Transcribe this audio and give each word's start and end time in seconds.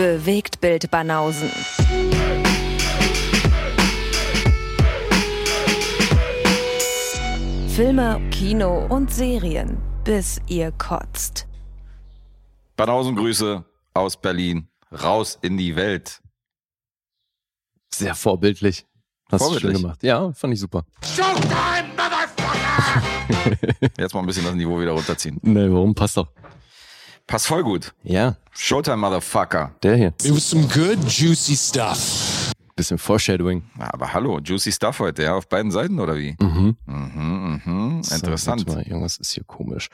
Bewegt 0.00 0.62
Bild 0.62 0.90
Banausen. 0.90 1.50
Filme, 7.68 8.18
Kino 8.30 8.86
und 8.86 9.12
Serien, 9.12 9.76
bis 10.02 10.40
ihr 10.46 10.72
kotzt. 10.72 11.46
Banausen-Grüße 12.76 13.62
aus 13.92 14.16
Berlin, 14.18 14.68
raus 14.90 15.38
in 15.42 15.58
die 15.58 15.76
Welt. 15.76 16.22
Sehr 17.94 18.14
vorbildlich. 18.14 18.86
Hast 19.30 19.42
du 19.42 19.48
schön 19.48 19.52
Vorbildlich. 19.52 19.82
gemacht. 19.82 20.02
Ja, 20.02 20.32
fand 20.32 20.54
ich 20.54 20.60
super. 20.60 20.86
Showtime, 21.04 21.90
Motherfucker! 21.94 23.90
Jetzt 23.98 24.14
mal 24.14 24.20
ein 24.20 24.26
bisschen 24.26 24.44
das 24.44 24.54
Niveau 24.54 24.80
wieder 24.80 24.92
runterziehen. 24.92 25.38
Nee, 25.42 25.70
warum? 25.70 25.94
Passt 25.94 26.16
doch. 26.16 26.28
Passt 27.30 27.46
voll 27.46 27.62
gut. 27.62 27.94
Ja, 28.02 28.36
Showtime, 28.50 28.96
Motherfucker. 28.96 29.72
der 29.84 29.94
hier. 29.96 30.08
It 30.24 30.32
was 30.34 30.50
some 30.50 30.66
good, 30.66 30.98
juicy 31.08 31.54
stuff. 31.54 32.50
Bisschen 32.74 32.98
Foreshadowing. 32.98 33.62
Ja, 33.78 33.92
aber 33.94 34.12
hallo, 34.12 34.40
juicy 34.42 34.72
Stuff 34.72 34.98
heute, 34.98 35.22
ja, 35.22 35.36
auf 35.36 35.48
beiden 35.48 35.70
Seiten 35.70 36.00
oder 36.00 36.16
wie? 36.16 36.34
Mhm. 36.40 36.76
Mhm, 36.86 37.62
mhm, 37.64 38.02
So, 38.02 38.16
interessant. 38.16 38.66
mal, 38.66 38.82
irgendwas 38.82 39.18
ist 39.18 39.30
hier 39.32 39.44
komisch. 39.44 39.88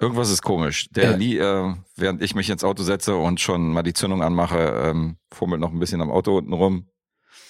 Irgendwas 0.00 0.30
ist 0.30 0.42
komisch. 0.42 0.88
Der 0.90 1.10
Ja. 1.12 1.16
Lee, 1.16 1.38
äh, 1.38 1.74
während 1.96 2.22
ich 2.22 2.36
mich 2.36 2.48
ins 2.50 2.62
Auto 2.62 2.84
setze 2.84 3.16
und 3.16 3.40
schon 3.40 3.72
mal 3.72 3.82
die 3.82 3.92
Zündung 3.92 4.22
anmache, 4.22 4.58
ähm, 4.58 5.16
fummelt 5.32 5.60
noch 5.60 5.72
ein 5.72 5.80
bisschen 5.80 6.00
am 6.02 6.10
Auto 6.12 6.36
unten 6.38 6.52
rum. 6.52 6.86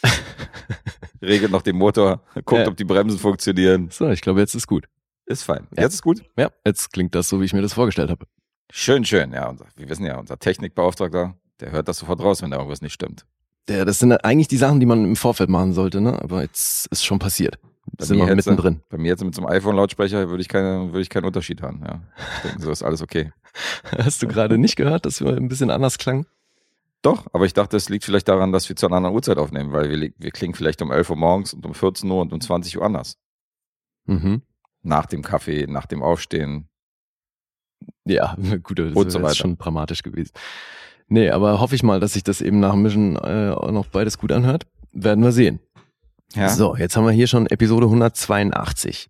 regelt 1.20 1.52
noch 1.52 1.62
den 1.62 1.76
Motor, 1.76 2.22
guckt, 2.46 2.52
Ja. 2.62 2.68
ob 2.68 2.76
die 2.78 2.84
Bremsen 2.84 3.18
funktionieren. 3.18 3.88
So, 3.90 4.08
ich 4.08 4.22
glaube, 4.22 4.40
jetzt 4.40 4.54
ist 4.54 4.66
gut. 4.66 4.86
Ist 5.26 5.42
fein. 5.42 5.66
Ja. 5.76 5.82
Jetzt 5.82 5.94
ist 5.94 6.02
gut. 6.02 6.22
Ja, 6.38 6.50
jetzt 6.64 6.90
klingt 6.92 7.14
das 7.14 7.28
so, 7.28 7.40
wie 7.40 7.44
ich 7.44 7.52
mir 7.52 7.62
das 7.62 7.74
vorgestellt 7.74 8.10
habe. 8.10 8.26
Schön, 8.74 9.04
schön. 9.04 9.32
Ja, 9.32 9.50
unser, 9.50 9.66
wir 9.76 9.86
wissen 9.90 10.06
ja, 10.06 10.16
unser 10.18 10.38
Technikbeauftragter, 10.38 11.34
der 11.60 11.72
hört 11.72 11.88
das 11.88 11.98
sofort 11.98 12.20
raus, 12.20 12.40
wenn 12.40 12.50
da 12.50 12.56
irgendwas 12.56 12.80
nicht 12.80 12.94
stimmt. 12.94 13.26
Der, 13.68 13.84
das 13.84 13.98
sind 13.98 14.12
eigentlich 14.24 14.48
die 14.48 14.56
Sachen, 14.56 14.80
die 14.80 14.86
man 14.86 15.04
im 15.04 15.14
Vorfeld 15.14 15.50
machen 15.50 15.74
sollte, 15.74 16.00
ne? 16.00 16.20
Aber 16.22 16.40
jetzt 16.40 16.86
ist 16.86 17.04
schon 17.04 17.18
passiert. 17.18 17.58
Bei 17.98 18.06
sind 18.06 18.16
wir 18.16 18.34
mittendrin. 18.34 18.80
Bei 18.88 18.96
mir 18.96 19.08
jetzt 19.08 19.22
mit 19.22 19.34
so 19.34 19.42
einem 19.42 19.54
iPhone-Lautsprecher 19.54 20.30
würde 20.30 20.40
ich, 20.40 20.48
keine, 20.48 20.86
würde 20.86 21.02
ich 21.02 21.10
keinen 21.10 21.26
Unterschied 21.26 21.60
haben. 21.60 21.82
Ja. 21.86 22.00
Ich 22.36 22.48
denke, 22.48 22.62
so 22.62 22.70
ist 22.70 22.82
alles 22.82 23.02
okay. 23.02 23.30
Hast 23.98 24.22
du 24.22 24.26
gerade 24.26 24.56
nicht 24.56 24.76
gehört, 24.76 25.04
dass 25.04 25.20
wir 25.20 25.36
ein 25.36 25.48
bisschen 25.48 25.70
anders 25.70 25.98
klangen? 25.98 26.24
Doch, 27.02 27.26
aber 27.34 27.44
ich 27.44 27.52
dachte, 27.52 27.76
es 27.76 27.90
liegt 27.90 28.06
vielleicht 28.06 28.28
daran, 28.28 28.52
dass 28.52 28.70
wir 28.70 28.76
zu 28.76 28.86
einer 28.86 28.96
anderen 28.96 29.14
Uhrzeit 29.14 29.36
aufnehmen, 29.36 29.72
weil 29.72 29.90
wir, 29.90 30.12
wir 30.16 30.30
klingen 30.30 30.54
vielleicht 30.54 30.80
um 30.80 30.90
11 30.90 31.10
Uhr 31.10 31.16
morgens 31.16 31.52
und 31.52 31.66
um 31.66 31.74
14 31.74 32.10
Uhr 32.10 32.22
und 32.22 32.32
um 32.32 32.40
20 32.40 32.78
Uhr 32.78 32.86
anders. 32.86 33.18
Mhm. 34.06 34.40
Nach 34.82 35.04
dem 35.04 35.20
Kaffee, 35.20 35.66
nach 35.68 35.84
dem 35.84 36.02
Aufstehen. 36.02 36.68
Ja, 38.04 38.36
gut, 38.62 38.78
das 38.78 38.92
Und 38.94 39.10
so 39.10 39.18
ist 39.18 39.24
weiter. 39.24 39.34
schon 39.34 39.58
dramatisch 39.58 40.02
gewesen. 40.02 40.32
Nee, 41.08 41.30
aber 41.30 41.60
hoffe 41.60 41.74
ich 41.74 41.82
mal, 41.82 42.00
dass 42.00 42.14
sich 42.14 42.22
das 42.24 42.40
eben 42.40 42.58
nach 42.60 42.74
Mischen 42.74 43.16
äh, 43.16 43.50
auch 43.54 43.70
noch 43.70 43.86
beides 43.86 44.18
gut 44.18 44.32
anhört. 44.32 44.66
Werden 44.92 45.22
wir 45.24 45.32
sehen. 45.32 45.60
Ja. 46.34 46.48
So, 46.48 46.76
jetzt 46.76 46.96
haben 46.96 47.04
wir 47.04 47.12
hier 47.12 47.26
schon 47.26 47.46
Episode 47.46 47.86
182. 47.86 49.08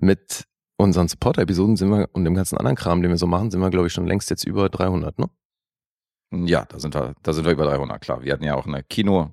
Mit 0.00 0.44
unseren 0.76 1.08
Supporter-Episoden 1.08 1.76
sind 1.76 1.88
wir 1.90 2.08
und 2.12 2.24
dem 2.24 2.34
ganzen 2.34 2.58
anderen 2.58 2.76
Kram, 2.76 3.00
den 3.00 3.10
wir 3.10 3.16
so 3.16 3.26
machen, 3.26 3.50
sind 3.50 3.60
wir, 3.60 3.70
glaube 3.70 3.86
ich, 3.86 3.92
schon 3.92 4.06
längst 4.06 4.28
jetzt 4.28 4.44
über 4.44 4.68
300, 4.68 5.18
ne? 5.18 5.30
Ja, 6.32 6.64
da 6.64 6.78
sind 6.80 6.94
wir, 6.94 7.14
da 7.22 7.32
sind 7.32 7.44
wir 7.44 7.52
über 7.52 7.64
300, 7.64 8.00
klar. 8.00 8.22
Wir 8.22 8.32
hatten 8.32 8.42
ja 8.44 8.56
auch 8.56 8.66
eine 8.66 8.82
Kino, 8.82 9.32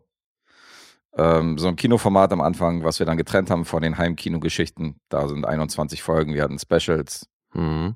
ähm, 1.17 1.57
so 1.57 1.67
ein 1.67 1.75
Kinoformat 1.75 2.31
am 2.31 2.41
Anfang, 2.41 2.83
was 2.83 2.99
wir 2.99 3.05
dann 3.07 3.17
getrennt 3.17 3.49
haben 3.49 3.65
von 3.65 3.81
den 3.81 3.97
Heimkino-Geschichten. 3.97 4.97
Da 5.09 5.27
sind 5.27 5.45
21 5.45 6.03
Folgen, 6.03 6.33
wir 6.33 6.43
hatten 6.43 6.59
Specials, 6.59 7.27
Mhm. 7.53 7.95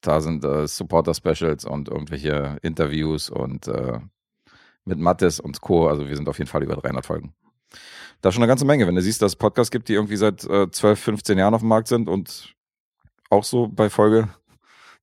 Da 0.00 0.20
sind 0.20 0.44
äh, 0.44 0.66
Supporter-Specials 0.66 1.64
und 1.64 1.88
irgendwelche 1.88 2.58
Interviews 2.62 3.30
und 3.30 3.68
äh, 3.68 3.98
mit 4.84 4.98
Mattes 4.98 5.40
und 5.40 5.60
Co. 5.60 5.88
Also 5.88 6.08
wir 6.08 6.16
sind 6.16 6.28
auf 6.28 6.38
jeden 6.38 6.48
Fall 6.48 6.62
über 6.62 6.76
300 6.76 7.04
Folgen. 7.04 7.34
Da 8.20 8.28
ist 8.28 8.34
schon 8.34 8.42
eine 8.42 8.50
ganze 8.50 8.64
Menge. 8.64 8.86
Wenn 8.86 8.94
du 8.94 9.02
siehst, 9.02 9.20
dass 9.20 9.32
es 9.32 9.36
Podcasts 9.36 9.70
gibt, 9.70 9.88
die 9.88 9.94
irgendwie 9.94 10.16
seit 10.16 10.44
äh, 10.44 10.70
12, 10.70 10.98
15 10.98 11.38
Jahren 11.38 11.54
auf 11.54 11.60
dem 11.60 11.68
Markt 11.68 11.88
sind 11.88 12.08
und 12.08 12.54
auch 13.30 13.44
so 13.44 13.68
bei 13.68 13.90
Folge 13.90 14.28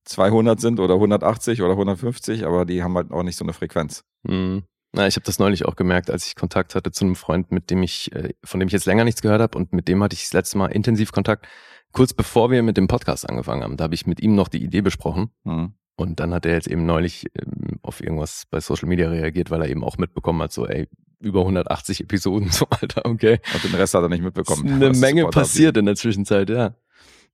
200 0.04 0.60
sind 0.60 0.80
oder 0.80 0.94
180 0.94 1.62
oder 1.62 1.72
150, 1.72 2.44
aber 2.44 2.64
die 2.64 2.82
haben 2.82 2.96
halt 2.96 3.10
auch 3.10 3.22
nicht 3.22 3.36
so 3.36 3.44
eine 3.44 3.52
Frequenz. 3.52 4.04
Mhm. 4.22 4.64
Na, 4.92 5.06
ich 5.06 5.16
habe 5.16 5.26
das 5.26 5.38
neulich 5.38 5.64
auch 5.64 5.74
gemerkt, 5.74 6.10
als 6.10 6.26
ich 6.26 6.36
Kontakt 6.36 6.74
hatte 6.74 6.92
zu 6.92 7.04
einem 7.04 7.16
Freund, 7.16 7.50
mit 7.50 7.70
dem 7.70 7.82
ich, 7.82 8.12
äh, 8.12 8.32
von 8.44 8.60
dem 8.60 8.68
ich 8.68 8.72
jetzt 8.72 8.86
länger 8.86 9.04
nichts 9.04 9.22
gehört 9.22 9.40
habe 9.40 9.58
und 9.58 9.72
mit 9.72 9.88
dem 9.88 10.02
hatte 10.02 10.14
ich 10.14 10.22
das 10.22 10.32
letzte 10.32 10.58
Mal 10.58 10.68
intensiv 10.68 11.10
Kontakt, 11.10 11.46
kurz 11.94 12.12
bevor 12.12 12.50
wir 12.50 12.62
mit 12.62 12.76
dem 12.76 12.86
Podcast 12.88 13.26
angefangen 13.28 13.62
haben. 13.62 13.76
Da 13.78 13.84
habe 13.84 13.94
ich 13.94 14.06
mit 14.06 14.20
ihm 14.20 14.34
noch 14.34 14.48
die 14.48 14.62
Idee 14.62 14.82
besprochen 14.82 15.30
Hm. 15.44 15.72
und 15.96 16.20
dann 16.20 16.34
hat 16.34 16.44
er 16.44 16.52
jetzt 16.52 16.66
eben 16.68 16.84
neulich 16.84 17.26
ähm, 17.34 17.78
auf 17.82 18.02
irgendwas 18.02 18.44
bei 18.50 18.60
Social 18.60 18.88
Media 18.88 19.08
reagiert, 19.08 19.50
weil 19.50 19.62
er 19.62 19.68
eben 19.68 19.82
auch 19.82 19.96
mitbekommen 19.96 20.42
hat, 20.42 20.52
so 20.52 20.66
ey, 20.66 20.88
über 21.20 21.40
180 21.40 22.00
Episoden, 22.02 22.48
so 22.50 22.66
Alter, 22.68 23.06
okay. 23.06 23.40
Und 23.54 23.64
den 23.64 23.74
Rest 23.74 23.94
hat 23.94 24.02
er 24.02 24.08
nicht 24.10 24.18
Ist 24.18 24.24
mitbekommen. 24.24 24.68
eine 24.70 24.90
was 24.90 24.98
Menge 24.98 25.26
passiert 25.28 25.76
in 25.78 25.86
der 25.86 25.94
Zwischenzeit, 25.96 26.50
ja. 26.50 26.74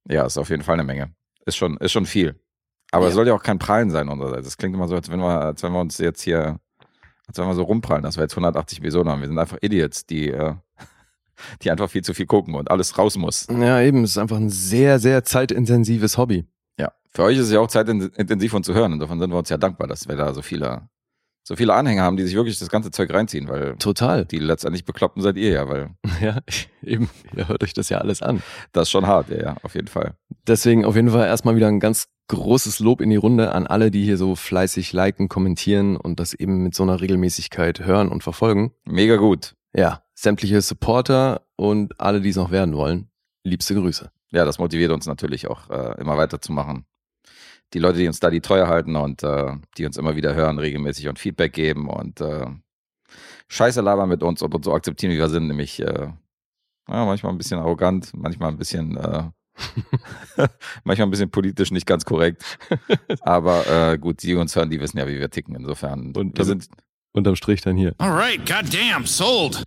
Ja, 0.08 0.24
ist 0.26 0.38
auf 0.38 0.48
jeden 0.50 0.62
Fall 0.62 0.74
eine 0.74 0.84
Menge. 0.84 1.12
Ist 1.44 1.56
schon, 1.56 1.76
ist 1.78 1.92
schon 1.92 2.06
viel. 2.06 2.38
Aber 2.92 3.04
Ja. 3.04 3.08
es 3.08 3.14
soll 3.14 3.26
ja 3.26 3.34
auch 3.34 3.42
kein 3.42 3.58
Prallen 3.58 3.90
sein 3.90 4.08
unsererseits. 4.08 4.46
Es 4.46 4.56
klingt 4.56 4.74
immer 4.74 4.88
so, 4.88 4.94
als 4.94 5.10
wenn 5.10 5.20
wir, 5.20 5.40
als 5.40 5.62
wenn 5.62 5.72
wir 5.72 5.80
uns 5.80 5.98
jetzt 5.98 6.22
hier, 6.22 6.58
als 7.26 7.38
wenn 7.38 7.46
wir 7.46 7.54
so 7.54 7.62
rumprallen, 7.62 8.02
dass 8.02 8.16
wir 8.16 8.22
jetzt 8.22 8.32
180 8.34 8.78
Episoden 8.78 9.10
haben. 9.10 9.20
Wir 9.20 9.28
sind 9.28 9.38
einfach 9.38 9.58
Idiots, 9.60 10.06
die, 10.06 10.28
äh, 10.30 10.54
die 11.62 11.70
einfach 11.70 11.90
viel 11.90 12.02
zu 12.02 12.14
viel 12.14 12.26
gucken 12.26 12.54
und 12.54 12.70
alles 12.70 12.96
raus 12.98 13.16
muss. 13.16 13.46
Ja, 13.50 13.80
eben, 13.80 14.04
es 14.04 14.10
ist 14.12 14.18
einfach 14.18 14.36
ein 14.36 14.50
sehr, 14.50 14.98
sehr 14.98 15.24
zeitintensives 15.24 16.18
Hobby. 16.18 16.46
Ja. 16.78 16.92
Für 17.10 17.24
euch 17.24 17.36
ist 17.36 17.46
es 17.46 17.52
ja 17.52 17.60
auch 17.60 17.68
zeitintensiv 17.68 18.54
und 18.54 18.64
zu 18.64 18.74
hören. 18.74 18.92
Insofern 18.94 19.18
sind 19.20 19.30
wir 19.30 19.38
uns 19.38 19.48
ja 19.48 19.56
dankbar, 19.58 19.88
dass 19.88 20.08
wir 20.08 20.16
da 20.16 20.32
so 20.34 20.42
viele, 20.42 20.88
so 21.42 21.56
viele 21.56 21.74
Anhänger 21.74 22.02
haben, 22.02 22.16
die 22.16 22.24
sich 22.24 22.34
wirklich 22.34 22.58
das 22.58 22.68
ganze 22.68 22.90
Zeug 22.90 23.12
reinziehen, 23.12 23.48
weil 23.48 23.76
Total. 23.76 24.24
die 24.24 24.38
letztendlich 24.38 24.84
Bekloppten 24.84 25.22
seid 25.22 25.36
ihr 25.36 25.50
ja, 25.50 25.68
weil 25.68 25.90
Ja, 26.20 26.38
eben, 26.82 27.10
ihr 27.36 27.48
hört 27.48 27.62
euch 27.62 27.72
das 27.72 27.88
ja 27.88 27.98
alles 27.98 28.22
an. 28.22 28.42
das 28.72 28.84
ist 28.84 28.90
schon 28.90 29.06
hart, 29.06 29.28
ja, 29.30 29.42
ja, 29.42 29.56
auf 29.62 29.74
jeden 29.74 29.88
Fall. 29.88 30.14
Deswegen 30.46 30.84
auf 30.84 30.96
jeden 30.96 31.10
Fall 31.10 31.26
erstmal 31.26 31.56
wieder 31.56 31.68
ein 31.68 31.80
ganz 31.80 32.06
großes 32.28 32.78
Lob 32.78 33.00
in 33.00 33.10
die 33.10 33.16
Runde 33.16 33.52
an 33.52 33.66
alle, 33.66 33.90
die 33.90 34.04
hier 34.04 34.16
so 34.16 34.36
fleißig 34.36 34.92
liken, 34.92 35.28
kommentieren 35.28 35.96
und 35.96 36.20
das 36.20 36.32
eben 36.32 36.62
mit 36.62 36.76
so 36.76 36.84
einer 36.84 37.00
Regelmäßigkeit 37.00 37.80
hören 37.80 38.08
und 38.08 38.22
verfolgen. 38.22 38.72
Mega 38.84 39.16
gut. 39.16 39.54
Ja, 39.74 40.02
sämtliche 40.20 40.60
Supporter 40.60 41.46
und 41.56 41.98
alle, 41.98 42.20
die 42.20 42.28
es 42.28 42.36
noch 42.36 42.50
werden 42.50 42.74
wollen, 42.74 43.08
liebste 43.42 43.74
Grüße. 43.74 44.10
Ja, 44.30 44.44
das 44.44 44.58
motiviert 44.58 44.92
uns 44.92 45.06
natürlich 45.06 45.48
auch 45.48 45.70
äh, 45.70 45.98
immer 46.00 46.16
weiterzumachen. 46.16 46.84
Die 47.72 47.78
Leute, 47.78 47.98
die 47.98 48.06
uns 48.06 48.20
da 48.20 48.30
die 48.30 48.40
Treue 48.40 48.68
halten 48.68 48.96
und 48.96 49.22
äh, 49.22 49.54
die 49.78 49.86
uns 49.86 49.96
immer 49.96 50.16
wieder 50.16 50.34
hören, 50.34 50.58
regelmäßig 50.58 51.08
und 51.08 51.18
Feedback 51.18 51.52
geben 51.52 51.88
und 51.88 52.20
äh, 52.20 52.46
Scheiße 53.48 53.80
labern 53.80 54.08
mit 54.08 54.22
uns 54.22 54.42
und 54.42 54.54
uns 54.54 54.64
so 54.66 54.74
akzeptieren, 54.74 55.12
wie 55.12 55.18
wir 55.18 55.28
sind, 55.28 55.48
nämlich 55.48 55.80
äh, 55.80 56.08
ja, 56.88 57.04
manchmal 57.04 57.32
ein 57.32 57.38
bisschen 57.38 57.58
arrogant, 57.58 58.12
manchmal 58.14 58.50
ein 58.50 58.58
bisschen 58.58 58.96
äh, 58.96 59.24
manchmal 60.84 61.08
ein 61.08 61.10
bisschen 61.10 61.30
politisch 61.30 61.70
nicht 61.70 61.86
ganz 61.86 62.04
korrekt. 62.04 62.58
Aber 63.22 63.66
äh, 63.66 63.98
gut, 63.98 64.22
die 64.22 64.28
die 64.28 64.34
uns 64.34 64.54
hören, 64.54 64.70
die 64.70 64.80
wissen 64.80 64.98
ja, 64.98 65.08
wie 65.08 65.18
wir 65.18 65.30
ticken. 65.30 65.54
Insofern, 65.54 66.14
Und 66.14 66.36
wir 66.36 66.44
sind, 66.44 66.68
Unterm 67.12 67.36
Strich 67.36 67.60
dann 67.62 67.76
hier. 67.76 67.94
All 67.98 68.12
right, 68.12 68.38
goddamn, 68.46 69.06
sold. 69.06 69.64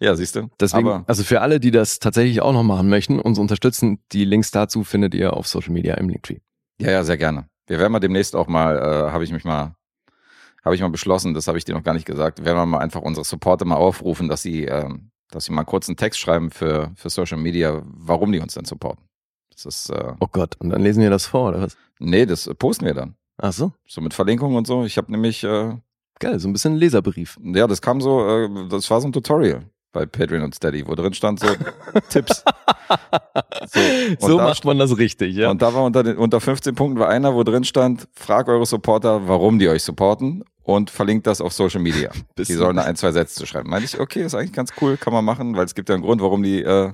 Ja, 0.00 0.14
siehst 0.14 0.36
du. 0.36 0.48
Deswegen, 0.60 0.88
Aber 0.88 1.04
also 1.06 1.22
für 1.24 1.40
alle, 1.40 1.60
die 1.60 1.70
das 1.70 1.98
tatsächlich 1.98 2.40
auch 2.42 2.52
noch 2.52 2.62
machen 2.62 2.88
möchten, 2.88 3.18
uns 3.20 3.38
unterstützen, 3.38 3.98
die 4.12 4.24
Links 4.24 4.50
dazu 4.50 4.84
findet 4.84 5.14
ihr 5.14 5.32
auf 5.34 5.46
Social 5.46 5.72
Media 5.72 5.94
im 5.94 6.08
Linktree. 6.08 6.38
Ja, 6.80 6.90
ja, 6.90 7.04
sehr 7.04 7.16
gerne. 7.16 7.48
Wir 7.66 7.78
werden 7.78 7.92
mal 7.92 8.00
demnächst 8.00 8.36
auch 8.36 8.46
mal, 8.46 8.76
äh, 8.76 9.10
habe 9.10 9.24
ich 9.24 9.32
mich 9.32 9.44
mal, 9.44 9.74
habe 10.64 10.74
ich 10.74 10.80
mal 10.80 10.90
beschlossen, 10.90 11.34
das 11.34 11.48
habe 11.48 11.58
ich 11.58 11.64
dir 11.64 11.74
noch 11.74 11.82
gar 11.82 11.94
nicht 11.94 12.06
gesagt, 12.06 12.44
werden 12.44 12.56
wir 12.58 12.66
mal 12.66 12.78
einfach 12.78 13.00
unsere 13.02 13.24
Supporter 13.24 13.64
mal 13.64 13.76
aufrufen, 13.76 14.28
dass 14.28 14.42
sie, 14.42 14.64
ähm, 14.66 15.10
dass 15.30 15.44
sie 15.46 15.52
mal 15.52 15.64
kurz 15.64 15.88
einen 15.88 15.96
Text 15.96 16.20
schreiben 16.20 16.50
für, 16.50 16.92
für 16.96 17.10
Social 17.10 17.38
Media, 17.38 17.82
warum 17.86 18.30
die 18.32 18.40
uns 18.40 18.54
denn 18.54 18.64
supporten. 18.64 19.04
Das 19.52 19.64
ist, 19.64 19.90
äh, 19.90 20.12
Oh 20.20 20.28
Gott, 20.30 20.56
und 20.60 20.70
dann 20.70 20.82
lesen 20.82 21.02
wir 21.02 21.10
das 21.10 21.26
vor, 21.26 21.48
oder 21.48 21.62
was? 21.62 21.76
nee, 21.98 22.26
das 22.26 22.48
posten 22.58 22.84
wir 22.84 22.94
dann. 22.94 23.16
Ach 23.38 23.52
so, 23.52 23.72
So 23.86 24.00
mit 24.00 24.14
Verlinkungen 24.14 24.56
und 24.56 24.66
so. 24.66 24.84
Ich 24.84 24.96
habe 24.98 25.10
nämlich, 25.10 25.42
äh, 25.44 25.76
geil, 26.20 26.38
so 26.38 26.48
ein 26.48 26.52
bisschen 26.52 26.74
Leserbrief. 26.76 27.38
ja, 27.42 27.66
das 27.66 27.80
kam 27.82 28.00
so, 28.00 28.26
äh, 28.28 28.68
das 28.68 28.90
war 28.90 29.00
so 29.00 29.08
ein 29.08 29.12
Tutorial 29.12 29.64
bei 29.92 30.06
Patreon 30.06 30.42
und 30.42 30.54
Steady, 30.54 30.86
wo 30.86 30.94
drin 30.94 31.14
stand 31.14 31.40
so 31.40 31.46
Tipps. 32.10 32.44
So, 34.18 34.28
so 34.28 34.36
macht 34.36 34.64
man 34.64 34.78
das 34.78 34.96
richtig, 34.98 35.34
ja. 35.34 35.50
Und 35.50 35.62
da 35.62 35.72
war 35.74 35.84
unter, 35.84 36.02
den, 36.02 36.16
unter 36.18 36.40
15 36.40 36.74
Punkten 36.74 37.00
war 37.00 37.08
einer, 37.08 37.34
wo 37.34 37.42
drin 37.42 37.64
stand, 37.64 38.08
frag 38.12 38.48
eure 38.48 38.66
Supporter, 38.66 39.26
warum 39.26 39.58
die 39.58 39.68
euch 39.68 39.82
supporten 39.82 40.44
und 40.62 40.90
verlinkt 40.90 41.26
das 41.26 41.40
auf 41.40 41.52
Social 41.52 41.80
Media. 41.80 42.10
die 42.38 42.44
sollen 42.44 42.76
da 42.76 42.82
ein, 42.82 42.96
zwei 42.96 43.12
Sätze 43.12 43.36
zu 43.36 43.46
schreiben. 43.46 43.70
Meinte 43.70 43.86
ich, 43.86 44.00
okay, 44.00 44.22
ist 44.22 44.34
eigentlich 44.34 44.52
ganz 44.52 44.72
cool, 44.80 44.96
kann 44.96 45.12
man 45.12 45.24
machen, 45.24 45.56
weil 45.56 45.64
es 45.64 45.74
gibt 45.74 45.88
ja 45.88 45.94
einen 45.94 46.04
Grund, 46.04 46.20
warum 46.20 46.42
die, 46.42 46.62
äh, 46.62 46.92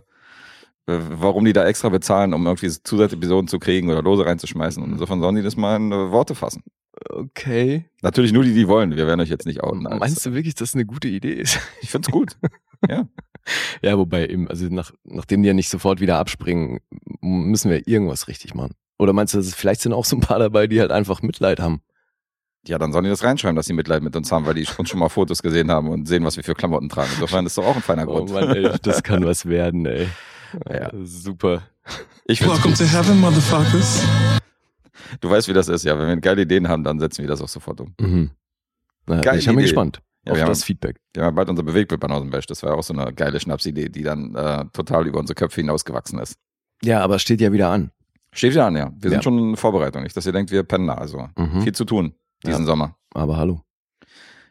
äh, 0.86 0.98
warum 1.10 1.44
die 1.44 1.52
da 1.52 1.64
extra 1.66 1.88
bezahlen, 1.88 2.34
um 2.34 2.46
irgendwie 2.46 2.68
Zusatzepisoden 2.68 3.48
zu 3.48 3.58
kriegen 3.58 3.90
oder 3.90 4.02
Lose 4.02 4.26
reinzuschmeißen. 4.26 4.82
Und 4.82 4.92
insofern 4.92 5.20
sollen 5.20 5.36
die 5.36 5.42
das 5.42 5.56
mal 5.56 5.76
in 5.76 5.90
äh, 5.90 6.10
Worte 6.10 6.34
fassen. 6.34 6.62
Okay. 7.08 7.86
Natürlich 8.02 8.32
nur 8.32 8.44
die, 8.44 8.54
die 8.54 8.68
wollen. 8.68 8.96
Wir 8.96 9.06
werden 9.06 9.20
euch 9.20 9.30
jetzt 9.30 9.46
nicht 9.46 9.62
outen. 9.62 9.82
Meinst 9.82 10.24
du 10.24 10.34
wirklich, 10.34 10.54
dass 10.54 10.70
das 10.70 10.74
eine 10.74 10.84
gute 10.84 11.08
Idee 11.08 11.32
ist? 11.32 11.58
Ich 11.80 11.90
find's 11.90 12.10
gut. 12.10 12.36
ja. 12.88 13.06
Ja, 13.82 13.98
wobei 13.98 14.26
eben, 14.28 14.48
also 14.48 14.66
nach, 14.66 14.92
nachdem 15.04 15.42
die 15.42 15.48
ja 15.48 15.54
nicht 15.54 15.68
sofort 15.68 16.00
wieder 16.00 16.18
abspringen, 16.18 16.78
müssen 17.20 17.70
wir 17.70 17.88
irgendwas 17.88 18.28
richtig 18.28 18.54
machen. 18.54 18.74
Oder 18.98 19.12
meinst 19.12 19.34
du, 19.34 19.38
dass 19.38 19.48
es 19.48 19.54
vielleicht 19.54 19.80
sind 19.80 19.92
auch 19.92 20.04
so 20.04 20.16
ein 20.16 20.20
paar 20.20 20.38
dabei, 20.38 20.68
die 20.68 20.80
halt 20.80 20.92
einfach 20.92 21.22
Mitleid 21.22 21.58
haben? 21.58 21.82
Ja, 22.68 22.78
dann 22.78 22.92
sollen 22.92 23.02
die 23.04 23.10
das 23.10 23.24
reinschreiben, 23.24 23.56
dass 23.56 23.66
sie 23.66 23.72
Mitleid 23.72 24.04
mit 24.04 24.14
uns 24.14 24.30
haben, 24.30 24.46
weil 24.46 24.54
die 24.54 24.66
uns 24.78 24.88
schon 24.88 25.00
mal 25.00 25.08
Fotos 25.08 25.42
gesehen 25.42 25.72
haben 25.72 25.88
und 25.88 26.06
sehen, 26.06 26.24
was 26.24 26.36
wir 26.36 26.44
für 26.44 26.54
Klamotten 26.54 26.88
tragen. 26.88 27.10
Insofern 27.14 27.44
ist 27.44 27.58
doch 27.58 27.66
auch 27.66 27.74
ein 27.74 27.82
feiner 27.82 28.06
Oh 28.06 28.18
Grund. 28.18 28.32
Mann, 28.32 28.50
ey, 28.50 28.70
das 28.82 29.02
kann 29.02 29.24
was 29.26 29.46
werden, 29.46 29.86
ey. 29.86 30.06
Ja. 30.70 30.90
Super. 31.02 31.62
Ich 32.26 32.40
Welcome 32.42 32.74
to 32.74 32.84
heaven, 32.84 33.18
motherfuckers. 33.20 34.04
Du 35.20 35.28
weißt, 35.28 35.48
wie 35.48 35.52
das 35.52 35.68
ist, 35.68 35.84
ja. 35.84 35.98
Wenn 35.98 36.06
wir 36.06 36.16
geile 36.18 36.42
Ideen 36.42 36.68
haben, 36.68 36.84
dann 36.84 37.00
setzen 37.00 37.22
wir 37.22 37.28
das 37.28 37.42
auch 37.42 37.48
sofort 37.48 37.80
um. 37.80 37.94
Mhm. 38.00 38.30
Na, 39.06 39.20
Geile 39.20 39.38
ich 39.38 39.46
bin 39.46 39.56
gespannt 39.58 40.00
Ja, 40.24 40.32
auf 40.32 40.40
haben- 40.40 40.48
das 40.48 40.64
Feedback. 40.64 41.00
Wir 41.14 41.24
haben 41.24 41.34
bald 41.34 41.48
unser 41.48 41.62
Bewegtbild 41.62 42.00
bei 42.00 42.08
Nausenbash. 42.08 42.46
Das 42.46 42.62
war 42.62 42.70
ja 42.70 42.76
auch 42.76 42.82
so 42.82 42.94
eine 42.94 43.12
geile 43.12 43.40
Schnapsidee, 43.40 43.88
die 43.88 44.02
dann 44.02 44.34
äh, 44.34 44.64
total 44.72 45.06
über 45.06 45.18
unsere 45.18 45.34
Köpfe 45.34 45.60
hinausgewachsen 45.60 46.18
ist. 46.18 46.36
Ja, 46.82 47.00
aber 47.00 47.18
steht 47.18 47.40
ja 47.40 47.52
wieder 47.52 47.68
an. 47.70 47.90
Steht 48.34 48.54
ja 48.54 48.66
an, 48.66 48.76
ja. 48.76 48.92
Wir 48.94 49.10
sind 49.10 49.18
Ja. 49.18 49.22
schon 49.22 49.38
in 49.38 49.56
Vorbereitung. 49.56 50.02
Nicht, 50.02 50.16
dass 50.16 50.24
ihr 50.26 50.32
denkt, 50.32 50.50
wir 50.52 50.62
pennen 50.62 50.86
da. 50.86 50.94
Also 50.94 51.28
Mhm. 51.36 51.62
viel 51.62 51.72
zu 51.74 51.84
tun 51.84 52.14
diesen 52.44 52.62
Ja. 52.62 52.66
Sommer. 52.66 52.96
Aber 53.14 53.36
hallo. 53.36 53.62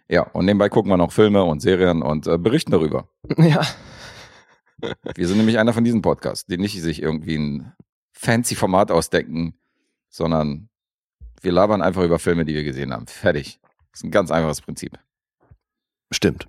Ja, 0.09 0.23
und 0.23 0.45
nebenbei 0.45 0.67
gucken 0.69 0.91
wir 0.91 0.97
noch 0.97 1.11
Filme 1.13 1.43
und 1.43 1.61
Serien 1.61 2.01
und 2.01 2.27
äh, 2.27 2.37
berichten 2.37 2.71
darüber. 2.71 3.07
Ja. 3.37 3.61
Wir 5.15 5.27
sind 5.27 5.37
nämlich 5.37 5.59
einer 5.59 5.73
von 5.73 5.83
diesen 5.83 6.01
Podcasts, 6.01 6.45
die 6.47 6.57
nicht 6.57 6.79
sich 6.81 7.01
irgendwie 7.01 7.35
ein 7.37 7.73
fancy 8.13 8.55
Format 8.55 8.89
ausdenken, 8.91 9.53
sondern 10.09 10.69
wir 11.41 11.51
labern 11.51 11.81
einfach 11.81 12.03
über 12.03 12.17
Filme, 12.19 12.45
die 12.45 12.55
wir 12.55 12.63
gesehen 12.63 12.91
haben. 12.93 13.05
Fertig. 13.07 13.59
Das 13.91 13.99
ist 13.99 14.03
ein 14.03 14.11
ganz 14.11 14.31
einfaches 14.31 14.61
Prinzip. 14.61 14.97
Stimmt. 16.11 16.47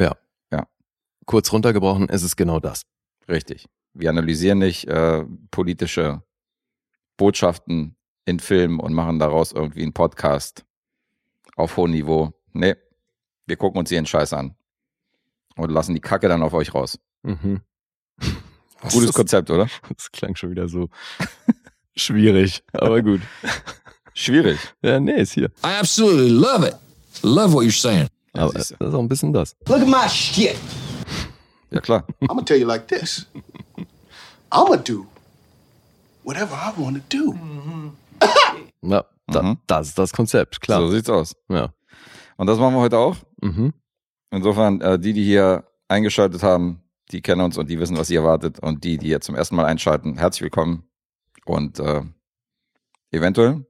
Ja. 0.00 0.16
Ja. 0.52 0.66
Kurz 1.26 1.52
runtergebrochen 1.52 2.08
ist 2.08 2.22
es 2.22 2.36
genau 2.36 2.60
das. 2.60 2.82
Richtig. 3.28 3.66
Wir 3.92 4.10
analysieren 4.10 4.58
nicht 4.58 4.86
äh, 4.86 5.24
politische 5.50 6.22
Botschaften 7.16 7.96
in 8.24 8.40
Filmen 8.40 8.80
und 8.80 8.92
machen 8.92 9.18
daraus 9.18 9.52
irgendwie 9.52 9.82
einen 9.82 9.92
Podcast 9.92 10.64
auf 11.56 11.76
hohem 11.76 11.90
Niveau. 11.90 12.32
Nee, 12.52 12.76
wir 13.46 13.56
gucken 13.56 13.78
uns 13.78 13.90
ihren 13.90 14.06
Scheiß 14.06 14.32
an 14.32 14.56
und 15.56 15.70
lassen 15.70 15.94
die 15.94 16.00
Kacke 16.00 16.28
dann 16.28 16.42
auf 16.42 16.54
euch 16.54 16.74
raus. 16.74 16.98
Mhm. 17.22 17.60
Gutes 18.90 19.12
Konzept, 19.12 19.50
oder? 19.50 19.68
das 19.94 20.10
klang 20.12 20.36
schon 20.36 20.50
wieder 20.50 20.68
so 20.68 20.88
schwierig, 21.96 22.62
aber 22.72 23.02
gut. 23.02 23.20
Schwierig. 24.14 24.58
Ja, 24.82 24.98
nee, 25.00 25.20
ist 25.20 25.32
hier. 25.32 25.46
I 25.64 25.78
absolutely 25.80 26.28
love 26.30 26.66
it. 26.66 26.76
Love 27.22 27.52
what 27.52 27.64
you're 27.64 27.70
saying. 27.78 28.08
Aber 28.32 28.52
das 28.52 28.70
ist 28.70 28.80
auch 28.80 28.98
ein 28.98 29.08
bisschen 29.08 29.32
das. 29.32 29.56
Look 29.66 29.80
at 29.80 29.86
my 29.88 30.08
shit. 30.08 30.56
ja 31.70 31.80
klar. 31.80 32.04
I'm 32.22 32.28
gonna 32.28 32.42
tell 32.42 32.58
you 32.58 32.66
like 32.66 32.86
this. 32.88 33.26
I'm 34.50 34.66
gonna 34.66 34.76
do 34.82 35.06
whatever 36.24 36.54
I 36.54 36.72
want 36.80 36.96
to 37.10 37.16
do. 37.16 37.34
Ja, 38.82 39.04
da, 39.26 39.42
Mhm. 39.42 39.58
das 39.66 39.88
ist 39.88 39.98
das 39.98 40.12
Konzept, 40.12 40.60
klar. 40.60 40.80
So 40.80 40.90
sieht's 40.90 41.08
aus. 41.10 41.34
Ja. 41.48 41.72
Und 42.36 42.46
das 42.46 42.58
machen 42.58 42.74
wir 42.74 42.80
heute 42.80 42.98
auch. 42.98 43.16
Mhm. 43.42 43.72
Insofern, 44.30 44.80
äh, 44.80 44.98
die, 44.98 45.12
die 45.12 45.24
hier 45.24 45.64
eingeschaltet 45.88 46.42
haben, 46.42 46.80
die 47.10 47.20
kennen 47.20 47.40
uns 47.40 47.58
und 47.58 47.68
die 47.68 47.78
wissen, 47.80 47.96
was 47.96 48.06
sie 48.08 48.14
erwartet. 48.16 48.60
Und 48.60 48.84
die, 48.84 48.96
die 48.96 49.08
jetzt 49.08 49.26
zum 49.26 49.34
ersten 49.34 49.56
Mal 49.56 49.66
einschalten, 49.66 50.16
herzlich 50.18 50.42
willkommen. 50.42 50.84
Und 51.46 51.78
äh, 51.80 52.02
eventuell 53.10 53.66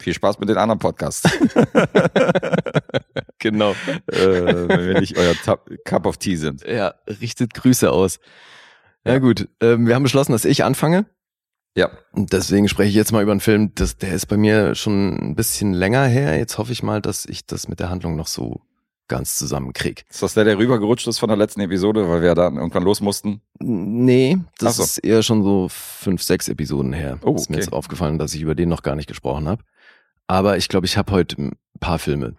viel 0.00 0.14
Spaß 0.14 0.38
mit 0.38 0.48
den 0.48 0.56
anderen 0.58 0.78
Podcasts. 0.78 1.28
Genau. 3.40 3.70
äh, 4.08 4.68
wenn 4.68 4.88
wir 4.88 5.00
nicht 5.00 5.16
euer 5.16 5.34
Cup 5.84 6.06
of 6.06 6.16
Tea 6.16 6.36
sind. 6.36 6.64
Ja, 6.66 6.94
richtet 7.20 7.54
Grüße 7.54 7.90
aus. 7.90 8.18
Ja, 9.04 9.18
gut, 9.18 9.48
ähm, 9.60 9.86
wir 9.86 9.94
haben 9.94 10.02
beschlossen, 10.02 10.32
dass 10.32 10.44
ich 10.44 10.64
anfange. 10.64 11.06
Ja, 11.76 11.90
Und 12.12 12.32
deswegen 12.32 12.68
spreche 12.68 12.88
ich 12.88 12.96
jetzt 12.96 13.12
mal 13.12 13.22
über 13.22 13.30
einen 13.30 13.40
Film, 13.40 13.72
das, 13.76 13.96
der 13.96 14.12
ist 14.12 14.26
bei 14.26 14.36
mir 14.36 14.74
schon 14.74 15.16
ein 15.16 15.36
bisschen 15.36 15.72
länger 15.72 16.04
her. 16.06 16.36
Jetzt 16.36 16.58
hoffe 16.58 16.72
ich 16.72 16.82
mal, 16.82 17.00
dass 17.00 17.24
ich 17.24 17.46
das 17.46 17.68
mit 17.68 17.78
der 17.78 17.90
Handlung 17.90 18.16
noch 18.16 18.26
so 18.26 18.60
ganz 19.06 19.36
zusammenkrieg. 19.36 20.04
ist 20.10 20.22
das 20.22 20.34
der, 20.34 20.44
der 20.44 20.58
rübergerutscht 20.58 21.06
ist 21.06 21.18
von 21.18 21.28
der 21.28 21.38
letzten 21.38 21.60
Episode, 21.60 22.08
weil 22.08 22.20
wir 22.22 22.34
da 22.34 22.46
irgendwann 22.50 22.82
los 22.82 23.00
mussten? 23.00 23.40
Nee, 23.60 24.38
das 24.58 24.76
so. 24.76 24.82
ist 24.82 24.98
eher 24.98 25.22
schon 25.22 25.44
so 25.44 25.68
fünf, 25.70 26.22
sechs 26.22 26.48
Episoden 26.48 26.92
her. 26.92 27.18
Oh, 27.22 27.34
Ist 27.36 27.48
mir 27.48 27.56
okay. 27.56 27.64
jetzt 27.64 27.72
aufgefallen, 27.72 28.18
dass 28.18 28.34
ich 28.34 28.42
über 28.42 28.54
den 28.56 28.68
noch 28.68 28.82
gar 28.82 28.96
nicht 28.96 29.06
gesprochen 29.06 29.48
habe. 29.48 29.62
Aber 30.28 30.56
ich 30.58 30.68
glaube, 30.68 30.86
ich 30.86 30.96
habe 30.96 31.12
heute 31.12 31.40
ein 31.40 31.58
paar 31.80 31.98
Filme, 31.98 32.36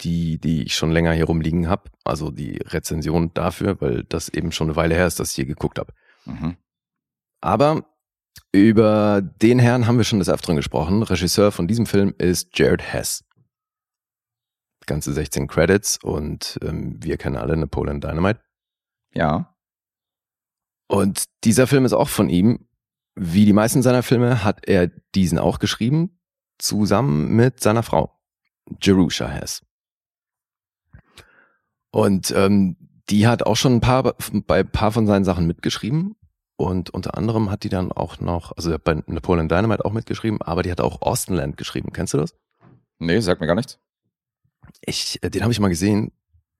die, 0.00 0.38
die 0.38 0.62
ich 0.64 0.76
schon 0.76 0.92
länger 0.92 1.12
hier 1.12 1.26
rumliegen 1.26 1.68
habe. 1.68 1.90
Also 2.04 2.30
die 2.30 2.58
Rezension 2.58 3.34
dafür, 3.34 3.80
weil 3.80 4.04
das 4.04 4.28
eben 4.28 4.52
schon 4.52 4.68
eine 4.68 4.76
Weile 4.76 4.94
her 4.94 5.06
ist, 5.06 5.20
dass 5.20 5.30
ich 5.30 5.36
hier 5.36 5.46
geguckt 5.46 5.78
habe. 5.78 5.92
Mhm. 6.24 6.56
Aber 7.40 7.84
über 8.52 9.20
den 9.20 9.58
Herrn 9.58 9.86
haben 9.86 9.98
wir 9.98 10.04
schon 10.04 10.20
des 10.20 10.28
Öfteren 10.28 10.56
gesprochen. 10.56 11.02
Regisseur 11.02 11.52
von 11.52 11.66
diesem 11.66 11.86
Film 11.86 12.14
ist 12.18 12.56
Jared 12.56 12.82
Hess. 12.82 13.24
Ganze 14.86 15.12
16 15.12 15.48
Credits 15.48 15.98
und 16.02 16.58
ähm, 16.62 17.02
wir 17.02 17.16
kennen 17.16 17.36
alle 17.36 17.56
Napoleon 17.56 18.00
Dynamite. 18.00 18.40
Ja. 19.12 19.56
Und 20.88 21.24
dieser 21.44 21.66
Film 21.66 21.84
ist 21.84 21.94
auch 21.94 22.08
von 22.08 22.28
ihm. 22.28 22.68
Wie 23.16 23.44
die 23.44 23.52
meisten 23.52 23.82
seiner 23.82 24.02
Filme 24.02 24.44
hat 24.44 24.68
er 24.68 24.88
diesen 25.14 25.38
auch 25.38 25.58
geschrieben, 25.58 26.18
zusammen 26.58 27.34
mit 27.34 27.60
seiner 27.60 27.82
Frau, 27.82 28.12
Jerusha 28.80 29.26
Hess. 29.28 29.62
Und 31.90 32.32
ähm, 32.36 32.76
die 33.08 33.26
hat 33.26 33.44
auch 33.44 33.56
schon 33.56 33.74
ein 33.76 33.80
paar 33.80 34.02
bei 34.46 34.60
ein 34.60 34.68
paar 34.68 34.92
von 34.92 35.06
seinen 35.06 35.24
Sachen 35.24 35.46
mitgeschrieben. 35.46 36.16
Und 36.56 36.90
unter 36.90 37.16
anderem 37.16 37.50
hat 37.50 37.64
die 37.64 37.68
dann 37.68 37.90
auch 37.92 38.20
noch, 38.20 38.52
also 38.56 38.70
er 38.70 38.74
hat 38.74 38.84
bei 38.84 39.02
Napoleon 39.06 39.48
Dynamite 39.48 39.84
auch 39.84 39.92
mitgeschrieben, 39.92 40.40
aber 40.40 40.62
die 40.62 40.70
hat 40.70 40.80
auch 40.80 41.02
Austinland 41.02 41.56
geschrieben. 41.56 41.92
Kennst 41.92 42.14
du 42.14 42.18
das? 42.18 42.34
Nee, 42.98 43.20
sagt 43.20 43.40
mir 43.40 43.46
gar 43.46 43.56
nichts. 43.56 43.78
Ich, 44.80 45.22
äh, 45.22 45.30
den 45.30 45.42
habe 45.42 45.52
ich 45.52 45.60
mal 45.60 45.68
gesehen. 45.68 46.12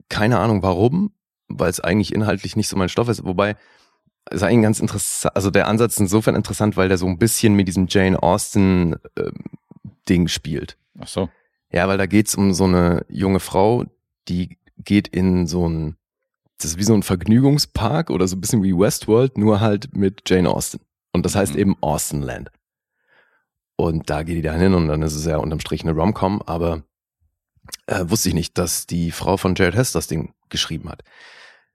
Keine 0.08 0.38
Ahnung 0.38 0.62
warum, 0.62 1.12
weil 1.48 1.70
es 1.70 1.80
eigentlich 1.80 2.12
inhaltlich 2.12 2.56
nicht 2.56 2.68
so 2.68 2.76
mein 2.76 2.88
Stoff 2.88 3.08
ist. 3.08 3.24
Wobei 3.24 3.56
es 4.26 4.36
ist 4.36 4.42
eigentlich 4.42 4.62
ganz 4.62 4.80
interessant. 4.80 5.36
Also 5.36 5.50
der 5.50 5.68
Ansatz 5.68 5.94
ist 5.94 6.00
insofern 6.00 6.34
interessant, 6.34 6.76
weil 6.76 6.88
der 6.88 6.98
so 6.98 7.06
ein 7.06 7.18
bisschen 7.18 7.54
mit 7.54 7.68
diesem 7.68 7.86
Jane 7.88 8.22
Austen 8.22 8.96
ähm, 9.16 9.32
Ding 10.08 10.28
spielt. 10.28 10.76
Ach 10.98 11.08
so. 11.08 11.28
Ja, 11.72 11.88
weil 11.88 11.98
da 11.98 12.06
geht's 12.06 12.34
um 12.34 12.52
so 12.54 12.64
eine 12.64 13.04
junge 13.08 13.40
Frau, 13.40 13.84
die 14.28 14.58
geht 14.78 15.08
in 15.08 15.46
so 15.46 15.68
ein, 15.68 15.96
das 16.58 16.72
ist 16.72 16.78
wie 16.78 16.84
so 16.84 16.94
ein 16.94 17.02
Vergnügungspark 17.02 18.10
oder 18.10 18.28
so 18.28 18.36
ein 18.36 18.40
bisschen 18.40 18.62
wie 18.62 18.76
Westworld, 18.76 19.38
nur 19.38 19.60
halt 19.60 19.96
mit 19.96 20.22
Jane 20.28 20.48
Austen. 20.50 20.80
Und 21.12 21.24
das 21.26 21.34
heißt 21.34 21.54
Mhm. 21.54 21.58
eben 21.60 21.76
Austenland. 21.80 22.50
Und 23.76 24.08
da 24.08 24.22
geht 24.22 24.36
die 24.36 24.42
da 24.42 24.54
hin 24.54 24.74
und 24.74 24.86
dann 24.88 25.02
ist 25.02 25.14
es 25.14 25.24
ja 25.24 25.36
unterm 25.38 25.60
Strich 25.60 25.82
eine 25.82 25.92
Rom-Com, 25.92 26.42
aber 26.42 26.84
äh, 27.86 28.04
wusste 28.08 28.28
ich 28.28 28.34
nicht, 28.34 28.56
dass 28.56 28.86
die 28.86 29.10
Frau 29.10 29.36
von 29.36 29.54
Jared 29.56 29.74
Hess 29.74 29.90
das 29.92 30.06
Ding 30.06 30.32
geschrieben 30.48 30.88
hat. 30.88 31.02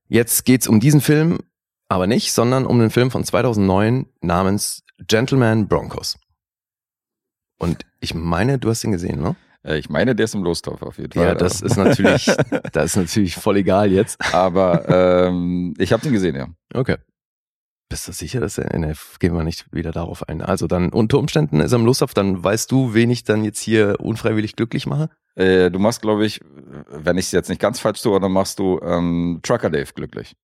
Jetzt 0.08 0.46
geht's 0.46 0.68
um 0.68 0.80
diesen 0.80 1.02
Film, 1.02 1.40
aber 1.90 2.08
nicht, 2.08 2.32
sondern 2.32 2.66
um 2.66 2.80
den 2.80 2.90
Film 2.90 3.12
von 3.12 3.24
2009 3.26 4.06
namens 4.22 4.84
Gentleman 5.08 5.68
Broncos. 5.68 6.18
Und 7.60 7.86
ich 8.00 8.14
meine, 8.16 8.58
du 8.58 8.70
hast 8.70 8.84
ihn 8.84 8.92
gesehen, 8.92 9.22
ne? 9.22 9.36
Äh, 9.64 9.78
ich 9.78 9.90
meine, 9.90 10.16
der 10.16 10.24
ist 10.24 10.34
im 10.34 10.44
Lostopf 10.44 10.82
auf 10.82 10.98
jeden 10.98 11.12
Fall. 11.12 11.28
Ja, 11.28 11.36
das 11.36 11.62
ist 11.62 11.78
natürlich, 11.78 12.26
das 12.72 12.86
ist 12.86 12.96
natürlich 12.96 13.36
voll 13.36 13.58
egal 13.58 13.92
jetzt. 13.92 14.18
Aber 14.34 15.28
ähm, 15.28 15.74
ich 15.78 15.94
habe 15.94 16.02
den 16.02 16.14
gesehen, 16.14 16.36
ja. 16.36 16.48
Okay. 16.74 16.98
Bist 17.90 18.08
du 18.08 18.12
sicher, 18.12 18.40
dass 18.40 18.58
er, 18.58 18.78
ne, 18.78 18.94
gehen 19.20 19.34
wir 19.34 19.44
nicht 19.44 19.74
wieder 19.74 19.92
darauf 19.92 20.28
ein. 20.30 20.42
Also 20.42 20.68
dann 20.68 20.90
unter 20.90 21.18
Umständen 21.18 21.60
ist 21.60 21.72
er 21.72 21.80
im 21.80 21.86
Lostopf, 21.86 22.14
dann 22.14 22.44
weißt 22.44 22.72
du, 22.72 22.94
wen 22.94 23.10
ich 23.10 23.24
dann 23.24 23.44
jetzt 23.44 23.60
hier 23.60 24.00
unfreiwillig 24.00 24.56
glücklich 24.56 24.86
mache? 24.86 25.10
Äh, 25.36 25.72
du 25.72 25.80
machst, 25.80 26.02
glaube 26.02 26.26
ich, 26.26 26.40
wenn 26.88 27.18
ich 27.18 27.26
es 27.26 27.32
jetzt 27.32 27.50
nicht 27.50 27.62
ganz 27.62 27.80
falsch 27.80 28.02
tue, 28.02 28.20
dann 28.20 28.32
machst 28.32 28.60
du 28.60 28.80
ähm, 28.84 29.40
Trucker 29.42 29.70
Dave 29.70 29.92
glücklich. 29.94 30.36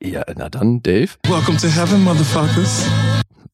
Ja, 0.00 0.24
na 0.36 0.48
dann, 0.48 0.82
Dave. 0.82 1.10
Welcome 1.26 1.58
to 1.58 1.68
heaven, 1.68 2.02
motherfuckers. 2.02 2.86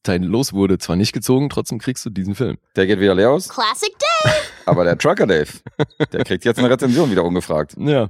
Dein 0.03 0.23
Los 0.23 0.53
wurde 0.53 0.77
zwar 0.77 0.95
nicht 0.95 1.11
gezogen, 1.11 1.49
trotzdem 1.49 1.79
kriegst 1.79 2.05
du 2.05 2.09
diesen 2.09 2.35
Film. 2.35 2.57
Der 2.75 2.87
geht 2.87 2.99
wieder 2.99 3.15
leer 3.15 3.31
aus, 3.31 3.49
Classic 3.49 3.93
Dave. 4.23 4.35
aber 4.65 4.83
der 4.85 4.97
Trucker 4.97 5.27
Dave, 5.27 5.49
der 6.11 6.23
kriegt 6.23 6.45
jetzt 6.45 6.57
eine 6.57 6.69
Rezension 6.69 7.11
wieder 7.11 7.23
ungefragt. 7.23 7.75
Ja. 7.77 8.09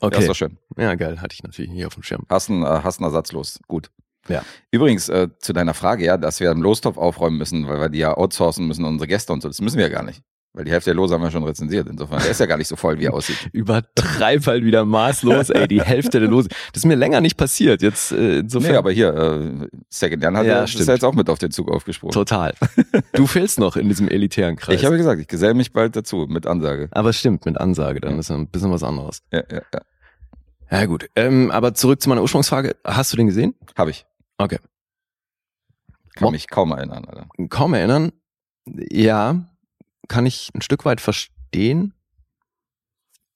Okay. 0.00 0.20
ist 0.20 0.28
doch 0.28 0.34
schön. 0.34 0.58
Ja, 0.76 0.94
geil, 0.94 1.20
hatte 1.20 1.34
ich 1.34 1.42
natürlich 1.42 1.70
nicht 1.70 1.84
auf 1.84 1.94
dem 1.94 2.02
Schirm. 2.02 2.24
Hast 2.28 2.50
einen, 2.50 2.62
äh, 2.62 2.80
hast 2.82 2.98
einen 2.98 3.06
Ersatz 3.06 3.32
los. 3.32 3.58
Gut. 3.66 3.90
Ja. 4.28 4.42
Übrigens, 4.70 5.08
äh, 5.08 5.28
zu 5.38 5.52
deiner 5.52 5.74
Frage, 5.74 6.04
ja, 6.04 6.16
dass 6.16 6.40
wir 6.40 6.50
im 6.50 6.62
Lostopf 6.62 6.96
aufräumen 6.96 7.38
müssen, 7.38 7.66
weil 7.66 7.80
wir 7.80 7.88
die 7.88 7.98
ja 7.98 8.16
outsourcen 8.16 8.66
müssen, 8.66 8.84
unsere 8.84 9.08
Gäste 9.08 9.32
und 9.32 9.42
so. 9.42 9.48
Das 9.48 9.60
müssen 9.60 9.78
wir 9.78 9.86
ja 9.86 9.92
gar 9.92 10.02
nicht. 10.02 10.22
Weil 10.54 10.64
die 10.64 10.72
Hälfte 10.72 10.90
der 10.90 10.94
Lose 10.96 11.14
haben 11.14 11.22
wir 11.22 11.30
schon 11.30 11.44
rezensiert. 11.44 11.88
Insofern, 11.88 12.20
der 12.20 12.30
ist 12.30 12.40
ja 12.40 12.46
gar 12.46 12.56
nicht 12.56 12.66
so 12.68 12.74
voll, 12.74 12.98
wie 12.98 13.04
er 13.04 13.14
aussieht. 13.14 13.36
Übertreib 13.52 14.46
halt 14.46 14.64
wieder 14.64 14.84
maßlos, 14.84 15.50
ey, 15.50 15.68
die 15.68 15.82
Hälfte 15.82 16.18
der 16.20 16.28
Lose. 16.28 16.48
Das 16.72 16.82
ist 16.82 16.86
mir 16.86 16.94
länger 16.96 17.20
nicht 17.20 17.36
passiert, 17.36 17.82
jetzt 17.82 18.12
äh, 18.12 18.38
insofern. 18.38 18.72
Nee, 18.72 18.76
aber 18.78 18.90
hier, 18.90 19.14
äh, 19.14 19.68
Second 19.90 20.22
Jan 20.22 20.36
hat 20.36 20.46
Ja, 20.46 20.58
ja, 20.58 20.64
ist 20.64 20.74
ja 20.78 20.94
jetzt 20.94 21.04
auch 21.04 21.14
mit 21.14 21.28
auf 21.30 21.38
den 21.38 21.50
Zug 21.50 21.70
aufgesprungen. 21.70 22.12
Total. 22.12 22.54
Du 23.12 23.26
fehlst 23.26 23.58
noch 23.60 23.76
in 23.76 23.88
diesem 23.88 24.08
elitären 24.08 24.56
Kreis. 24.56 24.74
Ich 24.76 24.84
habe 24.84 24.96
gesagt, 24.96 25.20
ich 25.20 25.28
gesell 25.28 25.54
mich 25.54 25.72
bald 25.72 25.94
dazu, 25.96 26.26
mit 26.28 26.46
Ansage. 26.46 26.88
aber 26.92 27.12
stimmt, 27.12 27.44
mit 27.46 27.58
Ansage, 27.58 28.00
dann 28.00 28.14
Ja. 28.14 28.18
ist 28.20 28.30
ein 28.30 28.48
bisschen 28.48 28.70
was 28.72 28.82
anderes. 28.82 29.22
Ja, 29.32 29.42
ja, 29.50 29.60
ja. 29.72 29.80
Ja 30.70 30.84
gut, 30.86 31.08
ähm, 31.16 31.50
aber 31.50 31.74
zurück 31.74 32.00
zu 32.02 32.08
meiner 32.08 32.22
Ursprungsfrage. 32.22 32.76
Hast 32.84 33.12
du 33.12 33.16
den 33.16 33.26
gesehen? 33.26 33.54
Habe 33.76 33.90
ich. 33.90 34.06
Okay. 34.38 34.58
Kann 36.14 36.26
Mo- 36.26 36.30
mich 36.30 36.48
kaum 36.48 36.72
erinnern, 36.72 37.04
Alter. 37.04 37.26
Kaum 37.48 37.74
erinnern. 37.74 38.12
Ja, 38.90 39.48
kann 40.08 40.26
ich 40.26 40.50
ein 40.54 40.62
Stück 40.62 40.84
weit 40.84 41.00
verstehen. 41.00 41.94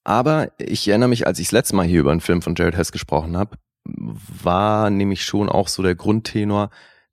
Aber 0.04 0.50
ich 0.58 0.88
erinnere 0.88 1.08
mich, 1.08 1.26
als 1.26 1.38
ich 1.38 1.46
das 1.48 1.52
letzte 1.52 1.76
Mal 1.76 1.86
hier 1.86 2.00
über 2.00 2.10
einen 2.10 2.20
Film 2.20 2.42
von 2.42 2.54
Jared 2.56 2.76
Hess 2.76 2.90
gesprochen 2.90 3.36
habe, 3.36 3.56
war 3.84 4.90
nämlich 4.90 5.24
schon 5.24 5.48
auch 5.48 5.68
so 5.68 5.82
der 5.82 5.94
Grundtenor, 5.94 6.70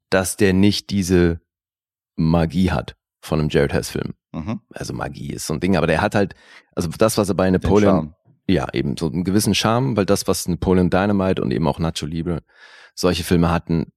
dass 0.10 0.38
der 0.38 0.54
nicht 0.54 0.89
diese 0.89 1.39
Magie 2.16 2.72
hat 2.72 2.96
von 3.22 3.39
einem 3.39 3.50
Jared 3.50 3.74
Hess-Film. 3.74 4.13
Mhm. 4.32 4.62
Also 4.74 4.94
Magie 4.94 5.34
ist 5.34 5.48
so 5.48 5.54
ein 5.54 5.60
Ding, 5.60 5.75
aber 5.78 5.88
der 5.88 6.01
hat 6.01 6.16
halt, 6.16 6.36
also 6.75 6.89
das, 6.89 7.18
was 7.18 7.30
er 7.30 7.36
bei 7.36 7.50
Napoleon, 7.50 8.16
ja, 8.48 8.68
eben 8.74 8.98
so 8.98 9.08
einen 9.08 9.24
gewissen 9.24 9.54
Charme, 9.54 9.96
weil 9.96 10.06
das, 10.06 10.28
was 10.28 10.48
Napoleon 10.48 10.89
Dynamite 10.89 11.42
und 11.42 11.51
eben 11.51 11.68
auch 11.68 11.80
Nacho 11.80 12.06
Libre 12.06 12.42
solche 12.96 13.24
Filme 13.24 13.51
hatten, 13.51 13.92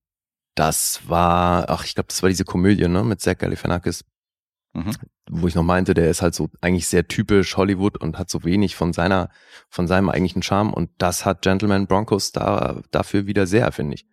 das 0.55 1.09
war, 1.09 1.71
ach, 1.71 1.85
ich 1.85 1.95
glaube, 1.95 2.09
das 2.09 2.23
war 2.23 2.29
diese 2.29 2.45
Komödie, 2.45 2.89
ne, 2.89 3.03
mit 3.05 3.21
Zach 3.21 3.39
Galifianakis, 3.39 4.05
Mhm. 4.75 4.93
Wo 5.31 5.47
ich 5.47 5.55
noch 5.55 5.63
meinte, 5.63 5.95
der 5.95 6.11
ist 6.11 6.23
halt 6.23 6.35
so 6.35 6.51
eigentlich 6.61 6.89
sehr 6.89 7.07
typisch 7.07 7.57
Hollywood 7.57 7.97
und 7.97 8.19
hat 8.19 8.31
so 8.31 8.45
wenig 8.45 8.77
von 8.77 8.93
seiner, 8.93 9.31
von 9.69 9.87
seinem 9.87 10.09
eigentlichen 10.09 10.43
Charme 10.43 10.73
und 10.73 10.91
das 10.99 11.25
hat 11.25 11.43
Gentleman 11.43 11.87
Broncos 11.87 12.33
da, 12.33 12.83
dafür 12.91 13.27
wieder 13.27 13.47
sehr, 13.47 13.71
finde 13.73 13.95
ich. 13.95 14.07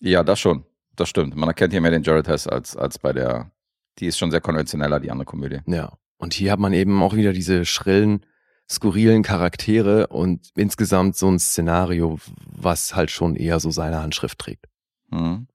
Ja, 0.00 0.22
das 0.22 0.38
schon. 0.38 0.64
Das 0.94 1.08
stimmt. 1.08 1.36
Man 1.36 1.48
erkennt 1.48 1.72
hier 1.72 1.80
mehr 1.80 1.90
den 1.90 2.02
Jared 2.02 2.28
Hess 2.28 2.46
als, 2.46 2.76
als 2.76 2.98
bei 2.98 3.12
der, 3.12 3.52
die 3.98 4.06
ist 4.06 4.18
schon 4.18 4.30
sehr 4.30 4.40
konventioneller, 4.40 5.00
die 5.00 5.10
andere 5.10 5.26
Komödie. 5.26 5.60
Ja. 5.66 5.92
Und 6.16 6.34
hier 6.34 6.50
hat 6.52 6.58
man 6.58 6.72
eben 6.72 7.00
auch 7.02 7.14
wieder 7.14 7.32
diese 7.32 7.64
schrillen, 7.64 8.26
skurrilen 8.68 9.22
Charaktere 9.22 10.08
und 10.08 10.50
insgesamt 10.56 11.16
so 11.16 11.30
ein 11.30 11.38
Szenario, 11.38 12.18
was 12.44 12.96
halt 12.96 13.10
schon 13.10 13.36
eher 13.36 13.60
so 13.60 13.70
seine 13.70 14.02
Handschrift 14.02 14.38
trägt. 14.38 14.66
Mhm. 15.10 15.46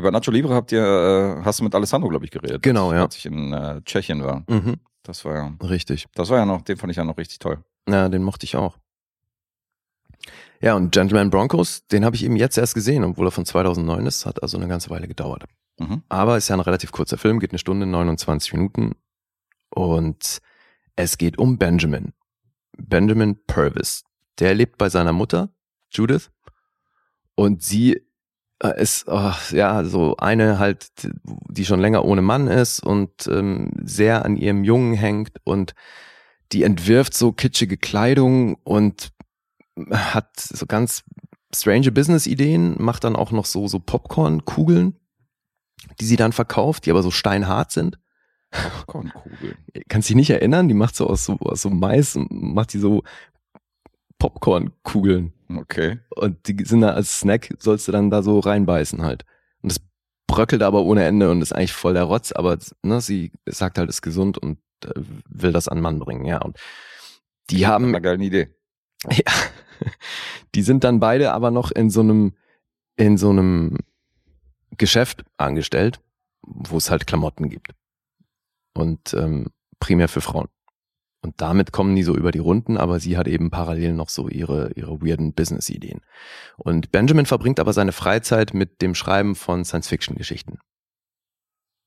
Über 0.00 0.10
Nacho 0.10 0.30
Libre 0.30 0.54
habt 0.54 0.72
ihr, 0.72 0.80
äh, 0.80 1.44
hast 1.44 1.60
du 1.60 1.64
mit 1.64 1.74
Alessandro, 1.74 2.08
glaube 2.08 2.24
ich, 2.24 2.30
geredet. 2.30 2.62
Genau, 2.62 2.90
ja. 2.90 3.02
Als 3.02 3.16
ich 3.16 3.26
in 3.26 3.52
äh, 3.52 3.82
Tschechien 3.82 4.24
war. 4.24 4.44
Mhm. 4.48 4.76
Das 5.02 5.26
war 5.26 5.34
ja, 5.34 5.52
Richtig. 5.62 6.06
das 6.14 6.30
war 6.30 6.38
ja 6.38 6.46
noch, 6.46 6.62
den 6.62 6.78
fand 6.78 6.90
ich 6.90 6.96
ja 6.96 7.04
noch 7.04 7.18
richtig 7.18 7.38
toll. 7.38 7.62
Ja, 7.86 8.08
den 8.08 8.22
mochte 8.22 8.44
ich 8.44 8.56
auch. 8.56 8.78
Ja, 10.62 10.74
und 10.74 10.92
Gentleman 10.92 11.28
Broncos, 11.28 11.86
den 11.88 12.06
habe 12.06 12.16
ich 12.16 12.24
eben 12.24 12.36
jetzt 12.36 12.56
erst 12.56 12.74
gesehen, 12.74 13.04
obwohl 13.04 13.28
er 13.28 13.30
von 13.30 13.44
2009 13.44 14.06
ist, 14.06 14.24
hat 14.24 14.42
also 14.42 14.56
eine 14.56 14.68
ganze 14.68 14.88
Weile 14.88 15.06
gedauert. 15.06 15.44
Mhm. 15.78 16.02
Aber 16.08 16.38
ist 16.38 16.48
ja 16.48 16.56
ein 16.56 16.60
relativ 16.60 16.92
kurzer 16.92 17.18
Film, 17.18 17.38
geht 17.38 17.50
eine 17.50 17.58
Stunde, 17.58 17.84
29 17.84 18.54
Minuten. 18.54 18.92
Und 19.68 20.40
es 20.96 21.18
geht 21.18 21.36
um 21.36 21.58
Benjamin. 21.58 22.14
Benjamin 22.78 23.38
Purvis. 23.46 24.04
Der 24.38 24.54
lebt 24.54 24.78
bei 24.78 24.88
seiner 24.88 25.12
Mutter, 25.12 25.50
Judith. 25.90 26.30
Und 27.34 27.62
sie 27.62 28.00
ist 28.68 29.04
oh, 29.08 29.32
ja 29.52 29.84
so 29.84 30.16
eine 30.16 30.58
halt, 30.58 30.90
die 31.48 31.64
schon 31.64 31.80
länger 31.80 32.04
ohne 32.04 32.22
Mann 32.22 32.46
ist 32.46 32.80
und 32.80 33.26
ähm, 33.26 33.70
sehr 33.82 34.24
an 34.24 34.36
ihrem 34.36 34.64
Jungen 34.64 34.94
hängt 34.94 35.36
und 35.44 35.74
die 36.52 36.64
entwirft 36.64 37.14
so 37.14 37.32
kitschige 37.32 37.76
Kleidung 37.76 38.56
und 38.64 39.12
hat 39.90 40.38
so 40.38 40.66
ganz 40.66 41.04
strange 41.54 41.90
Business-Ideen, 41.92 42.76
macht 42.78 43.04
dann 43.04 43.16
auch 43.16 43.30
noch 43.30 43.44
so, 43.44 43.66
so 43.66 43.78
Popcorn-Kugeln, 43.78 44.96
die 46.00 46.04
sie 46.04 46.16
dann 46.16 46.32
verkauft, 46.32 46.86
die 46.86 46.90
aber 46.90 47.02
so 47.02 47.10
steinhart 47.10 47.72
sind. 47.72 47.98
Kornkugeln. 48.86 49.56
Kannst 49.88 50.08
dich 50.08 50.16
nicht 50.16 50.30
erinnern? 50.30 50.68
Die 50.68 50.74
macht 50.74 50.96
so 50.96 51.06
aus 51.06 51.24
so, 51.24 51.38
aus 51.38 51.62
so 51.62 51.70
Mais, 51.70 52.18
macht 52.30 52.72
die 52.72 52.78
so 52.78 53.02
Popcorn-Kugeln. 54.18 55.32
Okay. 55.56 55.98
Und 56.10 56.46
die 56.46 56.64
sind 56.64 56.82
da 56.82 56.90
als 56.90 57.20
Snack, 57.20 57.54
sollst 57.58 57.88
du 57.88 57.92
dann 57.92 58.10
da 58.10 58.22
so 58.22 58.38
reinbeißen 58.38 59.02
halt. 59.02 59.24
Und 59.62 59.72
das 59.72 59.80
bröckelt 60.26 60.62
aber 60.62 60.82
ohne 60.84 61.04
Ende 61.04 61.30
und 61.30 61.42
ist 61.42 61.52
eigentlich 61.52 61.72
voll 61.72 61.94
der 61.94 62.04
Rotz, 62.04 62.32
aber 62.32 62.58
ne, 62.82 63.00
sie 63.00 63.32
sagt 63.46 63.78
halt, 63.78 63.88
ist 63.88 64.02
gesund 64.02 64.38
und 64.38 64.58
äh, 64.84 64.92
will 65.28 65.52
das 65.52 65.68
an 65.68 65.80
Mann 65.80 65.98
bringen, 65.98 66.24
ja. 66.24 66.38
Und 66.38 66.58
die 67.50 67.66
haben, 67.66 67.86
Eine 67.88 68.00
geile 68.00 68.22
Idee. 68.22 68.54
ja, 69.10 69.32
die 70.54 70.62
sind 70.62 70.84
dann 70.84 71.00
beide 71.00 71.32
aber 71.32 71.50
noch 71.50 71.70
in 71.70 71.90
so 71.90 72.00
einem, 72.00 72.36
in 72.96 73.16
so 73.16 73.30
einem 73.30 73.78
Geschäft 74.76 75.24
angestellt, 75.36 76.00
wo 76.42 76.76
es 76.76 76.90
halt 76.90 77.06
Klamotten 77.06 77.48
gibt. 77.48 77.74
Und 78.74 79.14
ähm, 79.14 79.48
primär 79.80 80.08
für 80.08 80.20
Frauen. 80.20 80.48
Und 81.22 81.40
damit 81.40 81.72
kommen 81.72 81.94
die 81.94 82.02
so 82.02 82.16
über 82.16 82.32
die 82.32 82.38
Runden, 82.38 82.78
aber 82.78 82.98
sie 82.98 83.18
hat 83.18 83.28
eben 83.28 83.50
parallel 83.50 83.92
noch 83.92 84.08
so 84.08 84.28
ihre, 84.28 84.72
ihre 84.72 85.02
weirden 85.02 85.34
Business-Ideen. 85.34 86.00
Und 86.56 86.92
Benjamin 86.92 87.26
verbringt 87.26 87.60
aber 87.60 87.72
seine 87.72 87.92
Freizeit 87.92 88.54
mit 88.54 88.80
dem 88.80 88.94
Schreiben 88.94 89.34
von 89.34 89.64
Science-Fiction-Geschichten. 89.64 90.58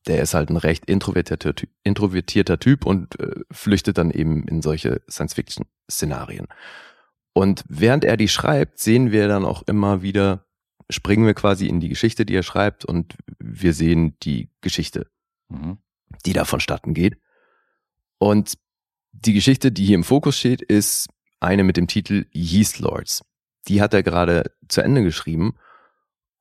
Der 0.05 0.21
ist 0.21 0.33
halt 0.33 0.49
ein 0.49 0.57
recht 0.57 0.85
introvertierter, 0.85 1.53
introvertierter 1.83 2.59
Typ 2.59 2.85
und 2.85 3.19
äh, 3.19 3.41
flüchtet 3.51 3.97
dann 3.97 4.11
eben 4.11 4.47
in 4.47 4.61
solche 4.61 5.01
Science-Fiction-Szenarien. 5.09 6.47
Und 7.33 7.63
während 7.67 8.05
er 8.05 8.17
die 8.17 8.27
schreibt, 8.27 8.77
sehen 8.77 9.11
wir 9.11 9.27
dann 9.27 9.45
auch 9.45 9.63
immer 9.63 10.03
wieder, 10.03 10.45
springen 10.91 11.25
wir 11.25 11.33
quasi 11.33 11.67
in 11.67 11.79
die 11.79 11.89
Geschichte, 11.89 12.25
die 12.25 12.35
er 12.35 12.43
schreibt 12.43 12.85
und 12.85 13.15
wir 13.39 13.73
sehen 13.73 14.15
die 14.21 14.51
Geschichte 14.61 15.07
Mhm. 15.53 15.77
die 16.25 16.33
da 16.33 16.45
vonstatten 16.45 16.93
geht. 16.93 17.17
Und 18.17 18.57
die 19.13 19.33
Geschichte, 19.33 19.71
die 19.71 19.85
hier 19.85 19.95
im 19.95 20.03
Fokus 20.03 20.37
steht, 20.37 20.61
ist 20.61 21.07
eine 21.39 21.63
mit 21.63 21.77
dem 21.77 21.87
Titel 21.87 22.25
Yeast 22.33 22.79
Lords. 22.79 23.23
Die 23.67 23.81
hat 23.81 23.93
er 23.93 24.03
gerade 24.03 24.51
zu 24.67 24.81
Ende 24.81 25.03
geschrieben. 25.03 25.55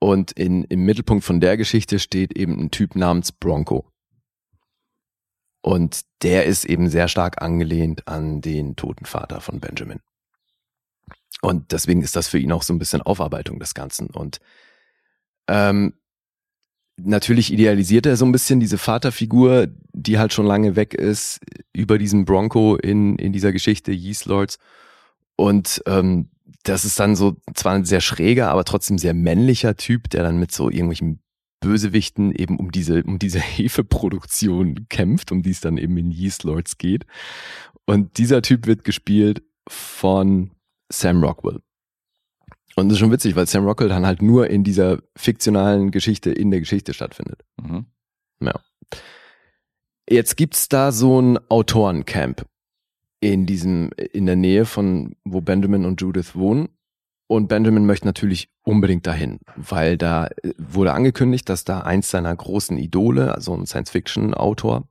Und 0.01 0.33
in, 0.33 0.65
im 0.65 0.85
Mittelpunkt 0.85 1.25
von 1.25 1.41
der 1.41 1.57
Geschichte 1.57 2.01
steht 2.01 2.37
eben 2.37 2.59
ein 2.59 2.71
Typ 2.71 2.97
namens 2.97 3.31
Bronco. 3.31 3.89
Und 5.61 6.01
der 6.23 6.47
ist 6.47 6.65
eben 6.65 6.89
sehr 6.89 7.07
stark 7.07 7.41
angelehnt 7.41 8.09
an 8.09 8.41
den 8.41 8.75
toten 8.75 9.05
Vater 9.05 9.41
von 9.41 9.61
Benjamin. 9.61 10.01
Und 11.41 11.71
deswegen 11.71 12.03
ist 12.03 12.17
das 12.17 12.27
für 12.27 12.39
ihn 12.39 12.51
auch 12.51 12.65
so 12.65 12.73
ein 12.73 12.81
bisschen 12.81 13.03
Aufarbeitung 13.03 13.61
des 13.61 13.75
Ganzen. 13.75 14.09
Und 14.09 14.41
ähm, 15.47 15.95
natürlich 17.05 17.53
idealisiert 17.53 18.07
er 18.07 18.17
so 18.17 18.25
ein 18.25 18.33
bisschen 18.33 18.61
diese 18.61 18.79
Vaterfigur, 18.79 19.69
die 19.93 20.19
halt 20.19 20.33
schon 20.33 20.47
lange 20.47 20.77
weg 20.77 20.95
ist, 20.95 21.41
über 21.73 21.99
diesen 21.99 22.25
Bronco 22.25 22.77
in, 22.77 23.17
in 23.17 23.33
dieser 23.33 23.53
Geschichte 23.53 23.93
Yeast 23.93 24.27
Lords. 24.27 24.59
Und 25.37 25.83
ähm, 25.87 26.29
das 26.65 26.85
ist 26.85 26.99
dann 27.01 27.17
so 27.17 27.37
zwar 27.55 27.75
ein 27.75 27.85
sehr 27.85 28.01
schräger, 28.01 28.51
aber 28.51 28.65
trotzdem 28.65 28.99
sehr 28.99 29.15
männlicher 29.15 29.77
Typ, 29.77 30.11
der 30.11 30.23
dann 30.23 30.39
mit 30.39 30.53
so 30.53 30.71
irgendwelchen 30.71 31.21
Bösewichten 31.61 32.33
eben 32.33 32.59
um 32.59 32.71
diese, 32.71 33.03
um 33.03 33.19
diese 33.19 33.41
Hefeproduktion 33.41 34.87
kämpft, 34.89 35.33
um 35.33 35.43
die 35.43 35.51
es 35.51 35.61
dann 35.61 35.79
eben 35.79 35.97
in 35.97 36.11
Yeast 36.11 36.45
Lords 36.45 36.79
geht. 36.79 37.07
Und 37.87 38.19
dieser 38.19 38.43
Typ 38.43 38.67
wird 38.67 38.85
gespielt 38.85 39.43
von 39.69 40.51
Sam 40.91 41.23
Rockwell. 41.25 41.61
Und 42.77 42.89
das 42.89 42.95
ist 42.95 43.01
schon 43.01 43.13
witzig, 43.13 43.37
weil 43.37 43.47
Sam 43.47 43.65
Rockwell 43.65 43.89
dann 43.89 44.07
halt 44.07 44.23
nur 44.23 44.49
in 44.49 44.65
dieser 44.65 44.99
fiktionalen 45.17 45.91
Geschichte 45.91 46.31
in 46.31 46.51
der 46.51 46.61
Geschichte 46.61 46.95
stattfindet. 46.95 47.45
Mhm. 47.61 47.87
Ja. 48.41 48.55
Jetzt 50.09 50.37
gibt's 50.37 50.69
da 50.69 50.93
so 50.93 51.21
ein 51.21 51.39
Autorencamp 51.49 52.47
in 53.21 53.47
diesem, 53.47 53.91
in 54.13 54.27
der 54.27 54.37
Nähe 54.37 54.65
von, 54.65 55.15
wo 55.25 55.41
Benjamin 55.41 55.85
und 55.85 56.01
Judith 56.01 56.35
wohnen. 56.35 56.69
Und 57.29 57.49
Benjamin 57.49 57.87
möchte 57.87 58.07
natürlich 58.07 58.51
unbedingt 58.63 59.07
dahin, 59.07 59.39
weil 59.57 59.97
da 59.97 60.27
äh, 60.27 60.53
wurde 60.59 60.93
angekündigt, 60.93 61.49
dass 61.49 61.65
da 61.65 61.81
eins 61.81 62.11
seiner 62.11 62.35
großen 62.35 62.77
Idole, 62.77 63.35
also 63.35 63.55
ein 63.55 63.65
Science-Fiction-Autor, 63.65 64.89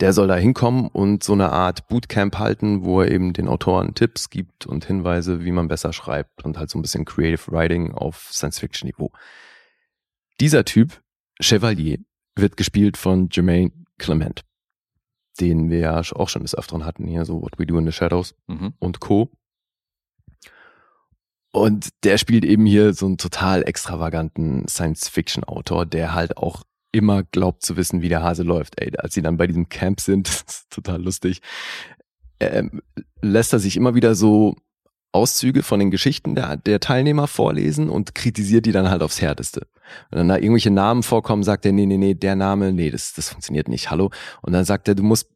der 0.00 0.12
soll 0.12 0.28
da 0.28 0.36
hinkommen 0.36 0.86
und 0.88 1.22
so 1.22 1.32
eine 1.32 1.50
Art 1.52 1.88
Bootcamp 1.88 2.38
halten, 2.38 2.84
wo 2.84 3.00
er 3.02 3.10
eben 3.10 3.32
den 3.32 3.48
Autoren 3.48 3.94
Tipps 3.94 4.30
gibt 4.30 4.66
und 4.66 4.84
Hinweise, 4.84 5.44
wie 5.44 5.52
man 5.52 5.68
besser 5.68 5.92
schreibt 5.92 6.44
und 6.44 6.56
halt 6.58 6.70
so 6.70 6.78
ein 6.78 6.82
bisschen 6.82 7.04
Creative 7.04 7.50
Writing 7.52 7.92
auf 7.92 8.28
Science-Fiction-Niveau. 8.32 9.10
Dieser 10.40 10.64
Typ, 10.64 11.02
Chevalier, 11.40 11.98
wird 12.36 12.56
gespielt 12.56 12.96
von 12.96 13.28
Jermaine 13.30 13.72
Clement, 13.98 14.42
den 15.40 15.68
wir 15.68 15.78
ja 15.78 16.00
auch 16.14 16.28
schon 16.28 16.42
des 16.42 16.54
Öfteren 16.54 16.84
hatten 16.86 17.06
hier, 17.06 17.24
so 17.24 17.42
What 17.42 17.58
We 17.58 17.66
Do 17.66 17.76
in 17.78 17.86
the 17.86 17.92
Shadows 17.92 18.34
Mhm. 18.46 18.72
und 18.78 19.00
Co. 19.00 19.30
Und 21.52 21.88
der 22.04 22.16
spielt 22.16 22.44
eben 22.44 22.64
hier 22.64 22.94
so 22.94 23.06
einen 23.06 23.18
total 23.18 23.62
extravaganten 23.66 24.66
Science-Fiction-Autor, 24.68 25.84
der 25.84 26.14
halt 26.14 26.36
auch 26.36 26.62
immer 26.92 27.22
glaubt 27.22 27.62
zu 27.62 27.76
wissen, 27.76 28.02
wie 28.02 28.08
der 28.08 28.22
Hase 28.22 28.42
läuft. 28.42 28.80
Ey, 28.80 28.92
als 28.96 29.14
sie 29.14 29.22
dann 29.22 29.36
bei 29.36 29.46
diesem 29.46 29.68
Camp 29.68 30.00
sind, 30.00 30.28
das 30.28 30.42
ist 30.42 30.70
total 30.70 31.02
lustig, 31.02 31.40
ähm, 32.40 32.82
lässt 33.20 33.52
er 33.52 33.58
sich 33.58 33.76
immer 33.76 33.94
wieder 33.94 34.14
so 34.14 34.56
Auszüge 35.12 35.62
von 35.62 35.80
den 35.80 35.90
Geschichten 35.90 36.34
der, 36.34 36.56
der 36.56 36.80
Teilnehmer 36.80 37.26
vorlesen 37.26 37.90
und 37.90 38.14
kritisiert 38.14 38.66
die 38.66 38.72
dann 38.72 38.90
halt 38.90 39.02
aufs 39.02 39.20
Härteste. 39.20 39.66
Und 40.10 40.18
dann 40.18 40.28
da 40.28 40.36
irgendwelche 40.36 40.70
Namen 40.70 41.02
vorkommen, 41.02 41.42
sagt 41.42 41.66
er, 41.66 41.72
nee, 41.72 41.86
nee, 41.86 41.96
nee, 41.96 42.14
der 42.14 42.36
Name, 42.36 42.72
nee, 42.72 42.90
das, 42.90 43.12
das 43.14 43.28
funktioniert 43.28 43.68
nicht, 43.68 43.90
hallo. 43.90 44.10
Und 44.42 44.52
dann 44.52 44.64
sagt 44.64 44.86
er, 44.86 44.94
du 44.94 45.02
musst 45.02 45.28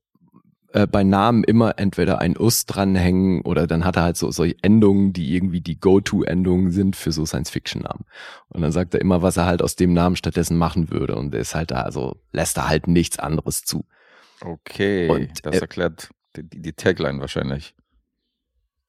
äh, 0.74 0.88
bei 0.88 1.04
Namen 1.04 1.44
immer 1.44 1.78
entweder 1.78 2.18
ein 2.18 2.36
Us 2.36 2.66
dranhängen 2.66 3.42
oder 3.42 3.68
dann 3.68 3.84
hat 3.84 3.94
er 3.94 4.02
halt 4.02 4.16
so 4.16 4.32
solche 4.32 4.56
Endungen, 4.60 5.12
die 5.12 5.32
irgendwie 5.32 5.60
die 5.60 5.78
Go-To-Endungen 5.78 6.72
sind 6.72 6.96
für 6.96 7.12
so 7.12 7.24
Science-Fiction-Namen. 7.24 8.04
Und 8.48 8.60
dann 8.60 8.72
sagt 8.72 8.92
er 8.92 9.00
immer, 9.00 9.22
was 9.22 9.36
er 9.36 9.46
halt 9.46 9.62
aus 9.62 9.76
dem 9.76 9.92
Namen 9.92 10.16
stattdessen 10.16 10.58
machen 10.58 10.90
würde. 10.90 11.14
Und 11.14 11.32
ist 11.32 11.54
halt 11.54 11.70
da, 11.70 11.82
also 11.82 12.16
lässt 12.32 12.56
er 12.56 12.68
halt 12.68 12.88
nichts 12.88 13.20
anderes 13.20 13.62
zu. 13.62 13.84
Okay, 14.40 15.08
Und, 15.08 15.46
das 15.46 15.54
äh, 15.54 15.60
erklärt 15.60 16.10
die, 16.34 16.42
die 16.42 16.72
Tagline 16.72 17.20
wahrscheinlich. 17.20 17.76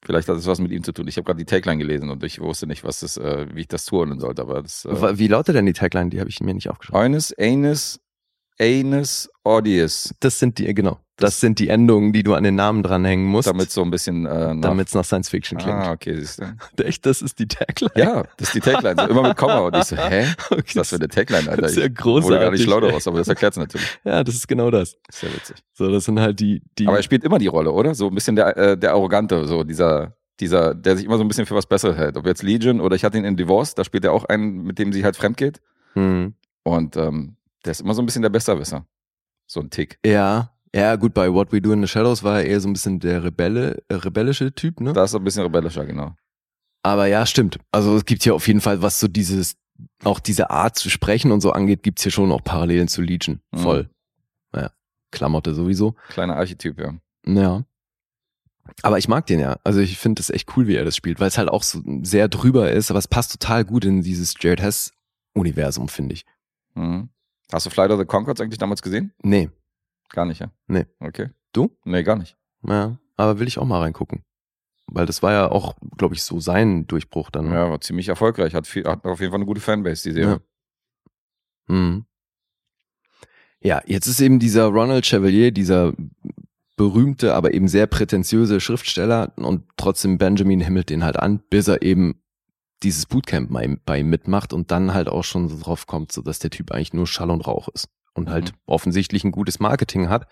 Vielleicht 0.03 0.27
hat 0.27 0.37
es 0.37 0.47
was 0.47 0.59
mit 0.59 0.71
ihm 0.71 0.83
zu 0.83 0.91
tun. 0.91 1.07
Ich 1.07 1.17
habe 1.17 1.25
gerade 1.25 1.37
die 1.37 1.45
Tagline 1.45 1.77
gelesen 1.77 2.09
und 2.09 2.23
ich 2.23 2.39
wusste 2.39 2.65
nicht, 2.65 2.83
was 2.83 3.01
das, 3.01 3.17
äh, 3.17 3.45
wie 3.53 3.61
ich 3.61 3.67
das 3.67 3.85
zuordnen 3.85 4.19
sollte, 4.19 4.41
aber 4.41 4.63
das 4.63 4.85
äh, 4.85 5.19
Wie 5.19 5.27
lautet 5.27 5.55
denn 5.55 5.67
die 5.67 5.73
Tagline? 5.73 6.09
Die 6.09 6.19
habe 6.19 6.31
ich 6.31 6.41
mir 6.41 6.55
nicht 6.55 6.69
aufgeschrieben. 6.69 6.99
Eines, 6.99 7.31
Anus, 7.37 7.99
Anus, 8.59 9.29
Audius. 9.43 10.13
Das 10.19 10.39
sind 10.39 10.57
die, 10.57 10.73
genau. 10.73 10.99
Das 11.17 11.39
sind 11.39 11.59
die 11.59 11.69
Endungen, 11.69 12.11
die 12.11 12.23
du 12.23 12.33
an 12.33 12.43
den 12.43 12.55
Namen 12.55 12.83
dranhängen 12.83 13.25
musst, 13.25 13.47
Damit 13.47 13.71
so 13.71 13.81
ein 13.81 13.89
bisschen 13.89 14.25
äh, 14.25 14.53
nach, 14.53 14.61
damit 14.69 14.89
es 14.89 14.93
nach 14.93 15.05
Science 15.05 15.29
Fiction 15.29 15.57
klingt. 15.57 15.77
Ah, 15.77 15.91
okay, 15.93 16.13
siehst 16.19 16.41
du. 16.41 16.83
Echt, 16.83 17.05
das 17.05 17.21
ist 17.21 17.39
die 17.39 17.47
Tagline? 17.47 17.91
Ja, 17.95 18.23
das 18.35 18.49
ist 18.49 18.55
die 18.55 18.59
Tagline. 18.59 18.95
So 19.01 19.07
immer 19.07 19.23
mit 19.29 19.37
Komma. 19.37 19.59
Und 19.59 19.77
ich 19.77 19.83
so, 19.85 19.95
hä? 19.95 20.27
Okay, 20.49 20.57
Was 20.57 20.65
ist 20.67 20.75
das 20.75 20.89
für 20.89 20.95
eine 20.97 21.07
Tagline, 21.07 21.49
Alter? 21.49 21.61
das 21.61 21.71
ist 21.71 21.77
ja 21.77 21.85
Ich 21.85 22.03
wurde 22.03 22.21
gar 22.39 22.51
nicht 22.51 22.63
großartig. 22.63 22.63
schlau 22.63 22.79
daraus, 22.81 23.07
aber 23.07 23.17
das 23.19 23.27
erklärt 23.29 23.53
es 23.53 23.57
natürlich. 23.57 23.87
Ja, 24.03 24.23
das 24.25 24.35
ist 24.35 24.47
genau 24.47 24.69
das. 24.71 24.97
Sehr 25.09 25.33
witzig. 25.33 25.55
So, 25.73 25.89
das 25.89 26.03
sind 26.03 26.19
halt 26.19 26.37
die, 26.41 26.61
die. 26.77 26.85
Aber 26.87 26.97
er 26.97 27.03
spielt 27.03 27.23
immer 27.23 27.39
die 27.39 27.47
Rolle, 27.47 27.71
oder? 27.71 27.95
So 27.95 28.07
ein 28.09 28.15
bisschen 28.15 28.35
der, 28.35 28.57
äh, 28.57 28.77
der 28.77 28.91
Arrogante, 28.91 29.47
so 29.47 29.63
dieser, 29.63 30.17
dieser, 30.41 30.75
der 30.75 30.97
sich 30.97 31.05
immer 31.05 31.17
so 31.17 31.23
ein 31.23 31.29
bisschen 31.29 31.45
für 31.45 31.55
was 31.55 31.65
Besseres 31.65 31.95
hält. 31.95 32.17
Ob 32.17 32.25
jetzt 32.25 32.43
Legion 32.43 32.81
oder 32.81 32.97
ich 32.97 33.05
hatte 33.05 33.17
ihn 33.17 33.23
in 33.23 33.37
Divorce, 33.37 33.73
da 33.73 33.85
spielt 33.85 34.03
er 34.03 34.11
auch 34.11 34.25
einen, 34.25 34.63
mit 34.63 34.79
dem 34.79 34.91
sie 34.91 35.05
halt 35.05 35.15
fremd 35.15 35.37
geht. 35.37 35.61
hm. 35.93 36.33
Und 36.63 36.97
ähm, 36.97 37.37
der 37.65 37.71
ist 37.71 37.81
immer 37.81 37.93
so 37.93 38.01
ein 38.01 38.05
bisschen 38.05 38.21
der 38.21 38.29
Besserwisser. 38.29 38.85
So 39.47 39.59
ein 39.59 39.69
Tick. 39.69 39.99
Ja, 40.05 40.55
ja, 40.75 40.97
gut, 40.97 41.13
bei 41.13 41.31
What 41.31 41.53
We 41.53 41.61
Do 41.61 41.71
in 41.71 41.81
the 41.81 41.87
Shadows 41.87 42.21
war 42.21 42.41
er 42.41 42.47
eher 42.47 42.59
so 42.59 42.67
ein 42.67 42.73
bisschen 42.73 42.99
der 42.99 43.23
Rebelle, 43.23 43.81
äh, 43.87 43.95
rebellische 43.95 44.53
Typ, 44.53 44.81
ne? 44.81 44.91
Da 44.91 45.05
ist 45.05 45.13
er 45.13 45.21
ein 45.21 45.23
bisschen 45.23 45.43
rebellischer, 45.43 45.85
genau. 45.85 46.15
Aber 46.83 47.07
ja, 47.07 47.25
stimmt. 47.25 47.59
Also 47.71 47.95
es 47.95 48.03
gibt 48.03 48.23
hier 48.23 48.35
auf 48.35 48.45
jeden 48.47 48.59
Fall, 48.59 48.81
was 48.81 48.99
so 48.99 49.07
dieses, 49.07 49.55
auch 50.03 50.19
diese 50.19 50.49
Art 50.49 50.77
zu 50.77 50.89
sprechen 50.89 51.31
und 51.31 51.39
so 51.39 51.51
angeht, 51.51 51.81
gibt's 51.81 52.03
hier 52.03 52.11
schon 52.11 52.29
auch 52.31 52.43
Parallelen 52.43 52.89
zu 52.89 53.01
Legion. 53.01 53.39
Mhm. 53.53 53.57
Voll. 53.57 53.89
Ja, 54.53 54.71
Klamotte 55.11 55.53
sowieso. 55.53 55.95
Kleiner 56.09 56.35
Archetyp, 56.35 56.77
ja. 56.77 56.93
Ja. 57.25 57.63
Aber 58.81 58.97
ich 58.97 59.07
mag 59.07 59.25
den 59.27 59.39
ja. 59.39 59.57
Also 59.63 59.79
ich 59.79 59.97
finde 59.97 60.19
es 60.19 60.29
echt 60.29 60.57
cool, 60.57 60.67
wie 60.67 60.75
er 60.75 60.83
das 60.83 60.97
spielt, 60.97 61.21
weil 61.21 61.29
es 61.29 61.37
halt 61.37 61.47
auch 61.47 61.63
so 61.63 61.81
sehr 62.01 62.27
drüber 62.27 62.71
ist, 62.71 62.89
aber 62.89 62.99
es 62.99 63.07
passt 63.07 63.31
total 63.31 63.63
gut 63.63 63.85
in 63.85 64.01
dieses 64.01 64.33
Jared 64.37 64.61
Hess-Universum, 64.61 65.87
finde 65.87 66.15
ich. 66.15 66.25
Mhm. 66.73 67.09
Hast 67.51 67.65
du 67.65 67.69
Flight 67.69 67.91
of 67.91 67.99
the 67.99 68.05
Concords 68.05 68.41
eigentlich 68.41 68.57
damals 68.57 68.81
gesehen? 68.81 69.13
Nee, 69.23 69.49
Gar 70.09 70.25
nicht, 70.25 70.39
ja? 70.39 70.51
Nee. 70.67 70.85
Okay. 70.99 71.29
Du? 71.51 71.75
Nee, 71.83 72.03
gar 72.03 72.15
nicht. 72.15 72.37
ja, 72.67 72.97
aber 73.17 73.39
will 73.39 73.47
ich 73.47 73.57
auch 73.57 73.65
mal 73.65 73.79
reingucken. 73.81 74.23
Weil 74.87 75.05
das 75.07 75.23
war 75.23 75.31
ja 75.31 75.51
auch, 75.51 75.75
glaube 75.97 76.13
ich, 76.13 76.23
so 76.23 76.39
sein 76.39 76.85
Durchbruch 76.85 77.31
dann. 77.31 77.49
ne? 77.49 77.55
Ja, 77.55 77.69
war 77.69 77.81
ziemlich 77.81 78.07
erfolgreich. 78.07 78.53
Hat, 78.53 78.67
viel, 78.67 78.85
hat 78.85 79.03
auf 79.05 79.19
jeden 79.19 79.31
Fall 79.31 79.39
eine 79.39 79.45
gute 79.47 79.61
Fanbase, 79.61 80.03
die 80.09 80.13
Serie. 80.13 80.41
Ja. 81.67 81.75
Mhm. 81.75 82.05
Ja, 83.61 83.81
jetzt 83.87 84.05
ist 84.05 84.21
eben 84.21 84.37
dieser 84.37 84.65
Ronald 84.67 85.05
Chevalier, 85.07 85.51
dieser 85.51 85.93
berühmte, 86.75 87.33
aber 87.33 87.53
eben 87.53 87.67
sehr 87.67 87.87
prätentiöse 87.87 88.59
Schriftsteller 88.61 89.33
und 89.37 89.63
trotzdem 89.75 90.17
Benjamin 90.19 90.59
himmelt 90.61 90.89
den 90.89 91.03
halt 91.03 91.17
an, 91.17 91.39
bis 91.49 91.67
er 91.67 91.81
eben 91.81 92.21
dieses 92.83 93.05
Bootcamp 93.05 93.51
bei, 93.51 93.77
bei 93.85 93.99
ihm 93.99 94.09
mitmacht 94.09 94.53
und 94.53 94.71
dann 94.71 94.93
halt 94.93 95.07
auch 95.07 95.23
schon 95.23 95.49
so 95.49 95.59
drauf 95.59 95.87
kommt, 95.87 96.11
so 96.11 96.21
dass 96.21 96.39
der 96.39 96.49
Typ 96.49 96.71
eigentlich 96.71 96.93
nur 96.93 97.07
Schall 97.07 97.31
und 97.31 97.47
Rauch 97.47 97.67
ist 97.69 97.89
und 98.13 98.29
halt 98.29 98.53
offensichtlich 98.65 99.23
ein 99.23 99.31
gutes 99.31 99.59
Marketing 99.59 100.09
hat, 100.09 100.27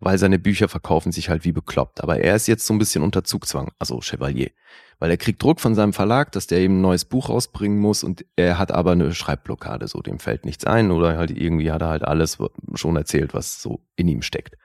weil 0.00 0.18
seine 0.18 0.38
Bücher 0.38 0.68
verkaufen 0.68 1.12
sich 1.12 1.28
halt 1.28 1.44
wie 1.44 1.52
bekloppt. 1.52 2.02
Aber 2.02 2.18
er 2.18 2.34
ist 2.34 2.48
jetzt 2.48 2.66
so 2.66 2.74
ein 2.74 2.78
bisschen 2.78 3.02
unter 3.02 3.24
Zugzwang, 3.24 3.72
also 3.78 4.00
Chevalier, 4.00 4.50
weil 4.98 5.10
er 5.10 5.16
kriegt 5.16 5.42
Druck 5.42 5.60
von 5.60 5.74
seinem 5.74 5.92
Verlag, 5.92 6.32
dass 6.32 6.46
der 6.46 6.58
eben 6.58 6.78
ein 6.78 6.82
neues 6.82 7.04
Buch 7.04 7.28
rausbringen 7.28 7.78
muss 7.78 8.02
und 8.02 8.24
er 8.36 8.58
hat 8.58 8.72
aber 8.72 8.92
eine 8.92 9.14
Schreibblockade, 9.14 9.86
so 9.88 10.00
dem 10.00 10.18
fällt 10.18 10.44
nichts 10.44 10.64
ein 10.64 10.90
oder 10.90 11.16
halt 11.18 11.30
irgendwie 11.30 11.70
hat 11.70 11.82
er 11.82 11.88
halt 11.88 12.02
alles 12.02 12.38
schon 12.74 12.96
erzählt, 12.96 13.34
was 13.34 13.60
so 13.60 13.80
in 13.96 14.08
ihm 14.08 14.22
steckt. 14.22 14.56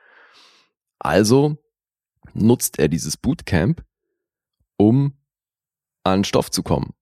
Also 1.00 1.58
nutzt 2.34 2.80
er 2.80 2.88
dieses 2.88 3.18
Bootcamp, 3.18 3.84
um 4.78 5.14
an 6.04 6.24
Stoff 6.24 6.52
zu 6.52 6.64
kommen. 6.64 6.94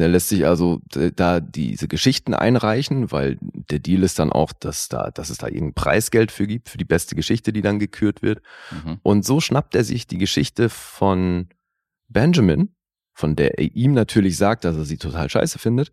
Er 0.00 0.08
lässt 0.08 0.28
sich 0.28 0.46
also 0.46 0.80
d- 0.94 1.10
da 1.14 1.40
diese 1.40 1.88
Geschichten 1.88 2.34
einreichen, 2.34 3.12
weil 3.12 3.38
der 3.40 3.78
Deal 3.78 4.02
ist 4.02 4.18
dann 4.18 4.32
auch, 4.32 4.52
dass 4.52 4.88
da, 4.88 5.10
dass 5.10 5.30
es 5.30 5.38
da 5.38 5.46
irgendein 5.46 5.74
Preisgeld 5.74 6.32
für 6.32 6.46
gibt, 6.46 6.68
für 6.68 6.78
die 6.78 6.84
beste 6.84 7.14
Geschichte, 7.14 7.52
die 7.52 7.62
dann 7.62 7.78
gekürt 7.78 8.22
wird. 8.22 8.42
Mhm. 8.84 8.98
Und 9.02 9.24
so 9.24 9.40
schnappt 9.40 9.74
er 9.74 9.84
sich 9.84 10.06
die 10.06 10.18
Geschichte 10.18 10.68
von 10.68 11.48
Benjamin, 12.08 12.74
von 13.14 13.36
der 13.36 13.58
er 13.58 13.74
ihm 13.74 13.92
natürlich 13.92 14.36
sagt, 14.36 14.64
dass 14.64 14.76
er 14.76 14.84
sie 14.84 14.96
total 14.98 15.28
scheiße 15.30 15.58
findet, 15.58 15.92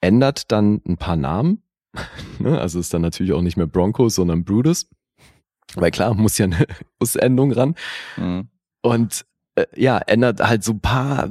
ändert 0.00 0.50
dann 0.52 0.80
ein 0.86 0.96
paar 0.96 1.16
Namen. 1.16 1.62
Ne, 2.38 2.58
also 2.60 2.80
ist 2.80 2.92
dann 2.94 3.02
natürlich 3.02 3.32
auch 3.34 3.42
nicht 3.42 3.56
mehr 3.56 3.66
Broncos, 3.66 4.14
sondern 4.16 4.44
Brutus. 4.44 4.88
Weil 5.74 5.90
klar, 5.90 6.14
muss 6.14 6.38
ja 6.38 6.46
eine 6.46 6.66
Us-Endung 7.00 7.52
ran. 7.52 7.74
Mhm. 8.16 8.48
Und 8.80 9.24
äh, 9.54 9.66
ja, 9.76 9.98
ändert 9.98 10.40
halt 10.40 10.64
so 10.64 10.72
ein 10.72 10.80
paar 10.80 11.28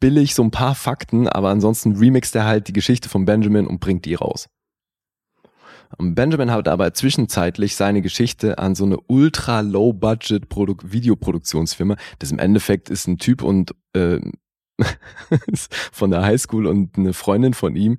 billig, 0.00 0.34
so 0.34 0.42
ein 0.42 0.50
paar 0.50 0.74
Fakten, 0.74 1.28
aber 1.28 1.50
ansonsten 1.50 1.96
remixt 1.96 2.34
er 2.34 2.44
halt 2.44 2.68
die 2.68 2.72
Geschichte 2.72 3.08
von 3.08 3.24
Benjamin 3.24 3.66
und 3.66 3.80
bringt 3.80 4.04
die 4.04 4.14
raus. 4.14 4.48
Benjamin 5.96 6.50
hat 6.50 6.68
aber 6.68 6.92
zwischenzeitlich 6.92 7.74
seine 7.74 8.02
Geschichte 8.02 8.58
an 8.58 8.74
so 8.74 8.84
eine 8.84 8.98
ultra 9.06 9.60
low 9.60 9.92
budget 9.92 10.44
Videoproduktionsfirma. 10.50 11.96
Das 12.18 12.30
im 12.30 12.38
Endeffekt 12.38 12.90
ist 12.90 13.06
ein 13.06 13.18
Typ 13.18 13.42
und 13.42 13.74
äh, 13.94 14.20
von 15.92 16.10
der 16.10 16.22
Highschool 16.22 16.66
und 16.66 16.96
eine 16.98 17.12
Freundin 17.12 17.54
von 17.54 17.74
ihm, 17.74 17.98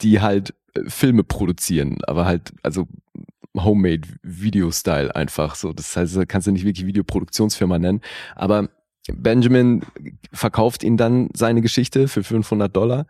die 0.00 0.20
halt 0.20 0.54
äh, 0.74 0.88
Filme 0.88 1.24
produzieren, 1.24 1.98
aber 2.04 2.24
halt 2.24 2.52
also 2.62 2.88
Homemade 3.56 4.08
Video 4.22 4.70
Style 4.70 5.14
einfach 5.14 5.54
so. 5.54 5.72
Das 5.72 5.94
heißt, 5.94 6.18
kannst 6.26 6.46
du 6.46 6.52
nicht 6.52 6.64
wirklich 6.64 6.86
Videoproduktionsfirma 6.86 7.78
nennen, 7.78 8.00
aber 8.34 8.70
Benjamin 9.08 9.84
verkauft 10.32 10.84
ihnen 10.84 10.96
dann 10.96 11.30
seine 11.34 11.60
Geschichte 11.60 12.08
für 12.08 12.22
500 12.22 12.74
Dollar 12.74 13.06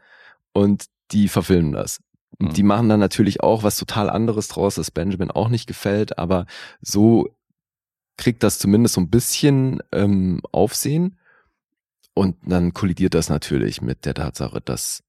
und 0.52 0.86
die 1.10 1.28
verfilmen 1.28 1.72
das. 1.72 2.00
Mhm. 2.38 2.52
Die 2.54 2.62
machen 2.62 2.88
dann 2.88 3.00
natürlich 3.00 3.42
auch 3.42 3.62
was 3.62 3.76
total 3.76 4.08
anderes 4.08 4.48
draus, 4.48 4.76
das 4.76 4.90
Benjamin 4.90 5.30
auch 5.30 5.48
nicht 5.48 5.66
gefällt, 5.66 6.18
aber 6.18 6.46
so 6.80 7.28
kriegt 8.16 8.42
das 8.42 8.58
zumindest 8.58 8.94
so 8.94 9.00
ein 9.00 9.10
bisschen 9.10 9.82
ähm, 9.92 10.40
Aufsehen. 10.52 11.18
Und 12.14 12.36
dann 12.44 12.74
kollidiert 12.74 13.14
das 13.14 13.30
natürlich 13.30 13.80
mit 13.80 14.04
der 14.04 14.14
Tatsache, 14.14 14.60
dass 14.60 15.02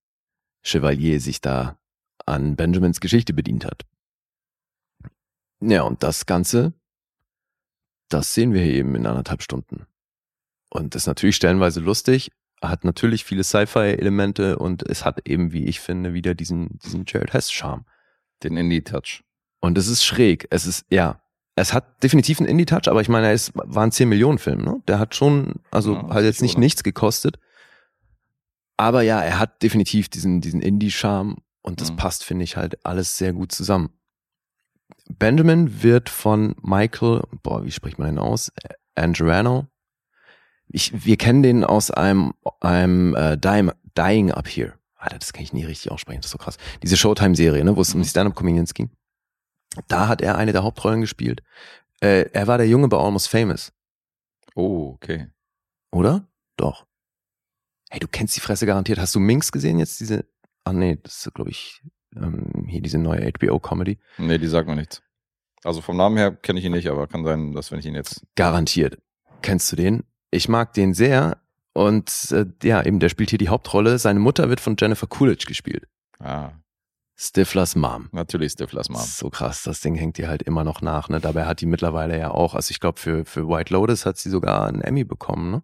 Chevalier 0.63 1.19
sich 1.19 1.41
da 1.41 1.77
an 2.25 2.55
Benjamins 2.55 3.01
Geschichte 3.01 3.33
bedient 3.33 3.65
hat. 3.65 3.83
Ja, 5.59 5.83
und 5.83 6.03
das 6.03 6.25
Ganze, 6.25 6.73
das 8.09 8.33
sehen 8.33 8.53
wir 8.53 8.63
hier 8.63 8.73
eben 8.73 8.95
in 8.95 9.05
anderthalb 9.05 9.41
Stunden. 9.41 9.85
Und 10.73 10.95
ist 10.95 11.05
natürlich 11.05 11.35
stellenweise 11.35 11.79
lustig, 11.81 12.31
hat 12.59 12.83
natürlich 12.83 13.23
viele 13.25 13.43
Sci-Fi-Elemente 13.43 14.57
und 14.57 14.81
es 14.89 15.05
hat 15.05 15.27
eben, 15.27 15.51
wie 15.51 15.65
ich 15.65 15.79
finde, 15.79 16.13
wieder 16.13 16.33
diesen, 16.33 16.79
diesen 16.79 17.03
Jared 17.05 17.31
Hess-Charme. 17.31 17.85
Den 18.41 18.57
Indie-Touch. 18.57 19.23
Und 19.59 19.77
es 19.77 19.87
ist 19.87 20.03
schräg. 20.03 20.47
Es 20.49 20.65
ist, 20.65 20.85
ja, 20.89 21.21
es 21.55 21.73
hat 21.73 22.01
definitiv 22.01 22.39
einen 22.39 22.49
Indie-Touch, 22.49 22.87
aber 22.89 23.01
ich 23.01 23.07
meine, 23.09 23.31
ist, 23.31 23.51
war 23.53 23.83
ein 23.83 23.91
10-Millionen-Film, 23.91 24.61
ne? 24.63 24.81
Der 24.87 24.97
hat 24.97 25.13
schon, 25.13 25.61
also 25.69 25.93
Ja, 25.93 26.09
hat 26.09 26.23
jetzt 26.23 26.41
nicht 26.41 26.53
oder? 26.55 26.61
nichts 26.61 26.81
gekostet. 26.83 27.37
Aber 28.75 29.03
ja, 29.03 29.21
er 29.21 29.37
hat 29.37 29.61
definitiv 29.61 30.09
diesen, 30.09 30.41
diesen 30.41 30.59
Indie-Charme 30.61 31.37
und 31.61 31.81
das 31.81 31.91
Mhm. 31.91 31.97
passt, 31.97 32.23
finde 32.23 32.45
ich, 32.45 32.57
halt 32.57 32.83
alles 32.83 33.15
sehr 33.17 33.33
gut 33.33 33.51
zusammen. 33.51 33.91
Benjamin 35.07 35.83
wird 35.83 36.09
von 36.09 36.55
Michael, 36.63 37.21
boah, 37.43 37.63
wie 37.63 37.71
spricht 37.71 37.99
man 37.99 38.07
den 38.07 38.17
aus? 38.19 38.51
Angerano. 38.95 39.67
Ich, 40.73 41.05
wir 41.05 41.17
kennen 41.17 41.43
den 41.43 41.63
aus 41.63 41.89
einem, 41.91 42.33
einem 42.59 43.15
äh, 43.15 43.37
Dying, 43.37 43.71
Dying 43.95 44.31
Up 44.31 44.47
Here. 44.47 44.73
Alter, 44.97 45.19
das 45.19 45.31
kann 45.33 45.43
ich 45.43 45.53
nie 45.53 45.63
richtig 45.65 45.91
aussprechen, 45.91 46.19
das 46.21 46.27
ist 46.27 46.31
so 46.31 46.37
krass. 46.37 46.57
Diese 46.81 46.97
Showtime-Serie, 46.97 47.63
ne, 47.63 47.75
wo 47.75 47.81
es 47.81 47.93
um 47.93 48.01
die 48.01 48.07
Stand-Up-Comedians 48.07 48.73
ging. 48.73 48.89
Da 49.87 50.07
hat 50.07 50.21
er 50.21 50.37
eine 50.37 50.51
der 50.51 50.63
Hauptrollen 50.63 51.01
gespielt. 51.01 51.43
Äh, 52.01 52.29
er 52.33 52.47
war 52.47 52.57
der 52.57 52.67
Junge 52.67 52.87
bei 52.87 52.97
Almost 52.97 53.27
Famous, 53.29 53.71
Oh, 54.55 54.91
okay. 54.95 55.27
oder? 55.91 56.27
Doch. 56.57 56.85
Hey, 57.89 57.99
du 57.99 58.07
kennst 58.07 58.35
die 58.35 58.39
Fresse 58.41 58.65
garantiert. 58.65 58.97
Hast 58.99 59.13
du 59.15 59.19
Minx 59.19 59.51
gesehen 59.51 59.77
jetzt? 59.79 59.99
Diese, 59.99 60.25
ah 60.63 60.73
nee, 60.73 60.97
das 61.03 61.25
ist, 61.27 61.33
glaube 61.33 61.49
ich, 61.51 61.81
ähm, 62.15 62.65
hier 62.67 62.81
diese 62.81 62.97
neue 62.97 63.29
HBO-Comedy. 63.31 63.99
Nee, 64.17 64.37
die 64.37 64.47
sagt 64.47 64.67
mir 64.67 64.75
nichts. 64.75 65.01
Also 65.63 65.81
vom 65.81 65.97
Namen 65.97 66.17
her 66.17 66.31
kenne 66.35 66.59
ich 66.59 66.65
ihn 66.65 66.71
nicht, 66.71 66.87
aber 66.89 67.07
kann 67.07 67.23
sein, 67.23 67.53
dass 67.53 67.71
wenn 67.71 67.79
ich 67.79 67.85
ihn 67.85 67.95
jetzt. 67.95 68.25
Garantiert. 68.35 68.97
Kennst 69.41 69.71
du 69.71 69.75
den? 69.75 70.03
Ich 70.33 70.49
mag 70.49 70.73
den 70.73 70.93
sehr. 70.93 71.37
Und 71.73 72.27
äh, 72.31 72.45
ja, 72.63 72.83
eben, 72.85 72.99
der 72.99 73.09
spielt 73.09 73.29
hier 73.31 73.39
die 73.39 73.49
Hauptrolle. 73.49 73.97
Seine 73.97 74.19
Mutter 74.19 74.49
wird 74.49 74.59
von 74.59 74.75
Jennifer 74.79 75.07
Coolidge 75.07 75.45
gespielt. 75.47 75.87
Ah, 76.19 76.51
Stiflers 77.15 77.75
Mom. 77.75 78.09
natürlich 78.11 78.53
Stiflers 78.53 78.89
Mom. 78.89 79.01
So 79.01 79.29
krass, 79.29 79.63
das 79.63 79.81
Ding 79.81 79.95
hängt 79.95 80.17
dir 80.17 80.27
halt 80.27 80.43
immer 80.43 80.63
noch 80.63 80.81
nach. 80.81 81.09
Ne? 81.09 81.19
Dabei 81.19 81.45
hat 81.45 81.61
die 81.61 81.65
mittlerweile 81.67 82.17
ja 82.17 82.31
auch, 82.31 82.55
also 82.55 82.71
ich 82.71 82.79
glaube 82.79 82.99
für, 82.99 83.23
für 83.25 83.47
White 83.47 83.71
Lotus 83.73 84.05
hat 84.05 84.17
sie 84.17 84.29
sogar 84.29 84.67
einen 84.67 84.81
Emmy 84.81 85.03
bekommen. 85.03 85.51
Ne? 85.51 85.63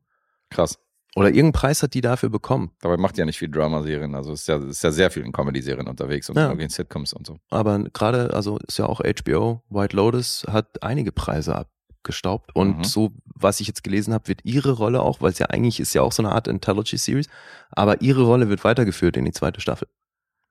Krass. 0.50 0.78
Oder 1.16 1.30
irgendeinen 1.30 1.54
Preis 1.54 1.82
hat 1.82 1.96
die 1.96 2.02
dafür 2.02 2.30
bekommen. 2.30 2.72
Dabei 2.82 2.98
macht 2.98 3.16
die 3.18 3.20
ja 3.22 3.26
nicht 3.26 3.40
viel 3.40 3.50
Drama-Serien. 3.50 4.14
Also 4.14 4.32
ist 4.34 4.48
ja, 4.48 4.58
ist 4.58 4.84
ja 4.84 4.92
sehr 4.92 5.10
viel 5.10 5.24
in 5.26 5.32
Comedy-Serien 5.32 5.88
unterwegs 5.88 6.30
und 6.30 6.38
Ja. 6.38 6.52
in 6.52 6.70
Sitcoms 6.70 7.14
und 7.14 7.26
so. 7.26 7.40
Aber 7.50 7.80
gerade, 7.94 8.32
also 8.34 8.60
ist 8.68 8.78
ja 8.78 8.86
auch 8.86 9.02
HBO, 9.02 9.64
White 9.70 9.96
Lotus 9.96 10.46
hat 10.48 10.84
einige 10.84 11.12
Preise 11.12 11.56
abgestaubt. 12.00 12.56
Und 12.56 12.80
Mhm. 12.80 12.84
so, 12.84 13.12
was 13.26 13.60
ich 13.60 13.68
jetzt 13.68 13.84
gelesen 13.84 14.14
habe, 14.14 14.28
wird 14.28 14.42
ihre 14.44 14.72
Rolle 14.72 15.02
auch, 15.02 15.22
weil 15.22 15.32
es 15.32 15.40
ja 15.40 15.48
eigentlich 15.48 15.80
ist 15.80 15.94
ja 15.94 16.02
auch 16.02 16.12
so 16.12 16.24
eine 16.24 16.32
Art 16.32 16.48
Anthology-Series, 16.48 17.28
aber 17.72 18.02
ihre 18.02 18.24
Rolle 18.24 18.50
wird 18.50 18.64
weitergeführt 18.64 19.18
in 19.18 19.26
die 19.26 19.32
zweite 19.32 19.62
Staffel. 19.62 19.88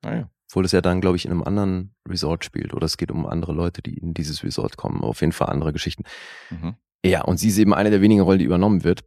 Naja. 0.02 0.30
Obwohl 0.50 0.64
es 0.64 0.72
ja 0.72 0.80
dann, 0.80 1.00
glaube 1.00 1.16
ich, 1.16 1.24
in 1.24 1.30
einem 1.30 1.42
anderen 1.42 1.94
Resort 2.08 2.44
spielt. 2.44 2.72
Oder 2.72 2.86
es 2.86 2.96
geht 2.96 3.10
um 3.10 3.26
andere 3.26 3.52
Leute, 3.52 3.82
die 3.82 3.98
in 3.98 4.14
dieses 4.14 4.42
Resort 4.42 4.76
kommen. 4.76 5.02
Auf 5.02 5.20
jeden 5.20 5.32
Fall 5.32 5.48
andere 5.48 5.72
Geschichten. 5.72 6.04
Mhm. 6.50 6.76
Ja, 7.04 7.22
und 7.24 7.36
sie 7.38 7.48
ist 7.48 7.58
eben 7.58 7.74
eine 7.74 7.90
der 7.90 8.00
wenigen 8.00 8.22
Rollen, 8.22 8.38
die 8.38 8.44
übernommen 8.46 8.82
wird. 8.82 9.04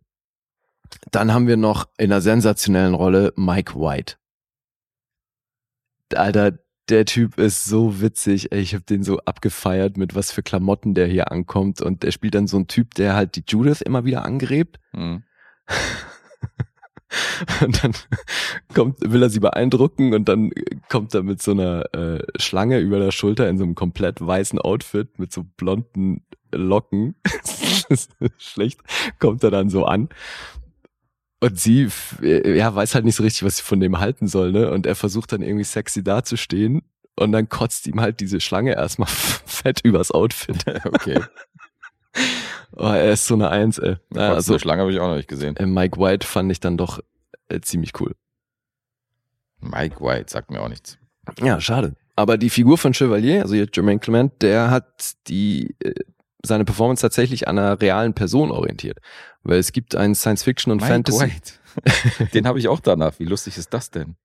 Dann 1.09 1.33
haben 1.33 1.47
wir 1.47 1.57
noch 1.57 1.87
in 1.97 2.11
einer 2.11 2.21
sensationellen 2.21 2.93
Rolle 2.93 3.33
Mike 3.37 3.75
White. 3.75 4.15
Alter, 6.13 6.59
der 6.89 7.05
Typ 7.05 7.37
ist 7.37 7.65
so 7.65 8.01
witzig. 8.01 8.51
Ey, 8.51 8.59
Ich 8.61 8.73
habe 8.73 8.83
den 8.83 9.03
so 9.03 9.19
abgefeiert, 9.19 9.97
mit 9.97 10.15
was 10.15 10.31
für 10.31 10.43
Klamotten 10.43 10.93
der 10.93 11.07
hier 11.07 11.31
ankommt. 11.31 11.81
Und 11.81 12.03
der 12.03 12.11
spielt 12.11 12.35
dann 12.35 12.47
so 12.47 12.57
einen 12.57 12.67
Typ, 12.67 12.93
der 12.95 13.15
halt 13.15 13.35
die 13.35 13.43
Judith 13.47 13.81
immer 13.81 14.05
wieder 14.05 14.25
angrebt. 14.25 14.79
Mhm. 14.93 15.23
Und 17.61 17.83
dann 17.83 17.91
kommt, 18.73 18.97
will 19.01 19.21
er 19.21 19.29
sie 19.29 19.41
beeindrucken 19.41 20.13
und 20.13 20.29
dann 20.29 20.51
kommt 20.87 21.13
er 21.13 21.23
mit 21.23 21.41
so 21.41 21.51
einer 21.51 21.93
äh, 21.93 22.23
Schlange 22.37 22.79
über 22.79 22.99
der 22.99 23.11
Schulter 23.11 23.49
in 23.49 23.57
so 23.57 23.65
einem 23.65 23.75
komplett 23.75 24.25
weißen 24.25 24.59
Outfit 24.59 25.19
mit 25.19 25.33
so 25.33 25.43
blonden 25.57 26.23
Locken. 26.53 27.15
Schlecht, 28.37 28.81
kommt 29.19 29.43
er 29.43 29.51
dann 29.51 29.69
so 29.69 29.85
an. 29.85 30.07
Und 31.43 31.59
sie, 31.59 31.89
äh, 32.21 32.55
ja, 32.55 32.73
weiß 32.73 32.93
halt 32.93 33.03
nicht 33.03 33.15
so 33.15 33.23
richtig, 33.23 33.43
was 33.43 33.57
sie 33.57 33.63
von 33.63 33.79
dem 33.79 33.99
halten 33.99 34.27
soll, 34.27 34.51
ne? 34.51 34.71
Und 34.71 34.85
er 34.85 34.95
versucht 34.95 35.31
dann 35.31 35.41
irgendwie 35.41 35.63
sexy 35.63 36.03
dazustehen 36.03 36.83
und 37.15 37.31
dann 37.31 37.49
kotzt 37.49 37.87
ihm 37.87 37.99
halt 37.99 38.19
diese 38.19 38.39
Schlange 38.39 38.73
erstmal 38.73 39.09
fett 39.45 39.81
übers 39.83 40.11
Outfit. 40.11 40.63
Okay. 40.85 41.19
Oh, 42.73 42.87
er 42.87 43.13
ist 43.13 43.25
so 43.25 43.35
eine 43.35 43.49
Eins, 43.49 43.77
ey. 43.77 43.95
Ja, 44.13 44.21
also, 44.21 44.33
also, 44.33 44.59
Schlange 44.59 44.81
habe 44.81 44.91
ich 44.91 44.99
auch 44.99 45.07
noch 45.07 45.15
nicht 45.15 45.27
gesehen. 45.29 45.55
äh, 45.57 45.65
Mike 45.65 45.99
White 45.99 46.27
fand 46.27 46.51
ich 46.51 46.59
dann 46.59 46.77
doch 46.77 46.99
äh, 47.47 47.59
ziemlich 47.61 47.99
cool. 47.99 48.15
Mike 49.59 50.01
White 50.01 50.29
sagt 50.29 50.51
mir 50.51 50.61
auch 50.61 50.69
nichts. 50.69 50.97
Ja, 51.41 51.59
schade. 51.61 51.95
Aber 52.15 52.37
die 52.37 52.49
Figur 52.49 52.77
von 52.77 52.93
Chevalier, 52.93 53.43
also 53.43 53.55
hier 53.55 53.67
Jermaine 53.73 53.99
Clement, 53.99 54.33
der 54.41 54.69
hat 54.71 55.13
die 55.27 55.75
äh, 55.79 55.93
seine 56.43 56.65
Performance 56.65 57.01
tatsächlich 57.01 57.47
an 57.47 57.57
einer 57.59 57.79
realen 57.81 58.13
Person 58.13 58.51
orientiert. 58.51 58.99
Weil 59.43 59.59
es 59.59 59.71
gibt 59.71 59.95
einen 59.95 60.15
Science-Fiction 60.15 60.71
und 60.71 60.81
Mike 60.81 60.91
Fantasy. 60.91 61.23
White. 61.25 62.29
Den 62.33 62.47
habe 62.47 62.59
ich 62.59 62.67
auch 62.67 62.79
danach. 62.79 63.19
Wie 63.19 63.25
lustig 63.25 63.57
ist 63.57 63.73
das 63.73 63.91
denn? 63.91 64.15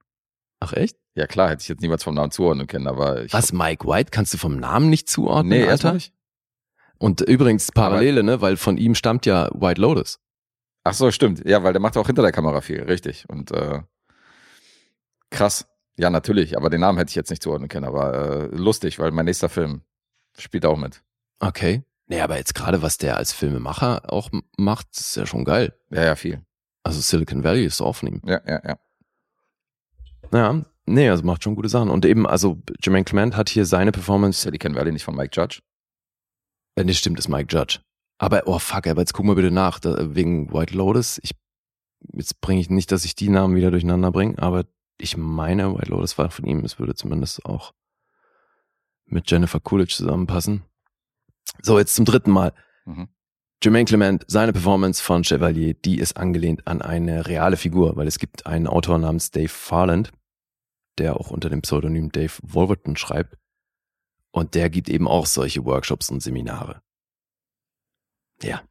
Ach 0.61 0.73
echt? 0.73 0.97
Ja 1.15 1.27
klar, 1.27 1.51
hätte 1.51 1.63
ich 1.63 1.69
jetzt 1.69 1.83
niemals 1.83 2.03
vom 2.03 2.15
Namen 2.15 2.31
zuordnen 2.31 2.67
können, 2.67 2.87
aber 2.89 3.23
ich 3.25 3.33
Was, 3.33 3.53
Mike 3.53 3.87
White? 3.87 4.11
Kannst 4.11 4.33
du 4.35 4.39
vom 4.39 4.57
Namen 4.59 4.89
nicht 4.91 5.09
zuordnen, 5.09 5.61
Nee, 5.61 5.69
Alter? 5.69 5.93
nicht. 5.93 6.13
Und 6.99 7.21
übrigens 7.21 7.71
Parallele, 7.73 8.23
ne? 8.23 8.41
Weil 8.41 8.57
von 8.57 8.79
ihm 8.79 8.95
stammt 8.95 9.27
ja 9.27 9.51
White 9.53 9.81
Lotus. 9.81 10.19
Ach 10.85 10.95
so, 10.95 11.11
stimmt. 11.11 11.45
Ja, 11.47 11.63
weil 11.63 11.75
der 11.75 11.83
macht 11.83 11.97
auch 11.99 12.07
hinter 12.07 12.23
der 12.23 12.33
Kamera 12.33 12.63
viel, 12.63 12.83
richtig. 12.85 13.29
Und 13.29 13.51
äh, 13.51 13.81
krass. 15.31 15.67
Ja, 15.99 16.11
natürlich, 16.11 16.57
aber 16.57 16.71
den 16.71 16.81
Namen 16.81 16.99
hätte 16.99 17.11
ich 17.11 17.15
jetzt 17.15 17.31
nicht 17.31 17.43
zuordnen 17.43 17.69
können, 17.69 17.87
aber 17.87 18.15
äh, 18.53 18.57
lustig, 18.57 18.99
weil 18.99 19.11
mein 19.13 19.25
nächster 19.25 19.49
Film 19.49 19.83
spielt 20.39 20.67
auch 20.67 20.77
mit. 20.77 21.03
Okay. 21.41 21.83
Nee, 22.09 22.21
aber 22.21 22.37
jetzt 22.37 22.55
gerade, 22.55 22.83
was 22.83 22.99
der 22.99 23.17
als 23.17 23.33
Filmemacher 23.33 24.13
auch 24.13 24.31
macht, 24.57 24.89
ist 24.97 25.17
ja 25.17 25.27
schon 25.27 25.45
geil. 25.45 25.77
Ja, 25.91 26.05
ja, 26.05 26.15
viel. 26.15 26.45
Also 26.85 27.01
Silicon 27.01 27.43
Valley 27.43 27.65
ist 27.65 27.81
auch 27.81 27.95
von 27.95 28.09
ihm. 28.09 28.23
Ja, 28.25 28.41
ja, 28.47 28.61
ja. 28.65 28.79
Ja, 30.33 30.65
nee, 30.87 31.09
also 31.09 31.25
macht 31.25 31.43
schon 31.43 31.57
gute 31.57 31.69
Sachen. 31.69 31.91
Und 31.91 32.05
eben, 32.05 32.27
also 32.27 32.63
Jermaine 32.81 33.05
Clement 33.05 33.37
hat 33.37 33.49
hier 33.49 33.67
seine 33.67 33.91
Performance 33.91 34.41
Silicon 34.41 34.75
Valley 34.77 34.93
nicht 34.93 35.05
von 35.05 35.17
Mike 35.17 35.31
Judge. 35.33 35.61
Ja, 36.79 36.85
nee, 36.85 36.95
stimmt, 36.95 37.19
ist 37.19 37.29
Mike 37.29 37.49
Judge. 37.55 37.81
Aber, 38.19 38.43
oh 38.47 38.59
fuck, 38.59 38.87
aber 38.87 39.03
jetzt 39.03 39.13
guck 39.13 39.27
mal 39.27 39.35
bitte 39.35 39.51
nach, 39.51 39.81
da, 39.81 40.15
wegen 40.15 40.53
White 40.53 40.77
Lotus. 40.77 41.19
Ich, 41.23 41.33
jetzt 42.13 42.41
bringe 42.41 42.61
ich 42.61 42.71
nicht, 42.71 42.93
dass 42.93 43.05
ich 43.05 43.17
die 43.17 43.29
Namen 43.29 43.57
wieder 43.57 43.71
durcheinander 43.71 44.13
bringe, 44.13 44.39
aber 44.39 44.65
ich 44.99 45.17
meine, 45.17 45.75
White 45.75 45.91
Lotus 45.91 46.17
war 46.19 46.31
von 46.31 46.47
ihm. 46.47 46.65
Es 46.65 46.79
würde 46.79 46.95
zumindest 46.95 47.45
auch 47.45 47.73
mit 49.07 49.31
Jennifer 49.31 49.61
Coolidge 49.61 49.95
zusammenpassen. 49.95 50.63
So, 51.63 51.79
jetzt 51.79 51.95
zum 51.95 52.05
dritten 52.05 52.31
Mal. 52.31 52.53
Mhm. 52.85 53.09
Jermaine 53.63 53.87
Clement, 53.87 54.25
seine 54.29 54.53
Performance 54.53 55.03
von 55.03 55.25
Chevalier, 55.25 55.75
die 55.75 55.99
ist 55.99 56.17
angelehnt 56.17 56.67
an 56.67 56.83
eine 56.83 57.27
reale 57.27 57.57
Figur, 57.57 57.97
weil 57.97 58.07
es 58.07 58.19
gibt 58.19 58.47
einen 58.47 58.67
Autor 58.67 58.99
namens 58.99 59.31
Dave 59.31 59.49
Farland, 59.49 60.13
der 60.99 61.17
auch 61.17 61.31
unter 61.31 61.49
dem 61.49 61.63
Pseudonym 61.63 62.13
Dave 62.13 62.35
Wolverton 62.43 62.97
schreibt. 62.97 63.37
Und 64.31 64.55
der 64.55 64.69
gibt 64.69 64.89
eben 64.91 65.09
auch 65.09 65.27
solche 65.27 65.65
Workshops 65.65 66.11
und 66.11 66.21
Seminare. 66.23 66.83
Ja. 68.43 68.63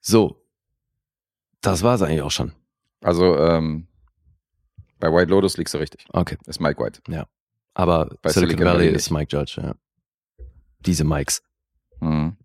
So. 0.00 0.44
Das 1.62 1.82
war's 1.82 2.02
eigentlich 2.02 2.22
auch 2.22 2.30
schon. 2.30 2.52
Also 3.00 3.36
ähm, 3.38 3.88
bei 5.00 5.10
White 5.10 5.30
Lotus 5.30 5.56
liegst 5.56 5.74
du 5.74 5.78
richtig. 5.78 6.04
Okay. 6.10 6.36
Ist 6.46 6.60
Mike 6.60 6.82
White. 6.82 7.00
Aber 7.74 8.10
Bei 8.22 8.30
Silicon, 8.30 8.50
Silicon 8.50 8.66
Valley 8.66 8.86
Valley 8.86 8.96
ist 8.96 9.10
Mike 9.10 9.34
Judge, 9.34 9.60
ja. 9.62 9.74
Diese 10.80 11.04
Mikes. 11.04 11.42
Mhm. 12.00 12.36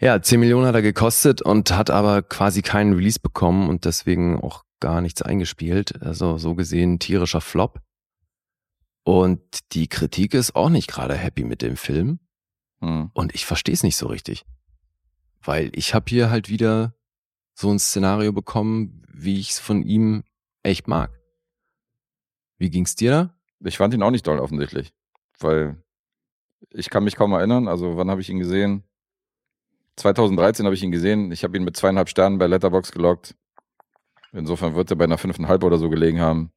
Ja, 0.00 0.22
10 0.22 0.38
Millionen 0.38 0.66
hat 0.66 0.76
er 0.76 0.82
gekostet 0.82 1.42
und 1.42 1.72
hat 1.72 1.90
aber 1.90 2.22
quasi 2.22 2.62
keinen 2.62 2.92
Release 2.92 3.18
bekommen 3.18 3.68
und 3.68 3.84
deswegen 3.84 4.40
auch 4.40 4.64
gar 4.78 5.00
nichts 5.00 5.22
eingespielt. 5.22 6.02
Also 6.02 6.38
so 6.38 6.54
gesehen 6.54 7.00
tierischer 7.00 7.40
Flop. 7.40 7.80
Und 9.02 9.40
die 9.72 9.88
Kritik 9.88 10.34
ist 10.34 10.54
auch 10.54 10.68
nicht 10.68 10.88
gerade 10.88 11.14
happy 11.14 11.42
mit 11.42 11.62
dem 11.62 11.76
Film. 11.76 12.20
Mhm. 12.80 13.10
Und 13.12 13.34
ich 13.34 13.44
verstehe 13.46 13.74
es 13.74 13.82
nicht 13.82 13.96
so 13.96 14.06
richtig. 14.06 14.44
Weil 15.40 15.70
ich 15.74 15.94
habe 15.94 16.06
hier 16.08 16.30
halt 16.30 16.48
wieder 16.48 16.94
so 17.54 17.70
ein 17.70 17.78
Szenario 17.78 18.32
bekommen, 18.32 19.02
wie 19.12 19.40
ich 19.40 19.50
es 19.50 19.58
von 19.58 19.82
ihm 19.82 20.22
echt 20.62 20.86
mag. 20.86 21.18
Wie 22.58 22.70
ging's 22.70 22.94
dir 22.94 23.10
da? 23.10 23.34
Ich 23.64 23.78
fand 23.78 23.94
ihn 23.94 24.02
auch 24.02 24.10
nicht 24.10 24.26
doll 24.26 24.38
offensichtlich, 24.38 24.92
weil 25.40 25.82
ich 26.70 26.90
kann 26.90 27.04
mich 27.04 27.16
kaum 27.16 27.32
erinnern. 27.32 27.68
Also 27.68 27.96
wann 27.96 28.10
habe 28.10 28.20
ich 28.20 28.30
ihn 28.30 28.38
gesehen? 28.38 28.84
2013 29.96 30.64
habe 30.64 30.74
ich 30.74 30.82
ihn 30.82 30.92
gesehen. 30.92 31.32
Ich 31.32 31.44
habe 31.44 31.56
ihn 31.56 31.64
mit 31.64 31.76
zweieinhalb 31.76 32.08
Sternen 32.08 32.38
bei 32.38 32.46
Letterbox 32.46 32.92
gelockt. 32.92 33.34
Insofern 34.32 34.74
wird 34.74 34.90
er 34.90 34.96
bei 34.96 35.04
einer 35.04 35.18
fünfeinhalb 35.18 35.64
oder 35.64 35.78
so 35.78 35.88
gelegen 35.88 36.20
haben. 36.20 36.52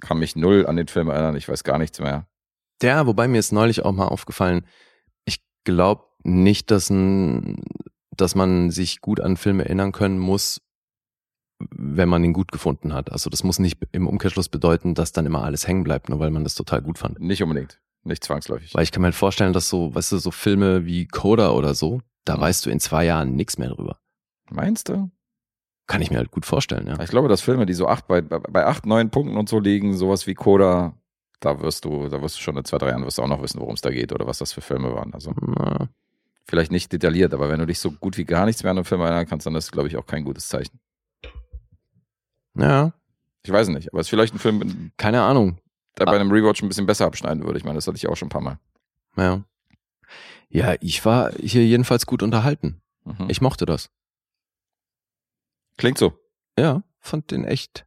Kann 0.00 0.18
mich 0.18 0.36
null 0.36 0.66
an 0.66 0.76
den 0.76 0.88
Film 0.88 1.08
erinnern. 1.08 1.36
Ich 1.36 1.48
weiß 1.48 1.64
gar 1.64 1.78
nichts 1.78 2.00
mehr. 2.00 2.26
Ja, 2.82 3.06
wobei 3.06 3.28
mir 3.28 3.38
ist 3.38 3.52
neulich 3.52 3.84
auch 3.84 3.92
mal 3.92 4.08
aufgefallen, 4.08 4.64
ich 5.26 5.42
glaube 5.64 6.04
nicht, 6.22 6.70
dass, 6.70 6.88
ein, 6.88 7.62
dass 8.16 8.34
man 8.34 8.70
sich 8.70 9.00
gut 9.00 9.20
an 9.20 9.36
Filme 9.36 9.64
erinnern 9.64 9.92
können 9.92 10.18
muss, 10.18 10.62
wenn 11.58 12.08
man 12.08 12.24
ihn 12.24 12.32
gut 12.32 12.52
gefunden 12.52 12.94
hat. 12.94 13.12
Also 13.12 13.28
das 13.28 13.44
muss 13.44 13.58
nicht 13.58 13.78
im 13.92 14.06
Umkehrschluss 14.06 14.48
bedeuten, 14.48 14.94
dass 14.94 15.12
dann 15.12 15.26
immer 15.26 15.44
alles 15.44 15.68
hängen 15.68 15.84
bleibt, 15.84 16.08
nur 16.08 16.20
weil 16.20 16.30
man 16.30 16.44
das 16.44 16.54
total 16.54 16.80
gut 16.80 16.98
fand. 16.98 17.20
Nicht 17.20 17.42
unbedingt. 17.42 17.80
Nicht 18.02 18.24
zwangsläufig. 18.24 18.74
Weil 18.74 18.82
ich 18.82 18.92
kann 18.92 19.02
mir 19.02 19.06
halt 19.08 19.14
vorstellen, 19.14 19.52
dass 19.52 19.68
so, 19.68 19.94
weißt 19.94 20.12
du, 20.12 20.18
so 20.18 20.30
Filme 20.30 20.86
wie 20.86 21.06
Coda 21.06 21.50
oder 21.50 21.74
so, 21.74 22.00
da 22.24 22.36
Mhm. 22.36 22.40
weißt 22.40 22.66
du 22.66 22.70
in 22.70 22.80
zwei 22.80 23.04
Jahren 23.04 23.34
nichts 23.34 23.58
mehr 23.58 23.68
drüber. 23.70 23.98
Meinst 24.50 24.88
du? 24.88 25.10
Kann 25.86 26.02
ich 26.02 26.10
mir 26.10 26.18
halt 26.18 26.30
gut 26.30 26.46
vorstellen, 26.46 26.86
ja. 26.86 26.98
Ich 27.00 27.10
glaube, 27.10 27.28
dass 27.28 27.40
Filme, 27.40 27.66
die 27.66 27.74
so 27.74 27.88
acht, 27.88 28.06
bei, 28.06 28.20
bei 28.22 28.38
bei 28.38 28.64
acht, 28.66 28.86
neun 28.86 29.10
Punkten 29.10 29.36
und 29.36 29.48
so 29.48 29.58
liegen, 29.58 29.96
sowas 29.96 30.26
wie 30.26 30.34
Coda, 30.34 30.94
da 31.40 31.60
wirst 31.60 31.84
du, 31.84 32.08
da 32.08 32.20
wirst 32.22 32.36
du 32.36 32.40
schon 32.42 32.56
in 32.56 32.64
zwei, 32.64 32.78
drei 32.78 32.90
Jahren 32.90 33.04
wirst 33.04 33.18
du 33.18 33.22
auch 33.22 33.28
noch 33.28 33.42
wissen, 33.42 33.60
worum 33.60 33.74
es 33.74 33.80
da 33.80 33.90
geht 33.90 34.12
oder 34.12 34.26
was 34.26 34.38
das 34.38 34.52
für 34.52 34.60
Filme 34.60 34.94
waren. 34.94 35.12
Also 35.14 35.32
Na, 35.40 35.88
vielleicht 36.46 36.70
nicht 36.70 36.92
detailliert, 36.92 37.34
aber 37.34 37.48
wenn 37.50 37.58
du 37.60 37.66
dich 37.66 37.80
so 37.80 37.90
gut 37.90 38.16
wie 38.18 38.24
gar 38.24 38.46
nichts 38.46 38.62
mehr 38.62 38.70
an 38.70 38.78
einem 38.78 38.84
Film 38.84 39.00
erinnern 39.00 39.26
kannst, 39.26 39.46
dann 39.46 39.54
ist, 39.56 39.72
glaube 39.72 39.88
ich, 39.88 39.96
auch 39.96 40.06
kein 40.06 40.24
gutes 40.24 40.48
Zeichen. 40.48 40.78
Ja, 42.56 42.92
Ich 43.42 43.50
weiß 43.52 43.68
nicht, 43.68 43.88
aber 43.92 44.00
es 44.00 44.06
ist 44.06 44.10
vielleicht 44.10 44.34
ein 44.34 44.38
Film, 44.38 44.92
keine 44.96 45.22
Ahnung. 45.22 45.58
Der 46.00 46.06
bei 46.06 46.18
einem 46.18 46.30
Rewatch 46.32 46.62
ein 46.62 46.68
bisschen 46.68 46.86
besser 46.86 47.06
abschneiden 47.06 47.44
würde. 47.44 47.58
Ich 47.58 47.64
meine, 47.64 47.76
das 47.76 47.86
hatte 47.86 47.96
ich 47.96 48.08
auch 48.08 48.16
schon 48.16 48.26
ein 48.26 48.30
paar 48.30 48.40
Mal. 48.40 48.58
Ja. 49.16 49.44
Ja, 50.48 50.74
ich 50.80 51.04
war 51.04 51.32
hier 51.34 51.64
jedenfalls 51.64 52.06
gut 52.06 52.22
unterhalten. 52.22 52.80
Mhm. 53.04 53.26
Ich 53.28 53.40
mochte 53.40 53.66
das. 53.66 53.90
Klingt 55.76 55.98
so. 55.98 56.12
Ja, 56.58 56.82
fand 56.98 57.30
den 57.30 57.44
echt 57.44 57.86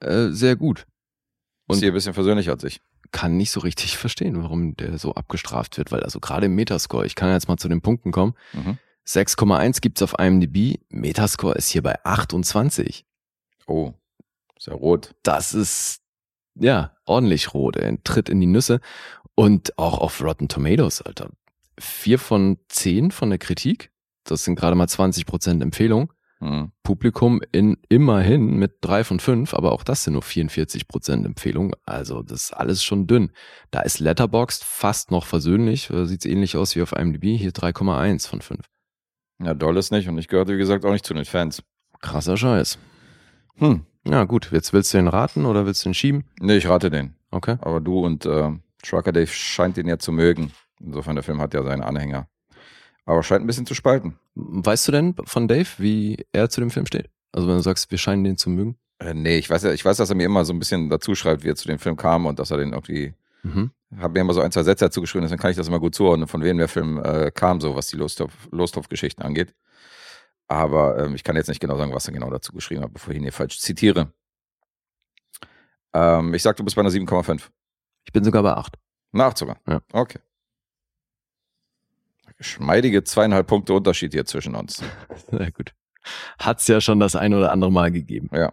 äh, 0.00 0.28
sehr 0.30 0.56
gut. 0.56 0.80
Ist 0.80 0.86
Und- 1.66 1.78
hier 1.80 1.90
ein 1.90 1.94
bisschen 1.94 2.14
versöhnlicher 2.14 2.52
als 2.52 2.64
ich. 2.64 2.80
Kann 3.12 3.36
nicht 3.36 3.50
so 3.50 3.60
richtig 3.60 3.96
verstehen, 3.98 4.42
warum 4.42 4.76
der 4.76 4.98
so 4.98 5.14
abgestraft 5.14 5.78
wird, 5.78 5.92
weil 5.92 6.02
also 6.02 6.20
gerade 6.20 6.46
im 6.46 6.54
Metascore, 6.54 7.06
ich 7.06 7.14
kann 7.14 7.30
jetzt 7.30 7.48
mal 7.48 7.56
zu 7.58 7.68
den 7.68 7.80
Punkten 7.80 8.10
kommen. 8.12 8.34
Mhm. 8.52 8.78
6,1 9.06 9.80
gibt's 9.82 10.00
auf 10.02 10.14
IMDb, 10.18 10.80
Metascore 10.88 11.54
ist 11.56 11.68
hier 11.68 11.82
bei 11.82 12.02
28. 12.04 13.04
Oh, 13.66 13.92
ist 14.56 14.66
ja 14.66 14.72
rot. 14.72 15.14
Das 15.22 15.52
ist 15.52 16.00
ja 16.54 16.92
ordentlich 17.04 17.54
rot, 17.54 17.76
er 17.76 18.02
tritt 18.02 18.28
in 18.28 18.40
die 18.40 18.46
Nüsse 18.46 18.80
und 19.34 19.78
auch 19.78 19.98
auf 19.98 20.22
Rotten 20.22 20.48
Tomatoes, 20.48 21.02
Alter. 21.02 21.30
Vier 21.78 22.18
von 22.18 22.58
zehn 22.68 23.10
von 23.10 23.30
der 23.30 23.38
Kritik, 23.38 23.90
das 24.24 24.44
sind 24.44 24.54
gerade 24.54 24.76
mal 24.76 24.88
20 24.88 25.26
Prozent 25.26 25.62
Empfehlung 25.62 26.12
Hm. 26.44 26.72
Publikum 26.82 27.40
in 27.52 27.78
immerhin 27.88 28.58
mit 28.58 28.76
drei 28.82 29.02
von 29.02 29.18
fünf, 29.18 29.54
aber 29.54 29.72
auch 29.72 29.82
das 29.82 30.04
sind 30.04 30.12
nur 30.12 30.22
44 30.22 30.88
Prozent 30.88 31.24
Empfehlung. 31.24 31.74
Also 31.86 32.22
das 32.22 32.44
ist 32.44 32.52
alles 32.52 32.84
schon 32.84 33.06
dünn. 33.06 33.32
Da 33.70 33.80
ist 33.80 33.98
Letterboxd 33.98 34.62
fast 34.62 35.10
noch 35.10 35.24
versöhnlich. 35.24 35.90
Sieht 35.90 36.26
ähnlich 36.26 36.58
aus 36.58 36.76
wie 36.76 36.82
auf 36.82 36.92
IMDb. 36.92 37.38
Hier 37.38 37.52
3,1 37.52 38.28
von 38.28 38.42
5. 38.42 38.60
Ja, 39.42 39.54
doll 39.54 39.78
ist 39.78 39.90
nicht 39.90 40.06
und 40.06 40.18
ich 40.18 40.28
gehörte, 40.28 40.52
wie 40.52 40.58
gesagt, 40.58 40.84
auch 40.84 40.92
nicht 40.92 41.06
zu 41.06 41.14
den 41.14 41.24
Fans. 41.24 41.62
Krasser 42.00 42.36
Scheiß. 42.36 42.78
Hm. 43.56 43.86
Ja 44.06 44.24
gut, 44.24 44.50
jetzt 44.52 44.72
willst 44.72 44.92
du 44.92 44.98
den 44.98 45.08
raten 45.08 45.46
oder 45.46 45.64
willst 45.66 45.84
du 45.84 45.88
den 45.88 45.94
schieben? 45.94 46.24
Nee, 46.40 46.56
ich 46.56 46.68
rate 46.68 46.90
den. 46.90 47.14
Okay. 47.30 47.56
Aber 47.60 47.80
du 47.80 48.00
und 48.00 48.26
äh, 48.26 48.50
Trucker 48.82 49.12
Dave 49.12 49.26
scheint 49.28 49.76
den 49.76 49.88
ja 49.88 49.98
zu 49.98 50.12
mögen. 50.12 50.52
Insofern, 50.80 51.14
der 51.16 51.22
Film 51.24 51.40
hat 51.40 51.54
ja 51.54 51.62
seine 51.62 51.84
Anhänger. 51.86 52.28
Aber 53.06 53.22
scheint 53.22 53.42
ein 53.42 53.46
bisschen 53.46 53.66
zu 53.66 53.74
spalten. 53.74 54.18
Weißt 54.34 54.86
du 54.88 54.92
denn 54.92 55.14
von 55.24 55.48
Dave, 55.48 55.68
wie 55.78 56.24
er 56.32 56.48
zu 56.50 56.60
dem 56.60 56.70
Film 56.70 56.86
steht? 56.86 57.08
Also 57.32 57.48
wenn 57.48 57.56
du 57.56 57.62
sagst, 57.62 57.90
wir 57.90 57.98
scheinen 57.98 58.24
den 58.24 58.36
zu 58.36 58.50
mögen. 58.50 58.76
Äh, 58.98 59.14
nee, 59.14 59.38
ich 59.38 59.48
weiß 59.50 59.62
ja, 59.64 59.72
ich 59.72 59.84
weiß, 59.84 59.96
dass 59.96 60.10
er 60.10 60.16
mir 60.16 60.24
immer 60.26 60.44
so 60.44 60.52
ein 60.52 60.58
bisschen 60.58 60.88
dazu 60.90 61.14
schreibt, 61.14 61.42
wie 61.44 61.48
er 61.48 61.56
zu 61.56 61.66
dem 61.66 61.78
Film 61.78 61.96
kam 61.96 62.26
und 62.26 62.38
dass 62.38 62.50
er 62.50 62.58
den 62.58 62.72
irgendwie, 62.72 63.14
Mhm. 63.42 63.72
hat 63.98 64.12
mir 64.12 64.20
immer 64.20 64.32
so 64.32 64.40
ein, 64.40 64.52
zwei 64.52 64.62
Sätze 64.62 64.86
dazu 64.86 65.00
geschrieben, 65.02 65.22
deswegen 65.24 65.40
kann 65.40 65.50
ich 65.50 65.56
das 65.56 65.68
immer 65.68 65.80
gut 65.80 65.94
zuordnen, 65.94 66.28
von 66.28 66.42
wem 66.42 66.56
der 66.58 66.68
Film 66.68 66.98
äh, 67.04 67.30
kam, 67.30 67.60
so 67.60 67.74
was 67.76 67.88
die 67.88 67.96
Losthoff-Geschichten 67.96 69.22
angeht. 69.22 69.54
Aber 70.48 70.98
ähm, 70.98 71.14
ich 71.14 71.24
kann 71.24 71.36
jetzt 71.36 71.48
nicht 71.48 71.60
genau 71.60 71.76
sagen, 71.78 71.94
was 71.94 72.06
er 72.06 72.12
genau 72.12 72.30
dazu 72.30 72.52
geschrieben 72.52 72.82
hat, 72.82 72.92
bevor 72.92 73.12
ich 73.12 73.16
ihn 73.16 73.22
hier 73.22 73.32
falsch 73.32 73.58
zitiere. 73.60 74.12
Ähm, 75.92 76.34
ich 76.34 76.42
sag, 76.42 76.56
du 76.56 76.64
bist 76.64 76.76
bei 76.76 76.80
einer 76.82 76.90
7,5. 76.90 77.48
Ich 78.04 78.12
bin 78.12 78.24
sogar 78.24 78.42
bei 78.42 78.52
8. 78.52 78.74
Eine 79.12 79.24
8 79.24 79.38
sogar. 79.38 79.56
Ja. 79.68 79.80
Okay. 79.92 80.18
Geschmeidige 82.36 83.04
zweieinhalb 83.04 83.46
Punkte 83.46 83.72
Unterschied 83.74 84.12
hier 84.12 84.24
zwischen 84.24 84.54
uns. 84.54 84.82
Sehr 85.30 85.52
gut. 85.52 85.72
Hat's 86.38 86.66
ja 86.68 86.80
schon 86.80 87.00
das 87.00 87.16
ein 87.16 87.32
oder 87.32 87.52
andere 87.52 87.72
Mal 87.72 87.90
gegeben. 87.90 88.28
Ja. 88.32 88.52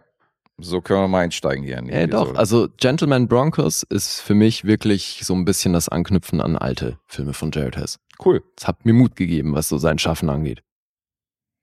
So 0.58 0.80
können 0.80 1.00
wir 1.00 1.08
mal 1.08 1.20
einsteigen 1.24 1.64
hier. 1.64 1.78
in 1.78 1.86
die 1.86 1.92
Ja, 1.92 2.06
doch. 2.06 2.20
Episode. 2.28 2.38
Also 2.38 2.68
Gentleman 2.76 3.26
Broncos 3.26 3.82
ist 3.82 4.20
für 4.20 4.34
mich 4.34 4.64
wirklich 4.64 5.20
so 5.24 5.34
ein 5.34 5.44
bisschen 5.44 5.72
das 5.72 5.88
Anknüpfen 5.88 6.40
an 6.40 6.56
alte 6.56 6.98
Filme 7.06 7.32
von 7.32 7.50
Jared 7.50 7.76
Hess. 7.76 7.98
cool. 8.24 8.42
Es 8.56 8.68
hat 8.68 8.84
mir 8.84 8.92
Mut 8.92 9.16
gegeben, 9.16 9.54
was 9.54 9.68
so 9.68 9.78
sein 9.78 9.98
Schaffen 9.98 10.30
angeht. 10.30 10.62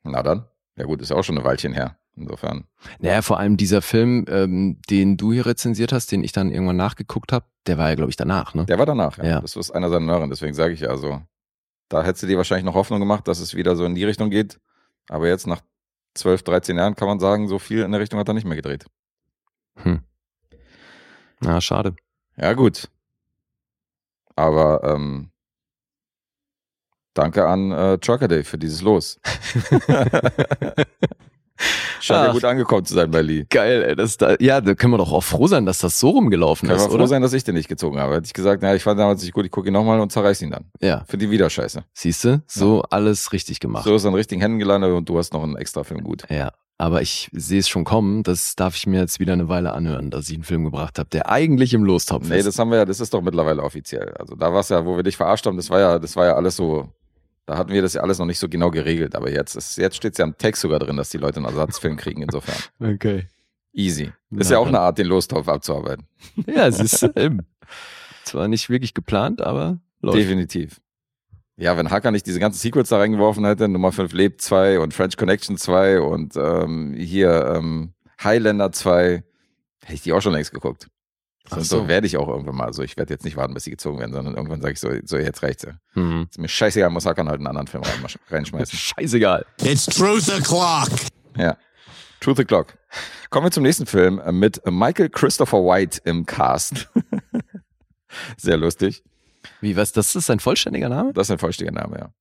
Na 0.03 0.23
dann. 0.23 0.45
Ja 0.75 0.85
gut, 0.85 1.01
ist 1.01 1.09
ja 1.09 1.17
auch 1.17 1.23
schon 1.23 1.38
eine 1.38 1.45
Weilchen 1.45 1.73
her. 1.73 1.97
Insofern. 2.15 2.65
Naja, 2.99 3.21
vor 3.21 3.39
allem 3.39 3.55
dieser 3.55 3.81
Film, 3.81 4.25
ähm, 4.27 4.81
den 4.89 5.15
du 5.17 5.31
hier 5.31 5.45
rezensiert 5.45 5.93
hast, 5.93 6.12
den 6.12 6.23
ich 6.23 6.31
dann 6.31 6.51
irgendwann 6.51 6.75
nachgeguckt 6.75 7.31
habe, 7.31 7.45
der 7.65 7.77
war 7.77 7.89
ja, 7.89 7.95
glaube 7.95 8.09
ich, 8.09 8.17
danach, 8.17 8.53
ne? 8.53 8.65
Der 8.65 8.77
war 8.77 8.85
danach, 8.85 9.17
ja. 9.17 9.25
Ja. 9.25 9.41
Das 9.41 9.55
ist 9.55 9.71
einer 9.71 9.89
seiner 9.89 10.05
neueren, 10.05 10.29
deswegen 10.29 10.53
sage 10.53 10.73
ich 10.73 10.81
ja, 10.81 10.89
also, 10.89 11.21
da 11.88 12.03
hättest 12.03 12.23
du 12.23 12.27
dir 12.27 12.38
wahrscheinlich 12.38 12.65
noch 12.65 12.75
Hoffnung 12.75 12.99
gemacht, 12.99 13.27
dass 13.27 13.39
es 13.39 13.55
wieder 13.55 13.75
so 13.75 13.85
in 13.85 13.95
die 13.95 14.03
Richtung 14.03 14.29
geht. 14.29 14.59
Aber 15.07 15.27
jetzt 15.27 15.47
nach 15.47 15.62
12, 16.15 16.43
13 16.43 16.77
Jahren 16.77 16.95
kann 16.95 17.07
man 17.07 17.19
sagen, 17.19 17.47
so 17.47 17.57
viel 17.59 17.83
in 17.83 17.91
der 17.91 18.01
Richtung 18.01 18.19
hat 18.19 18.27
er 18.27 18.33
nicht 18.33 18.45
mehr 18.45 18.55
gedreht. 18.55 18.85
Hm. 19.77 20.01
Na, 21.39 21.62
schade. 21.62 21.95
Ja, 22.35 22.53
gut. 22.53 22.89
Aber 24.35 24.83
ähm, 24.83 25.31
danke 27.13 27.45
an 27.48 27.72
äh, 27.72 27.98
Trucker 27.98 28.28
Day 28.28 28.43
für 28.43 28.58
dieses 28.58 28.82
Los. 28.82 29.19
Scheint 32.02 32.28
ja 32.28 32.32
gut 32.32 32.45
angekommen 32.45 32.86
zu 32.86 32.93
sein 32.93 33.12
bei 33.12 33.22
Lee. 33.22 33.45
Geil, 33.50 33.84
ey. 33.84 33.93
Das 33.95 34.15
da, 34.15 34.38
ja, 34.39 34.62
da 34.62 34.74
können 34.76 34.93
wir 34.93 34.98
doch 34.98 35.12
auch 35.12 35.24
froh 35.24 35.48
sein, 35.48 35.65
dass 35.65 35.80
das 35.80 36.00
so 36.00 36.12
rumgelaufen 36.12 36.69
Kann 36.69 36.78
ist, 36.78 36.84
man 36.84 36.89
froh 36.91 36.95
oder? 37.00 37.08
sein, 37.08 37.22
dass 37.22 37.34
ich 37.34 37.43
den 37.43 37.56
nicht 37.56 37.67
gezogen 37.67 38.00
habe. 38.00 38.15
Hätte 38.15 38.28
ich 38.28 38.34
gesagt, 38.34 38.62
naja, 38.62 38.76
ich 38.76 38.84
fand 38.84 38.98
damals 38.98 39.22
nicht 39.22 39.34
gut, 39.34 39.43
ich 39.45 39.52
gucke 39.52 39.67
ihn 39.67 39.74
nochmal 39.74 40.00
und 40.00 40.10
zerreiß 40.10 40.41
ihn 40.41 40.52
dann. 40.52 40.72
Ja, 40.80 41.04
Für 41.10 41.17
die 41.17 41.30
wieder 41.30 41.50
Scheiße. 41.50 41.84
siehst 41.93 42.24
du? 42.24 42.41
So 42.48 42.84
alles 42.89 43.34
richtig 43.34 43.60
gemacht. 43.60 43.84
So 43.84 43.93
ist 43.95 44.06
er 44.06 44.10
in 44.10 44.15
richtigen 44.15 44.39
Händen 44.39 44.60
gelandet 44.60 44.93
und 44.93 45.10
du 45.10 45.17
hast 45.17 45.34
noch 45.34 45.43
einen 45.43 45.58
extra 45.58 45.84
Film 45.84 46.02
gut. 46.02 46.24
Ja, 46.30 46.54
aber 46.78 47.02
ich 47.02 47.30
sehe 47.34 47.60
es 47.60 47.67
schon 47.67 47.84
kommen. 47.84 48.24
Das 48.24 48.56
darf 48.56 48.78
ich 48.78 48.88
mir 48.88 49.02
jetzt 49.02 49.19
wieder 49.19 49.34
eine 49.34 49.50
Weile 49.50 49.74
anhören, 49.74 50.12
dass 50.12 50.30
ich 50.30 50.36
einen 50.36 50.43
Film 50.45 50.63
gebracht 50.63 50.98
habe, 50.98 51.10
der 51.10 51.30
eigentlich 51.30 51.74
im 51.74 51.84
Lostopf 51.84 52.30
Nee, 52.30 52.38
ist. 52.39 52.45
das 52.45 52.58
haben 52.58 52.72
wir 52.72 52.78
ja, 52.78 52.86
das 52.86 53.02
ist 53.02 53.13
doch 53.13 53.22
mittlerweile 53.22 53.62
offiziell. 53.63 54.13
Also 54.17 54.36
da 54.36 54.54
war 54.54 54.62
es 54.62 54.69
ja, 54.69 54.86
wo 54.86 54.95
wir 54.95 55.04
dich 55.04 55.17
verarscht 55.17 55.45
haben, 55.45 55.58
das 55.58 55.69
war 55.69 55.82
ja, 55.82 56.00
das 56.00 56.15
war 56.15 56.26
ja 56.26 56.36
alles 56.36 56.56
so, 56.56 56.88
da 57.49 57.57
hatten 57.57 57.71
wir 57.71 57.81
das 57.81 57.93
ja 57.95 58.01
alles 58.01 58.19
noch 58.19 58.27
nicht 58.27 58.38
so 58.38 58.47
genau 58.47 58.69
geregelt. 58.69 59.15
Aber 59.15 59.31
jetzt 59.31 59.55
ist, 59.55 59.75
jetzt 59.77 59.95
steht 59.95 60.12
es 60.13 60.19
ja 60.19 60.25
im 60.25 60.38
Text 60.38 60.62
sogar 60.62 60.77
drin, 60.77 60.97
dass 60.97 61.09
die 61.09 61.17
Leute 61.17 61.38
einen 61.38 61.47
Ersatzfilm 61.47 61.97
kriegen, 61.97 62.21
insofern. 62.21 62.55
Okay. 62.79 63.25
Easy. 63.73 64.12
Ist 64.31 64.51
ja 64.51 64.59
auch 64.59 64.65
dann. 64.65 64.75
eine 64.75 64.83
Art, 64.83 64.97
den 64.99 65.07
Lostopf 65.07 65.47
abzuarbeiten. 65.47 66.05
Ja, 66.47 66.67
es 66.67 66.79
ist 66.79 67.09
ähm, 67.15 67.41
zwar 68.23 68.47
nicht 68.47 68.69
wirklich 68.69 68.93
geplant, 68.93 69.41
aber 69.41 69.79
läuft. 70.01 70.19
Definitiv. 70.19 70.79
Ja, 71.57 71.75
wenn 71.75 71.89
Hacker 71.89 72.12
nicht 72.12 72.27
diese 72.27 72.39
ganzen 72.39 72.59
Sequels 72.59 72.89
da 72.89 72.97
reingeworfen 72.97 73.43
hätte, 73.45 73.67
Nummer 73.67 73.91
5 73.91 74.13
Lebt 74.13 74.41
2 74.41 74.79
und 74.79 74.93
French 74.93 75.17
Connection 75.17 75.57
2 75.57 76.01
und 76.01 76.35
ähm, 76.35 76.93
hier 76.93 77.53
ähm, 77.55 77.93
Highlander 78.23 78.71
2, 78.71 79.23
hätte 79.83 79.93
ich 79.93 80.01
die 80.01 80.13
auch 80.13 80.21
schon 80.21 80.33
längst 80.33 80.53
geguckt. 80.53 80.88
Und 81.51 81.63
so. 81.65 81.88
werde 81.88 82.07
ich 82.07 82.17
auch 82.17 82.27
irgendwann 82.27 82.55
mal. 82.55 82.65
Also 82.65 82.83
ich 82.83 82.97
werde 82.97 83.13
jetzt 83.13 83.25
nicht 83.25 83.38
warten, 83.38 83.53
bis 83.53 83.63
sie 83.63 83.71
gezogen 83.71 83.99
werden, 83.99 84.13
sondern 84.13 84.35
irgendwann 84.35 84.62
sage 84.62 84.73
ich 84.73 84.79
so, 84.79 84.89
so 85.05 85.17
jetzt 85.17 85.41
reicht's. 85.43 85.67
Mhm. 85.95 86.27
Ist 86.29 86.39
mir 86.39 86.47
scheißegal, 86.47 86.89
muss 86.89 87.05
Hackern 87.05 87.27
halt 87.27 87.39
einen 87.39 87.47
anderen 87.47 87.67
Film 87.67 87.83
reinschmeißen. 88.29 88.77
Scheißegal. 88.79 89.45
It's 89.62 89.85
truth 89.85 90.29
o'clock. 90.29 90.89
Ja. 91.38 91.57
Truth 92.19 92.38
the 92.38 92.45
Clock. 92.45 92.77
Kommen 93.29 93.45
wir 93.45 93.51
zum 93.51 93.63
nächsten 93.63 93.85
Film 93.85 94.19
äh, 94.19 94.31
mit 94.31 94.62
Michael 94.65 95.09
Christopher 95.09 95.59
White 95.59 96.01
im 96.03 96.25
Cast. 96.25 96.89
Sehr 98.38 98.57
lustig. 98.57 99.03
Wie, 99.62 99.75
was, 99.77 99.93
das 99.93 100.15
ist 100.15 100.25
sein 100.25 100.39
vollständiger 100.39 100.89
Name? 100.89 101.13
Das 101.13 101.27
ist 101.27 101.31
ein 101.31 101.38
vollständiger 101.38 101.79
Name, 101.79 101.97
ja. 101.97 102.13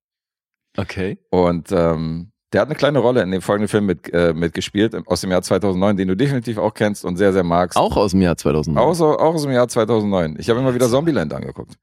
Okay. 0.77 1.19
Und 1.29 1.71
ähm, 1.71 2.31
der 2.53 2.61
hat 2.61 2.67
eine 2.67 2.75
kleine 2.75 2.99
Rolle 2.99 3.21
in 3.21 3.31
dem 3.31 3.41
folgenden 3.41 3.67
Film 3.67 3.85
mit, 3.85 4.11
äh, 4.13 4.33
mitgespielt, 4.33 4.95
aus 5.07 5.21
dem 5.21 5.31
Jahr 5.31 5.41
2009, 5.41 5.97
den 5.97 6.07
du 6.07 6.15
definitiv 6.15 6.57
auch 6.57 6.73
kennst 6.73 7.05
und 7.05 7.17
sehr, 7.17 7.31
sehr 7.33 7.43
magst. 7.43 7.77
Auch 7.77 7.95
aus 7.97 8.11
dem 8.11 8.21
Jahr 8.21 8.37
2000. 8.37 8.77
Auch, 8.77 8.93
so, 8.93 9.17
auch 9.19 9.35
aus 9.35 9.43
dem 9.43 9.51
Jahr 9.51 9.67
2009. 9.67 10.37
Ich 10.39 10.49
habe 10.49 10.59
immer 10.59 10.73
wieder 10.73 10.89
Zombieland 10.89 11.33
angeguckt. 11.33 11.75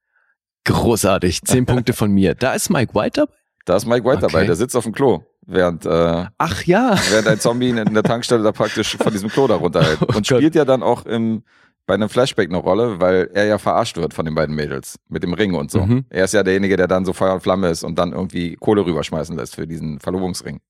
Großartig. 0.64 1.42
Zehn 1.42 1.66
Punkte 1.66 1.92
von 1.92 2.10
mir. 2.10 2.34
Da 2.34 2.54
ist 2.54 2.70
Mike 2.70 2.94
White 2.94 3.20
dabei? 3.20 3.32
Da 3.64 3.76
ist 3.76 3.86
Mike 3.86 4.04
White 4.04 4.18
Okay. 4.24 4.26
dabei, 4.32 4.44
der 4.44 4.54
sitzt 4.56 4.76
auf 4.76 4.84
dem 4.84 4.92
Klo, 4.92 5.22
während, 5.44 5.84
äh, 5.86 6.24
Ach 6.38 6.62
ja. 6.64 6.96
während 7.10 7.26
ein 7.28 7.40
Zombie 7.40 7.70
in 7.70 7.94
der 7.94 8.02
Tankstelle 8.04 8.42
da 8.44 8.52
praktisch 8.52 8.96
von 8.96 9.12
diesem 9.12 9.28
Klo 9.28 9.46
da 9.48 9.56
runterhält. 9.56 9.98
Oh 10.02 10.06
Und 10.06 10.14
Gott. 10.14 10.26
spielt 10.26 10.54
ja 10.54 10.64
dann 10.64 10.82
auch 10.84 11.04
im, 11.04 11.42
bei 11.86 11.94
einem 11.94 12.08
Flashback 12.08 12.48
eine 12.48 12.58
Rolle, 12.58 13.00
weil 13.00 13.30
er 13.32 13.46
ja 13.46 13.58
verarscht 13.58 13.96
wird 13.96 14.12
von 14.12 14.24
den 14.24 14.34
beiden 14.34 14.54
Mädels 14.54 14.96
mit 15.08 15.22
dem 15.22 15.32
Ring 15.34 15.54
und 15.54 15.70
so. 15.70 15.86
Mhm. 15.86 16.04
Er 16.10 16.24
ist 16.24 16.34
ja 16.34 16.42
derjenige, 16.42 16.76
der 16.76 16.88
dann 16.88 17.04
so 17.04 17.12
Feuer 17.12 17.34
und 17.34 17.40
Flamme 17.42 17.68
ist 17.68 17.84
und 17.84 17.96
dann 17.98 18.12
irgendwie 18.12 18.56
Kohle 18.56 18.84
rüberschmeißen 18.84 19.36
lässt 19.36 19.54
für 19.54 19.66
diesen 19.66 20.00
Verlobungsring. 20.00 20.60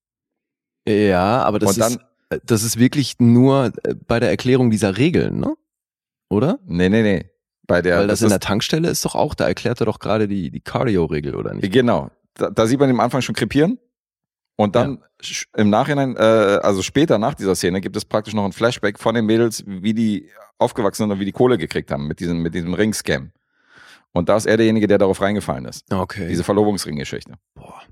Ja, 0.86 1.42
aber 1.42 1.58
das 1.58 1.76
dann- 1.76 1.92
ist, 1.92 2.00
äh, 2.30 2.38
das 2.44 2.62
ist 2.62 2.78
wirklich 2.78 3.14
nur 3.18 3.72
äh, 3.84 3.94
bei 4.06 4.20
der 4.20 4.30
Erklärung 4.30 4.70
dieser 4.70 4.96
Regeln, 4.98 5.40
ne? 5.40 5.54
Oder? 6.28 6.58
Nee, 6.66 6.88
nee, 6.88 7.02
nee. 7.02 7.30
Bei 7.66 7.82
der, 7.82 7.98
Weil 7.98 8.06
das, 8.08 8.22
in 8.22 8.28
der 8.28 8.38
Tankstelle 8.40 8.88
ist 8.88 9.04
doch 9.04 9.14
auch, 9.14 9.34
da 9.34 9.46
erklärt 9.48 9.80
er 9.80 9.86
doch 9.86 9.98
gerade 9.98 10.28
die, 10.28 10.50
die 10.50 10.60
Cardio-Regel, 10.60 11.34
oder 11.34 11.54
nicht? 11.54 11.72
Genau. 11.72 12.10
Da, 12.34 12.50
da 12.50 12.66
sieht 12.66 12.78
man 12.78 12.90
am 12.90 13.00
Anfang 13.00 13.22
schon 13.22 13.34
krepieren. 13.34 13.78
Und 14.56 14.74
dann 14.74 15.02
sch- 15.22 15.46
im 15.56 15.68
Nachhinein, 15.70 16.16
äh, 16.16 16.20
also 16.20 16.82
später 16.82 17.18
nach 17.18 17.34
dieser 17.34 17.54
Szene, 17.54 17.80
gibt 17.80 17.96
es 17.96 18.04
praktisch 18.04 18.32
noch 18.34 18.44
ein 18.44 18.52
Flashback 18.52 18.98
von 18.98 19.14
den 19.14 19.26
Mädels, 19.26 19.62
wie 19.66 19.92
die 19.94 20.30
aufgewachsen 20.58 21.02
sind 21.04 21.10
und 21.12 21.20
wie 21.20 21.26
die 21.26 21.32
Kohle 21.32 21.58
gekriegt 21.58 21.90
haben 21.90 22.06
mit 22.06 22.20
diesem, 22.20 22.40
mit 22.42 22.54
diesem 22.54 22.72
Ring-Scam. 22.72 23.32
Und 24.12 24.30
da 24.30 24.36
ist 24.36 24.46
er 24.46 24.56
derjenige, 24.56 24.86
der 24.86 24.96
darauf 24.96 25.20
reingefallen 25.20 25.66
ist. 25.66 25.84
Okay. 25.92 26.28
Diese 26.28 26.42
Verlobungsring-Geschichte. 26.42 27.34
Boah. 27.54 27.82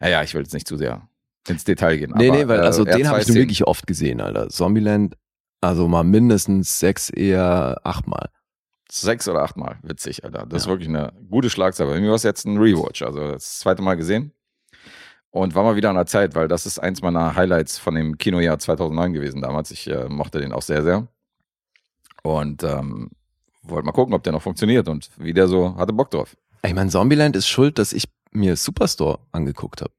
Naja, 0.00 0.22
ich 0.24 0.34
will 0.34 0.42
jetzt 0.42 0.54
nicht 0.54 0.66
zu 0.66 0.76
sehr 0.76 1.08
ins 1.46 1.62
Detail 1.64 1.96
gehen. 1.98 2.12
Nee, 2.16 2.28
aber, 2.30 2.38
nee, 2.38 2.48
weil 2.48 2.58
äh, 2.60 2.62
also 2.62 2.84
hat 2.86 2.94
den 2.98 3.08
habe 3.08 3.20
ich 3.20 3.28
nun 3.28 3.36
wirklich 3.36 3.64
oft 3.66 3.86
gesehen, 3.86 4.20
Alter. 4.20 4.48
Zombieland, 4.48 5.16
also 5.60 5.86
mal 5.86 6.02
mindestens 6.02 6.80
sechs, 6.80 7.10
eher 7.10 7.80
achtmal. 7.84 8.28
Sechs 8.90 9.28
oder 9.28 9.42
achtmal. 9.42 9.78
Witzig, 9.82 10.24
Alter. 10.24 10.46
Das 10.46 10.62
ist 10.62 10.66
Ja. 10.66 10.72
wirklich 10.72 10.88
eine 10.88 11.12
gute 11.30 11.48
Schlagzeile. 11.48 11.90
Bei 11.90 12.00
mir 12.00 12.08
war 12.08 12.16
es 12.16 12.24
jetzt 12.24 12.44
ein 12.44 12.58
Rewatch, 12.58 13.02
also 13.02 13.20
das 13.32 13.60
zweite 13.60 13.82
Mal 13.82 13.94
gesehen. 13.94 14.32
Und 15.32 15.54
war 15.54 15.62
mal 15.62 15.76
wieder 15.76 15.90
an 15.90 15.96
der 15.96 16.06
Zeit, 16.06 16.34
weil 16.34 16.48
das 16.48 16.66
ist 16.66 16.78
eins 16.80 17.02
meiner 17.02 17.36
Highlights 17.36 17.78
von 17.78 17.94
dem 17.94 18.18
Kinojahr 18.18 18.58
2009 18.58 19.12
gewesen 19.12 19.40
damals. 19.42 19.70
Ich 19.70 19.88
äh, 19.88 20.08
mochte 20.08 20.40
den 20.40 20.52
auch 20.52 20.62
sehr, 20.62 20.82
sehr. 20.82 21.06
Und 22.22 22.62
ähm, 22.64 23.10
wollte 23.62 23.86
mal 23.86 23.92
gucken, 23.92 24.14
ob 24.14 24.22
der 24.24 24.32
noch 24.32 24.42
funktioniert 24.42 24.88
und 24.88 25.10
wie 25.18 25.32
der 25.32 25.46
so 25.48 25.76
hatte 25.76 25.92
Bock 25.92 26.10
drauf. 26.10 26.36
Ich 26.64 26.74
meine, 26.74 26.90
Zombieland 26.90 27.36
ist 27.36 27.46
schuld, 27.48 27.78
dass 27.78 27.92
ich 27.92 28.04
mir 28.32 28.56
Superstore 28.56 29.20
angeguckt 29.32 29.80
habe. 29.80 29.92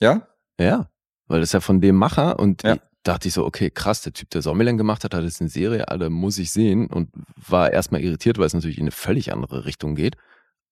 Ja? 0.00 0.26
Ja, 0.58 0.88
weil 1.28 1.40
das 1.40 1.50
ist 1.50 1.52
ja 1.54 1.60
von 1.60 1.80
dem 1.80 1.96
Macher 1.96 2.38
und 2.38 2.62
Ja. 2.62 2.74
ich 2.74 2.80
dachte 3.04 3.28
ich 3.28 3.34
so, 3.34 3.44
okay, 3.44 3.70
krass, 3.70 4.02
der 4.02 4.12
Typ, 4.12 4.30
der 4.30 4.42
Zombieland 4.42 4.78
gemacht 4.78 5.04
hat, 5.04 5.14
hat 5.14 5.22
jetzt 5.24 5.40
eine 5.40 5.50
Serie, 5.50 5.88
alle 5.88 6.10
muss 6.10 6.38
ich 6.38 6.50
sehen 6.52 6.86
und 6.86 7.10
war 7.36 7.72
erstmal 7.72 8.00
irritiert, 8.02 8.38
weil 8.38 8.46
es 8.46 8.54
natürlich 8.54 8.78
in 8.78 8.84
eine 8.84 8.90
völlig 8.92 9.32
andere 9.32 9.64
Richtung 9.64 9.94
geht. 9.94 10.16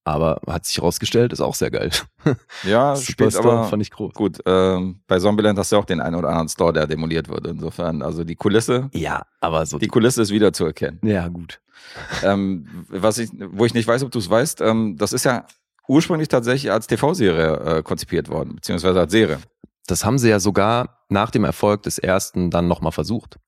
Aber 0.05 0.41
hat 0.49 0.67
sich 0.67 0.79
herausgestellt, 0.79 1.33
ist 1.33 1.41
auch 1.41 1.55
sehr 1.55 1.71
geil. 1.71 1.91
Ja, 2.65 2.97
spielt 2.97 3.37
aber 3.37 3.65
fand 3.65 3.83
ich 3.83 3.91
groß. 3.91 4.13
gut. 4.15 4.39
Ähm, 4.47 5.01
bei 5.07 5.19
Zombieland 5.19 5.59
hast 5.59 5.71
du 5.73 5.77
auch 5.77 5.85
den 5.85 6.01
einen 6.01 6.17
oder 6.17 6.29
anderen 6.29 6.49
Store, 6.49 6.73
der 6.73 6.87
demoliert 6.87 7.29
wird. 7.29 7.47
Insofern, 7.47 8.03
also 8.03 8.25
die 8.25 8.35
Kulisse, 8.37 8.91
Ja, 8.93 9.27
aber 9.41 9.65
so. 9.67 9.79
die 9.79 9.89
Kulisse 9.89 10.23
ist 10.23 10.31
wieder 10.31 10.53
zu 10.53 10.65
erkennen. 10.67 10.99
ja, 11.05 11.29
gut. 11.29 11.61
ähm, 12.25 12.85
was 12.89 13.19
ich, 13.19 13.31
wo 13.53 13.65
ich 13.65 13.75
nicht 13.75 13.87
weiß, 13.89 14.03
ob 14.05 14.11
du 14.13 14.19
es 14.19 14.29
weißt, 14.31 14.61
ähm, 14.61 14.97
das 14.99 15.13
ist 15.13 15.25
ja 15.25 15.47
ursprünglich 15.89 16.29
tatsächlich 16.29 16.71
als 16.73 16.87
TV-Serie 16.87 17.79
äh, 17.79 17.83
konzipiert 17.83 18.29
worden, 18.29 18.55
beziehungsweise 18.57 19.01
als 19.01 19.11
Serie. 19.13 19.39
Das 19.87 20.05
haben 20.05 20.19
sie 20.19 20.29
ja 20.31 20.39
sogar 20.39 21.05
nach 21.09 21.31
dem 21.33 21.45
Erfolg 21.45 21.83
des 21.83 21.99
ersten 21.99 22.51
dann 22.51 22.69
nochmal 22.69 22.93
versucht. 22.93 23.39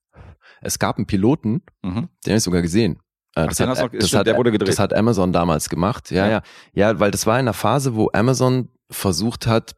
Es 0.61 0.79
gab 0.79 0.97
einen 0.97 1.05
Piloten, 1.07 1.63
Mhm. 1.81 2.09
den 2.25 2.31
habe 2.31 2.37
ich 2.37 2.43
sogar 2.43 2.61
gesehen. 2.61 2.99
Äh, 3.35 3.41
Ach, 3.41 3.47
Das, 3.47 3.57
den 3.57 3.67
hat, 3.69 3.79
noch- 3.79 3.89
das, 3.91 4.07
stimmt, 4.07 4.27
hat, 4.27 4.67
das 4.67 4.79
hat 4.79 4.93
Amazon 4.93 5.33
damals 5.33 5.69
gemacht. 5.69 6.09
Ja, 6.11 6.25
Ja. 6.27 6.31
ja, 6.31 6.91
ja. 6.91 6.99
weil 6.99 7.11
das 7.11 7.25
war 7.25 7.35
in 7.35 7.41
einer 7.41 7.53
Phase, 7.53 7.95
wo 7.95 8.09
Amazon 8.13 8.69
versucht 8.89 9.45
hat, 9.47 9.75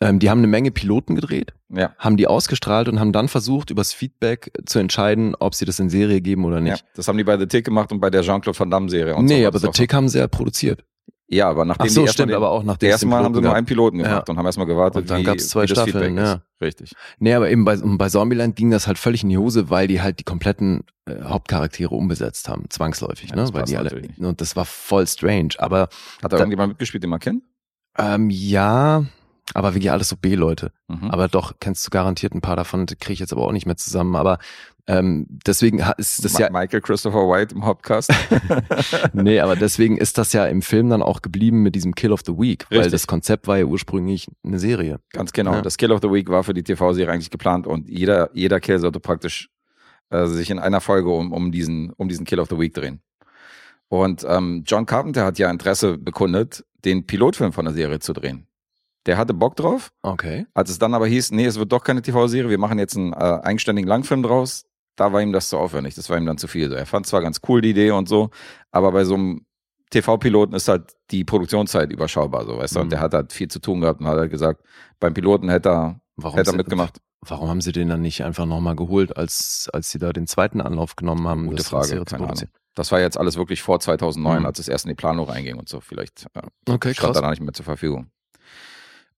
ähm, 0.00 0.18
die 0.18 0.28
haben 0.30 0.38
eine 0.38 0.46
Menge 0.48 0.70
Piloten 0.70 1.14
gedreht, 1.14 1.52
Ja. 1.68 1.94
haben 1.98 2.16
die 2.16 2.26
ausgestrahlt 2.26 2.88
und 2.88 2.98
haben 3.00 3.12
dann 3.12 3.28
versucht, 3.28 3.70
übers 3.70 3.92
Feedback 3.92 4.50
zu 4.66 4.78
entscheiden, 4.78 5.34
ob 5.38 5.54
sie 5.54 5.64
das 5.66 5.78
in 5.78 5.88
Serie 5.90 6.20
geben 6.20 6.44
oder 6.44 6.56
ja. 6.56 6.72
nicht. 6.72 6.84
Das 6.96 7.06
haben 7.08 7.16
die 7.18 7.24
bei 7.24 7.38
The 7.38 7.46
Tick 7.46 7.64
gemacht 7.64 7.92
und 7.92 8.00
bei 8.00 8.10
der 8.10 8.22
Jean-Claude 8.22 8.58
Van 8.58 8.70
Damme-Serie. 8.70 9.14
und 9.14 9.28
so 9.28 9.34
nee, 9.34 9.42
war 9.42 9.48
aber 9.48 9.58
The 9.60 9.66
so. 9.66 9.72
Tick 9.72 9.92
haben 9.94 10.08
sie 10.08 10.18
ja 10.18 10.26
produziert. 10.26 10.84
Ja, 11.34 11.50
aber 11.50 11.64
nachdem 11.64 11.86
Ach 11.86 11.90
so, 11.90 12.02
die 12.02 12.08
stimmt, 12.08 12.30
den, 12.30 12.36
aber 12.36 12.50
auch 12.50 12.62
nachdem 12.62 12.88
es 12.88 12.92
Erstmal 12.92 13.24
haben 13.24 13.34
sie 13.34 13.40
nur 13.40 13.50
gab. 13.50 13.56
einen 13.56 13.66
Piloten 13.66 13.98
Ja. 14.00 14.06
gemacht 14.08 14.28
und 14.30 14.36
haben 14.38 14.46
erstmal 14.46 14.66
gewartet, 14.66 15.02
Und 15.02 15.10
dann 15.10 15.20
wie, 15.20 15.24
gab's 15.24 15.48
zwei 15.48 15.66
Staffeln, 15.66 16.16
ja. 16.16 16.32
ist. 16.34 16.40
Richtig. 16.60 16.92
Nee, 17.18 17.34
aber 17.34 17.50
eben 17.50 17.64
bei, 17.64 17.76
bei 17.76 18.08
Zombieland 18.08 18.56
ging 18.56 18.70
das 18.70 18.86
halt 18.86 18.98
völlig 18.98 19.22
in 19.22 19.28
die 19.30 19.38
Hose, 19.38 19.68
weil 19.70 19.86
die 19.88 20.00
halt 20.00 20.20
die 20.20 20.24
kompletten 20.24 20.84
äh, 21.06 21.22
Hauptcharaktere 21.24 21.94
umbesetzt 21.94 22.48
haben, 22.48 22.64
zwangsläufig, 22.70 23.30
Ja, 23.30 23.36
ne? 23.36 23.42
das 23.42 23.52
Weil 23.52 23.64
die 23.64 23.76
alle, 23.76 24.00
nicht. 24.00 24.18
und 24.18 24.40
das 24.40 24.54
war 24.56 24.64
voll 24.64 25.06
strange. 25.06 25.50
Aber 25.58 25.82
Hat 25.82 25.88
da, 26.22 26.28
Da- 26.28 26.36
irgendjemand 26.38 26.70
mitgespielt, 26.70 27.02
den 27.02 27.10
man 27.10 27.20
kennt? 27.20 27.42
ähm, 27.98 28.30
ja, 28.30 29.04
aber 29.52 29.74
wirklich 29.74 29.90
alles 29.90 30.08
so 30.08 30.16
B-Leute. 30.16 30.72
Mhm. 30.88 31.10
Aber 31.10 31.28
doch, 31.28 31.54
kennst 31.60 31.86
du 31.86 31.90
garantiert 31.90 32.34
ein 32.34 32.40
paar 32.40 32.56
davon, 32.56 32.86
kriege 32.86 33.12
ich 33.12 33.18
jetzt 33.18 33.32
aber 33.32 33.42
auch 33.46 33.52
nicht 33.52 33.66
mehr 33.66 33.76
zusammen. 33.76 34.16
Aber 34.16 34.38
ähm, 34.86 35.26
deswegen 35.46 35.82
ist 35.96 36.24
das 36.24 36.34
Ma 36.34 36.40
ja, 36.40 36.50
Michael 36.50 36.82
Christopher 36.82 37.28
White 37.28 37.54
im 37.54 37.64
Hauptcast. 37.64 38.12
nee, 39.14 39.40
aber 39.40 39.56
deswegen 39.56 39.96
ist 39.96 40.18
das 40.18 40.32
ja 40.32 40.46
im 40.46 40.60
Film 40.60 40.90
dann 40.90 41.02
auch 41.02 41.22
geblieben 41.22 41.62
mit 41.62 41.74
diesem 41.74 41.94
Kill 41.94 42.12
of 42.12 42.20
the 42.26 42.32
Week, 42.32 42.66
weil 42.70 42.78
Richtig. 42.78 42.92
das 42.92 43.06
Konzept 43.06 43.46
war 43.46 43.58
ja 43.58 43.64
ursprünglich 43.64 44.28
eine 44.44 44.58
Serie. 44.58 45.00
Ganz 45.12 45.32
genau. 45.32 45.54
Ja. 45.54 45.62
Das 45.62 45.78
Kill 45.78 45.92
of 45.92 46.00
the 46.02 46.10
Week 46.10 46.28
war 46.28 46.44
für 46.44 46.54
die 46.54 46.62
TV-Serie 46.62 47.12
eigentlich 47.12 47.30
geplant 47.30 47.66
und 47.66 47.88
jeder, 47.88 48.30
jeder 48.34 48.60
Kill 48.60 48.78
sollte 48.78 49.00
praktisch 49.00 49.48
äh, 50.10 50.26
sich 50.26 50.50
in 50.50 50.58
einer 50.58 50.80
Folge 50.80 51.10
um, 51.10 51.32
um, 51.32 51.50
diesen, 51.50 51.90
um 51.92 52.08
diesen 52.08 52.26
Kill 52.26 52.40
of 52.40 52.48
the 52.50 52.58
Week 52.58 52.74
drehen. 52.74 53.00
Und 53.88 54.26
ähm, 54.28 54.64
John 54.66 54.86
Carpenter 54.86 55.24
hat 55.24 55.38
ja 55.38 55.50
Interesse 55.50 55.96
bekundet, 55.96 56.64
den 56.84 57.06
Pilotfilm 57.06 57.52
von 57.52 57.64
der 57.64 57.74
Serie 57.74 58.00
zu 58.00 58.12
drehen. 58.12 58.46
Der 59.06 59.18
hatte 59.18 59.34
Bock 59.34 59.56
drauf. 59.56 59.92
Okay. 60.02 60.46
Als 60.54 60.70
es 60.70 60.78
dann 60.78 60.94
aber 60.94 61.06
hieß, 61.06 61.30
nee, 61.32 61.44
es 61.44 61.58
wird 61.58 61.72
doch 61.72 61.84
keine 61.84 62.02
TV-Serie, 62.02 62.50
wir 62.50 62.58
machen 62.58 62.78
jetzt 62.78 62.96
einen 62.96 63.12
äh, 63.12 63.16
eigenständigen 63.16 63.88
Langfilm 63.88 64.22
draus, 64.22 64.64
da 64.96 65.12
war 65.12 65.20
ihm 65.22 65.32
das 65.32 65.48
zu 65.48 65.58
aufwendig. 65.58 65.94
Das 65.94 66.08
war 66.10 66.16
ihm 66.18 66.26
dann 66.26 66.38
zu 66.38 66.46
viel. 66.48 66.72
Er 66.72 66.86
fand 66.86 67.06
zwar 67.06 67.20
ganz 67.20 67.40
cool 67.48 67.60
die 67.60 67.70
Idee 67.70 67.90
und 67.90 68.08
so, 68.08 68.30
aber 68.70 68.92
bei 68.92 69.04
so 69.04 69.14
einem 69.14 69.44
TV-Piloten 69.90 70.54
ist 70.54 70.68
halt 70.68 70.92
die 71.10 71.24
Produktionszeit 71.24 71.92
überschaubar, 71.92 72.44
so 72.46 72.58
weißt 72.58 72.74
du. 72.74 72.78
Mhm. 72.80 72.82
Und 72.84 72.90
der 72.90 73.00
hat 73.00 73.14
halt 73.14 73.32
viel 73.32 73.48
zu 73.48 73.60
tun 73.60 73.80
gehabt 73.80 74.00
und 74.00 74.06
hat 74.06 74.18
halt 74.18 74.30
gesagt, 74.30 74.62
beim 75.00 75.14
Piloten 75.14 75.48
hätte 75.48 75.68
er, 75.70 76.00
Warum, 76.16 76.36
hätte 76.38 76.50
er 76.50 76.56
mitgemacht. 76.56 76.98
warum 77.20 77.48
haben 77.48 77.60
sie 77.60 77.72
den 77.72 77.88
dann 77.88 78.00
nicht 78.00 78.24
einfach 78.24 78.46
nochmal 78.46 78.76
geholt, 78.76 79.16
als, 79.16 79.68
als 79.72 79.90
sie 79.90 79.98
da 79.98 80.12
den 80.12 80.26
zweiten 80.26 80.60
Anlauf 80.60 80.96
genommen 80.96 81.26
haben? 81.28 81.44
Gute 81.46 81.56
das- 81.58 81.68
Frage, 81.68 82.04
keine 82.04 82.24
produzieren? 82.24 82.50
Das 82.76 82.90
war 82.90 82.98
jetzt 83.00 83.16
alles 83.16 83.36
wirklich 83.36 83.62
vor 83.62 83.78
2009, 83.78 84.40
Mhm. 84.40 84.46
als 84.46 84.58
es 84.58 84.66
erst 84.66 84.84
in 84.84 84.88
die 84.88 84.94
Planung 84.96 85.28
reinging 85.28 85.54
und 85.56 85.68
so. 85.68 85.78
Vielleicht 85.80 86.26
äh, 86.34 86.40
Okay, 86.68 86.92
stand 86.92 87.12
krass. 87.14 87.22
da 87.22 87.30
nicht 87.30 87.40
mehr 87.40 87.52
zur 87.52 87.64
Verfügung. 87.64 88.10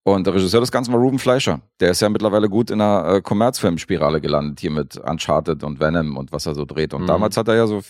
Und 0.08 0.24
der 0.24 0.34
Regisseur 0.34 0.60
des 0.60 0.70
Ganzen 0.70 0.92
war 0.92 1.00
Ruben 1.00 1.18
Fleischer. 1.18 1.62
Der 1.80 1.90
ist 1.90 2.00
ja 2.00 2.08
mittlerweile 2.08 2.48
gut 2.48 2.70
in 2.70 2.80
einer 2.80 3.14
äh, 3.16 3.20
Kommerzfilmspirale 3.22 4.20
gelandet, 4.20 4.60
hier 4.60 4.70
mit 4.70 4.96
Uncharted 4.98 5.64
und 5.64 5.80
Venom 5.80 6.16
und 6.16 6.30
was 6.30 6.46
er 6.46 6.54
so 6.54 6.64
dreht. 6.64 6.94
Und 6.94 7.02
Mhm. 7.02 7.06
damals 7.08 7.36
hat 7.36 7.48
er 7.48 7.56
ja 7.56 7.66
so 7.66 7.82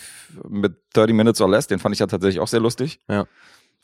mit 0.48 0.76
30 0.94 1.14
Minutes 1.14 1.42
or 1.42 1.50
Less, 1.50 1.66
den 1.66 1.78
fand 1.78 1.94
ich 1.94 1.98
ja 1.98 2.06
tatsächlich 2.06 2.40
auch 2.40 2.48
sehr 2.48 2.60
lustig. 2.60 3.00
Ja. 3.06 3.26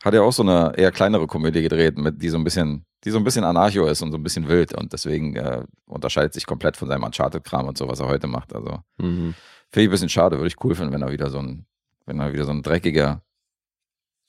Hat 0.02 0.14
er 0.14 0.22
auch 0.24 0.32
so 0.32 0.42
eine 0.42 0.72
eher 0.78 0.90
kleinere 0.92 1.26
Komödie 1.26 1.60
gedreht, 1.60 1.98
mit, 1.98 2.22
die 2.22 2.30
so 2.30 2.38
ein 2.38 2.44
bisschen, 2.44 2.86
die 3.04 3.10
so 3.10 3.18
ein 3.18 3.24
bisschen 3.24 3.44
anarcho 3.44 3.84
ist 3.84 4.00
und 4.00 4.12
so 4.12 4.16
ein 4.16 4.22
bisschen 4.22 4.48
wild. 4.48 4.72
Und 4.72 4.94
deswegen 4.94 5.36
äh, 5.36 5.64
unterscheidet 5.84 6.32
sich 6.32 6.46
komplett 6.46 6.78
von 6.78 6.88
seinem 6.88 7.02
Uncharted-Kram 7.04 7.68
und 7.68 7.76
so, 7.76 7.86
was 7.86 8.00
er 8.00 8.08
heute 8.08 8.28
macht. 8.28 8.54
Also 8.54 8.78
Mhm. 8.96 9.34
Finde 9.68 9.82
ich 9.84 9.88
ein 9.88 9.90
bisschen 9.90 10.08
schade, 10.08 10.36
würde 10.38 10.48
ich 10.48 10.56
cool 10.64 10.74
finden, 10.74 10.94
wenn 10.94 11.02
er 11.02 11.12
wieder 11.12 11.28
so 11.28 11.38
ein, 11.38 11.66
wenn 12.06 12.18
er 12.18 12.32
wieder 12.32 12.46
so 12.46 12.50
ein 12.52 12.62
dreckiger 12.62 13.20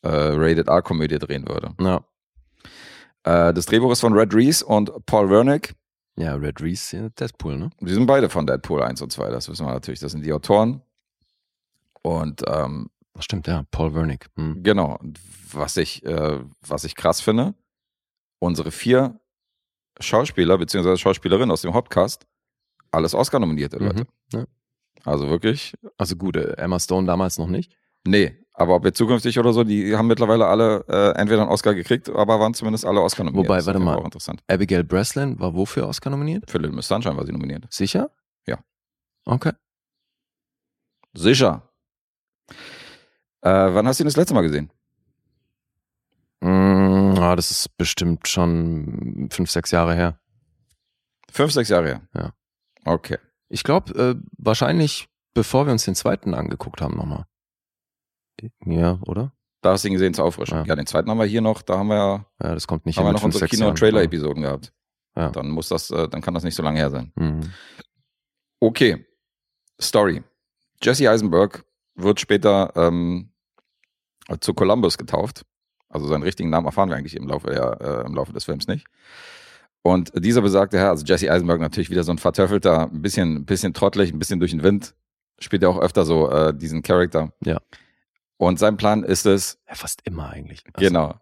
äh, 0.01 0.09
Rated 0.09 0.67
R-Komödie 0.67 1.19
drehen 1.19 1.47
würde. 1.47 1.71
Ja. 1.79 2.01
Äh, 3.23 3.53
das 3.53 3.65
Drehbuch 3.65 3.91
ist 3.91 4.01
von 4.01 4.13
Red 4.13 4.33
Reese 4.33 4.65
und 4.65 4.91
Paul 5.05 5.29
Wernick. 5.29 5.75
ja, 6.17 6.35
Red 6.35 6.61
Reese, 6.61 6.97
ja, 6.97 7.09
Deadpool, 7.09 7.57
ne? 7.57 7.69
Die 7.81 7.93
sind 7.93 8.05
beide 8.05 8.29
von 8.29 8.45
Deadpool 8.45 8.83
1 8.83 9.01
und 9.01 9.11
2, 9.11 9.29
das 9.29 9.49
wissen 9.49 9.65
wir 9.65 9.73
natürlich. 9.73 9.99
Das 9.99 10.11
sind 10.11 10.23
die 10.25 10.33
Autoren. 10.33 10.81
Und 12.01 12.41
ähm, 12.47 12.89
Ach, 13.17 13.21
stimmt, 13.21 13.47
ja, 13.47 13.63
Paul 13.71 13.93
Wernick. 13.93 14.27
Hm. 14.35 14.63
genau, 14.63 14.97
und 14.97 15.19
was 15.51 15.77
ich, 15.77 16.03
äh, 16.05 16.39
was 16.67 16.83
ich 16.83 16.95
krass 16.95 17.21
finde, 17.21 17.53
unsere 18.39 18.71
vier 18.71 19.19
Schauspieler 19.99 20.57
bzw. 20.57 20.97
Schauspielerinnen 20.97 21.51
aus 21.51 21.61
dem 21.61 21.73
Hauptcast, 21.73 22.25
alles 22.91 23.13
Oscar-nominierte 23.13 23.77
Mhm, 23.79 23.85
Leute. 23.85 24.07
ja. 24.33 24.45
Also 25.05 25.29
wirklich 25.29 25.73
Also 25.97 26.15
gut, 26.15 26.35
äh, 26.37 26.53
Emma 26.57 26.79
Stone 26.79 27.05
damals 27.07 27.37
noch 27.37 27.47
nicht. 27.47 27.75
Nee, 28.05 28.42
aber 28.53 28.75
ob 28.75 28.83
wir 28.83 28.93
zukünftig 28.93 29.39
oder 29.39 29.51
so, 29.51 29.63
die 29.63 29.95
haben 29.95 30.07
mittlerweile 30.07 30.45
alle 30.47 30.85
äh, 30.87 31.19
entweder 31.19 31.41
einen 31.41 31.51
Oscar 31.51 31.73
gekriegt, 31.73 32.09
aber 32.09 32.39
waren 32.39 32.53
zumindest 32.53 32.85
alle 32.85 33.01
Oscar 33.01 33.23
nominiert. 33.23 33.49
Wobei, 33.49 33.65
warte 33.65 33.79
mal. 33.79 34.03
Abigail 34.47 34.83
Breslin 34.83 35.39
war 35.39 35.55
wofür 35.55 35.87
Oscar 35.87 36.11
nominiert? 36.11 36.49
Für 36.49 36.59
Little 36.59 36.75
Miss 36.75 36.87
Sunshine 36.87 37.17
war 37.17 37.25
sie 37.25 37.31
nominiert. 37.31 37.65
Sicher? 37.69 38.11
Ja. 38.45 38.59
Okay. 39.25 39.53
Sicher. 41.13 41.69
Äh, 43.41 43.49
wann 43.49 43.87
hast 43.87 43.99
du 43.99 44.03
ihn 44.03 44.07
das 44.07 44.17
letzte 44.17 44.33
Mal 44.33 44.41
gesehen? 44.41 44.71
Mm, 46.41 47.17
ah, 47.17 47.35
das 47.35 47.51
ist 47.51 47.77
bestimmt 47.77 48.27
schon 48.27 49.29
fünf, 49.31 49.49
sechs 49.49 49.71
Jahre 49.71 49.95
her. 49.95 50.19
Fünf, 51.31 51.51
sechs 51.51 51.69
Jahre 51.69 51.87
her. 51.87 52.01
Ja. 52.13 52.33
Okay. 52.85 53.17
Ich 53.49 53.63
glaube, 53.63 53.93
äh, 53.93 54.15
wahrscheinlich 54.37 55.07
bevor 55.33 55.65
wir 55.65 55.73
uns 55.73 55.85
den 55.85 55.95
zweiten 55.95 56.33
angeguckt 56.33 56.81
haben 56.81 56.95
nochmal. 56.95 57.25
Ja, 58.65 58.99
oder? 59.05 59.31
Da 59.61 59.71
hast 59.71 59.83
du 59.83 59.87
ihn 59.87 59.93
gesehen 59.93 60.13
zur 60.13 60.25
Auffrischung. 60.25 60.59
Ja. 60.59 60.65
Ja. 60.65 60.75
den 60.75 60.85
zweiten 60.85 61.09
haben 61.09 61.17
wir 61.19 61.25
hier 61.25 61.41
noch, 61.41 61.61
da 61.61 61.77
haben 61.77 61.87
wir, 61.87 61.95
ja- 61.95 62.25
Ja, 62.41 62.53
das 62.53 62.67
kommt 62.67 62.85
nicht 62.85 62.97
haben 62.97 63.05
wir 63.05 63.13
noch 63.13 63.23
unsere 63.23 63.47
Kino- 63.47 63.69
und. 63.69 63.77
Trailer-Episoden 63.79 64.43
gehabt. 64.43 64.73
Ja. 65.15 65.29
Dann 65.29 65.49
muss 65.49 65.69
das, 65.69 65.89
äh, 65.91 66.07
dann 66.09 66.21
kann 66.21 66.33
das 66.33 66.43
nicht 66.43 66.55
so 66.55 66.63
lange 66.63 66.79
her 66.79 66.89
sein. 66.89 67.11
Mhm. 67.15 67.41
Okay. 68.59 69.05
Story. 69.81 70.23
Jesse 70.81 71.09
Eisenberg 71.09 71.63
wird 71.95 72.19
später 72.19 72.71
ähm, 72.75 73.29
zu 74.39 74.53
Columbus 74.53 74.97
getauft. 74.97 75.45
Also 75.89 76.07
seinen 76.07 76.23
richtigen 76.23 76.49
Namen 76.49 76.65
erfahren 76.65 76.89
wir 76.89 76.95
eigentlich 76.95 77.15
im 77.15 77.27
Laufe, 77.27 77.47
der, 77.51 77.79
äh, 77.81 78.05
im 78.05 78.15
Laufe 78.15 78.33
des 78.33 78.45
Films 78.45 78.67
nicht. 78.67 78.87
Und 79.83 80.11
dieser 80.15 80.41
besagte 80.41 80.77
Herr, 80.77 80.89
also 80.89 81.05
Jesse 81.05 81.29
Eisenberg 81.31 81.59
natürlich 81.59 81.89
wieder 81.89 82.03
so 82.03 82.11
ein 82.11 82.17
vertöffelter, 82.17 82.89
ein 82.89 83.01
bisschen, 83.01 83.35
ein 83.35 83.45
bisschen 83.45 83.73
trottelig, 83.73 84.11
ein 84.11 84.19
bisschen 84.19 84.39
durch 84.39 84.51
den 84.51 84.63
Wind, 84.63 84.95
spielt 85.39 85.61
er 85.61 85.69
auch 85.69 85.79
öfter 85.79 86.05
so 86.05 86.29
äh, 86.31 86.53
diesen 86.57 86.81
Charakter. 86.81 87.31
Ja. 87.43 87.59
Und 88.37 88.59
sein 88.59 88.77
Plan 88.77 89.03
ist 89.03 89.25
es, 89.25 89.59
Ja, 89.67 89.75
fast 89.75 90.01
immer 90.05 90.29
eigentlich. 90.29 90.63
Also, 90.73 90.87
Genau. 90.87 91.15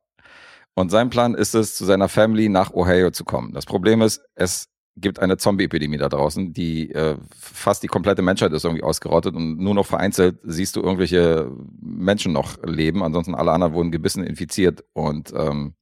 Und 0.73 0.89
sein 0.89 1.09
Plan 1.09 1.35
ist 1.35 1.53
es, 1.53 1.75
zu 1.75 1.85
seiner 1.85 2.07
Family 2.07 2.49
nach 2.49 2.71
Ohio 2.71 3.11
zu 3.11 3.25
kommen. 3.25 3.53
Das 3.53 3.65
Problem 3.65 4.01
ist, 4.01 4.21
es 4.35 4.69
gibt 4.97 5.19
eine 5.19 5.37
Zombie-Epidemie 5.37 5.97
da 5.97 6.09
draußen, 6.09 6.53
die 6.53 6.91
äh, 6.91 7.17
fast 7.37 7.83
die 7.83 7.87
komplette 7.87 8.21
Menschheit 8.21 8.51
ist 8.51 8.65
irgendwie 8.65 8.83
ausgerottet 8.83 9.35
und 9.35 9.57
nur 9.57 9.73
noch 9.73 9.85
vereinzelt 9.85 10.39
siehst 10.43 10.75
du 10.75 10.81
irgendwelche 10.81 11.51
Menschen 11.81 12.33
noch 12.33 12.61
leben. 12.63 13.03
Ansonsten 13.03 13.35
alle 13.35 13.51
anderen 13.51 13.73
wurden 13.73 13.91
gebissen, 13.91 14.23
infiziert 14.23 14.83
und 14.93 15.33
ähm, 15.35 15.75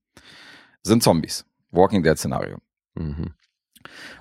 sind 0.84 1.04
Zombies. 1.04 1.46
Walking 1.72 2.04
Dead-Szenario. 2.04 2.58
Mhm. 2.96 3.34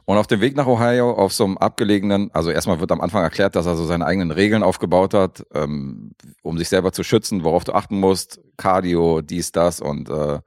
Und 0.04 0.16
auf 0.16 0.26
dem 0.26 0.40
Weg 0.40 0.56
nach 0.56 0.66
Ohio, 0.66 1.12
auf 1.12 1.32
so 1.32 1.44
einem 1.44 1.58
abgelegenen, 1.58 2.30
also 2.32 2.50
erstmal 2.50 2.80
wird 2.80 2.92
am 2.92 3.00
Anfang 3.00 3.22
erklärt, 3.22 3.56
dass 3.56 3.66
er 3.66 3.76
so 3.76 3.84
seine 3.84 4.06
eigenen 4.06 4.30
Regeln 4.30 4.62
aufgebaut 4.62 5.14
hat, 5.14 5.44
ähm, 5.54 6.12
um 6.42 6.56
sich 6.58 6.68
selber 6.68 6.92
zu 6.92 7.02
schützen, 7.02 7.44
worauf 7.44 7.64
du 7.64 7.72
achten 7.72 8.00
musst, 8.00 8.40
Cardio, 8.56 9.20
dies, 9.20 9.52
das 9.52 9.80
und 9.80 10.08
äh, 10.08 10.38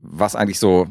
was 0.00 0.36
eigentlich 0.36 0.58
so, 0.58 0.86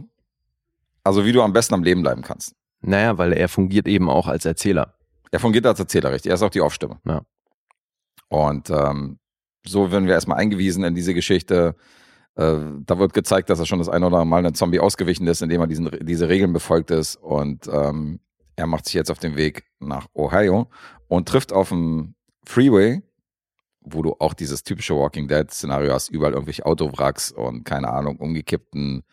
also 1.03 1.25
wie 1.25 1.31
du 1.31 1.41
am 1.41 1.53
besten 1.53 1.75
am 1.75 1.83
Leben 1.83 2.01
bleiben 2.01 2.21
kannst. 2.21 2.55
Naja, 2.81 3.17
weil 3.17 3.33
er 3.33 3.47
fungiert 3.47 3.87
eben 3.87 4.09
auch 4.09 4.27
als 4.27 4.45
Erzähler. 4.45 4.95
Er 5.31 5.39
fungiert 5.39 5.65
als 5.65 5.79
Erzähler, 5.79 6.11
richtig. 6.11 6.31
Er 6.31 6.35
ist 6.35 6.43
auch 6.43 6.49
die 6.49 6.61
Aufstimme. 6.61 6.99
Ja. 7.05 7.21
Und 8.27 8.69
ähm, 8.69 9.19
so 9.65 9.91
werden 9.91 10.05
wir 10.05 10.13
erstmal 10.13 10.37
eingewiesen 10.37 10.83
in 10.83 10.95
diese 10.95 11.13
Geschichte. 11.13 11.75
Äh, 12.35 12.57
da 12.85 12.99
wird 12.99 13.13
gezeigt, 13.13 13.49
dass 13.49 13.59
er 13.59 13.65
schon 13.65 13.79
das 13.79 13.89
eine 13.89 14.07
oder 14.07 14.17
andere 14.17 14.27
Mal 14.27 14.45
ein 14.45 14.55
Zombie 14.55 14.79
ausgewichen 14.79 15.27
ist, 15.27 15.41
indem 15.41 15.61
er 15.61 15.67
diesen, 15.67 15.89
diese 16.01 16.29
Regeln 16.29 16.53
befolgt 16.53 16.91
ist. 16.91 17.15
Und 17.15 17.67
ähm, 17.67 18.19
er 18.55 18.67
macht 18.67 18.85
sich 18.85 18.93
jetzt 18.95 19.11
auf 19.11 19.19
den 19.19 19.35
Weg 19.35 19.65
nach 19.79 20.07
Ohio 20.13 20.69
und 21.07 21.27
trifft 21.27 21.53
auf 21.53 21.69
dem 21.69 22.15
Freeway, 22.45 23.01
wo 23.81 24.01
du 24.01 24.15
auch 24.19 24.33
dieses 24.33 24.63
typische 24.63 24.95
Walking 24.95 25.27
Dead-Szenario 25.27 25.93
hast, 25.93 26.09
überall 26.09 26.33
irgendwelche 26.33 26.65
Autowracks 26.65 27.31
und 27.31 27.63
keine 27.65 27.89
Ahnung, 27.89 28.17
umgekippten 28.17 29.03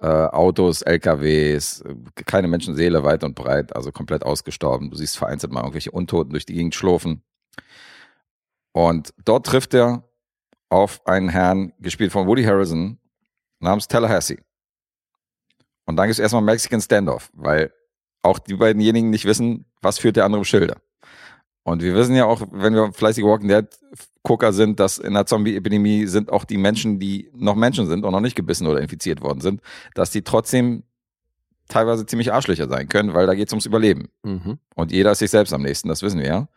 äh, 0.00 0.06
Autos, 0.06 0.82
LKWs, 0.82 1.82
äh, 1.82 1.94
keine 2.26 2.48
Menschenseele 2.48 3.04
weit 3.04 3.22
und 3.22 3.34
breit, 3.34 3.74
also 3.76 3.92
komplett 3.92 4.24
ausgestorben. 4.24 4.90
Du 4.90 4.96
siehst 4.96 5.18
vereinzelt 5.18 5.52
mal 5.52 5.60
irgendwelche 5.60 5.90
Untoten 5.90 6.32
durch 6.32 6.46
die 6.46 6.54
Gegend 6.54 6.74
schlurfen. 6.74 7.22
Und 8.72 9.12
dort 9.24 9.46
trifft 9.46 9.74
er 9.74 10.04
auf 10.70 11.06
einen 11.06 11.28
Herrn, 11.28 11.72
gespielt 11.80 12.12
von 12.12 12.26
Woody 12.26 12.44
Harrison, 12.44 12.98
namens 13.58 13.88
Tallahassee. 13.88 14.38
Und 15.84 15.96
dann 15.96 16.06
gibt 16.06 16.14
es 16.14 16.18
erstmal 16.18 16.42
Mexican 16.42 16.80
Standoff, 16.80 17.30
weil 17.34 17.72
auch 18.22 18.38
die 18.38 18.54
beidenjenigen 18.54 19.10
nicht 19.10 19.24
wissen, 19.24 19.66
was 19.82 19.98
führt 19.98 20.16
der 20.16 20.24
andere 20.24 20.40
im 20.40 20.44
Schilde. 20.44 20.76
Und 21.62 21.82
wir 21.82 21.94
wissen 21.94 22.14
ja 22.14 22.24
auch, 22.24 22.42
wenn 22.52 22.74
wir 22.74 22.92
fleißige 22.92 23.24
Walking 23.24 23.48
Dead 23.48 23.66
Gucker 24.22 24.52
sind, 24.52 24.80
dass 24.80 24.98
in 24.98 25.14
der 25.14 25.26
Zombie-Epidemie 25.26 26.06
sind 26.06 26.30
auch 26.30 26.44
die 26.44 26.56
Menschen, 26.56 26.98
die 26.98 27.30
noch 27.34 27.54
Menschen 27.54 27.86
sind 27.86 28.04
und 28.04 28.12
noch 28.12 28.20
nicht 28.20 28.36
gebissen 28.36 28.66
oder 28.66 28.80
infiziert 28.80 29.20
worden 29.20 29.40
sind, 29.40 29.60
dass 29.94 30.10
die 30.10 30.22
trotzdem 30.22 30.84
teilweise 31.68 32.06
ziemlich 32.06 32.32
Arschlöcher 32.32 32.68
sein 32.68 32.88
können, 32.88 33.14
weil 33.14 33.26
da 33.26 33.34
geht 33.34 33.48
es 33.48 33.52
ums 33.52 33.66
Überleben. 33.66 34.08
Mhm. 34.22 34.58
Und 34.74 34.92
jeder 34.92 35.12
ist 35.12 35.20
sich 35.20 35.30
selbst 35.30 35.52
am 35.52 35.62
nächsten, 35.62 35.88
das 35.88 36.02
wissen 36.02 36.20
wir 36.20 36.26
ja. 36.26 36.48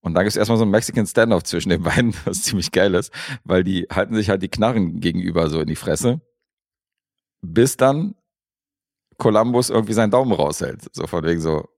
Und 0.00 0.14
dann 0.14 0.24
gibt 0.24 0.30
es 0.30 0.36
erstmal 0.36 0.58
so 0.58 0.64
ein 0.64 0.70
Mexican 0.70 1.06
Standoff 1.06 1.42
zwischen 1.44 1.70
den 1.70 1.82
beiden, 1.82 2.14
was 2.24 2.42
ziemlich 2.42 2.70
geil 2.72 2.94
ist, 2.94 3.12
weil 3.44 3.64
die 3.64 3.86
halten 3.90 4.14
sich 4.14 4.30
halt 4.30 4.42
die 4.42 4.48
Knarren 4.48 5.00
gegenüber 5.00 5.50
so 5.50 5.60
in 5.60 5.66
die 5.66 5.76
Fresse, 5.76 6.20
bis 7.42 7.76
dann 7.76 8.14
Columbus 9.16 9.70
irgendwie 9.70 9.92
seinen 9.94 10.10
Daumen 10.10 10.32
raushält. 10.32 10.82
So 10.94 11.06
von 11.06 11.24
wegen 11.24 11.40
so, 11.40 11.68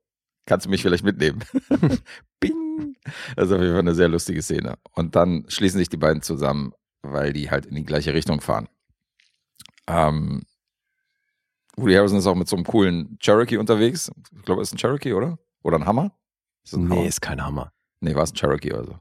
kannst 0.47 0.67
du 0.67 0.71
mich 0.71 0.83
vielleicht 0.83 1.05
mitnehmen? 1.05 1.43
Bing! 2.41 2.97
Das 3.37 3.47
ist 3.47 3.53
auf 3.53 3.61
jeden 3.61 3.73
Fall 3.73 3.81
eine 3.81 3.95
sehr 3.95 4.09
lustige 4.09 4.43
Szene. 4.43 4.77
Und 4.93 5.17
dann 5.17 5.47
schließen 5.49 5.79
sich 5.79 5.89
die 5.89 5.97
beiden 5.97 6.23
zusammen, 6.23 6.73
weil 7.03 7.33
die 7.33 7.51
halt 7.51 7.67
in 7.67 7.75
die 7.75 7.85
gleiche 7.85 8.13
Richtung 8.13 8.41
fahren. 8.43 8.69
Ähm, 9.87 10.43
Woody 11.77 11.95
Harrison 11.95 12.19
ist 12.19 12.27
auch 12.27 12.35
mit 12.35 12.49
so 12.49 12.57
einem 12.57 12.67
coolen 12.67 13.19
Cherokee 13.21 13.57
unterwegs. 13.57 14.11
Ich 14.37 14.43
glaube, 14.43 14.61
es 14.61 14.69
ist 14.69 14.75
ein 14.75 14.79
Cherokee, 14.79 15.15
oder? 15.15 15.39
Oder 15.63 15.79
ein 15.79 15.87
Hammer? 15.87 16.13
Ist 16.65 16.75
ein 16.75 16.85
Nee, 16.89 16.97
Hammer? 16.97 17.09
ist 17.09 17.23
kein 17.23 17.43
Hammer. 17.43 17.73
Nee, 18.01 18.15
war 18.15 18.23
es 18.23 18.33
ein 18.33 18.37
Cherokee 18.37 18.73
oder 18.73 18.85
so. 18.85 18.99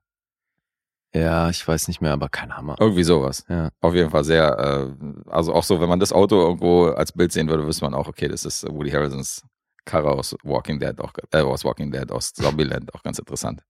Ja, 1.13 1.49
ich 1.49 1.67
weiß 1.67 1.87
nicht 1.87 2.01
mehr, 2.01 2.13
aber 2.13 2.29
kein 2.29 2.55
Hammer. 2.55 2.75
Irgendwie 2.79 3.03
sowas. 3.03 3.43
Ja. 3.49 3.69
Auf 3.81 3.95
jeden 3.95 4.11
Fall 4.11 4.23
sehr, 4.23 4.59
äh, 4.59 5.31
also 5.31 5.53
auch 5.53 5.63
so, 5.63 5.81
wenn 5.81 5.89
man 5.89 5.99
das 5.99 6.13
Auto 6.13 6.35
irgendwo 6.35 6.85
als 6.85 7.11
Bild 7.11 7.31
sehen 7.31 7.49
würde, 7.49 7.65
wüsste 7.65 7.85
man 7.85 7.95
auch, 7.95 8.07
okay, 8.07 8.27
das 8.27 8.45
ist 8.45 8.69
Woody 8.69 8.91
Harrisons 8.91 9.43
Karre 9.85 10.11
aus 10.11 10.35
Walking 10.43 10.79
Dead, 10.79 10.99
auch, 10.99 11.11
äh, 11.31 11.41
aus 11.41 11.65
Walking 11.65 11.91
Dead, 11.91 12.11
aus 12.11 12.33
Zombieland, 12.33 12.93
auch 12.93 13.01
ganz 13.01 13.17
interessant. 13.17 13.63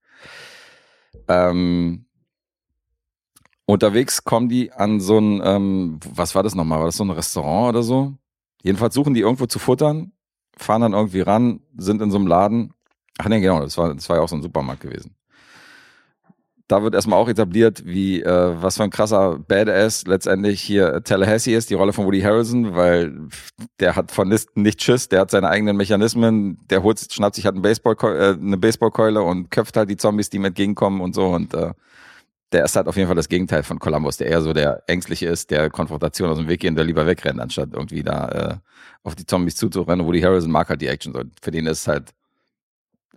Ähm, 1.29 2.05
unterwegs 3.65 4.25
kommen 4.25 4.49
die 4.49 4.73
an 4.73 4.99
so 4.99 5.17
ein, 5.17 5.41
ähm, 5.41 5.99
was 6.13 6.35
war 6.35 6.43
das 6.43 6.55
nochmal? 6.55 6.79
War 6.79 6.87
das 6.87 6.97
so 6.97 7.05
ein 7.05 7.09
Restaurant 7.09 7.69
oder 7.69 7.83
so? 7.83 8.15
Jedenfalls 8.63 8.93
suchen 8.93 9.13
die 9.13 9.21
irgendwo 9.21 9.45
zu 9.45 9.59
futtern, 9.59 10.11
fahren 10.57 10.81
dann 10.81 10.93
irgendwie 10.93 11.21
ran, 11.21 11.61
sind 11.77 12.01
in 12.01 12.11
so 12.11 12.17
einem 12.17 12.27
Laden. 12.27 12.73
Ach 13.17 13.29
nee, 13.29 13.39
genau, 13.39 13.61
das 13.61 13.77
war, 13.77 13.93
das 13.93 14.09
war 14.09 14.17
ja 14.17 14.23
auch 14.23 14.29
so 14.29 14.35
ein 14.35 14.41
Supermarkt 14.41 14.81
gewesen 14.81 15.15
da 16.69 16.83
wird 16.83 16.93
erstmal 16.93 17.17
auch 17.19 17.27
etabliert, 17.27 17.83
wie 17.85 18.21
äh, 18.21 18.61
was 18.61 18.77
für 18.77 18.83
ein 18.83 18.91
krasser 18.91 19.39
Badass 19.39 20.05
letztendlich 20.05 20.61
hier 20.61 21.03
Tallahassee 21.03 21.55
ist, 21.55 21.71
die 21.71 21.73
Rolle 21.73 21.93
von 21.93 22.05
Woody 22.05 22.21
Harrelson, 22.21 22.75
weil 22.75 23.27
der 23.79 23.95
hat 23.95 24.11
von 24.11 24.29
Listen 24.29 24.61
nicht 24.61 24.81
Schiss, 24.81 25.09
der 25.09 25.21
hat 25.21 25.31
seine 25.31 25.49
eigenen 25.49 25.75
Mechanismen, 25.75 26.59
der 26.69 26.83
holt, 26.83 27.11
schnappt 27.11 27.35
sich 27.35 27.45
halt 27.45 27.55
einen 27.55 27.63
Baseball, 27.63 27.95
äh, 28.03 28.39
eine 28.39 28.57
Baseballkeule 28.57 29.23
und 29.23 29.49
köpft 29.49 29.77
halt 29.77 29.89
die 29.89 29.97
Zombies, 29.97 30.29
die 30.29 30.37
ihm 30.37 30.45
entgegenkommen 30.45 31.01
und 31.01 31.15
so 31.15 31.29
und 31.29 31.55
äh, 31.55 31.73
der 32.51 32.65
ist 32.65 32.75
halt 32.75 32.87
auf 32.87 32.95
jeden 32.95 33.07
Fall 33.07 33.15
das 33.15 33.29
Gegenteil 33.29 33.63
von 33.63 33.79
Columbus, 33.79 34.17
der 34.17 34.27
eher 34.27 34.41
so 34.41 34.53
der 34.53 34.83
Ängstliche 34.85 35.27
ist, 35.27 35.49
der 35.49 35.71
Konfrontation 35.71 36.29
aus 36.29 36.37
dem 36.37 36.47
Weg 36.47 36.59
gehen, 36.59 36.75
der 36.75 36.85
lieber 36.85 37.07
wegrennt, 37.07 37.39
anstatt 37.39 37.69
irgendwie 37.73 38.03
da 38.03 38.27
äh, 38.27 38.55
auf 39.03 39.15
die 39.15 39.25
Zombies 39.25 39.55
zuzurennen. 39.55 40.05
Woody 40.05 40.21
Harrelson 40.21 40.51
mag 40.51 40.69
halt 40.69 40.81
die 40.81 40.87
Action 40.87 41.13
so. 41.13 41.21
Für 41.41 41.51
den 41.51 41.65
ist 41.65 41.87
halt 41.87 42.11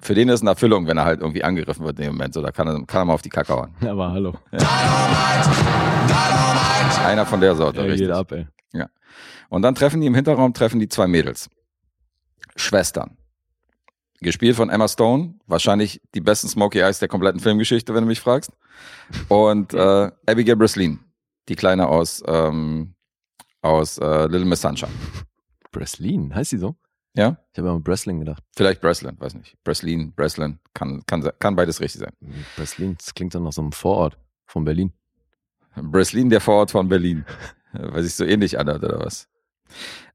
für 0.02 0.14
den 0.14 0.28
ist 0.28 0.40
eine 0.42 0.50
Erfüllung, 0.50 0.86
wenn 0.86 0.98
er 0.98 1.04
halt 1.04 1.20
irgendwie 1.20 1.44
angegriffen 1.44 1.84
wird 1.84 1.98
in 1.98 2.04
dem 2.06 2.12
Moment. 2.14 2.34
So, 2.34 2.42
da 2.42 2.50
kann 2.50 2.66
er, 2.68 2.84
kann 2.86 3.02
er 3.02 3.04
mal 3.06 3.14
auf 3.14 3.22
die 3.22 3.28
Kacke 3.30 3.54
hauen. 3.54 3.74
Aber 3.88 4.10
hallo. 4.12 4.34
Einer 7.04 7.26
von 7.26 7.40
der 7.40 7.54
Sorte, 7.54 7.80
Er 7.80 7.84
richtig. 7.86 8.08
geht 8.08 8.10
ab, 8.10 8.32
ey. 8.32 8.46
Und 9.48 9.60
dann 9.60 9.74
treffen 9.74 10.00
die 10.00 10.06
im 10.06 10.14
Hinterraum, 10.14 10.54
treffen 10.54 10.80
die 10.80 10.88
zwei 10.88 11.06
Mädels. 11.06 11.50
Schwestern. 12.56 13.18
Gespielt 14.20 14.56
von 14.56 14.70
Emma 14.70 14.88
Stone, 14.88 15.34
wahrscheinlich 15.46 16.00
die 16.14 16.22
besten 16.22 16.48
Smokey 16.48 16.78
Eyes 16.80 17.00
der 17.00 17.08
kompletten 17.08 17.38
Filmgeschichte, 17.38 17.92
wenn 17.92 18.04
du 18.04 18.08
mich 18.08 18.20
fragst. 18.20 18.52
Und 19.28 19.74
äh, 19.74 20.10
Abigail 20.26 20.56
Breslin, 20.56 21.00
die 21.50 21.54
Kleine 21.56 21.86
aus, 21.88 22.22
ähm, 22.26 22.94
aus 23.60 23.98
äh, 23.98 24.22
Little 24.22 24.46
Miss 24.46 24.62
Sunshine. 24.62 24.92
Breslin, 25.70 26.34
heißt 26.34 26.48
sie 26.50 26.58
so? 26.58 26.74
Ja? 27.14 27.36
Ich 27.52 27.58
habe 27.58 27.68
immer 27.68 27.80
Breslin 27.80 28.20
gedacht. 28.20 28.42
Vielleicht 28.56 28.80
Breslin, 28.80 29.16
weiß 29.18 29.34
nicht. 29.34 29.56
Breslin, 29.64 30.12
Breslin, 30.14 30.58
kann, 30.74 31.02
kann, 31.06 31.28
kann 31.38 31.56
beides 31.56 31.80
richtig 31.80 32.00
sein. 32.00 32.12
Breslin, 32.56 32.96
das 32.96 33.14
klingt 33.14 33.34
dann 33.34 33.44
nach 33.44 33.52
so 33.52 33.60
einem 33.60 33.72
Vorort 33.72 34.18
von 34.46 34.64
Berlin. 34.64 34.92
Breslin, 35.76 36.30
der 36.30 36.40
Vorort 36.40 36.70
von 36.70 36.88
Berlin. 36.88 37.24
Weil 37.72 38.02
sich 38.02 38.14
so 38.14 38.24
ähnlich 38.24 38.58
anhört, 38.58 38.84
oder 38.84 39.00
was? 39.00 39.28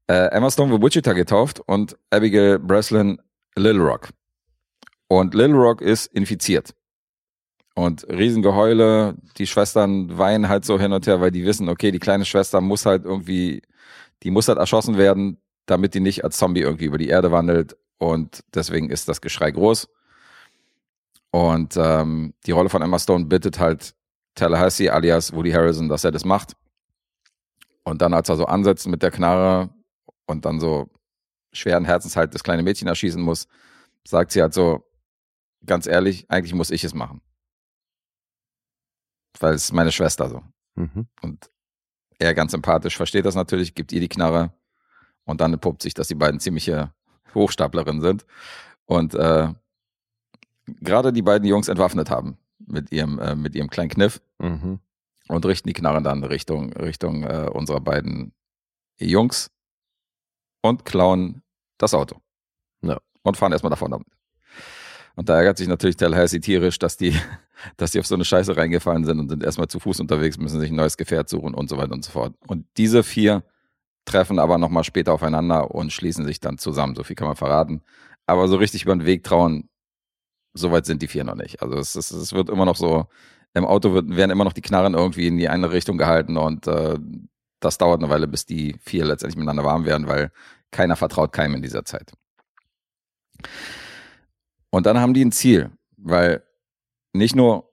Äh, 0.06 0.30
Emma 0.30 0.50
Stone 0.50 0.70
wird 0.70 0.82
Wichita 0.82 1.12
getauft 1.12 1.60
und 1.66 1.96
Abigail 2.10 2.58
Breslin 2.58 3.20
Little 3.56 3.82
Rock. 3.82 4.08
Und 5.08 5.34
Little 5.34 5.56
Rock 5.56 5.80
ist 5.80 6.06
infiziert. 6.06 6.74
Und 7.74 8.08
Riesengeheule, 8.08 9.16
die 9.36 9.46
Schwestern 9.46 10.18
weinen 10.18 10.48
halt 10.48 10.64
so 10.64 10.80
hin 10.80 10.92
und 10.92 11.06
her, 11.06 11.20
weil 11.20 11.30
die 11.30 11.44
wissen, 11.44 11.68
okay, 11.68 11.92
die 11.92 12.00
kleine 12.00 12.24
Schwester 12.24 12.60
muss 12.60 12.86
halt 12.86 13.04
irgendwie, 13.04 13.62
die 14.22 14.30
muss 14.30 14.48
halt 14.48 14.58
erschossen 14.58 14.98
werden, 14.98 15.38
damit 15.68 15.94
die 15.94 16.00
nicht 16.00 16.24
als 16.24 16.38
Zombie 16.38 16.62
irgendwie 16.62 16.86
über 16.86 16.98
die 16.98 17.08
Erde 17.08 17.30
wandelt. 17.30 17.76
Und 17.98 18.42
deswegen 18.54 18.90
ist 18.90 19.08
das 19.08 19.20
Geschrei 19.20 19.50
groß. 19.50 19.88
Und 21.30 21.76
ähm, 21.76 22.32
die 22.46 22.52
Rolle 22.52 22.70
von 22.70 22.80
Emma 22.80 22.98
Stone 22.98 23.26
bittet 23.26 23.58
halt 23.58 23.94
Tallahassee 24.34 24.88
alias 24.88 25.32
Woody 25.32 25.50
Harrison, 25.50 25.88
dass 25.88 26.04
er 26.04 26.10
das 26.10 26.24
macht. 26.24 26.54
Und 27.84 28.00
dann, 28.00 28.14
als 28.14 28.28
er 28.28 28.36
so 28.36 28.46
ansetzt 28.46 28.88
mit 28.88 29.02
der 29.02 29.10
Knarre 29.10 29.68
und 30.26 30.44
dann 30.44 30.58
so 30.58 30.90
schweren 31.52 31.84
Herzens 31.84 32.16
halt 32.16 32.34
das 32.34 32.42
kleine 32.42 32.62
Mädchen 32.62 32.88
erschießen 32.88 33.20
muss, 33.20 33.46
sagt 34.06 34.32
sie 34.32 34.40
halt 34.40 34.54
so, 34.54 34.86
ganz 35.66 35.86
ehrlich, 35.86 36.30
eigentlich 36.30 36.54
muss 36.54 36.70
ich 36.70 36.84
es 36.84 36.94
machen. 36.94 37.20
Weil 39.38 39.54
es 39.54 39.64
ist 39.64 39.72
meine 39.72 39.92
Schwester 39.92 40.30
so. 40.30 40.42
Mhm. 40.76 41.08
Und 41.20 41.50
er 42.18 42.34
ganz 42.34 42.52
sympathisch 42.52 42.96
versteht 42.96 43.26
das 43.26 43.34
natürlich, 43.34 43.74
gibt 43.74 43.92
ihr 43.92 44.00
die 44.00 44.08
Knarre 44.08 44.52
und 45.28 45.40
dann 45.40 45.52
entpuppt 45.52 45.82
sich, 45.82 45.94
dass 45.94 46.08
die 46.08 46.14
beiden 46.14 46.40
ziemliche 46.40 46.92
Hochstaplerinnen 47.34 48.00
sind 48.02 48.24
und 48.86 49.14
äh, 49.14 49.48
gerade 50.80 51.12
die 51.12 51.22
beiden 51.22 51.46
Jungs 51.46 51.68
entwaffnet 51.68 52.10
haben 52.10 52.38
mit 52.66 52.90
ihrem, 52.90 53.18
äh, 53.18 53.34
mit 53.36 53.54
ihrem 53.54 53.70
kleinen 53.70 53.90
Kniff 53.90 54.20
Mhm. 54.40 54.80
und 55.28 55.46
richten 55.46 55.68
die 55.68 55.74
Knarre 55.74 56.02
dann 56.02 56.24
Richtung, 56.24 56.72
Richtung 56.72 57.22
äh, 57.24 57.48
unserer 57.52 57.80
beiden 57.80 58.32
Jungs 58.98 59.50
und 60.62 60.84
klauen 60.84 61.42
das 61.78 61.94
Auto. 61.94 62.16
Ja. 62.82 62.98
Und 63.22 63.36
fahren 63.36 63.52
erstmal 63.52 63.70
davon 63.70 63.90
damit. 63.90 64.06
Und 65.16 65.28
da 65.28 65.36
ärgert 65.36 65.58
sich 65.58 65.68
natürlich 65.68 65.96
Tallahassee 65.96 66.40
tierisch, 66.40 66.78
dass 66.78 66.96
die, 66.96 67.12
dass 67.76 67.90
die 67.90 68.00
auf 68.00 68.06
so 68.06 68.14
eine 68.14 68.24
Scheiße 68.24 68.56
reingefallen 68.56 69.04
sind 69.04 69.18
und 69.20 69.28
sind 69.28 69.42
erstmal 69.42 69.68
zu 69.68 69.78
Fuß 69.80 70.00
unterwegs, 70.00 70.38
müssen 70.38 70.60
sich 70.60 70.70
ein 70.70 70.76
neues 70.76 70.96
Gefährt 70.96 71.28
suchen 71.28 71.54
und 71.54 71.68
so 71.68 71.76
weiter 71.76 71.92
und 71.92 72.04
so 72.04 72.12
fort. 72.12 72.34
Und 72.46 72.66
diese 72.76 73.02
vier 73.02 73.42
treffen 74.08 74.38
aber 74.38 74.58
nochmal 74.58 74.84
später 74.84 75.12
aufeinander 75.12 75.70
und 75.70 75.92
schließen 75.92 76.24
sich 76.24 76.40
dann 76.40 76.58
zusammen. 76.58 76.94
So 76.94 77.04
viel 77.04 77.16
kann 77.16 77.28
man 77.28 77.36
verraten. 77.36 77.82
Aber 78.26 78.48
so 78.48 78.56
richtig 78.56 78.84
über 78.84 78.94
den 78.94 79.06
Weg 79.06 79.22
trauen, 79.22 79.68
so 80.54 80.72
weit 80.72 80.86
sind 80.86 81.02
die 81.02 81.08
vier 81.08 81.24
noch 81.24 81.34
nicht. 81.34 81.62
Also 81.62 81.76
es, 81.78 81.94
es, 81.94 82.10
es 82.10 82.32
wird 82.32 82.50
immer 82.50 82.64
noch 82.64 82.76
so, 82.76 83.06
im 83.54 83.64
Auto 83.64 83.92
wird, 83.92 84.16
werden 84.16 84.30
immer 84.30 84.44
noch 84.44 84.52
die 84.52 84.62
Knarren 84.62 84.94
irgendwie 84.94 85.26
in 85.26 85.38
die 85.38 85.48
eine 85.48 85.70
Richtung 85.70 85.98
gehalten 85.98 86.36
und 86.36 86.66
äh, 86.66 86.98
das 87.60 87.78
dauert 87.78 88.00
eine 88.00 88.10
Weile, 88.10 88.28
bis 88.28 88.46
die 88.46 88.76
vier 88.80 89.04
letztendlich 89.04 89.36
miteinander 89.36 89.64
warm 89.64 89.84
werden, 89.84 90.06
weil 90.06 90.30
keiner 90.70 90.96
vertraut 90.96 91.32
keinem 91.32 91.56
in 91.56 91.62
dieser 91.62 91.84
Zeit. 91.84 92.12
Und 94.70 94.86
dann 94.86 94.98
haben 94.98 95.14
die 95.14 95.24
ein 95.24 95.32
Ziel, 95.32 95.70
weil 95.96 96.42
nicht 97.12 97.34
nur 97.34 97.67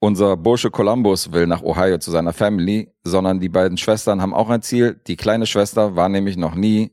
unser 0.00 0.36
Bursche 0.36 0.70
Columbus 0.70 1.32
will 1.32 1.46
nach 1.46 1.62
Ohio 1.62 1.98
zu 1.98 2.10
seiner 2.10 2.32
Family, 2.32 2.92
sondern 3.04 3.40
die 3.40 3.48
beiden 3.48 3.78
Schwestern 3.78 4.20
haben 4.20 4.34
auch 4.34 4.50
ein 4.50 4.62
Ziel. 4.62 5.00
Die 5.06 5.16
kleine 5.16 5.46
Schwester 5.46 5.96
war 5.96 6.08
nämlich 6.08 6.36
noch 6.36 6.54
nie 6.54 6.92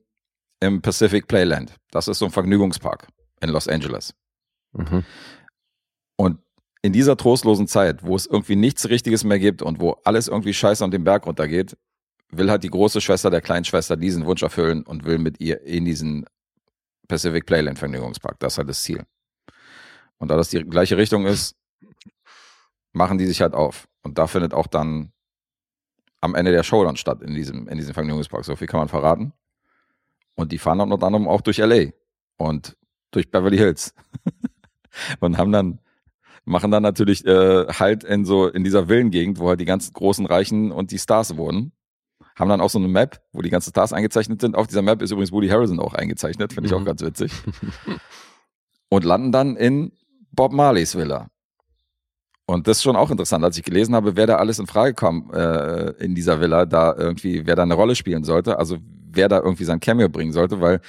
im 0.60 0.82
Pacific 0.82 1.28
Playland. 1.28 1.76
Das 1.92 2.08
ist 2.08 2.20
so 2.20 2.26
ein 2.26 2.32
Vergnügungspark 2.32 3.08
in 3.42 3.50
Los 3.50 3.68
Angeles. 3.68 4.14
Mhm. 4.72 5.04
Und 6.16 6.40
in 6.82 6.94
dieser 6.94 7.18
trostlosen 7.18 7.68
Zeit, 7.68 8.04
wo 8.04 8.16
es 8.16 8.26
irgendwie 8.26 8.56
nichts 8.56 8.88
Richtiges 8.90 9.24
mehr 9.24 9.40
gibt 9.40 9.62
und 9.62 9.80
wo 9.80 9.98
alles 10.04 10.28
irgendwie 10.28 10.54
scheiße 10.54 10.84
und 10.84 10.92
den 10.92 11.04
Berg 11.04 11.26
runtergeht, 11.26 11.78
will 12.30 12.50
halt 12.50 12.64
die 12.64 12.70
große 12.70 13.02
Schwester 13.02 13.30
der 13.30 13.42
kleinen 13.42 13.66
Schwester 13.66 13.98
diesen 13.98 14.26
Wunsch 14.26 14.42
erfüllen 14.42 14.84
und 14.84 15.06
will 15.06 15.18
mit 15.18 15.40
ihr 15.40 15.62
in 15.64 15.86
diesen 15.86 16.26
Pacific 17.08 17.46
Playland 17.46 17.78
Vergnügungspark. 17.78 18.40
Das 18.40 18.54
ist 18.54 18.58
halt 18.58 18.70
das 18.70 18.82
Ziel. 18.82 19.04
Und 20.18 20.30
da 20.30 20.38
das 20.38 20.50
die 20.50 20.64
gleiche 20.64 20.98
Richtung 20.98 21.26
ist, 21.26 21.56
machen 22.94 23.18
die 23.18 23.26
sich 23.28 23.42
halt 23.42 23.54
auf. 23.54 23.88
Und 24.02 24.18
da 24.18 24.28
findet 24.28 24.54
auch 24.54 24.68
dann 24.68 25.12
am 26.22 26.36
Ende 26.36 26.52
der 26.52 26.64
Show 26.64 26.84
dann 26.86 26.96
statt 26.96 27.22
in 27.22 27.34
diesem, 27.34 27.68
in 27.68 27.78
diesem 27.78 27.94
Vergnügungspark. 27.94 28.46
So 28.46 28.56
viel 28.56 28.68
kann 28.68 28.80
man 28.80 28.88
verraten. 28.88 29.34
Und 30.36 30.52
die 30.52 30.58
fahren 30.58 30.80
dann 30.80 30.92
unter 30.92 31.06
anderem 31.08 31.28
auch 31.28 31.42
durch 31.42 31.58
LA 31.58 31.92
und 32.38 32.78
durch 33.12 33.30
Beverly 33.30 33.58
Hills. 33.58 33.94
und 35.20 35.38
haben 35.38 35.52
dann, 35.52 35.80
machen 36.46 36.72
dann 36.72 36.84
natürlich 36.84 37.26
äh, 37.26 37.66
halt 37.68 38.04
in 38.04 38.26
so, 38.26 38.48
in 38.48 38.64
dieser 38.64 38.88
Villengegend, 38.88 39.40
wo 39.40 39.50
halt 39.50 39.60
die 39.60 39.66
ganzen 39.66 39.94
großen 39.94 40.26
Reichen 40.26 40.72
und 40.72 40.92
die 40.92 40.98
Stars 41.00 41.36
wohnen. 41.38 41.72
haben 42.36 42.50
dann 42.50 42.62
auch 42.62 42.70
so 42.70 42.80
eine 42.80 42.88
Map, 42.88 43.22
wo 43.32 43.42
die 43.42 43.50
ganzen 43.52 43.70
Stars 43.72 43.94
eingezeichnet 43.94 44.42
sind. 44.42 44.56
Auf 44.56 44.68
dieser 44.68 44.82
Map 44.82 45.02
ist 45.02 45.12
übrigens 45.12 45.32
Woody 45.32 45.50
Harrelson 45.50 45.80
auch 45.80 45.94
eingezeichnet, 45.94 46.54
finde 46.54 46.68
ich 46.68 46.74
auch 46.74 46.80
Mhm. 46.80 46.86
ganz 46.86 47.02
witzig. 47.02 47.32
Und 48.90 49.04
landen 49.04 49.32
dann 49.32 49.56
in 49.56 49.92
Bob 50.32 50.52
Marleys 50.52 50.96
Villa. 50.96 51.28
Und 52.46 52.68
das 52.68 52.78
ist 52.78 52.84
schon 52.84 52.96
auch 52.98 53.10
interessant, 53.10 53.44
als 53.46 53.58
ich 53.58 53.64
gelesen 53.64 53.96
habe, 53.96 54.16
wer 54.18 54.28
da 54.28 54.36
alles 54.36 54.60
in 54.60 54.68
Frage 54.68 54.94
kam 54.94 55.32
äh, 55.34 55.92
in 56.04 56.14
dieser 56.14 56.42
Villa, 56.42 56.66
da 56.66 56.94
irgendwie, 56.96 57.46
wer 57.46 57.56
da 57.56 57.64
eine 57.64 57.74
Rolle 57.74 57.96
spielen 57.96 58.24
sollte, 58.26 58.60
also 58.60 58.78
wer 59.12 59.30
da 59.30 59.40
irgendwie 59.40 59.64
sein 59.64 59.80
Cameo 59.80 60.10
bringen 60.10 60.34
sollte, 60.34 60.60
weil 60.60 60.82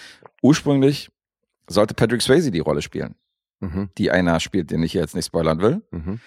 ursprünglich 0.43 1.11
sollte 1.69 1.95
Patrick 1.95 2.23
Swayze 2.23 2.51
die 2.51 2.59
Rolle 2.61 2.83
spielen, 2.83 3.15
Mhm. 3.61 3.89
die 3.97 4.11
einer 4.11 4.41
spielt, 4.41 4.71
den 4.73 4.83
ich 4.83 4.93
hier 4.93 5.01
jetzt 5.01 5.15
nicht 5.15 5.27
spoilern 5.27 5.61
will. 5.61 5.83
Mhm. 5.93 6.21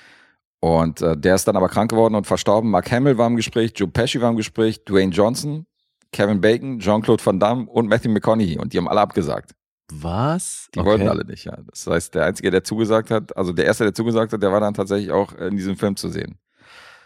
Und 0.60 1.02
äh, 1.02 1.16
der 1.18 1.36
ist 1.36 1.48
dann 1.48 1.56
aber 1.56 1.70
krank 1.70 1.92
geworden 1.92 2.16
und 2.16 2.26
verstorben. 2.26 2.72
Mark 2.72 2.90
Hamill 2.92 3.18
war 3.18 3.28
im 3.28 3.36
Gespräch, 3.36 3.74
Joe 3.76 3.90
Pesci 3.90 4.22
war 4.22 4.30
im 4.30 4.38
Gespräch, 4.38 4.84
Dwayne 4.86 5.12
Johnson, 5.12 5.68
Kevin 6.12 6.42
Bacon, 6.42 6.80
Jean-Claude 6.80 7.24
Van 7.24 7.40
Damme 7.40 7.68
und 7.68 7.88
Matthew 7.88 8.10
McConaughey. 8.10 8.58
Und 8.58 8.74
die 8.74 8.78
haben 8.78 8.88
alle 8.88 9.02
abgesagt. 9.02 9.52
Was? 9.90 10.70
Die 10.76 10.80
wollten 10.84 11.08
alle 11.08 11.26
nicht, 11.26 11.46
ja. 11.46 11.58
Das 11.70 11.88
heißt, 11.88 12.16
der 12.16 12.26
Einzige, 12.26 12.52
der 12.52 12.64
zugesagt 12.64 13.10
hat, 13.10 13.36
also 13.38 13.54
der 13.54 13.66
Erste, 13.66 13.86
der 13.86 13.94
zugesagt 13.94 14.34
hat, 14.34 14.44
der 14.44 14.52
war 14.52 14.60
dann 14.60 14.74
tatsächlich 14.74 15.12
auch 15.12 15.34
in 15.34 15.56
diesem 15.56 15.78
Film 15.78 15.96
zu 15.96 16.10
sehen. 16.10 16.38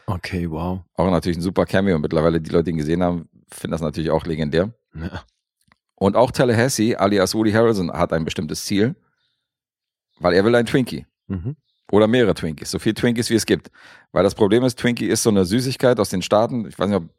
Okay, 0.08 0.50
wow. 0.50 0.82
Auch 0.96 1.12
natürlich 1.12 1.38
ein 1.38 1.44
super 1.44 1.66
Cameo. 1.66 2.00
Mittlerweile, 2.00 2.42
die 2.42 2.50
Leute, 2.50 2.66
die 2.66 2.72
ihn 2.72 2.78
gesehen 2.78 3.04
haben, 3.04 3.30
finden 3.52 3.72
das 3.72 3.82
natürlich 3.82 4.10
auch 4.10 4.26
legendär. 4.26 4.74
Ja. 4.96 5.24
Und 5.96 6.16
auch 6.16 6.32
Tallahassee, 6.32 6.96
alias 6.96 7.36
Woody 7.36 7.52
Harrelson, 7.52 7.92
hat 7.94 8.12
ein 8.14 8.26
bestimmtes 8.26 8.66
Ziel, 8.66 8.96
weil 10.20 10.34
er 10.34 10.44
will 10.44 10.56
ein 10.56 10.66
Twinkie. 10.66 11.06
Mhm. 11.28 11.56
Oder 11.92 12.08
mehrere 12.08 12.34
Twinkies, 12.34 12.72
so 12.72 12.80
viel 12.80 12.94
Twinkies 12.94 13.30
wie 13.30 13.36
es 13.36 13.46
gibt. 13.46 13.70
Weil 14.12 14.24
das 14.24 14.34
Problem 14.34 14.64
ist, 14.64 14.80
Twinkie 14.80 15.08
ist 15.08 15.24
so 15.24 15.30
eine 15.30 15.46
Süßigkeit 15.46 16.00
aus 16.00 16.10
den 16.10 16.22
Staaten. 16.22 16.66
Ich 16.66 16.80
weiß 16.80 16.88
nicht, 16.88 16.98
ob, 16.98 17.10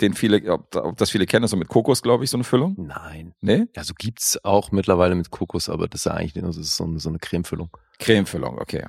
den 0.00 0.14
viele, 0.14 0.50
ob, 0.52 0.74
ob 0.74 0.96
das 0.96 1.10
viele 1.10 1.26
kennen, 1.26 1.44
ist 1.44 1.50
so 1.50 1.56
mit 1.56 1.68
Kokos, 1.68 2.02
glaube 2.02 2.24
ich, 2.24 2.30
so 2.30 2.36
eine 2.36 2.44
Füllung. 2.44 2.74
Nein. 2.78 3.34
Nee? 3.40 3.66
Also 3.76 3.94
gibt's 3.96 4.42
auch 4.44 4.72
mittlerweile 4.72 5.14
mit 5.14 5.30
Kokos, 5.30 5.68
aber 5.68 5.88
das 5.88 6.02
ist 6.02 6.04
ja 6.06 6.12
eigentlich 6.12 6.42
nur 6.42 6.52
so, 6.52 6.62
so, 6.62 6.84
eine, 6.84 6.98
so 6.98 7.08
eine 7.08 7.18
Cremefüllung. 7.18 7.70
Cremefüllung, 7.98 8.58
okay. 8.58 8.86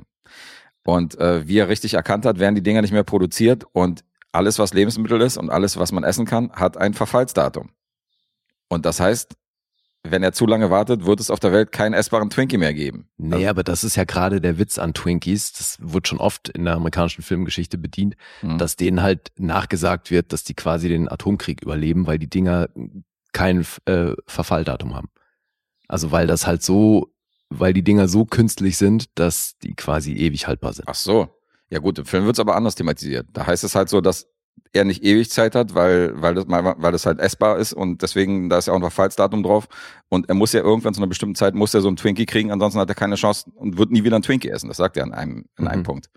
Und 0.84 1.18
äh, 1.20 1.48
wie 1.48 1.60
er 1.60 1.70
richtig 1.70 1.94
erkannt 1.94 2.26
hat, 2.26 2.40
werden 2.40 2.56
die 2.56 2.64
Dinger 2.64 2.82
nicht 2.82 2.94
mehr 2.94 3.04
produziert 3.04 3.66
und 3.74 4.04
alles, 4.32 4.60
was 4.60 4.74
Lebensmittel 4.74 5.22
ist 5.22 5.38
und 5.38 5.50
alles, 5.50 5.78
was 5.78 5.92
man 5.92 6.04
essen 6.04 6.26
kann, 6.26 6.52
hat 6.54 6.78
ein 6.78 6.94
Verfallsdatum. 6.94 7.70
Und 8.70 8.86
das 8.86 9.00
heißt, 9.00 9.36
wenn 10.04 10.24
er 10.24 10.34
zu 10.34 10.46
lange 10.48 10.70
wartet, 10.72 11.06
wird 11.06 11.20
es 11.20 11.30
auf 11.30 11.40
der 11.40 11.52
Welt 11.52 11.72
keinen 11.72 11.94
essbaren 11.94 12.30
Twinkie 12.30 12.58
mehr 12.58 12.74
geben. 12.74 13.08
Nee, 13.18 13.36
Also- 13.36 13.48
aber 13.50 13.64
das 13.64 13.84
ist 13.84 13.96
ja 13.96 14.04
gerade 14.04 14.42
der 14.42 14.58
Witz 14.58 14.80
an 14.80 14.94
Twinkies. 14.94 15.54
Das 15.54 15.78
wird 15.80 16.08
schon 16.08 16.18
oft 16.20 16.50
in 16.50 16.66
der 16.66 16.76
amerikanischen 16.76 17.22
Filmgeschichte 17.22 17.78
bedient, 17.78 18.16
Mhm. 18.42 18.58
dass 18.58 18.76
denen 18.76 19.02
halt 19.04 19.32
nachgesagt 19.38 20.10
wird, 20.12 20.34
dass 20.34 20.44
die 20.44 20.56
quasi 20.56 20.90
den 20.90 21.08
Atomkrieg 21.10 21.62
überleben, 21.62 22.08
weil 22.08 22.18
die 22.20 22.30
Dinger 22.30 22.70
kein 23.34 23.66
äh, 23.86 24.14
Verfalldatum 24.28 24.96
haben. 24.96 25.10
Also 25.88 26.12
weil 26.12 26.26
das 26.28 26.48
halt 26.48 26.64
so, 26.64 27.14
weil 27.50 27.74
die 27.74 27.84
Dinger 27.84 28.08
so 28.08 28.26
künstlich 28.26 28.78
sind, 28.78 29.06
dass 29.20 29.58
die 29.60 29.74
quasi 29.76 30.14
ewig 30.14 30.48
haltbar 30.48 30.74
sind. 30.74 30.88
Ach 30.88 30.96
so. 30.96 31.30
Ja 31.70 31.80
gut, 31.80 32.00
im 32.00 32.06
Film 32.06 32.26
wird 32.26 32.36
es 32.36 32.40
aber 32.40 32.56
anders 32.56 32.76
thematisiert. 32.76 33.28
Da 33.34 33.46
heißt 33.46 33.64
es 33.64 33.76
halt 33.76 33.88
so, 33.90 34.02
dass 34.02 34.28
er 34.74 34.86
nicht 34.86 35.04
ewig 35.04 35.30
Zeit 35.30 35.54
hat, 35.56 35.76
weil, 35.76 36.14
weil, 36.22 36.34
das, 36.36 36.46
weil 36.48 36.92
das 36.92 37.06
halt 37.06 37.20
essbar 37.20 37.58
ist 37.58 37.74
und 37.74 38.02
deswegen, 38.02 38.50
da 38.50 38.58
ist 38.58 38.68
ja 38.68 38.74
auch 38.74 38.78
ein 38.78 38.82
Verfallsdatum 38.82 39.44
drauf. 39.44 39.68
Und 40.10 40.30
er 40.30 40.36
muss 40.36 40.54
ja 40.54 40.62
irgendwann 40.62 40.94
zu 40.94 41.02
einer 41.02 41.08
bestimmten 41.08 41.36
Zeit, 41.36 41.56
muss 41.56 41.74
er 41.74 41.82
so 41.82 41.88
einen 41.90 41.98
Twinkie 41.98 42.26
kriegen, 42.26 42.52
ansonsten 42.52 42.80
hat 42.80 42.90
er 42.90 42.96
keine 42.96 43.16
Chance 43.16 43.52
und 43.56 43.78
wird 43.78 43.92
nie 43.92 44.04
wieder 44.04 44.16
einen 44.16 44.24
Twinkie 44.24 44.50
essen. 44.50 44.68
Das 44.70 44.78
sagt 44.78 44.96
er 44.98 45.04
in 45.04 45.14
einem, 45.14 45.46
in 45.58 45.68
einem 45.68 45.82
Mhm. 45.82 45.86
Punkt. 45.86 46.10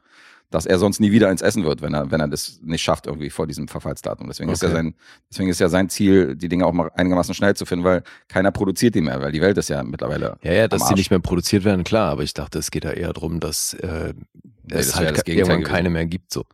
Dass 0.50 0.66
er 0.66 0.78
sonst 0.78 1.00
nie 1.00 1.10
wieder 1.10 1.30
eins 1.30 1.42
essen 1.42 1.64
wird, 1.64 1.82
wenn 1.82 1.94
er, 1.94 2.12
wenn 2.12 2.20
er 2.20 2.28
das 2.28 2.60
nicht 2.62 2.82
schafft, 2.82 3.06
irgendwie 3.06 3.30
vor 3.30 3.48
diesem 3.48 3.66
Verfallsdatum. 3.66 4.28
Deswegen 4.28 4.50
ist 4.50 4.62
ja 4.62 4.68
Okay. 4.68 4.76
sein, 4.76 4.94
deswegen 5.28 5.48
ist 5.48 5.58
ja 5.58 5.68
sein 5.68 5.88
Ziel, 5.88 6.36
die 6.36 6.48
Dinge 6.48 6.64
auch 6.66 6.72
mal 6.72 6.92
einigermaßen 6.94 7.34
schnell 7.34 7.56
zu 7.56 7.66
finden, 7.66 7.84
weil 7.84 8.02
keiner 8.28 8.52
produziert 8.52 8.94
die 8.94 9.00
mehr, 9.00 9.20
weil 9.20 9.32
die 9.32 9.40
Welt 9.40 9.58
ist 9.58 9.68
ja 9.68 9.82
mittlerweile. 9.82 10.36
Ja, 10.42 10.52
ja, 10.52 10.68
dass 10.68 10.86
die 10.86 10.94
nicht 10.94 11.10
mehr 11.10 11.18
produziert 11.18 11.64
werden, 11.64 11.82
klar, 11.82 12.10
aber 12.12 12.22
ich 12.22 12.34
dachte, 12.34 12.60
es 12.60 12.70
geht 12.70 12.84
da 12.84 12.92
eher 12.92 13.12
darum, 13.12 13.40
dass 13.40 13.74
äh, 13.74 14.14
das 14.62 14.88
es 14.88 14.94
halt 14.96 15.16
das 15.18 15.24
irgendwann 15.26 15.64
keine 15.64 15.90
mehr 15.90 16.06
gibt. 16.06 16.32
So. 16.32 16.44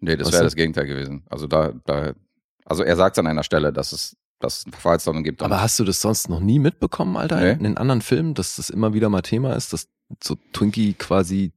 Nee, 0.00 0.16
das 0.16 0.32
wäre 0.32 0.44
das 0.44 0.54
Gegenteil 0.54 0.86
gewesen. 0.86 1.24
Also 1.30 1.46
da, 1.46 1.72
da, 1.84 2.12
also 2.64 2.82
er 2.82 2.96
sagt 2.96 3.18
an 3.18 3.26
einer 3.26 3.42
Stelle, 3.42 3.72
dass 3.72 3.92
es, 3.92 4.16
dass 4.38 4.58
es 4.58 4.66
ein 4.66 4.72
Verfallsdatum 4.72 5.24
gibt. 5.24 5.42
Aber 5.42 5.62
hast 5.62 5.78
du 5.78 5.84
das 5.84 6.00
sonst 6.00 6.28
noch 6.28 6.40
nie 6.40 6.58
mitbekommen, 6.58 7.16
Alter, 7.16 7.40
Nee. 7.40 7.52
in 7.52 7.62
den 7.64 7.76
anderen 7.78 8.02
Filmen, 8.02 8.34
dass 8.34 8.56
das 8.56 8.68
immer 8.70 8.92
wieder 8.92 9.08
mal 9.08 9.22
Thema 9.22 9.54
ist, 9.54 9.72
dass 9.72 9.88
so 10.22 10.36
Twinkie 10.52 10.92
quasi 10.94 11.52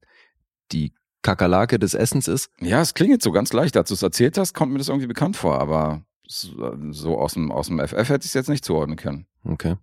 die 0.72 0.94
Kakerlake 1.22 1.78
des 1.80 1.94
Essens 1.94 2.28
ist? 2.30 2.50
ja, 2.62 2.80
es 2.82 2.94
klingt 2.94 3.12
jetzt 3.12 3.26
so 3.26 3.32
ganz 3.32 3.52
leicht, 3.52 3.76
als 3.76 3.90
du 3.90 3.94
es 3.96 4.02
erzählt 4.04 4.38
hast, 4.38 4.54
kommt 4.54 4.72
mir 4.72 4.78
das 4.78 4.88
irgendwie 4.88 5.08
bekannt 5.08 5.36
vor, 5.36 5.60
aber 5.60 6.02
so 6.26 6.74
so 6.92 7.18
aus 7.20 7.34
dem, 7.34 7.52
aus 7.52 7.68
dem 7.68 7.80
FF 7.80 8.08
hätte 8.10 8.24
ich 8.24 8.28
es 8.30 8.34
jetzt 8.36 8.48
nicht 8.50 8.64
zuordnen 8.64 8.96
können. 8.98 9.26
Okay. 9.44 9.76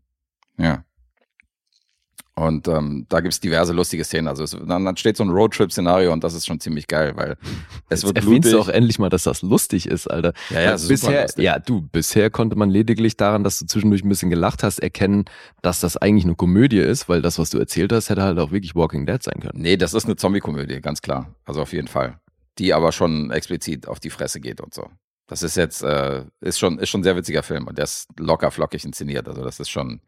Ja. 0.59 0.86
Und 2.39 2.68
ähm, 2.68 3.07
da 3.09 3.20
gibt's 3.20 3.41
diverse 3.41 3.72
lustige 3.72 4.05
Szenen. 4.05 4.28
Also 4.28 4.45
es, 4.45 4.51
dann, 4.51 4.84
dann 4.84 4.97
steht 4.99 5.16
so 5.16 5.24
ein 5.24 5.30
Roadtrip-Szenario 5.30 6.12
und 6.12 6.22
das 6.22 6.34
ist 6.34 6.45
schon 6.45 6.61
ziemlich 6.61 6.87
geil, 6.87 7.14
weil 7.16 7.39
es 7.89 8.03
Jetzt 8.03 8.05
wird 8.05 8.18
erwähnst 8.18 8.43
blutig. 8.43 8.53
du 8.53 8.61
auch 8.61 8.68
endlich 8.68 8.99
mal, 8.99 9.09
dass 9.09 9.22
das 9.22 9.41
lustig 9.41 9.87
ist, 9.87 10.07
Alter. 10.07 10.34
ja, 10.51 10.61
ja, 10.61 10.72
es 10.74 10.82
super 10.82 11.24
bisher, 11.24 11.26
ja, 11.39 11.59
du, 11.59 11.80
bisher 11.80 12.28
konnte 12.28 12.55
man 12.55 12.68
lediglich 12.68 13.16
daran, 13.16 13.43
dass 13.43 13.59
du 13.59 13.64
zwischendurch 13.64 14.05
ein 14.05 14.11
bisschen 14.11 14.28
gelacht 14.28 14.62
hast, 14.62 14.80
erkennen, 14.80 15.24
dass 15.62 15.80
das 15.80 15.97
eigentlich 15.97 16.24
eine 16.24 16.34
Komödie 16.34 16.78
ist, 16.78 17.09
weil 17.09 17.22
das, 17.22 17.39
was 17.39 17.49
du 17.49 17.59
erzählt 17.59 17.91
hast, 17.91 18.11
hätte 18.11 18.22
halt 18.22 18.39
auch 18.39 18.51
wirklich 18.51 18.74
Walking 18.74 19.07
Dead 19.07 19.22
sein 19.22 19.41
können. 19.41 19.59
Nee, 19.59 19.78
das 19.78 19.95
ist 19.95 20.05
eine 20.05 20.16
Zombie-Komödie, 20.16 20.82
ganz 20.82 21.01
klar. 21.01 21.34
Also 21.47 21.62
auf 21.62 21.72
jeden 21.72 21.89
Fall. 21.89 22.20
Die 22.59 22.74
aber 22.74 22.93
schon 22.93 23.30
explizit 23.30 23.89
auf 23.89 23.99
die 23.99 24.11
Fresse 24.11 24.41
geht 24.41 24.61
und 24.61 24.74
so. 24.74 24.91
Das 25.26 25.43
ist 25.43 25.57
jetzt, 25.57 25.82
äh, 25.82 26.24
ist 26.43 26.59
schon, 26.59 26.78
ist 26.78 26.91
schon 26.91 27.01
ein 27.01 27.05
sehr 27.05 27.16
witziger 27.16 27.43
Film 27.43 27.66
und 27.66 27.78
der 27.78 27.84
ist 27.84 28.09
locker 28.18 28.51
flockig 28.51 28.84
inszeniert. 28.84 29.26
Also 29.26 29.43
das 29.43 29.59
ist 29.59 29.70
schon, 29.70 30.01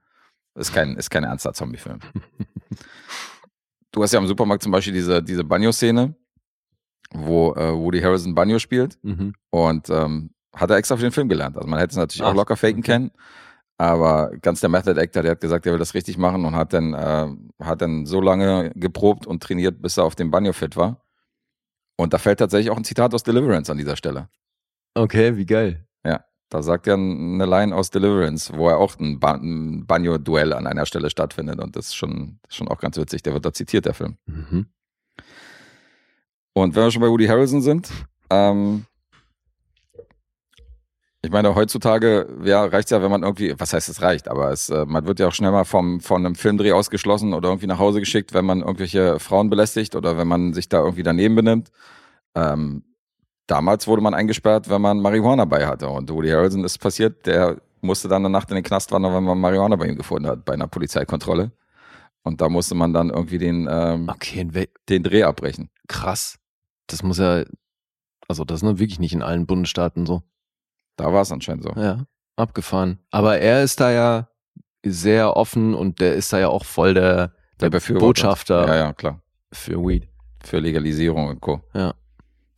ist 0.59 0.73
kein, 0.73 0.97
ist 0.97 1.11
kein 1.11 1.25
ernster 1.25 1.53
Zombie-Film. 1.53 2.01
du 3.93 4.03
hast 4.03 4.13
ja 4.13 4.19
im 4.19 4.27
Supermarkt 4.27 4.63
zum 4.63 4.73
Beispiel 4.73 4.93
diese, 4.93 5.23
diese 5.23 5.45
Banjo-Szene, 5.45 6.15
wo 7.13 7.55
äh, 7.55 7.73
Woody 7.75 8.01
Harrison 8.01 8.35
Banjo 8.35 8.59
spielt 8.59 8.99
Mhm. 9.03 9.35
und 9.51 9.89
ähm, 9.91 10.31
hat 10.55 10.71
er 10.71 10.77
extra 10.77 10.97
für 10.97 11.03
den 11.03 11.13
Film 11.13 11.29
gelernt. 11.29 11.57
Also 11.57 11.69
man 11.69 11.79
hätte 11.79 11.93
es 11.93 11.97
natürlich 11.97 12.23
Ach, 12.23 12.31
auch 12.31 12.35
locker 12.35 12.57
faken 12.57 12.81
okay. 12.81 12.93
können. 12.93 13.11
Aber 13.81 14.33
ganz 14.43 14.61
der 14.61 14.69
Method 14.71 15.01
Actor, 15.01 15.23
der 15.23 15.33
hat 15.33 15.41
gesagt, 15.41 15.65
er 15.65 15.73
will 15.73 15.79
das 15.79 15.95
richtig 15.95 16.19
machen 16.19 16.45
und 16.45 16.57
hat 16.57 16.73
dann, 16.73 16.95
äh, 16.95 17.29
hat 17.65 17.81
dann 17.81 18.07
so 18.07 18.21
lange 18.21 18.73
geprobt 18.75 19.25
und 19.27 19.41
trainiert, 19.43 19.81
bis 19.81 19.97
er 19.97 20.05
auf 20.05 20.17
dem 20.17 20.33
Banjo 20.33 20.53
fit 20.53 20.77
war. 20.77 21.05
Und 21.97 22.13
da 22.13 22.19
fällt 22.19 22.41
tatsächlich 22.41 22.71
auch 22.71 22.77
ein 22.77 22.85
Zitat 22.85 23.15
aus 23.15 23.23
Deliverance 23.23 23.71
an 23.71 23.79
dieser 23.79 23.97
Stelle. 23.97 24.29
Okay, 24.95 25.37
wie 25.37 25.47
geil. 25.47 25.85
Da 26.51 26.63
sagt 26.63 26.87
er 26.87 26.95
eine 26.95 27.45
Line 27.45 27.75
aus 27.75 27.91
Deliverance, 27.91 28.53
wo 28.55 28.69
er 28.69 28.79
auch 28.79 28.99
ein, 28.99 29.21
ein 29.23 29.87
Banjo-Duell 29.87 30.55
an 30.55 30.67
einer 30.67 30.87
Stelle 30.87 31.11
stattfindet. 31.11 31.61
Und 31.61 31.77
das 31.77 31.89
ist 31.89 31.95
schon, 31.95 32.39
das 32.43 32.53
ist 32.53 32.57
schon 32.57 32.69
auch 32.69 32.79
ganz 32.79 32.97
witzig. 32.97 33.23
Der 33.23 33.35
wird 33.35 33.45
da 33.45 33.53
zitiert, 33.53 33.85
der 33.85 33.95
Film. 33.95 34.17
Mhm. 34.27 34.67
Und 36.55 36.75
wenn 36.75 36.85
wir 36.85 36.91
schon 36.91 37.03
bei 37.03 37.09
Woody 37.09 37.27
Harrelson 37.27 37.61
sind, 37.61 37.91
ähm, 38.31 38.87
ich 41.21 41.31
meine, 41.31 41.55
heutzutage 41.55 42.29
ja, 42.45 42.65
reicht 42.65 42.91
ja, 42.91 43.03
wenn 43.03 43.11
man 43.11 43.23
irgendwie, 43.23 43.55
was 43.59 43.73
heißt 43.73 43.89
es 43.89 44.01
reicht, 44.01 44.29
aber 44.29 44.51
es, 44.51 44.71
äh, 44.71 44.87
man 44.87 45.07
wird 45.07 45.19
ja 45.21 45.29
auch 45.29 45.35
schnell 45.35 45.51
mal 45.51 45.65
vom, 45.65 46.01
von 46.01 46.25
einem 46.25 46.35
Filmdreh 46.35 46.73
ausgeschlossen 46.73 47.35
oder 47.35 47.49
irgendwie 47.49 47.67
nach 47.67 47.79
Hause 47.79 48.01
geschickt, 48.01 48.35
wenn 48.35 48.45
man 48.45 48.61
irgendwelche 48.61 49.19
Frauen 49.19 49.51
belästigt 49.51 49.97
oder 49.97 50.17
wenn 50.17 50.29
man 50.29 50.55
sich 50.55 50.69
da 50.69 50.79
irgendwie 50.79 51.03
daneben 51.03 51.35
benimmt. 51.35 51.71
Ähm, 52.35 52.85
damals 53.49 53.89
wurde 53.89 54.03
man 54.03 54.15
eingesperrt, 54.15 54.71
wenn 54.71 54.81
man 54.81 55.01
Marihuana 55.01 55.45
bei 55.45 55.67
hatte. 55.67 55.89
Und 55.89 56.09
Woody 56.11 56.29
Harrelson 56.31 56.63
ist 56.65 56.79
passiert, 56.79 57.27
der 57.27 57.61
musste 57.81 58.07
dann 58.07 58.23
eine 58.25 58.31
Nacht 58.31 58.49
in 58.51 58.55
den 58.55 58.65
Knast 58.65 58.93
wandern, 58.93 59.15
wenn 59.15 59.25
man 59.25 59.39
Marihuana 59.41 59.75
bei 59.77 59.87
ihm 59.89 59.97
gefunden 59.97 60.29
hat, 60.29 60.45
bei 60.45 60.53
einer 60.53 60.69
Polizeikontrolle. 60.69 61.51
Und 62.23 62.41
da 62.41 62.49
musste 62.49 62.75
man 62.75 62.93
dann 62.93 63.11
irgendwie 63.11 63.39
den, 63.39 63.67
ähm, 63.71 64.09
Okay, 64.09 64.47
den 64.89 65.03
Dreh 65.03 65.25
abbrechen. 65.25 65.71
krass. 65.89 66.39
Das 66.87 67.03
muss 67.03 67.19
ja, 67.19 67.45
also 68.29 68.45
das 68.45 68.63
ist 68.63 68.79
wirklich 68.79 68.99
nicht 68.99 69.13
in 69.13 69.23
allen 69.23 69.47
Bundesstaaten 69.47 70.07
so. 70.07 70.23
Da 70.97 71.13
war 71.13 71.21
es 71.21 71.31
anscheinend 71.31 71.65
so. 71.65 71.73
Ja, 71.77 72.05
abgefahren. 72.37 72.99
Aber 73.11 73.39
er 73.39 73.63
ist 73.63 73.79
da 73.81 73.91
ja 73.91 74.29
sehr 74.85 75.37
offen 75.37 75.75
und 75.75 76.01
der 76.01 76.15
ist 76.15 76.33
da 76.33 76.39
ja 76.39 76.49
auch 76.49 76.65
voll 76.65 76.95
der, 76.95 77.33
der, 77.61 77.69
Befürworter. 77.69 78.07
Botschafter 78.07 78.67
Ja, 78.67 78.75
ja, 78.77 78.93
klar. 78.95 79.21
für 79.53 79.77
Weed. 79.87 80.09
Für 80.43 80.61
Legalisierung 80.61 81.29
und 81.29 81.41
Co. 81.41 81.61
Ja. 81.75 81.95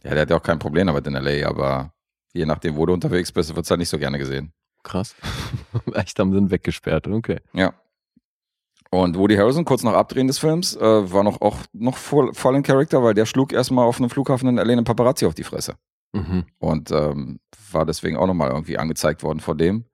Ja, 0.04 0.10
der 0.10 0.22
hat 0.22 0.30
ja 0.30 0.36
auch 0.36 0.42
kein 0.42 0.58
Problem 0.58 0.86
damit 0.86 1.06
in 1.06 1.14
LA, 1.14 1.46
aber 1.46 1.92
je 2.32 2.46
nachdem, 2.46 2.76
wo 2.76 2.86
du 2.86 2.92
unterwegs 2.92 3.32
bist, 3.32 3.54
wird 3.54 3.64
es 3.64 3.70
halt 3.70 3.80
nicht 3.80 3.88
so 3.88 3.98
gerne 3.98 4.18
gesehen. 4.18 4.52
Krass. 4.82 5.14
Echt 5.94 6.18
am 6.20 6.32
Sinn 6.32 6.50
weggesperrt, 6.50 7.06
okay. 7.08 7.40
Ja. 7.52 7.74
Und 8.90 9.16
Woody 9.16 9.36
Harrison, 9.36 9.64
kurz 9.64 9.84
nach 9.84 9.92
Abdrehen 9.92 10.26
des 10.26 10.38
Films, 10.38 10.74
äh, 10.76 11.12
war 11.12 11.22
noch 11.22 11.40
auch 11.40 11.58
noch 11.72 11.96
voll, 11.96 12.34
voll 12.34 12.56
in 12.56 12.62
Charakter, 12.62 13.02
weil 13.02 13.14
der 13.14 13.26
schlug 13.26 13.52
erstmal 13.52 13.86
auf 13.86 13.98
einem 13.98 14.10
Flughafen 14.10 14.48
in 14.48 14.56
LA 14.56 14.72
einen 14.72 14.84
Paparazzi 14.84 15.26
auf 15.26 15.34
die 15.34 15.44
Fresse. 15.44 15.74
Mhm. 16.12 16.44
Und 16.58 16.90
ähm, 16.90 17.38
war 17.70 17.86
deswegen 17.86 18.16
auch 18.16 18.26
nochmal 18.26 18.50
irgendwie 18.50 18.78
angezeigt 18.78 19.22
worden 19.22 19.40
vor 19.40 19.54
dem. 19.54 19.84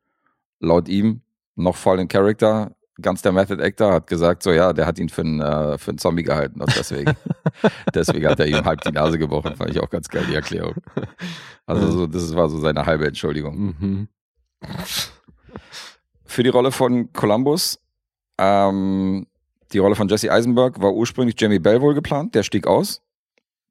Laut 0.61 0.89
ihm 0.89 1.23
noch 1.57 1.77
voll 1.77 2.01
in 2.01 2.09
Charakter, 2.09 2.76
ganz 3.01 3.23
der 3.23 3.33
Method 3.33 3.63
Actor 3.63 3.93
hat 3.93 4.07
gesagt, 4.07 4.43
so 4.43 4.53
ja, 4.53 4.73
der 4.73 4.87
hat 4.87 4.99
ihn 4.99 5.09
für 5.09 5.23
einen, 5.23 5.41
äh, 5.41 5.79
für 5.79 5.91
einen 5.91 5.99
Zombie 5.99 6.23
gehalten 6.23 6.61
und 6.61 6.75
deswegen, 6.77 7.15
deswegen 7.95 8.27
hat 8.29 8.41
er 8.41 8.47
ihm 8.47 8.65
halb 8.65 8.81
die 8.83 8.93
Nase 8.93 9.19
gebrochen. 9.19 9.57
Fand 9.57 9.71
ich 9.71 9.81
auch 9.81 9.91
ganz 9.91 10.09
geil, 10.09 10.25
die 10.29 10.35
Erklärung. 10.35 10.75
Also 11.67 11.91
so, 11.91 12.07
das 12.07 12.35
war 12.35 12.49
so 12.49 12.59
seine 12.59 12.87
halbe 12.87 13.07
Entschuldigung. 13.07 13.75
Mhm. 13.79 14.09
Für 16.25 16.43
die 16.43 16.49
Rolle 16.49 16.73
von 16.73 17.13
Columbus, 17.13 17.79
ähm, 18.39 19.27
die 19.73 19.79
Rolle 19.79 19.95
von 19.95 20.09
Jesse 20.09 20.31
Eisenberg 20.31 20.81
war 20.81 20.93
ursprünglich 20.93 21.35
Jamie 21.39 21.59
Bell 21.59 21.81
wohl 21.81 21.95
geplant, 21.95 22.35
der 22.35 22.43
stieg 22.43 22.67
aus. 22.67 23.03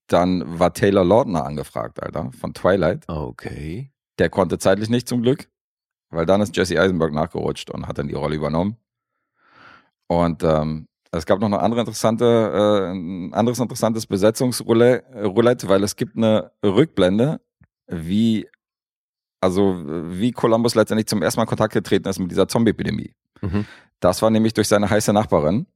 Dann 0.07 0.59
war 0.59 0.73
Taylor 0.73 1.03
Lautner 1.03 1.45
angefragt, 1.45 2.01
Alter, 2.03 2.32
von 2.39 2.53
Twilight. 2.53 3.05
Okay. 3.07 3.91
Der 4.19 4.30
konnte 4.30 4.59
zeitlich 4.59 4.89
nicht 4.89 5.07
zum 5.07 5.21
Glück, 5.23 5.47
weil 6.09 6.26
dann 6.26 6.41
ist 6.41 6.55
Jesse 6.55 6.80
Eisenberg 6.80 7.11
nachgerutscht 7.11 7.71
und 7.71 7.88
hat 7.88 7.97
dann 7.97 8.07
die 8.07 8.13
Rolle 8.13 8.36
übernommen. 8.36 8.78
Und 10.07 10.43
ähm, 10.43 10.87
es 11.11 11.25
gab 11.25 11.39
noch 11.39 11.47
eine 11.47 11.59
andere 11.59 11.81
interessante, 11.81 12.25
äh, 12.25 12.91
ein 12.91 13.33
anderes 13.33 13.59
interessantes 13.59 14.05
Besetzungsroulette, 14.05 15.69
weil 15.69 15.83
es 15.83 15.95
gibt 15.95 16.17
eine 16.17 16.51
Rückblende, 16.63 17.41
wie 17.87 18.47
also 19.45 19.75
wie 19.85 20.31
Columbus 20.31 20.73
letztendlich 20.73 21.07
zum 21.07 21.21
ersten 21.21 21.39
Mal 21.39 21.43
in 21.43 21.49
Kontakt 21.49 21.73
getreten 21.73 22.07
ist 22.09 22.19
mit 22.19 22.31
dieser 22.31 22.47
Zombie-Epidemie. 22.47 23.13
Mhm. 23.41 23.65
Das 23.99 24.21
war 24.23 24.31
nämlich 24.31 24.53
durch 24.53 24.67
seine 24.67 24.89
heiße 24.89 25.13
Nachbarin, 25.13 25.67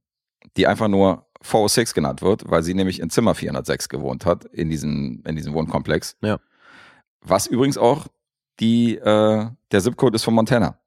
die 0.57 0.65
einfach 0.65 0.87
nur 0.87 1.27
406 1.41 1.93
genannt 1.93 2.21
wird, 2.21 2.49
weil 2.49 2.63
sie 2.63 2.73
nämlich 2.73 2.99
in 2.99 3.09
Zimmer 3.09 3.35
406 3.35 3.89
gewohnt 3.89 4.25
hat, 4.25 4.45
in 4.45 4.69
diesem, 4.69 5.21
in 5.25 5.35
diesem 5.35 5.53
Wohnkomplex. 5.53 6.17
Ja. 6.21 6.39
Was 7.21 7.45
übrigens 7.47 7.77
auch 7.77 8.07
die, 8.59 8.95
äh, 8.97 9.47
der 9.71 9.81
Zipcode 9.81 10.15
ist 10.15 10.23
von 10.23 10.33
Montana. 10.33 10.79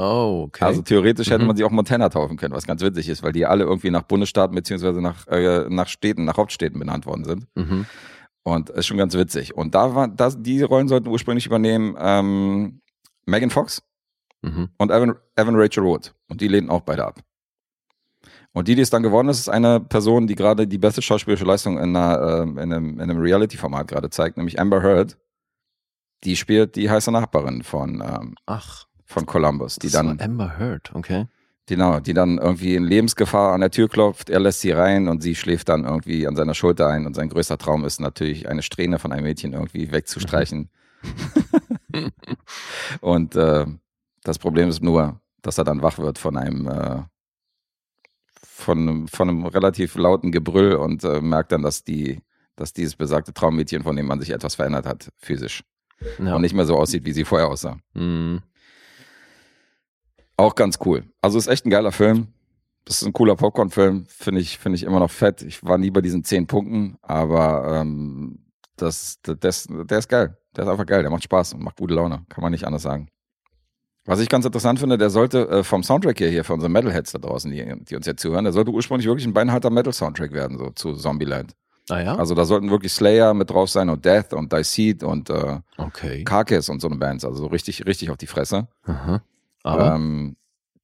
Oh, 0.00 0.44
okay. 0.46 0.64
Also 0.64 0.82
theoretisch 0.82 1.28
hätte 1.28 1.40
Mhm. 1.40 1.48
man 1.48 1.56
sie 1.56 1.64
auch 1.64 1.70
Montana 1.72 2.08
taufen 2.08 2.36
können, 2.36 2.54
was 2.54 2.66
ganz 2.66 2.82
witzig 2.82 3.08
ist, 3.08 3.22
weil 3.24 3.32
die 3.32 3.46
alle 3.46 3.64
irgendwie 3.64 3.90
nach 3.90 4.02
Bundesstaaten 4.02 4.54
beziehungsweise 4.54 5.00
nach, 5.00 5.26
äh, 5.26 5.66
nach 5.68 5.88
Städten, 5.88 6.24
nach 6.24 6.36
Hauptstädten 6.36 6.78
benannt 6.78 7.04
worden 7.06 7.24
sind. 7.24 7.46
mhm. 7.56 7.86
Und 8.44 8.70
ist 8.70 8.86
schon 8.86 8.96
ganz 8.96 9.14
witzig. 9.14 9.54
Und 9.56 9.74
da 9.74 9.94
war, 9.94 10.08
das, 10.08 10.40
die 10.40 10.62
Rollen 10.62 10.88
sollten 10.88 11.08
ursprünglich 11.08 11.44
übernehmen 11.46 11.96
ähm, 11.98 12.80
Megan 13.26 13.50
Fox 13.50 13.82
Mhm. 14.42 14.68
und 14.78 14.90
Evan, 14.92 15.16
Evan 15.36 15.56
Rachel 15.56 15.82
Wood. 15.84 16.14
Und 16.28 16.40
die 16.40 16.48
lehnen 16.48 16.70
auch 16.70 16.82
beide 16.82 17.04
ab. 17.04 17.18
Und 18.52 18.68
die, 18.68 18.74
die 18.76 18.82
es 18.82 18.90
dann 18.90 19.02
geworden 19.02 19.28
ist, 19.28 19.40
ist 19.40 19.48
eine 19.48 19.80
Person, 19.80 20.26
die 20.26 20.34
gerade 20.36 20.66
die 20.66 20.78
beste 20.78 21.02
schauspielerische 21.02 21.44
Leistung 21.44 21.76
in, 21.78 21.94
einer, 21.96 22.40
ähm, 22.42 22.56
in 22.58 22.72
einem, 22.72 22.90
in 22.94 23.00
einem 23.02 23.20
Reality-Format 23.20 23.88
gerade 23.88 24.10
zeigt, 24.10 24.36
nämlich 24.36 24.58
Amber 24.60 24.80
Heard. 24.82 25.18
Die 26.24 26.34
spielt 26.36 26.74
die 26.76 26.88
heiße 26.88 27.12
Nachbarin 27.12 27.62
von, 27.62 28.00
ähm, 28.04 28.34
Ach, 28.46 28.86
von 29.08 29.24
Columbus, 29.26 29.76
die 29.76 29.86
das 29.88 29.94
dann 29.94 30.20
Amber 30.20 30.58
Heard, 30.58 30.94
okay. 30.94 31.26
Genau, 31.66 31.98
die 31.98 32.14
dann 32.14 32.38
irgendwie 32.38 32.76
in 32.76 32.84
Lebensgefahr 32.84 33.52
an 33.52 33.60
der 33.60 33.70
Tür 33.70 33.88
klopft, 33.88 34.30
er 34.30 34.40
lässt 34.40 34.60
sie 34.60 34.70
rein 34.70 35.08
und 35.08 35.22
sie 35.22 35.34
schläft 35.34 35.68
dann 35.68 35.84
irgendwie 35.84 36.26
an 36.26 36.36
seiner 36.36 36.54
Schulter 36.54 36.88
ein 36.88 37.06
und 37.06 37.14
sein 37.14 37.28
größter 37.28 37.58
Traum 37.58 37.84
ist 37.84 38.00
natürlich, 38.00 38.48
eine 38.48 38.62
Strähne 38.62 38.98
von 38.98 39.12
einem 39.12 39.24
Mädchen 39.24 39.52
irgendwie 39.54 39.90
wegzustreichen. 39.92 40.70
und 43.00 43.34
äh, 43.36 43.66
das 44.24 44.38
Problem 44.38 44.68
ist 44.68 44.82
nur, 44.82 45.20
dass 45.42 45.58
er 45.58 45.64
dann 45.64 45.82
wach 45.82 45.98
wird 45.98 46.18
von 46.18 46.36
einem 46.36 46.68
äh, 46.68 47.02
von, 48.42 49.08
von 49.08 49.28
einem 49.28 49.46
relativ 49.46 49.94
lauten 49.96 50.32
Gebrüll 50.32 50.74
und 50.74 51.04
äh, 51.04 51.20
merkt 51.20 51.52
dann, 51.52 51.62
dass 51.62 51.84
die, 51.84 52.20
dass 52.56 52.72
dieses 52.72 52.96
besagte 52.96 53.32
Traummädchen, 53.32 53.84
von 53.84 53.94
dem 53.96 54.06
man 54.06 54.20
sich 54.20 54.30
etwas 54.30 54.56
verändert 54.56 54.84
hat, 54.86 55.10
physisch 55.16 55.62
Ja. 56.18 56.34
und 56.34 56.42
nicht 56.42 56.54
mehr 56.54 56.66
so 56.66 56.76
aussieht, 56.76 57.04
wie 57.04 57.12
sie 57.12 57.24
vorher 57.24 57.48
aussah. 57.48 57.78
Mhm. 57.94 58.42
Auch 60.38 60.54
ganz 60.54 60.78
cool. 60.86 61.04
Also 61.20 61.36
ist 61.36 61.48
echt 61.48 61.66
ein 61.66 61.70
geiler 61.70 61.92
Film. 61.92 62.28
Das 62.84 63.02
ist 63.02 63.06
ein 63.06 63.12
cooler 63.12 63.36
Popcorn-Film. 63.36 64.06
Finde 64.08 64.40
ich, 64.40 64.56
finde 64.56 64.76
ich 64.76 64.84
immer 64.84 65.00
noch 65.00 65.10
fett. 65.10 65.42
Ich 65.42 65.62
war 65.64 65.76
nie 65.76 65.90
bei 65.90 66.00
diesen 66.00 66.24
zehn 66.24 66.46
Punkten, 66.46 66.96
aber 67.02 67.80
ähm, 67.80 68.38
das, 68.76 69.18
das, 69.22 69.66
der 69.68 69.98
ist 69.98 70.08
geil. 70.08 70.38
Der 70.56 70.64
ist 70.64 70.70
einfach 70.70 70.86
geil. 70.86 71.02
Der 71.02 71.10
macht 71.10 71.24
Spaß 71.24 71.54
und 71.54 71.62
macht 71.62 71.76
gute 71.76 71.94
Laune. 71.94 72.24
Kann 72.28 72.42
man 72.42 72.52
nicht 72.52 72.64
anders 72.64 72.82
sagen. 72.82 73.08
Was 74.06 74.20
ich 74.20 74.28
ganz 74.28 74.46
interessant 74.46 74.78
finde, 74.78 74.96
der 74.96 75.10
sollte 75.10 75.48
äh, 75.48 75.64
vom 75.64 75.82
Soundtrack 75.82 76.16
hier, 76.16 76.30
hier 76.30 76.44
für 76.44 76.54
unsere 76.54 76.70
Metalheads 76.70 77.12
da 77.12 77.18
draußen, 77.18 77.50
die, 77.50 77.84
die 77.84 77.96
uns 77.96 78.06
jetzt 78.06 78.22
zuhören, 78.22 78.44
der 78.44 78.54
sollte 78.54 78.70
ursprünglich 78.70 79.06
wirklich 79.06 79.26
ein 79.26 79.34
beinharter 79.34 79.70
Metal-Soundtrack 79.70 80.32
werden, 80.32 80.56
so 80.56 80.70
zu 80.70 80.94
Zombieland. 80.94 81.52
Ah 81.90 82.00
ja? 82.00 82.14
Also 82.16 82.34
da 82.34 82.44
sollten 82.44 82.70
wirklich 82.70 82.92
Slayer 82.92 83.34
mit 83.34 83.50
drauf 83.50 83.68
sein 83.68 83.90
und 83.90 84.04
Death 84.04 84.32
und 84.32 84.52
Diseed 84.52 85.02
und 85.02 85.30
äh, 85.30 85.58
okay. 85.76 86.24
Carcass 86.24 86.68
und 86.68 86.80
so 86.80 86.88
eine 86.88 86.96
Bands. 86.96 87.24
Also 87.24 87.42
so 87.42 87.46
richtig, 87.48 87.84
richtig 87.86 88.10
auf 88.10 88.16
die 88.16 88.26
Fresse. 88.26 88.68
Aha. 88.84 89.20
Aber, 89.68 89.94
Ähm, 89.94 90.36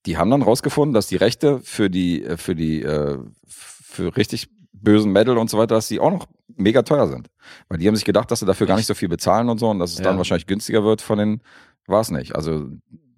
die 0.07 0.19
haben 0.19 0.31
dann 0.31 0.43
rausgefunden, 0.43 0.93
dass 0.95 1.07
die 1.07 1.17
Rechte 1.17 1.61
für 1.61 1.89
die, 1.89 2.23
äh, 2.25 2.37
für 2.37 2.55
die, 2.55 2.83
äh, 2.83 3.19
für 3.47 4.17
richtig 4.17 4.49
bösen 4.73 5.13
Metal 5.13 5.39
und 5.39 5.49
so 5.49 5.57
weiter, 5.57 5.75
dass 5.75 5.89
die 5.89 5.99
auch 6.01 6.11
noch 6.11 6.27
mega 6.57 6.83
teuer 6.83 7.09
sind. 7.09 7.29
Weil 7.69 7.79
die 7.79 7.89
haben 7.89 7.97
sich 7.97 8.05
gedacht, 8.05 8.31
dass 8.31 8.41
sie 8.41 8.47
dafür 8.47 8.67
gar 8.67 8.77
nicht 8.77 8.87
so 8.87 8.95
viel 8.95 9.09
bezahlen 9.09 9.49
und 9.49 9.59
so 9.59 9.71
und 9.71 9.79
dass 9.79 9.93
es 9.93 9.97
dann 10.03 10.15
Ja. 10.15 10.19
wahrscheinlich 10.19 10.47
günstiger 10.47 10.85
wird 10.85 11.01
von 11.01 11.19
den, 11.19 11.43
war 11.87 12.01
es 12.03 12.11
nicht. 12.11 12.37
Also 12.37 12.67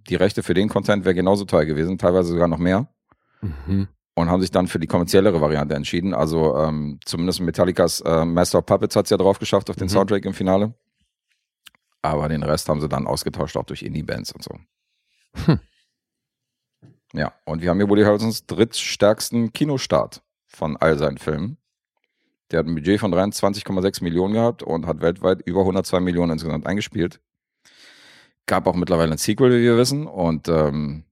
die 0.08 0.14
Rechte 0.14 0.44
für 0.44 0.54
den 0.54 0.68
Content 0.68 1.04
wäre 1.04 1.14
genauso 1.16 1.44
teuer 1.44 1.64
gewesen, 1.64 1.98
teilweise 1.98 2.28
sogar 2.28 2.46
noch 2.48 2.58
mehr. 2.58 2.88
mhm. 3.40 3.88
Und 4.18 4.30
haben 4.30 4.40
sich 4.40 4.50
dann 4.50 4.66
für 4.66 4.78
die 4.78 4.86
kommerziellere 4.86 5.42
Variante 5.42 5.74
entschieden. 5.74 6.14
Also 6.14 6.56
ähm, 6.56 6.98
zumindest 7.04 7.40
Metallicas 7.40 8.00
äh, 8.00 8.24
Master 8.24 8.60
of 8.60 8.66
Puppets 8.66 8.96
hat 8.96 9.04
es 9.06 9.10
ja 9.10 9.18
drauf 9.18 9.38
geschafft 9.38 9.68
auf 9.68 9.76
den 9.76 9.86
Mhm. 9.88 9.90
Soundtrack 9.90 10.24
im 10.24 10.32
Finale. 10.32 10.72
Aber 12.02 12.28
den 12.28 12.42
Rest 12.42 12.68
haben 12.68 12.80
sie 12.80 12.88
dann 12.88 13.06
ausgetauscht, 13.06 13.56
auch 13.56 13.64
durch 13.64 13.82
Indie-Bands 13.82 14.32
und 14.32 14.42
so. 14.44 14.54
Hm. 15.44 15.60
Ja, 17.12 17.32
und 17.44 17.62
wir 17.62 17.70
haben 17.70 17.78
hier 17.78 17.88
Woody 17.88 18.02
Harrelsons 18.02 18.46
drittstärksten 18.46 19.52
Kinostart 19.52 20.22
von 20.46 20.76
all 20.76 20.98
seinen 20.98 21.18
Filmen. 21.18 21.58
Der 22.50 22.60
hat 22.60 22.66
ein 22.66 22.74
Budget 22.74 23.00
von 23.00 23.12
23,6 23.12 24.02
Millionen 24.02 24.34
gehabt 24.34 24.62
und 24.62 24.86
hat 24.86 25.00
weltweit 25.00 25.40
über 25.46 25.60
102 25.60 26.00
Millionen 26.00 26.32
insgesamt 26.32 26.66
eingespielt. 26.66 27.20
Gab 28.46 28.66
auch 28.66 28.76
mittlerweile 28.76 29.12
ein 29.12 29.18
Sequel, 29.18 29.50
wie 29.50 29.62
wir 29.64 29.76
wissen, 29.76 30.06
und 30.06 30.48
ähm, 30.48 31.04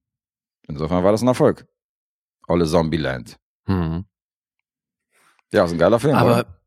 insofern 0.68 1.02
war 1.02 1.10
das 1.10 1.22
ein 1.22 1.28
Erfolg. 1.28 1.66
Olle 2.46 2.66
Zombieland. 2.66 3.36
Mhm. 3.66 4.04
Ja, 5.52 5.64
ist 5.64 5.72
ein 5.72 5.78
geiler 5.78 5.98
Film. 5.98 6.14
oder? 6.14 6.20
Aber, 6.20 6.58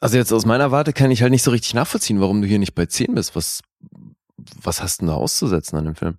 also 0.00 0.18
jetzt 0.18 0.32
aus 0.32 0.44
meiner 0.44 0.70
Warte 0.70 0.92
kann 0.92 1.10
ich 1.10 1.22
halt 1.22 1.30
nicht 1.30 1.42
so 1.42 1.50
richtig 1.50 1.72
nachvollziehen, 1.74 2.20
warum 2.20 2.42
du 2.42 2.48
hier 2.48 2.58
nicht 2.58 2.74
bei 2.74 2.86
10 2.86 3.14
bist. 3.14 3.36
Was, 3.36 3.62
was 4.60 4.82
hast 4.82 5.00
du 5.00 5.06
denn 5.06 5.14
da 5.14 5.14
auszusetzen 5.14 5.78
an 5.78 5.84
dem 5.86 5.94
Film? 5.94 6.18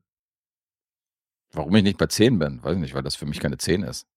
Warum 1.55 1.75
ich 1.75 1.83
nicht 1.83 1.97
bei 1.97 2.07
10 2.07 2.37
bin, 2.37 2.63
weiß 2.63 2.75
ich 2.75 2.81
nicht, 2.81 2.93
weil 2.93 3.03
das 3.03 3.15
für 3.15 3.25
mich 3.25 3.39
keine 3.39 3.57
10 3.57 3.83
ist. 3.83 4.07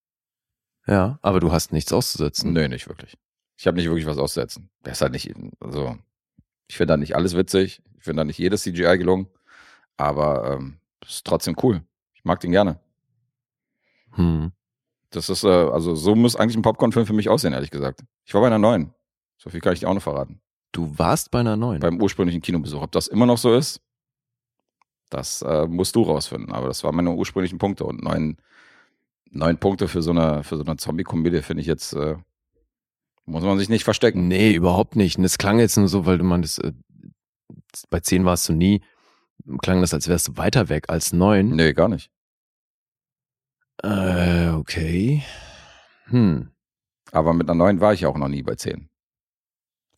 Ja, 0.87 1.19
aber 1.23 1.41
du 1.41 1.53
hast 1.53 1.73
nichts 1.73 1.93
auszusetzen. 1.93 2.53
Nö, 2.53 2.67
nicht 2.69 2.89
wirklich. 2.89 3.17
Ich 3.57 3.67
habe 3.67 3.77
nicht 3.77 3.87
wirklich 3.87 4.07
was 4.07 4.19
auszusetzen. 4.19 4.71
Ist 4.85 5.01
halt 5.01 5.13
nicht, 5.13 5.33
also, 5.61 5.97
ich 6.67 6.77
finde 6.77 6.93
da 6.93 6.97
nicht 6.97 7.15
alles 7.15 7.37
witzig. 7.37 7.83
Ich 7.97 8.05
finde 8.05 8.21
da 8.21 8.25
nicht 8.25 8.39
jedes 8.39 8.63
CGI 8.63 8.99
gelungen. 8.99 9.29
Aber 9.97 10.53
ähm, 10.53 10.79
ist 11.05 11.27
trotzdem 11.27 11.57
cool. 11.63 11.83
Ich 12.15 12.25
mag 12.25 12.41
den 12.41 12.53
gerne. 12.53 12.81
Hm. 14.13 14.53
Das 15.11 15.29
ist, 15.29 15.45
äh, 15.45 15.49
also 15.49 15.95
so 15.95 16.15
muss 16.15 16.37
eigentlich 16.37 16.57
ein 16.57 16.63
Popcorn-Film 16.63 17.07
für 17.07 17.13
mich 17.13 17.29
aussehen, 17.29 17.53
ehrlich 17.53 17.71
gesagt. 17.71 18.05
Ich 18.25 18.35
war 18.35 18.41
bei 18.41 18.47
einer 18.47 18.59
neuen. 18.59 18.95
So 19.39 19.51
viel 19.51 19.61
kann 19.61 19.73
ich 19.73 19.81
dir 19.81 19.89
auch 19.89 19.95
noch 19.95 20.03
verraten. 20.03 20.41
Du 20.73 20.99
warst 20.99 21.31
bei 21.31 21.41
einer 21.41 21.57
neuen. 21.57 21.81
Beim 21.81 22.01
ursprünglichen 22.01 22.43
Kinobesuch. 22.43 22.83
Ob 22.83 22.93
das 22.93 23.09
immer 23.09 23.27
noch 23.27 23.39
so 23.39 23.55
ist, 23.55 23.81
das 25.11 25.43
äh, 25.43 25.67
musst 25.67 25.97
du 25.97 26.03
rausfinden. 26.03 26.53
Aber 26.53 26.67
das 26.69 26.85
waren 26.85 26.95
meine 26.97 27.11
ursprünglichen 27.13 27.59
Punkte. 27.59 27.85
Und 27.85 28.03
neun, 28.03 28.37
neun 29.31 29.59
Punkte 29.59 29.89
für 29.89 30.03
so 30.03 30.11
eine, 30.11 30.43
für 30.45 30.57
so 30.57 30.65
eine 30.65 30.77
Zombie-Komödie 30.77 31.43
finde 31.43 31.61
ich 31.63 31.67
jetzt, 31.67 31.93
äh, 31.95 32.17
muss 33.25 33.43
man 33.45 33.59
sich 33.59 33.69
nicht 33.69 33.85
verstecken. 33.85 34.29
Nee, 34.29 34.53
überhaupt 34.55 34.97
nicht. 34.97 35.19
Und 35.19 35.25
es 35.25 35.39
klang 35.39 35.59
jetzt 35.59 35.77
nur 35.77 35.89
so, 35.89 36.07
weil 36.07 36.19
du 36.19 36.25
meintest, 36.25 36.63
äh, 36.65 36.73
bei 37.91 38.01
10 38.01 38.25
warst 38.25 38.49
du 38.49 38.53
nie. 38.53 38.83
Klang 39.63 39.81
das, 39.81 39.95
als 39.95 40.09
wärst 40.09 40.29
du 40.29 40.37
weiter 40.37 40.69
weg 40.69 40.87
als 40.89 41.13
9. 41.13 41.51
Nee, 41.51 41.73
gar 41.73 41.89
nicht. 41.89 42.11
Äh, 43.83 44.49
okay. 44.51 45.23
Hm. 46.07 46.51
Aber 47.13 47.33
mit 47.33 47.49
einer 47.49 47.55
neuen 47.57 47.81
war 47.81 47.93
ich 47.95 48.05
auch 48.07 48.17
noch 48.19 48.29
nie 48.29 48.43
bei 48.43 48.55
10. 48.57 48.89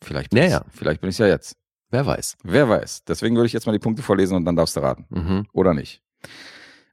Vielleicht 0.03 0.29
bin 0.31 0.37
Ja, 0.39 0.43
ich's- 0.45 0.53
ja. 0.53 0.65
Vielleicht 0.69 1.01
bin 1.01 1.09
ich 1.09 1.17
ja 1.17 1.27
jetzt. 1.27 1.55
Wer 1.91 2.05
weiß. 2.05 2.37
Wer 2.43 2.69
weiß. 2.69 3.03
Deswegen 3.03 3.35
würde 3.35 3.47
ich 3.47 3.53
jetzt 3.53 3.65
mal 3.65 3.73
die 3.73 3.79
Punkte 3.79 4.01
vorlesen 4.01 4.35
und 4.35 4.45
dann 4.45 4.55
darfst 4.55 4.75
du 4.75 4.79
raten. 4.79 5.05
Mhm. 5.09 5.45
Oder 5.51 5.73
nicht. 5.73 6.01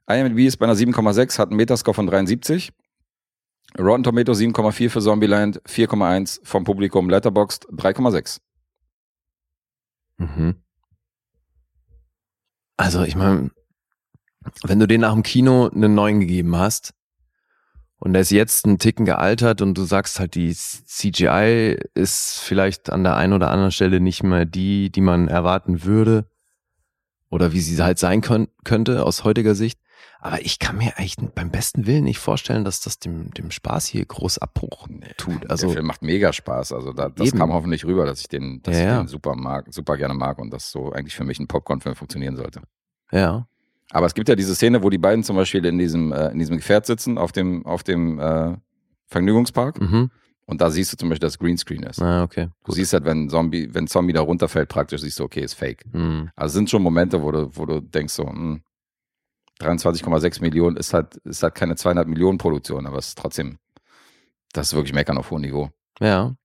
IMDb 0.07 0.45
ist 0.45 0.57
bei 0.57 0.65
einer 0.65 0.75
7,6, 0.75 1.39
hat 1.39 1.49
einen 1.49 1.57
Metascore 1.57 1.95
von 1.95 2.05
73. 2.05 2.73
Rotten 3.77 4.03
Tomato 4.03 4.33
7,4 4.33 4.89
für 4.89 5.01
Zombieland, 5.01 5.61
4,1 5.63 6.39
vom 6.43 6.63
Publikum, 6.63 7.09
Letterboxd 7.09 7.67
3,6. 7.69 8.39
Mhm. 10.17 10.55
Also, 12.75 13.03
ich 13.03 13.15
meine, 13.15 13.51
wenn 14.63 14.79
du 14.79 14.87
den 14.87 15.01
nach 15.01 15.13
dem 15.13 15.23
Kino 15.23 15.69
einen 15.69 15.93
neuen 15.93 16.19
gegeben 16.19 16.55
hast 16.55 16.93
und 17.99 18.13
der 18.13 18.21
ist 18.21 18.31
jetzt 18.31 18.65
einen 18.65 18.79
Ticken 18.79 19.05
gealtert 19.05 19.61
und 19.61 19.77
du 19.77 19.83
sagst 19.83 20.19
halt, 20.19 20.35
die 20.35 20.53
CGI 20.53 21.77
ist 21.93 22.39
vielleicht 22.39 22.89
an 22.89 23.03
der 23.03 23.15
einen 23.15 23.33
oder 23.33 23.51
anderen 23.51 23.71
Stelle 23.71 23.99
nicht 23.99 24.23
mehr 24.23 24.45
die, 24.45 24.89
die 24.91 25.01
man 25.01 25.27
erwarten 25.27 25.83
würde 25.83 26.25
oder 27.29 27.51
wie 27.53 27.59
sie 27.59 27.81
halt 27.83 27.99
sein 27.99 28.21
könnt, 28.21 28.49
könnte 28.63 29.05
aus 29.05 29.23
heutiger 29.23 29.53
Sicht, 29.53 29.79
Aber 30.21 30.41
ich 30.41 30.59
kann 30.59 30.77
mir 30.77 30.97
eigentlich 30.97 31.17
beim 31.35 31.51
besten 31.51 31.85
Willen 31.85 32.05
nicht 32.05 32.19
vorstellen, 32.19 32.63
dass 32.63 32.79
das 32.79 32.99
dem, 32.99 33.31
dem 33.31 33.51
Spaß 33.51 33.85
hier 33.85 34.05
groß 34.05 34.37
Abbruch 34.39 34.87
tut. 35.17 35.49
Also 35.49 35.67
der 35.67 35.75
Film 35.75 35.87
macht 35.87 36.01
mega 36.01 36.33
Spaß. 36.33 36.71
Also 36.73 36.93
da, 36.93 37.09
das 37.09 37.27
Eben. 37.27 37.37
kam 37.37 37.53
hoffentlich 37.53 37.85
rüber, 37.85 38.05
dass 38.05 38.21
ich 38.21 38.27
den, 38.29 38.61
dass 38.63 38.77
Ja, 38.77 38.93
ich 38.95 38.97
den 39.01 39.07
super 39.09 39.35
mag, 39.35 39.67
super 39.73 39.97
gerne 39.97 40.13
mag 40.13 40.39
und 40.39 40.51
das 40.51 40.71
so 40.71 40.91
eigentlich 40.91 41.15
für 41.15 41.23
mich 41.25 41.37
ein 41.39 41.47
Popcorn-Film 41.47 41.95
funktionieren 41.95 42.35
sollte. 42.37 42.61
ja. 43.11 43.47
Aber 43.91 44.05
es 44.05 44.13
gibt 44.13 44.29
ja 44.29 44.35
diese 44.35 44.55
Szene, 44.55 44.83
wo 44.83 44.89
die 44.89 44.97
beiden 44.97 45.23
zum 45.23 45.35
Beispiel 45.35 45.65
in 45.65 45.77
diesem, 45.77 46.11
äh, 46.11 46.29
in 46.29 46.39
diesem 46.39 46.57
Gefährt 46.57 46.85
sitzen, 46.85 47.17
auf 47.17 47.31
dem, 47.31 47.65
auf 47.65 47.83
dem 47.83 48.19
äh, 48.19 48.55
Vergnügungspark. 49.07 49.81
Mhm. 49.81 50.11
Und 50.45 50.61
da 50.61 50.71
siehst 50.71 50.91
du 50.93 50.97
zum 50.97 51.09
Beispiel, 51.09 51.27
dass 51.27 51.37
Greenscreen 51.37 51.83
ist. 51.83 52.01
Ah, 52.01 52.23
okay. 52.23 52.49
Du 52.63 52.71
siehst 52.71 52.93
halt, 52.93 53.05
wenn 53.05 53.29
Zombie, 53.29 53.69
wenn 53.71 53.87
Zombie 53.87 54.13
da 54.13 54.21
runterfällt, 54.21 54.69
praktisch 54.69 55.01
siehst 55.01 55.19
du, 55.19 55.23
okay, 55.23 55.41
ist 55.41 55.53
fake. 55.53 55.85
Mhm. 55.93 56.29
Also 56.35 56.47
es 56.47 56.53
sind 56.53 56.69
schon 56.69 56.81
Momente, 56.81 57.21
wo 57.21 57.31
du, 57.31 57.49
wo 57.55 57.65
du 57.65 57.81
denkst 57.81 58.13
so, 58.13 58.27
hm, 58.27 58.63
23,6 59.59 60.41
Millionen 60.41 60.77
ist 60.77 60.93
halt, 60.93 61.17
ist 61.17 61.43
halt 61.43 61.53
keine 61.53 61.75
200 61.75 62.07
Millionen 62.07 62.37
Produktion, 62.37 62.87
aber 62.87 62.97
es 62.97 63.09
ist 63.09 63.17
trotzdem, 63.17 63.59
das 64.53 64.69
ist 64.69 64.73
wirklich 64.73 64.93
Meckern 64.93 65.17
auf 65.17 65.31
hohem 65.31 65.41
Niveau. 65.41 65.69
Ja. 65.99 66.35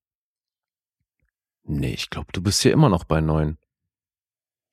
Nee, 1.62 1.94
ich 1.94 2.10
glaube, 2.10 2.28
du 2.32 2.42
bist 2.42 2.60
hier 2.60 2.72
immer 2.72 2.88
noch 2.88 3.04
bei 3.04 3.20
neun. 3.20 3.56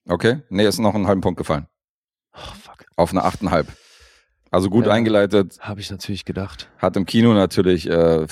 Okay? 0.10 0.42
Nee, 0.50 0.66
ist 0.66 0.80
noch 0.80 0.96
einen 0.96 1.08
halben 1.08 1.22
Punkt 1.22 1.38
gefallen. 1.38 1.68
Oh, 2.34 2.40
fuck. 2.62 2.86
Auf 2.96 3.12
eine 3.12 3.24
8,5. 3.24 3.66
Also 4.54 4.70
gut 4.70 4.86
Ja. 4.86 4.92
eingeleitet, 4.92 5.58
Habe 5.62 5.80
ich 5.80 5.90
natürlich 5.92 6.26
gedacht. 6.26 6.70
hat 6.78 6.98
im 6.98 7.06
Kino 7.06 7.34
natürlich, 7.34 7.90
äh, 7.90 8.28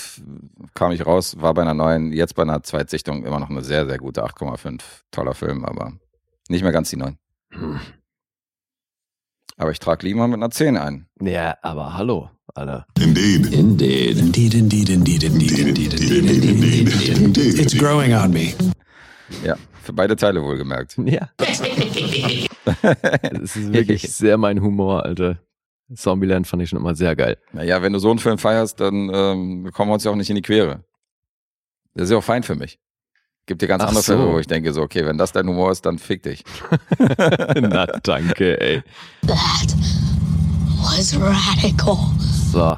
kam 0.74 0.92
ich 0.92 1.06
raus, 1.06 1.40
war 1.40 1.54
bei 1.54 1.62
einer 1.62 1.74
neuen, 1.74 2.12
jetzt 2.12 2.36
bei 2.36 2.42
einer 2.44 2.62
Zweitsichtung 2.62 3.26
immer 3.26 3.40
noch 3.40 3.50
eine 3.50 3.64
sehr, 3.64 3.86
sehr 3.86 3.98
gute 3.98 4.24
8,5. 4.24 5.04
Toller 5.12 5.34
Film, 5.34 5.64
aber 5.64 5.94
nicht 6.50 6.62
mehr 6.64 6.74
ganz 6.74 6.90
die 6.90 6.98
9. 6.98 7.18
Hm. 7.52 7.80
Aber 9.58 9.72
ich 9.72 9.80
trage 9.80 10.06
lieber 10.06 10.28
mit 10.28 10.36
einer 10.38 10.52
10 10.52 10.78
ein. 10.78 11.08
Ja, 11.22 11.58
aber 11.62 11.94
hallo, 11.98 12.30
Alter. 12.54 12.86
Indeed. 12.98 13.54
Indeed, 13.54 14.18
indeed, 14.18 14.54
indeed, 14.54 14.90
indeed, 14.90 15.24
indeed, 15.24 15.58
indeed, 15.58 15.94
indeed, 15.94 16.44
indeed, 16.44 17.18
indeed. 17.18 17.60
It's 17.60 17.78
growing 17.78 18.14
on 18.14 18.32
me. 18.32 18.54
Ja, 19.44 19.56
für 19.84 19.94
beide 19.94 20.16
Teile 20.16 20.42
wohlgemerkt. 20.44 20.96
Ja. 21.06 21.30
Das 23.32 23.56
ist 23.56 23.74
wirklich 23.74 24.04
sehr 24.14 24.38
mein 24.38 24.62
Humor, 24.62 25.04
Alter. 25.04 25.40
Zombieland 25.96 26.46
fand 26.46 26.62
ich 26.62 26.70
schon 26.70 26.78
immer 26.80 26.94
sehr 26.94 27.16
geil. 27.16 27.38
Naja, 27.52 27.82
wenn 27.82 27.94
du 27.94 28.00
so 28.00 28.12
einen 28.12 28.20
Film 28.20 28.38
feierst, 28.38 28.80
dann 28.80 29.10
ähm, 29.12 29.72
kommen 29.74 29.90
wir 29.90 29.96
uns 29.96 30.04
ja 30.04 30.12
auch 30.12 30.16
nicht 30.16 30.30
in 30.30 30.36
die 30.36 30.44
Quere. 30.44 30.84
Das 31.96 32.06
ist 32.06 32.12
ja 32.12 32.18
auch 32.18 32.24
fein 32.24 32.44
für 32.44 32.56
mich. 32.56 32.80
Gibt 33.48 33.64
dir 33.64 33.68
ganz 33.68 33.82
Ach 33.82 33.88
andere 33.88 34.04
so. 34.04 34.14
Filme, 34.14 34.32
wo 34.34 34.40
ich 34.40 34.46
denke 34.46 34.72
so, 34.74 34.84
okay, 34.84 35.04
wenn 35.06 35.18
das 35.18 35.32
dein 35.32 35.48
Humor 35.48 35.72
ist, 35.72 35.84
dann 35.84 35.98
fick 35.98 36.22
dich. 36.22 36.44
Na, 37.56 37.88
danke, 37.88 38.62
ey. 38.62 38.84
That 39.26 39.76
was 40.78 41.20
radical. 41.20 41.98
So. 42.52 42.78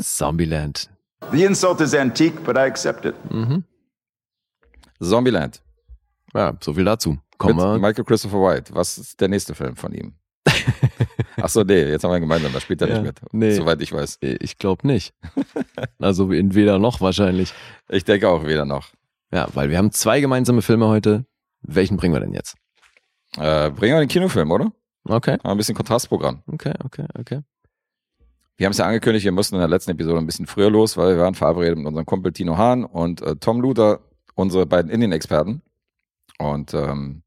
Zombieland. 0.00 0.90
The 1.32 1.44
insult 1.44 1.80
is 1.80 1.94
antique, 1.94 2.44
but 2.44 2.56
I 2.56 2.66
accept 2.66 3.06
it. 3.06 3.14
Mhm. 3.30 3.64
Zombieland. 5.00 5.62
Ja, 6.34 6.56
so 6.60 6.74
viel 6.74 6.84
dazu. 6.84 7.18
Kommen 7.38 7.56
Mit 7.56 7.64
wir. 7.64 7.78
Michael 7.78 8.04
Christopher 8.04 8.38
White. 8.42 8.74
Was 8.74 8.98
ist 8.98 9.20
der 9.20 9.28
nächste 9.28 9.54
Film 9.54 9.76
von 9.76 9.92
ihm? 9.92 10.14
Ach 11.40 11.48
so, 11.48 11.62
nee, 11.62 11.84
jetzt 11.84 12.02
haben 12.04 12.10
wir 12.10 12.20
gemeinsam, 12.20 12.52
da 12.52 12.60
spielt 12.60 12.82
er 12.82 12.88
Ja, 12.88 12.94
nicht 13.00 13.04
mit. 13.22 13.32
nee. 13.32 13.52
Soweit 13.52 13.80
ich 13.80 13.92
weiß. 13.92 14.18
Ich 14.20 14.58
glaube 14.58 14.86
nicht. 14.86 15.14
Also 16.00 16.30
in 16.30 16.54
weder 16.54 16.78
noch 16.78 17.00
wahrscheinlich. 17.00 17.52
Ich 17.88 18.04
denke 18.04 18.28
auch 18.28 18.44
weder 18.46 18.64
noch. 18.64 18.88
Ja, 19.32 19.48
weil 19.54 19.68
wir 19.70 19.78
haben 19.78 19.90
zwei 19.92 20.20
gemeinsame 20.20 20.62
Filme 20.62 20.86
heute. 20.86 21.24
Welchen 21.62 21.96
bringen 21.96 22.14
wir 22.14 22.20
denn 22.20 22.32
jetzt? 22.32 22.54
Äh, 23.36 23.70
bringen 23.70 23.94
wir 23.96 24.00
den 24.00 24.08
Kinofilm, 24.08 24.50
oder? 24.50 24.72
Okay, 25.04 25.38
Mal 25.42 25.50
ein 25.52 25.56
bisschen 25.56 25.74
Kontrastprogramm. 25.74 26.42
okay, 26.46 26.72
okay, 26.84 27.04
okay. 27.18 27.40
Wir 28.56 28.66
haben 28.66 28.72
es 28.72 28.78
ja 28.78 28.86
angekündigt, 28.86 29.24
wir 29.24 29.32
mussten 29.32 29.56
in 29.56 29.60
der 29.60 29.68
letzten 29.68 29.90
Episode 29.92 30.18
ein 30.18 30.26
bisschen 30.26 30.46
früher 30.46 30.70
los, 30.70 30.96
weil 30.96 31.16
wir 31.16 31.22
waren 31.22 31.34
verabredet 31.34 31.78
mit 31.78 31.86
unserem 31.86 32.06
Kumpel 32.06 32.32
Tino 32.32 32.56
Hahn 32.56 32.84
und 32.84 33.22
äh, 33.22 33.36
Tom 33.36 33.60
Luther, 33.60 34.00
unsere 34.38 34.66
beiden 34.66 34.90
Indien-Experten. 34.90 35.62
Und 36.38 36.72
ähm, 36.72 37.22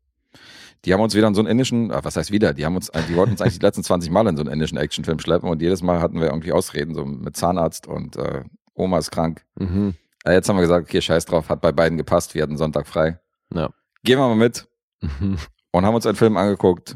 die 0.85 0.93
haben 0.93 1.01
uns 1.01 1.13
wieder 1.13 1.27
in 1.27 1.35
so 1.35 1.41
einen 1.41 1.49
indischen, 1.49 1.91
äh, 1.91 1.99
was 2.03 2.15
heißt 2.15 2.31
wieder, 2.31 2.53
die 2.53 2.65
haben 2.65 2.75
uns, 2.75 2.89
die 3.09 3.15
wollten 3.15 3.33
uns 3.33 3.41
eigentlich 3.41 3.59
die 3.59 3.65
letzten 3.65 3.83
20 3.83 4.09
Mal 4.09 4.25
in 4.27 4.37
so 4.37 4.43
einen 4.43 4.51
indischen 4.51 4.77
Actionfilm 4.77 5.19
schleppen 5.19 5.49
und 5.49 5.61
jedes 5.61 5.81
Mal 5.83 5.99
hatten 5.99 6.19
wir 6.19 6.27
irgendwie 6.27 6.53
Ausreden, 6.53 6.95
so 6.95 7.03
mit 7.05 7.35
Zahnarzt 7.35 7.85
und 7.85 8.15
äh, 8.15 8.43
Oma 8.73 8.97
ist 8.97 9.11
krank. 9.11 9.45
Mhm. 9.59 9.93
Äh, 10.23 10.33
jetzt 10.33 10.47
haben 10.47 10.55
wir 10.55 10.61
gesagt, 10.61 10.87
okay, 10.87 11.01
scheiß 11.01 11.25
drauf, 11.25 11.49
hat 11.49 11.59
bei 11.61 11.73
beiden 11.73 11.97
gepasst, 11.97 12.33
wir 12.33 12.41
hatten 12.43 12.57
Sonntag 12.57 12.87
frei. 12.87 13.19
Ja. 13.53 13.69
Gehen 14.03 14.17
wir 14.17 14.27
mal 14.27 14.35
mit 14.35 14.67
Mhm. 15.01 15.37
und 15.71 15.85
haben 15.85 15.95
uns 15.95 16.05
einen 16.05 16.15
Film 16.15 16.37
angeguckt, 16.37 16.95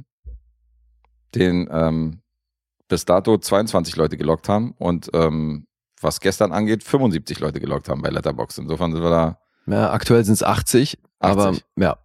den 1.34 1.68
ähm, 1.72 2.22
bis 2.88 3.03
dato 3.03 3.38
22 3.38 3.95
Leute 3.95 4.16
gelockt 4.16 4.47
haben 4.47 4.74
und 4.78 5.09
ähm, 5.13 5.66
was 6.01 6.20
gestern 6.20 6.51
angeht, 6.51 6.84
75 6.84 7.39
Leute 7.39 7.59
gelockt 7.59 7.89
haben 7.89 8.01
bei 8.01 8.09
Letterboxd. 8.09 8.59
Insofern 8.59 8.91
sind 8.93 9.01
wir 9.01 9.09
da, 9.09 9.39
Ja, 9.68 9.91
aktuell 9.91 10.24
sind 10.24 10.34
es 10.34 10.43
80, 10.43 10.97
aber 11.20 11.49
80. 11.49 11.66
ja, 11.78 11.97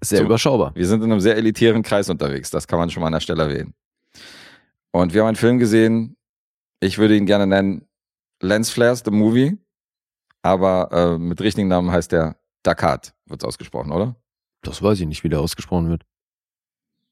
sehr 0.00 0.18
So. 0.20 0.24
überschaubar. 0.24 0.74
wir 0.74 0.86
sind 0.86 1.02
in 1.02 1.10
einem 1.10 1.20
sehr 1.20 1.36
elitären 1.36 1.82
Kreis 1.82 2.08
unterwegs, 2.10 2.50
das 2.50 2.66
kann 2.68 2.78
man 2.78 2.90
schon 2.90 3.00
mal 3.00 3.08
an 3.08 3.14
der 3.14 3.20
Stelle 3.20 3.42
erwähnen. 3.44 3.74
Und 4.92 5.12
wir 5.14 5.20
haben 5.22 5.28
einen 5.28 5.36
Film 5.36 5.58
gesehen, 5.58 6.16
ich 6.80 6.98
würde 6.98 7.16
ihn 7.16 7.26
gerne 7.26 7.46
nennen 7.46 7.86
Lens 8.40 8.70
Flares, 8.70 9.02
the 9.04 9.10
Movie, 9.10 9.58
aber 10.42 10.90
äh, 10.92 11.18
mit 11.18 11.40
richtigen 11.40 11.68
Namen 11.68 11.90
heißt 11.90 12.12
der 12.12 12.36
Dakat, 12.62 13.14
wird 13.26 13.44
ausgesprochen, 13.44 13.90
oder? 13.92 14.16
Das 14.62 14.82
weiß 14.82 15.00
ich 15.00 15.06
nicht, 15.06 15.24
wie 15.24 15.28
der 15.28 15.40
ausgesprochen 15.40 15.88
wird. 15.88 16.04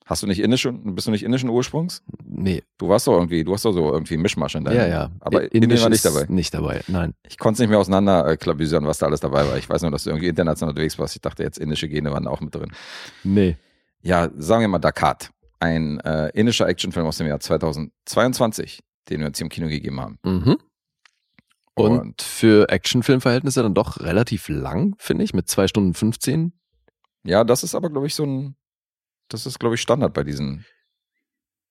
Hast 0.08 0.22
du 0.22 0.28
nicht 0.28 0.38
indischen, 0.40 0.94
bist 0.94 1.08
du 1.08 1.10
nicht 1.10 1.24
indischen 1.24 1.50
Ursprungs? 1.50 2.02
Nee, 2.24 2.62
Du 2.78 2.88
warst 2.88 3.08
doch 3.08 3.14
irgendwie, 3.14 3.42
du 3.42 3.52
hast 3.52 3.64
doch 3.64 3.72
so 3.72 3.92
irgendwie 3.92 4.16
Mischmasch 4.16 4.54
in 4.54 4.64
deinem. 4.64 4.76
ja, 4.76 4.86
ja. 4.86 5.10
Aber 5.20 5.42
I- 5.42 5.48
Indien 5.48 5.80
war 5.82 5.88
nicht 5.88 6.04
dabei. 6.04 6.26
Nicht 6.28 6.54
dabei, 6.54 6.82
nein. 6.86 7.14
Ich 7.28 7.38
konnte 7.38 7.54
es 7.54 7.58
nicht 7.60 7.70
mehr 7.70 7.78
auseinander 7.80 8.24
äh, 8.28 8.36
klabüsern, 8.36 8.86
was 8.86 8.98
da 8.98 9.06
alles 9.06 9.18
dabei 9.20 9.46
war. 9.48 9.58
Ich 9.58 9.68
weiß 9.68 9.82
nur, 9.82 9.90
dass 9.90 10.04
du 10.04 10.10
irgendwie 10.10 10.28
international 10.28 10.70
unterwegs 10.70 10.96
warst. 10.98 11.16
Ich 11.16 11.22
dachte 11.22 11.42
jetzt, 11.42 11.58
indische 11.58 11.88
Gene 11.88 12.12
waren 12.12 12.28
auch 12.28 12.40
mit 12.40 12.54
drin. 12.54 12.70
Nee. 13.24 13.56
Ja, 14.02 14.30
sagen 14.36 14.60
wir 14.60 14.68
mal 14.68 14.78
Dakat. 14.78 15.30
Ein 15.58 15.98
äh, 16.00 16.28
indischer 16.34 16.68
Actionfilm 16.68 17.06
aus 17.06 17.16
dem 17.18 17.26
Jahr 17.26 17.40
2022, 17.40 18.80
den 19.08 19.20
wir 19.20 19.26
uns 19.26 19.38
hier 19.38 19.46
im 19.46 19.50
Kino 19.50 19.66
gegeben 19.68 20.00
haben. 20.00 20.18
Mhm. 20.24 20.56
Und, 21.74 21.98
Und- 21.98 22.22
für 22.22 22.68
Actionfilmverhältnisse 22.68 23.62
dann 23.62 23.74
doch 23.74 24.00
relativ 24.00 24.48
lang, 24.48 24.94
finde 24.98 25.24
ich, 25.24 25.34
mit 25.34 25.48
zwei 25.48 25.66
Stunden 25.66 25.94
15. 25.94 26.52
Ja, 27.24 27.42
das 27.44 27.64
ist 27.64 27.74
aber, 27.74 27.90
glaube 27.90 28.06
ich, 28.06 28.14
so 28.14 28.24
ein, 28.24 28.54
das 29.28 29.46
ist, 29.46 29.58
glaube 29.58 29.74
ich, 29.74 29.80
Standard 29.80 30.12
bei 30.14 30.24
diesen, 30.24 30.64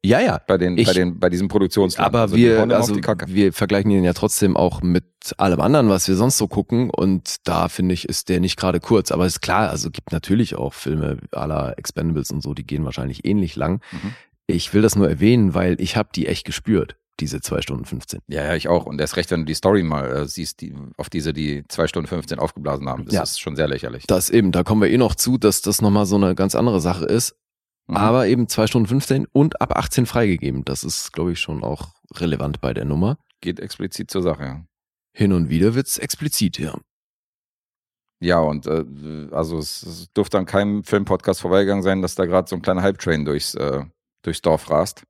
Ja, 0.03 0.20
ja. 0.20 0.39
bei 0.47 0.58
den, 0.58 0.78
Ich- 0.78 0.86
bei 0.88 0.93
den, 0.93 1.20
bei 1.20 1.30
diesen 1.30 1.47
Produktionsfilmen. 1.47 2.08
Aber 2.08 2.22
Also, 2.22 2.36
wir, 2.36 2.64
auf 2.64 2.72
also 2.72 2.93
die 2.93 3.01
Kacke. 3.01 3.26
wir 3.28 3.51
vergleichen 3.53 3.89
ihn 3.91 4.03
ja 4.03 4.14
trotzdem 4.14 4.56
auch 4.56 4.82
mit 4.84 5.06
allem 5.38 5.60
anderen, 5.62 5.89
was 5.89 6.08
wir 6.08 6.16
sonst 6.16 6.38
so 6.38 6.47
gucken. 6.47 6.89
Und 6.91 7.38
da 7.47 7.70
finde 7.70 7.93
ich, 7.93 8.08
ist 8.08 8.30
der 8.30 8.39
nicht 8.39 8.56
gerade 8.58 8.80
kurz. 8.80 9.12
Aber 9.12 9.26
ist 9.26 9.41
klar, 9.41 9.70
also 9.70 9.89
gibt 9.89 10.12
natürlich 10.12 10.56
auch 10.56 10.74
Filme 10.76 11.18
aller 11.32 11.78
Expendables 11.80 12.30
und 12.30 12.41
so, 12.41 12.53
die 12.53 12.66
gehen 12.68 12.86
wahrscheinlich 12.86 13.26
ähnlich 13.26 13.56
lang. 13.56 13.82
Mhm. 13.91 14.14
Ich 14.47 14.74
will 14.76 14.84
das 14.84 14.95
nur 14.95 15.10
erwähnen, 15.10 15.56
weil 15.56 15.82
ich 15.82 15.97
habe 15.97 16.10
die 16.14 16.28
echt 16.28 16.45
gespürt, 16.45 16.97
diese 17.20 17.41
zwei 17.41 17.62
Stunden 17.64 17.86
15. 17.86 18.20
Ja, 18.28 18.43
ja, 18.43 18.53
ich 18.56 18.68
auch. 18.68 18.86
Und 18.86 19.01
erst 19.01 19.18
recht, 19.18 19.32
wenn 19.32 19.39
du 19.39 19.45
die 19.47 19.56
Story 19.56 19.82
mal 19.82 20.06
äh, 20.12 20.28
siehst, 20.28 20.62
die, 20.62 20.76
auf 20.97 21.10
diese 21.10 21.34
die 21.34 21.64
zwei 21.68 21.88
Stunden 21.88 22.08
15 22.08 22.38
aufgeblasen 22.38 22.88
haben. 22.88 23.06
Das 23.06 23.14
Ja. 23.16 23.24
ist 23.24 23.39
schon 23.39 23.56
sehr 23.56 23.68
lächerlich. 23.68 24.03
Das 24.06 24.30
eben, 24.30 24.51
da 24.51 24.62
kommen 24.62 24.84
wir 24.84 24.89
eh 24.91 24.97
noch 24.99 25.16
zu, 25.16 25.39
dass 25.39 25.62
das 25.64 25.82
nochmal 25.82 26.06
so 26.06 26.16
eine 26.18 26.36
ganz 26.36 26.53
andere 26.53 26.80
Sache 26.80 27.06
ist. 27.06 27.36
Mhm. 27.88 27.98
Aber 27.98 28.28
eben 28.28 28.48
zwei 28.48 28.68
Stunden 28.68 28.88
15 28.88 29.28
und 29.32 29.62
ab 29.62 29.76
18 29.76 30.06
freigegeben. 30.06 30.66
Das 30.66 30.84
ist, 30.84 31.14
glaube 31.14 31.34
ich, 31.34 31.40
schon 31.40 31.64
auch 31.64 31.90
relevant 32.16 32.62
bei 32.62 32.74
der 32.74 32.86
Nummer. 32.86 33.18
Geht 33.42 33.60
explizit 33.60 34.10
zur 34.10 34.24
Sache, 34.24 34.44
ja. 34.44 34.66
Hin 35.14 35.32
und 35.32 35.50
wieder 35.50 35.76
wird's 35.76 35.98
explizit, 35.98 36.60
ja. 36.60 36.76
Ja, 38.20 38.40
und 38.40 38.66
äh, 38.66 38.86
also 39.32 39.58
es, 39.58 39.84
es 39.84 40.14
dürfte 40.14 40.38
an 40.38 40.46
keinem 40.46 40.84
Filmpodcast 40.84 41.42
vorbeigegangen 41.42 41.84
sein, 41.84 42.02
dass 42.02 42.16
da 42.16 42.26
gerade 42.26 42.50
so 42.50 42.56
ein 42.56 42.62
kleiner 42.62 42.82
Hype-Train 42.82 43.24
durchs, 43.24 43.56
äh, 43.56 43.84
durchs 44.24 44.42
Dorf 44.42 44.70
rast. 44.70 45.04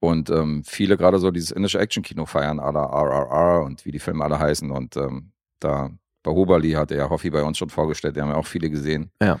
Und 0.00 0.30
ähm, 0.30 0.62
viele 0.64 0.96
gerade 0.96 1.18
so 1.18 1.30
dieses 1.30 1.50
indische 1.50 1.78
Action-Kino 1.78 2.24
feiern, 2.24 2.58
la 2.58 2.70
RRR 2.70 3.64
und 3.64 3.84
wie 3.84 3.90
die 3.90 3.98
Filme 3.98 4.24
alle 4.24 4.38
heißen. 4.38 4.70
Und 4.70 4.96
ähm, 4.96 5.32
da 5.58 5.90
Bahubali 6.22 6.72
hatte 6.72 6.96
ja 6.96 7.10
Hoffi 7.10 7.30
bei 7.30 7.42
uns 7.42 7.58
schon 7.58 7.70
vorgestellt, 7.70 8.16
die 8.16 8.20
haben 8.20 8.30
ja 8.30 8.36
auch 8.36 8.46
viele 8.46 8.70
gesehen. 8.70 9.10
Ja. 9.20 9.40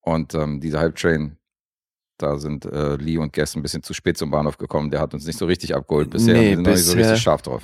Und 0.00 0.34
ähm, 0.34 0.60
dieser 0.60 0.80
Hype-Train, 0.80 1.36
da 2.18 2.38
sind 2.38 2.64
äh, 2.64 2.96
Lee 2.96 3.18
und 3.18 3.32
Guest 3.32 3.56
ein 3.56 3.62
bisschen 3.62 3.82
zu 3.82 3.94
spät 3.94 4.18
zum 4.18 4.30
Bahnhof 4.30 4.58
gekommen. 4.58 4.90
Der 4.90 5.00
hat 5.00 5.14
uns 5.14 5.26
nicht 5.26 5.38
so 5.38 5.46
richtig 5.46 5.74
abgeholt 5.74 6.10
bisher. 6.10 6.34
Nee, 6.34 6.40
wir 6.50 6.54
sind 6.56 6.62
noch 6.64 6.70
nicht 6.72 6.84
so 6.84 6.94
bisher- 6.94 7.10
richtig 7.12 7.22
scharf 7.22 7.42
drauf. 7.42 7.62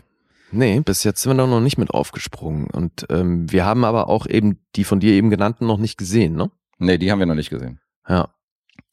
Nee, 0.53 0.81
bis 0.81 1.03
jetzt 1.05 1.23
sind 1.23 1.33
wir 1.33 1.43
da 1.43 1.47
noch 1.49 1.61
nicht 1.61 1.79
mit 1.79 1.91
aufgesprungen. 1.91 2.69
Und 2.71 3.07
ähm, 3.11 3.51
wir 3.51 3.65
haben 3.65 3.85
aber 3.85 4.09
auch 4.09 4.27
eben 4.27 4.61
die 4.77 4.85
von 4.85 5.01
dir 5.01 5.13
eben 5.13 5.29
genannten 5.31 5.67
noch 5.67 5.79
nicht 5.79 5.99
gesehen, 5.99 6.37
ne? 6.37 6.51
Nee, 6.79 6.97
die 6.99 7.11
haben 7.11 7.19
wir 7.19 7.27
noch 7.27 7.35
nicht 7.35 7.51
gesehen. 7.51 7.81
Ja. 8.09 8.29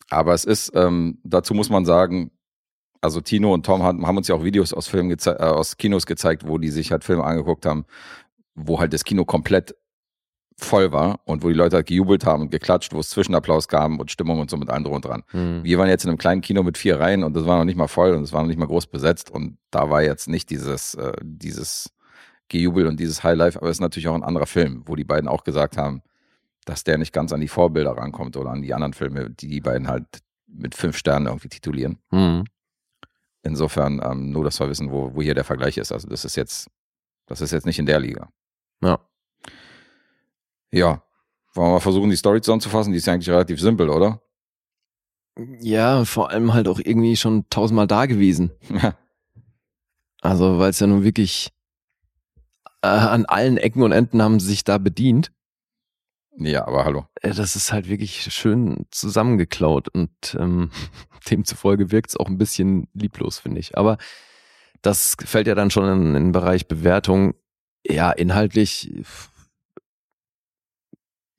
Aber 0.09 0.33
es 0.33 0.43
ist, 0.43 0.71
ähm, 0.75 1.19
dazu 1.23 1.53
muss 1.53 1.69
man 1.69 1.85
sagen, 1.85 2.31
also 2.99 3.21
Tino 3.21 3.53
und 3.53 3.65
Tom 3.65 3.83
haben, 3.83 4.05
haben 4.07 4.17
uns 4.17 4.27
ja 4.27 4.35
auch 4.35 4.43
Videos 4.43 4.73
aus 4.73 4.87
Filmen 4.87 5.11
äh, 5.11 5.31
aus 5.31 5.77
Kinos 5.77 6.05
gezeigt, 6.05 6.47
wo 6.47 6.57
die 6.57 6.69
sich 6.69 6.91
halt 6.91 7.03
Filme 7.03 7.23
angeguckt 7.23 7.65
haben, 7.65 7.85
wo 8.55 8.79
halt 8.79 8.93
das 8.93 9.03
Kino 9.03 9.23
komplett 9.25 9.75
voll 10.63 10.91
war 10.91 11.19
und 11.25 11.43
wo 11.43 11.47
die 11.47 11.53
Leute 11.53 11.77
halt 11.77 11.87
gejubelt 11.87 12.25
haben 12.25 12.43
und 12.43 12.51
geklatscht, 12.51 12.93
wo 12.93 12.99
es 12.99 13.09
Zwischenapplaus 13.09 13.67
gab 13.67 13.91
und 13.91 14.11
Stimmung 14.11 14.39
und 14.39 14.49
so 14.49 14.57
mit 14.57 14.69
allem 14.69 14.83
drum 14.83 14.95
und 14.95 15.05
dran. 15.05 15.23
Mhm. 15.33 15.63
Wir 15.63 15.77
waren 15.77 15.89
jetzt 15.89 16.03
in 16.03 16.09
einem 16.09 16.17
kleinen 16.17 16.41
Kino 16.41 16.63
mit 16.63 16.77
vier 16.77 16.99
Reihen 16.99 17.23
und 17.23 17.35
das 17.35 17.45
war 17.45 17.57
noch 17.57 17.65
nicht 17.65 17.77
mal 17.77 17.87
voll 17.87 18.13
und 18.13 18.23
es 18.23 18.33
war 18.33 18.41
noch 18.41 18.47
nicht 18.47 18.59
mal 18.59 18.67
groß 18.67 18.87
besetzt 18.87 19.31
und 19.31 19.57
da 19.71 19.89
war 19.89 20.01
jetzt 20.03 20.27
nicht 20.27 20.49
dieses, 20.49 20.95
äh, 20.95 21.13
dieses 21.21 21.91
Gejubel 22.49 22.87
und 22.87 22.99
dieses 22.99 23.23
Highlife, 23.23 23.57
aber 23.59 23.69
es 23.69 23.77
ist 23.77 23.81
natürlich 23.81 24.07
auch 24.07 24.15
ein 24.15 24.23
anderer 24.23 24.45
Film, 24.45 24.83
wo 24.85 24.95
die 24.95 25.03
beiden 25.03 25.29
auch 25.29 25.43
gesagt 25.43 25.77
haben, 25.77 26.01
dass 26.65 26.83
der 26.83 26.97
nicht 26.97 27.13
ganz 27.13 27.33
an 27.33 27.41
die 27.41 27.47
Vorbilder 27.47 27.91
rankommt 27.91 28.37
oder 28.37 28.51
an 28.51 28.61
die 28.61 28.73
anderen 28.73 28.93
Filme, 28.93 29.29
die 29.29 29.47
die 29.47 29.61
beiden 29.61 29.87
halt 29.87 30.05
mit 30.47 30.75
fünf 30.75 30.97
Sternen 30.97 31.27
irgendwie 31.27 31.49
titulieren. 31.49 31.97
Mhm. 32.11 32.43
Insofern 33.43 34.01
ähm, 34.03 34.31
nur, 34.31 34.43
dass 34.43 34.59
wir 34.59 34.69
wissen, 34.69 34.91
wo, 34.91 35.15
wo 35.15 35.21
hier 35.21 35.33
der 35.33 35.43
Vergleich 35.43 35.77
ist. 35.77 35.91
Also 35.91 36.07
das 36.07 36.25
ist 36.25 36.35
jetzt, 36.35 36.69
das 37.25 37.41
ist 37.41 37.51
jetzt 37.51 37.65
nicht 37.65 37.79
in 37.79 37.87
der 37.87 37.99
Liga. 37.99 38.29
Ja. 38.83 38.99
Ja. 40.71 41.03
Wollen 41.53 41.67
wir 41.67 41.73
mal 41.73 41.79
versuchen, 41.79 42.09
die 42.09 42.15
Story 42.15 42.41
zusammenzufassen? 42.41 42.91
Die 42.93 42.97
ist 42.97 43.05
ja 43.07 43.13
eigentlich 43.13 43.29
relativ 43.29 43.59
simpel, 43.59 43.89
oder? 43.89 44.21
Ja, 45.59 46.05
vor 46.05 46.29
allem 46.29 46.53
halt 46.53 46.67
auch 46.67 46.79
irgendwie 46.79 47.15
schon 47.15 47.45
tausendmal 47.49 47.87
da 47.87 48.05
gewesen. 48.05 48.51
Ja. 48.81 48.95
Also, 50.21 50.59
weil 50.59 50.69
es 50.69 50.79
ja 50.79 50.87
nun 50.87 51.03
wirklich 51.03 51.51
äh, 52.83 52.87
an 52.87 53.25
allen 53.25 53.57
Ecken 53.57 53.81
und 53.83 53.91
Enden 53.91 54.21
haben 54.21 54.39
sie 54.39 54.47
sich 54.47 54.63
da 54.63 54.77
bedient. 54.77 55.31
Ja, 56.37 56.67
aber 56.67 56.85
hallo. 56.85 57.05
Äh, 57.21 57.33
Das 57.33 57.55
ist 57.55 57.71
halt 57.73 57.89
wirklich 57.89 58.33
schön 58.33 58.85
zusammengeklaut 58.91 59.89
und 59.89 60.11
ähm, 60.39 60.71
demzufolge 61.29 61.91
wirkt 61.91 62.11
es 62.11 62.17
auch 62.17 62.27
ein 62.27 62.37
bisschen 62.37 62.87
lieblos, 62.93 63.39
finde 63.39 63.59
ich. 63.59 63.77
Aber 63.77 63.97
das 64.81 65.15
fällt 65.25 65.47
ja 65.47 65.55
dann 65.55 65.71
schon 65.71 65.85
in, 65.85 66.07
in 66.07 66.13
den 66.13 66.31
Bereich 66.31 66.67
Bewertung. 66.67 67.33
Ja, 67.85 68.11
inhaltlich, 68.11 68.93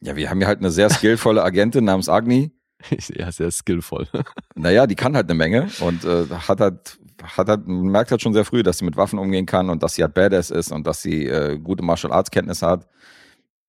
Ja, 0.03 0.16
wir 0.16 0.28
haben 0.28 0.38
hier 0.38 0.48
halt 0.48 0.59
eine 0.59 0.70
sehr 0.70 0.90
skillvolle 0.90 1.42
Agentin 1.42 1.84
namens 1.84 2.09
Agni. 2.09 2.50
ja, 3.14 3.30
sehr 3.30 3.50
skillvoll. 3.50 4.09
Naja, 4.55 4.86
die 4.86 4.96
kann 4.96 5.16
halt 5.16 5.30
eine 5.30 5.38
Menge 5.38 5.68
und 5.80 6.05
äh, 6.05 6.26
hat 6.28 6.61
halt, 6.61 6.98
hat 7.22 7.48
halt, 7.48 7.66
man 7.66 7.86
merkt 7.86 8.11
halt 8.11 8.20
schon 8.20 8.34
sehr 8.34 8.44
früh, 8.44 8.62
dass 8.62 8.78
sie 8.78 8.84
mit 8.84 8.96
Waffen 8.96 9.18
umgehen 9.18 9.46
kann 9.46 9.70
und 9.70 9.82
dass 9.82 9.94
sie 9.94 10.03
halt 10.03 10.14
Badass 10.14 10.50
ist 10.50 10.70
und 10.72 10.86
dass 10.86 11.00
sie 11.00 11.26
äh, 11.26 11.59
gute 11.59 11.82
Martial 11.82 12.12
Arts 12.12 12.30
Kenntnisse 12.30 12.66
hat. 12.66 12.86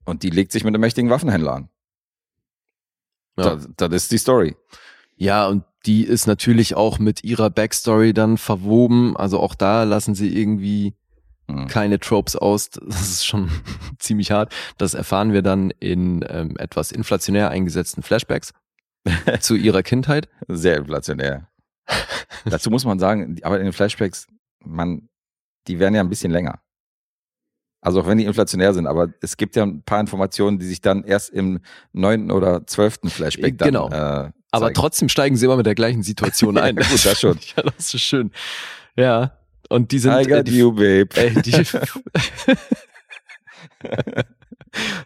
Und 0.06 0.24
die 0.24 0.30
legt 0.30 0.52
sich 0.52 0.64
mit 0.64 0.72
einem 0.72 0.82
mächtigen 0.82 1.10
Waffenhändler 1.10 1.54
an. 1.54 1.70
Ja. 3.38 3.56
Das, 3.56 3.70
das 3.78 3.94
ist 3.94 4.12
die 4.12 4.18
Story. 4.18 4.56
Ja, 5.16 5.48
und 5.48 5.64
die 5.86 6.04
ist 6.04 6.28
natürlich 6.28 6.76
auch 6.76 7.00
mit 7.00 7.24
ihrer 7.24 7.50
Backstory 7.50 8.14
dann 8.14 8.38
verwoben. 8.38 9.16
Also 9.16 9.40
auch 9.40 9.56
da 9.56 9.84
lassen 9.84 10.16
sie 10.16 10.38
irgendwie 10.38 10.96
Mhm. 11.48 11.68
keine 11.68 12.00
Tropes 12.00 12.36
aus. 12.36 12.70
Das 12.86 13.02
ist 13.02 13.26
schon 13.26 13.52
ziemlich 14.00 14.32
hart. 14.32 14.54
Das 14.78 14.94
erfahren 14.94 15.34
wir 15.34 15.42
dann 15.42 15.72
in 15.80 16.26
ähm, 16.30 16.56
etwas 16.58 16.92
inflationär 16.92 17.50
eingesetzten 17.50 18.02
Flashbacks 18.04 18.54
zu 19.40 19.56
ihrer 19.56 19.84
Kindheit. 19.84 20.30
Sehr 20.48 20.78
inflationär. 20.78 21.50
Dazu 22.46 22.70
muss 22.70 22.86
man 22.86 22.98
sagen, 23.00 23.38
aber 23.44 23.58
in 23.60 23.66
den 23.66 23.74
Flashbacks, 23.74 24.28
man, 24.64 25.10
die 25.68 25.80
werden 25.80 25.96
ja 25.96 26.02
ein 26.02 26.10
bisschen 26.10 26.32
länger. 26.32 26.62
Also 27.82 28.00
auch 28.02 28.08
wenn 28.08 28.18
die 28.18 28.24
inflationär 28.24 28.74
sind, 28.74 28.88
aber 28.88 29.10
es 29.20 29.36
gibt 29.36 29.58
ja 29.58 29.64
ein 29.64 29.84
paar 29.84 30.00
Informationen, 30.00 30.58
die 30.58 30.66
sich 30.66 30.80
dann 30.80 31.04
erst 31.04 31.30
im 31.32 31.60
neunten 31.92 32.32
oder 32.32 32.66
zwölften 32.66 33.10
Flashback 33.10 33.58
dann 33.58 33.68
Genau. 33.68 33.90
äh, 33.90 34.32
Aber 34.52 34.72
trotzdem 34.72 35.10
steigen 35.10 35.36
sie 35.36 35.46
immer 35.46 35.58
mit 35.58 35.66
der 35.66 35.76
gleichen 35.76 36.02
Situation 36.04 36.58
ein. 36.58 36.78
Ja, 36.78 36.84
gut, 36.88 37.06
das 37.06 37.20
schon. 37.20 37.38
ja, 37.58 37.64
das 37.64 37.94
ist 37.94 38.02
schön. 38.02 38.32
Ja. 38.96 39.38
Und 39.74 39.92
die 39.92 39.98
sind. 39.98 40.12
I 40.14 40.24
got 40.28 40.38
äh, 40.38 40.44
die, 40.44 40.60
you, 40.60 40.72
babe. 40.72 41.10
Ey, 41.16 41.34
die 41.42 41.52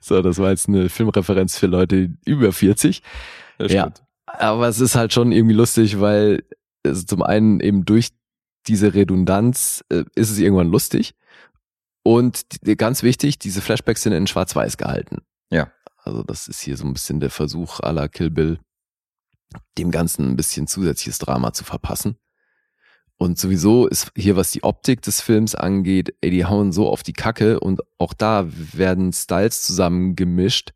so, 0.01 0.21
das 0.21 0.39
war 0.39 0.49
jetzt 0.49 0.67
eine 0.67 0.89
Filmreferenz 0.89 1.57
für 1.57 1.67
Leute 1.67 2.09
über 2.25 2.51
40. 2.51 3.01
Das 3.57 3.71
Ja. 3.71 3.93
Aber 4.25 4.67
es 4.67 4.81
ist 4.81 4.95
halt 4.95 5.13
schon 5.13 5.31
irgendwie 5.31 5.55
lustig, 5.55 6.01
weil 6.01 6.43
also 6.85 7.01
zum 7.03 7.23
einen 7.23 7.61
eben 7.61 7.85
durch 7.85 8.09
diese 8.67 8.93
Redundanz 8.93 9.85
äh, 9.87 10.03
ist 10.15 10.31
es 10.31 10.37
irgendwann 10.37 10.69
lustig. 10.69 11.15
Und 12.03 12.65
die, 12.67 12.75
ganz 12.75 13.03
wichtig, 13.03 13.39
diese 13.39 13.61
Flashbacks 13.61 14.03
sind 14.03 14.11
in 14.11 14.27
Schwarz-Weiß 14.27 14.75
gehalten. 14.75 15.19
Ja. 15.49 15.71
Also 15.95 16.23
das 16.23 16.49
ist 16.49 16.59
hier 16.59 16.75
so 16.75 16.85
ein 16.85 16.91
bisschen 16.91 17.21
der 17.21 17.29
Versuch 17.29 17.79
à 17.79 17.93
la 17.93 18.09
Kill 18.09 18.31
Bill, 18.31 18.59
dem 19.77 19.91
Ganzen 19.91 20.29
ein 20.29 20.35
bisschen 20.35 20.67
zusätzliches 20.67 21.19
Drama 21.19 21.53
zu 21.53 21.63
verpassen. 21.63 22.17
Und 23.19 23.39
sowieso 23.39 23.87
ist 23.87 24.11
hier, 24.15 24.35
was 24.35 24.51
die 24.51 24.63
Optik 24.63 25.01
des 25.01 25.21
Films 25.21 25.55
angeht, 25.55 26.15
ey, 26.21 26.29
die 26.29 26.45
hauen 26.45 26.71
so 26.71 26.87
auf 26.87 27.01
die 27.01 27.13
Kacke 27.13 27.59
und 27.59 27.81
auch 27.97 28.13
da 28.13 28.45
werden 28.47 29.11
Styles 29.11 29.63
zusammengemischt, 29.63 30.73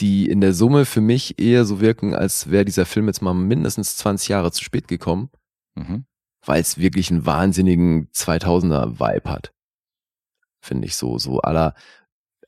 die 0.00 0.28
in 0.28 0.40
der 0.40 0.52
Summe 0.54 0.84
für 0.84 1.00
mich 1.00 1.38
eher 1.38 1.64
so 1.64 1.80
wirken, 1.80 2.14
als 2.14 2.50
wäre 2.50 2.64
dieser 2.64 2.84
Film 2.84 3.06
jetzt 3.06 3.22
mal 3.22 3.32
mindestens 3.32 3.96
20 3.96 4.28
Jahre 4.28 4.50
zu 4.50 4.62
spät 4.64 4.88
gekommen, 4.88 5.30
Mhm. 5.76 6.04
weil 6.44 6.60
es 6.60 6.78
wirklich 6.78 7.10
einen 7.10 7.26
wahnsinnigen 7.26 8.08
2000er 8.12 8.98
Vibe 8.98 9.30
hat. 9.30 9.52
Finde 10.60 10.86
ich 10.88 10.96
so, 10.96 11.16
so 11.18 11.40
aller, 11.40 11.74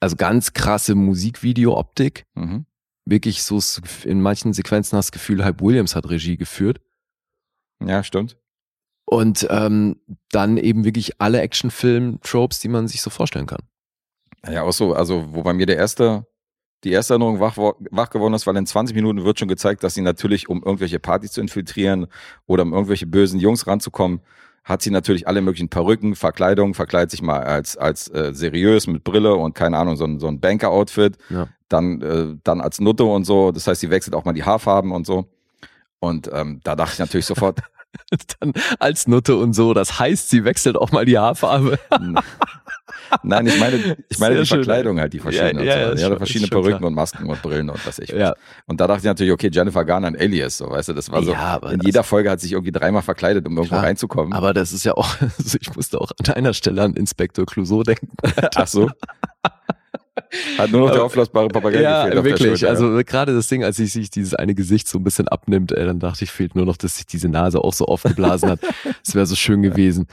also 0.00 0.16
ganz 0.16 0.54
krasse 0.54 0.96
Musikvideo-Optik. 0.96 2.26
Mhm. 2.34 2.66
Wirklich 3.04 3.42
so, 3.44 3.60
in 4.04 4.20
manchen 4.20 4.52
Sequenzen 4.52 4.96
hast 4.98 5.06
du 5.06 5.12
das 5.12 5.12
Gefühl, 5.12 5.44
Hype 5.44 5.62
Williams 5.62 5.94
hat 5.94 6.10
Regie 6.10 6.36
geführt. 6.36 6.80
Ja, 7.80 8.02
stimmt. 8.02 8.36
Und 9.10 9.46
ähm, 9.48 9.96
dann 10.30 10.58
eben 10.58 10.84
wirklich 10.84 11.18
alle 11.18 11.40
Actionfilm-Tropes, 11.40 12.60
die 12.60 12.68
man 12.68 12.88
sich 12.88 13.00
so 13.00 13.08
vorstellen 13.08 13.46
kann. 13.46 13.62
Ja, 14.46 14.64
auch 14.64 14.72
so, 14.72 14.92
also 14.92 15.28
wo 15.30 15.42
bei 15.42 15.54
mir 15.54 15.64
der 15.64 15.78
erste, 15.78 16.26
die 16.84 16.92
erste 16.92 17.14
Erinnerung 17.14 17.40
wach, 17.40 17.56
wach 17.56 18.10
geworden 18.10 18.34
ist, 18.34 18.46
weil 18.46 18.56
in 18.56 18.66
20 18.66 18.94
Minuten 18.94 19.24
wird 19.24 19.38
schon 19.38 19.48
gezeigt, 19.48 19.82
dass 19.82 19.94
sie 19.94 20.02
natürlich, 20.02 20.50
um 20.50 20.62
irgendwelche 20.62 20.98
Partys 20.98 21.32
zu 21.32 21.40
infiltrieren 21.40 22.06
oder 22.46 22.64
um 22.64 22.74
irgendwelche 22.74 23.06
bösen 23.06 23.40
Jungs 23.40 23.66
ranzukommen, 23.66 24.20
hat 24.62 24.82
sie 24.82 24.90
natürlich 24.90 25.26
alle 25.26 25.40
möglichen 25.40 25.70
Perücken, 25.70 26.14
Verkleidungen, 26.14 26.74
verkleidet 26.74 27.10
sich 27.10 27.22
mal 27.22 27.42
als, 27.42 27.78
als 27.78 28.08
äh, 28.08 28.34
seriös 28.34 28.86
mit 28.86 29.04
Brille 29.04 29.34
und 29.34 29.54
keine 29.54 29.78
Ahnung, 29.78 29.96
so 29.96 30.04
ein, 30.04 30.20
so 30.20 30.26
ein 30.28 30.38
Banker-Outfit, 30.40 31.16
Ja. 31.30 31.48
dann, 31.70 32.02
äh, 32.02 32.36
dann 32.44 32.60
als 32.60 32.78
Nutte 32.78 33.04
und 33.04 33.24
so, 33.24 33.52
das 33.52 33.66
heißt, 33.66 33.80
sie 33.80 33.88
wechselt 33.88 34.14
auch 34.14 34.26
mal 34.26 34.34
die 34.34 34.44
Haarfarben 34.44 34.92
und 34.92 35.06
so. 35.06 35.30
Und 35.98 36.28
ähm, 36.30 36.60
da 36.62 36.76
dachte 36.76 36.92
ich 36.92 36.98
natürlich 36.98 37.24
sofort, 37.26 37.60
Dann 38.40 38.52
als 38.78 39.06
Nutte 39.08 39.36
und 39.36 39.52
so. 39.54 39.74
Das 39.74 39.98
heißt, 39.98 40.28
sie 40.30 40.44
wechselt 40.44 40.76
auch 40.76 40.92
mal 40.92 41.04
die 41.04 41.18
Haarfarbe. 41.18 41.78
Nein, 43.22 43.46
ich 43.46 43.58
meine, 43.58 43.96
ich 44.08 44.18
meine 44.18 44.34
Sehr 44.34 44.42
die 44.42 44.46
schön. 44.48 44.56
Verschleidung 44.58 45.00
halt, 45.00 45.12
die 45.12 45.18
verschiedenen. 45.18 45.64
Ja, 45.64 45.78
ja, 45.78 45.90
und 45.90 45.98
so. 45.98 46.06
schon- 46.08 46.16
verschiedene 46.18 46.48
Perücken 46.48 46.78
klar. 46.78 46.88
und 46.88 46.94
Masken 46.94 47.28
und 47.30 47.40
Brillen 47.42 47.70
und 47.70 47.86
was 47.86 47.98
ich 47.98 48.10
Ja. 48.10 48.30
was. 48.30 48.38
Und 48.66 48.80
da 48.80 48.86
dachte 48.86 49.00
ich 49.00 49.04
natürlich, 49.06 49.32
okay, 49.32 49.48
Jennifer 49.52 49.84
Garner, 49.84 50.08
ein 50.08 50.16
Alias, 50.16 50.58
so, 50.58 50.68
weißt 50.70 50.90
du, 50.90 50.92
das 50.92 51.10
war 51.10 51.22
so. 51.22 51.32
Ja, 51.32 51.56
in 51.70 51.80
jeder 51.80 52.02
Folge 52.02 52.30
hat 52.30 52.40
sich 52.40 52.52
irgendwie 52.52 52.72
dreimal 52.72 53.02
verkleidet, 53.02 53.46
um 53.46 53.52
irgendwo 53.56 53.74
Klar. 53.76 53.84
reinzukommen. 53.84 54.32
Aber 54.34 54.52
das 54.52 54.72
ist 54.72 54.84
ja 54.84 54.94
auch, 54.94 55.08
also 55.38 55.58
ich 55.60 55.74
musste 55.74 56.00
auch 56.00 56.10
an 56.26 56.34
einer 56.34 56.52
Stelle 56.52 56.82
an 56.82 56.94
Inspektor 56.94 57.46
Clouseau 57.46 57.82
denken. 57.82 58.08
Ach 58.54 58.66
so. 58.66 58.90
Hat 60.58 60.70
nur 60.70 60.80
noch 60.80 60.88
der 60.88 60.96
Aber- 60.96 61.04
auflassbar 61.06 61.48
Papagei 61.48 61.80
ja, 61.82 62.06
gefehlt 62.06 62.24
wirklich. 62.24 62.58
Schulter, 62.60 62.68
also 62.68 63.00
gerade 63.04 63.34
das 63.34 63.48
Ding, 63.48 63.64
als 63.64 63.76
sich 63.76 63.92
sich 63.92 64.10
dieses 64.10 64.34
eine 64.34 64.54
Gesicht 64.54 64.88
so 64.88 64.98
ein 64.98 65.04
bisschen 65.04 65.28
abnimmt, 65.28 65.72
ey, 65.72 65.84
dann 65.86 65.98
dachte 66.00 66.24
ich, 66.24 66.30
fehlt 66.30 66.54
nur 66.54 66.66
noch, 66.66 66.76
dass 66.76 66.96
sich 66.96 67.06
diese 67.06 67.28
Nase 67.28 67.62
auch 67.62 67.72
so 67.72 67.86
aufgeblasen 67.86 68.50
hat. 68.50 68.60
Es 69.06 69.14
wäre 69.14 69.26
so 69.26 69.36
schön 69.36 69.62
gewesen. 69.62 70.06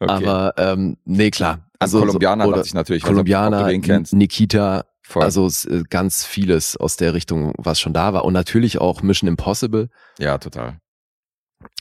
Okay. 0.00 0.12
Aber 0.12 0.54
ähm, 0.56 0.96
nee, 1.04 1.30
klar. 1.30 1.60
Also, 1.78 2.00
Kolumbianer 2.00 2.46
oder 2.46 2.56
dachte 2.58 2.68
ich 2.68 2.74
natürlich, 2.74 3.02
Kolumbianer. 3.02 3.68
Nikita, 4.12 4.84
Voll. 5.02 5.22
also 5.22 5.46
äh, 5.68 5.82
ganz 5.90 6.24
vieles 6.24 6.76
aus 6.76 6.96
der 6.96 7.14
Richtung, 7.14 7.52
was 7.58 7.80
schon 7.80 7.92
da 7.92 8.12
war. 8.12 8.24
Und 8.24 8.32
natürlich 8.32 8.78
auch 8.80 9.02
Mission 9.02 9.28
Impossible. 9.28 9.88
ja, 10.18 10.38
total. 10.38 10.78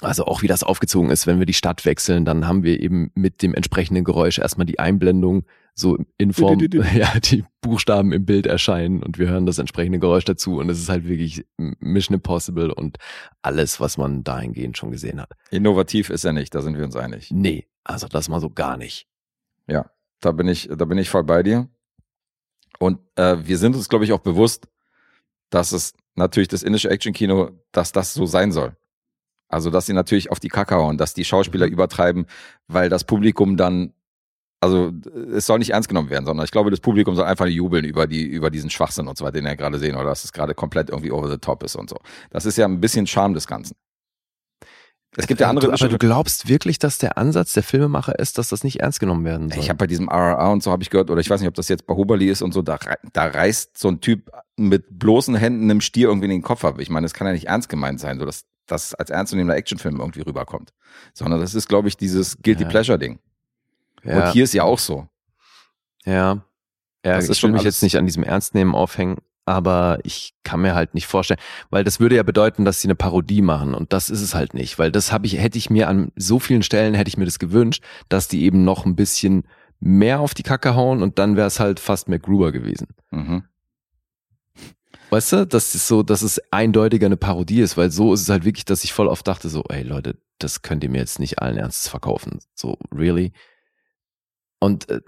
Also 0.01 0.25
auch 0.25 0.41
wie 0.41 0.47
das 0.47 0.63
aufgezogen 0.63 1.09
ist, 1.09 1.27
wenn 1.27 1.39
wir 1.39 1.45
die 1.45 1.53
Stadt 1.53 1.85
wechseln, 1.85 2.25
dann 2.25 2.47
haben 2.47 2.63
wir 2.63 2.79
eben 2.79 3.11
mit 3.15 3.41
dem 3.41 3.53
entsprechenden 3.53 4.03
Geräusch 4.03 4.39
erstmal 4.39 4.65
die 4.65 4.79
Einblendung 4.79 5.45
so 5.73 5.97
in 6.17 6.33
Form, 6.33 6.59
Du, 6.59 6.67
du, 6.67 6.81
du, 6.81 6.97
ja, 6.97 7.19
die 7.19 7.45
Buchstaben 7.61 8.11
im 8.11 8.25
Bild 8.25 8.45
erscheinen 8.45 9.01
und 9.03 9.17
wir 9.17 9.29
hören 9.29 9.45
das 9.45 9.57
entsprechende 9.57 9.99
Geräusch 9.99 10.25
dazu 10.25 10.57
und 10.57 10.69
es 10.69 10.79
ist 10.79 10.89
halt 10.89 11.07
wirklich 11.07 11.45
Mission 11.57 12.15
Impossible 12.15 12.71
und 12.73 12.97
alles, 13.41 13.79
was 13.79 13.97
man 13.97 14.23
dahingehend 14.23 14.77
schon 14.77 14.91
gesehen 14.91 15.21
hat. 15.21 15.31
Innovativ 15.49 16.09
ist 16.09 16.25
er 16.25 16.33
nicht, 16.33 16.53
da 16.53 16.61
sind 16.61 16.77
wir 16.77 16.83
uns 16.83 16.95
einig. 16.95 17.29
Nee, 17.31 17.67
also 17.83 18.07
das 18.07 18.29
mal 18.29 18.41
so 18.41 18.49
gar 18.49 18.77
nicht. 18.77 19.07
Ja, 19.67 19.89
da 20.19 20.31
bin 20.31 20.47
ich, 20.47 20.69
da 20.75 20.85
bin 20.85 20.97
ich 20.97 21.09
voll 21.09 21.23
bei 21.23 21.43
dir. 21.43 21.69
Und 22.79 22.99
äh, 23.15 23.37
wir 23.43 23.57
sind 23.57 23.75
uns, 23.75 23.89
glaube 23.89 24.05
ich, 24.05 24.11
auch 24.11 24.19
bewusst, 24.19 24.67
dass 25.51 25.71
es 25.71 25.93
natürlich 26.15 26.47
das 26.47 26.63
indische 26.63 26.89
Actionkino, 26.89 27.51
dass 27.71 27.91
das 27.91 28.13
so 28.13 28.25
sein 28.25 28.51
soll. 28.51 28.75
Also, 29.51 29.69
dass 29.69 29.85
sie 29.85 29.93
natürlich 29.93 30.31
auf 30.31 30.39
die 30.39 30.47
Kacke 30.49 30.75
hauen, 30.75 30.97
dass 30.97 31.13
die 31.13 31.25
Schauspieler 31.25 31.67
Mhm. 31.67 31.73
übertreiben, 31.73 32.25
weil 32.67 32.89
das 32.89 33.03
Publikum 33.03 33.57
dann, 33.57 33.93
also 34.61 34.91
es 35.33 35.45
soll 35.45 35.59
nicht 35.59 35.71
ernst 35.71 35.89
genommen 35.89 36.09
werden, 36.09 36.25
sondern 36.25 36.45
ich 36.45 36.51
glaube, 36.51 36.69
das 36.71 36.79
Publikum 36.79 37.15
soll 37.15 37.25
einfach 37.25 37.47
jubeln 37.47 37.83
über 37.83 38.07
die, 38.07 38.23
über 38.23 38.49
diesen 38.49 38.69
Schwachsinn 38.69 39.07
und 39.07 39.17
so 39.17 39.25
weiter, 39.25 39.33
den 39.33 39.45
wir 39.45 39.55
gerade 39.55 39.79
sehen, 39.79 39.95
oder 39.95 40.05
dass 40.05 40.23
es 40.23 40.33
gerade 40.33 40.53
komplett 40.53 40.89
irgendwie 40.89 41.11
over 41.11 41.29
the 41.29 41.37
top 41.37 41.63
ist 41.63 41.75
und 41.75 41.89
so. 41.89 41.97
Das 42.29 42.45
ist 42.45 42.57
ja 42.57 42.65
ein 42.65 42.79
bisschen 42.79 43.07
Charme 43.07 43.33
des 43.33 43.47
Ganzen. 43.47 43.75
Es 45.17 45.27
gibt 45.27 45.41
ja 45.41 45.49
andere. 45.49 45.67
du, 45.67 45.73
aber 45.73 45.89
du 45.89 45.97
glaubst 45.97 46.47
wirklich, 46.47 46.79
dass 46.79 46.97
der 46.97 47.17
Ansatz 47.17 47.51
der 47.51 47.63
Filmemacher 47.63 48.17
ist, 48.17 48.37
dass 48.37 48.47
das 48.47 48.63
nicht 48.63 48.79
ernst 48.79 49.01
genommen 49.01 49.25
werden 49.25 49.49
soll? 49.49 49.59
Ich 49.59 49.67
habe 49.67 49.75
bei 49.75 49.87
diesem 49.87 50.07
RRA 50.07 50.53
und 50.53 50.63
so 50.63 50.71
habe 50.71 50.83
ich 50.83 50.89
gehört, 50.89 51.09
oder 51.09 51.19
ich 51.19 51.29
weiß 51.29 51.41
nicht, 51.41 51.49
ob 51.49 51.55
das 51.55 51.67
jetzt 51.67 51.85
bei 51.85 51.95
Hubali 51.95 52.29
ist 52.29 52.41
und 52.41 52.53
so, 52.53 52.61
da, 52.61 52.79
da 53.11 53.25
reißt 53.25 53.77
so 53.77 53.89
ein 53.89 53.99
Typ 53.99 54.31
mit 54.55 54.85
bloßen 54.97 55.35
Händen 55.35 55.69
einem 55.69 55.81
Stier 55.81 56.07
irgendwie 56.07 56.25
in 56.25 56.31
den 56.31 56.41
Kopf 56.41 56.63
ab. 56.63 56.79
Ich 56.79 56.89
meine, 56.89 57.03
das 57.03 57.13
kann 57.13 57.27
ja 57.27 57.33
nicht 57.33 57.47
ernst 57.47 57.67
gemeint 57.67 57.99
sein, 57.99 58.19
so 58.19 58.25
dass 58.25 58.45
das 58.67 58.93
als 58.95 59.09
ernstzunehmender 59.09 59.55
Actionfilm 59.55 59.99
irgendwie 59.99 60.21
rüberkommt. 60.21 60.71
Sondern 61.13 61.39
das 61.39 61.53
ist, 61.55 61.67
glaube 61.67 61.87
ich, 61.87 61.97
dieses 61.97 62.37
Guilty 62.41 62.63
Ja. 62.63 62.69
Pleasure-Ding. 62.69 63.19
ja, 64.03 64.25
Und 64.27 64.31
hier 64.33 64.43
ist 64.43 64.53
ja 64.53 64.63
auch 64.63 64.79
so. 64.79 65.07
ja. 66.05 66.43
Ja, 67.03 67.15
Das 67.15 67.29
ist 67.29 67.37
ich 67.37 67.43
will 67.43 67.51
mich 67.51 67.63
jetzt 67.63 67.81
nicht 67.81 67.97
an 67.97 68.05
diesem 68.05 68.21
Ernstnehmen 68.21 68.75
aufhängen, 68.75 69.17
aber 69.45 69.97
ich 70.03 70.35
kann 70.43 70.61
mir 70.61 70.75
halt 70.75 70.93
nicht 70.93 71.07
vorstellen, 71.07 71.39
weil 71.71 71.83
das 71.83 71.99
würde 71.99 72.15
ja 72.15 72.21
bedeuten, 72.21 72.63
dass 72.63 72.79
sie 72.79 72.85
eine 72.87 72.93
Parodie 72.95 73.41
machen 73.41 73.73
und 73.73 73.91
das 73.91 74.11
ist 74.11 74.21
es 74.21 74.35
halt 74.35 74.53
nicht, 74.53 74.77
weil 74.77 74.91
das 74.91 75.11
habe 75.11 75.25
ich, 75.25 75.39
hätte 75.39 75.57
ich 75.57 75.71
mir 75.71 75.87
an 75.89 76.11
so 76.15 76.37
vielen 76.37 76.61
Stellen 76.61 76.93
hätte 76.93 77.07
ich 77.07 77.17
mir 77.17 77.25
das 77.25 77.39
gewünscht, 77.39 77.83
dass 78.07 78.27
die 78.27 78.43
eben 78.43 78.63
noch 78.63 78.85
ein 78.85 78.95
bisschen 78.95 79.47
mehr 79.79 80.19
auf 80.19 80.35
die 80.35 80.43
Kacke 80.43 80.75
hauen 80.75 81.01
und 81.01 81.17
dann 81.17 81.35
wäre 81.37 81.47
es 81.47 81.59
halt 81.59 81.79
fast 81.79 82.07
MacGruber 82.07 82.51
gewesen. 82.51 82.89
Mhm. 83.09 83.45
Weißt 85.11 85.33
du, 85.33 85.45
dass 85.45 85.75
es 85.75 85.87
so, 85.87 86.03
dass 86.03 86.21
es 86.21 86.41
eindeutiger 86.51 87.05
eine 87.05 87.17
Parodie 87.17 87.59
ist, 87.61 87.75
weil 87.77 87.91
so 87.91 88.13
ist 88.13 88.21
es 88.21 88.29
halt 88.29 88.45
wirklich, 88.45 88.65
dass 88.65 88.83
ich 88.85 88.93
voll 88.93 89.07
oft 89.07 89.27
dachte 89.27 89.49
so, 89.49 89.63
ey 89.69 89.83
Leute, 89.83 90.17
das 90.39 90.61
könnt 90.61 90.83
ihr 90.83 90.89
mir 90.89 90.99
jetzt 90.99 91.19
nicht 91.19 91.39
allen 91.39 91.57
Ernstes 91.57 91.89
verkaufen. 91.89 92.39
So, 92.55 92.77
really? 92.95 93.33
Und 94.59 94.89
äh, 94.89 95.01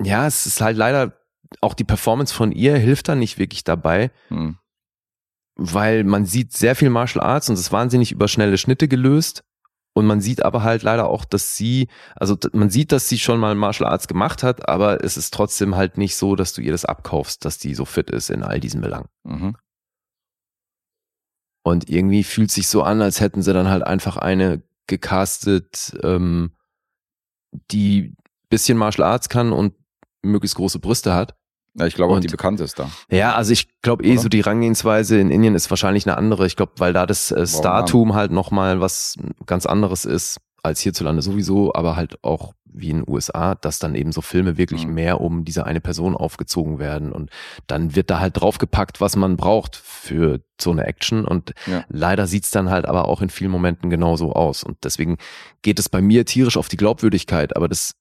ja, 0.00 0.26
es 0.26 0.46
ist 0.46 0.60
halt 0.60 0.76
leider, 0.76 1.18
auch 1.60 1.74
die 1.74 1.84
Performance 1.84 2.32
von 2.32 2.52
ihr 2.52 2.76
hilft 2.76 3.08
da 3.08 3.14
nicht 3.16 3.38
wirklich 3.38 3.64
dabei, 3.64 4.12
Mhm. 4.28 4.56
weil 5.56 6.04
man 6.04 6.24
sieht 6.26 6.52
sehr 6.56 6.76
viel 6.76 6.90
Martial 6.90 7.24
Arts 7.24 7.48
und 7.48 7.54
es 7.54 7.60
ist 7.62 7.72
wahnsinnig 7.72 8.12
über 8.12 8.28
schnelle 8.28 8.56
Schnitte 8.56 8.86
gelöst. 8.88 9.42
Und 10.00 10.06
man 10.06 10.22
sieht 10.22 10.42
aber 10.42 10.62
halt 10.62 10.82
leider 10.82 11.10
auch, 11.10 11.26
dass 11.26 11.58
sie, 11.58 11.88
also 12.16 12.34
man 12.54 12.70
sieht, 12.70 12.90
dass 12.90 13.06
sie 13.06 13.18
schon 13.18 13.38
mal 13.38 13.54
Martial 13.54 13.86
Arts 13.86 14.08
gemacht 14.08 14.42
hat, 14.42 14.66
aber 14.66 15.04
es 15.04 15.18
ist 15.18 15.34
trotzdem 15.34 15.76
halt 15.76 15.98
nicht 15.98 16.16
so, 16.16 16.36
dass 16.36 16.54
du 16.54 16.62
ihr 16.62 16.72
das 16.72 16.86
abkaufst, 16.86 17.44
dass 17.44 17.58
die 17.58 17.74
so 17.74 17.84
fit 17.84 18.08
ist 18.08 18.30
in 18.30 18.42
all 18.42 18.60
diesen 18.60 18.80
Belangen. 18.80 19.10
Mhm. 19.24 19.56
Und 21.62 21.90
irgendwie 21.90 22.24
fühlt 22.24 22.50
sich 22.50 22.66
so 22.68 22.82
an, 22.82 23.02
als 23.02 23.20
hätten 23.20 23.42
sie 23.42 23.52
dann 23.52 23.68
halt 23.68 23.82
einfach 23.82 24.16
eine 24.16 24.62
gecastet, 24.86 25.94
ähm, 26.02 26.56
die 27.70 28.16
bisschen 28.48 28.78
Martial 28.78 29.06
Arts 29.06 29.28
kann 29.28 29.52
und 29.52 29.74
möglichst 30.22 30.56
große 30.56 30.78
Brüste 30.78 31.12
hat. 31.12 31.36
Ja, 31.74 31.86
ich 31.86 31.94
glaube 31.94 32.12
auch, 32.12 32.16
Und- 32.16 32.24
die 32.24 32.28
bekannt 32.28 32.60
ist 32.60 32.78
da. 32.78 32.90
Ja, 33.10 33.34
also 33.34 33.52
ich 33.52 33.68
glaube 33.82 34.04
eh 34.04 34.16
so 34.16 34.28
die 34.28 34.40
Rangehensweise 34.40 35.18
in 35.20 35.30
Indien 35.30 35.54
ist 35.54 35.70
wahrscheinlich 35.70 36.06
eine 36.06 36.16
andere. 36.16 36.46
Ich 36.46 36.56
glaube, 36.56 36.72
weil 36.78 36.92
da 36.92 37.06
das 37.06 37.30
äh, 37.30 37.46
Startum 37.46 38.14
halt 38.14 38.32
nochmal 38.32 38.80
was 38.80 39.16
ganz 39.46 39.66
anderes 39.66 40.04
ist 40.04 40.38
als 40.62 40.80
hierzulande 40.80 41.22
sowieso, 41.22 41.72
aber 41.74 41.96
halt 41.96 42.22
auch 42.22 42.52
wie 42.72 42.90
in 42.90 42.98
den 42.98 43.08
USA, 43.12 43.54
dass 43.56 43.78
dann 43.80 43.94
eben 43.96 44.12
so 44.12 44.20
Filme 44.20 44.56
wirklich 44.58 44.86
Mhm. 44.86 44.94
mehr 44.94 45.20
um 45.20 45.44
diese 45.44 45.64
eine 45.64 45.80
Person 45.80 46.14
aufgezogen 46.16 46.78
werden 46.78 47.10
und 47.12 47.30
dann 47.66 47.96
wird 47.96 48.10
da 48.10 48.20
halt 48.20 48.38
draufgepackt, 48.40 49.00
was 49.00 49.16
man 49.16 49.36
braucht 49.36 49.74
für 49.74 50.40
so 50.60 50.70
eine 50.70 50.84
Action 50.86 51.24
und 51.24 51.52
Ja. 51.66 51.84
leider 51.88 52.26
sieht's 52.28 52.50
dann 52.52 52.70
halt 52.70 52.86
aber 52.86 53.08
auch 53.08 53.22
in 53.22 53.30
vielen 53.30 53.50
Momenten 53.50 53.90
genauso 53.90 54.34
aus 54.34 54.62
und 54.62 54.76
deswegen 54.84 55.16
geht 55.62 55.78
es 55.80 55.88
bei 55.88 56.00
mir 56.00 56.24
tierisch 56.26 56.56
auf 56.56 56.68
die 56.68 56.76
Glaubwürdigkeit, 56.76 57.56
aber 57.56 57.66
das 57.68 57.94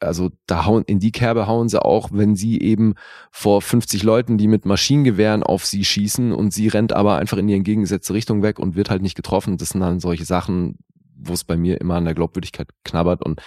also 0.00 0.30
da 0.46 0.66
hauen 0.66 0.82
in 0.86 0.98
die 0.98 1.12
Kerbe 1.12 1.46
hauen 1.46 1.68
sie 1.68 1.82
auch, 1.82 2.10
wenn 2.12 2.36
sie 2.36 2.60
eben 2.60 2.94
vor 3.30 3.62
50 3.62 4.02
Leuten, 4.02 4.38
die 4.38 4.48
mit 4.48 4.66
Maschinengewehren 4.66 5.42
auf 5.42 5.64
sie 5.64 5.84
schießen 5.84 6.32
und 6.32 6.52
sie 6.52 6.68
rennt 6.68 6.92
aber 6.92 7.16
einfach 7.16 7.38
in 7.38 7.46
die 7.46 7.54
entgegengesetzte 7.54 8.12
Richtung 8.14 8.42
weg 8.42 8.58
und 8.58 8.76
wird 8.76 8.90
halt 8.90 9.02
nicht 9.02 9.14
getroffen. 9.16 9.56
Das 9.56 9.70
sind 9.70 9.80
dann 9.80 10.00
solche 10.00 10.24
Sachen, 10.24 10.78
wo 11.16 11.32
es 11.32 11.44
bei 11.44 11.56
mir 11.56 11.80
immer 11.80 11.94
an 11.94 12.04
der 12.04 12.14
Glaubwürdigkeit 12.14 12.68
knabbert 12.84 13.24
und 13.24 13.40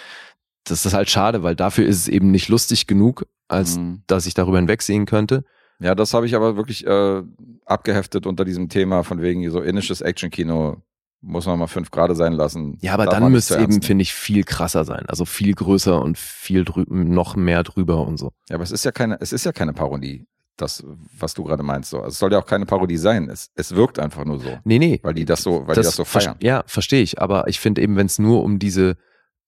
das 0.63 0.85
ist 0.85 0.93
halt 0.93 1.09
schade, 1.09 1.43
weil 1.43 1.55
dafür 1.55 1.85
ist 1.85 1.97
es 1.97 2.07
eben 2.07 2.31
nicht 2.31 2.49
lustig 2.49 2.87
genug, 2.87 3.25
als 3.47 3.77
Mhm. 3.77 4.03
dass 4.07 4.25
ich 4.25 4.33
darüber 4.33 4.57
hinwegsehen 4.57 5.05
könnte. 5.05 5.43
Ja, 5.79 5.95
das 5.95 6.13
habe 6.13 6.25
ich 6.25 6.35
aber 6.35 6.57
wirklich 6.57 6.85
äh, 6.85 7.21
abgeheftet 7.65 8.25
unter 8.25 8.43
diesem 8.43 8.67
Thema 8.67 9.03
von 9.03 9.21
wegen 9.21 9.49
so 9.51 9.61
indisches 9.61 10.01
Actionkino 10.01 10.81
muss 11.21 11.45
man 11.45 11.57
mal 11.59 11.67
fünf 11.67 11.91
Grade 11.91 12.15
sein 12.15 12.33
lassen. 12.33 12.77
Ja, 12.81 12.93
aber 12.93 13.05
Darf 13.05 13.15
dann 13.15 13.31
müsste 13.31 13.55
es 13.55 13.61
eben, 13.61 13.81
finde 13.81 14.03
ich, 14.03 14.13
viel 14.13 14.43
krasser 14.43 14.85
sein. 14.85 15.05
Also 15.07 15.25
viel 15.25 15.53
größer 15.53 16.01
und 16.01 16.17
viel 16.17 16.63
noch 16.87 17.35
mehr 17.35 17.63
drüber 17.63 18.07
und 18.07 18.17
so. 18.17 18.31
Ja, 18.49 18.55
aber 18.55 18.63
es 18.63 18.71
ist 18.71 18.85
ja 18.85 18.91
keine, 18.91 19.17
es 19.19 19.33
ist 19.33 19.43
ja 19.45 19.51
keine 19.51 19.73
Parodie, 19.73 20.27
das, 20.57 20.83
was 21.17 21.33
du 21.33 21.43
gerade 21.43 21.63
meinst. 21.63 21.89
So. 21.89 21.97
Also 21.97 22.09
es 22.09 22.19
soll 22.19 22.31
ja 22.31 22.39
auch 22.39 22.45
keine 22.45 22.65
Parodie 22.65 22.97
sein. 22.97 23.29
Es, 23.29 23.49
es 23.55 23.75
wirkt 23.75 23.99
einfach 23.99 24.25
nur 24.25 24.39
so. 24.39 24.59
Nee, 24.63 24.79
nee. 24.79 24.99
Weil 25.03 25.15
die 25.15 25.25
das 25.25 25.41
so, 25.43 25.67
weil 25.67 25.75
die 25.75 25.81
das 25.81 25.95
so 25.95 26.05
ver- 26.05 26.21
feiern. 26.21 26.35
Ja, 26.41 26.63
verstehe 26.67 27.01
ich. 27.01 27.19
Aber 27.21 27.47
ich 27.47 27.59
finde 27.59 27.81
eben, 27.81 27.95
wenn 27.95 28.05
es 28.07 28.19
nur 28.19 28.43
um 28.43 28.59
diese 28.59 28.95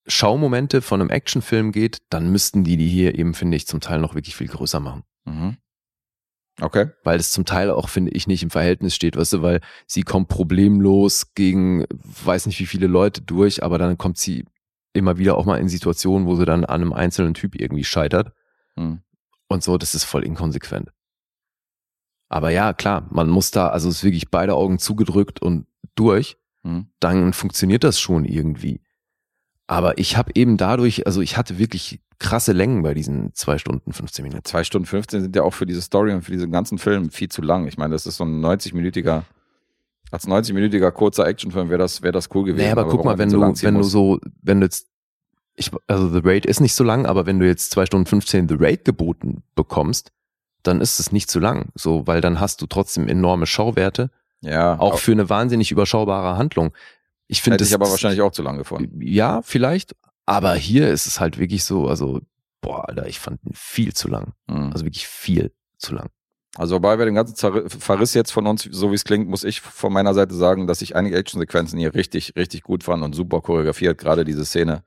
Schaumomente 0.08 0.82
von 0.82 1.02
einem 1.02 1.10
Actionfilm 1.10 1.72
geht, 1.72 2.00
dann 2.10 2.32
müssten 2.32 2.64
die 2.64 2.78
die 2.78 2.88
hier 2.88 3.18
eben, 3.18 3.34
finde 3.34 3.58
ich, 3.58 3.68
zum 3.68 3.80
Teil 3.80 4.00
noch 4.00 4.16
wirklich 4.16 4.36
viel 4.36 4.48
größer 4.48 4.80
machen. 4.80 5.04
Mhm. 5.26 5.58
Okay. 6.62 6.89
Weil 7.03 7.20
es 7.20 7.32
zum 7.32 7.45
Teil 7.45 7.72
auch, 7.72 7.89
finde 7.89 8.12
ich, 8.12 8.28
nicht 8.28 8.43
im 8.43 8.49
Verhältnis 8.49 8.95
steht, 8.95 9.16
weißt 9.16 9.34
du, 9.34 9.41
weil 9.41 9.62
sie 9.88 10.03
kommt 10.03 10.28
problemlos 10.28 11.34
gegen 11.34 11.86
weiß 12.24 12.45
nicht 12.47 12.60
wie 12.60 12.66
viele 12.66 12.88
Leute 12.88 13.22
durch, 13.22 13.64
aber 13.64 13.78
dann 13.78 13.97
kommt 13.97 14.18
sie 14.18 14.45
immer 14.93 15.18
wieder 15.18 15.38
auch 15.38 15.45
mal 15.45 15.57
in 15.60 15.70
Situationen, 15.70 16.28
wo 16.28 16.36
sie 16.36 16.45
dann 16.45 16.66
an 16.66 16.82
einem 16.82 16.93
einzelnen 16.93 17.34
Typ 17.34 17.55
irgendwie 17.60 17.84
scheitert. 17.84 18.34
Mhm. 18.76 19.01
Und 19.47 19.64
so, 19.64 19.78
das 19.78 19.95
ist 19.95 20.03
voll 20.03 20.24
inkonsequent. 20.24 20.91
Aber 22.28 22.51
ja, 22.51 22.74
klar, 22.74 23.07
man 23.10 23.30
muss 23.30 23.51
da, 23.51 23.70
also 23.70 23.89
es 23.89 23.97
ist 23.97 24.03
wirklich 24.03 24.30
beide 24.30 24.53
Augen 24.55 24.80
zugedrückt 24.80 25.41
und 25.41 25.66
durch, 25.95 26.38
Mhm. 26.64 26.88
dann 26.99 27.32
funktioniert 27.32 27.86
das 27.86 27.99
schon 28.01 28.26
irgendwie. 28.26 28.82
Aber 29.70 30.00
ich 30.00 30.18
habe 30.18 30.32
eben 30.34 30.58
dadurch, 30.58 31.06
also 31.06 31.22
ich 31.22 31.38
hatte 31.38 31.60
wirklich 31.60 32.00
krasse 32.18 32.54
Längen 32.54 32.82
bei 32.82 32.96
diesen 32.96 33.36
zwei 33.36 33.60
Stunden, 33.60 33.94
15 33.94 34.24
Minuten. 34.24 34.44
Zwei 34.44 34.64
Stunden 34.64 34.88
15 34.88 35.22
sind 35.22 35.36
ja 35.36 35.44
auch 35.44 35.54
für 35.54 35.68
diese 35.68 35.84
Story 35.84 36.12
und 36.12 36.24
für 36.24 36.32
diesen 36.32 36.52
ganzen 36.52 36.80
Film 36.80 37.12
viel 37.12 37.30
zu 37.30 37.44
lang. 37.44 37.68
Ich 37.68 37.78
meine, 37.78 37.94
das 37.94 38.08
ist 38.08 38.18
so 38.18 38.24
ein 38.24 38.44
90-minütiger, 38.44 39.22
als 40.10 40.28
90-minütiger 40.28 40.90
kurzer 40.90 41.28
Actionfilm 41.28 41.70
wäre 41.70 41.78
das, 41.78 42.02
wäre 42.02 42.14
das 42.14 42.30
cool 42.34 42.46
gewesen. 42.46 42.66
Nee, 42.66 42.72
aber, 42.72 42.86
guck 42.86 42.94
warum 42.94 43.06
mal, 43.06 43.18
wenn 43.20 43.30
so 43.30 43.38
du, 43.38 43.62
wenn 43.62 43.76
du 43.76 43.84
so, 43.84 44.20
wenn 44.42 44.60
du 44.60 44.66
jetzt, 44.66 44.88
ich, 45.56 45.70
also 45.86 46.10
The 46.10 46.22
Raid 46.24 46.48
ist 46.48 46.62
nicht 46.62 46.74
so 46.74 46.84
lang, 46.84 47.06
aber 47.06 47.28
wenn 47.28 47.38
du 47.38 47.46
jetzt 47.46 47.70
zwei 47.70 47.86
Stunden 47.86 48.08
15 48.08 48.50
The 48.50 48.56
Raid 48.58 48.86
geboten 48.86 49.44
bekommst, 49.54 50.12
dann 50.64 50.82
ist 50.82 51.00
es 51.00 51.12
nicht 51.12 51.30
zu 51.30 51.40
lang. 51.40 51.70
So, 51.76 52.08
weil 52.08 52.22
dann 52.22 52.40
hast 52.40 52.64
du 52.64 52.66
trotzdem 52.66 53.08
enorme 53.08 53.46
Schauwerte, 53.46 54.10
ja, 54.42 54.80
auch 54.80 54.98
für 54.98 55.12
eine 55.12 55.30
wahnsinnig 55.30 55.72
überschaubare 55.72 56.38
Handlung. 56.38 56.74
Ich 57.30 57.42
finde 57.42 57.56
hätte 57.56 57.64
es 57.64 57.70
ich 57.70 57.76
aber 57.76 57.90
wahrscheinlich 57.90 58.22
auch 58.22 58.32
zu 58.32 58.42
lang 58.42 58.58
gefunden. 58.58 59.00
Ja, 59.02 59.42
vielleicht. 59.42 59.96
Aber 60.26 60.56
hier 60.56 60.90
ist 60.90 61.06
es 61.06 61.20
halt 61.20 61.38
wirklich 61.38 61.64
so, 61.64 61.88
also, 61.88 62.22
boah, 62.60 62.90
Alter, 62.90 63.08
ich 63.08 63.20
fand 63.20 63.40
ihn 63.46 63.54
viel 63.54 63.94
zu 63.94 64.08
lang. 64.08 64.34
Mhm. 64.48 64.72
Also 64.74 64.84
wirklich 64.84 65.08
viel 65.08 65.54
zu 65.78 65.94
lang. 65.94 66.10
Also 66.58 66.76
wobei 66.76 66.98
wir 66.98 67.06
den 67.06 67.16
ganzen 67.16 67.36
Verriss 67.70 68.16
jetzt 68.16 68.32
von 68.32 68.48
uns, 68.48 68.64
so 68.64 68.92
wie 68.92 68.96
es 68.96 69.06
klingt, 69.06 69.30
muss 69.30 69.44
ich 69.44 69.62
von 69.62 69.94
meiner 69.94 70.16
Seite 70.16 70.34
sagen, 70.34 70.66
dass 70.66 70.82
ich 70.82 70.96
einige 70.96 71.16
Actionsequenzen 71.16 71.78
hier 71.78 71.94
richtig, 71.94 72.34
richtig 72.36 72.64
gut 72.64 72.84
fand 72.84 73.04
und 73.04 73.14
super 73.14 73.42
choreografiert. 73.42 74.00
Gerade 74.00 74.26
diese 74.26 74.44
Szene 74.44 74.84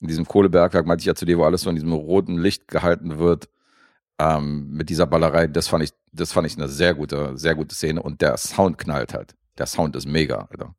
in 0.00 0.08
diesem 0.08 0.26
Kohlebergwerk, 0.26 0.86
meinte 0.86 1.02
ich 1.02 1.06
ja 1.06 1.14
zu 1.14 1.24
dir, 1.24 1.38
wo 1.38 1.44
alles 1.44 1.62
so 1.62 1.70
in 1.70 1.76
diesem 1.76 1.92
roten 1.92 2.36
Licht 2.36 2.66
gehalten 2.66 3.18
wird, 3.18 3.48
ähm, 4.18 4.70
mit 4.70 4.90
dieser 4.90 5.06
Ballerei, 5.06 5.46
das 5.46 5.68
fand 5.68 5.84
ich, 5.84 5.90
das 6.12 6.32
fand 6.32 6.46
ich 6.46 6.56
eine 6.56 6.68
sehr 6.68 6.94
gute, 6.94 7.38
sehr 7.38 7.54
gute 7.54 7.74
Szene 7.74 8.02
und 8.02 8.20
der 8.20 8.36
Sound 8.36 8.78
knallt 8.78 9.14
halt. 9.14 9.34
Der 9.56 9.66
Sound 9.66 9.96
ist 9.96 10.06
mega, 10.06 10.48
Alter. 10.50 10.74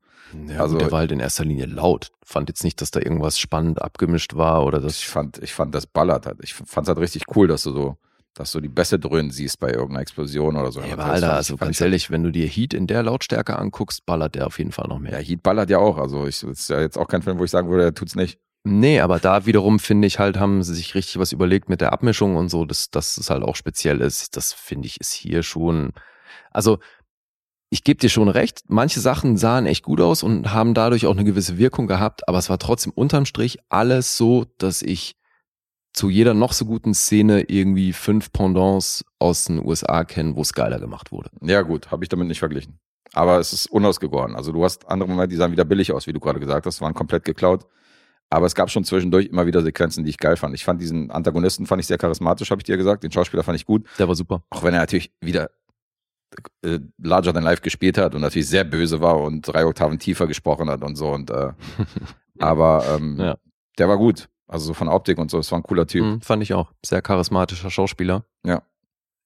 Ja, 0.47 0.59
Also- 0.61 0.77
der 0.77 0.91
war 0.91 0.99
halt 0.99 1.11
in 1.11 1.19
erster 1.19 1.45
Linie 1.45 1.65
laut. 1.65 2.11
Fand 2.23 2.49
jetzt 2.49 2.63
nicht, 2.63 2.81
dass 2.81 2.91
da 2.91 2.99
irgendwas 2.99 3.39
spannend 3.39 3.81
abgemischt 3.81 4.35
war 4.35 4.65
oder 4.65 4.79
das. 4.79 4.97
Ich 4.99 5.07
fand, 5.07 5.37
ich 5.43 5.53
fand, 5.53 5.73
das 5.75 5.85
ballert 5.87 6.25
halt. 6.25 6.37
Ich 6.41 6.53
fand 6.53 6.85
es 6.85 6.87
halt 6.87 6.97
richtig 6.99 7.23
cool, 7.35 7.47
dass 7.47 7.63
du 7.63 7.71
so, 7.71 7.97
dass 8.33 8.51
du 8.51 8.59
die 8.59 8.67
Bässe 8.67 8.99
dröhnen 8.99 9.31
siehst 9.31 9.59
bei 9.59 9.69
irgendeiner 9.71 10.01
Explosion 10.01 10.57
oder 10.57 10.71
so. 10.71 10.81
Ja, 10.81 10.93
aber 10.93 11.05
Alter, 11.05 11.33
also 11.35 11.55
ganz 11.55 11.77
ich- 11.77 11.81
ehrlich, 11.81 12.11
wenn 12.11 12.23
du 12.23 12.31
dir 12.31 12.47
Heat 12.47 12.73
in 12.73 12.87
der 12.87 13.03
Lautstärke 13.03 13.57
anguckst, 13.57 14.05
ballert 14.05 14.35
der 14.35 14.47
auf 14.47 14.57
jeden 14.57 14.71
Fall 14.71 14.87
noch 14.87 14.95
Ja, 14.97 15.11
mehr. 15.11 15.19
Heat 15.19 15.41
ballert 15.43 15.69
ja 15.69 15.77
auch. 15.77 15.97
Also 15.97 16.25
ich, 16.27 16.39
das 16.41 16.49
ist 16.61 16.69
ja 16.69 16.81
jetzt 16.81 16.97
auch 16.97 17.07
kein 17.07 17.21
Film, 17.21 17.39
wo 17.39 17.43
ich 17.45 17.51
sagen 17.51 17.69
würde, 17.69 17.83
er 17.85 17.93
tut's 17.93 18.15
nicht. 18.15 18.39
Nee, 18.67 18.99
aber 18.99 19.19
da 19.19 19.45
wiederum 19.45 19.77
finde 19.77 20.07
ich 20.07 20.17
halt, 20.17 20.37
haben 20.39 20.63
sie 20.63 20.73
sich 20.73 20.95
richtig 20.95 21.19
was 21.19 21.31
überlegt 21.31 21.69
mit 21.69 21.81
der 21.81 21.93
Abmischung 21.93 22.35
und 22.35 22.49
so, 22.49 22.65
dass, 22.65 22.89
dass 22.89 23.15
es 23.17 23.29
halt 23.29 23.43
auch 23.43 23.55
speziell 23.55 24.01
ist. 24.01 24.35
Das 24.35 24.53
finde 24.53 24.87
ich 24.87 24.99
ist 24.99 25.13
hier 25.13 25.43
schon. 25.43 25.91
Also, 26.49 26.79
ich 27.75 27.83
gebe 27.83 27.99
dir 27.99 28.07
schon 28.07 28.29
recht, 28.29 28.61
manche 28.69 29.01
Sachen 29.01 29.35
sahen 29.35 29.65
echt 29.65 29.83
gut 29.83 29.99
aus 29.99 30.23
und 30.23 30.53
haben 30.53 30.73
dadurch 30.73 31.07
auch 31.07 31.11
eine 31.11 31.25
gewisse 31.25 31.57
Wirkung 31.57 31.87
gehabt, 31.87 32.25
aber 32.29 32.37
es 32.37 32.49
war 32.49 32.57
trotzdem 32.57 32.93
unterm 32.95 33.25
Strich 33.25 33.57
alles 33.67 34.15
so, 34.15 34.45
dass 34.59 34.81
ich 34.81 35.17
zu 35.91 36.09
jeder 36.09 36.33
noch 36.33 36.53
so 36.53 36.63
guten 36.63 36.93
Szene 36.93 37.41
irgendwie 37.41 37.91
fünf 37.91 38.31
Pendants 38.31 39.03
aus 39.19 39.43
den 39.43 39.59
USA 39.59 40.05
kenne, 40.05 40.37
wo 40.37 40.41
es 40.41 40.53
geiler 40.53 40.79
gemacht 40.79 41.11
wurde. 41.11 41.29
Ja, 41.41 41.63
gut, 41.63 41.91
habe 41.91 42.05
ich 42.05 42.07
damit 42.07 42.29
nicht 42.29 42.39
verglichen. 42.39 42.79
Aber 43.11 43.39
es 43.39 43.51
ist 43.51 43.65
unausgegoren. 43.67 44.37
Also 44.37 44.53
du 44.53 44.63
hast 44.63 44.87
andere 44.87 45.09
Momente, 45.09 45.31
die 45.31 45.35
sahen 45.35 45.51
wieder 45.51 45.65
billig 45.65 45.91
aus, 45.91 46.07
wie 46.07 46.13
du 46.13 46.21
gerade 46.21 46.39
gesagt 46.39 46.65
hast, 46.65 46.79
waren 46.79 46.93
komplett 46.93 47.25
geklaut. 47.25 47.65
Aber 48.29 48.45
es 48.45 48.55
gab 48.55 48.71
schon 48.71 48.85
zwischendurch 48.85 49.25
immer 49.25 49.47
wieder 49.47 49.61
Sequenzen, 49.61 50.05
die 50.05 50.11
ich 50.11 50.17
geil 50.17 50.37
fand. 50.37 50.55
Ich 50.55 50.63
fand 50.63 50.81
diesen 50.81 51.11
Antagonisten 51.11 51.65
fand 51.65 51.81
ich 51.81 51.87
sehr 51.87 51.97
charismatisch, 51.97 52.51
habe 52.51 52.61
ich 52.61 52.65
dir 52.65 52.77
gesagt. 52.77 53.03
Den 53.03 53.11
Schauspieler 53.11 53.43
fand 53.43 53.57
ich 53.57 53.65
gut. 53.65 53.85
Der 53.99 54.07
war 54.07 54.15
super. 54.15 54.43
Auch 54.49 54.63
wenn 54.63 54.73
er 54.73 54.79
natürlich 54.79 55.11
wieder 55.19 55.49
äh, 56.63 56.79
Larger 56.97 57.33
Than 57.33 57.43
Life 57.43 57.61
gespielt 57.61 57.97
hat 57.97 58.15
und 58.15 58.21
natürlich 58.21 58.47
sehr 58.49 58.63
böse 58.63 59.01
war 59.01 59.19
und 59.21 59.41
drei 59.41 59.65
Oktaven 59.65 59.99
tiefer 59.99 60.27
gesprochen 60.27 60.69
hat 60.69 60.83
und 60.83 60.95
so. 60.95 61.09
Und 61.11 61.29
äh, 61.29 61.51
aber 62.39 62.85
ähm, 62.95 63.19
Ja. 63.19 63.37
der 63.77 63.87
war 63.89 63.97
gut. 63.97 64.29
Also 64.47 64.67
so 64.67 64.73
von 64.75 64.87
Optik 64.89 65.17
und 65.17 65.31
so, 65.31 65.39
es 65.39 65.51
war 65.51 65.59
ein 65.59 65.63
cooler 65.63 65.87
Typ. 65.87 66.03
Mhm, 66.05 66.21
fand 66.21 66.43
ich 66.43 66.53
auch. 66.53 66.71
Sehr 66.85 67.01
charismatischer 67.01 67.71
Schauspieler. 67.71 68.25
Ja. 68.45 68.61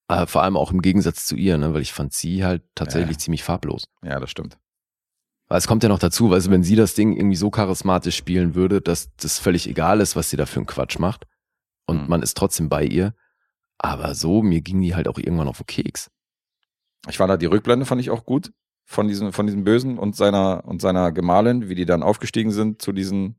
Äh, 0.08 0.26
vor 0.28 0.43
allem 0.43 0.56
auch 0.56 0.72
im 0.72 0.82
Gegensatz 0.82 1.26
zu 1.26 1.36
ihr, 1.36 1.58
ne? 1.58 1.74
weil 1.74 1.82
ich 1.82 1.91
fand 1.93 2.14
sie 2.14 2.45
halt 2.45 2.64
tatsächlich 2.74 3.18
Ja. 3.18 3.20
ziemlich 3.20 3.43
farblos. 3.43 3.89
Ja, 4.02 4.20
das 4.20 4.32
stimmt. 4.32 4.58
Weil 5.50 5.58
es 5.58 5.68
kommt 5.68 5.84
ja 5.84 5.89
noch 5.89 6.00
dazu, 6.00 6.30
weil 6.30 6.45
wenn 6.50 6.64
sie 6.64 6.76
das 6.76 6.93
Ding 6.93 7.16
irgendwie 7.18 7.36
so 7.36 7.50
charismatisch 7.50 8.16
spielen 8.16 8.56
würde, 8.56 8.82
dass 8.82 9.14
das 9.18 9.39
völlig 9.39 9.68
egal 9.68 10.00
ist, 10.00 10.16
was 10.16 10.30
sie 10.30 10.38
da 10.38 10.45
für 10.45 10.58
einen 10.60 10.68
Quatsch 10.68 11.00
macht. 11.00 11.26
Und 11.86 12.04
Mhm. 12.04 12.08
man 12.10 12.22
ist 12.22 12.38
trotzdem 12.38 12.70
bei 12.70 12.86
ihr. 12.86 13.14
Aber 13.78 14.14
so, 14.16 14.41
mir 14.41 14.62
ging 14.62 14.80
die 14.82 14.95
halt 14.95 15.08
auch 15.08 15.18
irgendwann 15.18 15.47
auf 15.47 15.58
den 15.58 15.66
Keks. 15.66 16.10
Ich 17.08 17.18
fand 17.18 17.30
da 17.30 17.38
die 17.38 17.45
Rückblende 17.45 17.86
fand 17.86 18.02
ich 18.02 18.10
auch 18.10 18.26
gut 18.26 18.52
von 18.86 19.08
diesem 19.08 19.32
von 19.34 19.45
diesem 19.45 19.64
Bösen 19.64 19.97
und 19.97 20.16
seiner 20.16 20.64
und 20.66 20.82
seiner 20.82 21.12
Gemahlin, 21.12 21.70
wie 21.70 21.76
die 21.76 21.86
dann 21.86 22.04
aufgestiegen 22.04 22.52
sind 22.52 22.82
zu 22.82 22.91
diesen 22.91 23.36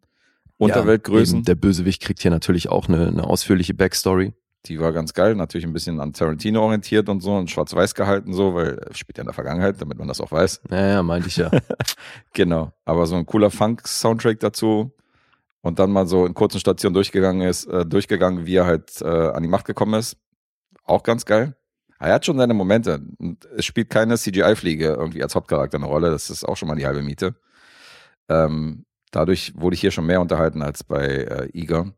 Unterweltgrößen. 0.58 1.38
Ja, 1.38 1.44
der 1.44 1.54
Bösewicht 1.54 2.02
kriegt 2.02 2.20
hier 2.20 2.30
natürlich 2.30 2.68
auch 2.68 2.88
eine, 2.88 3.08
eine 3.08 3.24
ausführliche 3.24 3.74
Backstory. 3.74 4.32
die 4.66 4.78
war 4.78 4.92
ganz 4.92 5.14
geil, 5.14 5.34
natürlich 5.34 5.66
ein 5.66 5.72
bisschen 5.72 6.00
an 6.00 6.12
Tarantino 6.12 6.62
orientiert 6.62 7.08
und 7.08 7.20
so 7.20 7.34
und 7.34 7.50
schwarz-weiß 7.50 7.94
gehalten 7.94 8.34
so, 8.34 8.54
weil 8.54 8.78
spielt 8.92 9.16
ja 9.16 9.22
in 9.22 9.26
der 9.26 9.34
Vergangenheit, 9.34 9.80
damit 9.80 9.98
man 9.98 10.06
das 10.06 10.20
auch 10.20 10.30
weiß. 10.30 10.60
Ja, 10.70 10.86
ja, 10.86 11.02
meinte 11.02 11.28
ich 11.28 11.36
ja. 11.36 11.50
Genau, 12.34 12.72
aber 12.84 13.06
so 13.06 13.16
ein 13.16 13.24
cooler 13.24 13.50
Funk-Soundtrack 13.50 14.38
dazu 14.38 14.92
und 15.62 15.78
dann 15.78 15.90
mal 15.90 16.06
so 16.06 16.26
in 16.26 16.34
kurzen 16.34 16.60
Stationen 16.60 16.94
durchgegangen 16.94 17.48
ist, 17.48 17.66
äh, 17.66 17.86
durchgegangen, 17.86 18.46
wie 18.46 18.56
er 18.56 18.66
halt 18.66 19.00
äh, 19.00 19.06
an 19.06 19.42
die 19.42 19.48
Macht 19.48 19.64
gekommen 19.64 19.94
ist. 19.94 20.16
Auch 20.84 21.02
ganz 21.02 21.24
geil. 21.24 21.56
Er 22.00 22.14
hat 22.14 22.24
schon 22.24 22.38
seine 22.38 22.54
Momente. 22.54 23.02
Und 23.18 23.44
es 23.56 23.66
spielt 23.66 23.90
keine 23.90 24.16
CGI-Fliege 24.16 24.86
irgendwie 24.86 25.22
als 25.22 25.34
Hauptcharakter 25.34 25.76
eine 25.76 25.86
Rolle. 25.86 26.10
Das 26.10 26.30
ist 26.30 26.44
auch 26.44 26.56
schon 26.56 26.68
mal 26.68 26.76
die 26.76 26.86
halbe 26.86 27.02
Miete. 27.02 27.36
Ähm, 28.28 28.86
dadurch 29.10 29.52
wurde 29.54 29.74
ich 29.74 29.80
hier 29.80 29.90
schon 29.90 30.06
mehr 30.06 30.20
unterhalten 30.20 30.62
als 30.62 30.82
bei 30.82 31.06
äh, 31.06 31.48
Iga. 31.52 31.92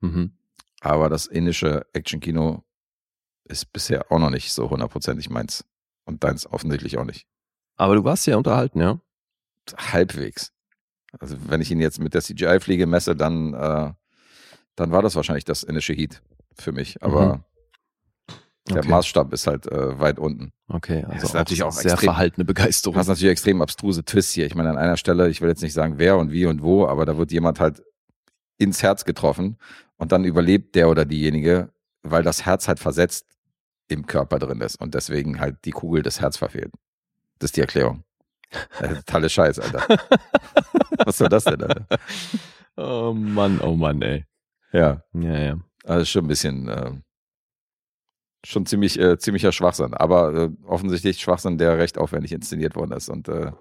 mhm. 0.00 0.32
Aber 0.80 1.08
das 1.08 1.26
indische 1.26 1.86
Action-Kino 1.92 2.62
ist 3.42 3.72
bisher 3.72 4.12
auch 4.12 4.20
noch 4.20 4.30
nicht 4.30 4.52
so 4.52 4.70
hundertprozentig 4.70 5.28
meins. 5.28 5.64
Und 6.04 6.22
deins 6.22 6.46
offensichtlich 6.46 6.96
auch 6.98 7.04
nicht. 7.04 7.26
Aber 7.76 7.96
du 7.96 8.04
warst 8.04 8.26
ja 8.28 8.36
unterhalten, 8.36 8.80
ja? 8.80 9.00
halbwegs. 9.76 10.52
Also 11.18 11.36
wenn 11.48 11.60
ich 11.60 11.70
ihn 11.70 11.80
jetzt 11.80 12.00
mit 12.00 12.14
der 12.14 12.22
CGI-Fliege 12.22 12.86
messe, 12.86 13.16
dann, 13.16 13.54
äh, 13.54 13.92
dann 14.76 14.92
war 14.92 15.02
das 15.02 15.16
wahrscheinlich 15.16 15.44
das 15.44 15.62
indische 15.62 15.92
Heat 15.94 16.22
für 16.54 16.72
mich. 16.72 17.02
Aber 17.02 17.44
der 18.70 18.78
Okay. 18.78 18.88
Maßstab 18.88 19.32
ist 19.32 19.46
halt 19.46 19.66
äh, 19.66 19.98
weit 19.98 20.18
unten. 20.18 20.52
Okay, 20.68 21.02
Das 21.02 21.10
also 21.12 21.26
ist 21.26 21.34
natürlich 21.34 21.62
auch 21.62 21.72
sehr 21.72 21.92
extrem- 21.92 22.06
verhaltene 22.08 22.44
Begeisterung. 22.44 22.96
hast 22.96 23.08
natürlich 23.08 23.30
extrem 23.32 23.62
abstruse 23.62 24.04
Twists 24.04 24.32
hier. 24.32 24.46
Ich 24.46 24.54
meine, 24.54 24.70
an 24.70 24.78
einer 24.78 24.96
Stelle, 24.96 25.28
ich 25.28 25.40
will 25.40 25.48
jetzt 25.48 25.62
nicht 25.62 25.72
sagen, 25.72 25.94
wer 25.98 26.16
und 26.18 26.30
wie 26.32 26.46
und 26.46 26.62
wo, 26.62 26.86
aber 26.86 27.06
da 27.06 27.16
wird 27.16 27.32
jemand 27.32 27.60
halt 27.60 27.82
ins 28.58 28.82
Herz 28.82 29.04
getroffen 29.04 29.56
und 29.96 30.12
dann 30.12 30.24
überlebt 30.24 30.74
der 30.74 30.88
oder 30.90 31.04
diejenige, 31.04 31.70
weil 32.02 32.22
das 32.22 32.44
Herz 32.46 32.68
halt 32.68 32.78
versetzt 32.78 33.26
im 33.88 34.06
Körper 34.06 34.38
drin 34.38 34.60
ist 34.60 34.76
und 34.80 34.94
deswegen 34.94 35.40
halt 35.40 35.64
die 35.64 35.70
Kugel 35.70 36.02
des 36.02 36.20
Herz 36.20 36.36
verfehlt. 36.36 36.70
Das 37.38 37.48
ist 37.48 37.56
die 37.56 37.60
Erklärung. 37.62 38.02
Äh, 38.80 38.88
Totalle 38.96 39.28
Scheiß, 39.28 39.58
Alter. 39.60 39.84
Was 41.04 41.18
soll 41.18 41.28
das 41.28 41.44
denn, 41.44 41.62
Alter? 41.62 41.86
Oh 42.76 43.12
Mann, 43.14 43.60
oh 43.60 43.74
Mann, 43.76 44.00
ey. 44.02 44.24
Ja, 44.72 45.02
Ja, 45.14 45.38
ja. 45.38 45.56
also 45.84 46.04
schon 46.04 46.24
ein 46.24 46.28
bisschen, 46.28 46.68
äh, 46.68 46.92
schon 48.48 48.66
ziemlich, 48.66 48.98
äh, 48.98 49.18
ziemlicher 49.18 49.52
Schwachsinn, 49.52 49.94
aber 49.94 50.34
äh, 50.34 50.50
offensichtlich 50.66 51.20
Schwachsinn, 51.20 51.58
der 51.58 51.78
recht 51.78 51.98
aufwendig 51.98 52.32
inszeniert 52.32 52.76
worden 52.76 52.92
ist 52.92 53.08
und 53.08 53.28
äh, 53.28 53.52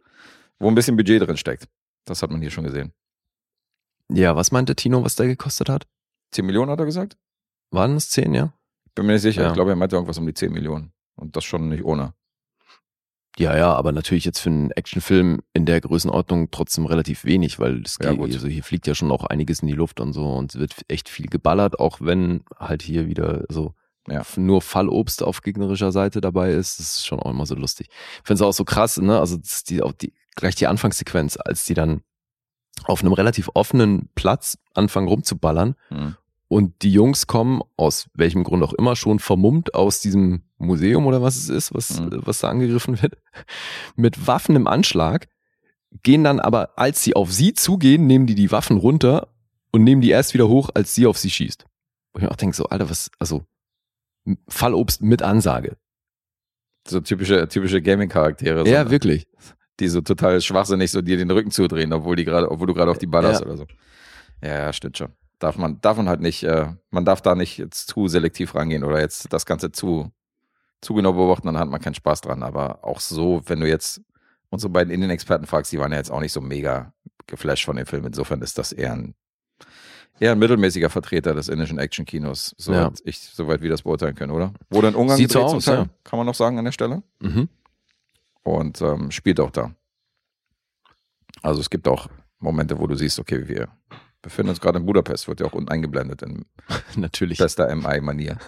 wo 0.60 0.68
ein 0.70 0.76
bisschen 0.76 0.96
Budget 0.96 1.28
drin 1.28 1.38
steckt. 1.38 1.68
Das 2.06 2.22
hat 2.24 2.32
man 2.32 2.42
hier 2.42 2.52
schon 2.52 2.64
gesehen. 2.64 2.94
Ja, 4.10 4.36
was 4.36 4.52
meinte 4.52 4.76
Tino, 4.76 5.04
was 5.04 5.16
der 5.16 5.28
gekostet 5.28 5.68
hat? 5.70 5.86
10 6.32 6.46
Millionen 6.46 6.72
hat 6.72 6.80
er 6.80 6.86
gesagt? 6.86 7.18
Waren 7.72 7.96
es 7.98 8.10
10, 8.10 8.34
ja? 8.34 8.54
Bin 8.96 9.06
mir 9.06 9.14
nicht 9.14 9.22
sicher. 9.22 9.42
Ja. 9.44 9.48
Ich 9.50 9.54
glaube, 9.54 9.72
er 9.72 9.76
meinte 9.76 9.98
irgendwas 9.98 10.18
um 10.18 10.26
die 10.26 10.34
10 10.34 10.52
Millionen. 10.52 10.94
Und 11.16 11.36
das 11.36 11.44
schon 11.44 11.68
nicht 11.68 11.84
ohne. 11.84 12.14
Ja, 13.38 13.56
ja, 13.56 13.74
aber 13.74 13.92
natürlich 13.92 14.26
jetzt 14.26 14.40
für 14.40 14.50
einen 14.50 14.72
Actionfilm 14.72 15.42
in 15.54 15.66
der 15.66 15.82
Größenordnung 15.82 16.50
trotzdem 16.50 16.86
relativ 16.86 17.24
wenig, 17.26 17.60
weil 17.60 17.82
es 17.84 17.98
Ja, 18.02 18.14
geht, 18.14 18.34
also 18.34 18.48
hier 18.48 18.64
fliegt 18.64 18.88
ja 18.88 18.96
schon 18.96 19.12
auch 19.12 19.26
einiges 19.26 19.60
in 19.60 19.68
die 19.68 19.76
Luft 19.76 20.00
und 20.00 20.14
so 20.14 20.34
und 20.34 20.56
es 20.56 20.60
wird 20.60 20.74
echt 20.88 21.08
viel 21.08 21.28
geballert, 21.28 21.80
auch 21.80 22.02
wenn 22.02 22.44
halt 22.58 22.82
hier 22.82 23.06
wieder 23.06 23.46
so 23.50 23.76
Ja. 24.10 24.24
nur 24.38 24.62
Fallobst 24.62 25.22
auf 25.24 25.42
gegnerischer 25.42 25.92
Seite 25.92 26.22
dabei 26.22 26.52
ist. 26.52 26.80
Das 26.80 26.96
ist 26.96 27.06
schon 27.06 27.20
auch 27.20 27.30
immer 27.32 27.46
so 27.46 27.56
lustig. 27.56 27.88
Ich 27.90 28.28
finde 28.28 28.36
es 28.36 28.42
auch 28.42 28.54
so 28.54 28.64
krass, 28.64 28.98
ne? 28.98 29.20
Also 29.20 29.38
die, 29.70 29.82
auch 29.82 29.92
die, 29.92 30.14
gleich 30.36 30.56
die 30.56 30.68
Anfangssequenz, 30.68 31.38
als 31.38 31.66
die 31.66 31.74
dann 31.74 32.02
auf 32.86 33.02
einem 33.02 33.14
relativ 33.14 33.50
offenen 33.54 34.10
Platz 34.16 34.58
anfangen 34.74 35.08
rumzuballern 35.08 35.76
Hm. 35.90 36.16
und 36.48 36.82
die 36.84 36.92
Jungs 36.94 37.28
kommen, 37.28 37.62
aus 37.76 38.08
welchem 38.14 38.44
Grund 38.44 38.64
auch 38.64 38.74
immer, 38.74 38.96
schon 38.96 39.20
vermummt 39.20 39.74
aus 39.74 40.00
diesem 40.00 40.44
Museum 40.58 41.06
oder 41.08 41.22
was 41.22 41.36
es 41.38 41.50
ist, 41.50 41.74
was, 41.74 42.00
Mhm. 42.00 42.22
was 42.24 42.40
da 42.40 42.50
angegriffen 42.50 43.02
wird, 43.02 43.16
mit 43.96 44.28
Waffen 44.28 44.56
im 44.56 44.68
Anschlag, 44.68 45.28
gehen 46.04 46.24
dann 46.24 46.40
aber, 46.40 46.78
als 46.78 47.04
sie 47.04 47.16
auf 47.16 47.32
sie 47.32 47.54
zugehen, 47.54 48.08
nehmen 48.08 48.28
die 48.28 48.36
die 48.36 48.52
Waffen 48.52 48.78
runter 48.78 49.30
und 49.72 49.84
nehmen 49.84 50.02
die 50.02 50.10
erst 50.12 50.34
wieder 50.34 50.48
hoch, 50.48 50.70
als 50.74 50.94
sie 50.96 51.08
auf 51.08 51.18
sie 51.18 51.30
schießt. 51.30 51.66
Und 52.14 52.22
ich 52.22 52.24
mir 52.28 52.32
auch 52.32 52.36
denke 52.38 52.56
so, 52.56 52.66
Alter, 52.68 52.90
was, 52.90 53.10
also 53.20 53.44
Fallobst 54.48 55.02
mit 55.02 55.22
Ansage. 55.22 55.78
So 56.88 57.00
typische, 57.02 57.48
typische 57.48 57.82
Gaming-Charaktere. 57.82 58.66
so, 58.66 58.72
ja, 58.72 58.84
ne? 58.84 58.92
wirklich. 58.92 59.28
Die 59.80 59.88
so 59.90 60.02
total 60.02 60.42
schwachsinnig 60.42 60.92
so 60.92 61.02
dir 61.02 61.18
den 61.18 61.30
Rücken 61.30 61.52
zudrehen, 61.52 61.94
obwohl 61.94 62.16
die 62.16 62.26
gerade, 62.26 62.50
obwohl 62.50 62.68
du 62.68 62.74
gerade 62.74 62.90
auf 62.92 62.98
die 62.98 63.08
ballerst 63.08 63.42
Ja. 63.42 63.46
oder 63.46 63.58
so. 63.58 63.66
Ja, 64.42 64.50
ja, 64.60 64.74
stimmt 64.74 64.98
schon. 64.98 65.14
Darf 65.40 65.58
man, 65.58 65.80
darf 65.82 65.98
man 65.98 66.10
halt 66.10 66.22
nicht, 66.22 66.44
äh, 66.44 66.68
man 66.90 67.06
darf 67.06 67.22
da 67.22 67.36
nicht 67.36 67.58
jetzt 67.58 67.90
zu 67.90 68.08
selektiv 68.08 68.56
rangehen 68.56 68.84
oder 68.84 69.00
jetzt 69.00 69.32
das 69.32 69.46
Ganze 69.46 69.72
zu, 69.72 70.12
zu 70.82 70.94
genau 70.96 71.14
beobachten, 71.14 71.48
dann 71.48 71.60
hat 71.60 71.70
man 71.70 71.82
keinen 71.82 71.94
Spaß 71.94 72.22
dran. 72.22 72.42
Aber 72.42 72.84
auch 72.84 73.00
so, 73.00 73.42
wenn 73.46 73.60
du 73.60 73.68
jetzt 73.68 74.02
unsere 74.50 74.72
beiden 74.72 74.92
Indien-Experten 74.94 75.46
fragst, 75.46 75.72
die 75.72 75.80
waren 75.80 75.92
ja 75.92 75.98
jetzt 75.98 76.12
auch 76.12 76.22
nicht 76.22 76.32
so 76.32 76.42
mega 76.42 76.94
geflasht 77.28 77.66
von 77.66 77.76
dem 77.76 77.86
Film. 77.86 78.06
Insofern 78.06 78.42
ist 78.42 78.58
das 78.58 78.72
eher 78.72 78.94
ein, 78.94 79.14
eher 80.20 80.32
ein 80.32 80.40
mittelmäßiger 80.40 80.90
Vertreter 80.90 81.34
des 81.34 81.48
indischen 81.48 81.78
Action-Kinos, 81.78 82.56
soweit 82.58 83.02
ich, 83.06 83.20
soweit 83.20 83.62
wir 83.62 83.70
das 83.70 83.84
beurteilen 83.84 84.16
können, 84.16 84.32
oder? 84.32 84.54
Wurde 84.70 84.90
in 84.90 84.96
Ungarn 84.96 85.18
Sieht 85.18 85.32
so 85.32 85.40
gedreht 85.40 85.50
zum 85.50 85.58
aus, 85.58 85.66
Teil, 85.66 85.78
ja. 85.78 85.90
kann 86.04 86.18
man 86.18 86.26
noch 86.26 86.36
sagen 86.36 86.58
an 86.58 86.66
der 86.66 86.72
Stelle. 86.72 87.04
Mhm. 87.20 87.50
Und 88.44 88.82
ähm, 88.82 89.12
spielt 89.12 89.40
auch 89.40 89.52
da. 89.52 89.72
Also 91.42 91.60
es 91.60 91.70
gibt 91.70 91.88
auch 91.88 92.08
Momente, 92.40 92.80
wo 92.80 92.88
du 92.88 92.96
siehst, 92.96 93.20
okay, 93.20 93.48
wir 93.48 93.68
befinden 94.22 94.50
uns 94.50 94.62
gerade 94.62 94.80
in 94.80 94.86
Budapest, 94.86 95.28
wird 95.28 95.40
ja 95.40 95.46
auch 95.46 95.54
unten 95.54 95.70
eingeblendet 95.70 96.22
in 96.22 96.46
Natürlich. 96.96 97.38
bester 97.38 97.74
MI-Manier. 97.76 98.38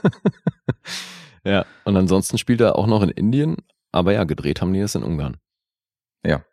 Ja. 1.43 1.65
Und 1.85 1.97
ansonsten 1.97 2.37
spielt 2.37 2.61
er 2.61 2.75
auch 2.75 2.87
noch 2.87 3.01
in 3.01 3.09
Indien, 3.09 3.57
aber 3.91 4.13
ja, 4.13 4.23
gedreht 4.23 4.61
haben 4.61 4.73
die 4.73 4.81
das 4.81 4.95
in 4.95 5.03
Ungarn. 5.03 5.37
Ja. 6.25 6.43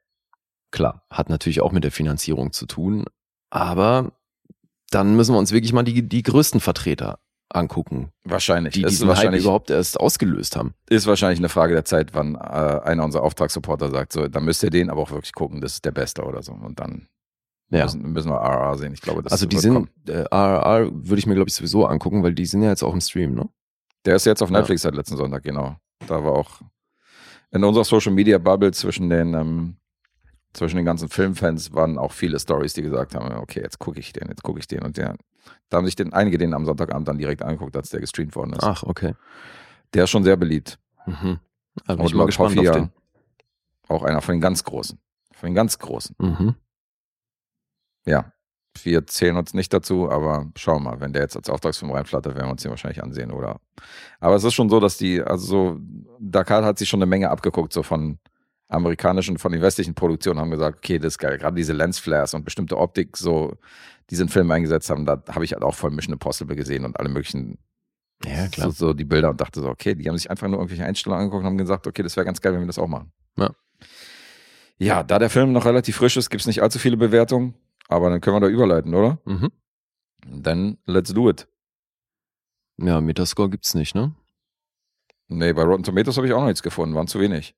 Klar, 0.71 1.07
hat 1.11 1.29
natürlich 1.29 1.61
auch 1.61 1.73
mit 1.73 1.85
der 1.85 1.93
Finanzierung 1.93 2.53
zu 2.53 2.67
tun, 2.67 3.05
aber 3.51 4.13
dann 4.91 5.17
müssen 5.17 5.35
wir 5.35 5.39
uns 5.39 5.53
wirklich 5.53 5.73
mal 5.73 5.83
die, 5.83 6.03
die 6.09 6.23
größten 6.23 6.61
Vertreter 6.61 7.19
angucken, 7.49 8.11
Wahrscheinlich. 8.25 8.75
die 8.75 8.83
diesen 8.83 9.09
Hype 9.09 9.17
wahrscheinlich, 9.17 9.43
überhaupt 9.45 9.71
erst 9.71 10.01
ausgelöst 10.01 10.57
haben. 10.57 10.75
ist 10.89 11.07
wahrscheinlich 11.07 11.39
eine 11.39 11.49
Frage 11.49 11.75
der 11.75 11.85
Zeit, 11.85 12.13
wann 12.13 12.35
äh, 12.35 12.39
einer 12.39 13.05
unserer 13.05 13.23
Auftragssupporter 13.23 13.91
sagt, 13.91 14.13
so, 14.13 14.27
dann 14.27 14.45
müsst 14.45 14.63
ihr 14.65 14.71
den 14.71 14.91
aber 14.91 15.01
auch 15.03 15.11
wirklich 15.13 15.33
gucken, 15.33 15.61
das 15.61 15.75
ist 15.75 15.85
der 15.85 15.93
Beste 15.93 16.25
oder 16.25 16.43
so. 16.43 16.53
Und 16.53 16.81
dann 16.81 17.07
Ja. 17.71 17.85
müssen, 17.85 18.03
müssen 18.13 18.31
wir 18.31 18.37
RR 18.41 18.77
sehen. 18.79 18.93
Ich 18.95 19.01
glaube, 19.01 19.23
das 19.23 19.31
also 19.33 19.47
die 19.47 19.59
sind, 19.59 19.89
äh, 20.09 20.25
RRR 20.31 20.89
würde 20.93 21.19
ich 21.19 21.27
mir 21.27 21.35
glaube 21.35 21.49
ich 21.49 21.55
sowieso 21.55 21.87
angucken, 21.87 22.23
weil 22.25 22.35
die 22.35 22.47
sind 22.47 22.63
ja 22.63 22.71
jetzt 22.71 22.83
auch 22.83 22.93
im 22.95 23.01
Stream, 23.01 23.35
ne? 23.35 23.49
Der 24.05 24.17
ist 24.17 24.27
jetzt 24.27 24.43
auf 24.43 24.51
Ja. 24.51 24.59
Netflix 24.59 24.83
seit 24.83 24.95
letzten 24.97 25.17
Sonntag, 25.17 25.43
genau. 25.45 25.77
Da 26.09 26.23
war 26.25 26.33
auch 26.33 26.61
in 27.53 27.63
unserer 27.63 27.85
Social 27.85 28.13
Media 28.13 28.39
Bubble 28.39 28.73
zwischen 28.73 29.09
den, 29.09 29.35
ähm, 29.35 29.77
zwischen 30.57 30.77
den 30.77 30.87
ganzen 30.87 31.09
Filmfans 31.09 31.73
waren 31.75 31.99
auch 31.99 32.13
viele 32.13 32.39
Stories, 32.41 32.73
die 32.73 32.83
gesagt 32.83 33.15
haben, 33.15 33.31
okay, 33.37 33.61
jetzt 33.61 33.79
gucke 33.79 34.01
ich 34.01 34.13
den, 34.13 34.29
jetzt 34.29 34.43
gucke 34.43 34.59
ich 34.59 34.67
den. 34.67 34.83
Und 34.83 34.97
der, 34.97 35.17
da 35.69 35.77
haben 35.77 35.85
sich 35.85 35.97
den, 35.97 36.13
einige 36.13 36.39
den 36.39 36.55
am 36.55 36.65
Sonntagabend 36.65 37.07
dann 37.07 37.19
direkt 37.19 37.43
angeguckt, 37.43 37.77
als 37.77 37.91
der 37.91 38.01
gestreamt 38.01 38.35
worden 38.35 38.55
ist. 38.55 38.63
Ach, 38.63 38.83
okay. 38.83 39.15
Der 39.93 40.05
ist 40.05 40.11
schon 40.11 40.25
sehr 40.25 40.37
beliebt. 40.37 40.79
Mhm. 41.07 41.39
Bin 41.87 41.99
Und 41.99 42.07
ich 42.07 42.13
laut 42.13 42.27
gespannt 42.27 42.57
Hoffi 42.57 42.69
auf 42.69 42.77
den. 42.77 42.91
Auch 43.89 44.03
einer 44.03 44.23
von 44.23 44.35
den 44.35 44.41
ganz 44.41 44.65
Großen. 44.65 44.99
Von 45.33 45.49
den 45.49 45.55
ganz 45.55 45.79
Großen. 45.79 46.17
Mhm. 46.19 46.55
Ja. 48.07 48.33
Wir 48.83 49.07
zählen 49.07 49.37
uns 49.37 49.55
nicht 49.55 49.73
dazu, 49.73 50.11
aber 50.11 50.51
schauen 50.57 50.83
wir 50.83 50.91
mal, 50.91 51.01
wenn 51.01 51.13
der 51.13 51.23
jetzt 51.23 51.37
als 51.37 51.49
Auftragsfilm 51.49 51.93
reinflattert, 51.93 52.35
werden 52.35 52.47
wir 52.47 52.53
uns 52.53 52.63
den 52.63 52.71
wahrscheinlich 52.71 53.03
ansehen, 53.03 53.31
oder? 53.31 53.59
Aber 54.21 54.35
es 54.35 54.45
ist 54.45 54.53
schon 54.53 54.69
so, 54.69 54.81
dass 54.81 54.99
die, 54.99 55.23
also 55.23 55.47
so, 55.47 55.81
Dakar 56.19 56.63
hat 56.63 56.79
sich 56.79 56.89
schon 56.89 57.01
eine 57.01 57.09
Menge 57.09 57.31
abgeguckt, 57.31 57.73
so 57.73 57.83
von 57.83 58.19
amerikanischen, 58.69 59.39
von 59.39 59.53
den 59.53 59.63
westlichen 59.63 59.95
Produktionen, 59.95 60.41
haben 60.41 60.51
gesagt, 60.51 60.79
okay, 60.79 60.99
das 60.99 61.15
ist 61.15 61.19
geil. 61.19 61.39
Gerade 61.39 61.57
diese 61.57 61.73
Lensflares 61.73 62.35
und 62.35 62.45
bestimmte 62.45 62.77
Optik, 62.77 63.17
so, 63.17 63.57
die 64.11 64.17
sind 64.17 64.31
Filme 64.31 64.55
eingesetzt 64.55 64.91
haben, 64.91 65.07
da 65.07 65.23
habe 65.29 65.45
ich 65.45 65.53
halt 65.53 65.63
auch 65.63 65.75
voll 65.75 65.91
Mission 65.91 66.13
Impossible 66.13 66.57
gesehen 66.57 66.85
und 66.85 66.99
alle 66.99 67.09
möglichen 67.09 67.59
Ja, 68.25 68.49
klar. 68.49 68.71
So, 68.71 68.89
so 68.89 68.93
die 68.95 69.05
Bilder 69.05 69.31
und 69.31 69.41
dachte 69.41 69.61
so, 69.61 69.69
okay, 69.69 69.95
die 69.95 70.09
haben 70.09 70.17
sich 70.17 70.31
einfach 70.31 70.49
nur 70.49 70.59
irgendwelche 70.59 70.85
Einstellungen 70.85 71.23
angeguckt 71.23 71.43
und 71.43 71.47
haben 71.47 71.59
gesagt, 71.59 71.87
okay, 71.87 72.03
das 72.03 72.17
wäre 72.17 72.25
ganz 72.25 72.41
geil, 72.41 72.55
wenn 72.55 72.61
wir 72.61 72.67
das 72.67 72.79
auch 72.79 72.89
machen. 72.89 73.13
Ja. 73.37 73.51
Ja, 74.79 75.03
da 75.03 75.19
der 75.19 75.31
Film 75.31 75.53
noch 75.53 75.65
relativ 75.65 75.97
frisch 75.97 76.17
ist, 76.17 76.29
gibt 76.29 76.43
es 76.43 76.47
nicht 76.47 76.63
allzu 76.63 76.79
viele 76.79 76.97
Bewertungen, 76.97 77.55
aber 77.89 78.11
dann 78.11 78.21
können 78.21 78.37
wir 78.37 78.41
da 78.41 78.49
überleiten, 78.49 78.95
oder? 78.95 79.19
Mhm. 79.25 79.51
Dann 80.27 80.79
let's 80.87 81.15
do 81.15 81.31
it. 81.31 81.49
Ja, 82.79 83.01
Metascore 83.01 83.49
gibt's 83.49 83.75
nicht, 83.75 83.95
ne? 83.95 84.15
Nee, 85.29 85.53
bei 85.53 85.63
Rotten 85.63 85.83
Tomatoes 85.83 86.17
habe 86.17 86.27
ich 86.27 86.33
auch 86.33 86.41
noch 86.41 86.47
nichts 86.47 86.63
gefunden, 86.63 86.95
waren 86.95 87.07
zu 87.07 87.21
wenig. 87.21 87.55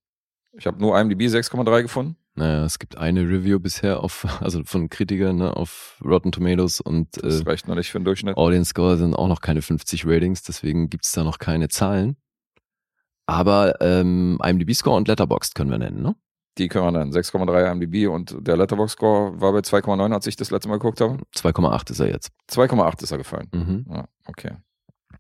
Ich 0.59 0.67
habe 0.67 0.81
nur 0.81 0.99
IMDb 0.99 1.23
6,3 1.23 1.83
gefunden. 1.83 2.17
Naja, 2.35 2.65
es 2.65 2.79
gibt 2.79 2.99
eine 2.99 3.21
Review 3.23 3.59
bisher 3.61 4.03
auf, 4.03 4.27
also 4.43 4.63
von 4.65 4.91
Kritikern, 4.91 5.37
ne, 5.37 5.57
auf 5.57 6.01
Rotten 6.05 6.33
Tomatoes 6.33 6.81
und 6.81 7.09
Das 7.23 7.41
äh, 7.41 7.45
reicht 7.45 7.69
noch 7.69 7.77
nicht 7.77 7.91
für 7.91 7.99
den 7.99 8.05
Durchschnitt. 8.05 8.37
Audience 8.37 8.71
Score 8.71 8.97
sind 8.97 9.15
auch 9.15 9.29
noch 9.29 9.41
keine 9.41 9.63
50 9.63 10.05
Ratings, 10.07 10.43
deswegen 10.43 10.91
gibt's 10.91 11.13
da 11.13 11.25
noch 11.25 11.39
keine 11.39 11.69
Zahlen. 11.69 12.17
Aber 13.27 13.81
ähm, 13.81 14.39
IMDb 14.43 14.75
Score 14.75 14.97
und 14.97 15.07
Letterboxd 15.07 15.55
können 15.55 15.71
wir 15.71 15.79
nennen, 15.79 16.03
ne? 16.03 16.17
Die 16.57 16.67
können 16.67 16.87
wir 16.87 16.93
dann. 16.93 17.13
6,3 17.13 17.73
IMDb 17.73 18.09
und 18.09 18.35
der 18.41 18.57
Letterboxd 18.57 18.97
Score 18.97 19.41
war 19.41 19.53
bei 19.53 19.61
2,9, 19.61 20.13
als 20.13 20.27
ich 20.27 20.35
das 20.35 20.51
letzte 20.51 20.69
Mal 20.69 20.79
geguckt 20.79 21.01
habe. 21.01 21.19
2,8 21.37 21.93
ist 21.93 22.01
er 22.01 22.09
jetzt. 22.09 22.31
2,8 22.51 23.03
ist 23.05 23.13
er 23.13 23.19
gefallen. 23.19 23.49
Mhm. 23.53 23.87
Ja, 23.91 24.09
okay. 24.27 24.57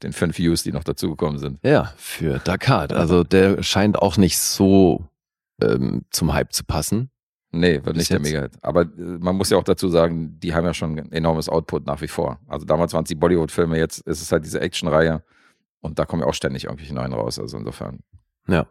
Den 0.02 0.12
fünf 0.12 0.38
Views, 0.38 0.62
die 0.62 0.72
noch 0.72 0.84
dazugekommen 0.84 1.38
sind. 1.38 1.58
Ja, 1.62 1.92
für 1.96 2.38
Dakar. 2.38 2.90
Also 2.92 3.24
der 3.24 3.62
scheint 3.62 3.98
auch 3.98 4.16
nicht 4.16 4.38
so 4.38 5.04
ähm, 5.62 6.04
zum 6.10 6.32
Hype 6.32 6.52
zu 6.52 6.64
passen. 6.64 7.10
Nee, 7.50 7.80
wird 7.84 7.96
nicht 7.96 8.10
der 8.10 8.18
jetzt. 8.18 8.26
Mega-Hit. 8.26 8.52
Aber 8.62 8.82
äh, 8.82 8.86
man 8.96 9.36
muss 9.36 9.50
ja 9.50 9.56
auch 9.56 9.64
dazu 9.64 9.88
sagen, 9.88 10.38
die 10.40 10.54
haben 10.54 10.64
ja 10.64 10.74
schon 10.74 10.98
ein 10.98 11.12
enormes 11.12 11.48
Output 11.48 11.86
nach 11.86 12.00
wie 12.02 12.08
vor. 12.08 12.40
Also 12.46 12.66
damals 12.66 12.92
waren 12.92 13.04
es 13.04 13.08
die 13.08 13.14
Bollywood-Filme, 13.14 13.78
jetzt 13.78 14.00
ist 14.00 14.20
es 14.20 14.30
halt 14.32 14.44
diese 14.44 14.60
Actionreihe. 14.60 15.22
Und 15.80 15.98
da 15.98 16.04
kommen 16.04 16.22
ja 16.22 16.28
auch 16.28 16.34
ständig 16.34 16.64
irgendwelche 16.64 16.94
neuen 16.94 17.12
raus. 17.12 17.38
Also 17.38 17.56
insofern. 17.56 18.00
Ja. 18.48 18.66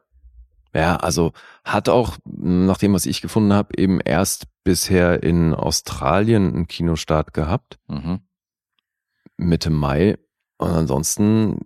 Ja, 0.75 0.97
also 0.97 1.31
hat 1.63 1.89
auch, 1.89 2.17
nach 2.25 2.77
dem, 2.77 2.93
was 2.93 3.05
ich 3.05 3.21
gefunden 3.21 3.53
habe, 3.53 3.75
eben 3.77 3.99
erst 3.99 4.45
bisher 4.63 5.23
in 5.23 5.55
Australien 5.55 6.53
einen 6.53 6.67
Kinostart 6.67 7.33
gehabt, 7.33 7.79
Mhm. 7.87 8.19
Mitte 9.37 9.69
Mai. 9.69 10.17
Und 10.57 10.69
ansonsten, 10.69 11.59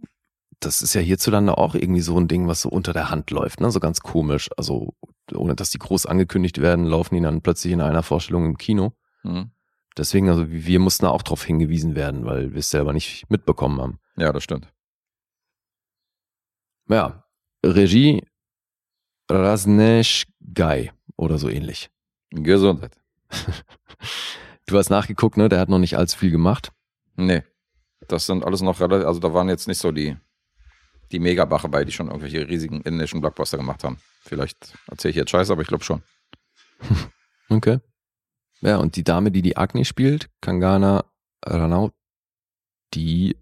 das 0.61 0.81
ist 0.81 0.93
ja 0.93 1.01
hierzulande 1.01 1.57
auch 1.57 1.75
irgendwie 1.75 2.01
so 2.01 2.17
ein 2.17 2.27
Ding, 2.27 2.47
was 2.47 2.61
so 2.61 2.69
unter 2.69 2.93
der 2.93 3.09
Hand 3.09 3.31
läuft, 3.31 3.59
ne? 3.59 3.71
So 3.71 3.79
ganz 3.79 3.99
komisch. 3.99 4.49
Also, 4.55 4.93
ohne 5.33 5.55
dass 5.55 5.71
die 5.71 5.79
groß 5.79 6.05
angekündigt 6.05 6.61
werden, 6.61 6.85
laufen 6.85 7.15
die 7.15 7.21
dann 7.21 7.41
plötzlich 7.41 7.73
in 7.73 7.81
einer 7.81 8.03
Vorstellung 8.03 8.45
im 8.45 8.57
Kino. 8.57 8.93
Mhm. 9.23 9.51
Deswegen, 9.97 10.29
also 10.29 10.49
wir 10.49 10.79
mussten 10.79 11.05
da 11.05 11.11
auch 11.11 11.23
drauf 11.23 11.43
hingewiesen 11.43 11.95
werden, 11.95 12.25
weil 12.25 12.51
wir 12.53 12.59
es 12.59 12.69
selber 12.69 12.93
nicht 12.93 13.29
mitbekommen 13.29 13.81
haben. 13.81 13.99
Ja, 14.15 14.31
das 14.31 14.43
stimmt. 14.43 14.71
Ja, 16.87 17.25
Regie 17.65 18.23
Raznesh 19.29 20.27
Guy 20.53 20.91
oder 21.17 21.37
so 21.37 21.49
ähnlich. 21.49 21.89
Gesundheit. 22.29 22.97
Du 24.67 24.77
hast 24.77 24.89
nachgeguckt, 24.89 25.35
ne? 25.35 25.49
Der 25.49 25.59
hat 25.59 25.67
noch 25.67 25.79
nicht 25.79 25.97
allzu 25.97 26.17
viel 26.17 26.31
gemacht. 26.31 26.71
Nee. 27.17 27.43
Das 28.07 28.25
sind 28.25 28.45
alles 28.45 28.61
noch 28.61 28.79
relativ, 28.79 29.05
also 29.05 29.19
da 29.19 29.33
waren 29.33 29.49
jetzt 29.49 29.67
nicht 29.67 29.79
so 29.79 29.91
die, 29.91 30.15
die 31.11 31.19
Megabache 31.19 31.69
bei, 31.69 31.83
die 31.85 31.91
schon 31.91 32.07
irgendwelche 32.07 32.47
riesigen 32.47 32.81
indischen 32.81 33.21
Blockbuster 33.21 33.57
gemacht 33.57 33.83
haben. 33.83 33.97
Vielleicht 34.21 34.73
erzähle 34.87 35.11
ich 35.11 35.15
jetzt 35.15 35.29
Scheiße, 35.31 35.51
aber 35.51 35.61
ich 35.61 35.67
glaube 35.67 35.83
schon. 35.83 36.03
Okay. 37.49 37.79
Ja, 38.61 38.77
und 38.77 38.95
die 38.95 39.03
Dame, 39.03 39.29
die 39.29 39.41
die 39.41 39.57
Agni 39.57 39.83
spielt, 39.83 40.29
Kangana 40.39 41.03
Ranaut, 41.45 41.91
die 42.93 43.35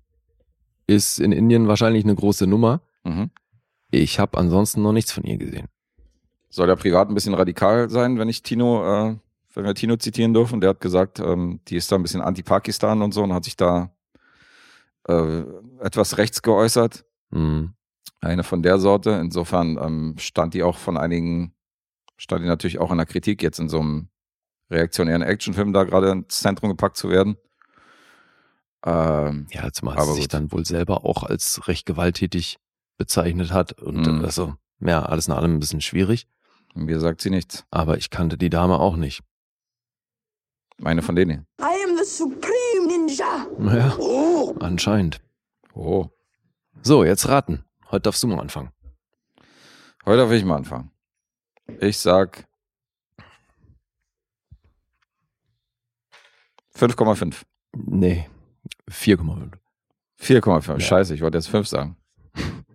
ist 0.88 1.20
in 1.20 1.32
Indien 1.32 1.68
wahrscheinlich 1.68 2.04
eine 2.06 2.16
große 2.16 2.48
Nummer. 2.48 2.82
Mhm. 3.04 3.30
Ich 3.92 4.20
habe 4.20 4.38
ansonsten 4.40 4.82
noch 4.82 4.94
nichts 4.94 5.12
von 5.12 5.24
ihr 5.26 5.38
gesehen. 5.38 5.68
Soll 6.50 6.66
der 6.66 6.76
privat 6.76 7.10
ein 7.10 7.14
bisschen 7.14 7.36
radikal 7.36 7.90
sein, 7.90 8.18
wenn 8.18 8.30
ich 8.30 8.42
Tino, 8.42 8.84
äh, 8.84 9.16
wenn 9.54 9.64
wir 9.64 9.76
Tino 9.76 9.98
zitieren 9.98 10.34
dürfen? 10.34 10.62
Der 10.62 10.72
hat 10.72 10.82
gesagt, 10.82 11.20
ähm, 11.20 11.60
die 11.68 11.76
ist 11.76 11.92
da 11.92 11.96
ein 11.96 12.02
bisschen 12.02 12.22
anti-Pakistan 12.22 13.04
und 13.04 13.14
so 13.14 13.22
und 13.22 13.34
hat 13.34 13.44
sich 13.44 13.58
da 13.58 13.92
äh, 15.08 15.44
etwas 15.82 16.18
rechts 16.18 16.42
geäußert. 16.42 17.06
Hm. 17.32 17.74
Eine 18.22 18.44
von 18.44 18.62
der 18.64 18.80
Sorte. 18.80 19.12
Insofern 19.12 19.78
ähm, 19.78 20.16
stand 20.20 20.54
die 20.54 20.64
auch 20.64 20.78
von 20.78 20.98
einigen, 20.98 21.54
stand 22.18 22.44
die 22.44 22.48
natürlich 22.48 22.80
auch 22.80 22.92
in 22.92 22.98
der 22.98 23.06
Kritik, 23.06 23.42
jetzt 23.44 23.60
in 23.60 23.70
so 23.70 23.80
einem 23.80 24.10
reaktionären 24.70 25.22
Actionfilm 25.22 25.74
da 25.74 25.84
gerade 25.84 26.12
ins 26.12 26.40
Zentrum 26.42 26.70
gepackt 26.70 26.98
zu 26.98 27.10
werden. 27.10 27.38
Ähm, 28.86 29.48
Ja, 29.52 29.72
zumal 29.72 29.96
Aber 29.98 30.06
sie 30.08 30.14
sich 30.16 30.24
gut. 30.26 30.34
dann 30.34 30.52
wohl 30.52 30.66
selber 30.66 31.06
auch 31.06 31.24
als 31.24 31.68
recht 31.68 31.86
gewalttätig 31.86 32.58
bezeichnet 32.98 33.52
hat. 33.52 33.82
Und 33.82 34.06
Mhm. 34.08 34.26
also, 34.26 34.56
ja, 34.80 35.02
alles 35.04 35.28
in 35.28 35.34
allem 35.34 35.56
ein 35.56 35.60
bisschen 35.60 35.82
schwierig. 35.82 36.28
mir 36.76 37.00
sagt 37.00 37.20
sie 37.22 37.32
nichts. 37.32 37.66
Aber 37.72 37.98
ich 37.98 38.10
kannte 38.12 38.38
die 38.38 38.50
Dame 38.52 38.80
auch 38.80 38.96
nicht. 38.96 39.22
Eine 40.84 41.02
von 41.02 41.16
denen. 41.16 41.46
I 41.60 41.64
am 41.84 41.98
the 41.98 42.04
supreme 42.06 42.88
ninja. 42.88 43.48
Ja, 43.76 43.96
Oh, 43.98 44.56
anscheinend. 44.60 45.20
Oh. 45.74 46.06
So, 46.82 47.04
jetzt 47.04 47.28
raten. 47.28 47.64
Heute 47.92 48.04
darfst 48.04 48.24
du 48.24 48.28
mal 48.28 48.40
anfangen. 48.40 48.72
Heute 50.06 50.30
will 50.30 50.38
ich 50.38 50.46
mal 50.46 50.58
anfangen. 50.58 50.92
Ich 51.80 51.98
sag 52.00 52.48
5,5. 56.76 57.44
Nee, 57.76 58.30
4,5. 58.90 59.52
4,5. 60.22 60.68
Ja. 60.72 60.80
Scheiße, 60.80 61.14
ich 61.14 61.22
wollte 61.22 61.38
jetzt 61.38 61.50
5 61.50 61.68
sagen. 61.68 61.98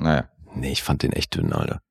Naja. 0.00 0.30
Nee, 0.54 0.70
ich 0.70 0.84
fand 0.84 1.02
den 1.02 1.12
echt 1.12 1.34
dünn, 1.34 1.52
Alter. 1.52 1.82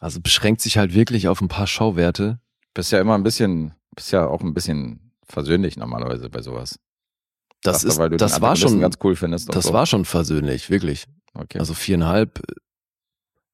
Also 0.00 0.20
beschränkt 0.20 0.62
sich 0.62 0.78
halt 0.78 0.94
wirklich 0.94 1.28
auf 1.28 1.42
ein 1.42 1.48
paar 1.48 1.66
Schauwerte. 1.66 2.40
Bist 2.72 2.90
ja 2.90 3.00
immer 3.00 3.14
ein 3.16 3.22
bisschen, 3.22 3.74
bist 3.94 4.12
ja 4.12 4.26
auch 4.26 4.40
ein 4.40 4.54
bisschen 4.54 5.12
versöhnlich 5.24 5.76
normalerweise 5.76 6.30
bei 6.30 6.40
sowas. 6.40 6.78
Das 7.66 7.82
du, 7.82 7.88
ist, 7.88 7.98
weil 7.98 8.10
du 8.10 8.16
das 8.16 8.34
den 8.34 8.42
war 8.42 8.56
schon, 8.56 8.80
ganz 8.80 8.96
cool 9.02 9.16
findest. 9.16 9.54
das 9.54 9.64
so. 9.66 9.72
war 9.72 9.86
schon 9.86 10.04
versöhnlich, 10.04 10.70
wirklich. 10.70 11.06
Okay. 11.34 11.58
Also 11.58 11.74
viereinhalb. 11.74 12.42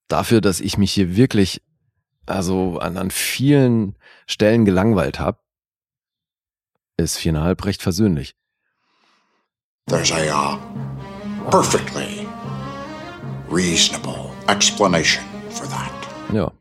Dafür, 0.08 0.40
dass 0.40 0.60
ich 0.60 0.76
mich 0.76 0.92
hier 0.92 1.16
wirklich, 1.16 1.62
also 2.26 2.78
an, 2.78 2.96
an 2.96 3.10
vielen 3.10 3.96
Stellen 4.26 4.64
gelangweilt 4.64 5.18
habe, 5.18 5.38
ist 6.96 7.16
viereinhalb 7.16 7.64
recht 7.64 7.82
versöhnlich. 7.82 8.36
There's 9.86 10.12
a 10.12 10.30
uh, 10.30 10.58
perfectly 11.50 12.26
reasonable 13.48 14.30
explanation 14.48 15.24
for 15.50 15.66
that. 15.68 15.90
Ja, 16.32 16.52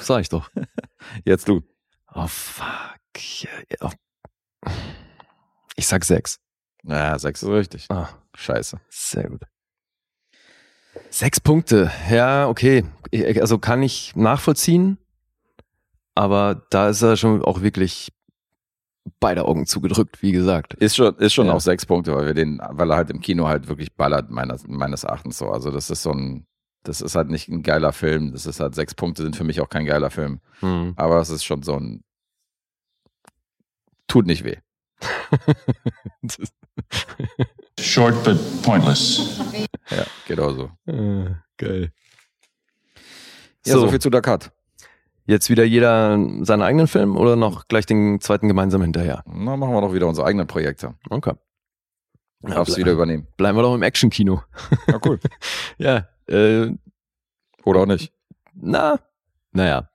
sag 0.00 0.22
ich 0.22 0.28
doch. 0.28 0.50
jetzt 1.24 1.48
du. 1.48 1.62
Oh 2.14 2.26
fuck. 2.26 3.00
Ja. 3.80 3.90
Ich 5.76 5.86
sag 5.86 6.04
sechs. 6.04 6.38
Ja, 6.86 7.18
6 7.18 7.42
ist 7.42 7.48
richtig. 7.48 7.86
Ah, 7.90 8.08
Scheiße. 8.34 8.78
sehr 8.88 9.28
gut. 9.30 9.42
Sechs 11.10 11.40
Punkte. 11.40 11.90
Ja, 12.10 12.48
okay. 12.48 12.84
Also 13.40 13.58
kann 13.58 13.82
ich 13.82 14.14
nachvollziehen. 14.16 14.98
Aber 16.14 16.62
da 16.70 16.88
ist 16.88 17.02
er 17.02 17.16
schon 17.16 17.42
auch 17.42 17.62
wirklich 17.62 18.12
beide 19.20 19.44
Augen 19.46 19.66
zugedrückt, 19.66 20.22
wie 20.22 20.30
gesagt. 20.32 20.74
Ist 20.74 20.94
schon, 20.96 21.16
ist 21.16 21.32
schon 21.34 21.46
Ja. 21.48 21.54
auch 21.54 21.60
sechs 21.60 21.84
Punkte, 21.86 22.14
weil 22.14 22.26
wir 22.26 22.34
den, 22.34 22.60
weil 22.70 22.90
er 22.90 22.96
halt 22.96 23.10
im 23.10 23.20
Kino 23.20 23.48
halt 23.48 23.66
wirklich 23.68 23.94
ballert, 23.94 24.30
meines, 24.30 24.66
meines 24.68 25.02
Erachtens 25.04 25.38
so. 25.38 25.50
Also 25.50 25.70
das 25.70 25.90
ist 25.90 26.02
so 26.02 26.12
ein, 26.12 26.46
das 26.84 27.00
ist 27.00 27.16
halt 27.16 27.28
nicht 27.30 27.48
ein 27.48 27.62
geiler 27.62 27.92
Film. 27.92 28.32
Das 28.32 28.46
ist 28.46 28.60
halt 28.60 28.74
sechs 28.74 28.94
Punkte 28.94 29.22
sind 29.22 29.34
für 29.36 29.44
mich 29.44 29.60
auch 29.60 29.68
kein 29.68 29.86
geiler 29.86 30.10
Film. 30.10 30.40
Hm. 30.60 30.92
Aber 30.96 31.20
es 31.20 31.30
ist 31.30 31.44
schon 31.44 31.62
so 31.62 31.74
ein, 31.76 32.04
tut 34.06 34.26
nicht 34.26 34.44
weh. 34.44 34.56
Short 37.78 38.22
but 38.24 38.38
pointless. 38.62 39.38
Ja, 39.90 40.04
genau 40.26 40.52
so. 40.52 40.70
Äh, 40.86 41.34
geil. 41.56 41.92
Ja, 43.66 43.74
so, 43.74 43.88
viel 43.88 44.00
zu 44.00 44.10
Cut. 44.10 44.52
Jetzt 45.26 45.48
wieder 45.48 45.64
jeder 45.64 46.18
seinen 46.42 46.62
eigenen 46.62 46.86
Film 46.86 47.16
oder 47.16 47.34
noch 47.36 47.66
gleich 47.66 47.86
den 47.86 48.20
zweiten 48.20 48.46
gemeinsam 48.48 48.82
hinterher? 48.82 49.22
Na, 49.26 49.56
machen 49.56 49.72
wir 49.72 49.80
doch 49.80 49.94
wieder 49.94 50.06
unsere 50.06 50.26
eigenen 50.26 50.46
Projekte. 50.46 50.94
Okay. 51.08 51.32
Ja, 52.42 52.56
Darfst 52.56 52.76
du 52.76 52.80
wieder 52.80 52.92
übernehmen. 52.92 53.26
bleiben 53.38 53.56
wir 53.56 53.62
doch 53.62 53.74
im 53.74 53.82
Action-Kino. 53.82 54.42
Ja, 54.86 55.00
cool. 55.04 55.18
Ja, 55.78 56.08
äh, 56.28 56.70
Oder 57.64 57.80
auch 57.80 57.86
nicht. 57.86 58.12
na, 58.52 59.00
naja. 59.52 59.88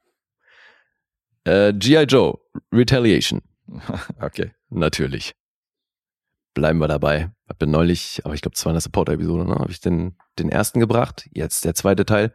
Äh, 1.43 1.73
G.I. 1.73 2.03
Joe, 2.05 2.39
Retaliation, 2.73 3.41
Okay. 4.19 4.51
Natürlich. 4.69 5.33
Bleiben 6.53 6.79
wir 6.79 6.87
dabei. 6.87 7.31
Hab 7.47 7.61
ja 7.61 7.67
neulich, 7.67 8.21
aber 8.23 8.33
ich 8.33 8.41
glaube, 8.41 8.55
es 8.55 8.65
war 8.65 8.71
eine 8.71 8.81
Supporter-Episode, 8.81 9.45
ne? 9.45 9.55
Habe 9.55 9.71
ich 9.71 9.81
den, 9.81 10.17
den 10.37 10.49
ersten 10.49 10.79
gebracht. 10.79 11.29
Jetzt 11.31 11.65
der 11.65 11.75
zweite 11.75 12.05
Teil 12.05 12.33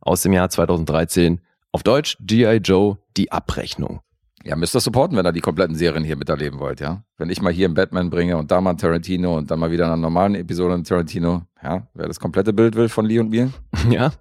aus 0.00 0.22
dem 0.22 0.32
Jahr 0.32 0.48
2013. 0.48 1.40
Auf 1.72 1.82
Deutsch 1.82 2.16
G.I. 2.20 2.56
Joe, 2.56 2.98
die 3.16 3.32
Abrechnung. 3.32 4.00
Ja, 4.44 4.54
müsst 4.54 4.76
ihr 4.76 4.80
supporten, 4.80 5.16
wenn 5.16 5.26
ihr 5.26 5.32
die 5.32 5.40
kompletten 5.40 5.74
Serien 5.74 6.04
hier 6.04 6.16
miterleben 6.16 6.60
wollt, 6.60 6.80
ja. 6.80 7.02
Wenn 7.16 7.30
ich 7.30 7.42
mal 7.42 7.52
hier 7.52 7.66
einen 7.66 7.74
Batman 7.74 8.10
bringe 8.10 8.36
und 8.36 8.50
da 8.52 8.60
mal 8.60 8.70
einen 8.70 8.78
Tarantino 8.78 9.36
und 9.36 9.50
dann 9.50 9.58
mal 9.58 9.72
wieder 9.72 9.86
in 9.86 9.90
einer 9.90 10.00
normalen 10.00 10.36
Episode 10.36 10.74
einen 10.74 10.84
Tarantino, 10.84 11.42
ja, 11.62 11.88
wer 11.94 12.06
das 12.06 12.20
komplette 12.20 12.52
Bild 12.52 12.76
will 12.76 12.88
von 12.88 13.06
Lee 13.06 13.18
und 13.18 13.30
mir. 13.30 13.52
Ja. 13.90 14.12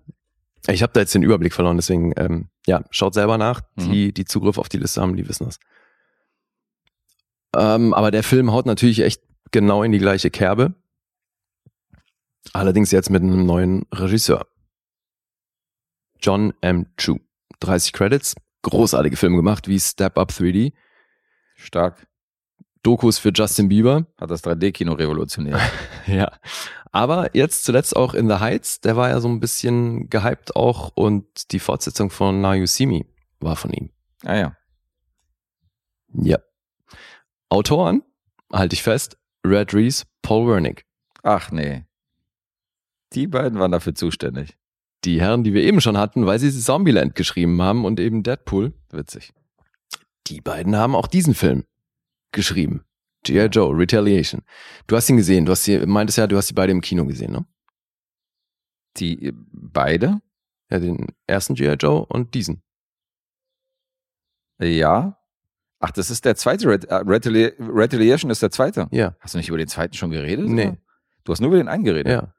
Ich 0.67 0.81
habe 0.81 0.93
da 0.93 1.01
jetzt 1.01 1.13
den 1.13 1.21
Überblick 1.21 1.53
verloren, 1.53 1.77
deswegen, 1.77 2.11
ähm, 2.17 2.49
ja, 2.65 2.83
schaut 2.89 3.13
selber 3.13 3.37
nach. 3.37 3.61
Mhm. 3.75 3.91
Die, 3.91 4.13
die 4.13 4.25
Zugriff 4.25 4.57
auf 4.57 4.67
die 4.67 4.77
Liste 4.77 4.99
haben, 4.99 5.15
die 5.15 5.29
wissen 5.29 5.45
das. 5.45 5.59
Ähm, 7.57 7.94
aber 7.94 8.11
der 8.11 8.23
Film 8.23 8.52
haut 8.52 8.65
natürlich 8.65 9.02
echt 9.02 9.22
genau 9.52 9.84
in 9.84 9.91
die 9.91 9.99
gleiche 9.99 10.30
Kerbe. 10.30 10.73
Allerdings 12.53 12.91
jetzt 12.91 13.10
mit 13.10 13.23
einem 13.23 13.45
neuen 13.45 13.86
Regisseur. 13.94 14.45
John 16.19 16.53
M. 16.61 16.88
Chu. 16.98 17.19
30 17.60 17.94
Credits. 17.94 18.36
Großartige 18.61 19.15
Filme 19.18 19.38
gemacht, 19.38 19.68
wie 19.68 19.80
Step 19.80 20.18
Up 20.18 20.32
3D. 20.32 20.73
Stark. 21.56 22.07
Dokus 22.84 23.18
für 23.18 23.32
Justin 23.34 23.69
Bieber. 23.69 24.06
Hat 24.19 24.30
das 24.32 24.44
3D-Kino 24.44 24.94
revolutioniert. 24.94 25.60
Ja. 26.07 26.32
Aber 26.91 27.36
jetzt 27.36 27.65
zuletzt 27.65 27.95
auch 27.95 28.14
In 28.14 28.30
the 28.30 28.36
Heights, 28.36 28.80
der 28.80 28.95
war 28.95 29.10
ja 29.10 29.19
so 29.19 29.27
ein 29.27 29.40
bisschen 29.40 30.07
gehypt 30.10 30.56
auch 30.56 30.91
und 30.95 31.52
die 31.52 31.60
Fortsetzung 31.60 32.10
von 32.10 32.40
Now 32.41 32.53
You 32.53 32.68
See 32.68 32.86
Me 32.86 33.06
war 33.40 33.56
von 33.56 33.73
ihm. 33.73 33.90
ah 34.23 34.36
ja. 34.36 34.57
Ja. 36.14 36.38
Autoren, 37.49 38.03
halte 38.51 38.73
ich 38.73 38.84
fest, 38.84 39.17
Red 39.45 39.73
Reese, 39.73 40.05
Paul 40.22 40.47
Wernick. 40.47 40.85
Ach 41.23 41.51
nee. 41.51 41.85
Die 43.13 43.27
beiden 43.27 43.59
waren 43.59 43.72
dafür 43.72 43.95
zuständig. 43.95 44.57
Die 45.03 45.22
Herren, 45.22 45.43
die 45.43 45.53
wir 45.53 45.63
eben 45.63 45.81
schon 45.81 45.97
hatten, 45.97 46.26
weil 46.26 46.39
sie 46.39 46.51
Zombieland 46.51 47.15
geschrieben 47.15 47.61
haben 47.61 47.85
und 47.85 47.99
eben 47.99 48.23
Deadpool. 48.23 48.73
Witzig. 48.89 49.34
Die 50.27 50.41
beiden 50.41 50.76
haben 50.76 50.95
auch 50.95 51.07
diesen 51.07 51.35
Film 51.35 51.65
geschrieben. 52.31 52.84
G.I. 53.23 53.45
Joe, 53.45 53.76
Retaliation. 53.76 54.43
Du 54.88 54.95
hast 54.95 55.09
ihn 55.09 55.17
gesehen, 55.17 55.45
du 55.45 55.51
hast 55.51 55.63
sie, 55.63 55.80
meintest 55.85 56.17
ja, 56.17 56.27
du 56.27 56.38
hast 56.38 56.49
die 56.49 56.53
beide 56.53 56.72
im 56.72 56.81
Kino 56.81 57.05
gesehen, 57.05 57.31
ne? 57.31 57.45
Die 58.97 59.34
beide? 59.51 60.22
Ja, 60.69 60.80
den 60.80 61.07
ersten 61.27 61.55
G.I. 61.55 61.73
Joe 61.73 62.05
und 62.05 62.34
diesen. 62.34 62.61
Ja. 64.59 65.19
Ach, 65.86 65.91
das 65.91 66.10
ist 66.10 66.26
der 66.26 66.36
zweite. 66.36 66.68
Ret 66.68 66.88
Retali 66.90 67.53
Retaliation 67.60 68.32
ist 68.32 68.41
der 68.41 68.49
zweite. 68.49 68.88
Ja. 68.91 69.16
Hast 69.20 69.36
du 69.36 69.38
nicht 69.38 69.49
über 69.49 69.57
den 69.60 69.68
zweiten 69.68 69.94
schon 69.94 70.10
geredet? 70.10 70.48
Nee. 70.48 70.68
oder? 70.68 70.78
Du 71.24 71.32
hast 71.32 71.41
nur 71.41 71.49
über 71.49 71.57
den 71.57 71.68
einen 71.68 71.84
geredet. 71.84 72.12
Ja. 72.12 72.34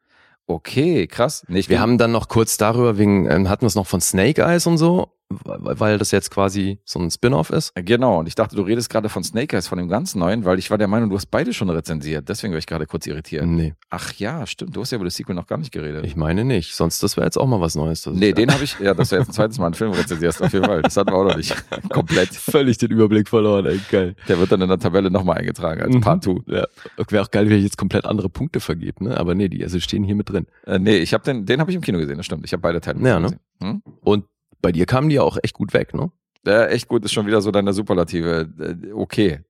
Okay, 0.49 1.07
krass. 1.07 1.45
Nicht 1.49 1.69
Wir 1.69 1.81
haben 1.81 1.97
dann 1.97 2.11
noch 2.11 2.29
kurz 2.29 2.57
darüber, 2.57 2.99
wegen, 2.99 3.31
ähm, 3.31 3.49
hatten 3.49 3.63
wir 3.63 3.69
es 3.69 3.75
noch 3.77 3.87
von 3.87 4.01
Snake 4.01 4.43
Eyes 4.43 4.67
und 4.67 4.79
so, 4.79 5.13
weil 5.29 5.99
das 5.99 6.13
jetzt 6.13 6.31
quasi 6.31 6.79
so 6.85 7.01
ein 7.01 7.11
Spin-off 7.11 7.51
ist. 7.51 7.73
Genau, 7.75 8.21
und 8.21 8.29
ich 8.29 8.35
dachte, 8.37 8.55
du 8.55 8.63
redest 8.63 8.89
gerade 8.91 9.09
von 9.09 9.25
Snake 9.25 9.57
Eyes, 9.57 9.67
von 9.67 9.77
dem 9.79 9.89
ganz 9.89 10.15
neuen, 10.15 10.45
weil 10.45 10.59
ich 10.59 10.71
war 10.71 10.79
der 10.79 10.87
Meinung, 10.89 11.11
du 11.11 11.17
hast 11.17 11.27
beide 11.27 11.53
schon 11.53 11.69
rezensiert. 11.69 12.29
Deswegen 12.29 12.53
war 12.53 12.59
ich 12.59 12.67
gerade 12.67 12.87
kurz 12.87 13.07
irritiert. 13.07 13.45
Nee, 13.47 13.75
Ach 13.91 14.13
ja, 14.15 14.47
stimmt. 14.47 14.77
Du 14.77 14.81
hast 14.81 14.93
ja 14.93 14.97
über 14.97 15.05
das 15.05 15.17
Sequel 15.17 15.35
noch 15.35 15.47
gar 15.47 15.59
nicht 15.59 15.73
geredet. 15.73 16.05
ich 16.07 16.17
meine 16.17 16.45
nicht. 16.45 16.75
Sonst, 16.75 17.03
das 17.03 17.17
wäre 17.17 17.27
jetzt 17.27 17.37
auch 17.39 17.47
mal 17.47 17.61
was 17.61 17.75
Neues. 17.75 18.03
Das 18.03 18.15
nee, 18.15 18.33
den 18.33 18.53
habe 18.53 18.63
ich, 18.65 18.79
ja, 18.79 18.95
dass 18.95 19.09
du 19.09 19.17
jetzt 19.17 19.29
ein 19.29 19.33
zweites 19.33 19.59
Mal 19.59 19.67
einen 19.67 19.75
Film 19.75 19.93
rezensierst, 19.93 20.43
auf 20.43 20.53
jeden 20.53 20.65
Fall. 20.65 20.83
Das 20.83 20.97
hatten 20.97 21.11
wir 21.11 21.17
auch 21.17 21.25
noch 21.25 21.37
nicht. 21.37 21.55
Komplett. 21.91 22.29
völlig 22.31 22.79
den 22.79 22.91
Überblick 22.93 23.29
verloren, 23.29 23.67
ey, 23.67 23.81
geil. 23.91 24.15
Der 24.29 24.39
wird 24.39 24.53
dann 24.53 24.63
in 24.63 24.69
der 24.69 24.79
Tabelle 24.79 25.11
nochmal 25.11 25.39
eingetragen 25.39 25.83
als 25.83 25.95
Mhm. 25.95 26.01
Part 26.01 26.25
2. 26.25 26.35
Ja. 26.47 26.67
Wäre 27.09 27.23
auch 27.25 27.31
geil, 27.31 27.49
wenn 27.51 27.57
ich 27.59 27.65
jetzt 27.65 27.79
komplett 27.79 28.05
andere 28.05 28.29
Punkte 28.29 28.61
vergebe, 28.61 29.03
ne? 29.05 29.17
Aber 29.17 29.35
nee, 29.35 29.49
die 29.49 29.63
also 29.65 29.81
stehen 29.81 30.05
hier 30.05 30.15
mit 30.15 30.29
drin. 30.29 30.47
Äh, 30.67 30.79
nee, 30.79 30.97
ich 30.99 31.15
habe 31.15 31.25
den, 31.25 31.47
den 31.47 31.61
habe 31.61 31.71
ich 31.71 31.75
im 31.77 31.81
Kino 31.83 31.99
gesehen, 31.99 32.17
das 32.17 32.27
stimmt. 32.27 32.45
Ich 32.45 32.53
habe 32.53 32.61
beide 32.61 32.81
Teile 32.81 33.01
Ja, 33.09 33.19
ne? 33.21 33.39
Hm? 33.63 33.83
Und 34.03 34.25
bei 34.63 34.73
dir 34.73 34.87
kamen 34.87 35.09
die 35.09 35.17
ja 35.17 35.23
auch 35.23 35.37
echt 35.43 35.55
gut 35.55 35.73
weg, 35.75 35.95
ne? 35.95 36.11
Ja, 36.47 36.67
echt 36.67 36.89
gut, 36.89 37.05
ist 37.05 37.13
schon 37.13 37.27
wieder 37.27 37.41
so 37.41 37.51
deine 37.51 37.73
Superlative. 37.73 38.49
Äh, 38.59 38.93
Okay. 38.93 39.41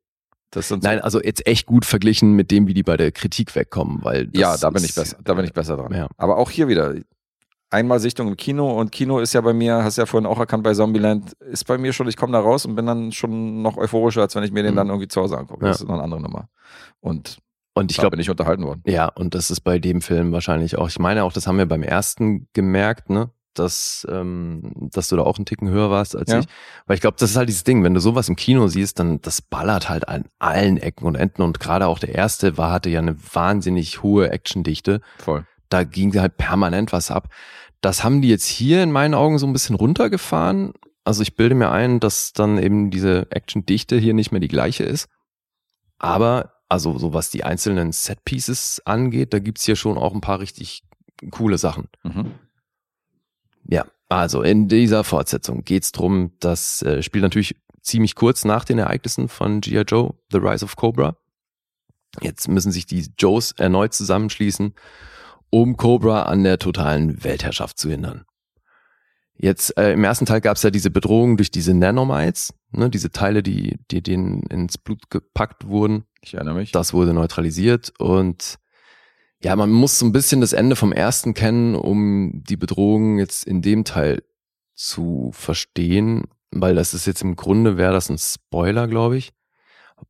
Das 0.53 0.69
sind 0.69 0.85
so, 0.85 0.89
Nein, 0.89 1.01
also 1.01 1.21
jetzt 1.21 1.45
echt 1.47 1.67
gut 1.67 1.85
verglichen 1.85 2.33
mit 2.35 2.53
dem, 2.53 2.69
wie 2.69 2.73
die 2.75 2.85
bei 2.85 2.97
der 2.97 3.11
Kritik 3.11 3.55
wegkommen, 3.57 3.99
weil 4.05 4.29
ja, 4.33 4.57
da 4.57 4.71
bin 4.71 4.85
ich 4.85 4.95
besser, 4.95 5.19
da 5.25 5.35
bin 5.35 5.45
ich 5.45 5.53
besser 5.53 5.77
dran. 5.77 5.93
Ja. 5.93 6.07
Aber 6.17 6.39
auch 6.39 6.51
hier 6.51 6.69
wieder. 6.69 6.95
Einmal 7.69 7.99
Sichtung 7.99 8.29
im 8.29 8.37
Kino 8.37 8.79
und 8.79 8.93
Kino 8.93 9.19
ist 9.19 9.35
ja 9.35 9.41
bei 9.41 9.53
mir, 9.53 9.83
hast 9.83 9.99
ja 9.99 10.07
vorhin 10.07 10.25
auch 10.25 10.39
erkannt 10.39 10.63
bei 10.63 10.73
Zombieland, 10.73 11.33
ist 11.51 11.65
bei 11.67 11.77
mir 11.79 11.93
schon, 11.93 12.07
ich 12.09 12.17
komme 12.17 12.33
da 12.33 12.39
raus 12.39 12.65
und 12.65 12.77
bin 12.77 12.87
dann 12.87 13.11
schon 13.11 13.61
noch 13.61 13.77
euphorischer, 13.77 14.21
als 14.23 14.37
wenn 14.37 14.45
ich 14.45 14.53
mir 14.53 14.63
den 14.63 14.73
Mhm. 14.75 14.77
dann 14.77 14.89
irgendwie 14.89 15.09
zu 15.09 15.21
Hause 15.21 15.37
angucke. 15.37 15.65
Ja. 15.67 15.73
Das 15.73 15.81
ist 15.81 15.89
noch 15.89 15.95
eine 15.95 16.05
andere 16.05 16.21
Nummer. 16.23 16.49
Und 17.01 17.39
Und 17.75 17.91
ich 17.91 17.97
glaube, 17.99 18.13
bin 18.13 18.21
ich 18.21 18.31
unterhalten 18.31 18.65
worden. 18.65 18.83
Ja, 18.87 19.09
und 19.09 19.35
das 19.35 19.51
ist 19.51 19.61
bei 19.63 19.81
dem 19.81 20.01
Film 20.01 20.31
wahrscheinlich 20.31 20.79
auch. 20.79 20.89
Ich 20.89 21.01
meine 21.01 21.25
auch, 21.25 21.33
das 21.33 21.49
haben 21.49 21.59
wir 21.59 21.67
beim 21.67 21.83
ersten 21.83 22.47
gemerkt, 22.53 23.11
ne? 23.11 23.31
Dass, 23.59 24.07
ähm, 24.11 24.73
dass 24.93 25.09
du 25.09 25.17
da 25.17 25.23
auch 25.23 25.37
einen 25.39 25.47
Ticken 25.47 25.69
höher 25.69 25.91
warst 25.91 26.15
als 26.17 26.31
Ja. 26.31 26.39
ich. 26.41 26.47
Weil 26.87 26.95
ich 26.95 27.01
glaube, 27.01 27.17
das 27.19 27.31
ist 27.31 27.37
halt 27.37 27.49
dieses 27.49 27.65
Ding, 27.65 27.83
wenn 27.85 27.95
du 27.95 28.01
sowas 28.01 28.29
im 28.29 28.37
Kino 28.37 28.67
siehst, 28.69 28.99
dann 28.99 29.21
das 29.23 29.41
ballert 29.43 29.89
halt 29.89 30.09
an 30.09 30.25
allen 30.39 30.77
Ecken 30.77 31.07
und 31.07 31.15
Enden. 31.15 31.43
Und 31.43 31.61
gerade 31.61 31.87
auch 31.87 31.99
der 31.99 32.15
erste 32.15 32.57
war, 32.59 32.71
hatte 32.71 32.91
ja 32.91 33.01
eine 33.01 33.17
wahnsinnig 33.35 34.03
hohe 34.03 34.31
Actiondichte. 34.31 35.01
Voll. 35.19 35.47
Da 35.69 35.85
ging 35.85 36.15
halt 36.19 36.37
permanent 36.37 36.93
was 36.93 37.11
ab. 37.11 37.29
Das 37.81 38.05
haben 38.05 38.23
die 38.23 38.29
jetzt 38.29 38.47
hier 38.47 38.83
in 38.83 38.93
meinen 38.93 39.15
Augen 39.15 39.39
so 39.39 39.47
ein 39.47 39.53
bisschen 39.53 39.77
runtergefahren. 39.77 40.73
Also 41.05 41.23
ich 41.23 41.37
bilde 41.37 41.55
mir 41.55 41.71
ein, 41.71 42.01
dass 42.01 42.33
dann 42.33 42.59
eben 42.59 42.91
diese 42.91 43.27
Actiondichte 43.31 43.97
hier 43.97 44.15
nicht 44.15 44.33
mehr 44.33 44.41
die 44.41 44.49
gleiche 44.49 44.85
ist. 44.85 45.09
Aber, 45.99 46.53
also 46.69 46.99
so 46.99 47.13
was 47.15 47.31
die 47.31 47.45
einzelnen 47.45 47.93
Setpieces 47.93 48.83
angeht, 48.85 49.33
da 49.33 49.39
gibt's 49.39 49.65
hier 49.65 49.77
schon 49.77 49.99
auch 49.99 50.15
ein 50.15 50.21
paar 50.21 50.41
richtig 50.41 50.83
coole 51.31 51.59
Sachen. 51.59 51.89
Mhm. 52.03 52.33
Ja, 53.69 53.87
also 54.09 54.43
in 54.43 54.69
dieser 54.69 55.05
Fortsetzung 55.05 55.65
geht's 55.65 55.93
drum, 55.93 56.33
das 56.41 56.83
äh, 56.83 57.03
spielt 57.03 57.23
natürlich 57.23 57.57
ziemlich 57.83 58.15
kurz 58.15 58.45
nach 58.45 58.65
den 58.65 58.79
Ereignissen 58.79 59.29
von 59.29 59.61
G.I. 59.61 59.83
Joe, 59.83 60.15
The 60.31 60.39
Rise 60.39 60.65
of 60.65 60.77
Cobra. 60.77 61.17
Jetzt 62.21 62.49
müssen 62.49 62.73
sich 62.73 62.87
die 62.87 63.11
Joes 63.19 63.53
erneut 63.53 63.95
zusammenschließen, 63.95 64.75
um 65.51 65.77
Cobra 65.77 66.23
an 66.23 66.45
der 66.45 66.59
totalen 66.59 67.23
Weltherrschaft 67.25 67.79
zu 67.79 67.91
hindern. 67.91 68.25
Jetzt 69.39 69.77
äh, 69.77 69.93
im 69.93 70.03
ersten 70.03 70.25
Teil 70.25 70.41
gab's 70.41 70.63
ja 70.63 70.71
diese 70.71 70.91
Bedrohung 70.91 71.37
durch 71.37 71.51
diese 71.51 71.75
Nanomites, 71.75 72.55
ne, 72.71 72.89
diese 72.89 73.11
Teile, 73.11 73.43
die, 73.43 73.79
die 73.91 74.03
denen 74.03 74.43
ins 74.45 74.79
Blut 74.79 75.11
gepackt 75.11 75.67
wurden. 75.67 76.05
Ich 76.23 76.35
erinnere 76.35 76.55
mich. 76.55 76.73
Das 76.73 76.95
wurde 76.95 77.13
neutralisiert 77.13 77.93
und 77.99 78.59
ja, 79.43 79.55
man 79.57 79.71
muss 79.71 79.99
so 79.99 80.07
ein 80.07 80.13
bisschen 80.13 80.41
das 80.41 80.53
Ende 80.53 80.77
vom 80.77 80.93
ersten 80.93 81.35
kennen, 81.35 81.75
um 81.75 82.43
die 82.45 82.57
Bedrohung 82.57 83.19
jetzt 83.19 83.45
in 83.45 83.63
dem 83.63 83.85
Teil 83.85 84.23
zu 84.75 85.31
verstehen, 85.33 86.25
weil 86.51 86.75
das 86.75 86.95
ist 86.95 87.07
jetzt 87.07 87.23
im 87.23 87.37
Grunde, 87.37 87.77
wäre 87.77 87.93
das 87.93 88.09
ein 88.09 88.19
Spoiler, 88.19 88.89
glaube 88.89 89.17
ich, 89.17 89.33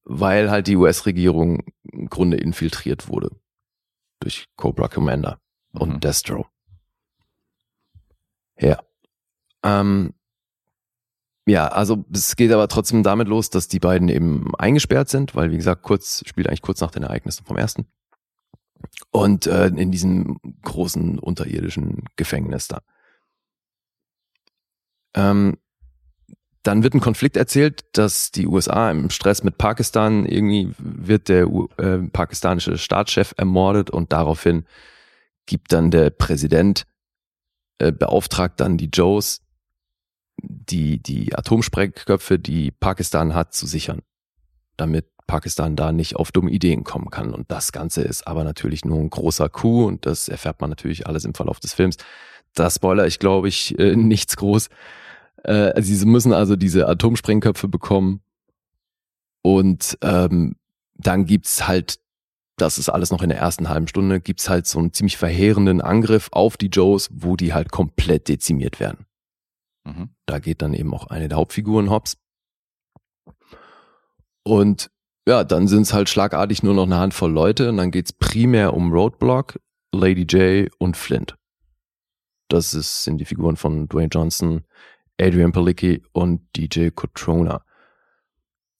weil 0.04 0.50
halt 0.50 0.66
die 0.66 0.76
US-Regierung 0.76 1.64
im 1.92 2.08
Grunde 2.08 2.36
infiltriert 2.36 3.08
wurde 3.08 3.30
durch 4.20 4.46
Cobra 4.56 4.88
Commander 4.88 5.40
und 5.72 5.94
Mhm. 5.94 6.00
Destro. 6.00 6.46
Ja. 8.58 8.80
Ähm, 9.62 10.14
ja, 11.46 11.68
also 11.68 12.04
es 12.12 12.34
geht 12.36 12.50
aber 12.50 12.66
trotzdem 12.68 13.02
damit 13.02 13.28
los, 13.28 13.50
dass 13.50 13.68
die 13.68 13.78
beiden 13.78 14.08
eben 14.08 14.54
eingesperrt 14.56 15.08
sind, 15.08 15.34
weil 15.36 15.52
wie 15.52 15.56
gesagt, 15.56 15.82
kurz 15.82 16.22
spielt 16.26 16.48
eigentlich 16.48 16.62
kurz 16.62 16.80
nach 16.80 16.90
den 16.90 17.04
Ereignissen 17.04 17.44
vom 17.44 17.56
ersten. 17.56 17.86
Und 19.10 19.46
äh, 19.46 19.66
in 19.68 19.90
diesem 19.90 20.38
großen 20.62 21.18
unterirdischen 21.18 22.04
Gefängnis 22.16 22.68
da. 22.68 22.82
Ähm, 25.14 25.56
dann 26.62 26.82
wird 26.82 26.94
ein 26.94 27.00
Konflikt 27.00 27.36
erzählt, 27.36 27.84
dass 27.92 28.32
die 28.32 28.46
USA 28.46 28.90
im 28.90 29.10
Stress 29.10 29.44
mit 29.44 29.56
Pakistan 29.56 30.26
irgendwie 30.26 30.72
wird 30.78 31.28
der 31.28 31.46
äh, 31.78 31.98
pakistanische 32.12 32.76
Staatschef 32.76 33.34
ermordet 33.36 33.90
und 33.90 34.12
daraufhin 34.12 34.66
gibt 35.46 35.72
dann 35.72 35.92
der 35.92 36.10
Präsident 36.10 36.84
äh, 37.78 37.92
beauftragt 37.92 38.60
dann 38.60 38.78
die 38.78 38.90
Joes, 38.92 39.42
die, 40.42 41.00
die 41.00 41.34
Atomsprengköpfe, 41.34 42.38
die 42.38 42.72
Pakistan 42.72 43.34
hat, 43.34 43.54
zu 43.54 43.66
sichern, 43.66 44.02
damit 44.76 45.06
Pakistan 45.26 45.76
da 45.76 45.92
nicht 45.92 46.16
auf 46.16 46.32
dumme 46.32 46.50
Ideen 46.50 46.84
kommen 46.84 47.10
kann. 47.10 47.34
Und 47.34 47.50
das 47.50 47.72
Ganze 47.72 48.02
ist 48.02 48.26
aber 48.26 48.44
natürlich 48.44 48.84
nur 48.84 48.98
ein 48.98 49.10
großer 49.10 49.48
Coup 49.48 49.86
und 49.86 50.06
das 50.06 50.28
erfährt 50.28 50.60
man 50.60 50.70
natürlich 50.70 51.06
alles 51.06 51.24
im 51.24 51.34
Verlauf 51.34 51.60
des 51.60 51.74
Films. 51.74 51.96
Da 52.54 52.70
spoiler 52.70 53.06
ich, 53.06 53.18
glaube 53.18 53.48
ich, 53.48 53.78
äh, 53.78 53.96
nichts 53.96 54.36
groß. 54.36 54.68
Äh, 55.44 55.80
sie 55.82 56.06
müssen 56.06 56.32
also 56.32 56.56
diese 56.56 56.88
Atomsprengköpfe 56.88 57.68
bekommen 57.68 58.20
und 59.42 59.98
ähm, 60.02 60.56
dann 60.94 61.26
gibt's 61.26 61.68
halt, 61.68 62.00
das 62.56 62.78
ist 62.78 62.88
alles 62.88 63.10
noch 63.10 63.22
in 63.22 63.28
der 63.28 63.38
ersten 63.38 63.68
halben 63.68 63.86
Stunde, 63.86 64.20
gibt's 64.20 64.48
halt 64.48 64.66
so 64.66 64.78
einen 64.78 64.92
ziemlich 64.92 65.16
verheerenden 65.16 65.80
Angriff 65.80 66.28
auf 66.32 66.56
die 66.56 66.68
Joes, 66.68 67.10
wo 67.12 67.36
die 67.36 67.52
halt 67.52 67.70
komplett 67.70 68.28
dezimiert 68.28 68.80
werden. 68.80 69.06
Mhm. 69.84 70.08
Da 70.26 70.38
geht 70.38 70.62
dann 70.62 70.74
eben 70.74 70.92
auch 70.94 71.08
eine 71.08 71.28
der 71.28 71.38
Hauptfiguren 71.38 71.90
hops. 71.90 72.16
Und 74.42 74.90
ja, 75.26 75.44
dann 75.44 75.66
sind 75.68 75.82
es 75.82 75.92
halt 75.92 76.08
schlagartig 76.08 76.62
nur 76.62 76.74
noch 76.74 76.84
eine 76.84 76.98
Handvoll 76.98 77.32
Leute 77.32 77.68
und 77.68 77.76
dann 77.78 77.90
geht's 77.90 78.12
primär 78.12 78.74
um 78.74 78.92
Roadblock, 78.92 79.58
Lady 79.92 80.22
J 80.22 80.70
und 80.78 80.96
Flint. 80.96 81.36
Das 82.48 82.74
ist, 82.74 83.04
sind 83.04 83.18
die 83.18 83.24
Figuren 83.24 83.56
von 83.56 83.88
Dwayne 83.88 84.08
Johnson, 84.12 84.64
Adrian 85.20 85.52
Palicki 85.52 86.02
und 86.12 86.42
DJ 86.56 86.90
Cotrona. 86.90 87.64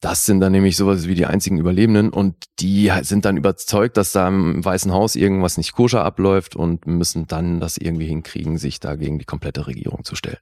Das 0.01 0.27
sind 0.27 0.41
dann 0.41 0.53
nämlich 0.53 0.77
sowas 0.77 1.09
wie 1.09 1.15
die 1.15 1.27
einzigen 1.27 1.59
Überlebenden 1.59 2.11
und 2.11 2.37
die 2.61 2.93
sind 3.01 3.25
dann 3.25 3.37
überzeugt, 3.37 3.97
dass 3.97 4.13
da 4.13 4.29
im 4.29 4.65
Weißen 4.65 4.93
Haus 4.93 5.17
irgendwas 5.17 5.57
nicht 5.57 5.73
koscher 5.73 6.05
abläuft 6.05 6.55
und 6.55 6.87
müssen 6.87 7.27
dann 7.27 7.61
das 7.61 7.77
irgendwie 7.79 8.07
hinkriegen, 8.07 8.59
sich 8.59 8.79
da 8.79 8.95
gegen 8.95 9.19
die 9.19 9.25
komplette 9.25 9.67
Regierung 9.67 10.05
zu 10.05 10.15
stellen. 10.15 10.39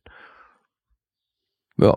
Ja. 1.78 1.96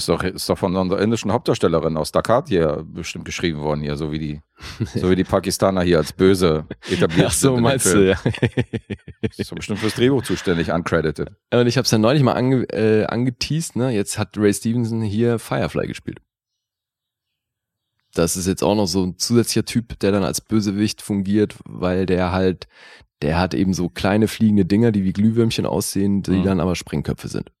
Ist 0.00 0.08
doch, 0.08 0.22
ist 0.22 0.48
doch 0.48 0.56
von 0.56 0.74
einer 0.74 0.98
indischen 0.98 1.30
Hauptdarstellerin 1.30 1.98
aus 1.98 2.10
Dakar 2.10 2.44
hier 2.48 2.82
bestimmt 2.88 3.26
geschrieben 3.26 3.60
worden, 3.60 3.82
hier, 3.82 3.96
so 3.98 4.10
wie 4.12 4.18
die, 4.18 4.40
so 4.94 5.10
wie 5.10 5.14
die 5.14 5.24
Pakistaner 5.24 5.82
hier 5.82 5.98
als 5.98 6.14
böse 6.14 6.66
etabliert 6.90 7.26
Ach 7.28 7.32
so, 7.32 7.54
sind. 7.54 7.62
meinst 7.62 7.92
du, 7.92 8.08
ja. 8.08 8.18
Ist 9.36 9.52
doch 9.52 9.56
bestimmt 9.56 9.78
fürs 9.80 9.94
Drehbuch 9.96 10.22
zuständig, 10.22 10.70
uncredited. 10.72 11.32
Und 11.52 11.66
ich 11.66 11.76
habe 11.76 11.84
es 11.84 11.90
ja 11.90 11.98
neulich 11.98 12.22
mal 12.22 12.32
ange, 12.32 12.62
äh, 12.70 13.04
angeteased, 13.04 13.76
ne? 13.76 13.90
Jetzt 13.90 14.16
hat 14.18 14.38
Ray 14.38 14.54
Stevenson 14.54 15.02
hier 15.02 15.38
Firefly 15.38 15.86
gespielt. 15.86 16.20
Das 18.14 18.36
ist 18.36 18.46
jetzt 18.46 18.64
auch 18.64 18.74
noch 18.74 18.86
so 18.86 19.04
ein 19.04 19.18
zusätzlicher 19.18 19.64
Typ, 19.66 19.98
der 20.00 20.12
dann 20.12 20.24
als 20.24 20.40
Bösewicht 20.40 21.02
fungiert, 21.02 21.56
weil 21.64 22.06
der 22.06 22.32
halt, 22.32 22.66
der 23.22 23.38
hat 23.38 23.52
eben 23.54 23.74
so 23.74 23.88
kleine 23.88 24.28
fliegende 24.28 24.64
Dinger, 24.64 24.92
die 24.92 25.04
wie 25.04 25.12
Glühwürmchen 25.12 25.66
aussehen, 25.66 26.22
die 26.22 26.30
Mhm. 26.38 26.44
dann 26.44 26.60
aber 26.60 26.74
Sprengköpfe 26.74 27.28
sind. 27.28 27.52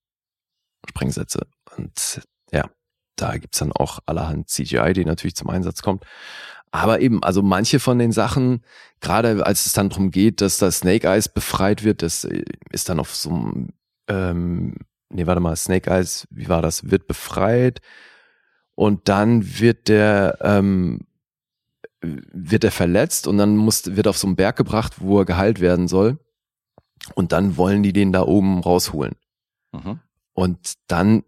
Sprengsätze. 0.88 1.46
Und 1.76 2.22
ja, 2.52 2.70
da 3.16 3.36
gibt's 3.36 3.58
dann 3.58 3.72
auch 3.72 4.00
allerhand 4.06 4.48
CGI, 4.48 4.92
die 4.92 5.04
natürlich 5.04 5.36
zum 5.36 5.50
Einsatz 5.50 5.82
kommt. 5.82 6.04
Aber 6.72 7.00
eben, 7.00 7.22
also 7.22 7.42
manche 7.42 7.80
von 7.80 7.98
den 7.98 8.12
Sachen, 8.12 8.62
gerade 9.00 9.44
als 9.44 9.66
es 9.66 9.72
dann 9.72 9.88
darum 9.88 10.10
geht, 10.10 10.40
dass 10.40 10.58
das 10.58 10.78
Snake 10.78 11.06
Eyes 11.08 11.28
befreit 11.28 11.82
wird, 11.82 12.02
das 12.02 12.24
äh, 12.24 12.44
ist 12.70 12.88
dann 12.88 13.00
auf 13.00 13.14
so 13.14 13.30
einem, 13.30 13.68
ähm, 14.08 14.76
nee, 15.08 15.26
warte 15.26 15.40
mal, 15.40 15.56
Snake 15.56 15.90
Eyes, 15.90 16.28
wie 16.30 16.48
war 16.48 16.62
das, 16.62 16.90
wird 16.90 17.08
befreit 17.08 17.80
und 18.76 19.08
dann 19.08 19.58
wird 19.58 19.88
der, 19.88 20.38
ähm, 20.42 21.00
wird 22.00 22.64
er 22.64 22.70
verletzt 22.70 23.26
und 23.26 23.36
dann 23.36 23.56
muss, 23.56 23.96
wird 23.96 24.06
auf 24.06 24.16
so 24.16 24.26
einen 24.26 24.36
Berg 24.36 24.56
gebracht, 24.56 25.00
wo 25.00 25.18
er 25.18 25.24
geheilt 25.24 25.60
werden 25.60 25.88
soll 25.88 26.18
und 27.14 27.32
dann 27.32 27.56
wollen 27.56 27.82
die 27.82 27.92
den 27.92 28.12
da 28.12 28.22
oben 28.22 28.60
rausholen. 28.60 29.16
Mhm. 29.72 30.00
Und 30.32 30.74
dann, 30.86 31.24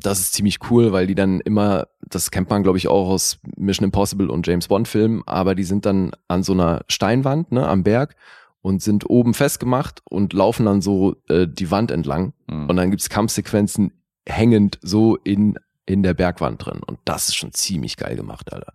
das 0.00 0.20
ist 0.20 0.32
ziemlich 0.34 0.58
cool, 0.70 0.92
weil 0.92 1.06
die 1.06 1.14
dann 1.14 1.40
immer, 1.40 1.88
das 2.08 2.30
kennt 2.30 2.48
man 2.50 2.62
glaube 2.62 2.78
ich 2.78 2.88
auch 2.88 3.08
aus 3.08 3.38
Mission 3.56 3.84
Impossible 3.84 4.30
und 4.30 4.46
James 4.46 4.68
Bond 4.68 4.88
Filmen, 4.88 5.22
aber 5.26 5.54
die 5.54 5.64
sind 5.64 5.86
dann 5.86 6.12
an 6.28 6.42
so 6.42 6.52
einer 6.52 6.84
Steinwand, 6.88 7.52
ne, 7.52 7.66
am 7.68 7.82
Berg 7.82 8.14
und 8.60 8.82
sind 8.82 9.08
oben 9.08 9.34
festgemacht 9.34 10.00
und 10.08 10.32
laufen 10.32 10.66
dann 10.66 10.80
so 10.82 11.16
äh, 11.28 11.46
die 11.48 11.70
Wand 11.70 11.90
entlang 11.90 12.32
Mhm. 12.48 12.68
und 12.70 12.76
dann 12.76 12.90
gibt's 12.90 13.08
Kampfsequenzen 13.10 13.92
hängend 14.26 14.78
so 14.82 15.16
in, 15.16 15.58
in 15.86 16.02
der 16.02 16.14
Bergwand 16.14 16.64
drin 16.64 16.80
und 16.86 16.98
das 17.04 17.28
ist 17.28 17.36
schon 17.36 17.52
ziemlich 17.52 17.96
geil 17.96 18.16
gemacht, 18.16 18.52
Alter. 18.52 18.72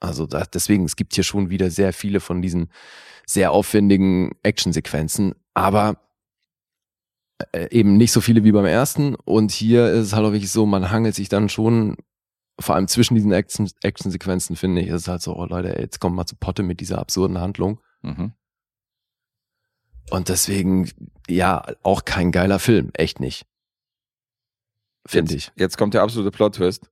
Also 0.00 0.26
da, 0.26 0.44
deswegen, 0.52 0.84
es 0.84 0.96
gibt 0.96 1.14
hier 1.14 1.24
schon 1.24 1.48
wieder 1.50 1.70
sehr 1.70 1.92
viele 1.92 2.20
von 2.20 2.42
diesen 2.42 2.70
sehr 3.26 3.52
aufwendigen 3.52 4.32
Actionsequenzen, 4.42 5.34
aber 5.54 5.96
eben 7.70 7.96
nicht 7.96 8.12
so 8.12 8.20
viele 8.20 8.44
wie 8.44 8.52
beim 8.52 8.64
ersten. 8.66 9.14
Und 9.14 9.50
hier 9.52 9.88
ist 9.90 10.06
es 10.06 10.12
halt 10.12 10.24
auch 10.26 10.32
wirklich 10.32 10.50
so, 10.52 10.66
man 10.66 10.90
hangelt 10.90 11.14
sich 11.14 11.28
dann 11.28 11.48
schon, 11.48 11.96
vor 12.60 12.74
allem 12.74 12.88
zwischen 12.88 13.14
diesen 13.14 13.32
Action- 13.32 13.70
Action-Sequenzen, 13.82 14.56
finde 14.56 14.80
ich, 14.82 14.88
ist 14.88 15.02
es 15.02 15.08
halt 15.08 15.22
so, 15.22 15.36
oh 15.36 15.44
Leute, 15.44 15.74
ey, 15.76 15.82
jetzt 15.82 16.00
kommt 16.00 16.16
mal 16.16 16.26
zu 16.26 16.36
Potte 16.36 16.62
mit 16.62 16.80
dieser 16.80 16.98
absurden 16.98 17.38
Handlung. 17.38 17.80
Mhm. 18.02 18.32
Und 20.10 20.28
deswegen, 20.28 20.90
ja, 21.28 21.64
auch 21.82 22.04
kein 22.04 22.30
geiler 22.30 22.58
Film, 22.58 22.90
echt 22.94 23.20
nicht. 23.20 23.46
Finde 25.06 25.34
ich. 25.34 25.46
Jetzt, 25.46 25.58
jetzt 25.60 25.78
kommt 25.78 25.94
der 25.94 26.02
absolute 26.02 26.30
Plot-Twist. 26.30 26.90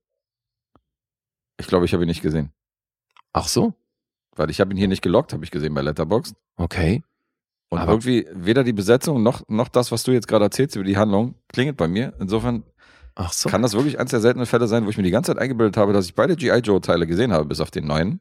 Ich 1.59 1.67
glaube, 1.67 1.85
ich 1.85 1.93
habe 1.93 2.03
ihn 2.03 2.07
nicht 2.07 2.21
gesehen. 2.21 2.51
Ach 3.31 3.47
so, 3.47 3.73
Weil 4.35 4.49
ich 4.49 4.59
habe 4.59 4.71
ihn 4.73 4.77
hier 4.77 4.87
nicht 4.87 5.01
gelockt, 5.03 5.33
habe 5.33 5.43
ich 5.45 5.51
gesehen 5.51 5.73
bei 5.73 5.81
Letterboxd. 5.81 6.35
okay. 6.57 7.03
Und 7.73 7.79
Aber- 7.79 7.91
irgendwie 7.93 8.27
weder 8.33 8.63
die 8.63 8.71
Besetzung 8.73 9.23
noch, 9.23 9.41
noch 9.47 9.67
das, 9.67 9.91
was 9.91 10.03
du 10.03 10.11
jetzt 10.11 10.27
gerade 10.27 10.45
erzählst 10.45 10.75
über 10.75 10.85
die 10.85 10.95
Handlung, 10.97 11.33
klingelt 11.51 11.75
bei 11.75 11.87
mir. 11.87 12.13
Insofern 12.19 12.63
so. 13.31 13.49
kann 13.49 13.63
das 13.63 13.73
wirklich 13.73 13.99
eins 13.99 14.11
der 14.11 14.19
seltenen 14.21 14.45
Fälle 14.45 14.67
sein, 14.67 14.85
wo 14.85 14.89
ich 14.89 14.97
mir 14.97 15.03
die 15.03 15.09
ganze 15.11 15.31
Zeit 15.33 15.41
eingebildet 15.41 15.75
habe, 15.77 15.91
dass 15.91 16.05
ich 16.05 16.13
beide 16.13 16.35
G.I. 16.35 16.59
Joe-Teile 16.59 17.07
gesehen 17.07 17.33
habe, 17.33 17.45
bis 17.45 17.59
auf 17.59 17.71
den 17.71 17.87
neuen. 17.87 18.19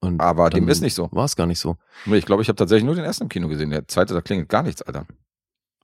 Und 0.00 0.20
Aber 0.20 0.48
dem 0.50 0.68
ist 0.68 0.80
nicht 0.80 0.94
so. 0.94 1.08
War 1.12 1.24
es 1.26 1.36
gar 1.36 1.46
nicht 1.46 1.58
so. 1.58 1.76
Nee, 2.06 2.16
Ich 2.16 2.26
glaube, 2.26 2.42
ich 2.42 2.48
habe 2.48 2.56
tatsächlich 2.56 2.84
nur 2.84 2.94
den 2.94 3.04
ersten 3.04 3.24
im 3.24 3.28
Kino 3.28 3.48
gesehen. 3.48 3.70
Der 3.70 3.86
zweite, 3.88 4.14
da 4.14 4.20
klingelt 4.20 4.48
gar 4.48 4.62
nichts, 4.62 4.80
Alter. 4.82 5.06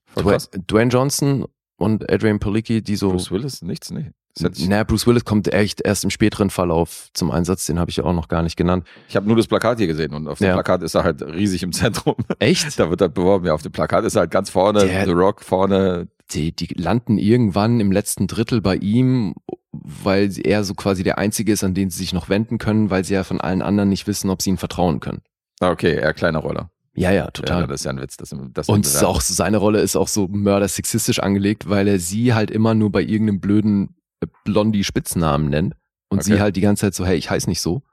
Voll. 0.07 0.37
Dwayne 0.67 0.89
Johnson 0.91 1.45
und 1.77 2.11
Adrian 2.11 2.39
Palicki, 2.39 2.81
die 2.81 2.95
so 2.95 3.09
Bruce 3.11 3.31
Willis, 3.31 3.61
nichts, 3.61 3.91
nee. 3.91 4.11
Naja, 4.39 4.83
Bruce 4.83 5.05
Willis 5.05 5.25
kommt 5.25 5.53
echt 5.53 5.81
erst 5.81 6.03
im 6.03 6.09
späteren 6.09 6.49
Verlauf 6.49 7.09
zum 7.13 7.29
Einsatz, 7.29 7.65
den 7.67 7.77
habe 7.79 7.91
ich 7.91 7.97
ja 7.97 8.03
auch 8.03 8.13
noch 8.13 8.27
gar 8.27 8.41
nicht 8.41 8.55
genannt. 8.57 8.85
ich 9.07 9.15
habe 9.15 9.27
nur 9.27 9.35
das 9.35 9.47
Plakat 9.47 9.77
hier 9.77 9.87
gesehen 9.87 10.13
und 10.13 10.27
auf 10.27 10.39
dem 10.39 10.47
Ja. 10.47 10.53
Plakat 10.53 10.81
ist 10.81 10.95
er 10.95 11.03
halt 11.03 11.21
riesig 11.21 11.61
im 11.63 11.71
Zentrum. 11.71 12.15
Echt? 12.39 12.79
Da 12.79 12.89
wird 12.89 13.01
halt 13.01 13.13
beworben, 13.13 13.45
ja, 13.45 13.53
auf 13.53 13.61
dem 13.61 13.71
Plakat 13.71 14.05
ist 14.05 14.15
er 14.15 14.21
halt 14.21 14.31
ganz 14.31 14.49
vorne, 14.49 14.85
Der- 14.87 15.05
The 15.05 15.11
Rock 15.11 15.41
vorne. 15.43 16.07
Die, 16.31 16.51
die 16.55 16.67
landen 16.75 17.17
irgendwann 17.19 17.79
im 17.79 17.91
letzten 17.91 18.25
Drittel 18.27 18.61
bei 18.61 18.75
ihm, 18.77 19.35
weil 19.71 20.31
er 20.43 20.63
so 20.63 20.73
quasi 20.73 21.03
der 21.03 21.17
Einzige 21.19 21.51
ist, 21.51 21.63
an 21.63 21.73
den 21.75 21.89
sie 21.91 21.99
sich 21.99 22.13
noch 22.13 22.29
wenden 22.29 22.57
können, 22.57 22.89
weil 22.89 23.03
sie 23.03 23.13
ja 23.13 23.23
von 23.23 23.39
allen 23.41 23.61
anderen 23.61 23.89
nicht 23.89 24.07
wissen, 24.07 24.29
ob 24.31 24.41
sie 24.41 24.49
ihm 24.49 24.57
vertrauen 24.57 24.99
können. 24.99 25.21
Ah, 25.59 25.69
Okay, 25.71 25.93
eher 25.95 26.13
kleine 26.13 26.39
Rolle. 26.39 26.69
Ja, 26.95 27.09
ja, 27.11 27.25
Ja, 27.25 27.31
total. 27.31 27.67
das 27.67 27.81
ist 27.81 27.85
ja 27.85 27.91
ein 27.91 27.99
Witz. 28.01 28.17
Das, 28.17 28.33
das 28.53 28.69
Und 28.69 28.85
ist 28.85 29.03
auch 29.03 29.19
seine 29.21 29.57
Rolle 29.57 29.81
ist 29.81 29.95
auch 29.95 30.07
so 30.07 30.27
mördersexistisch 30.27 31.19
angelegt, 31.19 31.67
weil 31.69 31.87
er 31.87 31.99
sie 31.99 32.33
halt 32.33 32.51
immer 32.51 32.73
nur 32.75 32.91
bei 32.91 33.01
irgendeinem 33.01 33.39
blöden 33.39 33.95
Blondie 34.27 34.83
Spitznamen 34.83 35.49
nennt 35.49 35.75
und 36.09 36.19
Okay. 36.19 36.35
sie 36.35 36.41
halt 36.41 36.55
die 36.55 36.61
ganze 36.61 36.81
Zeit 36.81 36.95
so, 36.95 37.05
hey, 37.05 37.17
ich 37.17 37.29
heiß 37.29 37.47
nicht 37.47 37.61
so 37.61 37.83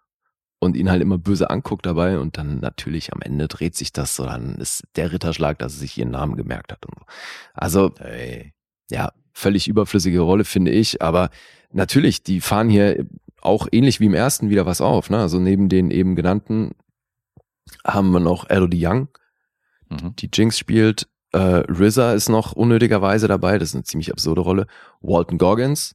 und 0.58 0.76
ihn 0.76 0.90
halt 0.90 1.00
immer 1.02 1.18
böse 1.18 1.48
anguckt 1.50 1.86
dabei 1.86 2.18
und 2.18 2.36
dann 2.36 2.58
natürlich 2.60 3.12
am 3.12 3.22
Ende 3.22 3.48
dreht 3.48 3.74
sich 3.76 3.92
das 3.92 4.14
so, 4.16 4.24
dann 4.26 4.56
ist 4.56 4.84
der 4.96 5.12
Ritterschlag, 5.12 5.58
dass 5.58 5.74
er 5.74 5.78
sich 5.80 5.96
ihren 5.98 6.10
Namen 6.10 6.36
gemerkt 6.36 6.72
hat 6.72 6.84
und 6.86 6.98
so. 6.98 7.04
Also, 7.54 7.92
Hey. 7.98 8.52
ja, 8.90 9.12
völlig 9.32 9.68
überflüssige 9.68 10.20
Rolle, 10.20 10.44
finde 10.44 10.70
ich, 10.70 11.00
aber 11.00 11.30
natürlich, 11.72 12.22
die 12.22 12.40
fahren 12.40 12.68
hier 12.68 13.06
auch 13.40 13.68
ähnlich 13.72 14.00
wie 14.00 14.06
im 14.06 14.14
ersten 14.14 14.50
wieder 14.50 14.66
was 14.66 14.80
auf, 14.82 15.08
ne? 15.08 15.18
Also 15.18 15.38
neben 15.40 15.70
den 15.70 15.90
eben 15.90 16.14
genannten 16.14 16.72
haben 17.86 18.10
wir 18.10 18.20
noch 18.20 18.48
Elodie 18.50 18.86
Young, 18.86 19.08
Mhm. 19.88 20.14
die 20.16 20.28
Jinx 20.32 20.58
spielt. 20.58 21.08
Äh, 21.32 21.62
RZA 21.70 22.12
ist 22.14 22.28
noch 22.28 22.52
unnötigerweise 22.52 23.28
dabei, 23.28 23.56
das 23.58 23.70
ist 23.70 23.74
eine 23.76 23.84
ziemlich 23.84 24.10
absurde 24.12 24.40
Rolle. 24.40 24.66
Walton 25.00 25.38
Goggins, 25.38 25.94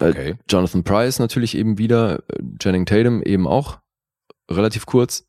äh, 0.00 0.10
Okay. 0.10 0.34
Jonathan 0.48 0.84
Price 0.84 1.18
natürlich 1.18 1.56
eben 1.56 1.78
wieder, 1.78 2.18
äh, 2.28 2.42
Channing 2.58 2.86
Tatum 2.86 3.22
eben 3.22 3.46
auch 3.46 3.78
relativ 4.50 4.86
kurz. 4.86 5.26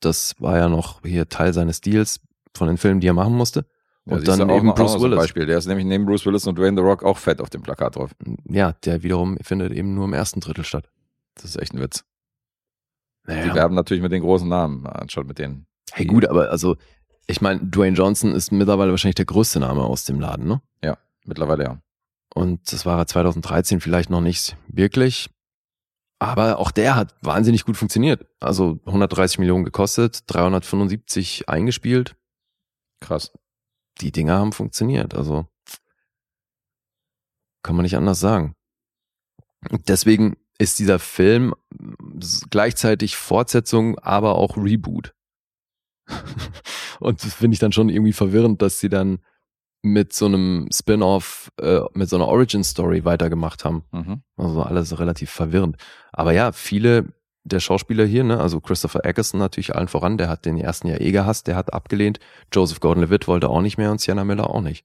Das 0.00 0.34
war 0.38 0.56
ja 0.58 0.68
noch 0.68 1.02
hier 1.02 1.28
Teil 1.28 1.52
seines 1.54 1.80
Deals 1.80 2.20
von 2.54 2.68
den 2.68 2.76
Filmen, 2.76 3.00
die 3.00 3.06
er 3.08 3.14
machen 3.14 3.34
musste. 3.34 3.66
Ja, 4.04 4.16
Und 4.16 4.26
du 4.28 4.36
dann 4.36 4.50
eben 4.50 4.72
Bruce 4.74 5.00
Willis. 5.00 5.18
Beispiel. 5.18 5.46
Der 5.46 5.58
ist 5.58 5.66
nämlich 5.66 5.84
neben 5.86 6.06
Bruce 6.06 6.26
Willis 6.26 6.46
und 6.46 6.56
Dwayne 6.58 6.76
The 6.80 6.82
Rock 6.86 7.02
auch 7.02 7.18
fett 7.18 7.40
auf 7.40 7.50
dem 7.50 7.62
Plakat 7.62 7.96
drauf. 7.96 8.12
Ja, 8.48 8.72
der 8.84 9.02
wiederum 9.02 9.36
findet 9.42 9.72
eben 9.72 9.94
nur 9.94 10.04
im 10.04 10.12
ersten 10.12 10.40
Drittel 10.40 10.64
statt. 10.64 10.88
Das 11.34 11.44
ist 11.44 11.56
echt 11.60 11.74
ein 11.74 11.80
Witz. 11.80 12.04
Die 13.26 13.32
Naja. 13.32 13.54
werben 13.54 13.74
natürlich 13.74 14.02
mit 14.02 14.12
den 14.12 14.22
großen 14.22 14.48
Namen, 14.48 14.86
anstatt 14.86 15.26
mit 15.26 15.38
den. 15.38 15.66
Hey, 15.92 16.06
gut, 16.06 16.26
aber 16.26 16.50
also, 16.50 16.76
ich 17.26 17.40
meine, 17.40 17.60
Dwayne 17.60 17.96
Johnson 17.96 18.32
ist 18.32 18.52
mittlerweile 18.52 18.92
wahrscheinlich 18.92 19.16
der 19.16 19.24
größte 19.24 19.58
Name 19.58 19.82
aus 19.82 20.04
dem 20.04 20.20
Laden, 20.20 20.46
ne? 20.46 20.60
Mittlerweile 21.28 21.64
ja. 21.64 21.78
Und 22.36 22.70
das 22.70 22.84
war 22.84 22.98
er 22.98 23.06
2013 23.06 23.80
vielleicht 23.80 24.10
noch 24.10 24.20
nicht 24.20 24.58
wirklich. 24.68 25.30
Aber 26.18 26.58
auch 26.58 26.70
der 26.70 26.94
hat 26.94 27.14
wahnsinnig 27.22 27.64
gut 27.64 27.78
funktioniert. 27.78 28.26
Also 28.40 28.78
130 28.84 29.38
Millionen 29.38 29.64
gekostet, 29.64 30.24
375 30.26 31.48
eingespielt. 31.48 32.14
Krass. 33.00 33.32
Die 34.02 34.12
Dinger 34.12 34.34
haben 34.38 34.52
funktioniert. 34.52 35.14
Also 35.14 35.46
kann 37.62 37.74
man 37.74 37.84
nicht 37.84 37.96
anders 37.96 38.20
sagen. 38.20 38.54
Deswegen 39.88 40.36
ist 40.58 40.78
dieser 40.78 40.98
Film 40.98 41.54
gleichzeitig 42.50 43.16
Fortsetzung, 43.16 43.98
aber 43.98 44.34
auch 44.34 44.58
Reboot. 44.58 45.14
Und 47.00 47.24
das 47.24 47.32
finde 47.32 47.54
ich 47.54 47.60
dann 47.60 47.72
schon 47.72 47.88
irgendwie 47.88 48.12
verwirrend, 48.12 48.60
dass 48.60 48.78
sie 48.78 48.90
dann 48.90 49.20
mit 49.86 50.12
so 50.12 50.26
einem 50.26 50.68
Spin-off, 50.72 51.50
äh, 51.60 51.80
mit 51.94 52.08
so 52.08 52.16
einer 52.16 52.26
Origin-Story 52.26 53.04
weitergemacht 53.04 53.64
haben. 53.64 53.84
Mhm. 53.92 54.22
Also 54.36 54.62
alles 54.62 54.98
relativ 54.98 55.30
verwirrend. 55.30 55.76
Aber 56.12 56.32
ja, 56.32 56.52
viele 56.52 57.06
der 57.44 57.60
Schauspieler 57.60 58.04
hier, 58.04 58.24
ne, 58.24 58.40
also 58.40 58.60
Christopher 58.60 59.04
Eccleston 59.04 59.38
natürlich 59.38 59.76
allen 59.76 59.86
voran, 59.86 60.18
der 60.18 60.28
hat 60.28 60.44
den 60.44 60.58
ersten 60.58 60.88
ja 60.88 61.00
eh 61.00 61.12
gehasst, 61.12 61.46
der 61.46 61.54
hat 61.54 61.72
abgelehnt. 61.72 62.18
Joseph 62.52 62.80
Gordon-Levitt 62.80 63.28
wollte 63.28 63.48
auch 63.48 63.60
nicht 63.60 63.78
mehr 63.78 63.92
und 63.92 64.00
Sienna 64.00 64.24
Miller 64.24 64.50
auch 64.50 64.60
nicht. 64.60 64.84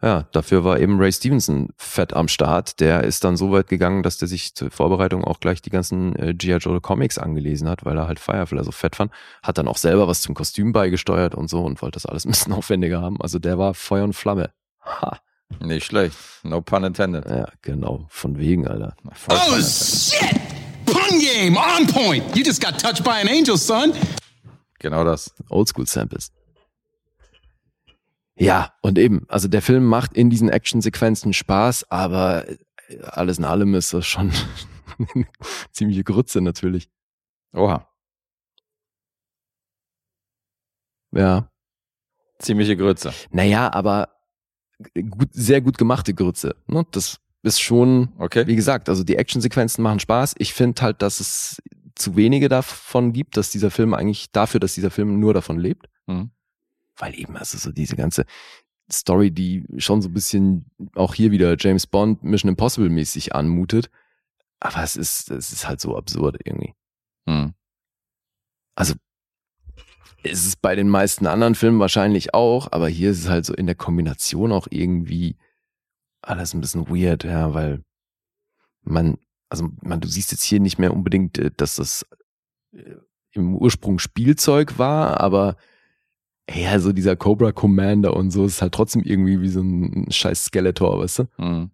Ja, 0.00 0.28
dafür 0.30 0.62
war 0.62 0.78
eben 0.78 1.00
Ray 1.00 1.12
Stevenson 1.12 1.70
fett 1.76 2.14
am 2.14 2.28
Start. 2.28 2.78
Der 2.78 3.02
ist 3.02 3.24
dann 3.24 3.36
so 3.36 3.50
weit 3.50 3.66
gegangen, 3.68 4.04
dass 4.04 4.16
der 4.16 4.28
sich 4.28 4.54
zur 4.54 4.70
Vorbereitung 4.70 5.24
auch 5.24 5.40
gleich 5.40 5.60
die 5.60 5.70
ganzen 5.70 6.14
äh, 6.14 6.34
G.I. 6.34 6.58
Joe 6.58 6.80
Comics 6.80 7.18
angelesen 7.18 7.68
hat, 7.68 7.84
weil 7.84 7.96
er 7.98 8.06
halt 8.06 8.20
Firefly 8.20 8.62
so 8.62 8.70
fett 8.70 8.94
fand. 8.94 9.10
Hat 9.42 9.58
dann 9.58 9.66
auch 9.66 9.76
selber 9.76 10.06
was 10.06 10.20
zum 10.20 10.36
Kostüm 10.36 10.72
beigesteuert 10.72 11.34
und 11.34 11.50
so 11.50 11.64
und 11.64 11.82
wollte 11.82 11.96
das 11.96 12.06
alles 12.06 12.24
ein 12.24 12.30
bisschen 12.30 12.52
aufwendiger 12.54 13.00
haben. 13.02 13.20
Also 13.20 13.40
der 13.40 13.58
war 13.58 13.74
Feuer 13.74 14.04
und 14.04 14.12
Flamme. 14.12 14.50
Ha, 14.84 15.18
Nicht 15.60 15.86
schlecht. 15.86 16.16
No 16.44 16.60
pun 16.60 16.84
intended. 16.84 17.24
Ja, 17.26 17.48
genau. 17.62 18.06
Von 18.08 18.38
wegen, 18.38 18.68
Alter. 18.68 18.94
Voll 19.14 19.36
Oh, 19.36 19.60
shit! 19.60 20.30
Pun 20.86 21.18
game, 21.18 21.56
on 21.56 21.86
point! 21.88 22.36
You 22.36 22.44
just 22.44 22.62
got 22.64 22.78
touched 22.80 23.02
by 23.02 23.20
an 23.20 23.28
angel, 23.28 23.58
son! 23.58 23.92
Genau 24.78 25.02
das. 25.02 25.34
Oldschool-Samples. 25.48 26.30
Ja, 28.38 28.72
und 28.82 28.98
eben, 28.98 29.24
also 29.28 29.48
der 29.48 29.62
Film 29.62 29.84
macht 29.84 30.14
in 30.16 30.30
diesen 30.30 30.48
Actionsequenzen 30.48 31.32
Spaß, 31.32 31.90
aber 31.90 32.44
alles 33.02 33.38
in 33.38 33.44
allem 33.44 33.74
ist 33.74 33.92
das 33.92 34.06
schon 34.06 34.32
eine 35.14 35.26
ziemliche 35.72 36.04
Grütze 36.04 36.40
natürlich. 36.40 36.88
Oha. 37.52 37.88
Ja. 41.12 41.50
Ziemliche 42.38 42.76
Grütze. 42.76 43.12
Naja, 43.30 43.72
aber 43.72 44.08
gut, 45.10 45.30
sehr 45.32 45.60
gut 45.60 45.78
gemachte 45.78 46.14
Grütze. 46.14 46.54
Ne? 46.66 46.86
Das 46.92 47.18
ist 47.42 47.60
schon, 47.60 48.12
Okay. 48.18 48.46
wie 48.46 48.56
gesagt, 48.56 48.88
also 48.88 49.02
die 49.04 49.16
Actionsequenzen 49.16 49.82
machen 49.82 50.00
Spaß. 50.00 50.34
Ich 50.38 50.52
finde 50.52 50.80
halt, 50.82 51.02
dass 51.02 51.20
es 51.20 51.60
zu 51.96 52.14
wenige 52.14 52.48
davon 52.48 53.12
gibt, 53.12 53.36
dass 53.36 53.50
dieser 53.50 53.70
Film 53.72 53.94
eigentlich 53.94 54.30
dafür, 54.30 54.60
dass 54.60 54.74
dieser 54.74 54.90
Film 54.90 55.18
nur 55.18 55.34
davon 55.34 55.58
lebt. 55.58 55.88
Mhm. 56.06 56.30
Weil 56.98 57.18
eben, 57.18 57.36
also 57.36 57.56
so 57.58 57.72
diese 57.72 57.96
ganze 57.96 58.24
Story, 58.90 59.30
die 59.30 59.64
schon 59.76 60.02
so 60.02 60.08
ein 60.08 60.14
bisschen 60.14 60.70
auch 60.94 61.14
hier 61.14 61.30
wieder 61.30 61.56
James 61.58 61.86
Bond 61.86 62.22
Mission 62.22 62.48
Impossible 62.48 62.88
mäßig 62.88 63.34
anmutet. 63.34 63.90
Aber 64.60 64.82
es 64.82 64.96
ist, 64.96 65.30
es 65.30 65.52
ist 65.52 65.68
halt 65.68 65.80
so 65.80 65.96
absurd 65.96 66.38
irgendwie. 66.44 66.74
Mhm. 67.26 67.54
Also, 68.74 68.94
es 70.22 70.46
ist 70.46 70.60
bei 70.62 70.74
den 70.74 70.88
meisten 70.88 71.26
anderen 71.26 71.54
Filmen 71.54 71.78
wahrscheinlich 71.78 72.34
auch, 72.34 72.72
aber 72.72 72.88
hier 72.88 73.10
ist 73.10 73.20
es 73.20 73.28
halt 73.28 73.44
so 73.44 73.54
in 73.54 73.66
der 73.66 73.74
Kombination 73.74 74.52
auch 74.52 74.66
irgendwie 74.70 75.36
alles 76.22 76.54
ein 76.54 76.60
bisschen 76.60 76.88
weird, 76.88 77.24
ja, 77.24 77.54
weil 77.54 77.82
man, 78.82 79.18
also 79.48 79.68
man, 79.80 80.00
du 80.00 80.08
siehst 80.08 80.32
jetzt 80.32 80.42
hier 80.42 80.60
nicht 80.60 80.78
mehr 80.78 80.92
unbedingt, 80.92 81.38
äh, 81.38 81.50
dass 81.56 81.76
das 81.76 82.06
äh, 82.72 82.96
im 83.32 83.54
Ursprung 83.54 83.98
Spielzeug 83.98 84.78
war, 84.78 85.20
aber 85.20 85.56
ja, 86.50 86.78
so 86.80 86.92
dieser 86.92 87.16
Cobra 87.16 87.52
Commander 87.52 88.14
und 88.16 88.30
so 88.30 88.44
ist 88.46 88.62
halt 88.62 88.72
trotzdem 88.72 89.02
irgendwie 89.02 89.40
wie 89.40 89.48
so 89.48 89.60
ein 89.60 90.06
scheiß 90.10 90.46
Skeletor, 90.46 90.98
weißt 91.00 91.18
du? 91.20 91.24
Mhm. 91.38 91.70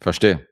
Verstehe. 0.00 0.46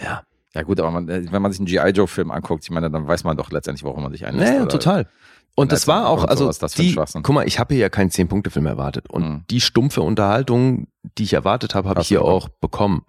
Ja. 0.00 0.22
Ja 0.54 0.62
gut, 0.62 0.78
aber 0.78 0.92
man, 0.92 1.08
äh, 1.08 1.26
wenn 1.32 1.42
man 1.42 1.50
sich 1.50 1.58
einen 1.58 1.66
G.I. 1.66 1.90
Joe-Film 1.90 2.30
anguckt, 2.30 2.62
ich 2.62 2.70
meine, 2.70 2.88
dann 2.90 3.06
weiß 3.08 3.24
man 3.24 3.36
doch 3.36 3.50
letztendlich, 3.50 3.82
worum 3.82 4.04
man 4.04 4.12
sich 4.12 4.24
einlässt. 4.24 4.52
Naja, 4.52 4.62
oder? 4.62 4.70
total. 4.70 5.08
Und 5.56 5.72
das 5.72 5.86
war 5.88 6.08
auch, 6.08 6.24
also 6.24 6.50
sowas, 6.50 6.72
die, 6.74 6.94
guck 6.94 7.28
mal, 7.30 7.46
ich 7.46 7.58
habe 7.58 7.74
hier 7.74 7.82
ja 7.82 7.88
keinen 7.88 8.10
Zehn-Punkte-Film 8.10 8.66
erwartet. 8.66 9.08
Und 9.10 9.22
Mhm. 9.24 9.44
die 9.50 9.60
stumpfe 9.60 10.02
Unterhaltung, 10.02 10.86
die 11.18 11.24
ich 11.24 11.32
erwartet 11.32 11.74
habe, 11.74 11.88
habe 11.88 12.00
ich 12.00 12.08
hier 12.08 12.22
auch 12.22 12.48
bekommen. 12.48 13.02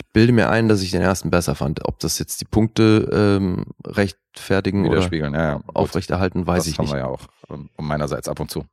Ich 0.00 0.06
bilde 0.12 0.32
mir 0.32 0.48
ein, 0.48 0.68
dass 0.68 0.80
ich 0.80 0.92
den 0.92 1.02
ersten 1.02 1.28
besser 1.28 1.56
fand. 1.56 1.84
Ob 1.84 1.98
das 1.98 2.20
jetzt 2.20 2.40
die 2.40 2.44
Punkte 2.44 3.08
ähm, 3.12 3.64
rechtfertigen 3.84 4.86
oder 4.86 5.00
ja, 5.00 5.32
ja. 5.32 5.60
Aufrechterhalten, 5.74 6.46
weiß 6.46 6.64
das 6.64 6.66
ich 6.68 6.78
haben 6.78 6.84
nicht. 6.84 6.94
wir 6.94 7.00
ja 7.00 7.06
auch 7.06 7.26
ähm, 7.50 7.68
meinerseits 7.80 8.28
ab 8.28 8.38
und 8.38 8.48
zu. 8.48 8.64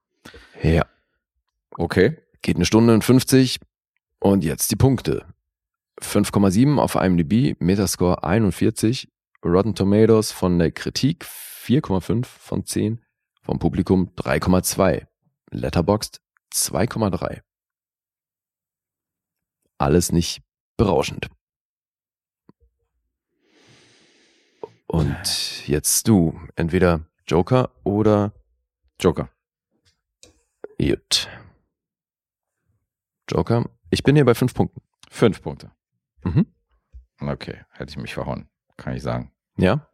Ja. 0.62 0.86
Okay. 1.72 2.20
Geht 2.44 2.58
eine 2.58 2.66
Stunde 2.66 2.94
und 2.94 3.04
50 3.04 3.60
und 4.20 4.44
jetzt 4.44 4.70
die 4.70 4.76
Punkte. 4.76 5.26
5,7 6.00 6.78
auf 6.78 6.94
IMDb, 6.94 7.60
Metascore 7.60 8.24
41, 8.24 9.10
Rotten 9.44 9.74
Tomatoes 9.74 10.32
von 10.32 10.60
der 10.60 10.72
Kritik 10.72 11.26
4,5 11.26 12.26
von 12.26 12.66
10, 12.66 13.02
vom 13.42 13.58
Publikum 13.58 14.12
3,2, 14.16 15.08
Letterboxd 15.50 16.22
2,3. 16.54 17.42
Alles 19.80 20.12
nicht 20.12 20.45
berauschend. 20.78 21.28
Und 24.88 25.68
jetzt 25.68 26.08
du, 26.08 26.40
entweder 26.56 27.06
Joker 27.28 27.72
oder 27.84 28.34
Joker. 29.00 29.30
Jut. 30.78 31.28
Joker. 33.30 33.66
Ich 33.90 34.04
bin 34.04 34.16
hier 34.16 34.26
bei 34.26 34.36
fünf 34.36 34.54
Punkten. 34.54 34.82
Fünf 35.10 35.42
Punkte. 35.42 35.72
Mhm. 36.24 36.46
Okay, 37.20 37.62
hätte 37.72 37.90
ich 37.92 37.98
mich 37.98 38.14
verhauen, 38.14 38.48
kann 38.78 38.94
ich 38.96 39.02
sagen. 39.02 39.32
Ja? 39.58 39.88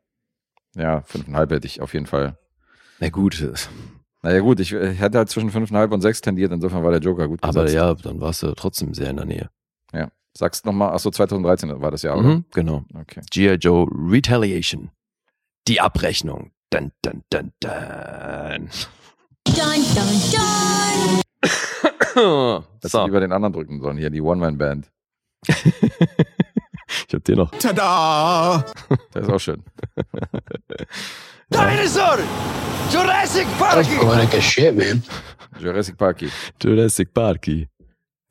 Ja, 0.76 1.02
fünfeinhalb 1.02 1.52
hätte 1.52 1.68
ich 1.68 1.82
auf 1.82 1.94
jeden 1.94 2.06
Fall. 2.08 2.38
Na 3.00 3.10
gut. 3.10 3.48
Naja 4.24 4.40
gut, 4.40 4.60
ich 4.60 4.72
äh, 4.74 4.94
hätte 4.94 5.18
halt 5.18 5.30
zwischen 5.30 5.50
fünfeinhalb 5.52 5.92
und 5.92 6.02
sechs 6.02 6.22
tendiert, 6.22 6.52
insofern 6.52 6.84
war 6.84 6.92
der 6.92 7.00
Joker 7.00 7.28
gut 7.28 7.42
Aber 7.44 7.64
gesetzt. 7.64 7.74
ja, 7.76 7.94
dann 7.96 8.22
warst 8.22 8.44
du 8.44 8.54
trotzdem 8.54 8.94
sehr 8.94 9.10
in 9.10 9.18
der 9.18 9.26
Nähe. 9.26 9.50
ja. 9.94 10.12
Sagst 10.38 10.66
nochmal, 10.66 10.94
achso, 10.94 11.12
2013 11.12 11.82
war 11.82 11.92
das 11.92 12.04
Jahr, 12.04 12.18
oder? 12.18 12.30
Mhm, 12.30 12.46
genau. 12.52 12.86
Okay. 12.94 13.22
G.I. 13.30 13.56
Joe 13.56 13.88
Retaliation. 13.92 14.90
Die 15.68 15.82
Abrechnung. 15.82 16.52
Dun, 16.70 16.92
dun, 17.02 17.24
dun, 17.30 17.52
dun. 17.60 18.70
Dun, 19.46 19.84
dun, 19.96 20.22
dun. 20.32 21.22
Hättest 22.14 22.92
so, 22.92 23.06
lieber 23.06 23.20
den 23.20 23.32
anderen 23.32 23.54
drücken 23.54 23.82
sollen, 23.82 23.98
hier, 23.98 24.10
die 24.10 24.22
One-Man-Band. 24.22 24.90
ich 25.48 27.14
hab 27.14 27.24
den 27.24 27.38
noch. 27.38 27.52
Ta-da! 27.52 28.66
Der 29.14 29.22
ist 29.24 29.30
auch 29.30 29.40
schön. 29.40 29.64
Dinosaur! 31.50 32.20
Jurassic 32.92 33.48
Park! 33.58 33.86
Jurassic 35.60 35.98
Parky. 35.98 36.30
Jurassic 36.62 37.14
Parky. 37.14 37.68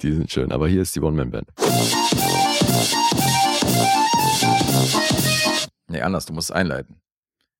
Die 0.02 0.12
sind 0.12 0.30
schön, 0.32 0.50
aber 0.50 0.66
hier 0.66 0.80
ist 0.80 0.96
die 0.96 1.00
One-Man-Band. 1.00 1.48
Nee, 5.88 6.00
anders, 6.00 6.24
du 6.24 6.32
musst 6.32 6.50
es 6.50 6.56
einleiten. 6.56 7.02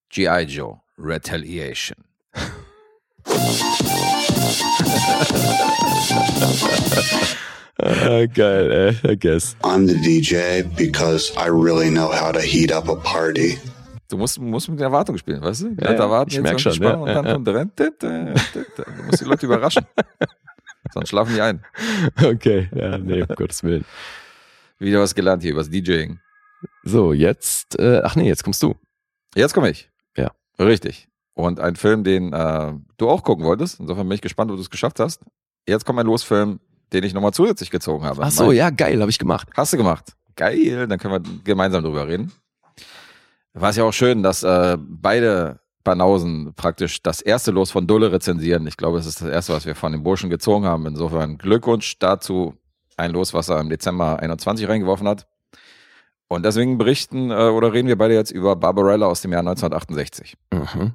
G.I. 0.08 0.44
Joe, 0.44 0.80
Retaliation. 0.96 1.96
Ah, 7.82 8.26
geil, 8.26 8.70
ey. 8.70 9.12
I 9.12 9.16
guess. 9.16 9.56
I'm 9.62 9.86
the 9.86 9.94
DJ 9.94 10.62
because 10.76 11.32
I 11.36 11.48
really 11.48 11.90
know 11.90 12.10
how 12.10 12.32
to 12.32 12.40
heat 12.40 12.72
up 12.72 12.88
a 12.88 12.96
party. 12.96 13.58
Du 14.08 14.16
musst, 14.16 14.40
musst 14.40 14.68
mit 14.68 14.80
der 14.80 14.86
Erwartung 14.86 15.16
spielen, 15.18 15.40
weißt 15.40 15.62
du? 15.62 15.68
Ja, 15.80 15.92
ja, 15.92 15.98
erwarten 15.98 16.30
ich 16.30 16.36
jetzt 16.36 16.42
merk 16.42 16.54
und 16.54 16.60
schon, 16.60 16.72
Spannung 16.72 17.06
ja, 17.06 17.12
und 17.12 17.14
dann 17.16 17.26
ja, 17.26 17.32
kommt. 17.34 18.02
Du 18.02 19.02
musst 19.06 19.20
die 19.20 19.24
Leute 19.24 19.46
überraschen. 19.46 19.86
Sonst 20.92 21.08
schlafen 21.10 21.34
die 21.34 21.40
ein. 21.40 21.64
Okay, 22.22 22.68
ja, 22.74 22.98
nee, 22.98 23.22
um 23.22 23.28
Gottes 23.36 23.62
Willen. 23.62 23.84
Wieder 24.78 25.00
was 25.00 25.14
gelernt 25.14 25.42
hier 25.42 25.52
übers 25.52 25.70
DJing. 25.70 26.20
So, 26.82 27.12
jetzt, 27.12 27.78
äh, 27.78 28.00
ach 28.04 28.16
nee, 28.16 28.28
jetzt 28.28 28.44
kommst 28.44 28.62
du. 28.62 28.74
Jetzt 29.34 29.54
komme 29.54 29.70
ich. 29.70 29.90
Ja. 30.16 30.32
Richtig. 30.58 31.08
Und 31.34 31.60
ein 31.60 31.76
Film, 31.76 32.04
den 32.04 32.32
äh, 32.32 32.72
du 32.96 33.08
auch 33.08 33.22
gucken 33.22 33.44
wolltest. 33.44 33.80
Insofern 33.80 34.08
bin 34.08 34.14
ich 34.16 34.20
gespannt, 34.22 34.50
ob 34.50 34.56
du 34.56 34.62
es 34.62 34.70
geschafft 34.70 35.00
hast. 35.00 35.22
Jetzt 35.66 35.84
kommt 35.86 35.98
ein 35.98 36.06
Losfilm, 36.06 36.60
den 36.92 37.04
ich 37.04 37.14
nochmal 37.14 37.32
zusätzlich 37.32 37.70
gezogen 37.70 38.04
habe. 38.04 38.22
Ach 38.22 38.30
so, 38.30 38.46
Mein- 38.46 38.56
ja, 38.56 38.70
geil, 38.70 39.00
habe 39.00 39.10
ich 39.10 39.18
gemacht. 39.18 39.48
Hast 39.56 39.72
du 39.72 39.76
gemacht. 39.76 40.14
Geil, 40.36 40.86
dann 40.88 40.98
können 40.98 41.22
wir 41.24 41.32
gemeinsam 41.44 41.84
drüber 41.84 42.08
reden. 42.08 42.32
War 43.52 43.70
es 43.70 43.76
ja 43.76 43.84
auch 43.84 43.92
schön, 43.92 44.22
dass 44.22 44.42
äh, 44.42 44.76
beide 44.80 45.60
Banausen 45.84 46.52
praktisch 46.54 47.02
das 47.02 47.20
erste 47.20 47.50
Los 47.52 47.70
von 47.70 47.86
Dulle 47.86 48.12
rezensieren. 48.12 48.66
Ich 48.66 48.76
glaube, 48.76 48.98
es 48.98 49.06
ist 49.06 49.20
das 49.20 49.28
erste, 49.28 49.52
was 49.54 49.64
wir 49.66 49.74
von 49.74 49.92
den 49.92 50.02
Burschen 50.02 50.28
gezogen 50.30 50.64
haben. 50.66 50.86
Insofern 50.86 51.38
Glückwunsch 51.38 51.98
dazu. 51.98 52.54
Ein 52.96 53.12
Los, 53.12 53.32
was 53.32 53.48
er 53.48 53.60
im 53.60 53.70
Dezember 53.70 54.18
21 54.20 54.68
reingeworfen 54.68 55.08
hat. 55.08 55.26
Und 56.28 56.44
deswegen 56.44 56.76
berichten 56.78 57.30
äh, 57.30 57.34
oder 57.48 57.72
reden 57.72 57.88
wir 57.88 57.96
beide 57.96 58.14
jetzt 58.14 58.30
über 58.30 58.54
Barbarella 58.56 59.06
aus 59.06 59.22
dem 59.22 59.32
Jahr 59.32 59.40
1968. 59.40 60.36
Mhm. 60.52 60.92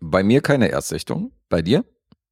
Bei 0.00 0.22
mir 0.22 0.40
keine 0.40 0.68
Erstsichtung. 0.68 1.32
Bei 1.48 1.62
dir? 1.62 1.84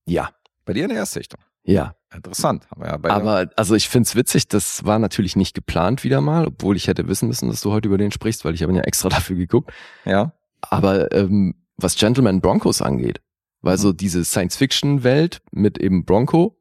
Ja, 0.06 0.30
Bei 0.64 0.72
dir 0.74 0.84
eine 0.84 0.94
Erstsichtung. 0.94 1.40
ja. 1.64 1.94
Interessant. 2.14 2.68
Ja. 2.80 2.96
Aber 3.02 3.50
also 3.56 3.74
ich 3.74 3.88
find's 3.88 4.14
witzig, 4.14 4.46
das 4.46 4.84
war 4.84 5.00
natürlich 5.00 5.34
nicht 5.34 5.52
geplant 5.52 6.04
wieder 6.04 6.20
mal, 6.20 6.46
obwohl 6.46 6.76
ich 6.76 6.86
hätte 6.86 7.08
wissen 7.08 7.26
müssen, 7.26 7.50
dass 7.50 7.60
du 7.60 7.72
heute 7.72 7.88
über 7.88 7.98
den 7.98 8.12
sprichst, 8.12 8.44
weil 8.44 8.54
ich 8.54 8.62
habe 8.62 8.70
ihn 8.70 8.76
ja 8.76 8.82
extra 8.82 9.08
dafür 9.10 9.34
geguckt. 9.34 9.72
ja. 10.04 10.30
Aber 10.60 11.10
ähm, 11.10 11.56
was 11.76 11.96
Gentleman 11.96 12.40
Broncos 12.40 12.80
angeht, 12.82 13.20
weil 13.60 13.76
Mhm. 13.76 13.80
so 13.80 13.92
diese 13.92 14.24
Science-Fiction-Welt 14.24 15.42
mit 15.50 15.78
eben 15.78 16.04
Bronco, 16.04 16.56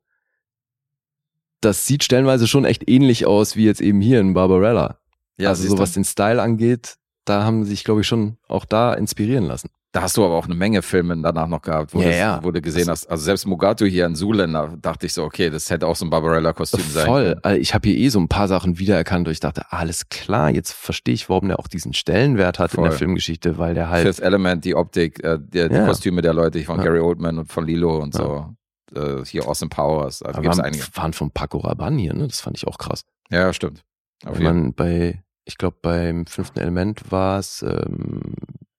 das 1.61 1.87
sieht 1.87 2.03
stellenweise 2.03 2.47
schon 2.47 2.65
echt 2.65 2.89
ähnlich 2.89 3.25
aus 3.25 3.55
wie 3.55 3.65
jetzt 3.65 3.81
eben 3.81 4.01
hier 4.01 4.19
in 4.19 4.33
Barbarella. 4.33 4.99
ja 5.37 5.49
also 5.49 5.67
so 5.67 5.77
was 5.77 5.93
den 5.93 6.03
Style 6.03 6.41
angeht, 6.41 6.97
da 7.25 7.43
haben 7.43 7.63
sie 7.63 7.71
sich, 7.71 7.83
glaube 7.83 8.01
ich, 8.01 8.07
schon 8.07 8.37
auch 8.47 8.65
da 8.65 8.93
inspirieren 8.93 9.45
lassen. 9.45 9.69
Da 9.93 10.01
hast 10.01 10.17
du 10.17 10.25
aber 10.25 10.33
auch 10.33 10.45
eine 10.45 10.55
Menge 10.55 10.81
Filme 10.81 11.15
danach 11.21 11.45
noch 11.47 11.61
gehabt, 11.61 11.93
wo, 11.93 12.01
Ja, 12.01 12.07
das, 12.09 12.17
ja. 12.17 12.39
wo 12.43 12.49
du 12.49 12.61
gesehen 12.61 12.89
hast. 12.89 13.05
Also 13.11 13.25
selbst 13.25 13.45
Mugatu 13.45 13.85
hier 13.85 14.07
in 14.07 14.15
Zuländer 14.15 14.75
dachte 14.81 15.05
ich 15.05 15.13
so, 15.13 15.23
okay, 15.23 15.51
das 15.51 15.69
hätte 15.69 15.85
auch 15.85 15.95
so 15.95 16.03
ein 16.05 16.09
Barbarella-Kostüm 16.09 16.81
sein 16.89 17.05
Voll. 17.05 17.39
Also 17.43 17.61
Ich 17.61 17.75
habe 17.75 17.87
hier 17.87 17.97
eh 17.99 18.09
so 18.09 18.19
ein 18.19 18.27
paar 18.27 18.47
Sachen 18.47 18.79
wiedererkannt, 18.79 19.27
wo 19.27 19.31
ich 19.31 19.39
dachte, 19.39 19.71
alles 19.71 20.09
klar, 20.09 20.49
jetzt 20.49 20.73
verstehe 20.73 21.13
ich, 21.13 21.29
warum 21.29 21.47
der 21.47 21.59
auch 21.59 21.67
diesen 21.67 21.93
Stellenwert 21.93 22.57
hat 22.57 22.71
in 22.71 22.77
Voll. 22.77 22.89
der 22.89 22.97
Filmgeschichte, 22.97 23.59
weil 23.59 23.75
der 23.75 23.89
halt 23.89 24.07
Fifth 24.07 24.19
Element, 24.21 24.65
die 24.65 24.73
Optik, 24.73 25.23
äh, 25.23 25.37
die, 25.39 25.69
die 25.69 25.75
Ja. 25.75 25.85
Kostüme 25.85 26.23
der 26.23 26.33
Leute 26.33 26.59
von. 26.63 26.81
Gary 26.81 26.99
Oldman 26.99 27.37
und 27.37 27.51
von 27.51 27.67
Lilo 27.67 27.99
und 27.99 28.15
so. 28.15 28.49
äh, 28.95 29.23
hier 29.25 29.47
Austin 29.47 29.69
Powers. 29.69 30.23
Also 30.23 30.41
gibt's 30.41 30.59
einige. 30.59 30.83
waren 30.95 31.13
von 31.13 31.29
Paco 31.29 31.59
Rabanne 31.59 32.01
hier, 32.01 32.15
ne? 32.15 32.27
Das 32.27 32.41
fand 32.41 32.57
ich 32.57 32.65
auch 32.65 32.79
krass. 32.79 33.01
Ja, 33.29 33.53
stimmt. 33.53 33.83
Auf 34.25 34.37
Wenn 34.37 34.43
man 34.43 34.73
bei, 34.73 35.21
ich 35.45 35.59
glaube, 35.59 35.77
beim 35.83 36.25
fünften 36.25 36.57
Element 36.59 37.11
war 37.11 37.37
es, 37.37 37.61
ähm, 37.61 38.33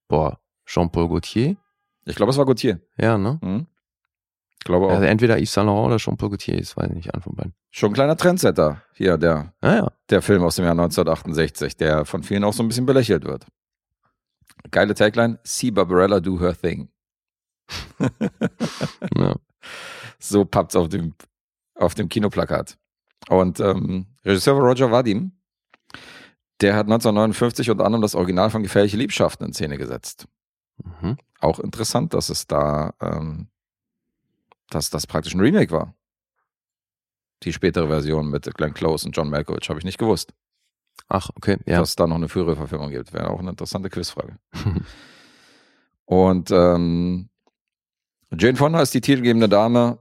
boah, 0.09 0.39
Jean-Paul 0.65 1.09
Gaultier. 1.09 1.55
Ich 2.05 2.15
glaube, 2.15 2.31
es 2.31 2.37
war 2.37 2.45
Gautier. 2.45 2.79
Ja, 2.97 3.17
ne? 3.17 3.39
Mhm. 3.41 3.67
Ich 4.59 4.65
glaube 4.65 4.87
auch. 4.87 4.91
Also 4.91 5.03
entweder 5.05 5.37
Yves 5.37 5.53
Saint 5.53 5.67
Laurent 5.67 5.87
oder 5.87 5.97
Jean-Paul 5.97 6.29
Gaultier, 6.29 6.57
das 6.57 6.75
weiß 6.75 6.89
ich 6.89 6.95
nicht, 6.95 7.13
an 7.13 7.21
von 7.21 7.35
beiden. 7.35 7.53
Schon 7.71 7.91
ein 7.91 7.93
kleiner 7.93 8.17
Trendsetter. 8.17 8.81
Hier, 8.93 9.17
der, 9.17 9.53
Naja, 9.61 9.91
der 10.09 10.21
Film 10.21 10.43
aus 10.43 10.55
dem 10.55 10.65
Jahr 10.65 10.71
1968, 10.71 11.77
der 11.77 12.05
von 12.05 12.23
vielen 12.23 12.43
auch 12.43 12.53
so 12.53 12.63
ein 12.63 12.67
bisschen 12.67 12.85
belächelt 12.85 13.25
wird. 13.25 13.45
Geile 14.71 14.95
Tagline, 14.95 15.39
See 15.43 15.71
Barbarella 15.71 16.19
do 16.19 16.39
her 16.39 16.55
thing. 16.55 16.89
ja. 19.15 19.35
So 20.19 20.45
pappt's 20.45 20.75
auf 20.75 20.89
dem, 20.89 21.13
auf 21.75 21.93
dem 21.93 22.09
Kinoplakat. 22.09 22.77
Und 23.29 23.59
ähm, 23.59 24.07
Regisseur 24.23 24.55
Roger 24.59 24.91
Vadim, 24.91 25.31
der 26.61 26.75
hat 26.75 26.85
1959 26.85 27.69
unter 27.69 27.85
anderem 27.85 28.01
das 28.01 28.15
Original 28.15 28.49
von 28.49 28.63
Gefährliche 28.63 28.97
Liebschaften 28.97 29.45
in 29.45 29.53
Szene 29.53 29.77
gesetzt. 29.77 30.27
Mhm. 30.83 31.17
Auch 31.39 31.59
interessant, 31.59 32.13
dass 32.13 32.29
es 32.29 32.47
da, 32.47 32.93
ähm, 33.01 33.47
dass 34.69 34.89
das 34.89 35.07
praktisch 35.07 35.33
ein 35.33 35.41
Remake 35.41 35.71
war. 35.71 35.93
Die 37.43 37.53
spätere 37.53 37.87
Version 37.87 38.29
mit 38.29 38.51
Glenn 38.55 38.73
Close 38.73 39.05
und 39.05 39.15
John 39.15 39.29
Malkovich 39.29 39.69
habe 39.69 39.79
ich 39.79 39.85
nicht 39.85 39.97
gewusst, 39.97 40.33
Ach, 41.07 41.29
okay, 41.35 41.57
ja. 41.65 41.79
dass 41.79 41.89
es 41.89 41.95
da 41.95 42.07
noch 42.07 42.15
eine 42.15 42.29
frühere 42.29 42.55
Verfilmung 42.55 42.89
gibt. 42.89 43.13
Wäre 43.13 43.29
auch 43.29 43.39
eine 43.39 43.51
interessante 43.51 43.89
Quizfrage. 43.89 44.37
Und 46.05 46.51
ähm, 46.51 47.29
Jane 48.31 48.57
Fonda 48.57 48.81
ist 48.81 48.93
die 48.93 49.01
titelgebende 49.01 49.49
Dame. 49.49 49.99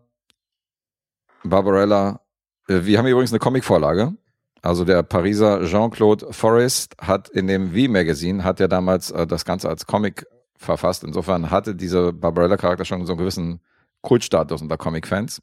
Barbarella. 1.43 2.21
Äh, 2.69 2.85
wir 2.85 2.99
haben 2.99 3.07
übrigens 3.07 3.33
eine 3.33 3.39
Comicvorlage. 3.39 4.15
Also 4.63 4.85
der 4.85 5.03
Pariser 5.03 5.65
Jean-Claude 5.67 6.33
Forest 6.33 6.97
hat 6.99 7.29
in 7.29 7.47
dem 7.47 7.73
V-Magazine, 7.73 8.45
hat 8.45 8.61
er 8.61 8.69
damals 8.69 9.11
äh, 9.11 9.27
das 9.27 9.45
Ganze 9.45 9.69
als 9.69 9.87
Comic 9.87 10.27
verfasst. 10.65 11.05
Insofern 11.05 11.51
hatte 11.51 11.75
dieser 11.75 12.13
Barbarella-Charakter 12.13 12.85
schon 12.85 13.05
so 13.07 13.13
einen 13.13 13.19
gewissen 13.19 13.61
Kultstatus 14.03 14.61
unter 14.63 14.77
Comic-Fans. 14.77 15.41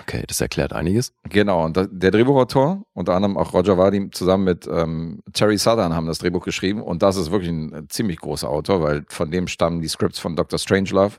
Okay, 0.00 0.24
das 0.26 0.40
erklärt 0.40 0.72
einiges. 0.72 1.12
Genau, 1.28 1.64
und 1.64 1.76
der 1.76 2.10
Drehbuchautor, 2.10 2.84
unter 2.94 3.14
anderem 3.14 3.36
auch 3.36 3.52
Roger 3.52 3.78
Vadim, 3.78 4.10
zusammen 4.10 4.44
mit 4.44 4.66
ähm, 4.66 5.22
Terry 5.32 5.56
Southern 5.58 5.94
haben 5.94 6.06
das 6.06 6.18
Drehbuch 6.18 6.44
geschrieben 6.44 6.82
und 6.82 7.02
das 7.02 7.16
ist 7.16 7.30
wirklich 7.30 7.50
ein 7.50 7.86
ziemlich 7.88 8.18
großer 8.18 8.48
Autor, 8.48 8.82
weil 8.82 9.04
von 9.08 9.30
dem 9.30 9.46
stammen 9.46 9.80
die 9.80 9.88
Scripts 9.88 10.18
von 10.18 10.34
Dr. 10.34 10.58
Strangelove, 10.58 11.18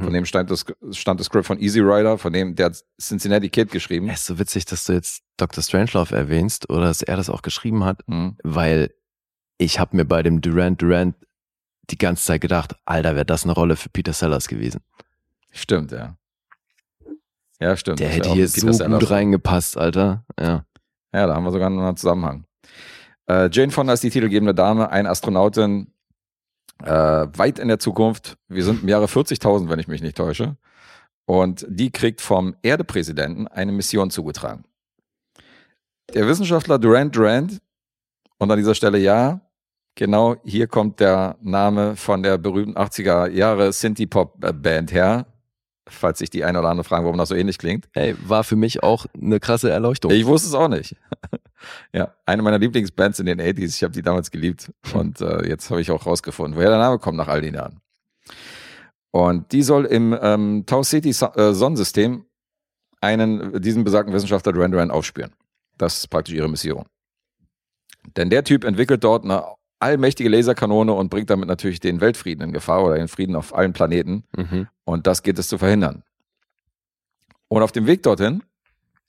von 0.00 0.14
dem 0.14 0.24
stand 0.24 0.50
das, 0.50 0.64
stand 0.92 1.20
das 1.20 1.26
Script 1.26 1.46
von 1.46 1.60
Easy 1.60 1.80
Rider, 1.80 2.16
von 2.16 2.32
dem, 2.32 2.54
der 2.54 2.66
hat 2.66 2.82
Cincinnati 2.98 3.50
Kid 3.50 3.70
geschrieben. 3.70 4.08
Es 4.08 4.20
ist 4.20 4.26
so 4.26 4.38
witzig, 4.38 4.64
dass 4.64 4.84
du 4.84 4.94
jetzt 4.94 5.22
Dr. 5.36 5.62
Strangelove 5.62 6.16
erwähnst 6.16 6.70
oder 6.70 6.86
dass 6.86 7.02
er 7.02 7.16
das 7.18 7.28
auch 7.28 7.42
geschrieben 7.42 7.84
hat, 7.84 8.00
Mhm. 8.08 8.38
weil 8.42 8.94
ich 9.58 9.78
habe 9.78 9.94
mir 9.94 10.06
bei 10.06 10.22
dem 10.22 10.40
Durant 10.40 10.80
Durant 10.80 11.16
die 11.90 11.98
ganze 11.98 12.24
Zeit 12.24 12.40
gedacht, 12.40 12.74
Alter, 12.84 13.14
wäre 13.14 13.26
das 13.26 13.44
eine 13.44 13.52
Rolle 13.52 13.76
für 13.76 13.88
Peter 13.88 14.12
Sellers 14.12 14.48
gewesen. 14.48 14.80
Stimmt, 15.50 15.92
ja. 15.92 16.16
Ja, 17.60 17.76
stimmt. 17.76 18.00
Der 18.00 18.08
hätte 18.08 18.32
hier 18.32 18.48
so 18.48 18.72
Sellers. 18.72 19.00
gut 19.00 19.10
reingepasst, 19.10 19.76
Alter. 19.76 20.24
Ja. 20.38 20.64
Ja, 21.12 21.26
da 21.26 21.34
haben 21.34 21.44
wir 21.44 21.52
sogar 21.52 21.70
noch 21.70 21.86
einen 21.86 21.96
Zusammenhang. 21.96 22.44
Äh, 23.28 23.48
Jane 23.50 23.70
Fonda 23.70 23.92
ist 23.92 24.02
die 24.02 24.10
titelgebende 24.10 24.54
Dame, 24.54 24.90
eine 24.90 25.08
Astronautin 25.08 25.92
äh, 26.82 26.90
weit 26.90 27.58
in 27.58 27.68
der 27.68 27.78
Zukunft. 27.78 28.36
Wir 28.48 28.64
sind 28.64 28.82
im 28.82 28.88
Jahre 28.88 29.06
40.000, 29.06 29.68
wenn 29.68 29.78
ich 29.78 29.88
mich 29.88 30.02
nicht 30.02 30.16
täusche. 30.16 30.56
Und 31.26 31.64
die 31.68 31.90
kriegt 31.90 32.20
vom 32.20 32.56
Erdepräsidenten 32.62 33.46
eine 33.48 33.72
Mission 33.72 34.10
zugetragen. 34.10 34.64
Der 36.12 36.26
Wissenschaftler 36.26 36.78
Durant 36.78 37.16
Durant, 37.16 37.60
und 38.38 38.50
an 38.50 38.58
dieser 38.58 38.74
Stelle 38.74 38.98
ja, 38.98 39.40
genau 39.94 40.36
hier 40.44 40.66
kommt 40.66 41.00
der 41.00 41.36
Name 41.42 41.96
von 41.96 42.22
der 42.22 42.38
berühmten 42.38 42.76
80er 42.76 43.28
Jahre 43.28 43.72
Synthie-Pop-Band 43.72 44.92
her. 44.92 45.26
Falls 45.86 46.18
sich 46.18 46.30
die 46.30 46.44
eine 46.44 46.60
oder 46.60 46.70
andere 46.70 46.84
fragen, 46.84 47.04
warum 47.04 47.18
das 47.18 47.28
so 47.28 47.34
ähnlich 47.34 47.58
klingt. 47.58 47.88
Ey, 47.92 48.16
war 48.26 48.42
für 48.42 48.56
mich 48.56 48.82
auch 48.82 49.04
eine 49.20 49.38
krasse 49.38 49.70
Erleuchtung. 49.70 50.10
Ich 50.12 50.24
wusste 50.24 50.48
es 50.48 50.54
auch 50.54 50.68
nicht. 50.68 50.96
ja, 51.92 52.14
eine 52.24 52.40
meiner 52.40 52.58
Lieblingsbands 52.58 53.18
in 53.18 53.26
den 53.26 53.38
80s. 53.38 53.76
Ich 53.76 53.82
habe 53.82 53.92
die 53.92 54.00
damals 54.00 54.30
geliebt. 54.30 54.72
Und 54.94 55.20
äh, 55.20 55.46
jetzt 55.46 55.70
habe 55.70 55.82
ich 55.82 55.90
auch 55.90 56.06
rausgefunden, 56.06 56.56
woher 56.56 56.70
der 56.70 56.78
Name 56.78 56.98
kommt 56.98 57.18
nach 57.18 57.28
all 57.28 57.42
den 57.42 57.54
Jahren. 57.54 57.80
Und 59.10 59.52
die 59.52 59.62
soll 59.62 59.84
im 59.84 60.16
ähm, 60.20 60.64
Tau 60.66 60.82
City 60.82 61.12
so 61.12 61.26
äh, 61.34 61.52
Sonnensystem 61.52 62.24
einen, 63.02 63.60
diesen 63.60 63.84
besagten 63.84 64.14
Wissenschaftler 64.14 64.52
Duran 64.52 64.72
Duran 64.72 64.90
aufspüren. 64.90 65.32
Das 65.76 65.98
ist 65.98 66.08
praktisch 66.08 66.34
ihre 66.34 66.48
Mission. 66.48 66.86
Denn 68.16 68.30
der 68.30 68.44
Typ 68.44 68.64
entwickelt 68.64 69.04
dort 69.04 69.24
eine 69.24 69.44
allmächtige 69.84 70.28
Laserkanone 70.28 70.92
und 70.92 71.10
bringt 71.10 71.30
damit 71.30 71.48
natürlich 71.48 71.78
den 71.78 72.00
Weltfrieden 72.00 72.42
in 72.48 72.52
Gefahr 72.52 72.82
oder 72.84 72.96
den 72.96 73.08
Frieden 73.08 73.36
auf 73.36 73.54
allen 73.54 73.72
Planeten. 73.72 74.24
Mhm. 74.36 74.66
Und 74.84 75.06
das 75.06 75.22
geht 75.22 75.38
es 75.38 75.48
zu 75.48 75.58
verhindern. 75.58 76.02
Und 77.48 77.62
auf 77.62 77.72
dem 77.72 77.86
Weg 77.86 78.02
dorthin 78.02 78.42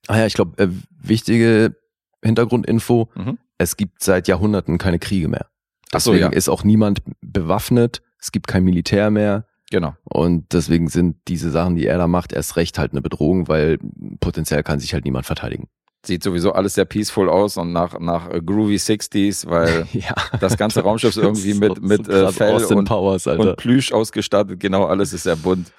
Ah 0.07 0.19
ja, 0.19 0.26
ich 0.27 0.34
glaube, 0.35 0.61
äh, 0.61 0.68
wichtige 1.02 1.76
Hintergrundinfo, 2.23 3.10
Mhm. 3.15 3.39
es 3.57 3.76
gibt 3.77 4.03
seit 4.03 4.27
Jahrhunderten 4.27 4.77
keine 4.77 4.99
Kriege 4.99 5.27
mehr. 5.27 5.47
Ach 5.91 5.99
so, 5.99 6.11
Deswegen 6.11 6.31
ja. 6.31 6.38
ist 6.38 6.49
auch 6.49 6.64
niemand 6.64 7.02
bewaffnet, 7.22 8.03
es 8.19 8.31
gibt 8.31 8.47
kein 8.47 8.64
Militär 8.64 9.10
mehr 9.10 9.45
Genau. 9.72 9.95
und 10.03 10.53
deswegen 10.53 10.89
sind 10.89 11.18
diese 11.27 11.49
Sachen, 11.49 11.76
die 11.76 11.88
er 11.88 11.97
da 11.97 12.07
macht, 12.07 12.34
erst 12.34 12.56
recht 12.56 12.77
halt 12.77 12.91
eine 12.91 13.02
Bedrohung, 13.02 13.47
weil 13.47 13.80
potenziell 14.19 14.61
kann 14.61 14.80
sich 14.80 14.93
halt 14.93 15.06
niemand 15.06 15.26
verteidigen. 15.26 15.69
Sieht 16.06 16.23
sowieso 16.23 16.52
alles 16.52 16.76
sehr 16.76 16.86
peaceful 16.86 17.30
aus 17.30 17.57
und 17.57 17.72
nach, 17.72 17.99
nach 17.99 18.30
äh, 18.30 18.41
groovy 18.41 18.76
60s, 18.76 19.49
weil 19.49 19.88
ja. 19.94 20.14
das 20.40 20.57
ganze 20.57 20.82
Raumschiff 20.84 21.11
ist 21.11 21.23
irgendwie 21.23 21.53
mit, 21.53 21.82
mit 21.82 22.07
äh, 22.07 22.23
krass 22.23 22.36
Fell 22.36 22.53
Austin 22.53 22.77
und, 22.80 22.88
Powers, 22.88 23.27
und 23.27 23.57
Plüsch 23.57 23.91
ausgestattet. 23.91 24.60
Genau, 24.60 24.86
alles 24.86 25.14
ist 25.14 25.23
sehr 25.23 25.36
bunt. 25.36 25.72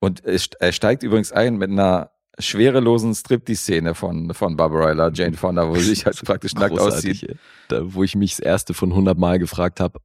Und 0.00 0.22
er 0.24 0.72
steigt 0.72 1.02
übrigens 1.02 1.32
ein 1.32 1.56
mit 1.56 1.70
einer 1.70 2.10
schwerelosen 2.38 3.14
Striptease-Szene 3.14 3.94
von, 3.94 4.34
von 4.34 4.56
Barbarella, 4.56 5.10
Jane 5.12 5.36
Fonda, 5.36 5.68
wo 5.68 5.76
sie 5.76 5.94
sich 5.94 6.04
halt 6.04 6.20
praktisch 6.24 6.54
nackt 6.54 6.78
aussieht. 6.78 7.36
Da, 7.68 7.94
wo 7.94 8.02
ich 8.02 8.16
mich 8.16 8.32
das 8.32 8.40
erste 8.40 8.74
von 8.74 8.90
100 8.90 9.16
Mal 9.16 9.38
gefragt 9.38 9.80
habe, 9.80 10.00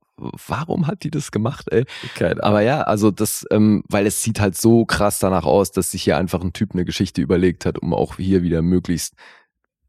warum 0.48 0.88
hat 0.88 1.04
die 1.04 1.12
das 1.12 1.32
gemacht, 1.32 1.68
ey? 1.72 1.86
Keine 2.16 2.32
Ahnung. 2.32 2.44
Aber 2.44 2.62
ja, 2.62 2.82
also 2.82 3.10
das, 3.10 3.46
ähm, 3.52 3.84
weil 3.88 4.06
es 4.06 4.22
sieht 4.22 4.40
halt 4.40 4.56
so 4.56 4.86
krass 4.86 5.20
danach 5.20 5.46
aus, 5.46 5.72
dass 5.72 5.92
sich 5.92 6.04
hier 6.04 6.18
einfach 6.18 6.42
ein 6.42 6.54
Typ 6.54 6.74
eine 6.74 6.86
Geschichte 6.86 7.22
überlegt 7.22 7.66
hat, 7.66 7.80
um 7.80 7.94
auch 7.94 8.18
hier 8.18 8.44
wieder 8.44 8.62
möglichst 8.62 9.16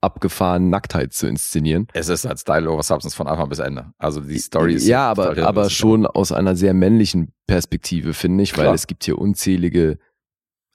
abgefahren 0.03 0.71
Nacktheit 0.71 1.13
zu 1.13 1.27
inszenieren. 1.27 1.87
Es 1.93 2.09
ist 2.09 2.25
halt 2.25 2.39
Style 2.41 2.71
over 2.71 2.83
Substance 2.83 3.15
von 3.15 3.27
Anfang 3.27 3.49
bis 3.49 3.59
Ende. 3.59 3.93
Also 3.99 4.21
die 4.21 4.39
Story 4.39 4.75
ist 4.75 4.87
ja, 4.87 5.15
total 5.15 5.33
aber, 5.33 5.43
aber 5.49 5.61
hirnrissig. 5.63 5.79
schon 5.79 6.07
aus 6.07 6.33
einer 6.33 6.57
sehr 6.57 6.73
männlichen 6.75 7.33
Perspektive, 7.47 8.15
finde 8.15 8.43
ich, 8.45 8.57
weil 8.57 8.65
Klar. 8.65 8.75
es 8.75 8.87
gibt 8.87 9.05
hier 9.05 9.19
unzählige, 9.19 9.99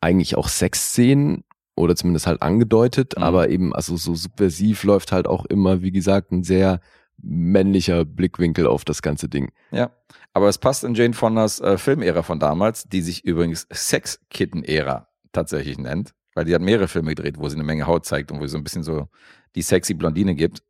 eigentlich 0.02 0.38
auch 0.38 0.47
Sexszenen 0.47 1.43
oder 1.76 1.95
zumindest 1.95 2.27
halt 2.27 2.41
angedeutet, 2.41 3.14
Mhm. 3.18 3.23
aber 3.23 3.49
eben, 3.49 3.73
also 3.73 3.97
so 3.97 4.14
subversiv 4.15 4.84
läuft 4.84 5.11
halt 5.11 5.27
auch 5.27 5.45
immer, 5.45 5.81
wie 5.81 5.91
gesagt, 5.91 6.31
ein 6.31 6.43
sehr 6.43 6.80
männlicher 7.18 8.06
Blickwinkel 8.06 8.68
auf 8.68 8.85
das 8.85 9.02
ganze 9.02 9.27
Ding. 9.30 9.52
Ja, 9.72 9.89
aber 10.34 10.49
es 10.49 10.57
passt 10.57 10.84
in 10.84 10.93
Jane 10.93 11.14
Fondas 11.14 11.60
äh, 11.61 11.77
Filmära 11.77 12.22
von 12.23 12.39
damals, 12.39 12.84
die 12.84 13.02
sich 13.02 13.23
übrigens 13.23 13.68
Sex-Kitten-Ära 13.72 15.07
tatsächlich 15.31 15.77
nennt, 15.77 16.14
weil 16.35 16.45
die 16.45 16.53
hat 16.53 16.61
mehrere 16.61 16.87
Filme 16.87 17.15
gedreht, 17.15 17.39
wo 17.39 17.49
sie 17.49 17.55
eine 17.55 17.63
Menge 17.63 17.87
Haut 17.87 18.05
zeigt 18.05 18.31
und 18.31 18.39
wo 18.39 18.43
sie 18.45 18.51
so 18.51 18.57
ein 18.57 18.63
bisschen 18.63 18.83
so 18.83 19.07
die 19.55 19.63
sexy 19.63 19.95
Blondine 19.95 20.35
gibt. 20.35 20.61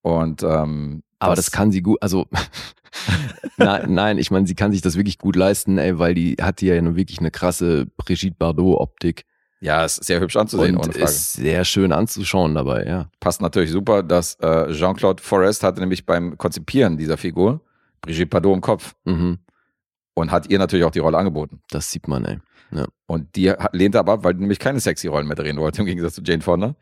Und 0.00 0.42
ähm, 0.42 1.02
Aber 1.18 1.34
das, 1.34 1.50
kann 1.50 1.72
sie 1.72 1.82
gut, 1.82 1.98
also 2.00 2.26
nein, 3.58 3.92
nein, 3.92 4.18
ich 4.18 4.30
meine, 4.30 4.46
sie 4.46 4.54
kann 4.54 4.72
sich 4.72 4.80
das 4.80 4.96
wirklich 4.96 5.18
gut 5.18 5.36
leisten, 5.36 5.76
ey, 5.76 5.98
weil 5.98 6.14
die 6.14 6.36
hat 6.40 6.62
ja 6.62 6.80
nun 6.80 6.96
wirklich 6.96 7.18
eine 7.18 7.30
krasse 7.30 7.86
Brigitte 7.96 8.36
Bardot-Optik 8.38 9.24
ja, 9.60 9.84
ist 9.84 10.04
sehr 10.04 10.20
hübsch 10.20 10.36
anzusehen, 10.36 10.76
und 10.76 10.94
ist 10.94 11.32
sehr 11.32 11.64
schön 11.64 11.90
anzuschauen 11.90 12.54
dabei, 12.54 12.84
ja. 12.84 13.10
Passt 13.20 13.40
natürlich 13.40 13.70
super, 13.70 14.02
dass 14.02 14.34
äh, 14.40 14.70
Jean-Claude 14.72 15.22
Forest 15.22 15.62
hatte 15.62 15.80
nämlich 15.80 16.04
beim 16.04 16.36
Konzipieren 16.36 16.96
dieser 16.98 17.16
Figur 17.16 17.62
Brigitte 18.02 18.26
Bardot 18.26 18.54
im 18.54 18.60
Kopf 18.60 18.94
Mhm, 19.04 19.38
und 20.14 20.30
hat 20.30 20.50
ihr 20.50 20.58
natürlich 20.58 20.84
auch 20.84 20.90
die 20.90 20.98
Rolle 20.98 21.18
angeboten. 21.18 21.62
das 21.70 21.90
sieht 21.90 22.06
man, 22.06 22.24
ey. 22.26 22.38
Und 23.06 23.36
die 23.36 23.52
lehnte 23.72 23.98
aber 23.98 24.14
ab, 24.14 24.24
weil 24.24 24.34
die 24.34 24.40
nämlich 24.40 24.58
keine 24.58 24.80
sexy 24.80 25.08
Rollen 25.08 25.26
mehr 25.26 25.36
drehen 25.36 25.58
wollte, 25.58 25.80
im 25.80 25.86
Gegensatz 25.86 26.14
zu 26.14 26.22
Jane 26.22 26.42
Fonda. 26.42 26.74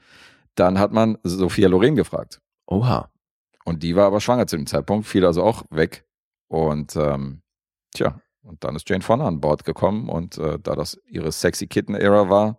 Dann 0.54 0.78
hat 0.78 0.92
man 0.92 1.18
Sophia 1.22 1.68
Loren 1.68 1.96
gefragt. 1.96 2.40
Oha. 2.66 3.10
Und 3.64 3.82
die 3.82 3.96
war 3.96 4.06
aber 4.06 4.20
schwanger 4.20 4.46
zu 4.46 4.56
dem 4.56 4.66
Zeitpunkt, 4.66 5.06
fiel 5.06 5.24
also 5.24 5.42
auch 5.42 5.64
weg. 5.70 6.04
Und 6.48 6.96
ähm, 6.96 7.42
tja, 7.94 8.20
und 8.42 8.62
dann 8.62 8.76
ist 8.76 8.88
Jane 8.88 9.02
Fonda 9.02 9.26
an 9.26 9.40
Bord 9.40 9.64
gekommen 9.64 10.08
und 10.08 10.38
äh, 10.38 10.58
da 10.62 10.74
das 10.74 11.00
ihre 11.06 11.32
sexy 11.32 11.66
Kitten-Ära 11.66 12.28
war, 12.28 12.58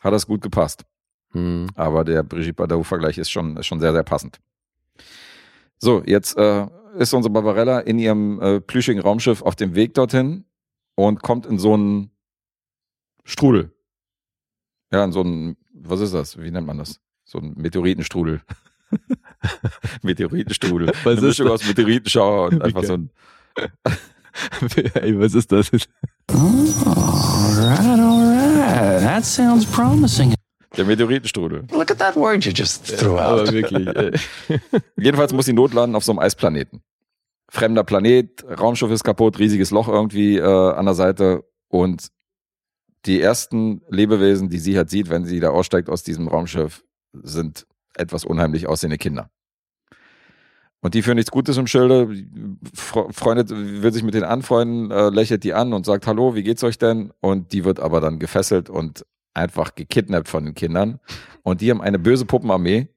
hat 0.00 0.12
das 0.12 0.26
gut 0.26 0.42
gepasst. 0.42 0.84
Hm. 1.32 1.68
Aber 1.74 2.04
der 2.04 2.22
Brigitte 2.22 2.54
Bardot-Vergleich 2.54 3.18
ist 3.18 3.30
schon, 3.30 3.56
ist 3.56 3.66
schon 3.66 3.80
sehr, 3.80 3.92
sehr 3.92 4.02
passend. 4.02 4.40
So, 5.78 6.02
jetzt 6.04 6.36
äh, 6.36 6.66
ist 6.98 7.14
unsere 7.14 7.32
Barbarella 7.32 7.80
in 7.80 7.98
ihrem 7.98 8.40
äh, 8.40 8.60
plüschigen 8.60 9.00
Raumschiff 9.00 9.42
auf 9.42 9.56
dem 9.56 9.74
Weg 9.74 9.94
dorthin 9.94 10.44
und 10.94 11.22
kommt 11.22 11.46
in 11.46 11.58
so 11.58 11.74
einen 11.74 12.11
Strudel. 13.24 13.72
Ja, 14.92 15.04
in 15.04 15.12
so 15.12 15.22
ein, 15.22 15.56
was 15.72 16.00
ist 16.00 16.14
das? 16.14 16.40
Wie 16.40 16.50
nennt 16.50 16.66
man 16.66 16.78
das? 16.78 17.00
So 17.24 17.38
ein 17.38 17.54
Meteoritenstrudel. 17.56 18.42
Meteoritenstrudel. 20.02 20.88
Was 20.88 21.06
Eine 21.06 21.14
ist 21.16 21.22
Mischung 21.22 21.46
das? 21.46 21.62
aus 21.62 21.68
Meteoritenschauer 21.68 22.48
und 22.48 22.62
einfach 22.62 22.82
geil. 22.82 22.88
so 22.88 22.94
ein. 22.94 23.10
Ey, 24.94 25.18
was 25.18 25.34
ist 25.34 25.52
das? 25.52 25.70
Alright, 26.28 27.98
alright. 27.98 29.02
That 29.02 29.24
sounds 29.24 29.64
promising. 29.66 30.34
Der 30.76 30.84
Meteoritenstrudel. 30.86 31.64
Look 31.70 31.90
at 31.90 31.98
that 31.98 32.16
word 32.16 32.44
you 32.44 32.52
just 32.52 32.86
threw 32.98 33.18
out. 33.18 33.40
Aber 33.40 33.52
wirklich. 33.52 33.86
Ey. 33.88 34.12
Jedenfalls 34.96 35.32
muss 35.32 35.46
sie 35.46 35.52
notlanden 35.52 35.96
auf 35.96 36.04
so 36.04 36.12
einem 36.12 36.18
Eisplaneten. 36.20 36.82
Fremder 37.50 37.84
Planet, 37.84 38.42
Raumschiff 38.58 38.90
ist 38.90 39.04
kaputt, 39.04 39.38
riesiges 39.38 39.70
Loch 39.70 39.88
irgendwie 39.88 40.38
äh, 40.38 40.42
an 40.72 40.86
der 40.86 40.94
Seite 40.94 41.44
und 41.68 42.08
die 43.06 43.20
ersten 43.20 43.82
Lebewesen, 43.88 44.48
die 44.48 44.58
sie 44.58 44.76
halt 44.76 44.90
sieht, 44.90 45.10
wenn 45.10 45.24
sie 45.24 45.40
da 45.40 45.50
aussteigt 45.50 45.88
aus 45.88 46.02
diesem 46.02 46.28
Raumschiff, 46.28 46.84
sind 47.12 47.66
etwas 47.94 48.24
unheimlich 48.24 48.66
aussehende 48.66 48.98
Kinder. 48.98 49.30
Und 50.80 50.94
die 50.94 51.02
führen 51.02 51.16
nichts 51.16 51.30
Gutes 51.30 51.56
im 51.58 51.66
Schilde, 51.68 52.08
fre- 52.74 53.12
freundet, 53.12 53.50
will 53.50 53.92
sich 53.92 54.02
mit 54.02 54.14
denen 54.14 54.24
anfreunden, 54.24 54.90
äh, 54.90 55.10
lächelt 55.10 55.44
die 55.44 55.54
an 55.54 55.72
und 55.72 55.86
sagt, 55.86 56.06
hallo, 56.06 56.34
wie 56.34 56.42
geht's 56.42 56.64
euch 56.64 56.76
denn? 56.78 57.12
Und 57.20 57.52
die 57.52 57.64
wird 57.64 57.78
aber 57.78 58.00
dann 58.00 58.18
gefesselt 58.18 58.68
und 58.68 59.06
einfach 59.34 59.74
gekidnappt 59.76 60.28
von 60.28 60.44
den 60.44 60.54
Kindern. 60.54 60.98
Und 61.42 61.60
die 61.60 61.70
haben 61.70 61.80
eine 61.80 61.98
böse 62.00 62.24
Puppenarmee. 62.26 62.88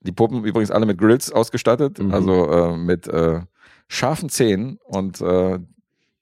Die 0.00 0.12
Puppen 0.12 0.44
übrigens 0.44 0.70
alle 0.70 0.84
mit 0.86 0.98
Grills 0.98 1.32
ausgestattet, 1.32 1.98
Mhm. 1.98 2.12
also 2.12 2.50
äh, 2.50 2.76
mit 2.76 3.08
äh, 3.08 3.40
scharfen 3.88 4.28
Zähnen 4.28 4.78
und 4.84 5.20
äh, 5.22 5.58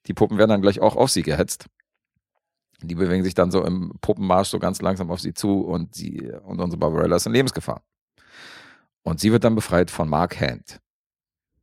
die 0.07 0.13
Puppen 0.13 0.37
werden 0.37 0.49
dann 0.51 0.61
gleich 0.61 0.79
auch 0.79 0.95
auf 0.95 1.11
sie 1.11 1.23
gehetzt. 1.23 1.65
Die 2.81 2.95
bewegen 2.95 3.23
sich 3.23 3.33
dann 3.33 3.51
so 3.51 3.63
im 3.63 3.93
Puppenmarsch 4.01 4.49
so 4.49 4.59
ganz 4.59 4.81
langsam 4.81 5.11
auf 5.11 5.21
sie 5.21 5.33
zu 5.33 5.61
und 5.61 5.95
sie 5.95 6.31
und 6.43 6.59
unsere 6.59 6.79
Barbarella 6.79 7.15
ist 7.15 7.25
in 7.25 7.33
Lebensgefahr. 7.33 7.83
Und 9.03 9.19
sie 9.19 9.31
wird 9.31 9.43
dann 9.43 9.55
befreit 9.55 9.91
von 9.91 10.09
Mark 10.09 10.39
Hand. 10.41 10.79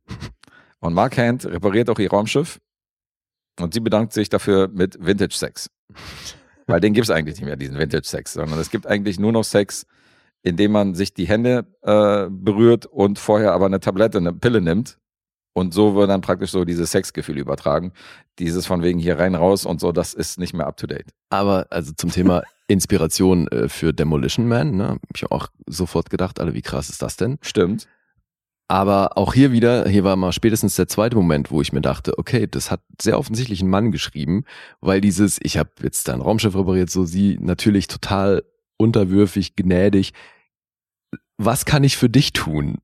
Und 0.79 0.93
Mark 0.93 1.17
Hand 1.17 1.45
repariert 1.45 1.89
auch 1.89 1.97
ihr 1.97 2.09
Raumschiff 2.09 2.59
und 3.57 3.73
sie 3.73 3.79
bedankt 3.79 4.11
sich 4.11 4.27
dafür 4.27 4.67
mit 4.67 4.97
Vintage 4.99 5.33
Sex. 5.33 5.69
Weil 6.67 6.81
den 6.81 6.93
gibt 6.93 7.05
es 7.05 7.09
eigentlich 7.09 7.37
nicht 7.37 7.45
mehr, 7.45 7.55
diesen 7.55 7.77
Vintage 7.77 8.05
Sex, 8.05 8.33
sondern 8.33 8.59
es 8.59 8.69
gibt 8.69 8.85
eigentlich 8.85 9.17
nur 9.17 9.31
noch 9.31 9.43
Sex, 9.43 9.85
indem 10.41 10.73
man 10.73 10.93
sich 10.93 11.13
die 11.13 11.25
Hände 11.25 11.65
äh, 11.81 12.27
berührt 12.29 12.85
und 12.85 13.19
vorher 13.19 13.53
aber 13.53 13.65
eine 13.65 13.79
Tablette, 13.79 14.17
eine 14.17 14.33
Pille 14.33 14.59
nimmt. 14.61 14.97
Und 15.53 15.73
so 15.73 15.95
wird 15.95 16.09
dann 16.09 16.21
praktisch 16.21 16.51
so 16.51 16.65
dieses 16.65 16.91
Sexgefühl 16.91 17.37
übertragen. 17.37 17.93
Dieses 18.39 18.65
von 18.65 18.81
wegen 18.81 18.99
hier 18.99 19.19
rein, 19.19 19.35
raus 19.35 19.65
und 19.65 19.79
so, 19.79 19.91
das 19.91 20.13
ist 20.13 20.39
nicht 20.39 20.53
mehr 20.53 20.65
up 20.65 20.77
to 20.77 20.87
date. 20.87 21.13
Aber 21.29 21.67
also 21.69 21.93
zum 21.95 22.09
Thema 22.09 22.43
Inspiration 22.67 23.47
äh, 23.49 23.69
für 23.69 23.93
Demolition 23.93 24.47
Man, 24.47 24.75
ne, 24.75 24.87
hab 24.89 24.99
ich 25.15 25.31
auch 25.31 25.47
sofort 25.67 26.09
gedacht, 26.09 26.39
alle, 26.39 26.53
wie 26.55 26.63
krass 26.63 26.89
ist 26.89 27.01
das 27.01 27.17
denn? 27.17 27.37
Stimmt. 27.41 27.87
Aber 28.67 29.17
auch 29.17 29.33
hier 29.33 29.51
wieder, 29.51 29.87
hier 29.87 30.03
war 30.03 30.15
mal 30.15 30.31
spätestens 30.31 30.75
der 30.75 30.87
zweite 30.87 31.15
Moment, 31.15 31.51
wo 31.51 31.61
ich 31.61 31.73
mir 31.73 31.81
dachte, 31.81 32.17
okay, 32.17 32.47
das 32.49 32.71
hat 32.71 32.81
sehr 32.99 33.19
offensichtlich 33.19 33.61
ein 33.61 33.69
Mann 33.69 33.91
geschrieben, 33.91 34.45
weil 34.81 35.01
dieses, 35.01 35.37
ich 35.43 35.57
habe 35.57 35.69
jetzt 35.83 36.07
dein 36.07 36.21
Raumschiff 36.21 36.55
repariert, 36.55 36.89
so 36.89 37.03
sie 37.03 37.37
natürlich 37.39 37.87
total 37.87 38.43
unterwürfig, 38.77 39.55
gnädig. 39.55 40.13
Was 41.37 41.65
kann 41.65 41.83
ich 41.83 41.97
für 41.97 42.09
dich 42.09 42.33
tun? 42.33 42.79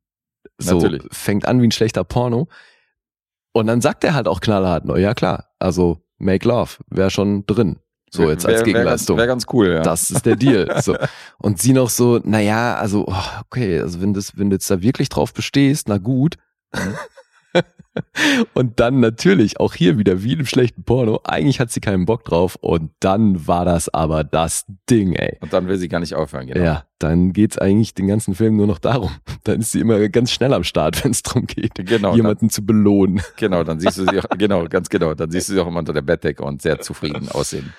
So 0.58 0.76
Natürlich. 0.76 1.04
fängt 1.12 1.46
an 1.48 1.62
wie 1.62 1.68
ein 1.68 1.72
schlechter 1.72 2.04
Porno. 2.04 2.48
Und 3.54 3.68
dann 3.68 3.82
sagt 3.82 4.04
er 4.04 4.14
halt 4.14 4.28
auch 4.28 4.42
knallhart, 4.42 4.86
no, 4.86 4.96
ja 4.96 5.14
klar, 5.14 5.50
also 5.60 6.02
make 6.18 6.48
love, 6.48 6.78
wäre 6.90 7.10
schon 7.10 7.46
drin. 7.46 7.80
So 8.12 8.30
jetzt 8.30 8.46
als 8.46 8.54
Wär- 8.54 8.58
wär 8.60 8.64
Gegenleistung. 8.74 9.18
Wäre 9.18 9.28
ganz 9.28 9.46
cool, 9.54 9.70
ja. 9.70 9.82
Das 9.82 10.10
ist 10.12 10.26
der 10.26 10.36
Deal. 10.36 10.68
So. 10.82 10.96
Und 11.38 11.62
sie 11.62 11.74
noch 11.74 11.90
so, 11.90 12.20
naja, 12.24 12.76
also, 12.76 13.06
oh, 13.08 13.24
okay, 13.46 13.80
also 13.80 14.02
wenn, 14.02 14.14
das, 14.14 14.38
wenn 14.38 14.50
du 14.50 14.56
jetzt 14.56 14.70
da 14.72 14.82
wirklich 14.82 15.10
drauf 15.10 15.34
bestehst, 15.34 15.88
na 15.90 15.98
gut. 15.98 16.36
und 18.54 18.80
dann 18.80 19.00
natürlich 19.00 19.60
auch 19.60 19.74
hier 19.74 19.98
wieder 19.98 20.24
wie 20.24 20.34
in 20.34 20.40
einem 20.40 20.46
schlechten 20.46 20.84
Porno. 20.84 21.22
Eigentlich 21.24 21.60
hat 21.60 21.72
sie 21.72 21.80
keinen 21.80 22.06
Bock 22.06 22.24
drauf 22.26 22.56
und 22.62 22.92
dann 23.00 23.48
war 23.48 23.66
das 23.66 23.90
aber 23.90 24.24
das 24.24 24.66
Ding, 24.90 25.14
ey. 25.14 25.38
Und 25.42 25.54
dann 25.54 25.68
will 25.68 25.78
sie 25.78 25.88
gar 25.88 26.00
nicht 26.00 26.14
aufhören, 26.14 26.48
genau. 26.48 26.64
Ja, 26.64 26.84
dann 27.00 27.34
geht's 27.34 27.58
eigentlich 27.58 27.94
den 27.94 28.08
ganzen 28.08 28.36
Film 28.36 28.58
nur 28.58 28.68
noch 28.68 28.80
darum. 28.80 29.12
Dann 29.44 29.62
ist 29.62 29.72
sie 29.72 29.80
immer 29.80 30.08
ganz 30.10 30.32
schnell 30.32 30.54
am 30.54 30.64
Start, 30.64 31.04
wenn 31.04 31.12
es 31.12 31.24
darum 31.24 31.48
geht, 31.48 31.74
Genau, 31.76 32.16
jemanden 32.16 32.50
zu 32.50 32.66
belohnen. 32.66 33.22
Genau, 33.38 33.64
dann 33.64 33.80
siehst 33.80 33.98
du 33.98 34.04
sie 34.04 34.20
auch, 34.20 34.26
genau, 34.38 34.66
ganz 34.66 34.90
genau, 34.90 35.14
dann 35.14 35.32
siehst 35.32 35.50
du 35.50 35.54
sie 35.54 35.60
auch 35.60 35.68
immer 35.68 35.80
unter 35.80 35.94
der 35.94 36.02
Bettdecke 36.02 36.44
und 36.44 36.62
sehr 36.62 36.80
zufrieden 36.80 37.30
aussehen. 37.30 37.74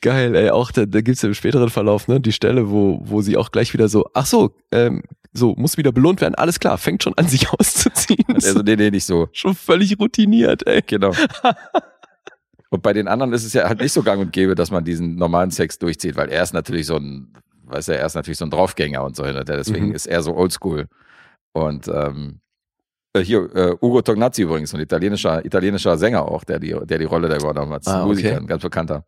Geil, 0.00 0.34
ey, 0.34 0.50
auch 0.50 0.70
da, 0.70 0.86
da 0.86 1.00
gibt's 1.00 1.22
ja 1.22 1.28
im 1.28 1.34
späteren 1.34 1.70
Verlauf, 1.70 2.06
ne, 2.06 2.20
die 2.20 2.32
Stelle, 2.32 2.70
wo, 2.70 3.00
wo 3.02 3.22
sie 3.22 3.36
auch 3.36 3.50
gleich 3.50 3.72
wieder 3.72 3.88
so, 3.88 4.08
ach 4.14 4.26
so, 4.26 4.54
ähm, 4.70 5.02
so, 5.36 5.54
muss 5.56 5.76
wieder 5.76 5.92
belohnt 5.92 6.20
werden, 6.20 6.34
alles 6.34 6.58
klar, 6.60 6.78
fängt 6.78 7.02
schon 7.02 7.14
an, 7.16 7.28
sich 7.28 7.50
auszuziehen. 7.52 8.24
Also, 8.34 8.60
nee, 8.60 8.76
nee, 8.76 8.90
nicht 8.90 9.04
so. 9.04 9.28
schon 9.32 9.54
völlig 9.54 9.98
routiniert, 9.98 10.66
ey. 10.66 10.82
Genau. 10.86 11.12
Und 12.70 12.82
bei 12.82 12.92
den 12.92 13.06
anderen 13.06 13.32
ist 13.32 13.44
es 13.44 13.52
ja 13.52 13.68
halt 13.68 13.80
nicht 13.80 13.92
so 13.92 14.02
gang 14.02 14.20
und 14.20 14.32
gäbe, 14.32 14.56
dass 14.56 14.72
man 14.72 14.84
diesen 14.84 15.14
normalen 15.14 15.52
Sex 15.52 15.78
durchzieht, 15.78 16.16
weil 16.16 16.28
er 16.30 16.42
ist 16.42 16.52
natürlich 16.52 16.86
so 16.86 16.96
ein, 16.96 17.32
weißt 17.64 17.88
du, 17.88 17.96
er 17.96 18.04
ist 18.04 18.16
natürlich 18.16 18.38
so 18.38 18.44
ein 18.44 18.50
Draufgänger 18.50 19.04
und 19.04 19.14
so, 19.14 19.22
ne, 19.22 19.44
deswegen 19.44 19.86
Mhm. 19.88 19.94
ist 19.94 20.06
er 20.06 20.20
so 20.22 20.34
oldschool. 20.34 20.88
Und 21.52 21.86
ähm, 21.86 22.40
äh, 23.12 23.20
hier, 23.20 23.48
äh, 23.54 23.76
Ugo 23.80 24.02
Tognazzi 24.02 24.42
übrigens, 24.42 24.74
ein 24.74 24.80
italienischer, 24.80 25.44
italienischer 25.44 25.96
Sänger 25.96 26.22
auch, 26.26 26.42
der 26.42 26.58
die, 26.58 26.76
der 26.84 26.98
die 26.98 27.04
Rolle 27.04 27.28
da 27.28 27.36
übernommen 27.36 27.72
hat. 27.72 27.86
Ah, 27.86 28.00
okay. 28.00 28.08
Musiker, 28.08 28.36
ein 28.36 28.46
ganz 28.48 28.62
bekannter. 28.62 29.06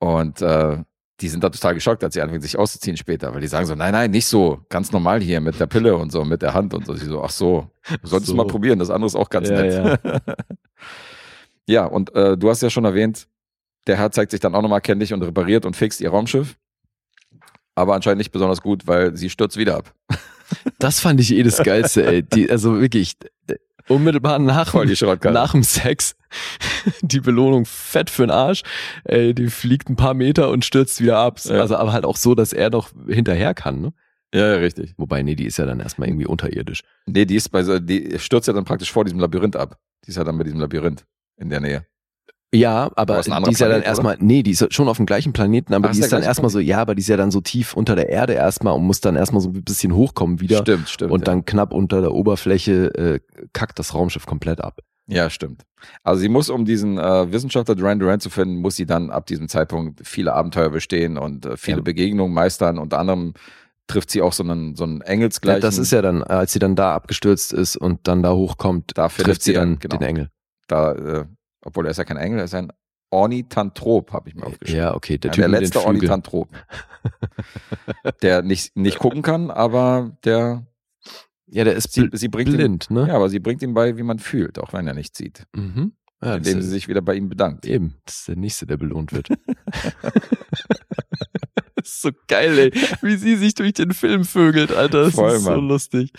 Und 0.00 0.42
äh, 0.42 0.78
die 1.20 1.28
sind 1.28 1.44
da 1.44 1.48
total 1.50 1.74
geschockt, 1.74 2.02
als 2.02 2.14
sie 2.14 2.20
anfangen, 2.20 2.42
sich 2.42 2.58
auszuziehen 2.58 2.96
später, 2.96 3.32
weil 3.32 3.40
die 3.40 3.46
sagen 3.46 3.66
so, 3.66 3.74
nein, 3.74 3.92
nein, 3.92 4.10
nicht 4.10 4.26
so, 4.26 4.60
ganz 4.68 4.90
normal 4.90 5.20
hier 5.20 5.40
mit 5.40 5.58
der 5.60 5.66
Pille 5.66 5.96
und 5.96 6.10
so, 6.10 6.24
mit 6.24 6.42
der 6.42 6.54
Hand 6.54 6.74
und 6.74 6.86
so. 6.86 6.94
Sie 6.94 7.06
so, 7.06 7.22
ach 7.22 7.30
so, 7.30 7.70
du 8.02 8.08
solltest 8.08 8.30
So. 8.30 8.34
mal 8.36 8.46
probieren, 8.46 8.78
das 8.80 8.90
andere 8.90 9.06
ist 9.06 9.14
auch 9.14 9.30
ganz 9.30 9.48
Ja, 9.48 9.62
nett. 9.62 10.00
Ja, 11.66 11.86
und 11.86 12.14
äh, 12.14 12.36
du 12.36 12.50
hast 12.50 12.60
ja 12.62 12.68
schon 12.68 12.84
erwähnt, 12.84 13.26
der 13.86 13.96
Herr 13.96 14.10
zeigt 14.10 14.32
sich 14.32 14.40
dann 14.40 14.54
auch 14.54 14.60
nochmal 14.62 14.80
kenntlich 14.82 15.12
und 15.14 15.22
repariert 15.22 15.64
und 15.64 15.76
fixt 15.76 16.00
ihr 16.00 16.10
Raumschiff. 16.10 16.56
Aber 17.74 17.94
anscheinend 17.94 18.18
nicht 18.18 18.32
besonders 18.32 18.60
gut, 18.60 18.86
weil 18.86 19.16
sie 19.16 19.30
stürzt 19.30 19.56
wieder 19.56 19.76
ab. 19.78 19.94
Das 20.78 21.00
fand 21.00 21.20
ich 21.20 21.32
eh 21.32 21.42
das 21.42 21.62
Geilste, 21.62 22.04
ey. 22.06 22.22
Die, 22.22 22.50
also 22.50 22.80
wirklich, 22.80 23.16
unmittelbar 23.88 24.38
nach, 24.38 24.70
Voll 24.70 24.86
die 24.86 24.96
Schrottkarre. 24.96 25.34
nach 25.34 25.52
dem 25.52 25.62
Sex, 25.62 26.16
die 27.02 27.20
Belohnung 27.20 27.64
fett 27.64 28.10
für 28.10 28.22
den 28.22 28.30
Arsch, 28.30 28.62
ey, 29.04 29.34
die 29.34 29.48
fliegt 29.48 29.88
ein 29.88 29.96
paar 29.96 30.14
Meter 30.14 30.50
und 30.50 30.64
stürzt 30.64 31.00
wieder 31.00 31.18
ab. 31.18 31.38
Ja. 31.44 31.60
Also 31.60 31.76
aber 31.76 31.92
halt 31.92 32.04
auch 32.04 32.16
so, 32.16 32.34
dass 32.34 32.52
er 32.52 32.70
noch 32.70 32.90
hinterher 33.08 33.54
kann, 33.54 33.80
ne? 33.80 33.92
Ja, 34.34 34.48
ja, 34.48 34.56
richtig. 34.56 34.94
Wobei, 34.96 35.22
nee, 35.22 35.36
die 35.36 35.46
ist 35.46 35.58
ja 35.58 35.64
dann 35.66 35.78
erstmal 35.78 36.08
irgendwie 36.08 36.26
unterirdisch. 36.26 36.80
Nee, 37.06 37.24
die 37.24 37.36
ist 37.36 37.50
bei 37.50 37.62
so, 37.62 37.78
die 37.78 38.18
stürzt 38.18 38.48
ja 38.48 38.52
dann 38.52 38.64
praktisch 38.64 38.90
vor 38.90 39.04
diesem 39.04 39.20
Labyrinth 39.20 39.54
ab. 39.54 39.78
Die 40.04 40.10
ist 40.10 40.16
ja 40.16 40.24
dann 40.24 40.36
bei 40.36 40.42
diesem 40.44 40.58
Labyrinth 40.58 41.04
in 41.36 41.50
der 41.50 41.60
Nähe. 41.60 41.86
Ja, 42.54 42.90
aber 42.96 43.18
ist 43.18 43.26
die 43.28 43.32
ist 43.32 43.58
ja 43.60 43.66
dann 43.68 43.80
Planet, 43.82 43.86
erstmal, 43.86 44.16
nee, 44.20 44.42
die 44.42 44.52
ist 44.52 44.72
schon 44.72 44.88
auf 44.88 44.96
dem 44.98 45.06
gleichen 45.06 45.32
Planeten, 45.32 45.74
aber 45.74 45.88
Ach, 45.88 45.92
die 45.92 45.98
ist 45.98 46.04
ist 46.06 46.12
dann 46.12 46.22
erstmal 46.22 46.50
so, 46.50 46.58
Planet? 46.58 46.68
ja, 46.70 46.78
aber 46.80 46.94
die 46.94 47.00
ist 47.00 47.08
ja 47.08 47.16
dann 47.16 47.30
so 47.30 47.40
tief 47.40 47.74
unter 47.74 47.96
der 47.96 48.08
Erde 48.08 48.34
erstmal 48.34 48.74
und 48.74 48.84
muss 48.84 49.00
dann 49.00 49.16
erstmal 49.16 49.40
so 49.40 49.48
ein 49.50 49.64
bisschen 49.64 49.94
hochkommen 49.94 50.40
wieder. 50.40 50.58
Stimmt, 50.58 50.88
stimmt. 50.88 51.10
und 51.12 51.20
ja. 51.20 51.24
dann 51.24 51.44
knapp 51.44 51.72
unter 51.72 52.00
der 52.00 52.12
Oberfläche 52.12 52.94
äh, 52.94 53.20
kackt 53.52 53.78
das 53.78 53.94
Raumschiff 53.94 54.26
komplett 54.26 54.60
ab. 54.60 54.78
Ja, 55.06 55.28
stimmt. 55.28 55.62
Also 56.02 56.20
sie 56.22 56.30
muss, 56.30 56.48
um 56.48 56.64
diesen 56.64 56.96
äh, 56.96 57.30
Wissenschaftler 57.30 57.74
Duran 57.74 57.98
Duran 57.98 58.20
zu 58.20 58.30
finden, 58.30 58.56
muss 58.56 58.76
sie 58.76 58.86
dann 58.86 59.10
ab 59.10 59.26
diesem 59.26 59.48
Zeitpunkt 59.48 60.00
viele 60.06 60.32
Abenteuer 60.32 60.70
bestehen 60.70 61.18
und 61.18 61.44
äh, 61.44 61.56
viele 61.58 61.78
Ja. 61.78 61.82
Begegnungen 61.82 62.32
meistern. 62.32 62.78
Unter 62.78 62.98
anderem 63.00 63.34
trifft 63.86 64.08
sie 64.10 64.22
auch 64.22 64.32
so 64.32 64.42
einen, 64.44 64.76
so 64.76 64.84
einen 64.84 65.00
Ja, 65.00 65.06
Engelsgleichen. 65.08 65.60
das 65.60 65.76
ist 65.76 65.90
ja 65.90 66.00
dann, 66.00 66.22
als 66.22 66.54
sie 66.54 66.58
dann 66.58 66.74
da 66.74 66.94
abgestürzt 66.94 67.52
ist 67.52 67.76
und 67.76 68.08
dann 68.08 68.22
da 68.22 68.32
hochkommt, 68.32 68.92
Da 68.94 69.08
trifft 69.08 69.42
sie 69.42 69.50
sie 69.50 69.54
dann 69.56 69.78
genau. 69.78 69.98
den 69.98 70.06
Engel. 70.08 70.28
da, 70.68 70.92
äh, 70.92 71.24
obwohl 71.64 71.86
er 71.86 71.90
ist 71.90 71.98
ja 71.98 72.04
kein 72.04 72.16
Engel, 72.16 72.38
er 72.38 72.44
ist 72.44 72.54
ein 72.54 72.72
Ornithantrop, 73.10 74.12
habe 74.12 74.28
ich 74.28 74.34
mir 74.34 74.44
aufgeschrieben. 74.44 74.82
Ja, 74.82 74.94
okay, 74.94 75.18
der 75.18 75.30
Ja, 75.32 75.36
der 75.36 75.48
letzte 75.48 75.78
Flügeln. 75.78 75.96
Ornithantrop. 75.96 76.48
der 78.22 78.42
nicht, 78.42 78.76
nicht 78.76 78.98
gucken 78.98 79.22
kann, 79.22 79.50
aber 79.50 80.16
der 80.24 80.66
Ja, 81.46 81.64
der 81.64 81.74
ist 81.74 81.92
sie, 81.92 82.08
bl 82.08 82.16
sie 82.16 82.28
bringt 82.28 82.50
blind, 82.50 82.88
ihm, 82.90 82.96
ne? 82.96 83.08
Ja, 83.08 83.14
aber 83.14 83.28
sie 83.28 83.38
bringt 83.38 83.62
ihm 83.62 83.74
bei, 83.74 83.96
wie 83.96 84.02
man 84.02 84.18
fühlt, 84.18 84.58
auch 84.58 84.72
wenn 84.72 84.86
er 84.88 84.94
nicht 84.94 85.16
sieht. 85.16 85.44
Mhm. 85.54 85.92
Ja, 86.22 86.36
indem 86.36 86.62
sie 86.62 86.68
sich 86.68 86.88
wieder 86.88 87.02
bei 87.02 87.14
ihm 87.14 87.28
bedankt. 87.28 87.66
eben, 87.66 87.96
das 88.06 88.20
ist 88.20 88.28
der 88.28 88.36
nächste, 88.36 88.66
der 88.66 88.78
belohnt 88.78 89.12
wird. 89.12 89.28
das 91.76 91.84
ist 91.84 92.02
so 92.02 92.10
geil, 92.28 92.58
ey, 92.58 92.72
wie 93.02 93.16
sie 93.16 93.36
sich 93.36 93.54
durch 93.54 93.74
den 93.74 93.92
Film 93.92 94.24
vögelt, 94.24 94.72
Alter. 94.72 95.04
Das 95.04 95.14
Voll, 95.14 95.32
ist 95.32 95.44
so 95.44 95.50
Mann. 95.50 95.68
lustig. 95.68 96.12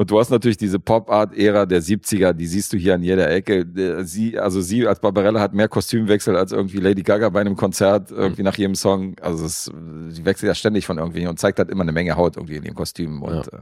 Und 0.00 0.12
du 0.12 0.18
hast 0.20 0.30
natürlich 0.30 0.56
diese 0.56 0.78
Pop-Art-Ära 0.78 1.66
der 1.66 1.82
70er, 1.82 2.32
die 2.32 2.46
siehst 2.46 2.72
du 2.72 2.76
hier 2.76 2.94
an 2.94 3.02
jeder 3.02 3.28
Ecke. 3.30 3.66
Sie, 4.04 4.38
also 4.38 4.60
sie 4.60 4.86
als 4.86 5.00
Barbarella 5.00 5.40
hat 5.40 5.54
mehr 5.54 5.68
Kostümwechsel 5.68 6.36
als 6.36 6.52
irgendwie 6.52 6.78
Lady 6.78 7.02
Gaga 7.02 7.28
bei 7.30 7.40
einem 7.40 7.56
Konzert, 7.56 8.12
irgendwie 8.12 8.44
nach 8.44 8.56
jedem 8.56 8.76
Song. 8.76 9.18
Also 9.20 9.44
es, 9.44 9.64
sie 9.64 10.24
wechselt 10.24 10.46
ja 10.46 10.54
ständig 10.54 10.86
von 10.86 10.98
irgendwie 10.98 11.26
und 11.26 11.40
zeigt 11.40 11.58
halt 11.58 11.68
immer 11.68 11.82
eine 11.82 11.90
Menge 11.90 12.16
Haut 12.16 12.36
irgendwie 12.36 12.54
in 12.56 12.64
ihrem 12.64 12.76
Kostüm 12.76 13.22
und 13.22 13.52
äh, 13.52 13.58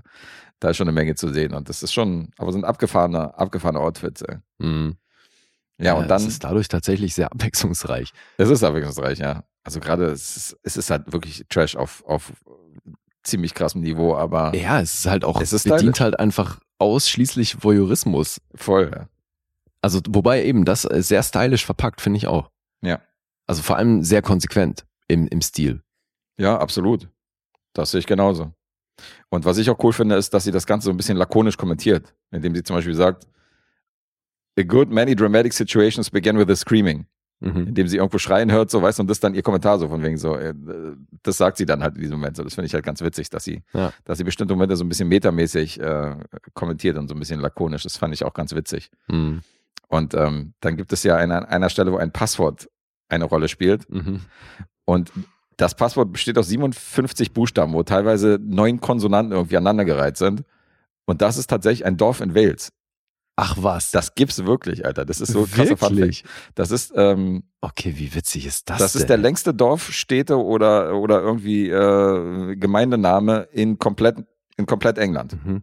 da 0.61 0.69
ist 0.71 0.77
schon 0.77 0.87
eine 0.89 0.95
Menge 0.95 1.15
zu 1.15 1.33
sehen. 1.33 1.55
Und 1.55 1.71
das 1.71 1.83
ist 1.83 1.95
schon, 1.95 2.29
aber 2.37 2.53
sind 2.53 2.65
abgefahrene, 2.67 3.39
abgefahrene 3.39 3.81
Outfits. 3.81 4.21
Ey. 4.21 4.37
Mhm. 4.59 4.97
Ja, 5.79 5.95
und 5.95 6.03
dann, 6.03 6.23
Das 6.23 6.27
ist 6.27 6.45
dadurch 6.45 6.69
tatsächlich 6.69 7.15
sehr 7.15 7.27
abwechslungsreich. 7.33 8.13
es 8.37 8.51
ist 8.51 8.63
abwechslungsreich, 8.63 9.19
ja. 9.19 9.45
Also 9.65 9.81
gerade, 9.81 10.05
es 10.07 10.37
ist, 10.37 10.59
es 10.63 10.77
ist 10.77 10.91
halt 10.91 11.13
wirklich 11.13 11.45
Trash 11.49 11.77
auf, 11.77 12.05
auf 12.07 12.33
ziemlich 13.27 13.55
krassem 13.55 13.81
Niveau, 13.83 14.15
aber 14.17 14.55
Ja, 14.55 14.81
es 14.81 15.01
ist 15.01 15.07
halt 15.07 15.25
auch, 15.25 15.41
Es 15.41 15.53
ist 15.53 15.65
bedient 15.65 15.81
stylisch. 15.81 16.01
halt 16.01 16.19
einfach 16.21 16.61
ausschließlich 16.79 17.63
Voyeurismus. 17.63 18.41
voll. 18.55 18.91
Ja. 18.95 19.09
Also, 19.83 20.01
wobei 20.09 20.45
eben 20.45 20.65
das 20.65 20.85
äh, 20.85 21.03
sehr 21.03 21.23
stylisch 21.23 21.65
verpackt, 21.65 22.01
finde 22.01 22.17
ich 22.19 22.27
auch. 22.27 22.51
Ja. 22.83 23.01
Also 23.47 23.63
vor 23.63 23.77
allem 23.77 24.03
sehr 24.03 24.23
konsequent 24.23 24.85
im, 25.09 25.29
im 25.29 25.41
Stil. 25.41 25.83
Ja, 26.39 26.59
absolut. 26.59 27.09
Das 27.73 27.93
sehe 27.93 28.01
ich 28.01 28.07
genauso. 28.07 28.53
Und 29.29 29.45
was 29.45 29.59
ich 29.59 29.71
auch 29.71 29.79
cool 29.85 29.93
finde, 29.93 30.17
ist, 30.17 30.33
dass 30.35 30.45
sie 30.45 30.51
das 30.51 30.67
Ganze 30.67 30.87
so 30.87 30.91
ein 30.91 30.97
bisschen 30.97 31.17
lakonisch 31.17 31.57
kommentiert, 31.57 32.15
indem 32.33 32.55
sie 32.55 32.63
zum 32.63 32.77
Beispiel 32.77 32.95
sagt, 32.95 33.27
A 34.59 34.63
good 34.63 34.91
many 34.91 35.15
dramatic 35.15 35.53
situations 35.53 36.11
begin 36.11 36.39
with 36.39 36.49
a 36.49 36.57
screaming. 36.57 37.07
Mhm. 37.41 37.67
Indem 37.69 37.87
sie 37.87 37.99
irgendwo 37.99 38.17
schreien 38.19 38.51
hört, 38.51 38.71
so 38.71 38.81
weißt 38.81 38.99
du, 38.99 39.03
und 39.03 39.11
das 39.11 39.21
dann 39.21 39.35
ihr 39.35 39.43
Kommentar 39.43 39.79
so 39.79 39.89
von 39.89 40.03
wegen 40.03 40.17
so, 40.17 40.37
äh, 40.37 40.55
das 41.23 41.37
sagt 41.37 41.59
sie 41.59 41.67
dann 41.67 41.83
halt 41.83 41.97
in 41.97 42.01
diesem 42.01 42.19
Moment. 42.19 42.37
So, 42.37 42.43
das 42.43 42.55
finde 42.55 42.67
ich 42.67 42.75
halt 42.75 42.85
ganz 42.85 43.03
witzig, 43.03 43.29
dass 43.29 43.45
sie, 43.45 43.63
Ja. 43.75 43.93
dass 44.05 44.17
sie 44.19 44.25
bestimmte 44.25 44.55
Momente 44.55 44.75
so 44.77 44.85
ein 44.85 44.89
bisschen 44.89 45.09
metamäßig 45.09 45.79
äh, 45.81 46.17
kommentiert 46.55 46.97
und 46.97 47.09
so 47.09 47.15
ein 47.15 47.19
bisschen 47.19 47.41
lakonisch. 47.41 47.83
Das 47.83 47.99
fand 47.99 48.15
ich 48.15 48.25
auch 48.25 48.33
ganz 48.33 48.55
witzig. 48.55 48.91
Mhm. 49.09 49.41
Und 49.89 50.15
ähm, 50.15 50.55
dann 50.61 50.77
gibt 50.79 50.93
es 50.95 51.03
ja 51.03 51.17
eine, 51.17 51.37
an 51.37 51.45
einer 51.45 51.69
Stelle, 51.69 51.93
wo 51.93 51.99
ein 51.99 52.11
Passwort 52.11 52.69
eine 53.09 53.27
Rolle 53.27 53.49
spielt. 53.49 53.89
Mhm. 53.91 54.21
Und 54.87 55.13
das 55.59 55.75
Passwort 55.75 56.13
besteht 56.13 56.39
aus 56.39 56.49
57 56.49 57.33
Buchstaben, 57.33 57.73
wo 57.75 57.83
teilweise 57.83 58.39
neun 58.43 58.81
Konsonanten 58.81 59.33
irgendwie 59.33 59.57
aneinandergereiht 59.59 60.17
sind. 60.17 60.43
Und 61.05 61.23
das 61.23 61.37
ist 61.37 61.49
tatsächlich 61.49 61.85
ein 61.87 61.97
Dorf 61.99 62.21
in 62.21 62.35
Wales. 62.35 62.73
Ach 63.37 63.55
was. 63.61 63.91
Das 63.91 64.15
gibt's 64.15 64.45
wirklich, 64.45 64.87
Alter. 64.87 65.05
Das 65.05 65.21
ist 65.21 65.33
so 65.33 65.47
krasse 65.47 65.77
Fun 65.77 65.97
Wirklich? 65.97 66.25
Das 66.55 66.71
ist, 66.71 66.93
ähm, 66.97 67.45
Okay, 67.61 67.93
wie 67.97 68.15
witzig 68.15 68.47
ist 68.47 68.71
das? 68.71 68.79
das, 68.79 68.95
ist 68.95 69.03
denn? 69.03 69.09
der 69.09 69.17
längste 69.19 69.53
Dorf, 69.53 69.93
Städte 69.93 70.43
oder, 70.43 70.95
oder 70.95 71.21
irgendwie 71.21 71.69
äh, 71.69 72.57
Gemeindename 72.57 73.49
in 73.53 73.79
komplett, 73.79 74.17
in 74.57 74.65
komplett 74.65 74.97
England. 74.97 75.45
Mhm. 75.45 75.63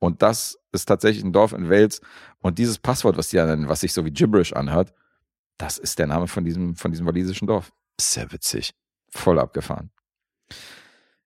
Und 0.00 0.20
das 0.20 0.58
ist 0.72 0.86
tatsächlich 0.86 1.22
ein 1.22 1.32
Dorf 1.32 1.52
in 1.52 1.70
Wales. 1.70 2.00
Und 2.40 2.58
dieses 2.58 2.78
Passwort, 2.78 3.16
was 3.16 3.28
die 3.28 3.36
da 3.36 3.46
nennen, 3.46 3.68
was 3.68 3.80
sich 3.80 3.92
so 3.92 4.04
wie 4.04 4.10
Gibberish 4.10 4.52
anhört, 4.52 4.92
das 5.58 5.78
ist 5.78 6.00
der 6.00 6.08
Name 6.08 6.26
von 6.26 6.44
diesem, 6.44 6.74
von 6.74 6.90
diesem 6.90 7.06
walisischen 7.06 7.46
Dorf. 7.46 7.72
Sehr 8.00 8.32
witzig. 8.32 8.74
Voll 9.10 9.38
abgefahren. 9.38 9.90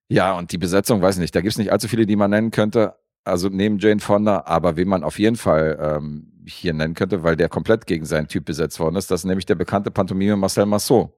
Ja, 0.08 0.34
und 0.34 0.52
die 0.52 0.58
Besetzung, 0.58 1.00
weiß 1.00 1.16
ich 1.16 1.20
nicht, 1.20 1.34
da 1.34 1.40
gibt's 1.40 1.56
nicht 1.56 1.72
allzu 1.72 1.88
viele, 1.88 2.04
die 2.04 2.16
man 2.16 2.30
nennen 2.30 2.50
könnte. 2.50 2.96
Also 3.26 3.48
neben 3.48 3.78
Jane 3.78 4.00
Fonda, 4.00 4.44
aber 4.46 4.76
wen 4.76 4.88
man 4.88 5.02
auf 5.02 5.18
jeden 5.18 5.36
Fall 5.36 5.76
ähm, 5.80 6.32
hier 6.46 6.72
nennen 6.72 6.94
könnte, 6.94 7.22
weil 7.24 7.36
der 7.36 7.48
komplett 7.48 7.86
gegen 7.86 8.04
seinen 8.06 8.28
Typ 8.28 8.44
besetzt 8.44 8.78
worden 8.78 8.94
ist, 8.96 9.10
das 9.10 9.20
ist 9.20 9.24
nämlich 9.24 9.46
der 9.46 9.56
bekannte 9.56 9.90
Pantomime 9.90 10.36
Marcel 10.36 10.64
Marceau, 10.66 11.12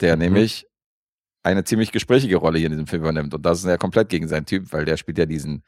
der 0.00 0.16
Mhm. 0.16 0.22
nämlich 0.22 0.66
eine 1.42 1.64
ziemlich 1.64 1.92
gesprächige 1.92 2.36
Rolle 2.36 2.58
hier 2.58 2.66
in 2.66 2.72
diesem 2.72 2.86
Film 2.86 3.02
übernimmt. 3.02 3.34
Und 3.34 3.44
das 3.44 3.58
ist 3.60 3.66
ja 3.66 3.76
komplett 3.76 4.08
gegen 4.08 4.26
seinen 4.26 4.46
Typ, 4.46 4.72
weil 4.72 4.84
der 4.84 4.96
spielt 4.96 5.18
ja 5.18 5.26
diesen 5.26 5.62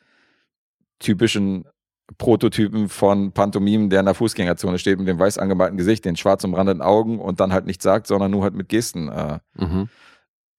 typischen 0.99 1.65
Prototypen 2.17 2.89
von 2.89 3.33
Pantomimen, 3.33 3.91
der 3.91 4.01
in 4.01 4.07
der 4.07 4.15
Fußgängerzone 4.15 4.79
steht 4.79 4.99
mit 4.99 5.07
dem 5.09 5.19
weiß 5.19 5.37
angemalten 5.39 5.77
Gesicht, 5.77 6.05
den 6.07 6.17
schwarz 6.17 6.43
umrandeten 6.43 6.81
Augen 6.83 7.21
und 7.21 7.39
dann 7.39 7.53
halt 7.53 7.67
nichts 7.67 7.85
sagt, 7.85 8.07
sondern 8.07 8.31
nur 8.31 8.43
halt 8.45 8.55
mit 8.55 8.69
Gesten 8.71 9.09
äh, 9.09 9.39
Mhm. 9.55 9.89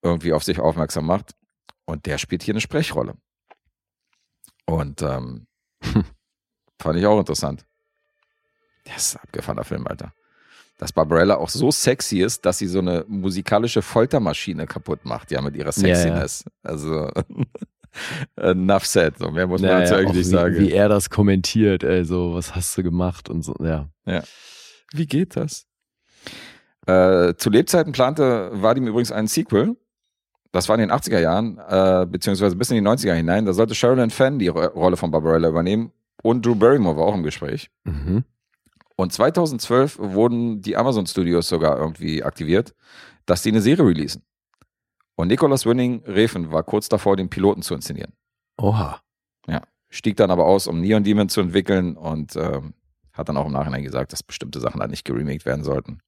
irgendwie 0.04 0.32
auf 0.34 0.44
sich 0.44 0.60
aufmerksam 0.60 1.06
macht. 1.08 1.34
Und 1.86 2.06
der 2.06 2.20
spielt 2.20 2.44
hier 2.44 2.54
eine 2.54 2.62
Sprechrolle. 2.62 3.16
Und 4.70 5.02
ähm, 5.02 5.48
fand 6.80 6.98
ich 7.00 7.06
auch 7.06 7.20
interessant. 7.20 7.66
Das 8.86 8.98
ist 9.08 9.16
ein 9.16 9.22
abgefahrener 9.24 9.64
Film, 9.64 9.88
Alter. 9.88 10.14
Dass 10.78 10.94
Barbarella 10.94 11.36
auch 11.38 11.50
so 11.50 11.72
sexy 11.72 12.20
ist, 12.22 12.46
dass 12.46 12.58
sie 12.60 12.68
so 12.68 12.80
eine 12.80 13.04
musikalische 13.08 13.82
Foltermaschine 13.82 14.66
kaputt 14.66 15.04
macht, 15.04 15.32
ja, 15.32 15.42
mit 15.42 15.56
ihrer 15.56 15.72
Ja, 15.78 15.88
ja. 15.88 15.96
Sexiness. 15.96 16.46
Also, 16.64 17.10
enough 18.38 18.86
said. 18.86 19.18
So, 19.18 19.30
mehr 19.32 19.48
muss 19.48 19.62
man 19.62 19.72
Ja, 19.72 19.80
dazu 19.82 19.94
ja, 19.96 20.00
eigentlich 20.00 20.26
wie, 20.26 20.30
sagen. 20.30 20.58
wie 20.58 20.72
er 20.72 20.88
das 20.88 21.10
kommentiert, 21.10 21.84
ey, 21.84 22.06
so, 22.06 22.34
was 22.34 22.56
hast 22.56 22.78
du 22.78 22.84
gemacht 22.84 23.30
und 23.30 23.42
so, 23.44 23.56
ja. 23.60 23.90
Wie 24.94 25.06
geht 25.06 25.36
das? 25.36 25.66
Äh, 26.88 27.36
zu 27.36 27.50
Lebzeiten 27.50 27.92
plante 27.92 28.50
Vadim 28.54 28.88
übrigens 28.88 29.12
einen 29.12 29.28
Sequel. 29.28 29.76
Das 30.52 30.68
war 30.68 30.76
in 30.76 30.82
den 30.82 30.92
80er 30.92 31.20
Jahren, 31.20 31.60
äh, 31.60 32.08
beziehungsweise 32.08 32.56
bis 32.56 32.72
in 32.72 32.76
die 32.76 32.88
90er 32.88 33.14
hinein. 33.14 33.46
Da 33.46 33.54
sollte 33.54 33.76
Sherilyn 33.76 34.10
Fenn 34.10 34.40
die 34.40 34.48
Ro 34.48 34.66
Rolle 34.66 34.98
von 34.98 35.12
Barbarella 35.12 35.50
übernehmen 35.50 35.92
und 36.24 36.46
Drew 36.46 36.56
Barrymore 36.56 36.98
war 36.98 37.06
auch 37.06 37.16
im 37.16 37.24
Gespräch. 37.24 37.70
Mhm. 37.84 38.24
Und 38.96 39.14
2012 39.14 40.00
wurden 40.00 40.62
die 40.62 40.76
Amazon 40.76 41.06
Studios 41.06 41.48
sogar 41.48 41.78
irgendwie 41.78 42.24
aktiviert, 42.24 42.74
dass 43.26 43.44
sie 43.44 43.50
eine 43.50 43.62
Serie 43.62 43.86
releasen. 43.86 44.24
Und 45.16 45.28
Nicholas 45.28 45.66
Winning 45.66 46.04
Refen 46.06 46.52
war 46.52 46.64
kurz 46.64 46.90
davor, 46.90 47.16
den 47.16 47.30
Piloten 47.30 47.62
zu 47.62 47.76
inszenieren. 47.76 48.14
Oha. 48.58 49.02
Stieg 49.90 50.18
dann 50.18 50.32
aber 50.32 50.46
aus, 50.46 50.68
um 50.68 50.80
Neon 50.80 51.04
Demon 51.04 51.30
zu 51.30 51.42
entwickeln 51.42 51.98
und 51.98 52.36
ähm, 52.36 52.74
hat 53.12 53.28
dann 53.28 53.38
auch 53.38 53.48
im 53.48 53.52
Nachhinein 53.52 53.84
gesagt, 53.84 54.14
dass 54.14 54.24
bestimmte 54.24 54.60
Sachen 54.60 54.80
halt 54.80 54.92
nicht 54.92 55.04
geremaked 55.04 55.46
werden 55.46 55.64
sollten. 55.64 56.00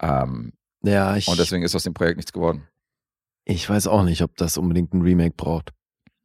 Ähm, 0.00 0.52
Ja, 0.82 1.16
ich, 1.16 1.28
und 1.28 1.38
deswegen 1.38 1.62
ist 1.62 1.74
aus 1.74 1.84
dem 1.84 1.94
Projekt 1.94 2.16
nichts 2.16 2.32
geworden. 2.32 2.68
Ich 3.44 3.68
weiß 3.68 3.86
auch 3.86 4.02
nicht, 4.02 4.22
ob 4.22 4.36
das 4.36 4.56
unbedingt 4.56 4.94
ein 4.94 5.02
Remake 5.02 5.34
braucht. 5.36 5.70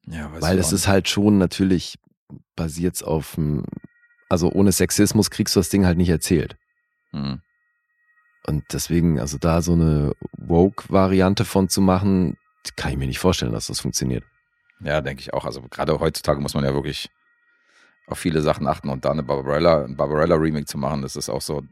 Ja, 0.06 0.31
Weil 0.39 0.57
es 0.57 0.72
ist 0.72 0.88
halt 0.88 1.10
schon 1.10 1.38
natürlich 1.38 1.98
basiert 2.56 3.03
auf 3.03 3.38
also 4.30 4.52
ohne 4.52 4.72
Sexismus 4.72 5.30
kriegst 5.30 5.56
du 5.56 5.60
das 5.60 5.69
Ding 5.69 5.85
halt 5.85 5.98
nicht 5.98 6.10
erzählt. 6.10 6.57
Hm. 7.11 7.41
Und 8.45 8.64
deswegen, 8.72 9.19
also 9.19 9.38
da 9.38 9.61
so 9.61 9.73
eine 9.73 10.14
Woke-Variante 10.38 11.45
von 11.45 11.69
zu 11.69 11.81
machen, 11.81 12.38
kann 12.76 12.91
ich 12.91 12.98
mir 12.98 13.07
nicht 13.07 13.19
vorstellen, 13.19 13.52
dass 13.52 13.68
das 13.68 13.80
funktioniert. 13.80 14.23
Ja, 14.80 15.02
denke 15.02 15.22
ich 15.22 15.34
auch. 15.34 15.45
Also 15.45 15.61
gerade 15.61 15.99
heutzutage 15.99 16.39
muss 16.41 16.53
man 16.53 16.64
ja 16.64 16.73
wirklich 16.73 17.10
auf 18.07 18.19
viele 18.19 18.41
Sachen 18.41 18.68
achten 18.68 18.89
und 18.89 19.03
da 19.03 19.11
eine 19.11 19.23
Barbarella, 19.23 19.84
ein 19.84 19.98
Barbarella-Remake 19.98 20.65
zu 20.65 20.77
machen, 20.77 21.02
das 21.02 21.15
ist 21.15 21.30
auch 21.30 21.41
so 21.41 21.64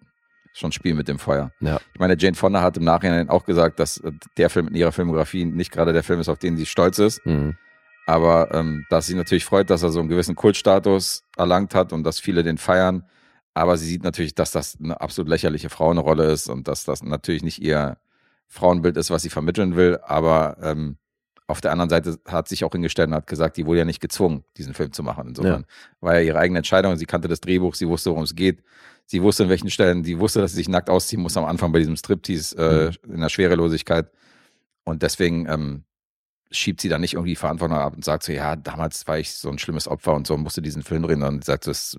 schon 0.56 0.70
ein 0.70 0.72
Spiel 0.72 0.94
mit 0.94 1.08
dem 1.08 1.20
Feuer. 1.20 1.52
Ja. 1.60 1.80
Ich 1.94 2.00
meine, 2.00 2.16
Jane 2.18 2.36
Fonda 2.36 2.62
hat 2.62 2.78
im 2.78 2.84
Nachhinein 2.84 3.30
auch 3.30 3.46
gesagt, 3.46 3.80
dass 3.80 3.98
äh, 3.98 4.12
der 4.38 4.50
Film 4.50 4.70
in 4.70 4.76
ihrer 4.76 4.92
Filmografie 4.92 5.46
nicht 5.46 5.72
gerade 5.72 5.94
der 5.94 6.04
Film 6.04 6.20
ist, 6.20 6.30
auf 6.30 6.40
den 6.40 6.56
sie 6.58 6.66
stolz 6.66 6.98
ist. 6.98 7.26
Mhm. 7.26 7.58
Aber 8.08 8.54
ähm, 8.54 8.86
dass 8.90 9.08
sie 9.08 9.16
natürlich 9.16 9.46
freut, 9.46 9.70
dass 9.70 9.84
er 9.84 9.90
so 9.90 10.00
einen 10.00 10.10
gewissen 10.10 10.36
Kultstatus 10.36 11.24
erlangt 11.38 11.76
hat 11.76 11.92
und 11.92 12.04
dass 12.04 12.20
viele 12.20 12.44
den 12.44 12.58
feiern. 12.58 13.04
Aber 13.54 13.78
sie 13.78 13.88
sieht 13.88 14.04
natürlich, 14.04 14.36
dass 14.36 14.52
das 14.52 14.78
eine 14.82 15.00
absolut 15.02 15.30
lächerliche 15.30 15.70
Frauenrolle 15.70 16.26
ist 16.32 16.50
und 16.50 16.68
dass 16.68 16.86
das 16.86 17.04
natürlich 17.04 17.44
nicht 17.44 17.62
ihr 17.62 17.98
Frauenbild 18.48 18.96
ist, 18.98 19.12
was 19.12 19.24
sie 19.24 19.30
vermitteln 19.30 19.76
will. 19.76 20.00
Aber 20.04 20.58
ähm, 20.62 20.98
auf 21.48 21.62
der 21.62 21.72
anderen 21.72 21.90
Seite 21.90 22.18
hat 22.28 22.48
sich 22.48 22.64
auch 22.64 22.72
hingestellt 22.72 23.10
und 23.10 23.16
hat 23.16 23.28
gesagt, 23.28 23.58
die 23.58 23.66
wurde 23.66 23.80
ja 23.80 23.86
nicht 23.86 24.02
gezwungen, 24.02 24.44
diesen 24.58 24.74
Film 24.74 24.92
zu 24.92 25.04
machen. 25.04 25.28
Insofern 25.30 25.66
war 26.00 26.16
ja 26.16 26.22
ihre 26.22 26.40
eigene 26.40 26.60
Entscheidung. 26.60 26.96
Sie 26.96 27.06
kannte 27.06 27.28
das 27.28 27.42
Drehbuch, 27.42 27.76
sie 27.76 27.88
wusste, 27.88 28.10
worum 28.10 28.24
es 28.24 28.36
geht. 28.36 28.64
Sie 29.08 29.22
wusste, 29.22 29.44
in 29.44 29.50
welchen 29.50 29.70
Stellen, 29.70 30.04
sie 30.04 30.20
wusste, 30.20 30.42
dass 30.42 30.52
sie 30.52 30.58
sich 30.58 30.70
nackt 30.70 30.90
ausziehen 30.90 31.22
muss 31.22 31.38
am 31.38 31.46
Anfang 31.46 31.72
bei 31.72 31.80
diesem 31.80 31.96
Striptease 31.96 32.58
äh, 32.58 33.14
in 33.14 33.22
der 33.22 33.30
Schwerelosigkeit. 33.30 34.10
Und 34.84 35.04
deswegen 35.04 35.48
ähm, 35.48 35.84
schiebt 36.52 36.82
sie 36.82 36.90
dann 36.90 37.02
nicht 37.02 37.14
irgendwie 37.14 37.32
die 37.32 37.36
Verantwortung 37.36 37.78
ab 37.78 37.96
und 37.96 38.04
sagt 38.04 38.24
so, 38.24 38.32
ja, 38.32 38.56
damals 38.56 39.08
war 39.08 39.20
ich 39.20 39.34
so 39.34 39.50
ein 39.50 39.60
schlimmes 39.60 39.88
Opfer 39.88 40.14
und 40.14 40.26
so 40.26 40.38
musste 40.38 40.62
diesen 40.62 40.84
Film 40.84 41.04
drehen. 41.04 41.22
Und 41.24 41.44
sagt, 41.44 41.68
das 41.68 41.98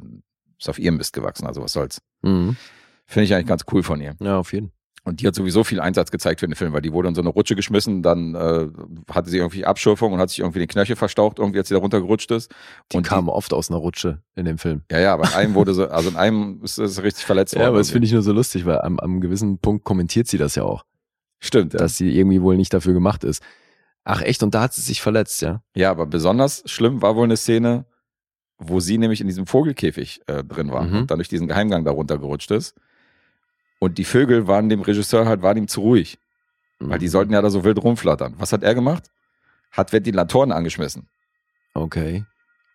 ist 0.58 0.68
auf 0.68 0.78
ihrem 0.78 0.96
Mist 0.96 1.12
gewachsen, 1.12 1.46
also 1.46 1.62
was 1.62 1.72
soll's. 1.72 2.00
Mhm. 2.22 2.56
Finde 3.06 3.24
ich 3.24 3.34
eigentlich 3.34 3.46
ganz 3.46 3.64
cool 3.72 3.82
von 3.82 4.00
ihr. 4.00 4.16
Ja, 4.20 4.38
auf 4.38 4.52
jeden. 4.52 4.72
Und 5.06 5.20
die 5.20 5.26
hat 5.28 5.34
sowieso 5.36 5.62
viel 5.64 5.80
Einsatz 5.80 6.10
gezeigt 6.10 6.40
für 6.40 6.48
den 6.48 6.56
Film, 6.56 6.72
weil 6.72 6.82
die 6.82 6.92
wurde 6.92 7.08
in 7.08 7.14
so 7.14 7.20
eine 7.20 7.30
Rutsche 7.30 7.54
geschmissen, 7.54 8.02
dann 8.02 8.34
äh, 8.34 8.68
hatte 9.10 9.30
sie 9.30 9.38
irgendwie 9.38 9.64
Abschürfung 9.64 10.12
und 10.12 10.18
hat 10.18 10.30
sich 10.30 10.40
irgendwie 10.40 10.58
den 10.58 10.66
Knöchel 10.68 10.96
verstaucht, 10.96 11.38
irgendwie 11.38 11.60
als 11.60 11.68
sie 11.68 11.74
da 11.74 11.80
runtergerutscht 11.80 12.30
ist. 12.32 12.52
Die 12.92 12.96
und 12.96 13.04
kam 13.04 13.28
oft 13.28 13.52
aus 13.54 13.70
einer 13.70 13.78
Rutsche 13.78 14.20
in 14.34 14.44
dem 14.46 14.58
Film. 14.58 14.82
ja, 14.90 14.98
ja, 14.98 15.14
aber 15.14 15.28
in 15.28 15.34
einem 15.34 15.54
wurde 15.54 15.72
sie, 15.74 15.88
also 15.90 16.08
in 16.10 16.16
einem 16.16 16.60
ist 16.64 16.78
es 16.78 17.02
richtig 17.04 17.24
verletzt 17.24 17.54
worden. 17.54 17.62
Ja, 17.62 17.68
aber 17.68 17.78
das 17.78 17.90
finde 17.90 18.06
ich 18.06 18.12
nur 18.12 18.22
so 18.22 18.32
lustig, 18.32 18.66
weil 18.66 18.80
am, 18.80 18.98
am 18.98 19.20
gewissen 19.20 19.58
Punkt 19.58 19.84
kommentiert 19.84 20.26
sie 20.26 20.38
das 20.38 20.56
ja 20.56 20.64
auch, 20.64 20.84
Stimmt, 21.38 21.72
ja. 21.74 21.78
dass 21.78 21.96
sie 21.96 22.10
irgendwie 22.18 22.42
wohl 22.42 22.56
nicht 22.56 22.74
dafür 22.74 22.92
gemacht 22.92 23.22
ist. 23.22 23.42
Ach 24.02 24.22
echt, 24.22 24.42
und 24.42 24.54
da 24.54 24.62
hat 24.62 24.72
sie 24.74 24.82
sich 24.82 25.00
verletzt, 25.02 25.40
ja? 25.42 25.62
Ja, 25.76 25.90
aber 25.92 26.06
besonders 26.06 26.62
schlimm 26.66 27.00
war 27.02 27.14
wohl 27.16 27.24
eine 27.24 27.36
Szene, 27.36 27.86
wo 28.58 28.80
sie 28.80 28.98
nämlich 28.98 29.20
in 29.20 29.26
diesem 29.28 29.46
Vogelkäfig 29.46 30.20
äh, 30.26 30.42
drin 30.42 30.70
war 30.72 30.82
Mhm. 30.84 30.96
und 30.98 31.10
dann 31.10 31.18
durch 31.18 31.28
diesen 31.28 31.46
Geheimgang 31.46 31.84
da 31.84 31.90
runtergerutscht 31.92 32.50
ist. 32.50 32.74
Und 33.78 33.98
die 33.98 34.04
Vögel 34.04 34.46
waren 34.46 34.68
dem 34.68 34.80
Regisseur 34.80 35.26
halt, 35.26 35.42
waren 35.42 35.56
ihm 35.56 35.68
zu 35.68 35.80
ruhig, 35.80 36.18
weil 36.78 36.98
die 36.98 37.08
sollten 37.08 37.32
ja 37.32 37.42
da 37.42 37.50
so 37.50 37.64
wild 37.64 37.82
rumflattern. 37.82 38.34
Was 38.38 38.52
hat 38.52 38.62
er 38.62 38.74
gemacht? 38.74 39.04
Hat 39.72 39.92
Ventilatoren 39.92 40.52
angeschmissen. 40.52 41.08
Okay. 41.74 42.24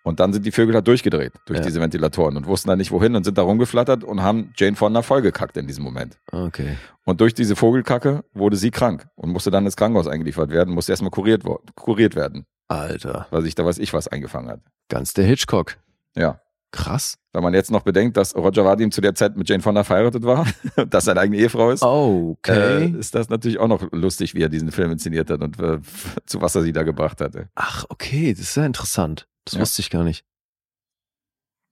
Und 0.03 0.19
dann 0.19 0.33
sind 0.33 0.45
die 0.47 0.51
Vögel 0.51 0.73
da 0.73 0.81
durchgedreht 0.81 1.33
durch 1.45 1.59
Ja. 1.59 1.65
diese 1.65 1.79
Ventilatoren 1.79 2.35
und 2.35 2.47
wussten 2.47 2.69
dann 2.69 2.79
nicht 2.79 2.91
wohin 2.91 3.15
und 3.15 3.23
sind 3.23 3.37
da 3.37 3.43
rumgeflattert 3.43 4.03
und 4.03 4.21
haben 4.23 4.51
Jane 4.57 4.75
Fonda 4.75 5.01
vollgekackt 5.03 5.57
in 5.57 5.67
diesem 5.67 5.83
Moment. 5.83 6.17
Okay. 6.31 6.77
Und 7.05 7.21
durch 7.21 7.33
diese 7.35 7.55
Vogelkacke 7.55 8.23
wurde 8.33 8.57
sie 8.57 8.71
krank 8.71 9.07
und 9.15 9.29
musste 9.29 9.51
dann 9.51 9.65
ins 9.65 9.75
Krankenhaus 9.77 10.07
eingeliefert 10.07 10.49
werden, 10.49 10.73
musste 10.73 10.91
erstmal 10.91 11.11
kuriert, 11.11 11.43
kuriert 11.75 12.15
werden, 12.15 12.45
Alter. 12.67 13.27
weil 13.29 13.43
sich 13.43 13.53
da 13.53 13.63
weiß 13.63 13.77
ich 13.77 13.93
was 13.93 14.07
eingefangen 14.07 14.49
hat. 14.49 14.61
Ganz 14.89 15.13
der 15.13 15.25
Hitchcock. 15.25 15.77
Ja. 16.15 16.39
Krass. 16.72 17.18
Wenn 17.34 17.43
man 17.43 17.53
jetzt 17.53 17.69
noch 17.72 17.81
bedenkt, 17.84 18.15
dass 18.18 18.34
Roger 18.35 18.64
Vadim 18.64 18.91
zu 18.91 19.02
der 19.02 19.14
Zeit 19.14 19.35
mit 19.35 19.48
Jane 19.49 19.61
Fonda 19.61 19.84
verheiratet 19.84 20.23
war, 20.23 20.45
dass 20.89 21.06
seine 21.06 21.19
eigene 21.19 21.38
Ehefrau 21.38 21.69
ist, 21.72 21.84
Okay. 21.84 22.85
äh, 22.85 22.98
ist 22.99 23.14
das 23.14 23.30
natürlich 23.30 23.60
auch 23.60 23.68
noch 23.68 23.91
lustig, 23.91 24.35
wie 24.35 24.41
er 24.41 24.49
diesen 24.49 24.72
Film 24.72 24.91
inszeniert 24.91 25.30
hat 25.30 25.41
und 25.41 25.60
äh, 25.60 25.80
zu 26.26 26.41
was 26.41 26.56
er 26.56 26.61
sie 26.61 26.72
da 26.73 26.84
gebracht 26.84 27.19
hatte. 27.22 27.49
Ach, 27.56 27.85
okay, 27.89 28.31
das 28.34 28.41
ist 28.41 28.56
ja 28.56 28.65
interessant. 28.65 29.27
Das 29.45 29.56
Ja. 29.56 29.61
wusste 29.61 29.81
ich 29.81 29.89
gar 29.89 30.03
nicht. 30.03 30.26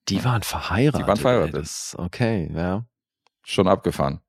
Die 0.10 0.24
waren 0.26 0.42
verheiratet. 0.44 1.02
Die 1.04 1.08
waren 1.08 1.18
verheiratet. 1.18 1.56
Ey, 1.56 1.62
das, 1.62 1.96
okay, 1.98 2.52
ja. 2.54 2.86
Schon 3.44 3.68
abgefahren. 3.68 4.20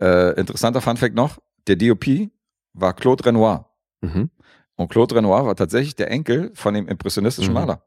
Äh, 0.00 0.32
interessanter 0.38 0.80
Funfact 0.80 1.14
noch, 1.14 1.38
der 1.66 1.76
DOP 1.76 2.30
war 2.72 2.94
Claude 2.94 3.24
Renoir. 3.26 3.70
Mhm. 4.00 4.30
Und 4.76 4.88
Claude 4.90 5.14
Renoir 5.14 5.44
war 5.46 5.54
tatsächlich 5.56 5.94
der 5.94 6.10
Enkel 6.10 6.50
von 6.54 6.74
dem 6.74 6.88
impressionistischen 6.88 7.52
Mhm. 7.52 7.60
Maler. 7.60 7.86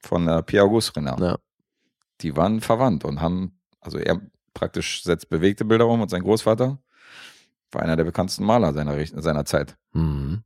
Von 0.00 0.28
äh, 0.28 0.42
Pierre-Auguste 0.42 0.96
Renoir. 0.96 1.20
Ja. 1.20 1.36
Die 2.20 2.36
waren 2.36 2.60
verwandt 2.60 3.04
und 3.04 3.20
haben, 3.20 3.58
also 3.80 3.98
er 3.98 4.20
praktisch 4.54 5.02
setzt 5.02 5.28
bewegte 5.28 5.64
Bilder 5.64 5.86
um 5.86 6.00
und 6.00 6.08
sein 6.08 6.22
Großvater 6.22 6.78
war 7.72 7.82
einer 7.82 7.96
der 7.96 8.04
bekanntesten 8.04 8.44
Maler 8.44 8.72
seiner, 8.72 8.96
seiner 9.22 9.44
Zeit. 9.44 9.76
Mhm. 9.92 10.42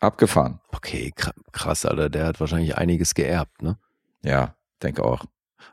Abgefahren. 0.00 0.60
Okay, 0.72 1.12
kr- 1.16 1.32
krass, 1.52 1.86
Alter. 1.86 2.10
Der 2.10 2.26
hat 2.26 2.40
wahrscheinlich 2.40 2.76
einiges 2.76 3.14
geerbt, 3.14 3.62
ne? 3.62 3.78
Ja, 4.22 4.54
denke 4.82 5.02
auch. 5.04 5.24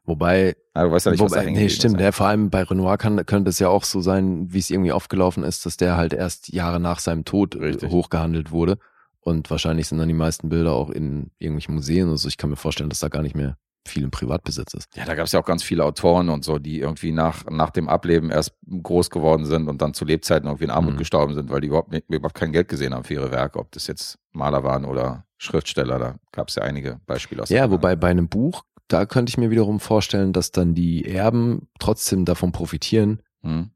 Wobei, 0.05 0.55
Aber 0.73 0.87
du 0.87 0.95
weißt 0.95 1.05
ja 1.07 1.11
nicht, 1.11 1.21
was 1.21 1.31
da 1.31 1.37
wobei 1.37 1.45
hängen 1.47 1.57
nee, 1.61 1.69
stimmt, 1.69 1.99
der 1.99 2.13
vor 2.13 2.27
allem 2.27 2.49
bei 2.49 2.63
Renoir 2.63 2.97
kann, 2.97 3.25
könnte 3.25 3.49
es 3.49 3.59
ja 3.59 3.67
auch 3.67 3.83
so 3.83 3.99
sein, 3.99 4.53
wie 4.53 4.59
es 4.59 4.69
irgendwie 4.69 4.93
aufgelaufen 4.93 5.43
ist, 5.43 5.65
dass 5.65 5.75
der 5.75 5.97
halt 5.97 6.13
erst 6.13 6.53
Jahre 6.53 6.79
nach 6.79 6.99
seinem 6.99 7.25
Tod 7.25 7.55
äh, 7.55 7.65
Richtig. 7.65 7.91
hochgehandelt 7.91 8.51
wurde. 8.51 8.77
Und 9.23 9.49
wahrscheinlich 9.49 9.87
sind 9.87 9.99
dann 9.99 10.07
die 10.07 10.13
meisten 10.15 10.49
Bilder 10.49 10.73
auch 10.73 10.89
in 10.89 11.31
irgendwelchen 11.37 11.75
Museen 11.75 12.07
oder 12.07 12.17
so. 12.17 12.27
Ich 12.27 12.37
kann 12.37 12.49
mir 12.49 12.55
vorstellen, 12.55 12.89
dass 12.89 12.99
da 12.99 13.07
gar 13.07 13.21
nicht 13.21 13.35
mehr 13.35 13.57
viel 13.87 14.03
im 14.03 14.11
Privatbesitz 14.11 14.73
ist. 14.75 14.87
Ja, 14.95 15.05
da 15.05 15.15
gab 15.15 15.25
es 15.25 15.31
ja 15.31 15.39
auch 15.39 15.45
ganz 15.45 15.63
viele 15.63 15.83
Autoren 15.85 16.29
und 16.29 16.43
so, 16.43 16.59
die 16.59 16.79
irgendwie 16.79 17.11
nach, 17.11 17.45
nach 17.49 17.71
dem 17.71 17.89
Ableben 17.89 18.29
erst 18.29 18.55
groß 18.67 19.09
geworden 19.09 19.45
sind 19.45 19.67
und 19.67 19.81
dann 19.81 19.93
zu 19.95 20.05
Lebzeiten 20.05 20.47
irgendwie 20.47 20.65
in 20.65 20.69
Armut 20.71 20.93
Mhm. 20.93 20.97
gestorben 20.97 21.33
sind, 21.33 21.49
weil 21.49 21.61
die 21.61 21.67
überhaupt, 21.67 21.91
nicht, 21.91 22.05
überhaupt 22.09 22.35
kein 22.35 22.51
Geld 22.51 22.67
gesehen 22.67 22.93
haben 22.93 23.03
für 23.03 23.15
ihre 23.15 23.31
Werke, 23.31 23.57
ob 23.59 23.71
das 23.71 23.87
jetzt 23.87 24.19
Maler 24.33 24.63
waren 24.63 24.85
oder 24.85 25.25
Schriftsteller. 25.37 25.97
Da 25.97 26.15
gab 26.31 26.49
es 26.49 26.55
ja 26.55 26.63
einige 26.63 26.99
Beispiele 27.07 27.41
aus 27.41 27.49
Ja, 27.49 27.71
wobei 27.71 27.95
bei 27.95 28.09
einem 28.09 28.29
Buch, 28.29 28.63
da 28.87 29.05
könnte 29.07 29.31
ich 29.31 29.37
mir 29.39 29.49
wiederum 29.49 29.79
vorstellen, 29.79 30.31
dass 30.33 30.51
dann 30.51 30.75
die 30.75 31.05
Erben 31.05 31.67
trotzdem 31.79 32.25
davon 32.25 32.51
profitieren, 32.51 33.21
Hm. 33.41 33.71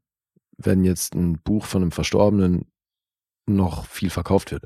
wenn 0.56 0.84
jetzt 0.84 1.14
ein 1.16 1.40
Buch 1.42 1.64
von 1.64 1.82
einem 1.82 1.90
Verstorbenen 1.92 2.66
noch 3.46 3.86
viel 3.86 4.10
verkauft 4.10 4.50
wird. 4.52 4.64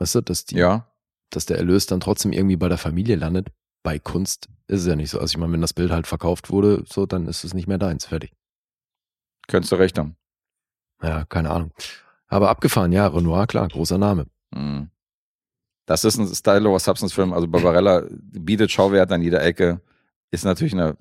Weißt 0.00 0.16
du, 0.16 0.20
dass 0.22 0.44
die, 0.46 0.56
Ja, 0.56 0.90
dass 1.30 1.46
der 1.46 1.58
Erlös 1.58 1.86
dann 1.86 2.00
trotzdem 2.00 2.32
irgendwie 2.32 2.56
bei 2.56 2.68
der 2.68 2.78
Familie 2.78 3.16
landet. 3.16 3.48
Bei 3.82 3.98
Kunst 3.98 4.48
ist 4.66 4.80
es 4.80 4.86
ja 4.86 4.96
nicht 4.96 5.10
so. 5.10 5.20
Also 5.20 5.32
ich 5.32 5.38
meine, 5.38 5.52
wenn 5.52 5.60
das 5.60 5.72
Bild 5.72 5.90
halt 5.90 6.06
verkauft 6.06 6.50
wurde, 6.50 6.84
so, 6.88 7.06
dann 7.06 7.26
ist 7.26 7.44
es 7.44 7.54
nicht 7.54 7.68
mehr 7.68 7.78
deins. 7.78 8.06
Fertig. 8.06 8.32
könntest 9.46 9.72
du 9.72 9.76
recht 9.76 9.98
haben. 9.98 10.16
Ja, 11.02 11.24
keine 11.24 11.50
Ahnung. 11.50 11.72
Aber 12.26 12.50
abgefahren, 12.50 12.92
ja, 12.92 13.06
Renoir, 13.06 13.46
klar, 13.46 13.68
großer 13.68 13.98
Name. 13.98 14.26
Hm. 14.54 14.90
Das 15.86 16.04
ist 16.04 16.18
ein 16.18 16.26
Style 16.28 16.68
over 16.68 16.78
Substance 16.78 17.14
Film. 17.14 17.32
Also 17.32 17.48
Barbarella 17.48 18.04
bietet 18.10 18.70
Schauwert 18.70 19.10
an 19.10 19.22
jeder 19.22 19.42
Ecke. 19.42 19.80
Ist 20.30 20.44
natürlich 20.44 20.74
eine, 20.74 20.96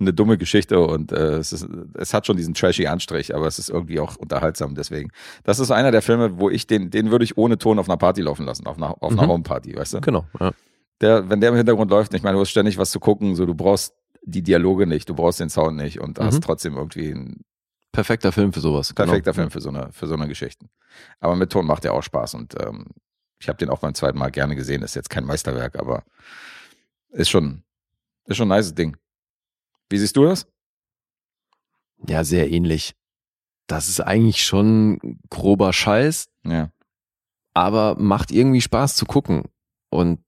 eine 0.00 0.12
dumme 0.12 0.38
Geschichte 0.38 0.80
und 0.80 1.12
äh, 1.12 1.36
es, 1.36 1.52
ist, 1.52 1.66
es 1.94 2.12
hat 2.14 2.26
schon 2.26 2.36
diesen 2.36 2.54
trashy 2.54 2.86
Anstrich, 2.86 3.34
aber 3.34 3.46
es 3.46 3.58
ist 3.58 3.70
irgendwie 3.70 4.00
auch 4.00 4.16
unterhaltsam. 4.16 4.74
Deswegen, 4.74 5.10
das 5.44 5.58
ist 5.58 5.70
einer 5.70 5.90
der 5.90 6.02
Filme, 6.02 6.38
wo 6.38 6.50
ich 6.50 6.66
den, 6.66 6.90
den 6.90 7.10
würde 7.10 7.24
ich 7.24 7.36
ohne 7.38 7.58
Ton 7.58 7.78
auf 7.78 7.88
einer 7.88 7.96
Party 7.98 8.22
laufen 8.22 8.46
lassen, 8.46 8.66
auf 8.66 8.76
einer, 8.76 9.02
auf 9.02 9.12
einer 9.12 9.24
Mhm. 9.24 9.28
Homeparty, 9.28 9.76
weißt 9.76 9.94
du? 9.94 10.00
Genau, 10.00 10.26
ja. 10.40 10.52
Der, 11.00 11.28
wenn 11.28 11.40
der 11.40 11.50
im 11.50 11.56
Hintergrund 11.56 11.90
läuft, 11.90 12.14
ich 12.14 12.22
meine, 12.22 12.36
du 12.36 12.40
hast 12.40 12.50
ständig 12.50 12.78
was 12.78 12.90
zu 12.90 13.00
gucken, 13.00 13.34
so 13.34 13.46
du 13.46 13.54
brauchst 13.54 13.94
die 14.22 14.42
Dialoge 14.42 14.86
nicht, 14.86 15.08
du 15.08 15.14
brauchst 15.14 15.40
den 15.40 15.50
Sound 15.50 15.76
nicht 15.76 16.00
und 16.00 16.18
Mhm. 16.18 16.24
hast 16.24 16.42
trotzdem 16.42 16.76
irgendwie 16.76 17.10
einen 17.12 17.44
Perfekter 17.92 18.32
Film 18.32 18.52
für 18.52 18.60
sowas. 18.60 18.92
perfekter 18.92 19.30
genau. 19.32 19.42
Film 19.42 19.50
für 19.50 19.60
so 19.60 19.68
eine, 19.68 19.88
für 19.92 20.06
so 20.06 20.14
eine 20.14 20.26
Geschichten. 20.26 20.68
Aber 21.20 21.36
mit 21.36 21.50
Ton 21.52 21.64
macht 21.66 21.84
er 21.84 21.92
auch 21.94 22.02
Spaß 22.02 22.34
und 22.34 22.54
ähm, 22.60 22.86
ich 23.38 23.48
habe 23.48 23.58
den 23.58 23.68
auch 23.68 23.78
beim 23.80 23.94
zweiten 23.94 24.18
Mal 24.18 24.30
gerne 24.30 24.56
gesehen. 24.56 24.82
Ist 24.82 24.96
jetzt 24.96 25.10
kein 25.10 25.24
Meisterwerk, 25.24 25.78
aber 25.78 26.02
ist 27.10 27.28
schon, 27.30 27.62
ist 28.26 28.36
schon 28.36 28.46
ein 28.46 28.56
nice 28.56 28.74
Ding. 28.74 28.96
Wie 29.90 29.98
siehst 29.98 30.16
du 30.16 30.24
das? 30.24 30.46
Ja, 32.08 32.24
sehr 32.24 32.50
ähnlich. 32.50 32.94
Das 33.66 33.88
ist 33.88 34.00
eigentlich 34.00 34.44
schon 34.44 35.18
grober 35.30 35.72
Scheiß, 35.72 36.28
Ja. 36.44 36.70
aber 37.54 37.96
macht 37.98 38.30
irgendwie 38.30 38.60
Spaß 38.60 38.96
zu 38.96 39.06
gucken. 39.06 39.44
Und 39.90 40.20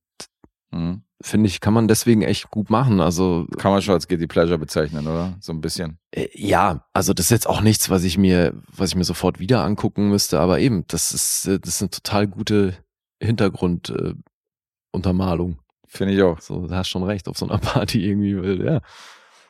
Mhm. 0.72 1.02
finde 1.22 1.48
ich, 1.48 1.60
kann 1.60 1.74
man 1.74 1.86
deswegen 1.88 2.22
echt 2.22 2.50
gut 2.50 2.70
machen. 2.70 3.00
Also 3.00 3.46
Kann 3.58 3.72
man 3.72 3.82
schon 3.82 3.94
als 3.94 4.08
Guilty 4.08 4.26
Pleasure 4.26 4.58
bezeichnen, 4.58 5.06
oder? 5.06 5.36
So 5.40 5.52
ein 5.52 5.60
bisschen. 5.60 5.98
äh, 6.12 6.28
ja, 6.34 6.86
also 6.92 7.12
das 7.12 7.26
ist 7.26 7.30
jetzt 7.30 7.46
auch 7.48 7.60
nichts, 7.60 7.90
was 7.90 8.04
ich 8.04 8.16
mir, 8.18 8.54
was 8.68 8.90
ich 8.90 8.96
mir 8.96 9.04
sofort 9.04 9.38
wieder 9.38 9.62
angucken 9.64 10.08
müsste, 10.08 10.40
aber 10.40 10.58
eben, 10.60 10.84
das 10.88 11.12
ist, 11.12 11.46
äh, 11.46 11.60
das 11.60 11.76
ist 11.76 11.82
eine 11.82 11.90
total 11.90 12.26
gute 12.26 12.76
Hintergrunduntermalung. 13.22 15.52
Äh. 15.52 15.56
Finde 15.88 16.14
ich 16.14 16.22
auch. 16.22 16.40
So, 16.40 16.66
da 16.66 16.76
hast 16.78 16.88
schon 16.88 17.04
recht, 17.04 17.28
auf 17.28 17.38
so 17.38 17.46
einer 17.48 17.58
Party 17.58 18.04
irgendwie, 18.06 18.64
ja. 18.64 18.80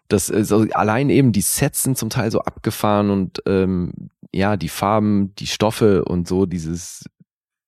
Das 0.09 0.29
ist 0.29 0.53
also 0.53 0.71
allein 0.73 1.11
eben 1.11 1.33
die 1.33 1.41
Sets 1.41 1.83
sind 1.83 1.99
zum 1.99 2.11
Teil 2.11 2.31
so 2.31 2.41
abgefahren 2.41 3.11
und 3.11 3.43
ähm, 3.47 3.93
ja, 4.33 4.57
die 4.57 4.69
Farben, 4.69 5.35
die 5.37 5.47
Stoffe 5.47 6.05
und 6.05 6.29
so, 6.29 6.47
dieses, 6.47 7.05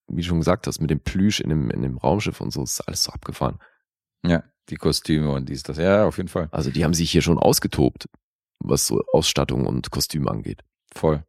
wie 0.07 0.21
du 0.21 0.27
schon 0.27 0.39
gesagt 0.39 0.67
hast, 0.67 0.79
mit 0.79 0.89
dem 0.89 0.99
Plüsch 0.99 1.39
in 1.41 1.49
dem, 1.49 1.69
in 1.71 1.81
dem 1.81 1.97
Raumschiff 1.97 2.41
und 2.41 2.51
so, 2.51 2.63
ist 2.63 2.81
alles 2.81 3.03
so 3.03 3.11
abgefahren. 3.11 3.59
Ja. 4.25 4.43
Die 4.69 4.75
Kostüme 4.75 5.31
und 5.31 5.49
dies, 5.49 5.63
das. 5.63 5.77
Ja, 5.77 6.05
auf 6.05 6.17
jeden 6.17 6.29
Fall. 6.29 6.47
Also 6.51 6.69
die 6.69 6.83
haben 6.83 6.93
sich 6.93 7.09
hier 7.09 7.23
schon 7.23 7.39
ausgetobt, 7.39 8.07
was 8.59 8.85
so 8.85 9.01
Ausstattung 9.13 9.65
und 9.65 9.89
Kostüm 9.89 10.27
angeht. 10.27 10.61
Voll. 10.93 11.23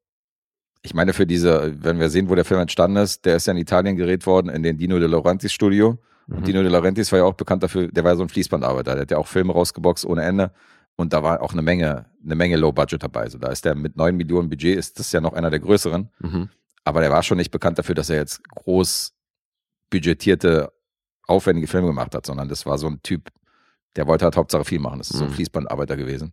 Ich 0.82 0.94
meine, 0.94 1.12
für 1.12 1.26
diese, 1.26 1.82
wenn 1.82 1.98
wir 1.98 2.10
sehen, 2.10 2.28
wo 2.28 2.34
der 2.34 2.44
Film 2.44 2.60
entstanden 2.60 2.98
ist, 2.98 3.24
der 3.24 3.36
ist 3.36 3.46
ja 3.46 3.52
in 3.52 3.58
Italien 3.58 3.96
gedreht 3.96 4.26
worden, 4.26 4.48
in 4.48 4.62
den 4.62 4.76
Dino 4.76 4.98
De 4.98 5.08
Laurentiis 5.08 5.52
Studio. 5.52 5.98
Mhm. 6.26 6.36
Und 6.36 6.46
Dino 6.46 6.62
De 6.62 6.70
Laurentiis 6.70 7.10
war 7.12 7.18
ja 7.20 7.24
auch 7.24 7.34
bekannt 7.34 7.62
dafür, 7.62 7.88
der 7.88 8.04
war 8.04 8.12
ja 8.12 8.16
so 8.16 8.22
ein 8.22 8.28
Fließbandarbeiter, 8.28 8.92
der 8.92 9.02
hat 9.02 9.10
ja 9.10 9.18
auch 9.18 9.26
Filme 9.26 9.52
rausgeboxt 9.52 10.04
ohne 10.04 10.22
Ende. 10.22 10.52
Und 10.96 11.12
da 11.12 11.22
war 11.22 11.40
auch 11.42 11.52
eine 11.52 11.62
Menge, 11.62 12.06
eine 12.22 12.34
Menge 12.34 12.56
Low 12.56 12.72
Budget 12.72 13.02
dabei. 13.02 13.22
Also 13.22 13.38
da 13.38 13.48
ist 13.48 13.64
der 13.64 13.74
mit 13.74 13.96
9 13.96 14.14
Millionen 14.16 14.50
Budget, 14.50 14.76
ist 14.78 14.98
das 14.98 15.12
ja 15.12 15.20
noch 15.20 15.32
einer 15.32 15.50
der 15.50 15.60
größeren. 15.60 16.10
Mhm. 16.18 16.48
Aber 16.84 17.00
der 17.00 17.10
war 17.10 17.22
schon 17.22 17.38
nicht 17.38 17.50
bekannt 17.50 17.78
dafür, 17.78 17.94
dass 17.94 18.10
er 18.10 18.16
jetzt 18.16 18.42
groß 18.50 19.14
budgetierte, 19.90 20.72
aufwendige 21.26 21.66
Filme 21.66 21.88
gemacht 21.88 22.14
hat, 22.14 22.26
sondern 22.26 22.48
das 22.48 22.66
war 22.66 22.78
so 22.78 22.86
ein 22.88 23.02
Typ, 23.02 23.30
der 23.96 24.06
wollte 24.06 24.24
halt 24.24 24.36
Hauptsache 24.36 24.64
viel 24.64 24.78
machen. 24.78 24.98
Das 24.98 25.10
ist 25.10 25.18
so 25.18 25.24
ein 25.24 25.30
Mhm. 25.30 25.34
Fließbandarbeiter 25.34 25.96
gewesen. 25.96 26.32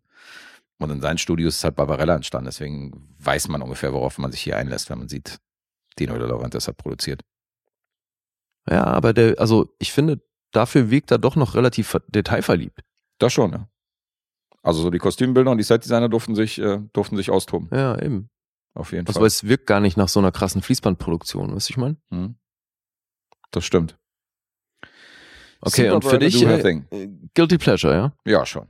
Und 0.80 0.90
in 0.92 1.02
seinen 1.02 1.18
Studios 1.18 1.56
ist 1.56 1.64
halt 1.64 1.76
Barbarella 1.76 2.16
entstanden. 2.16 2.46
Deswegen 2.46 3.16
weiß 3.20 3.48
man 3.48 3.62
ungefähr, 3.62 3.94
worauf 3.94 4.18
man 4.20 4.32
sich 4.32 4.42
hier 4.42 4.58
einlässt, 4.58 4.90
wenn 4.90 5.00
man 5.00 5.08
sieht, 5.10 5.38
Dino 5.98 6.18
De 6.18 6.28
Laurentiis 6.28 6.68
hat 6.68 6.78
produziert. 6.78 7.22
Ja, 8.70 8.84
aber 8.84 9.14
der, 9.14 9.40
also 9.40 9.74
ich 9.80 9.92
finde, 9.92 10.22
dafür 10.52 10.92
wirkt 10.92 11.10
er 11.12 11.18
doch 11.18 11.36
noch 11.36 11.56
relativ 11.56 11.88
ver- 11.88 12.04
detailverliebt. 12.10 12.82
Das 13.18 13.34
schon, 13.34 13.52
ja. 13.54 13.68
Also 14.68 14.82
so 14.82 14.90
die 14.90 14.98
Kostümbilder 14.98 15.50
und 15.52 15.58
die 15.60 15.64
Setdesigner 15.64 16.10
durften 16.10 16.36
sich, 16.36 16.60
äh, 16.60 16.80
durften 16.92 17.16
sich 17.16 17.30
austoben. 17.32 17.70
Ja, 17.72 17.98
eben. 18.02 18.30
Auf 18.74 18.92
jeden 18.92 19.08
Also 19.08 19.22
Fall. 19.22 19.28
es 19.28 19.46
wirkt 19.46 19.66
gar 19.66 19.80
nicht 19.80 19.96
nach 19.98 20.10
so 20.10 20.20
einer 20.20 20.32
krassen 20.32 20.62
Fließbandproduktion, 20.62 21.56
weißt 21.56 21.70
du, 21.70 21.72
ich 21.72 21.78
meine? 21.78 21.96
Mhm. 22.10 22.36
Das 23.52 23.64
stimmt. 23.64 23.98
Okay, 25.62 25.84
Super 25.86 25.96
und 25.96 26.06
für 26.06 26.20
dich 26.20 26.42
äh, 26.44 26.60
äh, 26.92 27.10
Guilty 27.34 27.58
Pleasure, 27.58 27.94
ja? 27.96 28.14
Ja, 28.26 28.46
schon. 28.46 28.68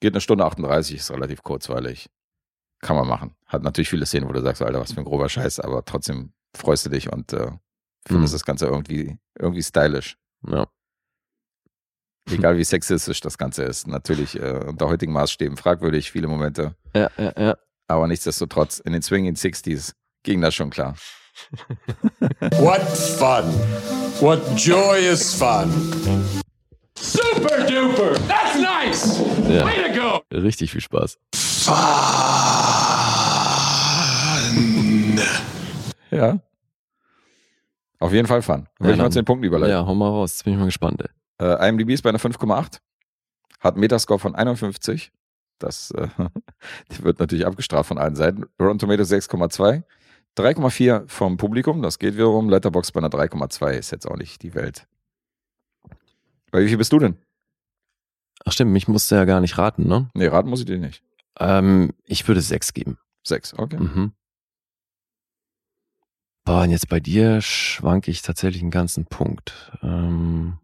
Geht 0.00 0.12
eine 0.12 0.20
Stunde 0.20 0.44
38, 0.44 0.96
ist 0.96 1.10
relativ 1.10 1.42
kurzweilig. 1.42 2.10
Kann 2.80 2.96
man 2.96 3.08
machen. 3.08 3.34
Hat 3.46 3.62
natürlich 3.62 3.88
viele 3.88 4.04
Szenen, 4.06 4.28
wo 4.28 4.32
du 4.32 4.42
sagst, 4.42 4.60
Alter, 4.62 4.80
was 4.80 4.92
für 4.92 5.00
ein 5.00 5.04
grober 5.06 5.28
Scheiß, 5.28 5.60
aber 5.60 5.84
trotzdem 5.84 6.32
freust 6.54 6.84
du 6.86 6.90
dich 6.90 7.10
und 7.10 7.32
äh, 7.32 7.50
findest 8.06 8.32
Mhm. 8.32 8.36
das 8.36 8.44
Ganze 8.44 8.66
irgendwie, 8.66 9.18
irgendwie 9.38 9.62
stylisch. 9.62 10.18
Ja. 10.46 10.66
Egal 12.30 12.56
wie 12.56 12.64
sexistisch 12.64 13.20
das 13.20 13.36
Ganze 13.36 13.64
ist. 13.64 13.86
Natürlich 13.86 14.40
äh, 14.40 14.60
unter 14.66 14.88
heutigen 14.88 15.12
Maßstäben 15.12 15.56
fragwürdig, 15.56 16.10
viele 16.10 16.26
Momente. 16.26 16.74
Ja, 16.94 17.10
ja, 17.18 17.32
ja. 17.38 17.56
Aber 17.86 18.06
nichtsdestotrotz, 18.06 18.78
in 18.78 18.92
den 18.92 19.02
Swinging 19.02 19.34
60s 19.34 19.92
ging 20.22 20.40
das 20.40 20.54
schon 20.54 20.70
klar. 20.70 20.94
What 22.58 22.80
fun! 22.80 23.44
What 24.20 24.40
joyous 24.56 25.34
fun! 25.34 25.70
Super 26.96 27.66
duper! 27.66 28.14
That's 28.26 28.58
nice! 28.58 29.20
Ja. 29.48 29.66
Way 29.66 29.92
to 29.92 30.00
go! 30.00 30.22
Richtig 30.32 30.70
viel 30.72 30.80
Spaß. 30.80 31.18
Ja. 36.10 36.38
Auf 37.98 38.12
jeden 38.12 38.28
Fall 38.28 38.42
fun. 38.42 38.68
Ja, 38.80 38.90
ich 38.90 38.96
mal 38.96 39.10
zu 39.10 39.18
den 39.18 39.24
Punkten 39.24 39.44
überleiten. 39.44 39.74
Ja, 39.74 39.86
hau 39.86 39.94
mal 39.94 40.08
raus. 40.08 40.34
Jetzt 40.34 40.44
bin 40.44 40.54
ich 40.54 40.58
mal 40.58 40.66
gespannt. 40.66 41.02
Ey. 41.02 41.08
Äh, 41.40 41.68
IMDb 41.68 41.90
ist 41.90 42.02
bei 42.02 42.10
einer 42.10 42.20
5,8. 42.20 42.80
Hat 43.60 43.74
einen 43.74 43.80
Metascore 43.80 44.18
von 44.18 44.34
51. 44.34 45.12
Das 45.58 45.90
äh, 45.92 46.08
wird 47.00 47.18
natürlich 47.18 47.46
abgestraft 47.46 47.88
von 47.88 47.98
allen 47.98 48.16
Seiten. 48.16 48.44
Rotten 48.60 48.78
Tomatoes 48.78 49.10
6,2. 49.10 49.82
3,4 50.36 51.08
vom 51.08 51.36
Publikum. 51.36 51.82
Das 51.82 51.98
geht 51.98 52.14
wiederum. 52.14 52.48
Letterbox 52.48 52.92
bei 52.92 53.00
einer 53.00 53.08
3,2. 53.08 53.72
Ist 53.72 53.92
jetzt 53.92 54.06
auch 54.06 54.16
nicht 54.16 54.42
die 54.42 54.54
Welt. 54.54 54.86
Bei 56.50 56.62
wie 56.62 56.68
viel 56.68 56.78
bist 56.78 56.92
du 56.92 56.98
denn? 56.98 57.16
Ach 58.44 58.52
stimmt, 58.52 58.72
mich 58.72 58.88
musste 58.88 59.16
ja 59.16 59.24
gar 59.24 59.40
nicht 59.40 59.58
raten, 59.58 59.86
ne? 59.88 60.10
Nee, 60.14 60.26
raten 60.26 60.50
muss 60.50 60.60
ich 60.60 60.66
dir 60.66 60.78
nicht. 60.78 61.02
Ähm, 61.38 61.92
ich 62.04 62.26
würde 62.28 62.40
sechs 62.40 62.74
geben. 62.74 62.98
Sechs, 63.22 63.54
okay. 63.54 63.78
Mhm. 63.78 64.12
Boah, 66.44 66.62
und 66.62 66.70
jetzt 66.70 66.88
bei 66.88 67.00
dir 67.00 67.40
schwanke 67.40 68.10
ich 68.10 68.20
tatsächlich 68.20 68.60
einen 68.60 68.70
ganzen 68.70 69.06
Punkt. 69.06 69.72
Ähm, 69.82 70.58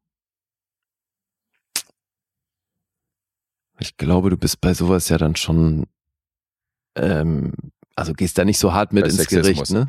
ich 3.80 3.96
glaube, 3.96 4.30
du 4.30 4.36
bist 4.36 4.60
bei 4.60 4.74
sowas 4.74 5.08
ja 5.08 5.18
dann 5.18 5.36
schon, 5.36 5.86
ähm, 6.96 7.52
also 7.96 8.12
gehst 8.12 8.38
da 8.38 8.44
nicht 8.44 8.58
so 8.58 8.72
hart 8.72 8.92
mit 8.92 9.04
Bei 9.04 9.08
ins 9.08 9.18
Sexismus. 9.18 9.44
Gericht, 9.44 9.70
ne? 9.70 9.86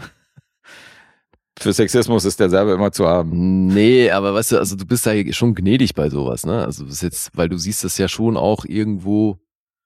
Für 1.60 1.74
Sexismus 1.74 2.26
ist 2.26 2.40
der 2.40 2.50
selber 2.50 2.74
immer 2.74 2.92
zu 2.92 3.06
haben. 3.08 3.68
Nee, 3.68 4.10
aber 4.10 4.34
weißt 4.34 4.54
du, 4.54 4.58
also 4.58 4.76
du 4.76 4.86
bist 4.86 5.06
da 5.06 5.12
schon 5.32 5.54
gnädig 5.54 5.94
bei 5.94 6.10
sowas, 6.10 6.46
ne? 6.46 6.64
Also 6.66 6.86
das 6.86 6.96
ist 6.96 7.04
jetzt, 7.04 7.38
weil 7.38 7.50
du 7.50 7.58
siehst 7.58 7.84
das 7.84 7.98
ja 7.98 8.08
schon 8.08 8.38
auch 8.38 8.66
irgendwo, 8.66 9.38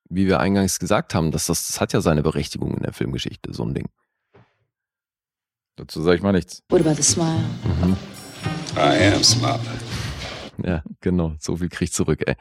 wie 0.08 0.28
wir 0.28 0.40
eingangs 0.40 0.80
gesagt 0.80 1.16
haben, 1.16 1.32
dass 1.32 1.48
das, 1.48 1.68
das 1.68 1.82
hat 1.82 1.92
ja 1.92 2.02
seine 2.02 2.22
Berechtigung 2.22 2.76
in 2.76 2.84
der 2.84 2.94
Filmgeschichte, 2.94 3.54
so 3.54 3.64
ein 3.64 3.74
Ding. 3.74 3.88
Dazu 5.76 6.02
sage 6.02 6.18
ich 6.18 6.22
mal 6.22 6.32
nichts. 6.32 6.64
What 6.70 6.82
about 6.82 6.96
the 6.96 7.04
smile? 7.04 7.44
I 8.78 9.14
am 9.14 9.24
smiling. 9.24 9.60
Ja, 10.64 10.84
genau, 11.02 11.34
so 11.40 11.58
viel 11.58 11.68
krieg 11.68 11.90
ich 11.90 11.94
zurück, 11.94 12.22
ey. 12.26 12.36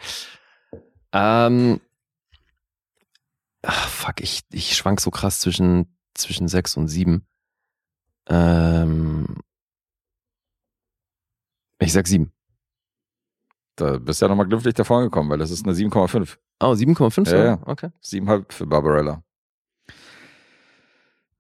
Ähm, 1.15 1.81
ach, 3.63 3.89
fuck, 3.89 4.21
ich, 4.21 4.43
ich 4.51 4.77
schwank 4.77 5.01
so 5.01 5.11
krass 5.13 5.39
zwischen, 5.39 5.97
zwischen 6.13 6.49
sechs 6.49 6.77
und 6.77 6.89
sieben. 6.89 7.25
Ähm, 8.27 9.37
ich 11.79 11.93
sag 11.93 12.09
sieben. 12.09 12.33
Da 13.77 13.99
bist 13.99 14.21
du 14.21 14.27
ja 14.27 14.29
nochmal 14.29 14.47
glimpflich 14.47 14.75
davon 14.75 15.05
gekommen, 15.05 15.31
weil 15.31 15.39
das 15.39 15.51
ist 15.51 15.65
eine 15.65 15.75
7,5. 15.75 16.37
Oh, 16.61 16.73
7,5? 16.73 17.31
Ja, 17.31 17.45
ja. 17.45 17.59
Okay. 17.65 17.91
7,5 18.03 18.53
für 18.53 18.67
Barbarella. 18.67 19.23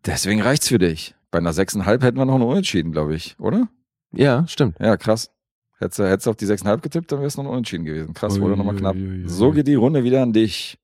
Deswegen 0.06 0.42
reicht's 0.42 0.68
für 0.68 0.78
dich. 0.78 1.14
Bei 1.30 1.38
einer 1.38 1.52
6,5 1.52 2.02
hätten 2.02 2.18
wir 2.18 2.24
noch 2.24 2.34
einen 2.34 2.44
Unentschieden, 2.44 2.92
glaube 2.92 3.14
ich, 3.14 3.38
oder? 3.40 3.68
Ja, 4.12 4.46
stimmt. 4.46 4.78
Ja, 4.78 4.96
krass. 4.96 5.30
Hättest 5.78 5.98
du, 5.98 6.08
hättest 6.08 6.26
du 6.26 6.30
auf 6.30 6.36
die 6.36 6.46
6,5 6.46 6.80
getippt, 6.82 7.10
dann 7.12 7.18
wäre 7.18 7.26
es 7.26 7.36
noch 7.36 7.44
ein 7.44 7.50
Unentschieden 7.50 7.84
gewesen. 7.84 8.14
Krass, 8.14 8.40
wurde 8.40 8.56
nochmal 8.56 8.76
knapp. 8.76 8.94
ui, 8.94 9.22
ui, 9.22 9.28
So 9.28 9.50
geht 9.50 9.66
die 9.66 9.74
Runde 9.74 10.04
wieder 10.04 10.22
an 10.22 10.32
dich. 10.32 10.78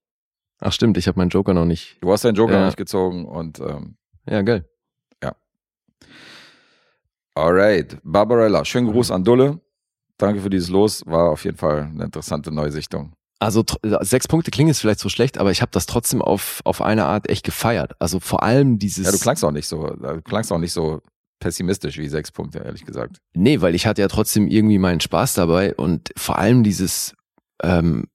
Ach 0.59 0.71
stimmt, 0.73 0.97
ich 0.97 1.07
habe 1.07 1.17
meinen 1.19 1.29
Joker 1.29 1.53
noch 1.53 1.65
nicht. 1.65 1.97
Du 2.01 2.11
hast 2.11 2.23
deinen 2.25 2.35
Joker 2.35 2.53
Ja. 2.53 2.59
noch 2.59 2.65
nicht 2.67 2.77
gezogen 2.77 3.25
und 3.25 3.59
ähm, 3.59 3.95
Ja, 4.29 4.41
geil. 4.41 4.65
alright. 7.35 7.97
Barbarella, 8.03 8.65
schönen 8.65 8.91
Gruß 8.91 9.11
an 9.11 9.23
Dulle. 9.23 9.59
Danke 10.17 10.41
für 10.41 10.49
dieses 10.49 10.69
Los. 10.69 11.03
War 11.05 11.29
auf 11.31 11.45
jeden 11.45 11.57
Fall 11.57 11.83
eine 11.93 12.03
interessante 12.05 12.51
Neusichtung. 12.51 13.13
Also 13.39 13.61
tr- 13.61 14.03
sechs 14.05 14.27
Punkte 14.27 14.51
klingen 14.51 14.67
jetzt 14.67 14.81
vielleicht 14.81 14.99
so 14.99 15.09
schlecht, 15.09 15.39
aber 15.39 15.49
ich 15.49 15.61
habe 15.63 15.71
das 15.71 15.87
trotzdem 15.87 16.21
auf, 16.21 16.61
auf 16.63 16.81
eine 16.81 17.05
Art 17.05 17.27
echt 17.29 17.43
gefeiert. 17.43 17.93
Also 17.99 18.19
vor 18.19 18.43
allem 18.43 18.77
dieses. 18.77 19.05
Ja, 19.05 19.11
du 19.11 19.17
klangst 19.17 19.43
auch 19.43 19.51
nicht 19.51 19.67
so, 19.67 19.87
du 19.87 20.21
klangst 20.21 20.51
auch 20.51 20.59
nicht 20.59 20.73
so 20.73 21.01
pessimistisch 21.41 21.97
wie 21.97 22.07
sechs 22.07 22.31
Punkte, 22.31 22.59
ehrlich 22.59 22.85
gesagt. 22.85 23.17
Nee, 23.33 23.59
weil 23.59 23.75
ich 23.75 23.85
hatte 23.85 24.01
ja 24.01 24.07
trotzdem 24.07 24.47
irgendwie 24.47 24.79
meinen 24.79 25.01
Spaß 25.01 25.33
dabei 25.33 25.75
und 25.75 26.11
vor 26.15 26.37
allem 26.39 26.63
dieses, 26.63 27.13
ähm, 27.61 28.05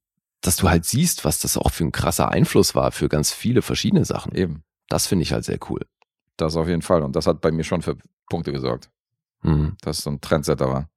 dass 0.41 0.57
du 0.57 0.71
halt 0.71 0.87
siehst, 0.87 1.27
was 1.27 1.41
das 1.41 1.59
auch 1.59 1.71
für 1.71 1.85
ein 1.85 1.93
krasser 1.93 2.31
Einfluss 2.31 2.75
war 2.75 2.91
für 2.93 3.09
ganz 3.11 3.31
viele 3.33 3.61
verschiedene 3.61 4.05
Sachen. 4.07 4.35
Eben. 4.35 4.63
Das 4.89 5.07
finde 5.07 5.25
ich 5.25 5.33
halt 5.33 5.45
sehr 5.45 5.59
cool. 5.69 5.81
Das 6.39 6.57
auf 6.57 6.69
jeden 6.69 6.83
Fall. 6.83 7.03
Und 7.03 7.15
das 7.17 7.27
hat 7.27 7.41
bei 7.43 7.51
mir 7.53 7.65
schon 7.65 7.83
für 7.83 7.97
Punkte 8.31 8.53
gesorgt, 8.53 8.89
Mhm. 9.43 9.77
dass 9.83 9.99
so 9.99 10.11
ein 10.11 10.21
Trendsetter 10.23 10.69
war. 10.69 10.89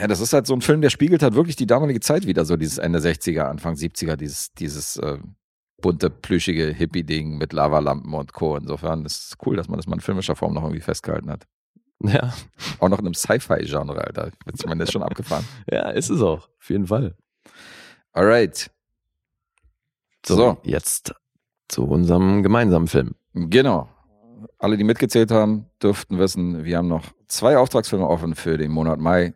Ja, 0.00 0.06
das 0.08 0.20
ist 0.20 0.32
halt 0.34 0.46
so 0.46 0.54
ein 0.54 0.60
Film, 0.60 0.82
der 0.82 0.90
spiegelt 0.90 1.22
halt 1.22 1.34
wirklich 1.34 1.56
die 1.56 1.66
damalige 1.66 2.00
Zeit 2.00 2.26
wieder, 2.26 2.44
so 2.44 2.56
dieses 2.56 2.76
Ende 2.78 2.98
60er, 2.98 3.44
Anfang 3.48 3.74
70er, 3.76 4.16
dieses, 4.16 4.52
dieses 4.52 4.98
äh, 4.98 5.18
bunte, 5.80 6.10
plüschige 6.10 6.66
Hippie-Ding 6.72 7.36
mit 7.38 7.52
Lavalampen 7.52 8.12
und 8.14 8.32
Co. 8.32 8.56
Insofern 8.56 9.04
ist 9.04 9.16
es 9.30 9.34
cool, 9.44 9.56
dass 9.56 9.68
man 9.68 9.76
das 9.78 9.86
mal 9.86 9.94
in 9.96 10.00
filmischer 10.00 10.36
Form 10.36 10.54
noch 10.54 10.62
irgendwie 10.62 10.80
festgehalten 10.80 11.30
hat. 11.30 11.46
Ja. 12.02 12.32
Auch 12.78 12.88
noch 12.88 12.98
in 12.98 13.06
einem 13.06 13.14
Sci-Fi-Genre, 13.14 13.96
Alter. 14.04 14.30
Ich 14.54 14.66
meine, 14.66 14.80
das 14.80 14.88
ist 14.88 14.92
schon 14.92 15.02
abgefahren. 15.02 15.44
ja, 15.70 15.90
ist 15.90 16.10
es 16.10 16.20
auch. 16.20 16.48
Auf 16.58 16.70
jeden 16.70 16.86
Fall. 16.86 17.16
Alright. 18.12 18.70
So, 20.24 20.36
So. 20.36 20.58
jetzt 20.64 21.14
zu 21.68 21.84
unserem 21.84 22.42
gemeinsamen 22.42 22.86
Film. 22.88 23.14
Genau. 23.34 23.88
Alle, 24.58 24.76
die 24.76 24.84
mitgezählt 24.84 25.30
haben, 25.30 25.66
dürften 25.82 26.18
wissen, 26.18 26.64
wir 26.64 26.76
haben 26.78 26.88
noch 26.88 27.04
zwei 27.28 27.56
Auftragsfilme 27.58 28.06
offen 28.06 28.34
für 28.34 28.56
den 28.58 28.70
Monat 28.70 28.98
Mai. 28.98 29.34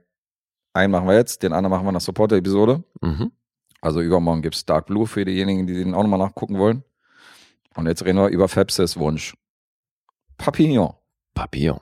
Einen 0.72 0.92
machen 0.92 1.08
wir 1.08 1.14
jetzt, 1.16 1.42
den 1.42 1.52
anderen 1.52 1.70
machen 1.70 1.86
wir 1.86 1.92
nach 1.92 2.00
Supporter-Episode. 2.00 2.84
Mhm. 3.00 3.32
Also 3.80 4.00
übermorgen 4.00 4.42
gibt's 4.42 4.66
Dark 4.66 4.86
Blue 4.86 5.06
für 5.06 5.24
diejenigen, 5.24 5.66
die 5.66 5.74
den 5.74 5.94
auch 5.94 6.02
nochmal 6.02 6.18
nachgucken 6.18 6.58
wollen. 6.58 6.84
Und 7.74 7.86
jetzt 7.86 8.04
reden 8.04 8.18
wir 8.18 8.28
über 8.28 8.48
Fepsis 8.48 8.96
Wunsch. 8.98 9.34
Papillon. 10.36 10.94
Papillon. 11.34 11.80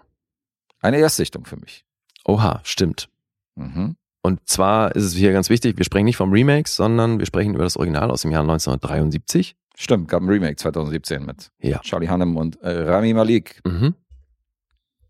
Eine 0.81 0.99
Erstsichtung 0.99 1.45
für 1.45 1.57
mich. 1.57 1.85
Oha, 2.25 2.61
stimmt. 2.63 3.09
Mhm. 3.57 3.97
Und 4.23 4.49
zwar 4.49 4.95
ist 4.95 5.05
es 5.05 5.15
hier 5.15 5.33
ganz 5.33 5.49
wichtig, 5.49 5.79
wir 5.79 5.85
sprechen 5.85 6.05
nicht 6.05 6.17
vom 6.17 6.33
Remake, 6.33 6.69
sondern 6.69 7.19
wir 7.19 7.27
sprechen 7.27 7.55
über 7.55 7.65
das 7.65 7.77
Original 7.77 8.11
aus 8.11 8.23
dem 8.23 8.31
Jahr 8.31 8.43
1973. 8.43 9.57
Stimmt, 9.77 10.09
gab 10.09 10.23
ein 10.23 10.29
Remake 10.29 10.57
2017 10.57 11.25
mit 11.25 11.51
Ja. 11.61 11.79
Charlie 11.81 12.09
Hannem 12.09 12.37
und 12.37 12.61
äh, 12.63 12.69
Rami 12.91 13.15
Malik. 13.15 13.61
Mhm. 13.65 13.95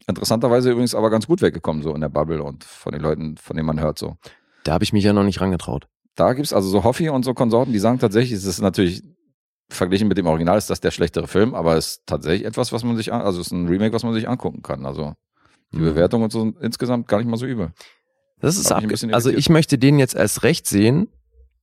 Interessanterweise 0.06 0.70
übrigens 0.70 0.94
aber 0.94 1.10
ganz 1.10 1.26
gut 1.26 1.42
weggekommen, 1.42 1.82
so 1.82 1.94
in 1.94 2.00
der 2.00 2.08
Bubble 2.08 2.42
und 2.42 2.64
von 2.64 2.92
den 2.92 3.02
Leuten, 3.02 3.36
von 3.36 3.56
denen 3.56 3.66
man 3.66 3.80
hört 3.80 3.98
so. 3.98 4.16
Da 4.64 4.72
habe 4.74 4.84
ich 4.84 4.92
mich 4.92 5.04
ja 5.04 5.12
noch 5.12 5.24
nicht 5.24 5.40
rangetraut. 5.40 5.88
Da 6.18 6.32
gibt's 6.32 6.52
also 6.52 6.68
so 6.68 6.82
Hoffi 6.82 7.10
und 7.10 7.24
so 7.24 7.32
Konsorten, 7.32 7.72
die 7.72 7.78
sagen 7.78 8.00
tatsächlich, 8.00 8.32
es 8.32 8.44
ist 8.44 8.60
natürlich 8.60 9.02
verglichen 9.70 10.08
mit 10.08 10.18
dem 10.18 10.26
Original 10.26 10.58
ist 10.58 10.68
das 10.68 10.80
der 10.80 10.90
schlechtere 10.90 11.28
Film, 11.28 11.54
aber 11.54 11.76
es 11.76 11.86
ist 11.86 12.06
tatsächlich 12.06 12.44
etwas, 12.44 12.72
was 12.72 12.82
man 12.82 12.96
sich, 12.96 13.12
an, 13.12 13.20
also 13.20 13.40
es 13.40 13.48
ist 13.48 13.52
ein 13.52 13.68
Remake, 13.68 13.92
was 13.92 14.02
man 14.02 14.14
sich 14.14 14.28
angucken 14.28 14.62
kann. 14.62 14.84
Also 14.84 15.14
die 15.72 15.78
Mhm. 15.78 15.84
Bewertung 15.84 16.22
und 16.22 16.32
so 16.32 16.52
insgesamt 16.60 17.06
gar 17.06 17.18
nicht 17.18 17.28
mal 17.28 17.36
so 17.36 17.46
übel. 17.46 17.72
Das 18.40 18.56
ist 18.56 18.68
bisschen 18.88 19.14
Also 19.14 19.30
ich 19.30 19.48
möchte 19.48 19.78
den 19.78 19.98
jetzt 20.00 20.16
erst 20.16 20.42
recht 20.42 20.66
sehen, 20.66 21.08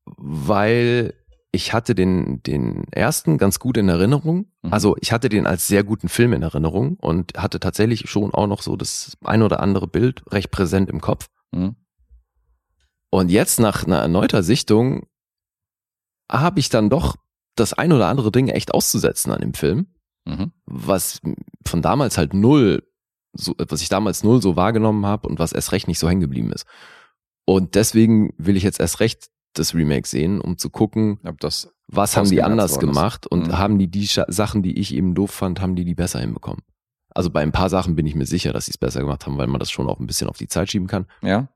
weil 0.06 1.14
ich 1.52 1.74
hatte 1.74 1.94
den, 1.94 2.42
den 2.44 2.86
ersten 2.92 3.38
ganz 3.38 3.60
gut 3.60 3.76
in 3.76 3.90
Erinnerung. 3.90 4.46
Mhm. 4.62 4.72
Also 4.72 4.96
ich 5.02 5.12
hatte 5.12 5.28
den 5.28 5.48
als 5.48 5.68
sehr 5.68 5.84
guten 5.84 6.08
Film 6.08 6.32
in 6.32 6.44
Erinnerung 6.44 6.96
und 6.96 7.38
hatte 7.38 7.60
tatsächlich 7.60 8.10
schon 8.10 8.34
auch 8.34 8.48
noch 8.48 8.62
so 8.62 8.78
das 8.78 9.18
ein 9.26 9.42
oder 9.42 9.60
andere 9.60 9.88
Bild 9.88 10.24
recht 10.32 10.52
präsent 10.52 10.90
im 10.90 11.02
Kopf. 11.02 11.28
Mhm. 11.52 11.76
Und 13.10 13.30
jetzt 13.30 13.60
nach 13.60 13.86
einer 13.86 14.00
erneuter 14.00 14.44
Sichtung 14.44 15.08
habe 16.32 16.60
ich 16.60 16.70
dann 16.70 16.90
doch 16.90 17.16
das 17.56 17.74
ein 17.74 17.92
oder 17.94 18.08
andere 18.08 18.32
Ding 18.32 18.48
echt 18.50 18.74
auszusetzen 18.74 19.32
an 19.32 19.42
dem 19.42 19.54
Film, 19.54 19.88
Mhm. 20.28 20.52
was 20.66 21.22
von 21.66 21.82
damals 21.82 22.18
halt 22.18 22.34
null, 22.34 22.84
so, 23.34 23.54
was 23.58 23.82
ich 23.82 23.90
damals 23.90 24.24
null 24.24 24.42
so 24.42 24.56
wahrgenommen 24.56 25.06
habe 25.06 25.28
und 25.28 25.40
was 25.40 25.52
erst 25.54 25.72
recht 25.72 25.88
nicht 25.88 26.00
so 26.00 26.10
hängen 26.10 26.22
geblieben 26.22 26.52
ist. 26.52 26.66
Und 27.46 27.76
deswegen 27.76 28.34
will 28.38 28.58
ich 28.58 28.64
jetzt 28.64 28.80
erst 28.80 29.00
recht 29.00 29.30
das 29.54 29.74
Remake 29.76 30.08
sehen, 30.08 30.42
um 30.42 30.58
zu 30.58 30.70
gucken, 30.70 31.20
was 31.88 32.18
haben 32.18 32.30
die 32.30 32.42
anders 32.42 32.80
gemacht 32.80 33.28
und 33.28 33.48
Mhm. 33.48 33.58
haben 33.58 33.80
die 33.80 33.88
die 33.88 34.08
Scha- 34.08 34.30
Sachen, 34.32 34.64
die 34.64 34.78
ich 34.80 34.94
eben 34.94 35.14
doof 35.14 35.32
fand, 35.32 35.62
haben 35.62 35.76
die 35.76 35.86
die 35.86 35.96
besser 35.96 36.20
hinbekommen. 36.20 36.64
Also 37.14 37.30
bei 37.30 37.42
ein 37.42 37.54
paar 37.54 37.70
Sachen 37.70 37.96
bin 37.96 38.06
ich 38.08 38.16
mir 38.16 38.26
sicher, 38.26 38.52
dass 38.52 38.66
sie 38.66 38.72
es 38.72 38.78
besser 38.78 39.00
gemacht 39.00 39.26
haben, 39.26 39.38
weil 39.38 39.48
man 39.48 39.60
das 39.60 39.72
schon 39.72 39.88
auch 39.88 40.00
ein 40.02 40.08
bisschen 40.08 40.28
auf 40.28 40.38
die 40.38 40.48
Zeit 40.48 40.70
schieben 40.72 40.88
kann. 40.88 41.06
ja, 41.22 41.48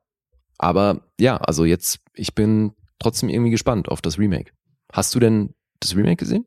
Aber 0.59 1.01
ja, 1.19 1.37
also 1.37 1.65
jetzt, 1.65 1.99
ich 2.13 2.35
bin 2.35 2.73
trotzdem 2.99 3.29
irgendwie 3.29 3.51
gespannt 3.51 3.89
auf 3.89 4.01
das 4.01 4.19
Remake. 4.19 4.51
Hast 4.91 5.15
du 5.15 5.19
denn 5.19 5.53
das 5.79 5.95
Remake 5.95 6.17
gesehen? 6.17 6.45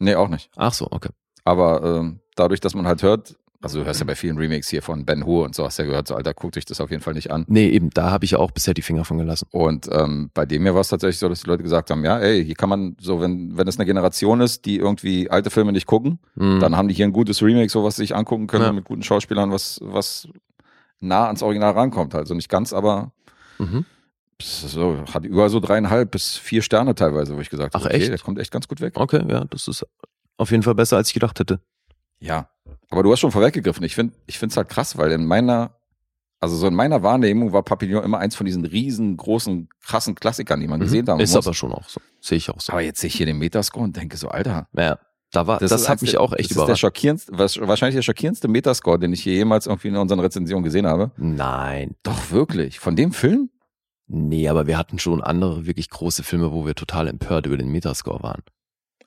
nee, 0.00 0.14
auch 0.14 0.28
nicht. 0.28 0.50
Ach 0.56 0.72
so, 0.74 0.86
okay. 0.90 1.08
Aber 1.44 1.82
ähm, 2.00 2.20
dadurch, 2.36 2.60
dass 2.60 2.74
man 2.74 2.86
halt 2.86 3.02
hört, 3.02 3.36
also 3.62 3.78
du 3.80 3.86
hörst 3.86 4.00
ja 4.00 4.04
bei 4.06 4.14
vielen 4.16 4.36
Remakes 4.36 4.68
hier 4.68 4.82
von 4.82 5.06
Ben 5.06 5.24
Hur 5.24 5.44
und 5.46 5.54
so, 5.54 5.64
hast 5.64 5.78
ja 5.78 5.86
gehört, 5.86 6.08
so 6.08 6.14
Alter, 6.14 6.34
guck 6.34 6.52
dich 6.52 6.66
das 6.66 6.80
auf 6.82 6.90
jeden 6.90 7.02
Fall 7.02 7.14
nicht 7.14 7.30
an. 7.30 7.46
Nee, 7.48 7.68
eben, 7.68 7.88
da 7.90 8.10
habe 8.10 8.26
ich 8.26 8.32
ja 8.32 8.38
auch 8.38 8.50
bisher 8.50 8.74
die 8.74 8.82
Finger 8.82 9.06
von 9.06 9.16
gelassen. 9.16 9.48
Und 9.52 9.88
ähm, 9.90 10.30
bei 10.34 10.44
dem 10.44 10.62
hier 10.64 10.74
war 10.74 10.82
es 10.82 10.88
tatsächlich 10.88 11.18
so, 11.18 11.28
dass 11.30 11.40
die 11.42 11.48
Leute 11.48 11.62
gesagt 11.62 11.90
haben, 11.90 12.04
ja, 12.04 12.18
ey, 12.18 12.44
hier 12.44 12.54
kann 12.56 12.68
man 12.68 12.96
so, 13.00 13.22
wenn, 13.22 13.56
wenn 13.56 13.66
es 13.66 13.78
eine 13.78 13.86
Generation 13.86 14.42
ist, 14.42 14.66
die 14.66 14.76
irgendwie 14.76 15.30
alte 15.30 15.48
Filme 15.48 15.72
nicht 15.72 15.86
gucken, 15.86 16.18
Mhm. 16.34 16.60
dann 16.60 16.76
haben 16.76 16.88
die 16.88 16.94
hier 16.94 17.06
ein 17.06 17.12
gutes 17.14 17.40
Remake, 17.42 17.70
so 17.70 17.84
was 17.84 17.96
sie 17.96 18.02
sich 18.02 18.14
angucken 18.14 18.46
können 18.48 18.64
Ja. 18.64 18.72
mit 18.72 18.84
guten 18.84 19.02
Schauspielern, 19.02 19.50
was, 19.52 19.78
was 19.82 20.28
nah 21.00 21.26
ans 21.28 21.42
Original 21.42 21.72
rankommt. 21.72 22.14
Also 22.14 22.34
nicht 22.34 22.50
ganz, 22.50 22.74
aber 22.74 23.12
Mhm. 23.58 23.84
so, 24.40 25.04
hat 25.12 25.24
überall 25.24 25.48
so 25.50 25.60
dreieinhalb 25.60 26.10
bis 26.10 26.36
vier 26.36 26.62
Sterne 26.62 26.94
teilweise, 26.94 27.36
wo 27.36 27.40
ich 27.40 27.50
gesagt 27.50 27.74
habe, 27.74 27.84
Ach, 27.84 27.88
okay, 27.88 27.98
echt? 28.00 28.08
der 28.10 28.18
kommt 28.18 28.38
echt 28.38 28.50
ganz 28.50 28.68
gut 28.68 28.80
weg. 28.80 28.94
Okay, 28.96 29.24
ja, 29.28 29.44
das 29.44 29.68
ist 29.68 29.86
auf 30.36 30.50
jeden 30.50 30.62
Fall 30.62 30.74
besser, 30.74 30.96
als 30.96 31.08
ich 31.08 31.14
gedacht 31.14 31.38
hätte. 31.38 31.60
Ja. 32.18 32.48
Aber 32.90 33.02
du 33.02 33.12
hast 33.12 33.20
schon 33.20 33.30
vorweggegriffen. 33.32 33.84
Ich 33.84 33.94
finde 33.94 34.14
ich 34.26 34.38
finde 34.38 34.52
es 34.52 34.56
halt 34.56 34.68
krass, 34.68 34.96
weil 34.96 35.12
in 35.12 35.24
meiner, 35.26 35.74
also 36.40 36.56
so 36.56 36.66
in 36.66 36.74
meiner 36.74 37.02
Wahrnehmung 37.02 37.52
war 37.52 37.62
Papillon 37.62 38.02
immer 38.04 38.18
eins 38.18 38.34
von 38.36 38.46
diesen 38.46 38.64
riesengroßen, 38.64 39.68
krassen 39.80 40.14
Klassikern, 40.14 40.60
die 40.60 40.68
man 40.68 40.80
gesehen 40.80 41.06
haben 41.08 41.16
Mhm. 41.18 41.22
Ist 41.24 41.34
muss. 41.34 41.46
aber 41.46 41.54
schon 41.54 41.72
auch 41.72 41.88
so. 41.88 42.00
Sehe 42.20 42.38
ich 42.38 42.50
auch 42.50 42.60
so. 42.60 42.72
aber 42.72 42.82
jetzt 42.82 43.00
sehe 43.00 43.08
ich 43.08 43.14
hier 43.14 43.26
den 43.26 43.38
Metascore 43.38 43.84
und 43.84 43.96
denke 43.96 44.16
so, 44.16 44.28
Alter, 44.28 44.68
ja, 44.76 44.98
da 45.34 45.46
war, 45.46 45.58
das, 45.58 45.72
ist 45.72 45.88
hat 45.88 46.00
mich 46.02 46.12
der- 46.12 46.20
auch 46.20 46.32
echt 46.32 46.42
das 46.42 46.50
ist 46.50 46.56
der 46.56 46.64
überrascht. 46.64 46.80
schockierendste, 46.80 47.32
wahrscheinlich 47.38 47.94
der 47.96 48.02
schockierendste 48.02 48.48
Metascore, 48.48 48.98
den 48.98 49.12
ich 49.12 49.22
hier 49.22 49.34
jemals 49.34 49.66
irgendwie 49.66 49.88
in 49.88 49.96
unseren 49.96 50.20
Rezensionen 50.20 50.64
gesehen 50.64 50.86
habe. 50.86 51.10
Nein. 51.16 51.94
Doch, 52.02 52.30
wirklich. 52.30 52.78
Von 52.80 52.96
dem 52.96 53.12
Film? 53.12 53.50
Nee, 54.06 54.48
aber 54.48 54.66
wir 54.66 54.76
hatten 54.78 54.98
schon 54.98 55.22
andere 55.22 55.66
wirklich 55.66 55.88
große 55.90 56.22
Filme, 56.22 56.52
wo 56.52 56.66
wir 56.66 56.74
total 56.74 57.08
empört 57.08 57.46
über 57.46 57.56
den 57.56 57.68
Metascore 57.70 58.22
waren. 58.22 58.42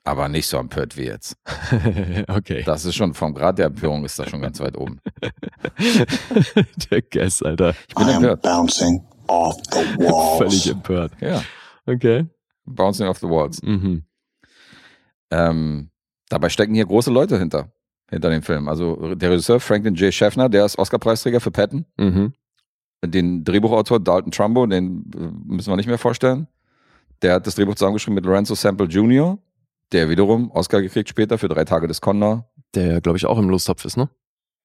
Aber 0.04 0.28
nicht 0.28 0.46
so 0.46 0.56
empört 0.56 0.96
wie 0.96 1.04
jetzt. 1.04 1.36
okay. 2.28 2.62
Das 2.64 2.84
ist 2.84 2.94
schon 2.94 3.14
vom 3.14 3.34
Grad 3.34 3.58
der 3.58 3.66
Empörung 3.66 4.04
ist 4.04 4.18
das 4.18 4.28
schon 4.30 4.40
ganz 4.40 4.58
weit 4.60 4.76
oben. 4.76 5.00
der 6.90 7.02
Guess, 7.02 7.42
Alter. 7.42 7.74
Ich 7.88 7.94
bin 7.94 8.06
I 8.08 8.10
am 8.12 8.16
empört. 8.24 8.42
bouncing 8.42 9.04
off 9.26 9.56
the 9.70 9.78
walls. 9.98 10.38
Völlig 10.38 10.70
empört. 10.70 11.12
Ja. 11.20 11.42
Okay. 11.86 12.26
Bouncing 12.64 13.06
off 13.06 13.18
the 13.18 13.28
walls. 13.28 13.62
Mhm. 13.62 14.04
Ähm, 15.30 15.90
dabei 16.28 16.48
stecken 16.48 16.74
hier 16.74 16.86
große 16.86 17.10
Leute 17.10 17.38
hinter, 17.38 17.70
hinter 18.10 18.30
dem 18.30 18.42
Film. 18.42 18.68
Also 18.68 19.14
der 19.14 19.30
Regisseur 19.30 19.60
Franklin 19.60 19.94
J. 19.94 20.12
Schaffner, 20.12 20.48
der 20.48 20.64
ist 20.64 20.78
Oscar-Preisträger 20.78 21.40
für 21.40 21.50
Patton. 21.50 21.84
Mhm. 21.96 22.32
Den 23.04 23.44
Drehbuchautor 23.44 24.00
Dalton 24.00 24.32
Trumbo, 24.32 24.66
den 24.66 25.04
äh, 25.16 25.28
müssen 25.44 25.70
wir 25.70 25.76
nicht 25.76 25.86
mehr 25.86 25.98
vorstellen. 25.98 26.48
Der 27.22 27.34
hat 27.34 27.46
das 27.46 27.54
Drehbuch 27.54 27.74
zusammengeschrieben 27.74 28.14
mit 28.16 28.24
Lorenzo 28.24 28.54
Sample 28.54 28.86
Jr., 28.86 29.38
der 29.92 30.08
wiederum 30.10 30.50
Oscar 30.50 30.82
gekriegt 30.82 31.08
später 31.08 31.38
für 31.38 31.48
drei 31.48 31.64
Tage 31.64 31.86
des 31.86 32.00
Condor. 32.00 32.48
Der, 32.74 33.00
glaube 33.00 33.16
ich, 33.16 33.24
auch 33.26 33.38
im 33.38 33.48
Lostopf 33.48 33.84
ist, 33.84 33.96
ne? 33.96 34.08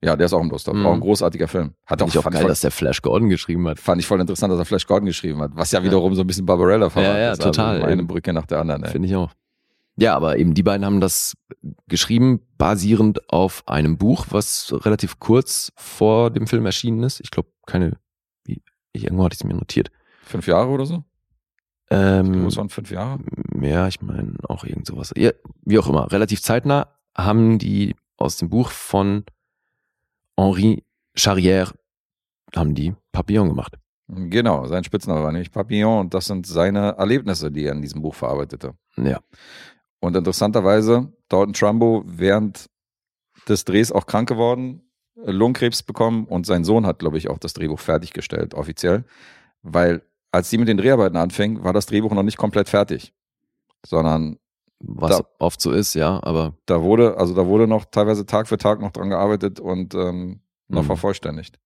Ja, 0.04 0.18
der 0.18 0.26
ist 0.26 0.34
auch 0.34 0.42
im 0.42 0.50
Lust. 0.50 0.68
Mhm. 0.72 0.86
Auch 0.86 0.94
ein 0.94 1.00
großartiger 1.00 1.48
Film. 1.48 1.74
Hat 1.86 2.00
Fand 2.00 2.12
ich 2.14 2.20
auch 2.20 2.30
geil, 2.30 2.42
voll, 2.42 2.50
dass 2.50 2.60
der 2.60 2.72
Flash 2.72 3.02
Gordon 3.02 3.30
geschrieben 3.30 3.66
hat. 3.70 3.80
fand 3.80 4.02
ich 4.02 4.08
voll 4.08 4.20
interessant, 4.20 4.52
dass 4.52 4.60
er 4.60 4.66
Flash 4.66 4.86
Gordon 4.86 5.06
geschrieben 5.06 5.42
hat. 5.42 5.52
Was 5.54 5.72
ja 5.72 5.82
wiederum 5.82 6.14
so 6.14 6.22
ein 6.22 6.28
bisschen 6.28 6.46
Barbarella 6.46 6.90
verwandt 6.90 7.14
Ja, 7.16 7.20
ja, 7.22 7.32
ist. 7.32 7.42
total. 7.42 7.76
Also 7.76 7.86
eine 7.88 8.04
Brücke 8.04 8.34
nach 8.34 8.46
der 8.46 8.60
anderen. 8.60 8.84
Finde 8.86 9.08
ich 9.08 9.16
auch. 9.16 9.32
Ja, 9.96 10.16
aber 10.16 10.38
eben 10.38 10.54
die 10.54 10.64
beiden 10.64 10.86
haben 10.86 11.02
das 11.02 11.36
geschrieben, 11.88 12.42
basierend 12.58 13.30
auf 13.32 13.68
einem 13.68 13.98
Buch, 13.98 14.26
was 14.32 14.74
relativ 14.86 15.20
kurz 15.20 15.72
vor 15.76 16.32
dem 16.32 16.48
Film 16.48 16.66
erschienen 16.66 17.04
ist. 17.04 17.20
Ich 17.20 17.30
glaube, 17.30 17.50
keine, 17.68 17.98
wie, 18.46 18.62
ich, 18.92 19.04
irgendwo 19.04 19.24
hatte 19.26 19.36
ich 19.36 19.42
es 19.42 19.44
mir 19.46 19.54
notiert. 19.54 19.92
Fünf 20.24 20.48
Jahre 20.48 20.70
oder 20.70 20.86
so? 20.86 21.04
Ähm, 21.92 22.46
Das 22.46 22.58
waren 22.58 22.70
fünf 22.70 22.90
Jahre. 22.90 23.20
ja, 23.62 23.88
ich 23.88 24.02
meine 24.02 24.34
auch 24.48 24.64
irgend 24.64 24.88
sowas. 24.88 25.14
Ja, 25.16 25.32
wie 25.64 25.78
auch 25.78 25.88
immer, 25.88 26.12
relativ 26.12 26.42
zeitnah 26.42 26.88
haben 27.16 27.60
die 27.60 27.96
aus 28.18 28.38
dem 28.38 28.50
Buch 28.50 28.72
von 28.72 29.24
Henri 30.38 30.84
Charrière 31.16 31.72
haben 32.56 32.74
die 32.74 32.96
Papillon 33.12 33.50
gemacht. 33.50 33.76
Genau, 34.08 34.66
sein 34.68 34.84
Spitzname 34.84 35.24
war 35.24 35.32
nämlich 35.32 35.52
Papillon 35.52 36.00
und 36.02 36.14
das 36.14 36.26
sind 36.26 36.46
seine 36.46 36.96
Erlebnisse, 36.98 37.52
die 37.52 37.66
er 37.66 37.74
in 37.74 37.82
diesem 37.82 38.02
Buch 38.02 38.16
verarbeitete. 38.16 38.74
Ja. 38.98 39.20
Und 40.04 40.18
interessanterweise, 40.18 41.14
Dalton 41.30 41.54
Trumbo 41.54 42.04
während 42.06 42.70
des 43.48 43.64
Drehs 43.64 43.90
auch 43.90 44.06
krank 44.06 44.28
geworden, 44.28 44.82
Lungenkrebs 45.16 45.82
bekommen 45.84 46.26
und 46.26 46.46
sein 46.46 46.66
Sohn 46.66 46.86
hat, 46.86 47.00
glaube 47.00 47.18
ich, 47.18 47.30
auch 47.30 47.38
das 47.38 47.54
Drehbuch 47.54 47.80
fertiggestellt, 47.80 48.54
offiziell. 48.54 49.06
Weil 49.62 50.02
als 50.32 50.50
die 50.50 50.58
mit 50.58 50.68
den 50.68 50.76
Dreharbeiten 50.76 51.16
anfingen, 51.16 51.64
war 51.64 51.72
das 51.72 51.86
Drehbuch 51.86 52.12
noch 52.14 52.24
nicht 52.24 52.36
komplett 52.38 52.68
fertig. 52.68 53.14
Sondern 53.86 54.40
Was 54.86 55.20
Da- 55.20 55.26
oft 55.40 55.62
so 55.62 55.72
ist, 55.72 55.94
ja, 55.94 56.22
aber 56.22 56.58
da 56.66 56.82
wurde, 56.82 57.16
also 57.18 57.34
da 57.34 57.46
wurde 57.48 57.68
noch 57.68 57.86
teilweise 57.86 58.26
Tag 58.26 58.50
für 58.50 58.58
Tag 58.58 58.82
noch 58.82 58.92
dran 58.92 59.10
gearbeitet 59.10 59.62
und 59.62 59.94
ähm, 59.96 60.42
noch 60.68 60.82
Mhm. 60.82 60.88
vervollständigt. 60.88 61.58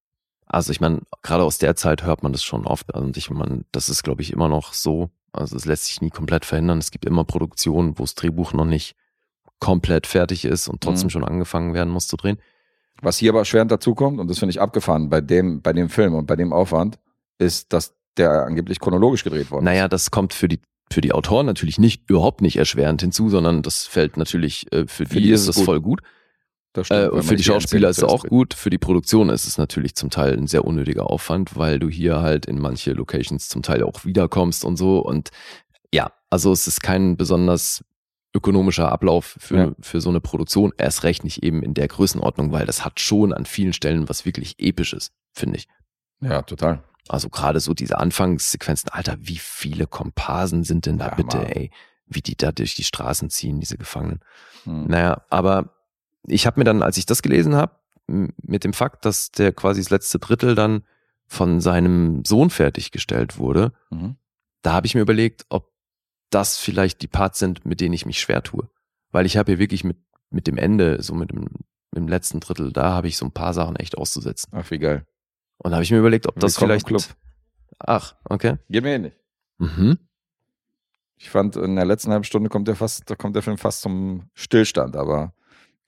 Also 0.46 0.70
ich 0.70 0.80
meine, 0.80 1.00
gerade 1.22 1.42
aus 1.42 1.58
der 1.58 1.74
Zeit 1.74 2.04
hört 2.04 2.22
man 2.22 2.30
das 2.32 2.44
schon 2.44 2.64
oft. 2.66 2.94
Also 2.94 3.10
ich 3.16 3.30
meine, 3.30 3.64
das 3.72 3.88
ist, 3.88 4.04
glaube 4.04 4.22
ich, 4.22 4.32
immer 4.32 4.46
noch 4.48 4.72
so. 4.72 5.10
Also 5.32 5.56
es 5.56 5.64
lässt 5.66 5.84
sich 5.86 6.00
nie 6.00 6.10
komplett 6.10 6.44
verhindern. 6.44 6.78
Es 6.78 6.90
gibt 6.90 7.04
immer 7.04 7.24
Produktionen, 7.24 7.98
wo 7.98 8.02
das 8.02 8.14
Drehbuch 8.14 8.52
noch 8.52 8.64
nicht 8.64 8.94
komplett 9.60 10.06
fertig 10.06 10.44
ist 10.44 10.68
und 10.68 10.80
trotzdem 10.80 11.06
Mhm. 11.06 11.10
schon 11.10 11.24
angefangen 11.24 11.74
werden 11.74 11.90
muss 11.92 12.06
zu 12.06 12.16
drehen. 12.16 12.38
Was 13.02 13.18
hier 13.18 13.30
aber 13.30 13.40
erschwerend 13.40 13.70
dazukommt, 13.70 14.18
und 14.20 14.28
das 14.28 14.38
finde 14.38 14.50
ich 14.50 14.60
abgefahren 14.60 15.08
bei 15.08 15.20
dem, 15.20 15.62
bei 15.62 15.72
dem 15.72 15.88
Film 15.88 16.14
und 16.14 16.26
bei 16.26 16.36
dem 16.36 16.52
Aufwand, 16.52 16.98
ist, 17.38 17.72
dass 17.72 17.94
der 18.16 18.44
angeblich 18.46 18.80
chronologisch 18.80 19.22
gedreht 19.22 19.50
worden 19.50 19.64
Naja, 19.64 19.86
das 19.88 20.10
kommt 20.10 20.34
für 20.34 20.48
die 20.48 20.60
für 20.90 21.02
die 21.02 21.12
Autoren 21.12 21.44
natürlich 21.44 21.78
nicht 21.78 22.08
überhaupt 22.08 22.40
nicht 22.40 22.56
erschwerend 22.56 23.02
hinzu, 23.02 23.28
sondern 23.28 23.60
das 23.62 23.84
fällt 23.86 24.16
natürlich 24.16 24.72
äh, 24.72 24.86
für, 24.86 25.04
Für 25.04 25.16
die, 25.16 25.24
die 25.24 25.30
ist 25.32 25.42
ist 25.42 25.48
das 25.48 25.56
gut. 25.56 25.64
voll 25.66 25.80
gut. 25.82 26.00
Stimmt, 26.84 27.12
Äh, 27.14 27.22
für 27.22 27.36
die 27.36 27.44
Schauspieler 27.44 27.88
ist 27.88 27.98
es 27.98 28.04
auch 28.04 28.24
gut. 28.24 28.54
Für 28.54 28.70
die 28.70 28.78
Produktion 28.78 29.28
ist 29.30 29.46
es 29.46 29.58
natürlich 29.58 29.94
zum 29.94 30.10
Teil 30.10 30.36
ein 30.36 30.46
sehr 30.46 30.64
unnötiger 30.64 31.08
Aufwand, 31.10 31.56
weil 31.56 31.78
du 31.78 31.88
hier 31.88 32.20
halt 32.20 32.46
in 32.46 32.58
manche 32.60 32.92
Locations 32.92 33.48
zum 33.48 33.62
Teil 33.62 33.82
auch 33.82 34.04
wiederkommst 34.04 34.64
und 34.64 34.76
so. 34.76 34.98
Und 35.00 35.30
ja, 35.92 36.12
also 36.30 36.52
es 36.52 36.66
ist 36.66 36.82
kein 36.82 37.16
besonders 37.16 37.84
ökonomischer 38.34 38.92
Ablauf 38.92 39.36
für, 39.40 39.56
Ja. 39.56 39.72
für 39.80 40.00
so 40.00 40.10
eine 40.10 40.20
Produktion. 40.20 40.72
Erst 40.76 41.02
recht 41.02 41.24
nicht 41.24 41.42
eben 41.42 41.62
in 41.62 41.74
der 41.74 41.88
Größenordnung, 41.88 42.52
weil 42.52 42.66
das 42.66 42.84
hat 42.84 43.00
schon 43.00 43.32
an 43.32 43.46
vielen 43.46 43.72
Stellen 43.72 44.08
was 44.08 44.26
wirklich 44.26 44.56
Episches, 44.58 45.12
finde 45.32 45.56
ich. 45.58 45.66
Ja, 46.20 46.42
total. 46.42 46.82
Also 47.08 47.30
gerade 47.30 47.58
so 47.60 47.72
diese 47.72 47.96
Anfangssequenzen, 47.98 48.90
Alter, 48.90 49.16
wie 49.20 49.38
viele 49.38 49.86
Komparsen 49.86 50.62
sind 50.62 50.84
denn 50.84 50.98
da 50.98 51.06
Ja, 51.08 51.14
bitte, 51.14 51.38
Mann. 51.38 51.46
ey? 51.46 51.70
Wie 52.06 52.20
die 52.20 52.36
da 52.36 52.52
durch 52.52 52.74
die 52.74 52.84
Straßen 52.84 53.30
ziehen, 53.30 53.60
diese 53.60 53.78
Gefangenen. 53.78 54.20
Hm. 54.64 54.86
Naja, 54.88 55.22
aber 55.30 55.74
ich 56.28 56.46
habe 56.46 56.60
mir 56.60 56.64
dann, 56.64 56.82
als 56.82 56.96
ich 56.96 57.06
das 57.06 57.22
gelesen 57.22 57.54
habe, 57.54 57.72
mit 58.06 58.64
dem 58.64 58.72
Fakt, 58.72 59.04
dass 59.04 59.30
der 59.30 59.52
quasi 59.52 59.80
das 59.82 59.90
letzte 59.90 60.18
Drittel 60.18 60.54
dann 60.54 60.82
von 61.26 61.60
seinem 61.60 62.24
Sohn 62.24 62.50
fertiggestellt 62.50 63.38
wurde, 63.38 63.72
Mhm. 63.90 64.16
da 64.62 64.72
habe 64.72 64.86
ich 64.86 64.94
mir 64.94 65.02
überlegt, 65.02 65.44
ob 65.50 65.70
das 66.30 66.56
vielleicht 66.58 67.02
die 67.02 67.06
Parts 67.06 67.38
sind, 67.38 67.66
mit 67.66 67.80
denen 67.80 67.92
ich 67.94 68.06
mich 68.06 68.20
schwer 68.20 68.42
tue. 68.42 68.68
Weil 69.10 69.26
ich 69.26 69.36
habe 69.36 69.52
hier 69.52 69.58
wirklich 69.58 69.84
mit, 69.84 69.98
mit 70.30 70.46
dem 70.46 70.56
Ende, 70.58 71.02
so 71.02 71.14
mit 71.14 71.30
dem, 71.30 71.40
mit 71.42 71.96
dem 71.96 72.08
letzten 72.08 72.40
Drittel, 72.40 72.72
da 72.72 72.92
habe 72.92 73.08
ich 73.08 73.16
so 73.16 73.26
ein 73.26 73.32
paar 73.32 73.52
Sachen 73.54 73.76
echt 73.76 73.96
auszusetzen. 73.98 74.50
Ach, 74.54 74.70
wie 74.70 74.78
geil. 74.78 75.06
Und 75.58 75.70
da 75.70 75.76
habe 75.76 75.84
ich 75.84 75.90
mir 75.90 75.98
überlegt, 75.98 76.26
ob 76.26 76.38
das 76.38 76.56
Willkommen 76.56 76.78
im 76.78 76.80
vielleicht. 76.86 77.06
Club. 77.08 77.16
Ach, 77.78 78.14
okay. 78.24 78.56
Geht 78.68 78.84
mir 78.84 78.94
ähnlich. 78.94 79.14
Mhm. 79.58 79.98
Ich 81.16 81.30
fand, 81.30 81.56
in 81.56 81.76
der 81.76 81.84
letzten 81.84 82.10
halben 82.12 82.24
Stunde 82.24 82.48
kommt 82.48 82.68
der 82.68 82.76
fast, 82.76 83.08
da 83.10 83.16
kommt 83.16 83.34
der 83.34 83.42
Film 83.42 83.58
fast 83.58 83.80
zum 83.80 84.30
Stillstand, 84.34 84.96
aber 84.96 85.34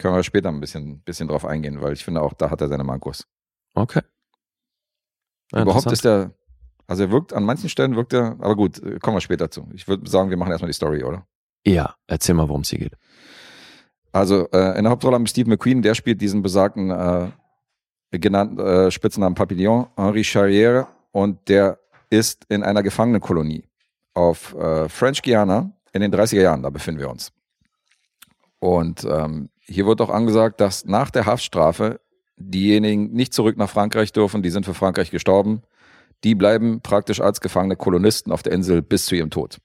können 0.00 0.14
wir 0.14 0.22
später 0.22 0.48
ein 0.48 0.60
bisschen, 0.60 1.00
bisschen 1.00 1.28
drauf 1.28 1.44
eingehen, 1.44 1.80
weil 1.80 1.92
ich 1.92 2.04
finde 2.04 2.22
auch, 2.22 2.32
da 2.32 2.50
hat 2.50 2.60
er 2.60 2.68
seine 2.68 2.84
Mankos. 2.84 3.26
Okay. 3.74 4.00
Ja, 5.52 5.62
Überhaupt 5.62 5.92
ist 5.92 6.06
er, 6.06 6.32
also 6.86 7.04
er 7.04 7.10
wirkt, 7.10 7.32
an 7.32 7.44
manchen 7.44 7.68
Stellen 7.68 7.94
wirkt 7.94 8.14
er, 8.14 8.36
aber 8.40 8.56
gut, 8.56 8.80
kommen 9.00 9.16
wir 9.16 9.20
später 9.20 9.50
zu. 9.50 9.68
Ich 9.74 9.86
würde 9.86 10.08
sagen, 10.08 10.30
wir 10.30 10.36
machen 10.36 10.50
erstmal 10.50 10.70
die 10.70 10.76
Story, 10.76 11.04
oder? 11.04 11.26
Ja, 11.66 11.94
erzähl 12.06 12.34
mal, 12.34 12.48
worum 12.48 12.62
es 12.62 12.70
hier 12.70 12.78
geht. 12.78 12.96
Also 14.10 14.48
äh, 14.50 14.76
in 14.78 14.84
der 14.84 14.90
Hauptrolle 14.90 15.16
haben 15.16 15.24
wir 15.24 15.28
Steve 15.28 15.50
McQueen, 15.50 15.82
der 15.82 15.94
spielt 15.94 16.20
diesen 16.20 16.42
besagten 16.42 16.90
äh, 16.90 17.30
genannten 18.10 18.58
äh, 18.58 18.90
Spitznamen 18.90 19.34
Papillon, 19.34 19.86
Henri 19.96 20.22
Charrière, 20.22 20.86
und 21.12 21.48
der 21.48 21.78
ist 22.08 22.44
in 22.48 22.62
einer 22.62 22.82
Gefangenenkolonie 22.82 23.64
auf 24.14 24.54
äh, 24.54 24.88
French 24.88 25.22
Guiana 25.22 25.72
in 25.92 26.00
den 26.00 26.12
30er 26.12 26.40
Jahren, 26.40 26.62
da 26.62 26.70
befinden 26.70 27.00
wir 27.00 27.10
uns. 27.10 27.32
Und 28.60 29.04
ähm, 29.04 29.48
hier 29.70 29.86
wird 29.86 30.00
auch 30.00 30.10
angesagt, 30.10 30.60
dass 30.60 30.84
nach 30.84 31.10
der 31.10 31.26
Haftstrafe 31.26 32.00
diejenigen 32.36 33.12
nicht 33.12 33.32
zurück 33.32 33.56
nach 33.56 33.70
Frankreich 33.70 34.12
dürfen, 34.12 34.42
die 34.42 34.50
sind 34.50 34.64
für 34.64 34.74
Frankreich 34.74 35.10
gestorben, 35.10 35.62
die 36.24 36.34
bleiben 36.34 36.80
praktisch 36.80 37.20
als 37.20 37.40
gefangene 37.40 37.76
Kolonisten 37.76 38.32
auf 38.32 38.42
der 38.42 38.52
Insel 38.52 38.82
bis 38.82 39.06
zu 39.06 39.14
ihrem 39.14 39.30
Tod. 39.30 39.58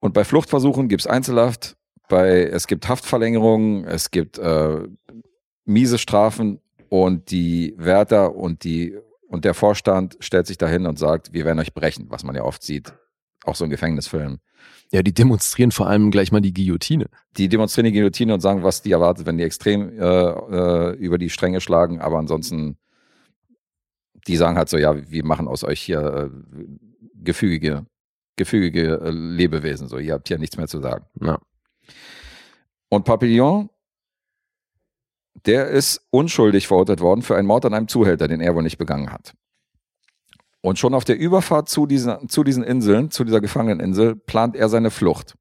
Und 0.00 0.14
bei 0.14 0.24
Fluchtversuchen 0.24 0.88
gibt 0.88 1.02
es 1.02 1.06
Einzelhaft, 1.06 1.76
bei, 2.08 2.44
es 2.44 2.66
gibt 2.66 2.88
Haftverlängerungen, 2.88 3.84
es 3.84 4.10
gibt 4.10 4.38
äh, 4.38 4.80
miese 5.64 5.98
Strafen 5.98 6.60
und 6.88 7.30
die 7.30 7.74
Wärter 7.76 8.34
und 8.34 8.64
die 8.64 8.98
und 9.28 9.46
der 9.46 9.54
Vorstand 9.54 10.18
stellt 10.20 10.46
sich 10.46 10.58
dahin 10.58 10.86
und 10.86 10.98
sagt, 10.98 11.32
wir 11.32 11.46
werden 11.46 11.58
euch 11.58 11.72
brechen, 11.72 12.06
was 12.10 12.22
man 12.22 12.34
ja 12.34 12.42
oft 12.42 12.62
sieht, 12.62 12.92
auch 13.44 13.54
so 13.54 13.64
in 13.64 13.70
Gefängnisfilmen. 13.70 14.40
Ja, 14.92 15.02
die 15.02 15.14
demonstrieren 15.14 15.72
vor 15.72 15.88
allem 15.88 16.10
gleich 16.10 16.32
mal 16.32 16.42
die 16.42 16.52
Guillotine. 16.52 17.06
Die 17.38 17.48
demonstrieren 17.48 17.86
die 17.86 17.92
Guillotine 17.92 18.34
und 18.34 18.40
sagen, 18.40 18.62
was 18.62 18.82
die 18.82 18.92
erwartet, 18.92 19.24
wenn 19.24 19.38
die 19.38 19.44
extrem 19.44 19.88
äh, 19.98 20.04
äh, 20.04 20.92
über 20.96 21.16
die 21.16 21.30
Stränge 21.30 21.62
schlagen, 21.62 22.00
aber 22.00 22.18
ansonsten, 22.18 22.76
die 24.26 24.36
sagen 24.36 24.58
halt 24.58 24.68
so, 24.68 24.76
ja, 24.76 24.94
wir 25.10 25.24
machen 25.24 25.48
aus 25.48 25.64
euch 25.64 25.80
hier 25.80 26.30
äh, 26.30 26.62
gefügige, 27.14 27.86
gefügige 28.36 29.00
äh, 29.00 29.10
Lebewesen, 29.10 29.88
so, 29.88 29.96
ihr 29.96 30.12
habt 30.12 30.28
hier 30.28 30.38
nichts 30.38 30.58
mehr 30.58 30.68
zu 30.68 30.80
sagen. 30.80 31.06
Ja. 31.22 31.38
Und 32.90 33.04
Papillon, 33.06 33.70
der 35.46 35.68
ist 35.68 36.06
unschuldig 36.10 36.66
verurteilt 36.68 37.00
worden 37.00 37.22
für 37.22 37.36
einen 37.36 37.46
Mord 37.46 37.64
an 37.64 37.72
einem 37.72 37.88
Zuhälter, 37.88 38.28
den 38.28 38.42
er 38.42 38.54
wohl 38.54 38.62
nicht 38.62 38.76
begangen 38.76 39.10
hat. 39.10 39.32
Und 40.62 40.78
schon 40.78 40.94
auf 40.94 41.04
der 41.04 41.18
Überfahrt 41.18 41.68
zu 41.68 41.86
diesen, 41.86 42.28
zu 42.28 42.44
diesen 42.44 42.62
Inseln, 42.62 43.10
zu 43.10 43.24
dieser 43.24 43.40
Gefangeneninsel, 43.40 44.14
plant 44.16 44.56
er 44.56 44.68
seine 44.68 44.90
Flucht. 44.90 45.36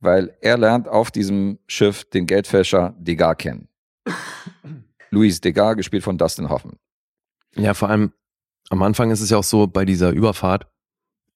Weil 0.00 0.36
er 0.40 0.58
lernt 0.58 0.88
auf 0.88 1.10
diesem 1.10 1.58
Schiff 1.66 2.04
den 2.04 2.26
Geldfälscher 2.26 2.94
Degas 2.98 3.36
kennen. 3.36 3.68
Louis 5.10 5.40
Degas, 5.40 5.76
gespielt 5.76 6.02
von 6.02 6.18
Dustin 6.18 6.48
Hoffman. 6.48 6.76
Ja, 7.56 7.74
vor 7.74 7.88
allem 7.88 8.12
am 8.70 8.82
Anfang 8.82 9.10
ist 9.10 9.20
es 9.20 9.30
ja 9.30 9.36
auch 9.36 9.44
so, 9.44 9.66
bei 9.66 9.84
dieser 9.84 10.10
Überfahrt 10.10 10.66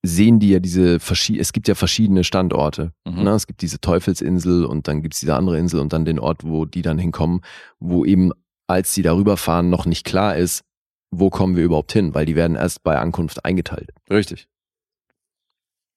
sehen 0.03 0.39
die 0.39 0.51
ja 0.51 0.61
diese 0.61 1.01
verschiedenen, 1.01 1.43
es 1.43 1.53
gibt 1.53 1.69
ja 1.69 1.75
verschiedene 1.75 2.25
Standorte. 2.25 2.93
Mhm. 3.05 3.25
Ne? 3.25 3.31
Es 3.31 3.47
gibt 3.47 3.63
diese 3.63 3.81
Teufelsinsel 3.81 4.65
und 4.65 4.89
dann 4.89 5.03
gibt 5.03 5.15
es 5.15 5.21
diese 5.21 5.35
andere 5.35 5.59
Insel 5.59 5.81
und 5.81 5.93
dann 5.93 6.05
den 6.05 6.19
Ort, 6.19 6.45
wo 6.45 6.65
die 6.65 6.83
dann 6.83 6.99
hinkommen, 6.99 7.41
wo 7.79 8.05
eben, 8.05 8.33
als 8.67 8.95
sie 8.95 9.03
darüber 9.03 9.37
fahren, 9.37 9.71
noch 9.71 9.87
nicht 9.87 10.05
klar 10.05 10.37
ist, 10.37 10.63
wo 11.11 11.31
kommen 11.31 11.57
wir 11.57 11.65
überhaupt 11.65 11.93
hin, 11.93 12.15
weil 12.15 12.27
die 12.27 12.37
werden 12.37 12.57
erst 12.57 12.83
bei 12.83 12.99
Ankunft 12.99 13.45
eingeteilt. 13.45 13.91
Richtig. 14.11 14.49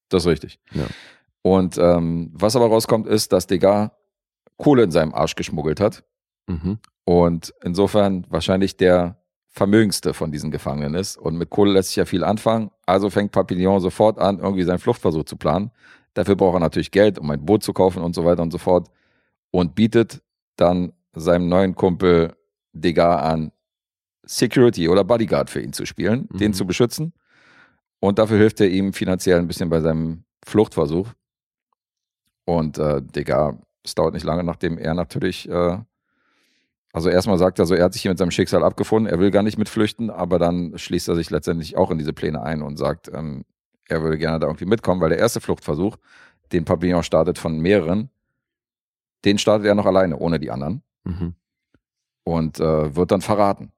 Das 0.09 0.23
ist 0.23 0.27
richtig. 0.27 0.59
Ja. 0.73 0.85
Und 1.41 1.77
ähm, 1.77 2.31
was 2.33 2.55
aber 2.55 2.67
rauskommt, 2.67 3.07
ist, 3.07 3.33
dass 3.33 3.47
Degas 3.47 3.91
Kohle 4.57 4.83
in 4.83 4.91
seinem 4.91 5.13
Arsch 5.13 5.35
geschmuggelt 5.35 5.79
hat. 5.79 6.03
Mhm. 6.47 6.79
Und 7.05 7.53
insofern 7.63 8.25
wahrscheinlich 8.29 8.77
der 8.77 9.21
vermögendste 9.47 10.13
von 10.13 10.31
diesen 10.31 10.51
Gefangenen 10.51 10.93
ist. 10.93 11.17
Und 11.17 11.38
mit 11.38 11.49
Kohle 11.49 11.73
lässt 11.73 11.89
sich 11.89 11.97
ja 11.97 12.05
viel 12.05 12.23
anfangen. 12.23 12.71
Also 12.85 13.09
fängt 13.09 13.31
Papillon 13.31 13.81
sofort 13.81 14.17
an, 14.19 14.39
irgendwie 14.39 14.63
seinen 14.63 14.79
Fluchtversuch 14.79 15.25
zu 15.25 15.35
planen. 15.35 15.71
Dafür 16.13 16.35
braucht 16.35 16.55
er 16.55 16.59
natürlich 16.59 16.91
Geld, 16.91 17.19
um 17.19 17.29
ein 17.31 17.45
Boot 17.45 17.63
zu 17.63 17.73
kaufen 17.73 18.01
und 18.01 18.15
so 18.15 18.23
weiter 18.23 18.43
und 18.43 18.51
so 18.51 18.57
fort. 18.57 18.89
Und 19.49 19.75
bietet 19.75 20.21
dann 20.55 20.93
seinem 21.13 21.49
neuen 21.49 21.75
Kumpel 21.75 22.33
Degas 22.73 23.21
an, 23.21 23.51
Security 24.31 24.87
oder 24.87 25.03
Bodyguard 25.03 25.49
für 25.49 25.61
ihn 25.61 25.73
zu 25.73 25.85
spielen, 25.85 26.27
Mhm. 26.31 26.37
den 26.37 26.53
zu 26.53 26.65
beschützen. 26.65 27.13
Und 27.99 28.17
dafür 28.17 28.37
hilft 28.37 28.59
er 28.61 28.69
ihm 28.69 28.93
finanziell 28.93 29.37
ein 29.39 29.47
bisschen 29.47 29.69
bei 29.69 29.81
seinem 29.81 30.23
Fluchtversuch. 30.45 31.09
Und 32.45 32.77
äh, 32.77 33.01
Degas, 33.01 33.55
es 33.83 33.93
dauert 33.95 34.13
nicht 34.13 34.23
lange, 34.23 34.43
nachdem 34.43 34.77
er 34.77 34.93
natürlich, 34.93 35.47
äh, 35.49 35.77
also 36.93 37.09
erstmal 37.09 37.37
sagt 37.37 37.59
er 37.59 37.65
so, 37.65 37.75
er 37.75 37.85
hat 37.85 37.93
sich 37.93 38.01
hier 38.01 38.11
mit 38.11 38.17
seinem 38.17 38.31
Schicksal 38.31 38.63
abgefunden, 38.63 39.11
er 39.11 39.19
will 39.19 39.31
gar 39.31 39.43
nicht 39.43 39.57
mitflüchten, 39.57 40.09
aber 40.09 40.39
dann 40.39 40.77
schließt 40.77 41.07
er 41.09 41.15
sich 41.15 41.29
letztendlich 41.29 41.77
auch 41.77 41.91
in 41.91 41.97
diese 41.97 42.13
Pläne 42.13 42.41
ein 42.41 42.61
und 42.61 42.77
sagt, 42.77 43.09
ähm, 43.13 43.43
er 43.87 44.01
würde 44.01 44.17
gerne 44.17 44.39
da 44.39 44.47
irgendwie 44.47 44.65
mitkommen, 44.65 45.01
weil 45.01 45.09
der 45.09 45.19
erste 45.19 45.41
Fluchtversuch, 45.41 45.97
den 46.51 46.65
Papillon 46.65 47.03
startet 47.03 47.37
von 47.37 47.59
mehreren, 47.59 48.09
den 49.25 49.37
startet 49.37 49.67
er 49.67 49.75
noch 49.75 49.85
alleine, 49.85 50.17
ohne 50.17 50.39
die 50.39 50.51
anderen 50.51 50.83
Mhm. 51.03 51.35
und 52.23 52.59
äh, 52.59 52.95
wird 52.95 53.11
dann 53.11 53.21
verraten 53.21 53.71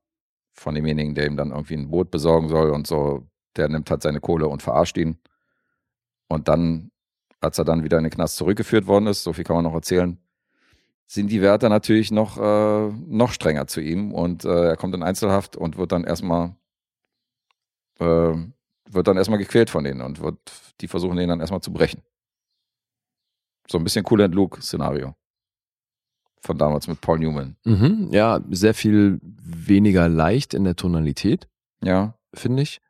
von 0.54 0.76
demjenigen, 0.76 1.16
der 1.16 1.28
ihm 1.28 1.38
dann 1.38 1.52
irgendwie 1.52 1.76
ein 1.76 1.90
Boot 1.90 2.12
besorgen 2.12 2.50
soll 2.50 2.72
und 2.72 2.88
so. 2.88 3.28
Der 3.56 3.70
nimmt 3.70 3.90
halt 3.90 4.02
seine 4.02 4.20
Kohle 4.20 4.48
und 4.48 4.64
verarscht 4.64 4.98
ihn. 4.98 5.20
Und 6.28 6.48
dann, 6.48 6.92
als 7.40 7.58
er 7.58 7.66
dann 7.66 7.84
wieder 7.84 7.98
in 7.98 8.04
den 8.04 8.12
Knast 8.12 8.38
zurückgeführt 8.38 8.88
worden 8.88 9.08
ist, 9.08 9.24
so 9.24 9.34
viel 9.34 9.44
kann 9.44 9.56
man 9.56 9.66
noch 9.66 9.74
erzählen, 9.74 10.18
sind 11.06 11.30
die 11.32 11.42
Wärter 11.42 11.70
natürlich 11.70 12.12
noch, 12.12 12.38
äh, 12.38 12.90
noch 12.90 13.32
strenger 13.32 13.68
zu 13.68 13.82
ihm 13.82 14.14
und 14.14 14.46
äh, 14.46 14.70
er 14.70 14.78
kommt 14.78 14.96
in 14.96 15.04
Einzelhaft 15.04 15.56
und 15.56 15.78
wird 15.78 15.92
dann 15.92 16.06
erstmal 16.06 16.56
äh, 18.00 18.34
wird 18.90 19.08
dann 19.08 19.18
erstmal 19.18 19.40
gequält 19.40 19.70
von 19.70 19.84
denen 19.84 20.02
und 20.02 20.22
wird, 20.22 20.40
die 20.82 20.88
versuchen 20.88 21.18
den 21.18 21.30
dann 21.30 21.40
erstmal 21.40 21.62
zu 21.62 21.72
brechen. 21.72 22.02
So 23.70 23.78
ein 23.78 23.84
bisschen 23.84 24.06
Cool 24.10 24.22
and 24.22 24.36
Luke-Szenario. 24.36 25.16
Von 26.46 26.58
damals 26.58 26.88
mit 26.88 27.00
Paul 27.00 27.20
Newman. 27.20 27.56
Mhm. 27.64 28.10
Ja, 28.12 28.42
sehr 28.50 28.74
viel 28.74 29.20
weniger 29.24 30.10
leicht 30.10 30.54
in 30.54 30.66
der 30.66 30.76
Tonalität, 30.76 31.48
Ja, 31.82 32.18
finde 32.34 32.64
ich. 32.64 32.82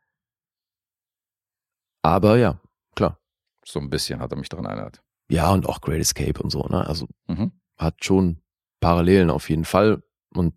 Aber 2.02 2.36
ja, 2.36 2.60
klar. 2.96 3.18
so 3.64 3.80
ein 3.80 3.90
bisschen 3.90 4.20
hat 4.20 4.32
er 4.32 4.38
mich 4.38 4.48
daran 4.48 4.66
erinnert. 4.66 5.02
Ja, 5.30 5.52
und 5.52 5.66
auch 5.66 5.80
Great 5.80 6.00
Escape 6.00 6.42
und 6.42 6.50
so, 6.50 6.64
ne? 6.64 6.86
Also 6.86 7.06
Mhm. 7.28 7.52
hat 7.78 8.04
schon 8.04 8.42
Parallelen 8.80 9.30
auf 9.30 9.48
jeden 9.48 9.64
Fall. 9.64 10.02
Und 10.34 10.54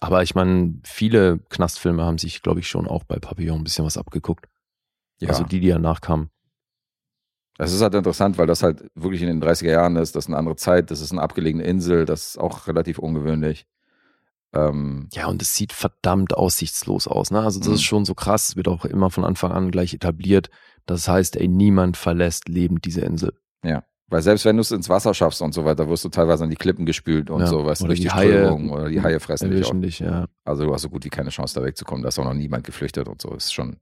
aber 0.00 0.22
ich 0.22 0.34
meine, 0.34 0.80
viele 0.84 1.38
Knastfilme 1.48 2.04
haben 2.04 2.18
sich, 2.18 2.42
glaube 2.42 2.60
ich, 2.60 2.68
schon 2.68 2.86
auch 2.86 3.04
bei 3.04 3.18
Papillon 3.18 3.60
ein 3.60 3.64
bisschen 3.64 3.84
was 3.84 3.96
abgeguckt. 3.96 4.46
Ja. 5.20 5.30
Also 5.30 5.44
die, 5.44 5.60
die 5.60 5.68
danach 5.68 6.00
kamen. 6.00 6.30
Es 7.58 7.72
ist 7.72 7.80
halt 7.82 7.94
interessant, 7.94 8.36
weil 8.38 8.46
das 8.48 8.62
halt 8.62 8.84
wirklich 8.94 9.22
in 9.22 9.28
den 9.28 9.40
30er 9.42 9.70
Jahren 9.70 9.96
ist. 9.96 10.16
Das 10.16 10.24
ist 10.24 10.28
eine 10.28 10.36
andere 10.38 10.56
Zeit. 10.56 10.90
Das 10.90 11.00
ist 11.00 11.12
eine 11.12 11.22
abgelegene 11.22 11.62
Insel. 11.64 12.04
Das 12.04 12.28
ist 12.28 12.38
auch 12.38 12.66
relativ 12.66 12.98
ungewöhnlich. 12.98 13.66
Ähm, 14.52 15.08
Ja, 15.12 15.26
und 15.26 15.42
es 15.42 15.54
sieht 15.54 15.72
verdammt 15.72 16.34
aussichtslos 16.36 17.06
aus. 17.08 17.30
Ne? 17.30 17.40
Also 17.40 17.58
das 17.60 17.68
Mhm. 17.68 17.74
ist 17.74 17.82
schon 17.82 18.04
so 18.04 18.14
krass. 18.14 18.48
Es 18.50 18.56
wird 18.56 18.68
auch 18.68 18.84
immer 18.84 19.10
von 19.10 19.24
Anfang 19.24 19.52
an 19.52 19.70
gleich 19.70 19.94
etabliert. 19.94 20.50
Das 20.86 21.08
heißt, 21.08 21.36
ey, 21.36 21.48
niemand 21.48 21.96
verlässt 21.96 22.48
lebend 22.48 22.84
diese 22.84 23.00
Insel. 23.02 23.32
ja. 23.62 23.82
Weil 24.08 24.20
selbst 24.20 24.44
wenn 24.44 24.56
du 24.56 24.60
es 24.60 24.70
ins 24.70 24.90
Wasser 24.90 25.14
schaffst 25.14 25.40
und 25.40 25.54
so 25.54 25.64
weiter, 25.64 25.88
wirst 25.88 26.04
du 26.04 26.10
teilweise 26.10 26.44
an 26.44 26.50
die 26.50 26.56
Klippen 26.56 26.84
gespült 26.84 27.30
und 27.30 27.40
Ja. 27.40 27.46
so, 27.46 27.64
weißt 27.64 27.82
du, 27.82 27.86
durch 27.86 27.98
die 28.00 28.04
die 28.04 28.10
Haie 28.10 28.44
Strömung 28.44 28.70
oder 28.70 28.88
die 28.90 29.00
Haie 29.00 29.18
fressen 29.18 29.50
dich 29.50 29.64
auch. 29.64 29.72
Dich, 29.80 29.98
ja. 30.00 30.26
Also 30.44 30.66
du 30.66 30.74
hast 30.74 30.82
so 30.82 30.90
gut 30.90 31.04
wie 31.06 31.08
keine 31.08 31.30
Chance, 31.30 31.58
da 31.58 31.64
wegzukommen. 31.64 32.02
Da 32.02 32.10
ist 32.10 32.18
auch 32.18 32.24
noch 32.24 32.34
niemand 32.34 32.64
geflüchtet 32.64 33.08
und 33.08 33.22
so. 33.22 33.32
Ist 33.34 33.54
schon, 33.54 33.78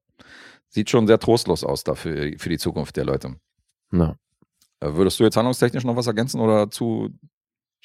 sieht 0.69 0.89
schon 0.91 1.09
sehr 1.09 1.19
trostlos 1.19 1.65
aus 1.65 1.83
da 1.83 1.97
für, 1.97 2.39
für 2.39 2.49
die 2.49 2.57
Zukunft 2.57 2.97
der 2.97 3.05
Leute. 3.05 3.35
Ja. 3.93 4.17
Äh, 4.81 4.95
Würdest 4.95 5.21
du 5.21 5.25
jetzt 5.25 5.37
handlungstechnisch 5.37 5.85
noch 5.85 5.97
was 5.97 6.07
ergänzen 6.07 6.41
oder 6.41 6.71
zu 6.71 7.11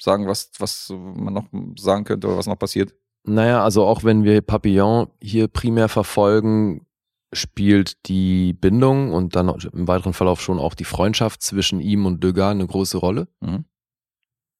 sagen, 0.00 0.26
was, 0.26 0.50
was 0.58 0.90
man 0.90 1.34
noch 1.34 1.46
sagen 1.76 2.04
könnte 2.04 2.28
oder 2.28 2.38
was 2.38 2.46
noch 2.46 2.58
passiert? 2.58 2.94
Naja, 3.24 3.62
also 3.62 3.84
auch 3.84 4.04
wenn 4.04 4.24
wir 4.24 4.40
Papillon 4.40 5.08
hier 5.20 5.48
primär 5.48 5.88
verfolgen, 5.88 6.86
spielt 7.32 8.08
die 8.08 8.54
Bindung 8.54 9.12
und 9.12 9.36
dann 9.36 9.48
im 9.48 9.86
weiteren 9.86 10.14
Verlauf 10.14 10.40
schon 10.40 10.58
auch 10.58 10.74
die 10.74 10.84
Freundschaft 10.84 11.42
zwischen 11.42 11.80
ihm 11.80 12.06
und 12.06 12.24
Degas 12.24 12.52
eine 12.52 12.66
große 12.66 12.96
Rolle. 12.96 13.28
Mhm. 13.40 13.64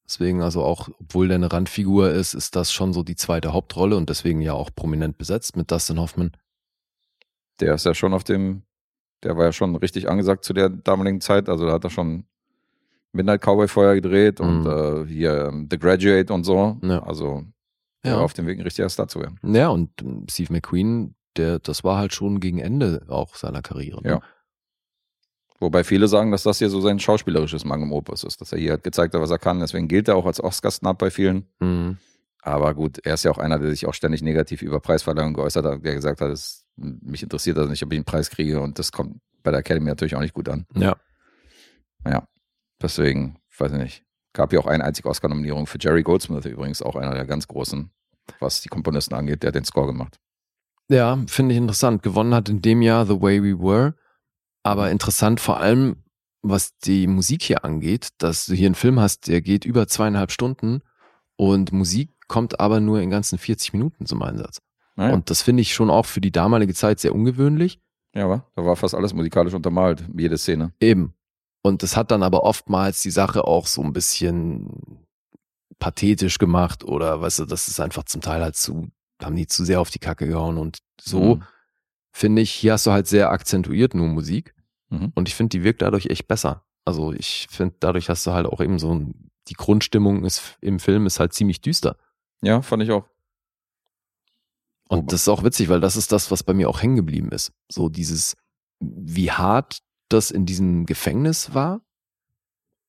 Deswegen 0.06 0.42
also 0.42 0.62
auch, 0.62 0.88
obwohl 1.00 1.28
der 1.28 1.36
eine 1.36 1.52
Randfigur 1.52 2.10
ist, 2.10 2.34
ist 2.34 2.56
das 2.56 2.72
schon 2.72 2.92
so 2.92 3.02
die 3.02 3.16
zweite 3.16 3.52
Hauptrolle 3.52 3.96
und 3.96 4.08
deswegen 4.08 4.40
ja 4.40 4.54
auch 4.54 4.70
prominent 4.74 5.18
besetzt 5.18 5.56
mit 5.56 5.70
Dustin 5.70 6.00
Hoffman. 6.00 6.32
Der 7.60 7.74
ist 7.74 7.84
ja 7.84 7.94
schon 7.94 8.14
auf 8.14 8.24
dem, 8.24 8.62
der 9.22 9.36
war 9.36 9.44
ja 9.46 9.52
schon 9.52 9.74
richtig 9.76 10.08
angesagt 10.08 10.44
zu 10.44 10.52
der 10.52 10.68
damaligen 10.68 11.20
Zeit. 11.20 11.48
Also 11.48 11.66
da 11.66 11.72
hat 11.72 11.84
er 11.84 11.90
schon 11.90 12.24
Midnight 13.12 13.42
Cowboy 13.42 13.68
Feuer 13.68 13.94
gedreht 13.94 14.40
und 14.40 14.60
Mhm. 14.64 14.66
äh, 14.66 15.06
hier 15.06 15.46
ähm, 15.46 15.68
The 15.70 15.78
Graduate 15.78 16.32
und 16.32 16.44
so. 16.44 16.76
Ja. 16.82 17.02
Also 17.02 17.44
Ja. 18.04 18.16
war 18.16 18.22
auf 18.22 18.34
dem 18.34 18.46
Weg, 18.46 18.58
ein 18.58 18.62
richtiger 18.64 18.88
Star 18.88 19.08
zu 19.08 19.20
werden. 19.20 19.38
Ja, 19.42 19.68
und 19.68 19.90
ähm, 20.02 20.26
Steve 20.30 20.52
McQueen, 20.52 21.14
der, 21.36 21.58
das 21.58 21.84
war 21.84 21.98
halt 21.98 22.12
schon 22.12 22.38
gegen 22.40 22.58
Ende 22.58 23.04
auch 23.08 23.34
seiner 23.34 23.62
Karriere. 23.62 24.02
ne? 24.02 24.08
Ja. 24.10 24.20
Wobei 25.60 25.82
viele 25.82 26.06
sagen, 26.06 26.30
dass 26.30 26.44
das 26.44 26.58
hier 26.58 26.70
so 26.70 26.80
sein 26.80 27.00
schauspielerisches 27.00 27.64
Magnum 27.64 27.92
Opus 27.92 28.22
ist, 28.22 28.40
dass 28.40 28.52
er 28.52 28.58
hier 28.58 28.70
halt 28.72 28.84
gezeigt 28.84 29.12
hat, 29.14 29.20
was 29.20 29.30
er 29.32 29.38
kann. 29.40 29.58
Deswegen 29.58 29.88
gilt 29.88 30.06
er 30.06 30.14
auch 30.14 30.26
als 30.26 30.40
Oscar-Snap 30.42 30.96
bei 30.98 31.10
vielen. 31.10 31.46
Mhm. 31.58 31.98
Aber 32.42 32.72
gut, 32.74 32.98
er 33.04 33.14
ist 33.14 33.24
ja 33.24 33.32
auch 33.32 33.38
einer, 33.38 33.58
der 33.58 33.70
sich 33.70 33.86
auch 33.86 33.94
ständig 33.94 34.22
negativ 34.22 34.62
über 34.62 34.78
Preisverleihungen 34.78 35.34
geäußert 35.34 35.64
hat, 35.64 35.84
der 35.84 35.94
gesagt 35.94 36.20
hat, 36.20 36.30
es, 36.30 36.64
mich 36.78 37.22
interessiert 37.22 37.56
das 37.56 37.68
nicht, 37.68 37.82
ob 37.82 37.92
ich 37.92 37.98
einen 37.98 38.04
Preis 38.04 38.30
kriege 38.30 38.60
und 38.60 38.78
das 38.78 38.92
kommt 38.92 39.20
bei 39.42 39.50
der 39.50 39.60
Academy 39.60 39.86
natürlich 39.86 40.14
auch 40.14 40.20
nicht 40.20 40.34
gut 40.34 40.48
an. 40.48 40.66
Ja. 40.74 40.96
Ja, 42.06 42.26
deswegen, 42.80 43.38
weiß 43.58 43.72
ich 43.72 43.78
nicht. 43.78 44.04
Gab 44.32 44.52
ja 44.52 44.60
auch 44.60 44.66
eine 44.66 44.84
einzige 44.84 45.08
Oscar-Nominierung 45.08 45.66
für 45.66 45.78
Jerry 45.80 46.02
Goldsmith 46.02 46.44
übrigens, 46.44 46.82
auch 46.82 46.96
einer 46.96 47.14
der 47.14 47.26
ganz 47.26 47.48
großen, 47.48 47.90
was 48.40 48.60
die 48.60 48.68
Komponisten 48.68 49.14
angeht, 49.14 49.42
der 49.42 49.48
hat 49.48 49.56
den 49.56 49.64
Score 49.64 49.86
gemacht. 49.86 50.18
Ja, 50.88 51.18
finde 51.26 51.54
ich 51.54 51.58
interessant. 51.58 52.02
Gewonnen 52.02 52.34
hat 52.34 52.48
in 52.48 52.62
dem 52.62 52.80
Jahr 52.82 53.04
The 53.06 53.20
Way 53.20 53.42
We 53.42 53.58
Were. 53.58 53.94
Aber 54.62 54.90
interessant 54.90 55.40
vor 55.40 55.60
allem, 55.60 56.04
was 56.42 56.76
die 56.78 57.06
Musik 57.06 57.42
hier 57.42 57.64
angeht, 57.64 58.08
dass 58.18 58.46
du 58.46 58.54
hier 58.54 58.66
einen 58.66 58.74
Film 58.74 59.00
hast, 59.00 59.28
der 59.28 59.40
geht 59.40 59.64
über 59.64 59.86
zweieinhalb 59.86 60.30
Stunden 60.30 60.82
und 61.36 61.72
Musik 61.72 62.10
kommt 62.28 62.60
aber 62.60 62.80
nur 62.80 63.00
in 63.00 63.10
ganzen 63.10 63.38
40 63.38 63.72
Minuten 63.72 64.06
zum 64.06 64.22
Einsatz. 64.22 64.60
Naja, 64.98 65.14
Und 65.14 65.30
das 65.30 65.42
finde 65.42 65.60
ich 65.62 65.72
schon 65.74 65.90
auch 65.90 66.06
für 66.06 66.20
die 66.20 66.32
damalige 66.32 66.74
Zeit 66.74 66.98
sehr 67.00 67.14
ungewöhnlich. 67.14 67.80
ja, 68.14 68.24
aber 68.24 68.44
da 68.56 68.64
war 68.64 68.74
fast 68.76 68.94
alles 68.94 69.14
musikalisch 69.14 69.54
untermalt, 69.54 70.04
jede 70.16 70.36
Szene. 70.36 70.72
Eben. 70.80 71.14
Und 71.62 71.82
das 71.84 71.96
hat 71.96 72.10
dann 72.10 72.22
aber 72.24 72.42
oftmals 72.42 73.00
die 73.02 73.10
Sache 73.10 73.44
auch 73.44 73.66
so 73.66 73.80
ein 73.82 73.92
bisschen 73.92 75.04
pathetisch 75.78 76.38
gemacht 76.38 76.84
oder 76.84 77.20
weißt 77.20 77.40
du, 77.40 77.44
das 77.44 77.68
ist 77.68 77.78
einfach 77.80 78.04
zum 78.04 78.20
Teil 78.20 78.42
halt 78.42 78.56
zu, 78.56 78.88
haben 79.22 79.36
die 79.36 79.46
zu 79.46 79.64
sehr 79.64 79.80
auf 79.80 79.90
die 79.90 79.98
Kacke 80.00 80.26
gehauen 80.26 80.58
und 80.58 80.78
so 81.00 81.36
Mhm. 81.36 81.42
finde 82.12 82.42
ich, 82.42 82.50
hier 82.50 82.72
hast 82.72 82.86
du 82.86 82.90
halt 82.90 83.06
sehr 83.06 83.30
akzentuiert 83.30 83.94
nur 83.94 84.08
Musik 84.08 84.54
Mhm. 84.90 85.12
und 85.14 85.28
ich 85.28 85.34
finde, 85.34 85.50
die 85.50 85.62
wirkt 85.64 85.82
dadurch 85.82 86.06
echt 86.06 86.26
besser. 86.26 86.64
Also 86.84 87.12
ich 87.12 87.46
finde, 87.50 87.76
dadurch 87.80 88.08
hast 88.08 88.26
du 88.26 88.32
halt 88.32 88.46
auch 88.46 88.60
eben 88.60 88.78
so 88.78 88.92
ein, 88.94 89.30
die 89.48 89.54
Grundstimmung 89.54 90.24
ist 90.24 90.56
im 90.60 90.80
Film 90.80 91.06
ist 91.06 91.20
halt 91.20 91.32
ziemlich 91.34 91.60
düster. 91.60 91.96
Ja, 92.42 92.62
fand 92.62 92.82
ich 92.82 92.90
auch. 92.90 93.04
Und 94.88 95.12
das 95.12 95.22
ist 95.22 95.28
auch 95.28 95.44
witzig, 95.44 95.68
weil 95.68 95.80
das 95.80 95.96
ist 95.96 96.12
das, 96.12 96.30
was 96.30 96.42
bei 96.42 96.54
mir 96.54 96.68
auch 96.68 96.82
hängen 96.82 96.96
geblieben 96.96 97.30
ist. 97.30 97.52
So 97.70 97.88
dieses, 97.88 98.36
wie 98.80 99.30
hart 99.30 99.78
das 100.08 100.30
in 100.30 100.46
diesem 100.46 100.86
Gefängnis 100.86 101.54
war 101.54 101.82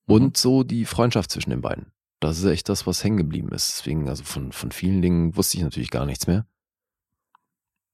und 0.08 0.38
so 0.38 0.64
die 0.64 0.86
Freundschaft 0.86 1.30
zwischen 1.32 1.50
den 1.50 1.62
beiden. 1.62 1.92
Das 2.22 2.38
ist 2.38 2.46
echt 2.46 2.70
das, 2.70 2.88
was 2.88 3.04
hängen 3.04 3.18
geblieben 3.18 3.50
ist. 3.52 3.78
Deswegen, 3.78 4.10
also 4.10 4.24
von, 4.24 4.52
von 4.52 4.72
vielen 4.72 5.02
Dingen 5.02 5.36
wusste 5.36 5.58
ich 5.58 5.64
natürlich 5.64 5.92
gar 5.92 6.06
nichts 6.06 6.28
mehr. 6.28 6.48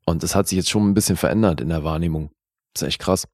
Und 0.05 0.23
das 0.23 0.35
hat 0.35 0.47
sich 0.47 0.57
jetzt 0.57 0.69
schon 0.69 0.87
ein 0.87 0.93
bisschen 0.93 1.17
verändert 1.17 1.61
in 1.61 1.69
der 1.69 1.83
Wahrnehmung. 1.83 2.31
Das 2.73 2.83
ist 2.83 2.87
echt 2.89 3.01
krass. 3.01 3.27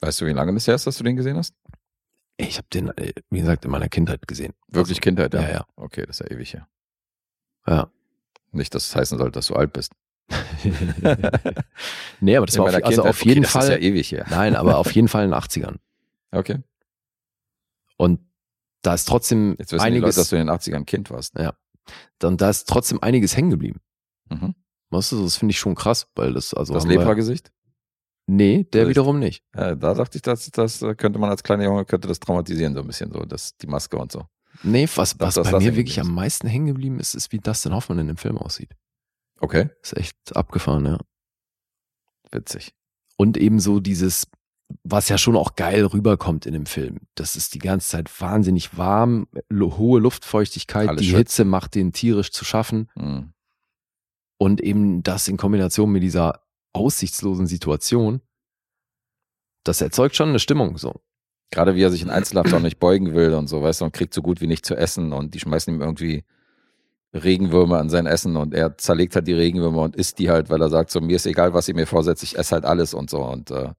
Weißt 0.00 0.20
du, 0.20 0.26
wie 0.26 0.32
lange 0.32 0.54
das 0.54 0.66
her 0.66 0.76
ist, 0.76 0.86
dass 0.86 0.96
du 0.96 1.04
den 1.04 1.16
gesehen 1.16 1.36
hast? 1.36 1.54
Ich 2.36 2.56
habe 2.56 2.68
den, 2.72 2.96
äh, 2.96 3.12
wie 3.30 3.40
gesagt, 3.40 3.64
in 3.64 3.70
meiner 3.72 3.88
Kindheit 3.88 4.28
gesehen. 4.28 4.54
Wirklich 4.68 5.00
Kindheit, 5.00 5.34
ja? 5.34 5.42
Ja, 5.42 5.50
ja. 5.50 5.66
Okay, 5.74 6.06
das 6.06 6.20
ist 6.20 6.28
ja 6.28 6.36
ewig 6.36 6.52
her. 6.52 6.68
Ja. 7.66 7.90
Nicht, 8.52 8.74
dass 8.74 8.86
es 8.86 8.96
heißen 8.96 9.18
soll, 9.18 9.30
dass 9.30 9.48
du 9.48 9.54
alt 9.54 9.72
bist. 9.72 9.92
nee, 12.20 12.36
aber 12.36 12.46
das 12.46 12.56
In 12.56 12.62
war 12.62 12.68
auf, 12.68 12.74
also 12.74 13.02
Kindheit, 13.02 13.06
auf 13.06 13.24
jeden 13.24 13.44
okay, 13.44 13.50
Fall. 13.50 13.60
Das 13.68 13.76
ist 13.76 13.82
ja 13.82 13.88
ewig 13.88 14.12
her. 14.12 14.26
Nein, 14.28 14.56
aber 14.56 14.78
auf 14.78 14.92
jeden 14.92 15.08
Fall 15.08 15.24
in 15.24 15.30
den 15.30 15.40
80ern. 15.40 15.76
Okay. 16.30 16.62
Und 17.96 18.20
da 18.82 18.94
ist 18.94 19.06
trotzdem 19.06 19.56
Jetzt 19.58 19.72
wissen 19.72 19.82
die 19.82 19.86
einiges. 19.86 20.16
Leute, 20.16 20.16
dass 20.16 20.28
du 20.28 20.36
in 20.36 20.46
den 20.46 20.54
80ern 20.54 20.84
Kind 20.84 21.10
warst. 21.10 21.36
Ja. 21.38 21.54
Dann 22.18 22.36
da 22.36 22.50
ist 22.50 22.68
trotzdem 22.68 23.02
einiges 23.02 23.36
hängen 23.36 23.50
geblieben. 23.50 23.80
Mhm. 24.28 24.54
Weißt 24.90 25.12
du, 25.12 25.22
das 25.22 25.36
finde 25.36 25.52
ich 25.52 25.58
schon 25.58 25.74
krass, 25.74 26.08
weil 26.14 26.32
das, 26.32 26.54
also. 26.54 26.74
Das 26.74 26.86
Lepra-Gesicht? 26.86 27.52
Nee, 28.26 28.64
der 28.64 28.82
Gesicht. 28.82 28.88
wiederum 28.90 29.18
nicht. 29.18 29.42
Äh, 29.54 29.76
da 29.76 29.94
dachte 29.94 30.16
ich, 30.16 30.22
das, 30.22 30.50
das 30.50 30.82
äh, 30.82 30.94
könnte 30.94 31.18
man 31.18 31.30
als 31.30 31.42
kleiner 31.42 31.64
Junge, 31.64 31.86
könnte 31.86 32.08
das 32.08 32.20
traumatisieren, 32.20 32.74
so 32.74 32.80
ein 32.80 32.86
bisschen, 32.86 33.10
so, 33.10 33.20
das, 33.24 33.56
die 33.56 33.66
Maske 33.66 33.96
und 33.96 34.12
so. 34.12 34.26
Nee, 34.62 34.88
was, 34.96 35.18
was 35.20 35.34
das- 35.36 35.50
bei 35.50 35.58
mir 35.58 35.76
wirklich 35.76 36.00
am 36.00 36.12
meisten 36.14 36.48
hängen 36.48 36.66
geblieben 36.66 36.98
ist, 37.00 37.14
ist, 37.14 37.32
wie 37.32 37.38
Dustin 37.38 37.72
Hoffman 37.74 37.98
in 38.00 38.06
dem 38.08 38.16
Film 38.16 38.38
aussieht. 38.38 38.74
Okay, 39.40 39.70
Ist 39.82 39.96
echt 39.96 40.16
abgefahren, 40.36 40.84
ja. 40.84 40.98
witzig. 42.32 42.74
Und 43.16 43.36
eben 43.36 43.60
so 43.60 43.78
dieses, 43.80 44.26
was 44.82 45.08
ja 45.08 45.16
schon 45.16 45.36
auch 45.36 45.54
geil 45.54 45.84
rüberkommt 45.86 46.44
in 46.44 46.52
dem 46.52 46.66
Film. 46.66 47.00
Das 47.14 47.36
ist 47.36 47.54
die 47.54 47.58
ganze 47.60 47.88
Zeit 47.88 48.20
wahnsinnig 48.20 48.76
warm, 48.76 49.28
hohe 49.52 50.00
Luftfeuchtigkeit, 50.00 50.88
Alles 50.88 51.02
die 51.02 51.08
schön. 51.10 51.18
Hitze 51.18 51.44
macht 51.44 51.74
den 51.74 51.92
tierisch 51.92 52.30
zu 52.32 52.44
schaffen. 52.44 52.90
Hm. 52.98 53.32
Und 54.40 54.60
eben 54.60 55.02
das 55.02 55.26
in 55.28 55.36
Kombination 55.36 55.90
mit 55.90 56.02
dieser 56.02 56.44
aussichtslosen 56.72 57.46
Situation, 57.46 58.20
das 59.64 59.80
erzeugt 59.80 60.16
schon 60.16 60.28
eine 60.30 60.38
Stimmung 60.38 60.78
so. 60.78 61.00
Gerade 61.50 61.74
wie 61.74 61.82
er 61.82 61.90
sich 61.90 62.02
in 62.02 62.10
Einzelhaft 62.10 62.52
auch 62.52 62.60
nicht 62.60 62.78
beugen 62.78 63.14
will 63.14 63.32
und 63.34 63.46
so, 63.48 63.62
weißt 63.62 63.80
du, 63.80 63.86
und 63.86 63.92
kriegt 63.92 64.12
so 64.12 64.20
gut 64.22 64.40
wie 64.40 64.46
nicht 64.46 64.66
zu 64.66 64.74
essen 64.76 65.12
und 65.12 65.34
die 65.34 65.40
schmeißen 65.40 65.74
ihm 65.74 65.80
irgendwie 65.80 66.24
Regenwürmer 67.14 67.78
an 67.78 67.88
sein 67.88 68.06
Essen 68.06 68.36
und 68.36 68.52
er 68.52 68.76
zerlegt 68.76 69.14
halt 69.16 69.26
die 69.26 69.32
Regenwürmer 69.32 69.82
und 69.82 69.96
isst 69.96 70.18
die 70.18 70.28
halt, 70.30 70.50
weil 70.50 70.60
er 70.60 70.68
sagt 70.68 70.90
so, 70.90 71.00
mir 71.00 71.16
ist 71.16 71.24
egal, 71.26 71.54
was 71.54 71.66
ihr 71.68 71.74
mir 71.74 71.86
vorsetzt, 71.86 72.22
ich 72.22 72.36
esse 72.38 72.54
halt 72.54 72.64
alles 72.66 72.92
und 72.92 73.08
so 73.08 73.22
und 73.24 73.50
äh, 73.50 73.70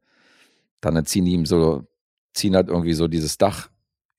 dann 0.82 0.96
entziehen 0.96 1.26
die 1.26 1.34
ihm 1.34 1.46
so, 1.46 1.86
ziehen 2.34 2.56
halt 2.56 2.70
irgendwie 2.70 2.94
so 2.94 3.08
dieses 3.08 3.38
Dach 3.38 3.70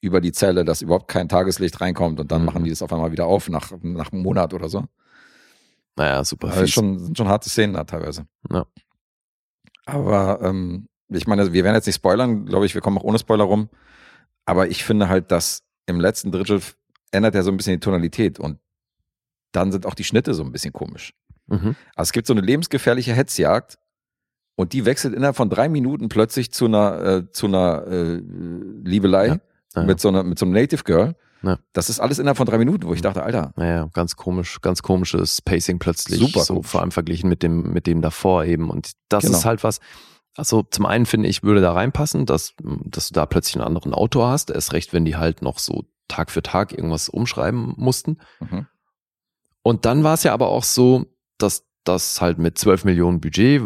über 0.01 0.21
die 0.21 0.31
Zelle, 0.33 0.65
dass 0.65 0.81
überhaupt 0.81 1.09
kein 1.09 1.29
Tageslicht 1.29 1.81
reinkommt 1.81 2.21
und 2.21 2.31
dann 2.31 2.43
Mhm. 2.43 2.47
machen 2.47 2.65
die 2.65 2.71
das 2.71 2.83
auf 2.83 2.93
einmal 2.93 3.11
wieder 3.11 3.27
auf 3.27 3.49
nach, 3.49 3.73
nach 3.83 4.13
einem 4.13 4.23
Monat 4.23 4.55
oder 4.55 4.69
so. 4.69 4.85
Naja, 5.97 6.23
super 6.25 6.49
Also 6.49 6.61
fies. 6.61 6.71
schon, 6.71 6.99
sind 7.01 7.19
schon 7.19 7.29
harte 7.29 7.51
Szenen 7.51 7.75
da 7.75 7.83
teilweise. 7.85 8.27
Ja. 8.51 8.65
Aber 9.87 10.41
ähm, 10.43 10.87
ich 11.11 11.27
meine, 11.27 11.53
wir 11.53 11.65
werden 11.65 11.75
jetzt 11.75 11.87
nicht 11.87 11.97
spoilern, 11.97 12.47
glaube 12.47 12.67
ich, 12.67 12.75
wir 12.75 12.81
kommen 12.81 12.99
auch 12.99 13.03
ohne 13.05 13.19
Spoiler 13.19 13.45
rum. 13.45 13.69
Aber 14.47 14.69
ich 14.69 14.85
finde 14.85 15.09
halt, 15.09 15.31
dass 15.31 15.63
im 15.87 16.01
letzten 16.01 16.33
Drittel 16.33 16.61
ändert 17.13 17.35
er 17.35 17.43
so 17.43 17.51
ein 17.51 17.57
bisschen 17.57 17.75
die 17.75 17.81
Tonalität 17.81 18.39
und 18.41 18.59
dann 19.53 19.73
sind 19.73 19.87
auch 19.87 19.95
die 19.95 20.05
Schnitte 20.05 20.35
so 20.35 20.43
ein 20.45 20.53
bisschen 20.53 20.73
komisch. 20.73 21.13
Mhm. 21.49 21.75
Also 21.97 22.09
es 22.09 22.13
gibt 22.13 22.27
so 22.27 22.33
eine 22.33 22.41
lebensgefährliche 22.41 23.13
Hetzjagd 23.13 23.79
und 24.57 24.73
die 24.73 24.85
wechselt 24.85 25.15
innerhalb 25.15 25.37
von 25.37 25.51
drei 25.51 25.69
Minuten 25.69 26.09
plötzlich 26.09 26.53
zu 26.53 26.67
einer, 26.67 27.03
äh, 27.03 27.31
zu 27.33 27.47
einer 27.47 27.87
äh, 27.87 28.21
Liebelei 28.85 29.27
Ja. 29.29 29.39
Ja. 29.77 29.83
mit 29.85 30.01
so 30.01 30.09
einer, 30.09 30.23
mit 30.23 30.39
so 30.39 30.47
einem 30.47 30.55
Native 30.55 30.85
Girl. 30.85 31.17
Ja. 31.43 31.59
Das 31.73 31.89
ist 31.89 32.01
alles 32.01 32.19
innerhalb 32.19 32.37
von 32.37 32.47
drei 32.47 32.59
Minuten, 32.59 32.87
wo 32.87 32.93
ich 32.93 33.01
dachte, 33.03 33.23
Alter, 33.23 33.53
Naja, 33.57 33.89
ganz 33.95 34.15
komisch, 34.17 34.61
ganz 34.61 34.83
komisches 34.83 35.41
Pacing 35.41 35.79
plötzlich. 35.79 36.19
Super 36.21 36.41
so 36.41 36.55
komisch. 36.55 36.69
vor 36.69 36.81
allem 36.83 36.91
verglichen 36.91 37.29
mit 37.31 37.43
dem, 37.43 37.73
mit 37.73 37.87
dem 37.87 38.03
davor 38.03 38.45
eben. 38.45 38.69
Und 38.69 38.93
das 39.09 39.25
Genau. 39.25 39.39
ist 39.39 39.45
halt 39.47 39.65
was. 39.65 39.81
Also 40.37 40.63
zum 40.63 40.87
einen 40.87 41.07
finde 41.07 41.29
ich, 41.29 41.43
würde 41.43 41.61
da 41.61 41.73
reinpassen, 41.73 42.27
dass, 42.27 42.55
dass 42.85 43.09
du 43.09 43.15
da 43.15 43.27
plötzlich 43.27 43.57
einen 43.57 43.67
anderen 43.67 43.95
Autor 43.95 44.29
hast. 44.29 44.51
Erst 44.51 44.73
recht, 44.73 44.93
wenn 44.93 45.05
die 45.05 45.17
halt 45.17 45.43
noch 45.43 45.59
so 45.59 45.85
Tag 46.09 46.31
für 46.31 46.43
Tag 46.43 46.73
irgendwas 46.73 47.09
umschreiben 47.09 47.75
mussten. 47.77 48.19
mhm. 48.41 48.67
Und 49.63 49.85
dann 49.85 50.05
war 50.05 50.15
es 50.15 50.23
ja 50.23 50.33
aber 50.33 50.49
auch 50.49 50.65
so, 50.65 51.05
dass 51.37 51.67
das 51.85 52.21
halt 52.21 52.39
mit 52.39 52.59
12 52.59 52.85
Millionen 52.85 53.21
Budget 53.21 53.63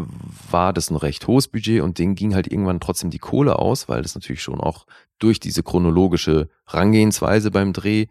war 0.50 0.72
das 0.72 0.90
ein 0.90 0.96
recht 0.96 1.26
hohes 1.26 1.48
Budget 1.48 1.82
und 1.82 1.98
denen 1.98 2.14
ging 2.14 2.34
halt 2.34 2.50
irgendwann 2.50 2.80
trotzdem 2.80 3.10
die 3.10 3.18
Kohle 3.18 3.58
aus, 3.58 3.88
weil 3.88 4.02
das 4.02 4.14
natürlich 4.14 4.42
schon 4.42 4.60
auch 4.60 4.86
durch 5.18 5.40
diese 5.40 5.62
chronologische 5.62 6.48
Rangehensweise 6.66 7.50
beim 7.50 7.72
Dreh 7.72 8.06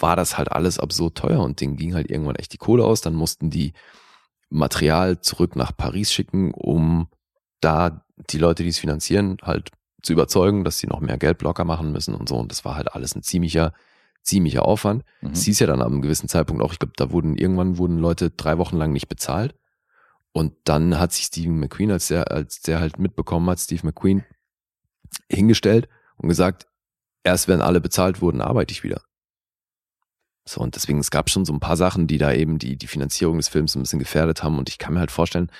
war 0.00 0.16
das 0.16 0.38
halt 0.38 0.50
alles 0.50 0.78
absurd 0.78 1.16
teuer 1.16 1.40
und 1.40 1.60
denen 1.60 1.76
ging 1.76 1.94
halt 1.94 2.10
irgendwann 2.10 2.36
echt 2.36 2.52
die 2.52 2.58
Kohle 2.58 2.84
aus. 2.84 3.00
Dann 3.00 3.14
mussten 3.14 3.50
die 3.50 3.72
Material 4.48 5.20
zurück 5.20 5.56
nach 5.56 5.76
Paris 5.76 6.12
schicken, 6.12 6.52
um 6.52 7.08
da 7.62 8.04
die 8.30 8.38
Leute, 8.38 8.62
die 8.62 8.68
es 8.68 8.78
finanzieren, 8.78 9.38
halt 9.42 9.70
zu 10.02 10.12
überzeugen, 10.12 10.64
dass 10.64 10.78
sie 10.78 10.86
noch 10.86 11.00
mehr 11.00 11.16
Geld 11.16 11.42
locker 11.42 11.64
machen 11.64 11.92
müssen 11.92 12.14
und 12.14 12.28
so. 12.28 12.36
Und 12.36 12.50
das 12.50 12.64
war 12.64 12.74
halt 12.74 12.94
alles 12.94 13.14
ein 13.14 13.22
ziemlicher, 13.22 13.72
ziemlicher 14.22 14.66
Aufwand. 14.66 15.04
Mhm. 15.20 15.30
Es 15.30 15.44
hieß 15.44 15.60
ja 15.60 15.66
dann 15.66 15.80
ab 15.80 15.88
einem 15.88 16.02
gewissen 16.02 16.28
Zeitpunkt 16.28 16.62
auch, 16.62 16.72
ich 16.72 16.78
glaube, 16.78 16.94
da 16.96 17.10
wurden 17.12 17.36
irgendwann 17.36 17.78
wurden 17.78 17.98
Leute 17.98 18.30
drei 18.30 18.58
Wochen 18.58 18.76
lang 18.76 18.92
nicht 18.92 19.08
bezahlt. 19.08 19.54
Und 20.32 20.54
dann 20.64 20.98
hat 20.98 21.12
sich 21.12 21.26
Stephen 21.26 21.58
McQueen, 21.58 21.90
als 21.90 22.08
der, 22.08 22.30
als 22.30 22.60
der 22.60 22.80
halt 22.80 22.98
mitbekommen 22.98 23.48
hat, 23.50 23.60
Steve 23.60 23.86
McQueen, 23.86 24.24
hingestellt 25.28 25.88
und 26.16 26.28
gesagt, 26.28 26.66
erst 27.22 27.48
wenn 27.48 27.60
alle 27.60 27.80
bezahlt 27.80 28.22
wurden, 28.22 28.40
arbeite 28.40 28.72
ich 28.72 28.82
wieder. 28.82 29.02
So, 30.44 30.60
und 30.60 30.74
deswegen, 30.74 30.98
es 30.98 31.10
gab 31.10 31.30
schon 31.30 31.44
so 31.44 31.52
ein 31.52 31.60
paar 31.60 31.76
Sachen, 31.76 32.06
die 32.06 32.18
da 32.18 32.32
eben 32.32 32.58
die, 32.58 32.76
die 32.76 32.86
Finanzierung 32.88 33.36
des 33.36 33.48
Films 33.48 33.76
ein 33.76 33.82
bisschen 33.82 33.98
gefährdet 33.98 34.42
haben. 34.42 34.58
Und 34.58 34.68
ich 34.68 34.78
kann 34.78 34.94
mir 34.94 35.00
halt 35.00 35.12
vorstellen, 35.12 35.50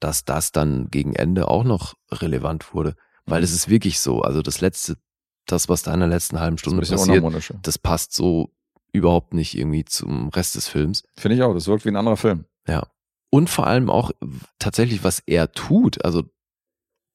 dass 0.00 0.24
das 0.24 0.52
dann 0.52 0.88
gegen 0.90 1.14
Ende 1.14 1.48
auch 1.48 1.64
noch 1.64 1.94
relevant 2.10 2.74
wurde. 2.74 2.96
Weil 3.26 3.42
es 3.42 3.52
ist 3.52 3.68
wirklich 3.68 4.00
so, 4.00 4.22
also 4.22 4.42
das 4.42 4.60
letzte, 4.60 4.96
das, 5.46 5.68
was 5.68 5.82
da 5.82 5.94
in 5.94 6.00
der 6.00 6.08
letzten 6.08 6.40
halben 6.40 6.58
Stunde 6.58 6.80
bisschen 6.80 6.96
passiert, 6.96 7.54
das 7.62 7.78
passt 7.78 8.12
so 8.12 8.50
überhaupt 8.92 9.34
nicht 9.34 9.56
irgendwie 9.56 9.84
zum 9.84 10.30
Rest 10.30 10.56
des 10.56 10.66
Films. 10.68 11.04
Finde 11.16 11.36
ich 11.36 11.42
auch, 11.42 11.54
das 11.54 11.68
wirkt 11.68 11.84
wie 11.84 11.90
ein 11.90 11.96
anderer 11.96 12.16
Film. 12.16 12.46
Ja. 12.66 12.88
Und 13.30 13.48
vor 13.48 13.66
allem 13.66 13.88
auch 13.90 14.10
tatsächlich, 14.58 15.04
was 15.04 15.20
er 15.20 15.52
tut. 15.52 16.04
Also, 16.04 16.24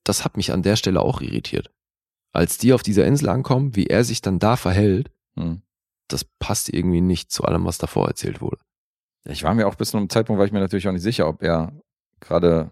das 0.06 0.24
hat 0.24 0.38
mich 0.38 0.54
an 0.54 0.64
der 0.64 0.78
Stelle 0.78 1.02
auch 1.02 1.20
irritiert. 1.20 1.72
Als 2.32 2.58
die 2.58 2.72
auf 2.74 2.84
dieser 2.84 3.06
Insel 3.06 3.30
ankommen, 3.30 3.76
wie 3.76 3.88
er 3.88 4.04
sich 4.04 4.22
dann 4.22 4.40
da 4.40 4.56
verhält, 4.56 5.12
Hm. 5.38 5.62
das 6.08 6.24
passt 6.24 6.70
irgendwie 6.70 7.02
nicht 7.02 7.32
zu 7.32 7.44
allem, 7.44 7.66
was 7.66 7.78
davor 7.78 8.08
erzählt 8.08 8.40
wurde. 8.40 8.60
Ich 9.26 9.44
war 9.44 9.54
mir 9.54 9.68
auch 9.68 9.76
bis 9.76 9.92
zu 9.92 9.98
einem 9.98 10.10
Zeitpunkt, 10.10 10.38
war 10.40 10.46
ich 10.46 10.54
mir 10.54 10.60
natürlich 10.60 10.88
auch 10.88 10.94
nicht 10.94 11.02
sicher, 11.02 11.28
ob 11.28 11.42
er 11.42 11.74
gerade 12.22 12.72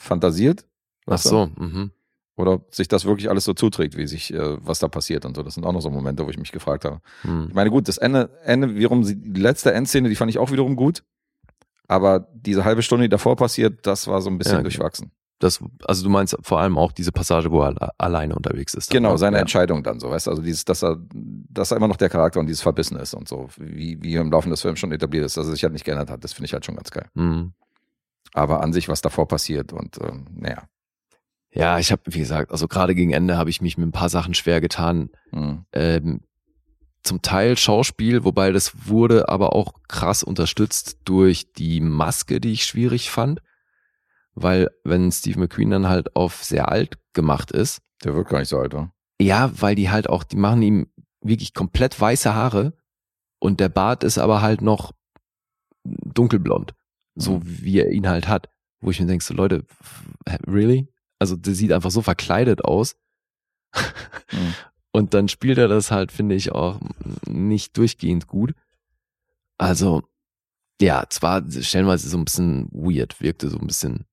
fantasiert. 0.00 0.66
Ach 1.06 1.18
so, 1.18 1.46
mhm. 1.56 1.90
Oder 2.36 2.52
ob 2.52 2.74
sich 2.74 2.88
das 2.88 3.04
wirklich 3.04 3.28
alles 3.28 3.44
so 3.44 3.52
zuträgt, 3.52 3.96
wie 3.96 4.06
sich, 4.06 4.32
äh, 4.32 4.56
was 4.66 4.78
da 4.78 4.88
passiert 4.88 5.24
und 5.26 5.36
so. 5.36 5.42
Das 5.42 5.54
sind 5.54 5.66
auch 5.66 5.72
noch 5.72 5.82
so 5.82 5.90
Momente, 5.90 6.24
wo 6.24 6.30
ich 6.30 6.38
mich 6.38 6.52
gefragt 6.52 6.84
habe. 6.86 7.00
Hm. 7.22 7.46
Ich 7.48 7.54
meine, 7.54 7.68
gut, 7.70 7.86
das 7.86 7.98
Ende, 7.98 8.30
Ende, 8.44 8.74
wiederum, 8.76 9.02
die 9.04 9.40
letzte 9.40 9.72
Endszene, 9.74 10.08
die 10.08 10.14
fand 10.16 10.30
ich 10.30 10.38
auch 10.38 10.50
wiederum 10.50 10.74
gut. 10.74 11.02
Aber 11.86 12.28
diese 12.32 12.64
halbe 12.64 12.82
Stunde, 12.82 13.04
die 13.04 13.08
davor 13.10 13.36
passiert, 13.36 13.86
das 13.86 14.06
war 14.06 14.22
so 14.22 14.30
ein 14.30 14.38
bisschen 14.38 14.56
Ja, 14.58 14.62
durchwachsen. 14.62 15.10
Das, 15.38 15.58
also 15.84 16.04
du 16.04 16.10
meinst 16.10 16.36
vor 16.42 16.60
allem 16.60 16.78
auch 16.78 16.92
diese 16.92 17.12
Passage, 17.12 17.50
wo 17.50 17.60
er 17.62 17.68
alle- 17.68 17.90
alleine 17.98 18.34
unterwegs 18.36 18.74
ist. 18.74 18.90
Genau, 18.90 19.12
ne? 19.12 19.18
seine 19.18 19.36
ja. 19.36 19.40
Entscheidung 19.40 19.82
dann 19.82 19.98
so, 19.98 20.08
weißt 20.10 20.26
du, 20.26 20.30
also 20.30 20.42
dieses, 20.42 20.64
dass 20.64 20.82
er, 20.82 20.98
dass 21.12 21.72
er 21.72 21.78
immer 21.78 21.88
noch 21.88 21.96
der 21.96 22.08
Charakter 22.10 22.40
und 22.40 22.46
dieses 22.46 22.62
Verbissen 22.62 22.96
ist 22.98 23.12
und 23.14 23.26
so, 23.28 23.48
wie, 23.58 24.00
wie 24.02 24.14
im 24.14 24.30
Laufe 24.30 24.48
des 24.48 24.60
Films 24.62 24.78
schon 24.78 24.92
etabliert 24.92 25.24
ist, 25.26 25.36
dass 25.36 25.46
er 25.46 25.52
sich 25.52 25.62
halt 25.64 25.72
nicht 25.72 25.84
geändert 25.84 26.10
hat, 26.10 26.22
das 26.24 26.32
finde 26.32 26.46
ich 26.46 26.52
halt 26.52 26.64
schon 26.64 26.76
ganz 26.76 26.90
geil. 26.90 27.08
Mhm. 27.14 27.52
Aber 28.34 28.62
an 28.62 28.72
sich, 28.72 28.88
was 28.88 29.00
davor 29.02 29.26
passiert 29.28 29.72
und, 29.72 29.98
ähm, 30.00 30.26
naja. 30.32 30.64
Ja, 31.52 31.78
ich 31.80 31.90
habe, 31.90 32.02
wie 32.06 32.20
gesagt, 32.20 32.52
also 32.52 32.68
gerade 32.68 32.94
gegen 32.94 33.12
Ende 33.12 33.36
habe 33.36 33.50
ich 33.50 33.60
mich 33.60 33.76
mit 33.76 33.88
ein 33.88 33.92
paar 33.92 34.08
Sachen 34.08 34.34
schwer 34.34 34.60
getan. 34.60 35.10
Hm. 35.30 35.64
ähm, 35.72 36.20
zum 37.02 37.22
Teil 37.22 37.56
Schauspiel, 37.56 38.24
wobei 38.24 38.52
das 38.52 38.86
wurde 38.88 39.30
aber 39.30 39.54
auch 39.54 39.72
krass 39.88 40.22
unterstützt 40.22 40.98
durch 41.06 41.50
die 41.54 41.80
Maske, 41.80 42.40
die 42.40 42.52
ich 42.52 42.66
schwierig 42.66 43.10
fand. 43.10 43.40
Weil 44.34 44.68
wenn 44.84 45.10
Steve 45.10 45.40
McQueen 45.40 45.70
dann 45.70 45.88
halt 45.88 46.14
auf 46.14 46.44
sehr 46.44 46.68
alt 46.68 46.98
gemacht 47.14 47.50
ist, 47.52 47.80
Der 48.04 48.14
wirkt 48.14 48.30
gar 48.30 48.38
nicht 48.40 48.48
so 48.48 48.58
alt, 48.58 48.74
oder? 48.74 48.92
ja, 49.18 49.50
weil 49.60 49.74
die 49.74 49.88
halt 49.90 50.10
auch, 50.10 50.24
die 50.24 50.36
machen 50.36 50.60
ihm 50.62 50.92
wirklich 51.22 51.54
komplett 51.54 51.98
weiße 51.98 52.34
Haare 52.34 52.74
und 53.38 53.60
der 53.60 53.70
Bart 53.70 54.04
ist 54.04 54.18
aber 54.18 54.42
halt 54.42 54.60
noch 54.60 54.92
dunkelblond, 55.84 56.74
so 57.14 57.38
Mhm. 57.38 57.42
wie 57.44 57.78
er 57.80 57.90
ihn 57.90 58.08
halt 58.08 58.28
hat. 58.28 58.48
Wo 58.80 58.90
ich 58.90 59.00
mir 59.00 59.06
denke, 59.06 59.24
so 59.24 59.34
Leute, 59.34 59.66
really? 60.46 60.88
Also 61.18 61.36
der 61.36 61.54
sieht 61.54 61.72
einfach 61.72 61.90
so 61.90 62.00
verkleidet 62.02 62.64
aus. 62.64 62.96
Mhm. 64.32 64.54
Und 64.92 65.14
dann 65.14 65.28
spielt 65.28 65.58
er 65.58 65.68
das 65.68 65.90
halt, 65.92 66.10
finde 66.10 66.34
ich, 66.34 66.50
auch 66.52 66.80
nicht 67.28 67.76
durchgehend 67.76 68.26
gut. 68.26 68.54
Also, 69.58 70.02
ja, 70.80 71.04
zwar 71.10 71.42
stellenweise 71.48 72.08
so 72.08 72.16
ein 72.18 72.24
bisschen 72.24 72.68
weird, 72.72 73.20
wirkte 73.20 73.50
so 73.50 73.58
ein 73.58 73.66
bisschen 73.68 74.06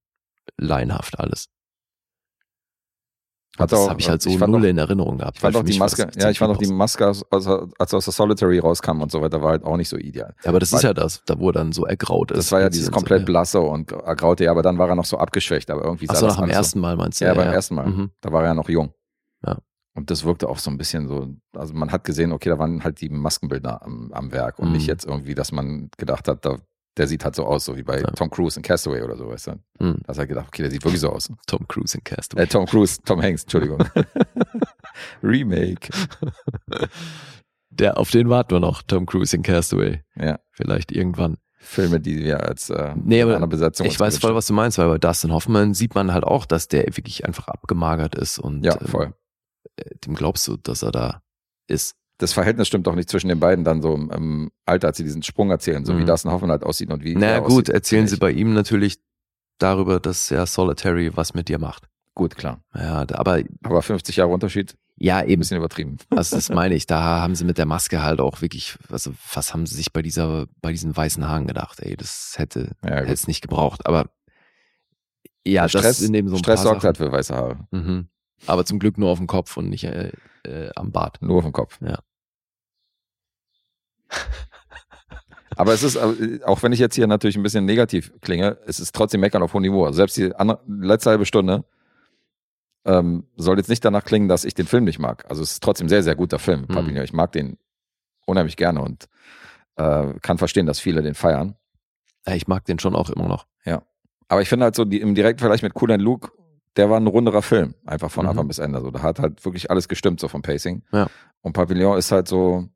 laienhaft 0.56 1.18
alles. 1.18 1.48
Hat 3.58 3.72
das 3.72 3.88
habe 3.88 4.00
ich 4.00 4.08
halt 4.08 4.22
so 4.22 4.30
ich 4.30 4.38
null 4.38 4.60
auch- 4.62 4.68
in 4.68 4.78
Erinnerung 4.78 5.18
gehabt. 5.18 5.36
Ich 5.36 5.40
fand 5.40 5.56
auch 5.56 5.62
die 5.62 5.78
Maske, 5.78 6.08
ja, 6.16 6.30
ich 6.30 6.38
fand 6.38 6.52
auch 6.54 6.58
die 6.58 6.66
Maske, 6.72 7.06
als, 7.06 7.24
als 7.30 7.94
aus 7.94 8.04
der 8.04 8.12
Solitary 8.12 8.58
rauskam 8.60 9.00
und 9.02 9.10
so 9.10 9.20
weiter, 9.20 9.42
war 9.42 9.50
halt 9.50 9.64
auch 9.64 9.76
nicht 9.76 9.88
so 9.88 9.96
ideal. 9.96 10.34
Ja, 10.44 10.50
aber 10.50 10.60
das 10.60 10.72
Weil- 10.72 10.78
ist 10.78 10.82
ja 10.84 10.94
das, 10.94 11.22
da 11.26 11.38
wo 11.38 11.48
er 11.50 11.54
dann 11.54 11.72
so 11.72 11.84
ergraut 11.84 12.30
ist. 12.30 12.38
Das 12.38 12.52
war 12.52 12.60
ja 12.60 12.68
dieses 12.70 12.90
komplett 12.90 13.20
so, 13.20 13.26
blasse 13.26 13.60
und 13.60 13.92
ergraute, 13.92 14.44
ja, 14.44 14.50
aber 14.52 14.62
dann 14.62 14.78
war 14.78 14.88
er 14.88 14.94
noch 14.94 15.04
so 15.04 15.18
abgeschwächt, 15.18 15.70
aber 15.70 15.84
irgendwie 15.84 16.06
Ach 16.08 16.14
sah 16.14 16.20
so, 16.20 16.26
das 16.26 16.36
nach 16.36 16.44
dem 16.44 16.50
ersten 16.50 16.80
Mal 16.80 16.96
meinst 16.96 17.20
du? 17.20 17.24
Ja, 17.24 17.34
beim 17.34 17.52
ersten 17.52 17.74
Mal. 17.74 17.86
Mhm. 17.88 18.10
Da 18.20 18.32
war 18.32 18.42
er 18.42 18.48
ja 18.48 18.54
noch 18.54 18.68
jung. 18.68 18.92
Ja. 19.44 19.56
Und 19.94 20.12
das 20.12 20.24
wirkte 20.24 20.48
auch 20.48 20.58
so 20.58 20.70
ein 20.70 20.78
bisschen 20.78 21.08
so, 21.08 21.26
also 21.56 21.74
man 21.74 21.90
hat 21.90 22.04
gesehen, 22.04 22.30
okay, 22.30 22.48
da 22.50 22.58
waren 22.60 22.84
halt 22.84 23.00
die 23.00 23.08
Maskenbildner 23.08 23.82
am, 23.82 24.12
am 24.12 24.30
Werk 24.30 24.60
und 24.60 24.68
Mhm. 24.68 24.74
nicht 24.74 24.86
jetzt 24.86 25.04
irgendwie, 25.04 25.34
dass 25.34 25.50
man 25.50 25.90
gedacht 25.96 26.28
hat, 26.28 26.44
da, 26.44 26.58
der 26.98 27.06
sieht 27.06 27.24
halt 27.24 27.34
so 27.36 27.44
aus, 27.46 27.64
so 27.64 27.76
wie 27.76 27.82
bei 27.82 28.00
Ja. 28.00 28.10
Tom 28.10 28.28
Cruise 28.30 28.58
in 28.58 28.62
Castaway 28.62 29.02
oder 29.02 29.16
so, 29.16 29.28
weißt 29.28 29.46
du? 29.48 29.50
Mhm. 29.78 29.98
Da 30.02 30.08
hast 30.08 30.18
halt 30.18 30.28
gedacht, 30.28 30.48
okay, 30.48 30.62
der 30.62 30.70
sieht 30.70 30.84
wirklich 30.84 31.00
so 31.00 31.10
aus. 31.10 31.32
Tom 31.46 31.66
Cruise 31.68 31.96
in 31.96 32.04
Castaway. 32.04 32.42
Äh, 32.42 32.46
Tom 32.46 32.66
Cruise, 32.66 33.00
Tom 33.04 33.22
Hanks, 33.22 33.42
Entschuldigung. 33.44 33.78
Remake. 35.22 35.88
Der, 37.70 37.98
auf 37.98 38.10
den 38.10 38.28
warten 38.28 38.50
wir 38.52 38.60
noch, 38.60 38.82
Tom 38.82 39.06
Cruise 39.06 39.34
in 39.36 39.42
Castaway. 39.42 40.02
Ja. 40.16 40.40
Vielleicht 40.52 40.90
irgendwann. 40.92 41.36
Filme, 41.60 42.00
die 42.00 42.18
wir 42.20 42.44
als 42.44 42.70
äh, 42.70 42.94
Nee, 42.96 43.20
aber 43.20 43.32
in 43.32 43.38
einer 43.38 43.46
Besetzung 43.48 43.86
ich 43.86 43.98
weiß 43.98 44.18
voll, 44.18 44.34
was 44.34 44.46
du 44.46 44.54
meinst, 44.54 44.78
weil 44.78 44.88
bei 44.88 44.98
Dustin 44.98 45.32
Hoffman 45.32 45.74
sieht 45.74 45.94
man 45.94 46.12
halt 46.12 46.22
auch, 46.24 46.46
dass 46.46 46.68
der 46.68 46.84
wirklich 46.96 47.26
einfach 47.26 47.48
abgemagert 47.48 48.14
ist 48.14 48.38
und 48.38 48.64
Ja, 48.64 48.78
voll. 48.78 49.12
ähm, 49.76 49.98
dem 50.04 50.14
glaubst 50.14 50.46
du, 50.46 50.56
dass 50.56 50.82
er 50.82 50.92
da 50.92 51.22
ist. 51.66 51.96
Das 52.18 52.32
Verhältnis 52.32 52.66
stimmt 52.68 52.86
auch 52.88 52.94
nicht 52.94 53.08
zwischen 53.08 53.28
den 53.28 53.38
beiden 53.40 53.64
dann 53.64 53.80
so 53.80 53.94
im, 53.94 54.10
im 54.10 54.50
Alter, 54.66 54.88
als 54.88 54.96
sie 54.96 55.04
diesen 55.04 55.22
Sprung 55.22 55.50
erzählen, 55.50 55.84
so 55.84 55.96
wie 55.96 56.02
Mhm. 56.02 56.06
Dustin 56.06 56.30
Hoffman 56.32 56.50
halt 56.50 56.64
aussieht 56.64 56.90
und 56.92 57.04
wie 57.04 57.14
Na 57.14 57.26
er 57.26 57.40
gut, 57.40 57.50
aussieht, 57.50 57.68
erzählen 57.70 58.00
finde 58.02 58.10
sie 58.10 58.16
bei 58.20 58.32
ihm 58.32 58.54
natürlich 58.54 58.98
darüber, 59.58 60.00
dass 60.00 60.28
ja 60.30 60.44
Solitary 60.46 61.16
was 61.16 61.34
mit 61.34 61.48
dir 61.48 61.58
macht. 61.58 61.88
Gut, 62.14 62.36
klar. 62.36 62.60
Ja, 62.74 63.06
aber 63.12 63.42
Aber 63.62 63.82
50 63.82 64.16
Jahre 64.16 64.30
Unterschied, 64.32 64.76
ja, 64.96 65.18
ein 65.18 65.28
eben. 65.28 65.38
bisschen 65.40 65.58
übertrieben. 65.58 65.98
Also 66.10 66.34
das 66.34 66.48
meine 66.48 66.74
ich, 66.74 66.86
da 66.86 67.00
haben 67.20 67.36
sie 67.36 67.44
mit 67.44 67.56
der 67.58 67.66
Maske 67.66 68.02
halt 68.02 68.20
auch 68.20 68.42
wirklich, 68.42 68.76
also 68.90 69.12
was 69.32 69.52
haben 69.54 69.66
sie 69.66 69.76
sich 69.76 69.92
bei 69.92 70.02
dieser, 70.02 70.46
bei 70.60 70.72
diesen 70.72 70.96
weißen 70.96 71.26
Haaren 71.28 71.46
gedacht, 71.46 71.78
ey, 71.80 71.96
das 71.96 72.34
hätte, 72.36 72.72
Ja, 72.82 72.96
hätte 72.96 73.12
es 73.12 73.28
nicht 73.28 73.42
gebraucht, 73.42 73.86
aber 73.86 74.06
ja, 75.46 75.68
Stress, 75.68 75.82
das 75.82 75.98
sind 75.98 76.14
eben 76.14 76.28
so 76.28 76.34
ein 76.34 76.40
Stress 76.40 76.62
sorgt 76.62 76.82
halt 76.84 76.96
für 76.98 77.10
weiße 77.10 77.34
Haare. 77.34 77.58
Mhm. 77.70 78.08
Aber 78.46 78.64
zum 78.64 78.78
Glück 78.80 78.98
nur 78.98 79.10
auf 79.10 79.18
dem 79.18 79.26
Kopf 79.28 79.56
und 79.56 79.68
nicht 79.70 79.84
äh, 79.84 80.12
äh, 80.44 80.70
am 80.76 80.92
Bart. 80.92 81.18
Nur 81.22 81.38
auf 81.38 81.44
dem 81.44 81.52
Kopf. 81.52 81.78
Ja. 81.80 82.00
Aber 85.56 85.72
es 85.72 85.82
ist, 85.82 85.96
äh, 85.96 86.40
auch 86.44 86.62
wenn 86.62 86.72
ich 86.72 86.78
jetzt 86.78 86.94
hier 86.94 87.06
natürlich 87.06 87.36
ein 87.36 87.42
bisschen 87.42 87.64
negativ 87.64 88.12
klinge, 88.20 88.58
es 88.66 88.78
ist 88.78 88.94
trotzdem 88.94 89.20
meckern 89.20 89.42
auf 89.42 89.54
hohem 89.54 89.62
Niveau. 89.62 89.84
Also 89.84 89.96
selbst 89.96 90.16
die 90.16 90.34
andere, 90.36 90.60
letzte 90.68 91.10
halbe 91.10 91.26
Stunde 91.26 91.64
ähm, 92.84 93.24
soll 93.36 93.58
jetzt 93.58 93.68
nicht 93.68 93.84
danach 93.84 94.04
klingen, 94.04 94.28
dass 94.28 94.44
ich 94.44 94.54
den 94.54 94.66
Film 94.66 94.84
nicht 94.84 94.98
mag. 94.98 95.24
Also 95.28 95.42
es 95.42 95.52
ist 95.52 95.62
trotzdem 95.62 95.86
ein 95.86 95.90
sehr, 95.90 96.02
sehr 96.02 96.14
guter 96.14 96.38
Film, 96.38 96.62
Mhm. 96.62 96.66
Papillon. 96.74 97.04
Ich 97.04 97.12
mag 97.12 97.32
den 97.32 97.58
unheimlich 98.26 98.56
gerne 98.56 98.82
und 98.82 99.08
äh, 99.76 100.12
kann 100.22 100.38
verstehen, 100.38 100.66
dass 100.66 100.78
viele 100.80 101.02
den 101.02 101.14
feiern. 101.14 101.56
Ja, 102.26 102.34
ich 102.34 102.46
mag 102.46 102.64
den 102.66 102.78
schon 102.78 102.94
auch 102.94 103.10
immer 103.10 103.26
noch. 103.28 103.46
Aber 104.30 104.42
ich 104.42 104.50
finde 104.50 104.64
halt 104.66 104.74
so, 104.74 104.84
die, 104.84 105.00
im 105.00 105.14
direkten 105.14 105.38
Vergleich 105.38 105.62
mit 105.62 105.72
Cool 105.80 105.90
and 105.90 106.02
Luke, 106.02 106.30
der 106.76 106.90
war 106.90 107.00
ein 107.00 107.06
runderer 107.06 107.40
Film, 107.40 107.74
einfach 107.86 108.10
von 108.10 108.24
Mhm. 108.26 108.28
Anfang 108.32 108.46
bis 108.48 108.58
Ende. 108.58 108.82
So, 108.82 108.90
da 108.90 109.00
hat 109.00 109.20
halt 109.20 109.42
wirklich 109.46 109.70
alles 109.70 109.88
gestimmt, 109.88 110.20
so 110.20 110.28
vom 110.28 110.42
Pacing. 110.42 110.82
Ja. 110.92 111.06
Und 111.40 111.54
Pavillon 111.54 111.96
ist 111.96 112.12
halt 112.12 112.28
so, 112.28 112.68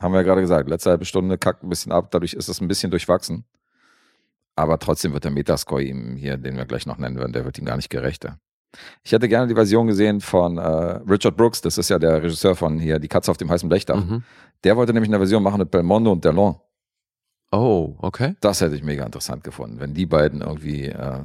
haben 0.00 0.12
wir 0.12 0.18
ja 0.20 0.24
gerade 0.24 0.40
gesagt, 0.40 0.68
letzte 0.68 0.90
halbe 0.90 1.04
Stunde 1.04 1.38
kackt 1.38 1.62
ein 1.62 1.68
bisschen 1.68 1.92
ab, 1.92 2.10
dadurch 2.10 2.34
ist 2.34 2.48
es 2.48 2.60
ein 2.60 2.68
bisschen 2.68 2.90
durchwachsen. 2.90 3.44
Aber 4.56 4.78
trotzdem 4.78 5.12
wird 5.12 5.24
der 5.24 5.30
Metascore 5.30 5.82
ihm 5.82 6.16
hier, 6.16 6.36
den 6.36 6.56
wir 6.56 6.64
gleich 6.64 6.86
noch 6.86 6.98
nennen 6.98 7.16
werden, 7.16 7.32
der 7.32 7.44
wird 7.44 7.58
ihm 7.58 7.64
gar 7.64 7.76
nicht 7.76 7.90
gerechter. 7.90 8.38
Ich 9.02 9.12
hätte 9.12 9.28
gerne 9.28 9.46
die 9.46 9.54
Version 9.54 9.86
gesehen 9.86 10.20
von 10.20 10.58
äh, 10.58 10.62
Richard 10.62 11.36
Brooks, 11.36 11.60
das 11.60 11.78
ist 11.78 11.90
ja 11.90 11.98
der 11.98 12.22
Regisseur 12.22 12.56
von 12.56 12.78
hier 12.78 12.98
Die 12.98 13.08
Katze 13.08 13.30
auf 13.30 13.36
dem 13.36 13.50
heißen 13.50 13.68
Blechdach. 13.68 14.04
Mhm. 14.04 14.24
Der 14.64 14.76
wollte 14.76 14.92
nämlich 14.92 15.10
eine 15.10 15.18
Version 15.18 15.42
machen 15.42 15.58
mit 15.58 15.70
Belmondo 15.70 16.10
und 16.10 16.24
Delon. 16.24 16.56
Oh, 17.52 17.94
okay. 17.98 18.34
Das 18.40 18.60
hätte 18.60 18.74
ich 18.74 18.82
mega 18.82 19.04
interessant 19.04 19.44
gefunden, 19.44 19.78
wenn 19.78 19.94
die 19.94 20.06
beiden 20.06 20.40
irgendwie 20.40 20.86
äh, 20.86 21.22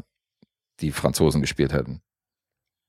die 0.80 0.92
Franzosen 0.92 1.42
gespielt 1.42 1.74
hätten. 1.74 2.02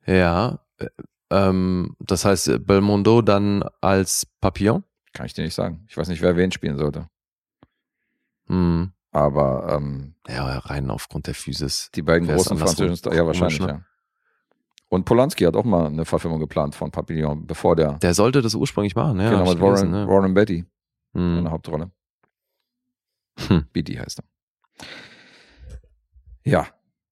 Ja. 0.06 0.60
äh, 0.78 0.88
Ähm, 1.30 1.94
das 2.00 2.24
heißt, 2.24 2.48
äh, 2.48 2.58
Belmondo 2.58 3.22
dann 3.22 3.64
als 3.80 4.26
Papillon? 4.40 4.82
Kann 5.12 5.26
ich 5.26 5.34
dir 5.34 5.42
nicht 5.44 5.54
sagen. 5.54 5.84
Ich 5.88 5.96
weiß 5.96 6.08
nicht, 6.08 6.22
wer 6.22 6.36
wen 6.36 6.52
spielen 6.52 6.78
sollte. 6.78 7.08
Hm. 8.46 8.92
Aber 9.12 9.68
ähm, 9.76 10.14
Ja, 10.28 10.58
rein 10.58 10.90
aufgrund 10.90 11.26
der 11.26 11.34
Physis. 11.34 11.90
die 11.94 12.02
beiden 12.02 12.28
großen 12.28 12.56
französischen 12.58 12.96
Stars, 12.96 13.16
ja 13.16 13.26
wahrscheinlich, 13.26 13.60
ne? 13.60 13.66
ja. 13.68 13.80
Und 14.88 15.04
Polanski 15.04 15.44
hat 15.44 15.54
auch 15.56 15.64
mal 15.64 15.86
eine 15.86 16.04
Verfilmung 16.04 16.40
geplant 16.40 16.74
von 16.74 16.90
Papillon, 16.90 17.46
bevor 17.46 17.76
der, 17.76 17.94
Der 17.98 18.14
sollte 18.14 18.42
das 18.42 18.54
ursprünglich 18.54 18.94
machen, 18.96 19.20
ja. 19.20 19.30
genau 19.30 19.48
mit 19.50 19.60
Warren, 19.60 19.74
gelesen, 19.74 19.94
ja. 19.94 20.08
Warren 20.08 20.34
Betty 20.34 20.64
in 21.14 21.20
Hm. 21.20 21.42
der 21.44 21.52
Hauptrolle. 21.52 21.90
Hm. 23.48 23.66
Beatty 23.72 23.94
heißt 23.94 24.20
er. 24.20 24.24
Ja, 26.44 26.66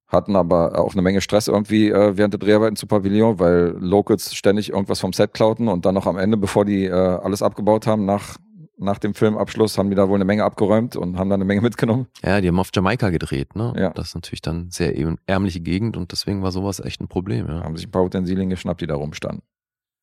hatten 0.09 0.37
aber 0.37 0.79
auch 0.79 0.93
eine 0.95 1.03
Menge 1.03 1.21
Stress 1.21 1.49
irgendwie 1.49 1.89
äh, 1.91 2.17
während 2.17 2.35
der 2.35 2.39
Dreharbeiten 2.41 2.77
zu 2.77 2.87
Pavillon, 2.87 3.39
weil 3.39 3.77
Locals 3.79 4.35
ständig 4.35 4.71
irgendwas 4.71 5.01
vom 5.01 5.13
Set 5.13 5.35
klauten 5.35 5.69
und 5.69 5.85
dann 5.87 5.95
noch 5.95 6.07
am 6.07 6.17
Ende, 6.19 6.37
bevor 6.37 6.65
die 6.65 6.85
äh, 6.85 6.93
alles 6.93 7.43
abgebaut 7.43 7.87
haben, 7.87 8.05
nach, 8.07 8.37
nach 8.79 8.99
dem 8.99 9.13
Filmabschluss, 9.15 9.77
haben 9.77 9.91
die 9.91 9.97
da 9.97 10.09
wohl 10.09 10.15
eine 10.17 10.25
Menge 10.25 10.45
abgeräumt 10.45 10.97
und 10.97 11.19
haben 11.19 11.29
da 11.29 11.35
eine 11.35 11.45
Menge 11.45 11.61
mitgenommen. 11.69 12.07
Ja, 12.25 12.41
die 12.41 12.49
haben 12.49 12.59
auf 12.59 12.71
Jamaika 12.75 13.11
gedreht, 13.11 13.55
ne? 13.55 13.75
Ja. 13.77 13.91
Das 13.91 14.09
ist 14.09 14.15
natürlich 14.15 14.41
dann 14.43 14.71
sehr 14.71 14.97
ärm- 14.97 15.19
ärmliche 15.27 15.61
Gegend 15.61 15.97
und 15.97 16.11
deswegen 16.13 16.43
war 16.43 16.53
sowas 16.53 16.81
echt 16.81 17.01
ein 17.01 17.09
Problem, 17.09 17.47
ja. 17.47 17.63
Haben 17.63 17.77
sich 17.77 17.87
ein 17.87 17.91
paar 17.93 18.05
Utensilien 18.05 18.49
geschnappt, 18.49 18.81
die 18.81 18.87
da 18.87 18.95
rumstanden. 18.95 19.43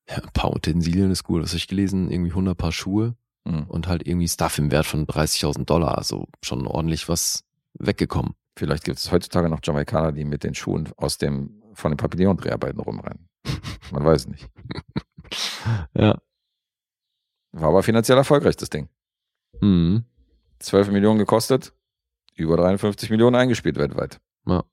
ja 0.10 0.18
ein 0.18 0.30
paar 0.34 0.54
Utensilien 0.56 1.10
ist 1.10 1.24
gut. 1.24 1.42
Was 1.42 1.50
hab 1.52 1.58
ich 1.58 1.68
gelesen? 1.68 2.12
Irgendwie 2.12 2.30
100 2.32 2.56
Paar 2.58 2.72
Schuhe 2.72 3.16
Mhm. 3.48 3.64
und 3.68 3.88
halt 3.88 4.08
irgendwie 4.08 4.28
Stuff 4.28 4.58
im 4.58 4.72
Wert 4.72 4.88
von 4.88 5.06
30.000 5.06 5.66
Dollar. 5.66 5.98
Also 6.00 6.26
schon 6.44 6.66
ordentlich 6.66 7.08
was 7.10 7.44
weggekommen. 7.76 8.34
Vielleicht 8.58 8.84
gibt 8.86 8.98
es 8.98 9.12
heutzutage 9.12 9.50
noch 9.50 9.60
Jamaikaner, 9.64 10.12
die 10.12 10.26
mit 10.26 10.44
den 10.44 10.56
Schuhen 10.56 10.90
aus 10.98 11.18
dem, 11.18 11.62
von 11.74 11.92
den 11.92 11.98
Papillon-Dreharbeiten 11.98 12.80
rumrennen. 12.80 13.30
Man 13.92 14.06
weiß 14.06 14.28
nicht. 14.28 14.50
Ja. 15.96 16.22
War 17.52 17.70
aber 17.70 17.82
finanziell 17.82 18.18
erfolgreich, 18.18 18.56
das 18.58 18.70
Ding. 18.70 18.90
Mhm. 19.60 20.06
12 20.60 20.92
Millionen 20.92 21.18
gekostet, 21.18 21.74
über 22.36 22.58
53 22.58 23.10
Millionen 23.10 23.36
eingespielt 23.36 23.78
weltweit. 23.78 24.22
Ja. 24.46 24.64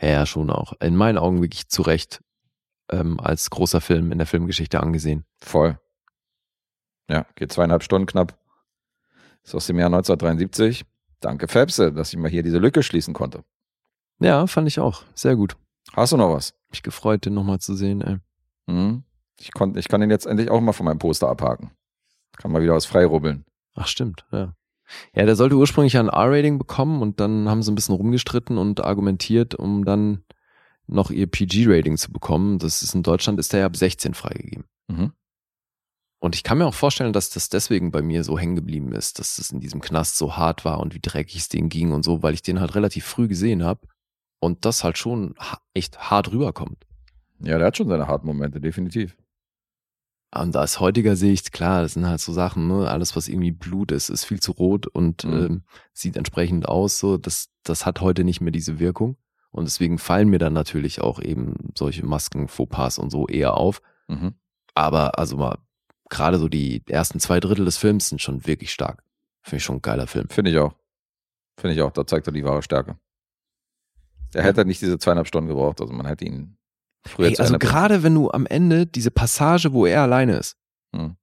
Ja, 0.00 0.26
schon 0.26 0.50
auch. 0.50 0.74
In 0.80 0.94
meinen 0.96 1.18
Augen 1.18 1.42
wirklich 1.42 1.68
zu 1.68 1.82
Recht 1.82 2.22
ähm, 2.90 3.18
als 3.18 3.50
großer 3.50 3.80
Film 3.80 4.12
in 4.12 4.18
der 4.18 4.26
Filmgeschichte 4.26 4.80
angesehen. 4.80 5.24
Voll. 5.40 5.78
Ja, 7.08 7.26
geht 7.34 7.52
zweieinhalb 7.52 7.82
Stunden 7.82 8.06
knapp. 8.06 8.38
Ist 9.42 9.54
aus 9.54 9.66
dem 9.66 9.78
Jahr 9.78 9.86
1973. 9.86 10.84
Danke, 11.20 11.48
Fabse, 11.48 11.92
dass 11.92 12.12
ich 12.12 12.18
mal 12.18 12.30
hier 12.30 12.42
diese 12.42 12.58
Lücke 12.58 12.82
schließen 12.82 13.14
konnte. 13.14 13.44
Ja, 14.20 14.46
fand 14.46 14.68
ich 14.68 14.80
auch. 14.80 15.02
Sehr 15.14 15.36
gut. 15.36 15.56
Hast 15.92 16.12
du 16.12 16.16
noch 16.16 16.34
was? 16.34 16.54
Mich 16.70 16.82
gefreut, 16.82 17.24
den 17.24 17.34
nochmal 17.34 17.58
zu 17.60 17.74
sehen. 17.74 18.00
Ey. 18.02 18.18
Mhm. 18.66 19.04
Ich, 19.38 19.52
konnt, 19.52 19.76
ich 19.76 19.88
kann 19.88 20.00
den 20.00 20.10
jetzt 20.10 20.26
endlich 20.26 20.50
auch 20.50 20.60
mal 20.60 20.72
von 20.72 20.86
meinem 20.86 20.98
Poster 20.98 21.28
abhaken. 21.28 21.70
Kann 22.36 22.52
mal 22.52 22.62
wieder 22.62 22.74
was 22.74 22.86
freirubbeln. 22.86 23.44
Ach, 23.74 23.86
stimmt, 23.86 24.26
ja. 24.32 24.54
Ja, 25.14 25.26
der 25.26 25.36
sollte 25.36 25.56
ursprünglich 25.56 25.96
ein 25.98 26.08
R-Rating 26.08 26.58
bekommen 26.58 27.02
und 27.02 27.20
dann 27.20 27.48
haben 27.48 27.62
sie 27.62 27.70
ein 27.70 27.74
bisschen 27.74 27.94
rumgestritten 27.94 28.58
und 28.58 28.82
argumentiert, 28.82 29.54
um 29.54 29.84
dann 29.84 30.24
noch 30.86 31.10
ihr 31.10 31.26
PG-Rating 31.26 31.96
zu 31.98 32.10
bekommen. 32.10 32.58
Das 32.58 32.82
ist 32.82 32.94
in 32.94 33.02
Deutschland 33.02 33.38
ist 33.38 33.52
der 33.52 33.60
ja 33.60 33.66
ab 33.66 33.76
16 33.76 34.14
freigegeben. 34.14 34.64
Mhm. 34.88 35.12
Und 36.20 36.34
ich 36.34 36.42
kann 36.42 36.58
mir 36.58 36.66
auch 36.66 36.74
vorstellen, 36.74 37.12
dass 37.12 37.30
das 37.30 37.48
deswegen 37.48 37.92
bei 37.92 38.02
mir 38.02 38.24
so 38.24 38.38
hängen 38.38 38.56
geblieben 38.56 38.92
ist, 38.92 39.18
dass 39.20 39.38
es 39.38 39.52
in 39.52 39.60
diesem 39.60 39.80
Knast 39.80 40.18
so 40.18 40.36
hart 40.36 40.64
war 40.64 40.80
und 40.80 40.94
wie 40.94 41.00
dreckig 41.00 41.36
es 41.36 41.48
denen 41.48 41.68
ging 41.68 41.92
und 41.92 42.04
so, 42.04 42.22
weil 42.22 42.34
ich 42.34 42.42
den 42.42 42.58
halt 42.60 42.74
relativ 42.74 43.04
früh 43.04 43.28
gesehen 43.28 43.62
habe 43.62 43.86
und 44.40 44.64
das 44.64 44.82
halt 44.82 44.98
schon 44.98 45.36
echt 45.74 46.10
hart 46.10 46.32
rüberkommt. 46.32 46.86
Ja, 47.40 47.58
der 47.58 47.68
hat 47.68 47.76
schon 47.76 47.88
seine 47.88 48.08
harten 48.08 48.26
Momente, 48.26 48.60
definitiv. 48.60 49.16
Und 50.34 50.56
als 50.56 50.78
heutiger 50.80 51.16
sehe 51.16 51.32
ich, 51.32 51.52
klar, 51.52 51.82
das 51.82 51.94
sind 51.94 52.06
halt 52.06 52.20
so 52.20 52.32
Sachen, 52.32 52.66
ne? 52.68 52.90
alles 52.90 53.16
was 53.16 53.28
irgendwie 53.28 53.52
Blut 53.52 53.92
ist, 53.92 54.10
ist 54.10 54.24
viel 54.24 54.40
zu 54.40 54.52
rot 54.52 54.86
und 54.86 55.24
Mhm. 55.24 55.32
ähm, 55.32 55.62
sieht 55.92 56.16
entsprechend 56.16 56.68
aus, 56.68 56.98
so, 56.98 57.16
das, 57.16 57.48
das 57.62 57.86
hat 57.86 58.00
heute 58.00 58.24
nicht 58.24 58.40
mehr 58.40 58.52
diese 58.52 58.78
Wirkung. 58.78 59.16
Und 59.50 59.64
deswegen 59.64 59.98
fallen 59.98 60.28
mir 60.28 60.38
dann 60.38 60.52
natürlich 60.52 61.00
auch 61.00 61.20
eben 61.20 61.54
solche 61.76 62.04
Masken, 62.04 62.48
Fauxpas 62.48 62.98
und 62.98 63.10
so 63.10 63.26
eher 63.26 63.56
auf. 63.56 63.80
Mhm. 64.08 64.34
Aber 64.74 65.18
also 65.18 65.38
mal, 65.38 65.56
gerade 66.10 66.38
so 66.38 66.48
die 66.48 66.82
ersten 66.88 67.20
zwei 67.20 67.40
Drittel 67.40 67.64
des 67.64 67.76
Films 67.78 68.08
sind 68.08 68.20
schon 68.22 68.46
wirklich 68.46 68.72
stark. 68.72 69.02
Finde 69.42 69.56
ich 69.58 69.64
schon 69.64 69.76
ein 69.76 69.82
geiler 69.82 70.06
Film. 70.06 70.28
Finde 70.28 70.50
ich 70.50 70.58
auch. 70.58 70.74
Finde 71.58 71.74
ich 71.74 71.82
auch. 71.82 71.92
Da 71.92 72.06
zeigt 72.06 72.26
er 72.26 72.32
die 72.32 72.44
wahre 72.44 72.62
Stärke. 72.62 72.98
Ja. 74.34 74.42
hätte 74.42 74.64
nicht 74.66 74.82
diese 74.82 74.98
zweieinhalb 74.98 75.26
Stunden 75.26 75.48
gebraucht. 75.48 75.80
Also 75.80 75.92
man 75.94 76.04
hätte 76.06 76.24
ihn 76.26 76.58
früher 77.06 77.28
Hey, 77.28 77.38
also 77.38 77.58
gerade 77.58 78.02
wenn 78.02 78.14
du 78.14 78.30
am 78.30 78.44
Ende 78.46 78.86
diese 78.86 79.10
Passage, 79.10 79.72
wo 79.72 79.86
er 79.86 80.02
alleine 80.02 80.36
ist, 80.36 80.56
Mhm. 80.92 81.16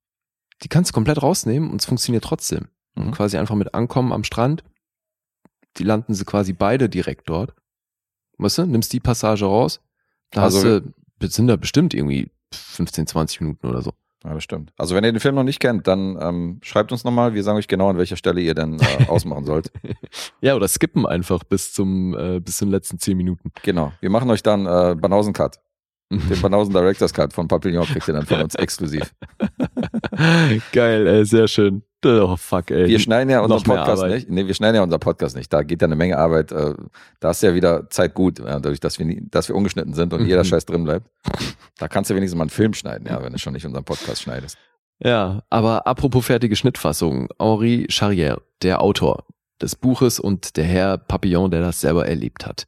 die 0.62 0.68
kannst 0.68 0.90
du 0.90 0.94
komplett 0.94 1.22
rausnehmen 1.22 1.70
und 1.70 1.80
es 1.80 1.86
funktioniert 1.86 2.24
trotzdem. 2.24 2.68
Mhm. 2.98 3.10
quasi 3.12 3.36
einfach 3.36 3.54
mit 3.56 3.74
Ankommen 3.74 4.10
am 4.12 4.24
Strand, 4.24 4.64
die 5.76 5.84
landen 5.84 6.14
sie 6.14 6.24
quasi 6.24 6.54
beide 6.54 6.88
direkt 6.88 7.28
dort. 7.28 7.54
Weißt 8.38 8.56
du, 8.58 8.64
nimmst 8.66 8.90
die 8.94 9.00
Passage 9.00 9.44
raus, 9.44 9.80
da 10.30 10.42
Also- 10.44 10.56
hast 10.58 10.64
du, 11.20 11.28
sind 11.28 11.46
da 11.48 11.56
bestimmt 11.56 11.92
irgendwie 11.92 12.30
15, 12.54 13.06
20 13.06 13.42
Minuten 13.42 13.66
oder 13.66 13.82
so. 13.82 13.92
Ja, 14.26 14.34
das 14.34 14.42
stimmt. 14.42 14.72
Also 14.76 14.96
wenn 14.96 15.04
ihr 15.04 15.12
den 15.12 15.20
Film 15.20 15.36
noch 15.36 15.44
nicht 15.44 15.60
kennt, 15.60 15.86
dann 15.86 16.18
ähm, 16.20 16.58
schreibt 16.62 16.90
uns 16.90 17.04
nochmal. 17.04 17.34
Wir 17.34 17.44
sagen 17.44 17.58
euch 17.58 17.68
genau, 17.68 17.88
an 17.90 17.96
welcher 17.96 18.16
Stelle 18.16 18.40
ihr 18.40 18.54
denn 18.54 18.80
äh, 18.80 19.04
ausmachen 19.08 19.44
sollt. 19.44 19.70
Ja, 20.40 20.56
oder 20.56 20.66
skippen 20.66 21.06
einfach 21.06 21.44
bis 21.44 21.72
zum, 21.72 22.16
äh, 22.18 22.40
bis 22.40 22.56
zum 22.56 22.70
letzten 22.70 22.98
10 22.98 23.16
Minuten. 23.16 23.52
Genau. 23.62 23.92
Wir 24.00 24.10
machen 24.10 24.28
euch 24.30 24.42
dann 24.42 24.66
äh, 24.66 24.96
Banausen 24.96 25.32
Cut. 25.32 25.58
Den 26.10 26.40
Banausen 26.40 26.72
Directors 26.72 27.12
Cut 27.12 27.32
von 27.32 27.46
Papillon 27.46 27.84
kriegt 27.84 28.08
ihr 28.08 28.14
dann 28.14 28.26
von 28.26 28.42
uns 28.42 28.56
exklusiv. 28.56 29.14
Geil, 30.72 31.06
ey, 31.06 31.24
sehr 31.24 31.46
schön. 31.46 31.82
Oh, 32.04 32.36
fuck, 32.36 32.70
ey. 32.70 32.86
Wir 32.88 32.98
schneiden 33.00 33.30
ja 33.30 33.40
unseren 33.40 33.62
Podcast 33.64 34.02
Arbeit. 34.02 34.14
nicht. 34.14 34.30
Nee, 34.30 34.46
wir 34.46 34.54
schneiden 34.54 34.76
ja 34.76 34.82
unseren 34.82 35.00
Podcast 35.00 35.34
nicht. 35.36 35.52
Da 35.52 35.62
geht 35.62 35.82
ja 35.82 35.86
eine 35.88 35.96
Menge 35.96 36.16
Arbeit. 36.18 36.52
Äh, 36.52 36.74
da 37.20 37.30
ist 37.30 37.42
ja 37.42 37.54
wieder 37.54 37.88
Zeit 37.90 38.14
gut, 38.14 38.38
dadurch, 38.38 38.78
dass 38.80 38.98
wir, 38.98 39.06
nie, 39.06 39.22
dass 39.30 39.48
wir 39.48 39.56
ungeschnitten 39.56 39.92
sind 39.94 40.12
und 40.12 40.20
Mhm. 40.22 40.26
jeder 40.28 40.44
Scheiß 40.44 40.66
drin 40.66 40.84
bleibt. 40.84 41.08
Da 41.78 41.88
kannst 41.88 42.10
du 42.10 42.14
wenigstens 42.14 42.36
mal 42.38 42.44
einen 42.44 42.50
Film 42.50 42.74
schneiden, 42.74 43.06
ja, 43.08 43.20
wenn 43.22 43.32
du 43.32 43.38
schon 43.38 43.54
nicht 43.54 43.66
unseren 43.66 43.84
Podcast 43.84 44.22
schneidest. 44.22 44.56
Ja, 44.98 45.42
aber 45.50 45.86
apropos 45.86 46.24
fertige 46.26 46.54
Schnittfassung, 46.54 47.28
Henri 47.40 47.86
Charrière, 47.90 48.40
der 48.62 48.80
Autor 48.82 49.24
des 49.60 49.74
Buches 49.74 50.20
und 50.20 50.56
der 50.56 50.64
Herr 50.64 50.98
Papillon, 50.98 51.50
der 51.50 51.60
das 51.60 51.80
selber 51.80 52.06
erlebt 52.06 52.46
hat, 52.46 52.66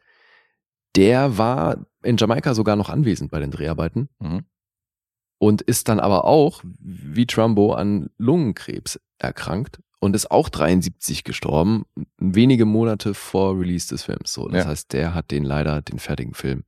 der 0.97 1.39
war 1.39 1.87
in 2.03 2.17
Jamaika 2.17 2.55
sogar 2.55 2.77
noch 2.77 2.89
anwesend 2.89 3.31
bei 3.31 3.39
den 3.41 3.51
Dreharbeiten 3.51 4.09
Mhm. 4.21 4.45
Und 5.39 5.63
ist 5.63 5.89
dann 5.89 6.01
aber 6.01 6.25
auch, 6.25 6.63
wie 6.81 7.27
Trumbo, 7.27 7.73
an 7.75 8.11
Lungenkrebs 8.19 9.01
erkrankt 9.19 9.81
und 10.01 10.15
ist 10.15 10.31
auch 10.31 10.49
73 10.49 11.25
gestorben, 11.25 11.85
wenige 12.19 12.65
Monate 12.65 13.15
vor 13.15 13.59
Release 13.59 13.89
des 13.89 14.03
Films. 14.05 14.33
So, 14.33 14.49
das 14.49 14.65
Ja. 14.65 14.71
heißt, 14.71 14.93
der 14.93 15.15
hat 15.15 15.31
den 15.31 15.45
leider, 15.45 15.83
den 15.83 15.99
fertigen 15.99 16.35
Film, 16.35 16.65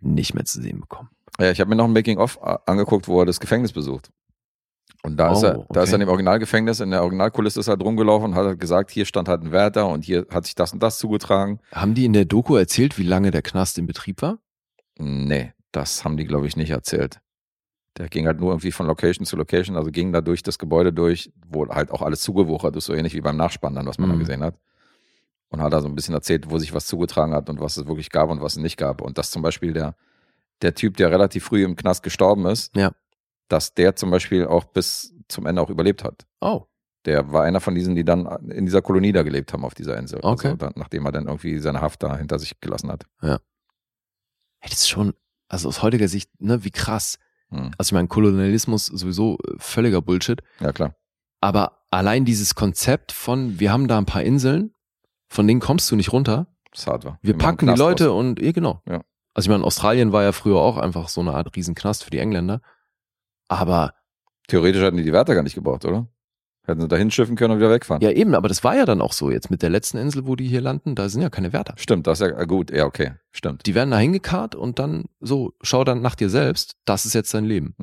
nicht 0.00 0.34
mehr 0.34 0.44
zu 0.44 0.60
sehen 0.62 0.80
bekommen. 0.80 1.08
Ja, 1.38 1.50
ich 1.50 1.60
habe 1.60 1.70
mir 1.70 1.76
noch 1.76 1.84
ein 1.86 1.92
Making-of 1.92 2.38
äh, 2.42 2.56
angeguckt, 2.66 3.08
wo 3.08 3.20
er 3.20 3.26
das 3.26 3.40
Gefängnis 3.40 3.72
besucht. 3.72 4.10
Und 5.02 5.16
da, 5.16 5.32
ist 5.32 5.42
Oh, 5.42 5.46
er, 5.46 5.52
da 5.70 5.82
ist 5.82 5.88
er 5.90 5.94
okay. 5.94 5.94
in 5.94 6.00
dem 6.00 6.08
Originalgefängnis, 6.10 6.80
in 6.80 6.90
der 6.90 7.00
Originalkulisse 7.02 7.60
ist 7.60 7.68
er 7.68 7.72
halt 7.72 7.82
rumgelaufen 7.82 8.30
und 8.30 8.34
hat 8.34 8.44
halt 8.44 8.60
gesagt, 8.60 8.90
hier 8.90 9.06
stand 9.06 9.28
halt 9.28 9.42
ein 9.42 9.50
Wärter 9.50 9.88
und 9.88 10.04
hier 10.04 10.26
hat 10.30 10.44
sich 10.44 10.54
das 10.54 10.74
und 10.74 10.82
das 10.82 10.98
zugetragen. 10.98 11.58
Haben 11.72 11.94
die 11.94 12.04
in 12.04 12.12
der 12.12 12.26
Doku 12.26 12.56
erzählt, 12.56 12.98
wie 12.98 13.02
lange 13.04 13.30
der 13.30 13.40
Knast 13.40 13.78
in 13.78 13.86
Betrieb 13.86 14.20
war? 14.20 14.38
Nee, 14.98 15.52
das 15.72 16.04
haben 16.04 16.18
die, 16.18 16.26
glaube 16.26 16.46
ich, 16.46 16.56
nicht 16.56 16.68
erzählt. 16.70 17.20
Der 18.00 18.08
ging 18.08 18.26
halt 18.26 18.40
nur 18.40 18.50
irgendwie 18.52 18.72
von 18.72 18.86
Location 18.86 19.26
zu 19.26 19.36
Location, 19.36 19.76
also 19.76 19.90
ging 19.90 20.10
da 20.10 20.22
durch 20.22 20.42
das 20.42 20.58
Gebäude 20.58 20.90
durch, 20.90 21.30
wo 21.46 21.68
halt 21.68 21.90
auch 21.90 22.00
alles 22.00 22.22
zugewuchert 22.22 22.74
ist, 22.76 22.86
so 22.86 22.94
ähnlich 22.94 23.12
wie 23.12 23.20
beim 23.20 23.36
Nachspann 23.36 23.74
dann, 23.74 23.84
was 23.86 23.98
man 23.98 24.08
Mhm. 24.08 24.12
dann 24.12 24.18
gesehen 24.20 24.42
hat. 24.42 24.54
Und 25.50 25.60
hat 25.60 25.72
da 25.72 25.82
so 25.82 25.88
ein 25.88 25.94
bisschen 25.94 26.14
erzählt, 26.14 26.48
wo 26.50 26.58
sich 26.58 26.72
was 26.72 26.86
zugetragen 26.86 27.34
hat 27.34 27.50
und 27.50 27.60
was 27.60 27.76
es 27.76 27.86
wirklich 27.86 28.08
gab 28.10 28.30
und 28.30 28.40
was 28.40 28.52
es 28.52 28.58
nicht 28.62 28.78
gab. 28.78 29.02
Und 29.02 29.18
dass 29.18 29.30
zum 29.30 29.42
Beispiel 29.42 29.74
der, 29.74 29.96
der 30.62 30.74
Typ, 30.74 30.96
der 30.96 31.10
relativ 31.10 31.44
früh 31.44 31.62
im 31.64 31.76
Knast 31.76 32.02
gestorben 32.02 32.46
ist, 32.46 32.74
Ja. 32.74 32.92
dass 33.48 33.74
der 33.74 33.96
zum 33.96 34.10
Beispiel 34.10 34.46
auch 34.46 34.64
bis 34.64 35.12
zum 35.28 35.44
Ende 35.46 35.60
auch 35.60 35.68
überlebt 35.70 36.02
hat. 36.02 36.24
Oh, 36.40 36.64
Der 37.04 37.32
war 37.32 37.42
einer 37.44 37.60
von 37.60 37.74
diesen, 37.74 37.94
die 37.96 38.04
dann 38.04 38.26
in 38.50 38.64
dieser 38.64 38.80
Kolonie 38.82 39.12
da 39.12 39.22
gelebt 39.22 39.52
haben 39.52 39.64
auf 39.64 39.74
dieser 39.74 39.96
Insel. 39.98 40.20
Okay. 40.22 40.48
Also 40.48 40.56
dann, 40.56 40.72
nachdem 40.76 41.04
er 41.06 41.12
dann 41.12 41.26
irgendwie 41.26 41.58
seine 41.58 41.80
Haft 41.80 42.02
da 42.02 42.16
hinter 42.16 42.38
sich 42.38 42.60
gelassen 42.60 42.90
hat. 42.90 43.04
Hey, 43.20 43.38
das 44.70 44.80
ist 44.80 44.88
schon, 44.88 45.14
also 45.48 45.68
aus 45.68 45.82
heutiger 45.82 46.08
Sicht, 46.08 46.30
ne, 46.40 46.62
wie 46.64 46.70
krass. 46.70 47.18
Hm. 47.50 47.70
Also 47.78 47.88
ich 47.88 47.92
meine, 47.92 48.08
Kolonialismus 48.08 48.86
sowieso 48.86 49.38
äh, 49.38 49.54
völliger 49.58 50.02
Bullshit. 50.02 50.42
Ja, 50.60 50.72
klar. 50.72 50.94
Aber 51.40 51.84
allein 51.90 52.24
dieses 52.24 52.54
Konzept 52.54 53.12
von, 53.12 53.58
wir 53.60 53.72
haben 53.72 53.88
da 53.88 53.98
ein 53.98 54.06
paar 54.06 54.22
Inseln, 54.22 54.74
von 55.28 55.46
denen 55.46 55.60
kommst 55.60 55.90
du 55.90 55.96
nicht 55.96 56.12
runter. 56.12 56.46
Das 56.70 56.82
ist 56.82 56.86
hart 56.86 57.04
war. 57.04 57.18
Wir 57.22 57.32
im 57.32 57.38
packen 57.38 57.66
die 57.66 57.74
Leute 57.74 58.08
raus. 58.08 58.20
und, 58.20 58.40
ja, 58.40 58.52
genau. 58.52 58.82
Ja. 58.86 59.02
Also 59.34 59.46
ich 59.46 59.50
meine, 59.50 59.64
Australien 59.64 60.12
war 60.12 60.22
ja 60.22 60.32
früher 60.32 60.56
auch 60.56 60.76
einfach 60.76 61.08
so 61.08 61.20
eine 61.20 61.34
Art 61.34 61.54
Riesenknast 61.56 62.04
für 62.04 62.10
die 62.10 62.18
Engländer. 62.18 62.60
Aber, 63.48 63.94
Theoretisch 64.48 64.82
hätten 64.82 64.96
die 64.96 65.04
die 65.04 65.12
Wärter 65.12 65.34
gar 65.34 65.42
nicht 65.42 65.54
gebraucht, 65.54 65.84
oder? 65.84 66.08
Hätten 66.70 66.80
sie 66.80 66.88
da 66.88 66.96
hinschiffen 66.96 67.36
können 67.36 67.52
und 67.54 67.58
wieder 67.58 67.70
wegfahren. 67.70 68.02
ja 68.02 68.10
eben, 68.10 68.34
aber 68.34 68.48
das 68.48 68.64
war 68.64 68.76
ja 68.76 68.84
dann 68.86 69.00
auch 69.00 69.12
so 69.12 69.30
jetzt 69.30 69.50
mit 69.50 69.62
der 69.62 69.70
letzten 69.70 69.98
Insel, 69.98 70.26
wo 70.26 70.36
die 70.36 70.46
hier 70.48 70.60
landen, 70.60 70.94
da 70.94 71.08
sind 71.08 71.20
ja 71.22 71.28
keine 71.30 71.52
Wärter. 71.52 71.74
Stimmt, 71.76 72.06
das 72.06 72.20
ist 72.20 72.28
ja 72.30 72.38
äh, 72.38 72.46
gut. 72.46 72.70
Ja, 72.70 72.86
okay. 72.86 73.12
Stimmt. 73.32 73.66
Die 73.66 73.74
werden 73.74 73.90
da 73.90 73.98
hingekarrt 73.98 74.54
und 74.54 74.78
dann 74.78 75.04
so, 75.20 75.52
schau 75.62 75.84
dann 75.84 76.00
nach 76.00 76.14
dir 76.14 76.30
selbst, 76.30 76.76
das 76.84 77.04
ist 77.06 77.14
jetzt 77.14 77.34
dein 77.34 77.44
Leben. 77.44 77.74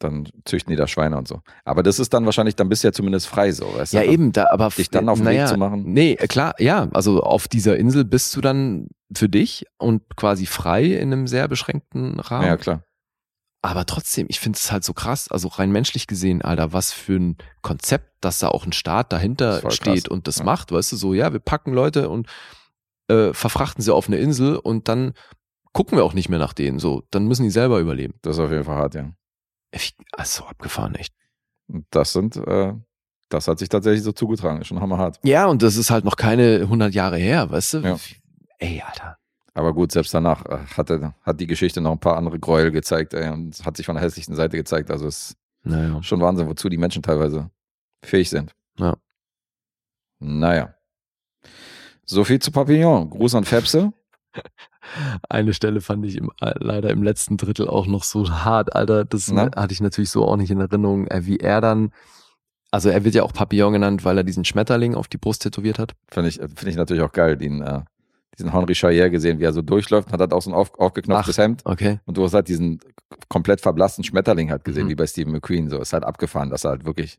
Dann 0.00 0.28
züchten 0.44 0.70
die 0.70 0.76
da 0.76 0.86
Schweine 0.86 1.18
und 1.18 1.26
so. 1.26 1.40
Aber 1.64 1.82
das 1.82 1.98
ist 1.98 2.14
dann 2.14 2.24
wahrscheinlich, 2.24 2.54
dann 2.54 2.68
bist 2.68 2.84
du 2.84 2.88
ja 2.88 2.92
zumindest 2.92 3.26
frei 3.26 3.50
so, 3.50 3.66
weißt 3.74 3.94
Ja, 3.94 4.02
du? 4.02 4.08
eben, 4.12 4.30
da, 4.30 4.46
aber 4.50 4.68
Dich 4.68 4.90
dann 4.90 5.08
auf 5.08 5.18
den 5.18 5.24
naja, 5.24 5.42
Weg 5.42 5.48
zu 5.48 5.56
machen. 5.58 5.82
Nee, 5.86 6.12
äh, 6.12 6.28
klar, 6.28 6.54
ja, 6.60 6.88
also 6.92 7.20
auf 7.20 7.48
dieser 7.48 7.76
Insel 7.76 8.04
bist 8.04 8.36
du 8.36 8.40
dann 8.40 8.86
für 9.12 9.28
dich 9.28 9.66
und 9.76 10.02
quasi 10.16 10.46
frei 10.46 10.84
in 10.84 11.12
einem 11.12 11.26
sehr 11.26 11.48
beschränkten 11.48 12.20
Rahmen. 12.20 12.46
Ja, 12.46 12.56
klar. 12.56 12.84
Aber 13.60 13.86
trotzdem, 13.86 14.26
ich 14.30 14.38
finde 14.38 14.56
es 14.56 14.70
halt 14.70 14.84
so 14.84 14.92
krass, 14.92 15.28
also 15.30 15.48
rein 15.48 15.72
menschlich 15.72 16.06
gesehen, 16.06 16.42
Alter, 16.42 16.72
was 16.72 16.92
für 16.92 17.16
ein 17.16 17.36
Konzept, 17.60 18.12
dass 18.20 18.38
da 18.38 18.48
auch 18.48 18.64
ein 18.64 18.72
Staat 18.72 19.12
dahinter 19.12 19.68
steht 19.72 20.04
krass. 20.04 20.08
und 20.08 20.28
das 20.28 20.38
Ja. 20.38 20.44
macht, 20.44 20.70
weißt 20.70 20.92
du, 20.92 20.96
so, 20.96 21.12
ja, 21.12 21.32
wir 21.32 21.40
packen 21.40 21.72
Leute 21.72 22.08
und 22.08 22.28
äh, 23.08 23.32
verfrachten 23.32 23.82
sie 23.82 23.92
auf 23.92 24.06
eine 24.06 24.18
Insel 24.18 24.56
und 24.56 24.86
dann 24.88 25.12
gucken 25.72 25.98
wir 25.98 26.04
auch 26.04 26.14
nicht 26.14 26.28
mehr 26.28 26.38
nach 26.38 26.52
denen, 26.52 26.78
so, 26.78 27.02
dann 27.10 27.26
müssen 27.26 27.42
die 27.42 27.50
selber 27.50 27.80
überleben. 27.80 28.14
Das 28.22 28.36
ist 28.36 28.40
auf 28.44 28.50
jeden 28.50 28.64
Fall 28.64 28.76
hart, 28.76 28.94
ja. 28.94 29.10
Ich, 29.72 29.94
also 30.12 30.44
abgefahren, 30.44 30.94
echt. 30.94 31.12
Das 31.90 32.12
sind, 32.12 32.36
äh, 32.36 32.72
das 33.28 33.48
hat 33.48 33.58
sich 33.58 33.68
tatsächlich 33.68 34.02
so 34.02 34.12
zugetragen. 34.12 34.60
Ist 34.62 34.68
schon 34.68 34.80
hammerhart. 34.80 35.20
Ja, 35.22 35.46
und 35.46 35.62
das 35.62 35.76
ist 35.76 35.90
halt 35.90 36.06
noch 36.06 36.16
keine 36.16 36.60
100 36.60 36.94
Jahre 36.94 37.18
her, 37.18 37.50
weißt 37.50 37.74
du? 37.74 37.78
Ja. 37.80 37.98
Ey, 38.58 38.80
Alter. 38.86 39.17
Aber 39.58 39.74
gut, 39.74 39.90
selbst 39.92 40.14
danach 40.14 40.46
äh, 40.46 40.58
hatte, 40.76 41.14
hat 41.22 41.40
die 41.40 41.46
Geschichte 41.48 41.80
noch 41.80 41.90
ein 41.92 41.98
paar 41.98 42.16
andere 42.16 42.38
Gräuel 42.38 42.70
gezeigt, 42.70 43.12
ey, 43.14 43.28
und 43.30 43.64
hat 43.66 43.76
sich 43.76 43.86
von 43.86 43.96
der 43.96 44.04
hässlichsten 44.04 44.36
Seite 44.36 44.56
gezeigt. 44.56 44.90
Also 44.90 45.06
es 45.06 45.30
ist 45.30 45.36
Naja. 45.64 46.00
schon 46.02 46.20
Wahnsinn, 46.20 46.46
wozu 46.48 46.68
die 46.68 46.78
Menschen 46.78 47.02
teilweise 47.02 47.50
fähig 48.04 48.30
sind. 48.30 48.54
Ja. 48.78 48.96
Naja. 50.20 50.74
So 52.04 52.24
viel 52.24 52.38
zu 52.38 52.50
Papillon. 52.52 53.10
Gruß 53.10 53.34
an 53.34 53.44
Fepse. 53.44 53.92
Eine 55.28 55.52
Stelle 55.52 55.80
fand 55.80 56.06
ich 56.06 56.16
im, 56.16 56.30
äh, 56.40 56.54
leider 56.58 56.90
im 56.90 57.02
letzten 57.02 57.36
Drittel 57.36 57.68
auch 57.68 57.86
noch 57.86 58.04
so 58.04 58.30
hart, 58.30 58.74
Alter. 58.74 59.04
Das 59.04 59.30
Na? 59.30 59.50
hatte 59.56 59.72
ich 59.72 59.80
natürlich 59.80 60.10
so 60.10 60.24
auch 60.24 60.36
nicht 60.36 60.50
in 60.50 60.60
Erinnerung, 60.60 61.06
äh, 61.08 61.26
wie 61.26 61.38
er 61.38 61.60
dann, 61.60 61.92
also 62.70 62.88
er 62.88 63.04
wird 63.04 63.14
ja 63.14 63.22
auch 63.24 63.32
Papillon 63.32 63.72
genannt, 63.72 64.04
weil 64.04 64.16
er 64.16 64.24
diesen 64.24 64.44
Schmetterling 64.44 64.94
auf 64.94 65.08
die 65.08 65.18
Brust 65.18 65.42
tätowiert 65.42 65.78
hat. 65.78 65.94
Finde 66.08 66.28
ich, 66.30 66.36
finde 66.36 66.70
ich 66.70 66.76
natürlich 66.76 67.02
auch 67.02 67.12
geil, 67.12 67.36
den, 67.36 67.60
äh, 67.62 67.82
diesen 68.38 68.52
Henri 68.52 68.72
Charrière 68.74 69.10
gesehen, 69.10 69.38
wie 69.40 69.44
er 69.44 69.52
so 69.52 69.62
durchläuft, 69.62 70.12
hat 70.12 70.20
halt 70.20 70.32
auch 70.32 70.42
so 70.42 70.50
ein 70.50 70.54
auf, 70.54 70.72
aufgeknopftes 70.78 71.38
Ach. 71.38 71.42
Hemd. 71.42 71.62
Okay. 71.64 72.00
Und 72.06 72.16
du 72.16 72.24
hast 72.24 72.34
halt 72.34 72.48
diesen 72.48 72.78
komplett 73.28 73.60
verblassten 73.60 74.04
Schmetterling 74.04 74.50
halt 74.50 74.64
gesehen, 74.64 74.86
Mhm. 74.86 74.90
wie 74.90 74.94
bei 74.94 75.06
Steve 75.06 75.30
McQueen. 75.30 75.68
So 75.68 75.78
ist 75.80 75.92
halt 75.92 76.04
abgefahren, 76.04 76.50
dass 76.50 76.64
er 76.64 76.70
halt 76.70 76.84
wirklich, 76.86 77.18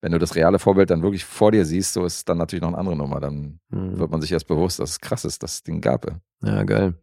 wenn 0.00 0.12
du 0.12 0.18
das 0.18 0.34
reale 0.36 0.58
Vorbild 0.58 0.90
dann 0.90 1.02
wirklich 1.02 1.24
vor 1.24 1.50
dir 1.52 1.64
siehst, 1.64 1.94
so 1.94 2.04
ist 2.04 2.28
dann 2.28 2.38
natürlich 2.38 2.62
noch 2.62 2.68
eine 2.68 2.78
andere 2.78 2.96
Nummer. 2.96 3.20
Dann 3.20 3.58
Hm. 3.70 3.98
wird 3.98 4.10
man 4.10 4.20
sich 4.20 4.30
erst 4.32 4.46
bewusst, 4.46 4.78
dass 4.78 4.90
es 4.90 5.00
krass 5.00 5.24
ist, 5.24 5.42
dass 5.42 5.54
es 5.54 5.62
den 5.62 5.80
gab. 5.80 6.06
Ja, 6.42 6.62
geil. 6.64 6.94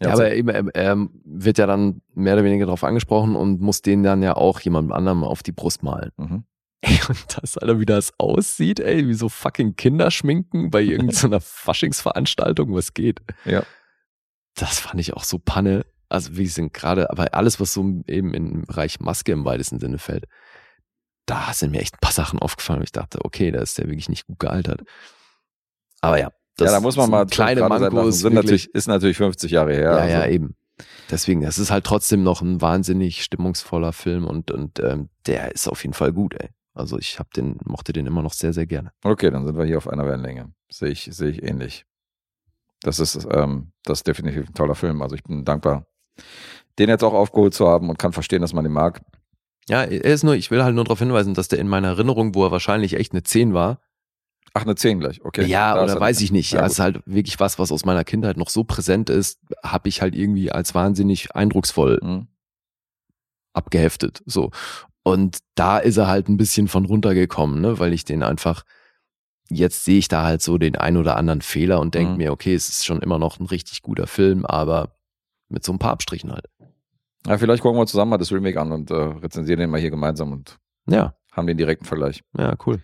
Ja, 0.00 0.10
also- 0.10 0.22
aber 0.22 0.34
eben, 0.34 0.48
er, 0.48 0.64
er 0.74 1.08
wird 1.24 1.58
ja 1.58 1.66
dann 1.66 2.02
mehr 2.14 2.34
oder 2.34 2.44
weniger 2.44 2.66
darauf 2.66 2.84
angesprochen 2.84 3.34
und 3.36 3.60
muss 3.60 3.82
den 3.82 4.02
dann 4.02 4.22
ja 4.22 4.36
auch 4.36 4.60
jemandem 4.60 4.92
anderem 4.92 5.24
auf 5.24 5.42
die 5.42 5.52
Brust 5.52 5.82
malen. 5.82 6.10
Mhm. 6.18 6.44
Ey, 6.84 6.98
und 7.08 7.24
das, 7.40 7.56
Alter, 7.58 7.78
wie 7.78 7.86
das 7.86 8.12
aussieht, 8.18 8.80
ey, 8.80 9.06
wie 9.06 9.14
so 9.14 9.28
fucking 9.28 9.76
Kinderschminken 9.76 10.70
bei 10.70 10.82
irgendeiner 10.82 11.40
Faschingsveranstaltung, 11.40 12.74
was 12.74 12.92
geht. 12.92 13.20
Ja. 13.44 13.62
Das 14.56 14.80
fand 14.80 15.00
ich 15.00 15.14
auch 15.14 15.24
so 15.24 15.38
Panne. 15.38 15.86
Also, 16.08 16.36
wie 16.36 16.46
sind 16.46 16.74
gerade, 16.74 17.08
aber 17.10 17.32
alles, 17.34 17.58
was 17.60 17.72
so 17.72 18.02
eben 18.06 18.34
im 18.34 18.62
Bereich 18.66 19.00
Maske 19.00 19.32
im 19.32 19.44
weitesten 19.44 19.78
Sinne 19.78 19.98
fällt, 19.98 20.26
da 21.24 21.52
sind 21.54 21.70
mir 21.70 21.80
echt 21.80 21.94
ein 21.94 22.00
paar 22.00 22.12
Sachen 22.12 22.38
aufgefallen. 22.40 22.82
Ich 22.82 22.92
dachte, 22.92 23.24
okay, 23.24 23.50
da 23.52 23.60
ist 23.62 23.78
der 23.78 23.86
wirklich 23.86 24.08
nicht 24.08 24.26
gut 24.26 24.40
gealtert. 24.40 24.82
Aber 26.00 26.18
ja. 26.18 26.32
ja, 26.58 26.66
da 26.66 26.80
muss 26.80 26.96
man 26.96 27.08
mal 27.08 27.26
kleine. 27.26 27.66
Mankos. 27.68 28.18
Sind 28.18 28.34
wirklich- 28.34 28.34
natürlich, 28.34 28.74
ist 28.74 28.88
natürlich 28.88 29.16
50 29.18 29.52
Jahre 29.52 29.72
her. 29.72 29.92
ja, 29.92 30.06
ja, 30.06 30.20
also, 30.22 30.32
eben. 30.34 30.56
Deswegen, 31.10 31.42
das 31.42 31.58
ist 31.58 31.70
halt 31.70 31.84
trotzdem 31.84 32.22
noch 32.24 32.42
ein 32.42 32.60
wahnsinnig 32.60 33.22
stimmungsvoller 33.22 33.92
Film 33.92 34.26
und, 34.26 34.50
und 34.50 34.80
ähm, 34.80 35.10
der 35.26 35.52
ist 35.52 35.68
auf 35.68 35.82
jeden 35.84 35.94
Fall 35.94 36.12
gut, 36.12 36.34
ey. 36.34 36.48
Also 36.74 36.98
ich 36.98 37.18
hab 37.18 37.32
den, 37.34 37.58
mochte 37.64 37.92
den 37.92 38.06
immer 38.06 38.22
noch 38.22 38.32
sehr, 38.32 38.52
sehr 38.52 38.66
gerne. 38.66 38.92
Okay, 39.04 39.30
dann 39.30 39.44
sind 39.46 39.56
wir 39.58 39.64
hier 39.64 39.76
auf 39.78 39.88
einer 39.88 40.06
Wellenlänge. 40.06 40.52
Sehe 40.70 40.88
ich, 40.90 41.04
sehe 41.12 41.28
ich 41.30 41.42
ähnlich. 41.42 41.84
Das 42.80 42.98
ist, 42.98 43.26
ähm, 43.30 43.72
das 43.84 44.00
ist 44.00 44.06
definitiv 44.06 44.48
ein 44.48 44.54
toller 44.54 44.74
Film. 44.74 45.02
Also 45.02 45.14
ich 45.14 45.22
bin 45.22 45.44
dankbar, 45.44 45.86
den 46.78 46.88
jetzt 46.88 47.04
auch 47.04 47.12
aufgeholt 47.14 47.54
zu 47.54 47.68
haben 47.68 47.90
und 47.90 47.98
kann 47.98 48.12
verstehen, 48.12 48.40
dass 48.42 48.54
man 48.54 48.64
den 48.64 48.72
mag. 48.72 49.02
Ja, 49.68 49.82
er 49.84 50.04
ist 50.12 50.24
nur, 50.24 50.34
ich 50.34 50.50
will 50.50 50.64
halt 50.64 50.74
nur 50.74 50.84
darauf 50.84 50.98
hinweisen, 50.98 51.34
dass 51.34 51.48
der 51.48 51.58
in 51.60 51.68
meiner 51.68 51.88
Erinnerung, 51.88 52.34
wo 52.34 52.44
er 52.44 52.50
wahrscheinlich 52.50 52.94
echt 52.94 53.12
eine 53.12 53.22
10 53.22 53.54
war, 53.54 53.80
Ach, 54.54 54.62
eine 54.62 54.74
10 54.74 54.98
gleich, 55.00 55.24
okay. 55.24 55.44
ja, 55.46 55.74
Da 55.76 55.84
oder 55.84 55.94
er- 55.94 56.00
weiß 56.00 56.20
ich 56.20 56.32
nicht. 56.32 56.52
Ja, 56.52 56.60
Ja, 56.60 56.66
es 56.66 56.72
ist 56.72 56.78
halt 56.80 57.00
wirklich 57.06 57.38
was, 57.40 57.58
was 57.58 57.70
aus 57.72 57.84
meiner 57.84 58.04
Kindheit 58.04 58.36
noch 58.36 58.50
so 58.50 58.64
präsent 58.64 59.08
ist, 59.08 59.40
habe 59.62 59.88
ich 59.88 60.02
halt 60.02 60.14
irgendwie 60.14 60.50
als 60.52 60.74
wahnsinnig 60.74 61.34
eindrucksvoll 61.36 62.00
Mhm. 62.02 62.26
abgeheftet. 63.52 64.22
So. 64.26 64.50
Und 65.04 65.38
da 65.56 65.78
ist 65.78 65.96
er 65.96 66.06
halt 66.06 66.28
ein 66.28 66.36
bisschen 66.36 66.68
von 66.68 66.84
runtergekommen, 66.84 67.60
ne, 67.60 67.78
weil 67.78 67.92
ich 67.92 68.04
den 68.04 68.22
einfach, 68.22 68.62
jetzt 69.48 69.84
sehe 69.84 69.98
ich 69.98 70.08
da 70.08 70.22
halt 70.24 70.42
so 70.42 70.58
den 70.58 70.76
ein 70.76 70.96
oder 70.96 71.16
anderen 71.16 71.42
Fehler 71.42 71.80
und 71.80 71.94
denke 71.94 72.12
Mhm. 72.12 72.18
mir, 72.18 72.32
okay, 72.32 72.54
es 72.54 72.68
ist 72.68 72.86
schon 72.86 73.00
immer 73.00 73.18
noch 73.18 73.40
ein 73.40 73.46
richtig 73.46 73.82
guter 73.82 74.06
Film, 74.06 74.46
aber 74.46 74.96
mit 75.48 75.64
so 75.64 75.72
ein 75.72 75.78
paar 75.78 75.90
Abstrichen 75.92 76.30
halt. 76.32 76.46
Ja, 77.26 77.36
vielleicht 77.38 77.62
gucken 77.62 77.78
wir 77.80 77.86
zusammen 77.86 78.10
mal 78.10 78.18
das 78.18 78.32
Remake 78.32 78.60
an 78.60 78.72
und 78.72 78.90
äh, 78.90 78.94
rezensieren 78.94 79.60
den 79.60 79.70
mal 79.70 79.80
hier 79.80 79.90
gemeinsam 79.90 80.32
und 80.32 80.58
Ja, 80.88 81.14
haben 81.32 81.46
den 81.46 81.56
direkten 81.58 81.84
Vergleich. 81.84 82.22
ja, 82.38 82.54
cool. 82.66 82.80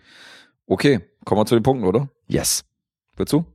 Okay, 0.65 0.99
kommen 1.25 1.41
wir 1.41 1.45
zu 1.45 1.55
den 1.55 1.63
Punkten, 1.63 1.85
oder? 1.85 2.09
Yes. 2.27 2.63
Willst 3.15 3.33
du? 3.33 3.45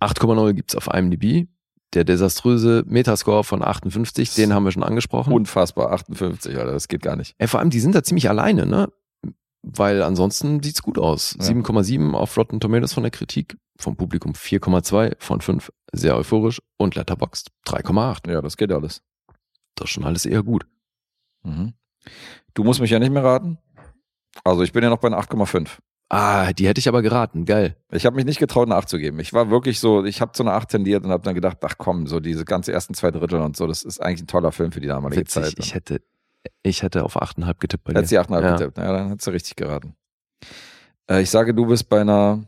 8,0 0.00 0.52
gibt's 0.54 0.74
auf 0.74 0.88
IMDb. 0.92 1.46
Der 1.94 2.04
desaströse 2.04 2.84
Metascore 2.86 3.44
von 3.44 3.62
58, 3.62 4.34
den 4.34 4.54
haben 4.54 4.64
wir 4.64 4.72
schon 4.72 4.82
angesprochen. 4.82 5.32
Unfassbar, 5.32 5.92
58, 5.92 6.56
Alter, 6.56 6.72
das 6.72 6.88
geht 6.88 7.02
gar 7.02 7.16
nicht. 7.16 7.34
Ey, 7.38 7.48
vor 7.48 7.60
allem, 7.60 7.70
die 7.70 7.80
sind 7.80 7.94
da 7.94 8.02
ziemlich 8.02 8.30
alleine, 8.30 8.64
ne? 8.64 8.90
Weil 9.62 10.02
ansonsten 10.02 10.62
sieht's 10.62 10.82
gut 10.82 10.98
aus. 10.98 11.36
Ja. 11.38 11.46
7,7 11.46 12.14
auf 12.14 12.36
Rotten 12.36 12.60
Tomatoes 12.60 12.94
von 12.94 13.02
der 13.02 13.12
Kritik, 13.12 13.56
vom 13.76 13.96
Publikum 13.96 14.32
4,2 14.32 15.16
von 15.18 15.40
5, 15.40 15.70
sehr 15.92 16.16
euphorisch 16.16 16.60
und 16.78 16.94
Letterboxd 16.94 17.50
3,8. 17.66 18.30
Ja, 18.30 18.40
das 18.40 18.56
geht 18.56 18.72
alles. 18.72 19.02
Das 19.74 19.84
ist 19.84 19.90
schon 19.90 20.04
alles 20.04 20.26
eher 20.26 20.42
gut. 20.42 20.66
Mhm. 21.44 21.74
Du 22.54 22.64
musst 22.64 22.80
mich 22.80 22.90
ja 22.90 22.98
nicht 22.98 23.12
mehr 23.12 23.24
raten. 23.24 23.58
Also 24.44 24.62
ich 24.62 24.72
bin 24.72 24.82
ja 24.82 24.90
noch 24.90 24.98
bei 24.98 25.08
einer 25.08 25.20
8,5. 25.20 25.78
Ah, 26.14 26.52
die 26.52 26.68
hätte 26.68 26.78
ich 26.78 26.88
aber 26.88 27.00
geraten. 27.00 27.46
Geil. 27.46 27.74
Ich 27.90 28.04
habe 28.04 28.16
mich 28.16 28.26
nicht 28.26 28.38
getraut, 28.38 28.68
eine 28.68 28.76
8 28.76 28.86
zu 28.86 28.98
geben. 28.98 29.18
Ich 29.18 29.32
war 29.32 29.48
wirklich 29.48 29.80
so, 29.80 30.04
ich 30.04 30.20
habe 30.20 30.32
zu 30.32 30.42
einer 30.42 30.52
8 30.52 30.68
tendiert 30.68 31.04
und 31.04 31.10
habe 31.10 31.22
dann 31.22 31.34
gedacht, 31.34 31.56
ach 31.62 31.76
komm, 31.78 32.06
so 32.06 32.20
diese 32.20 32.44
ganze 32.44 32.70
ersten 32.70 32.92
zwei 32.92 33.10
Drittel 33.10 33.40
und 33.40 33.56
so, 33.56 33.66
das 33.66 33.82
ist 33.82 33.98
eigentlich 34.00 34.24
ein 34.24 34.26
toller 34.26 34.52
Film 34.52 34.72
für 34.72 34.80
die 34.80 34.88
damalige 34.88 35.22
Witzig. 35.22 35.42
Zeit. 35.44 35.54
Ich 35.58 35.74
hätte, 35.74 36.02
ich 36.62 36.82
hätte 36.82 37.04
auf 37.04 37.16
8,5 37.16 37.54
getippt 37.60 37.84
bei 37.84 37.92
dir. 37.94 37.98
Hättest 38.00 38.12
du 38.12 38.16
die 38.16 38.20
8,5 38.20 38.42
Ja. 38.42 38.52
getippt. 38.56 38.76
Ja, 38.76 38.92
dann 38.92 39.08
hättest 39.08 39.26
du 39.26 39.30
richtig 39.30 39.56
geraten. 39.56 39.96
Äh, 41.08 41.22
ich 41.22 41.30
sage, 41.30 41.54
du 41.54 41.64
bist 41.64 41.88
bei 41.88 42.02
einer 42.02 42.44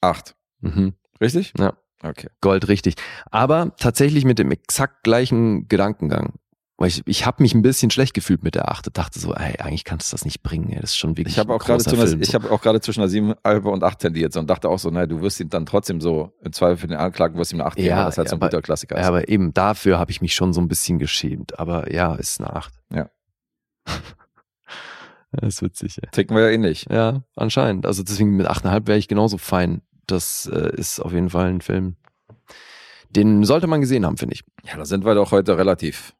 8. 0.00 0.34
Mhm. 0.60 0.94
Richtig? 1.20 1.52
Ja. 1.58 1.74
Okay. 2.02 2.28
Gold 2.40 2.68
richtig. 2.68 2.94
Aber 3.30 3.74
tatsächlich 3.76 4.24
mit 4.24 4.38
dem 4.38 4.50
exakt 4.50 5.02
gleichen 5.02 5.68
Gedankengang. 5.68 6.34
Weil 6.78 6.88
ich, 6.88 7.02
ich 7.06 7.24
habe 7.24 7.42
mich 7.42 7.54
ein 7.54 7.62
bisschen 7.62 7.90
schlecht 7.90 8.12
gefühlt 8.12 8.42
mit 8.42 8.54
der 8.54 8.70
8. 8.70 8.94
Dachte 8.98 9.18
so, 9.18 9.32
ey, 9.34 9.58
eigentlich 9.60 9.84
kannst 9.84 10.12
du 10.12 10.14
das 10.14 10.26
nicht 10.26 10.42
bringen. 10.42 10.68
Ey. 10.70 10.80
Das 10.80 10.90
ist 10.90 10.98
schon 10.98 11.16
wirklich 11.16 11.34
Ich 11.34 11.38
habe 11.38 11.54
auch 11.54 11.64
gerade 11.64 11.82
Film, 11.82 12.20
ich 12.20 12.28
so. 12.28 12.34
habe 12.34 12.50
auch 12.50 12.60
gerade 12.60 12.82
zwischen 12.82 13.00
einer 13.00 13.10
7,5 13.10 13.62
und 13.72 13.82
8 13.82 13.98
tendiert 13.98 14.32
so 14.34 14.40
und 14.40 14.50
dachte 14.50 14.68
auch 14.68 14.78
so, 14.78 14.90
naja, 14.90 15.06
du 15.06 15.22
wirst 15.22 15.40
ihn 15.40 15.48
dann 15.48 15.64
trotzdem 15.64 16.02
so 16.02 16.34
im 16.42 16.52
Zweifel 16.52 16.76
für 16.76 16.86
den 16.86 16.98
Anklagen 16.98 17.38
wirst 17.38 17.52
ihm 17.54 17.60
eine 17.60 17.68
8 17.68 17.76
geben, 17.76 17.88
Ja, 17.88 17.96
weil 18.00 18.04
das 18.06 18.18
halt 18.18 18.26
ja, 18.26 18.30
so 18.30 18.36
ein 18.36 18.42
aber- 18.42 18.48
guter 18.50 18.60
Klassiker 18.62 18.96
Ja, 18.96 19.00
ist. 19.02 19.08
aber 19.08 19.28
eben 19.30 19.54
dafür 19.54 19.98
habe 19.98 20.10
ich 20.10 20.20
mich 20.20 20.34
schon 20.34 20.52
so 20.52 20.60
ein 20.60 20.68
bisschen 20.68 20.98
geschämt. 20.98 21.58
Aber 21.58 21.90
ja, 21.90 22.14
ist 22.14 22.40
eine 22.40 22.54
8. 22.54 22.74
Ja. 22.94 23.08
das 25.32 25.54
ist 25.54 25.62
witzig, 25.62 25.98
ey. 26.02 26.08
Ticken 26.12 26.36
wir 26.36 26.44
ja 26.44 26.50
ähnlich. 26.50 26.86
Ja, 26.90 27.22
anscheinend. 27.36 27.86
Also 27.86 28.02
deswegen 28.02 28.36
mit 28.36 28.46
8,5 28.48 28.86
wäre 28.86 28.98
ich 28.98 29.08
genauso 29.08 29.38
fein. 29.38 29.82
Das 30.06 30.46
äh, 30.52 30.76
ist 30.76 31.00
auf 31.00 31.12
jeden 31.12 31.30
Fall 31.30 31.46
ein 31.48 31.60
Film. 31.60 31.96
Den 33.10 33.44
sollte 33.44 33.66
man 33.66 33.80
gesehen 33.80 34.04
haben, 34.04 34.16
finde 34.18 34.34
ich. 34.34 34.44
Ja, 34.64 34.76
da 34.76 34.84
sind 34.84 35.04
wir 35.04 35.14
doch 35.14 35.30
heute 35.32 35.56
relativ, 35.56 36.14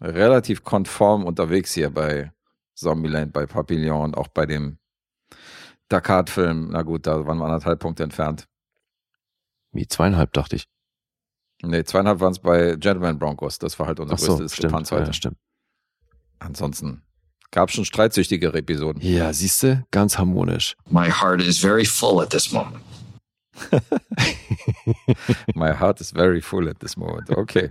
relativ 0.00 0.64
konform 0.64 1.24
unterwegs 1.24 1.72
hier 1.72 1.90
bei 1.90 2.32
Zombieland, 2.74 3.32
bei 3.32 3.46
Papillon 3.46 4.02
und 4.02 4.16
auch 4.16 4.28
bei 4.28 4.46
dem 4.46 4.78
Dakar-Film. 5.88 6.70
Na 6.70 6.82
gut, 6.82 7.06
da 7.06 7.26
waren 7.26 7.38
wir 7.38 7.44
anderthalb 7.44 7.80
Punkte 7.80 8.04
entfernt. 8.04 8.46
Wie 9.72 9.86
zweieinhalb, 9.86 10.32
dachte 10.32 10.56
ich. 10.56 10.66
Nee, 11.62 11.82
zweieinhalb 11.84 12.20
waren 12.20 12.32
es 12.32 12.38
bei 12.38 12.76
Gentleman 12.76 13.18
Broncos. 13.18 13.58
Das 13.58 13.78
war 13.78 13.86
halt 13.86 13.98
unsere 14.00 14.16
Ach 14.16 14.24
so, 14.24 14.36
größte 14.36 14.56
stimmt. 14.56 14.90
Ja, 14.90 15.12
stimmt. 15.12 15.36
Ansonsten 16.38 17.02
gab 17.50 17.68
es 17.68 17.74
schon 17.74 17.84
streitsüchtigere 17.84 18.58
Episoden. 18.58 19.02
Ja, 19.02 19.32
siehst 19.32 19.62
du, 19.62 19.84
ganz 19.90 20.18
harmonisch. 20.18 20.76
My 20.88 21.10
heart 21.10 21.42
is 21.42 21.58
very 21.58 21.84
full 21.84 22.22
at 22.22 22.30
this 22.30 22.52
moment. 22.52 22.80
My 25.54 25.72
heart 25.72 26.00
is 26.00 26.10
very 26.10 26.40
full 26.40 26.68
at 26.68 26.78
this 26.80 26.96
moment. 26.96 27.30
Okay. 27.30 27.70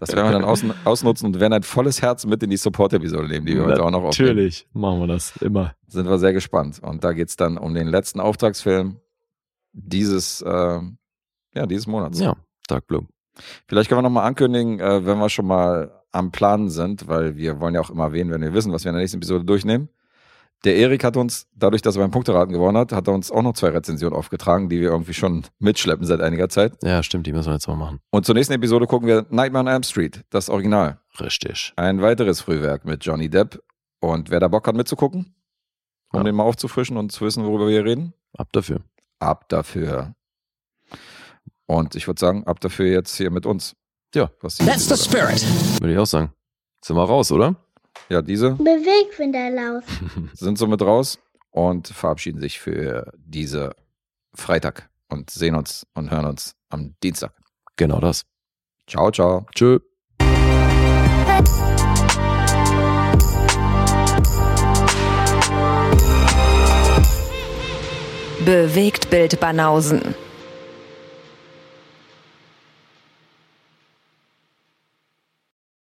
Das 0.00 0.12
werden 0.12 0.28
wir 0.28 0.32
dann 0.32 0.44
außen, 0.44 0.72
ausnutzen 0.84 1.26
und 1.26 1.40
werden 1.40 1.52
ein 1.52 1.62
volles 1.62 2.02
Herz 2.02 2.26
mit 2.26 2.42
in 2.42 2.50
die 2.50 2.56
Support-Episode 2.56 3.28
nehmen, 3.28 3.46
die 3.46 3.54
wir 3.54 3.64
heute 3.64 3.82
auch 3.82 3.90
noch 3.90 4.02
aufnehmen. 4.02 4.30
Natürlich, 4.30 4.66
machen 4.72 5.00
wir 5.00 5.06
das 5.06 5.36
immer. 5.38 5.74
Sind 5.86 6.08
wir 6.08 6.18
sehr 6.18 6.32
gespannt. 6.32 6.80
Und 6.82 7.04
da 7.04 7.12
geht 7.12 7.28
es 7.28 7.36
dann 7.36 7.58
um 7.58 7.74
den 7.74 7.86
letzten 7.86 8.20
Auftragsfilm 8.20 9.00
dieses, 9.72 10.42
äh, 10.42 10.80
ja, 11.54 11.66
dieses 11.66 11.86
Monats. 11.86 12.20
Ja, 12.20 12.36
Dark 12.68 12.86
Blue. 12.86 13.06
Vielleicht 13.66 13.88
können 13.88 13.98
wir 13.98 14.02
nochmal 14.02 14.26
ankündigen, 14.26 14.80
äh, 14.80 15.06
wenn 15.06 15.18
wir 15.18 15.28
schon 15.28 15.46
mal 15.46 16.02
am 16.12 16.30
Planen 16.30 16.68
sind, 16.68 17.08
weil 17.08 17.36
wir 17.36 17.60
wollen 17.60 17.74
ja 17.74 17.80
auch 17.80 17.90
immer 17.90 18.04
erwähnen, 18.04 18.30
wenn 18.30 18.42
wir 18.42 18.52
wissen, 18.52 18.72
was 18.72 18.84
wir 18.84 18.90
in 18.90 18.94
der 18.94 19.00
nächsten 19.02 19.18
Episode 19.18 19.44
durchnehmen. 19.44 19.88
Der 20.64 20.76
Erik 20.76 21.02
hat 21.02 21.16
uns, 21.16 21.48
dadurch, 21.56 21.82
dass 21.82 21.96
er 21.96 22.02
beim 22.02 22.12
Punkteraten 22.12 22.52
gewonnen 22.52 22.78
hat, 22.78 22.92
hat 22.92 23.08
er 23.08 23.14
uns 23.14 23.32
auch 23.32 23.42
noch 23.42 23.54
zwei 23.54 23.70
Rezensionen 23.70 24.16
aufgetragen, 24.16 24.68
die 24.68 24.80
wir 24.80 24.90
irgendwie 24.90 25.12
schon 25.14 25.44
mitschleppen 25.58 26.06
seit 26.06 26.20
einiger 26.20 26.48
Zeit. 26.48 26.74
Ja, 26.84 27.02
stimmt, 27.02 27.26
die 27.26 27.32
müssen 27.32 27.48
wir 27.48 27.54
jetzt 27.54 27.66
mal 27.66 27.74
machen. 27.76 27.98
Und 28.10 28.26
zur 28.26 28.36
nächsten 28.36 28.52
Episode 28.54 28.86
gucken 28.86 29.08
wir 29.08 29.26
Nightmare 29.30 29.64
on 29.64 29.72
Elm 29.72 29.82
Street, 29.82 30.22
das 30.30 30.48
Original. 30.48 31.00
Richtig. 31.20 31.72
Ein 31.76 32.00
weiteres 32.00 32.40
Frühwerk 32.40 32.84
mit 32.84 33.04
Johnny 33.04 33.28
Depp. 33.28 33.60
Und 34.00 34.30
wer 34.30 34.38
da 34.40 34.46
Bock 34.48 34.66
hat 34.68 34.76
mitzugucken, 34.76 35.34
um 36.12 36.18
Ja. 36.20 36.24
den 36.24 36.34
mal 36.36 36.44
aufzufrischen 36.44 36.96
und 36.96 37.10
zu 37.10 37.24
wissen, 37.24 37.44
worüber 37.44 37.66
wir 37.66 37.72
hier 37.72 37.84
reden, 37.84 38.12
Ab 38.36 38.48
dafür. 38.52 38.80
ab 39.18 39.48
dafür. 39.48 40.14
Und 41.66 41.94
ich 41.96 42.06
würde 42.06 42.20
sagen, 42.20 42.46
ab 42.46 42.60
dafür 42.60 42.86
jetzt 42.86 43.16
hier 43.16 43.30
mit 43.30 43.46
uns. 43.46 43.74
Ja. 44.14 44.30
Was 44.40 44.58
That's 44.58 44.88
the 44.88 44.96
spirit. 44.96 45.42
Würde 45.80 45.92
ich 45.92 45.98
auch 45.98 46.06
sagen. 46.06 46.32
Sind 46.84 46.96
wir 46.96 47.04
raus, 47.04 47.32
oder? 47.32 47.56
Ja, 48.08 48.22
diese 48.22 48.52
Bewegfinderlauf. 48.52 49.84
sind 50.34 50.58
somit 50.58 50.82
raus 50.82 51.18
und 51.50 51.88
verabschieden 51.88 52.40
sich 52.40 52.60
für 52.60 53.12
diese 53.16 53.74
Freitag 54.34 54.90
und 55.08 55.30
sehen 55.30 55.54
uns 55.54 55.86
und 55.94 56.10
hören 56.10 56.26
uns 56.26 56.54
am 56.68 56.94
Dienstag. 57.02 57.32
Genau 57.76 58.00
das. 58.00 58.24
Ciao, 58.86 59.10
ciao. 59.10 59.46
Tschö. 59.54 59.78
Bewegt 68.44 69.08
Bild 69.10 69.38
Banausen. 69.38 70.14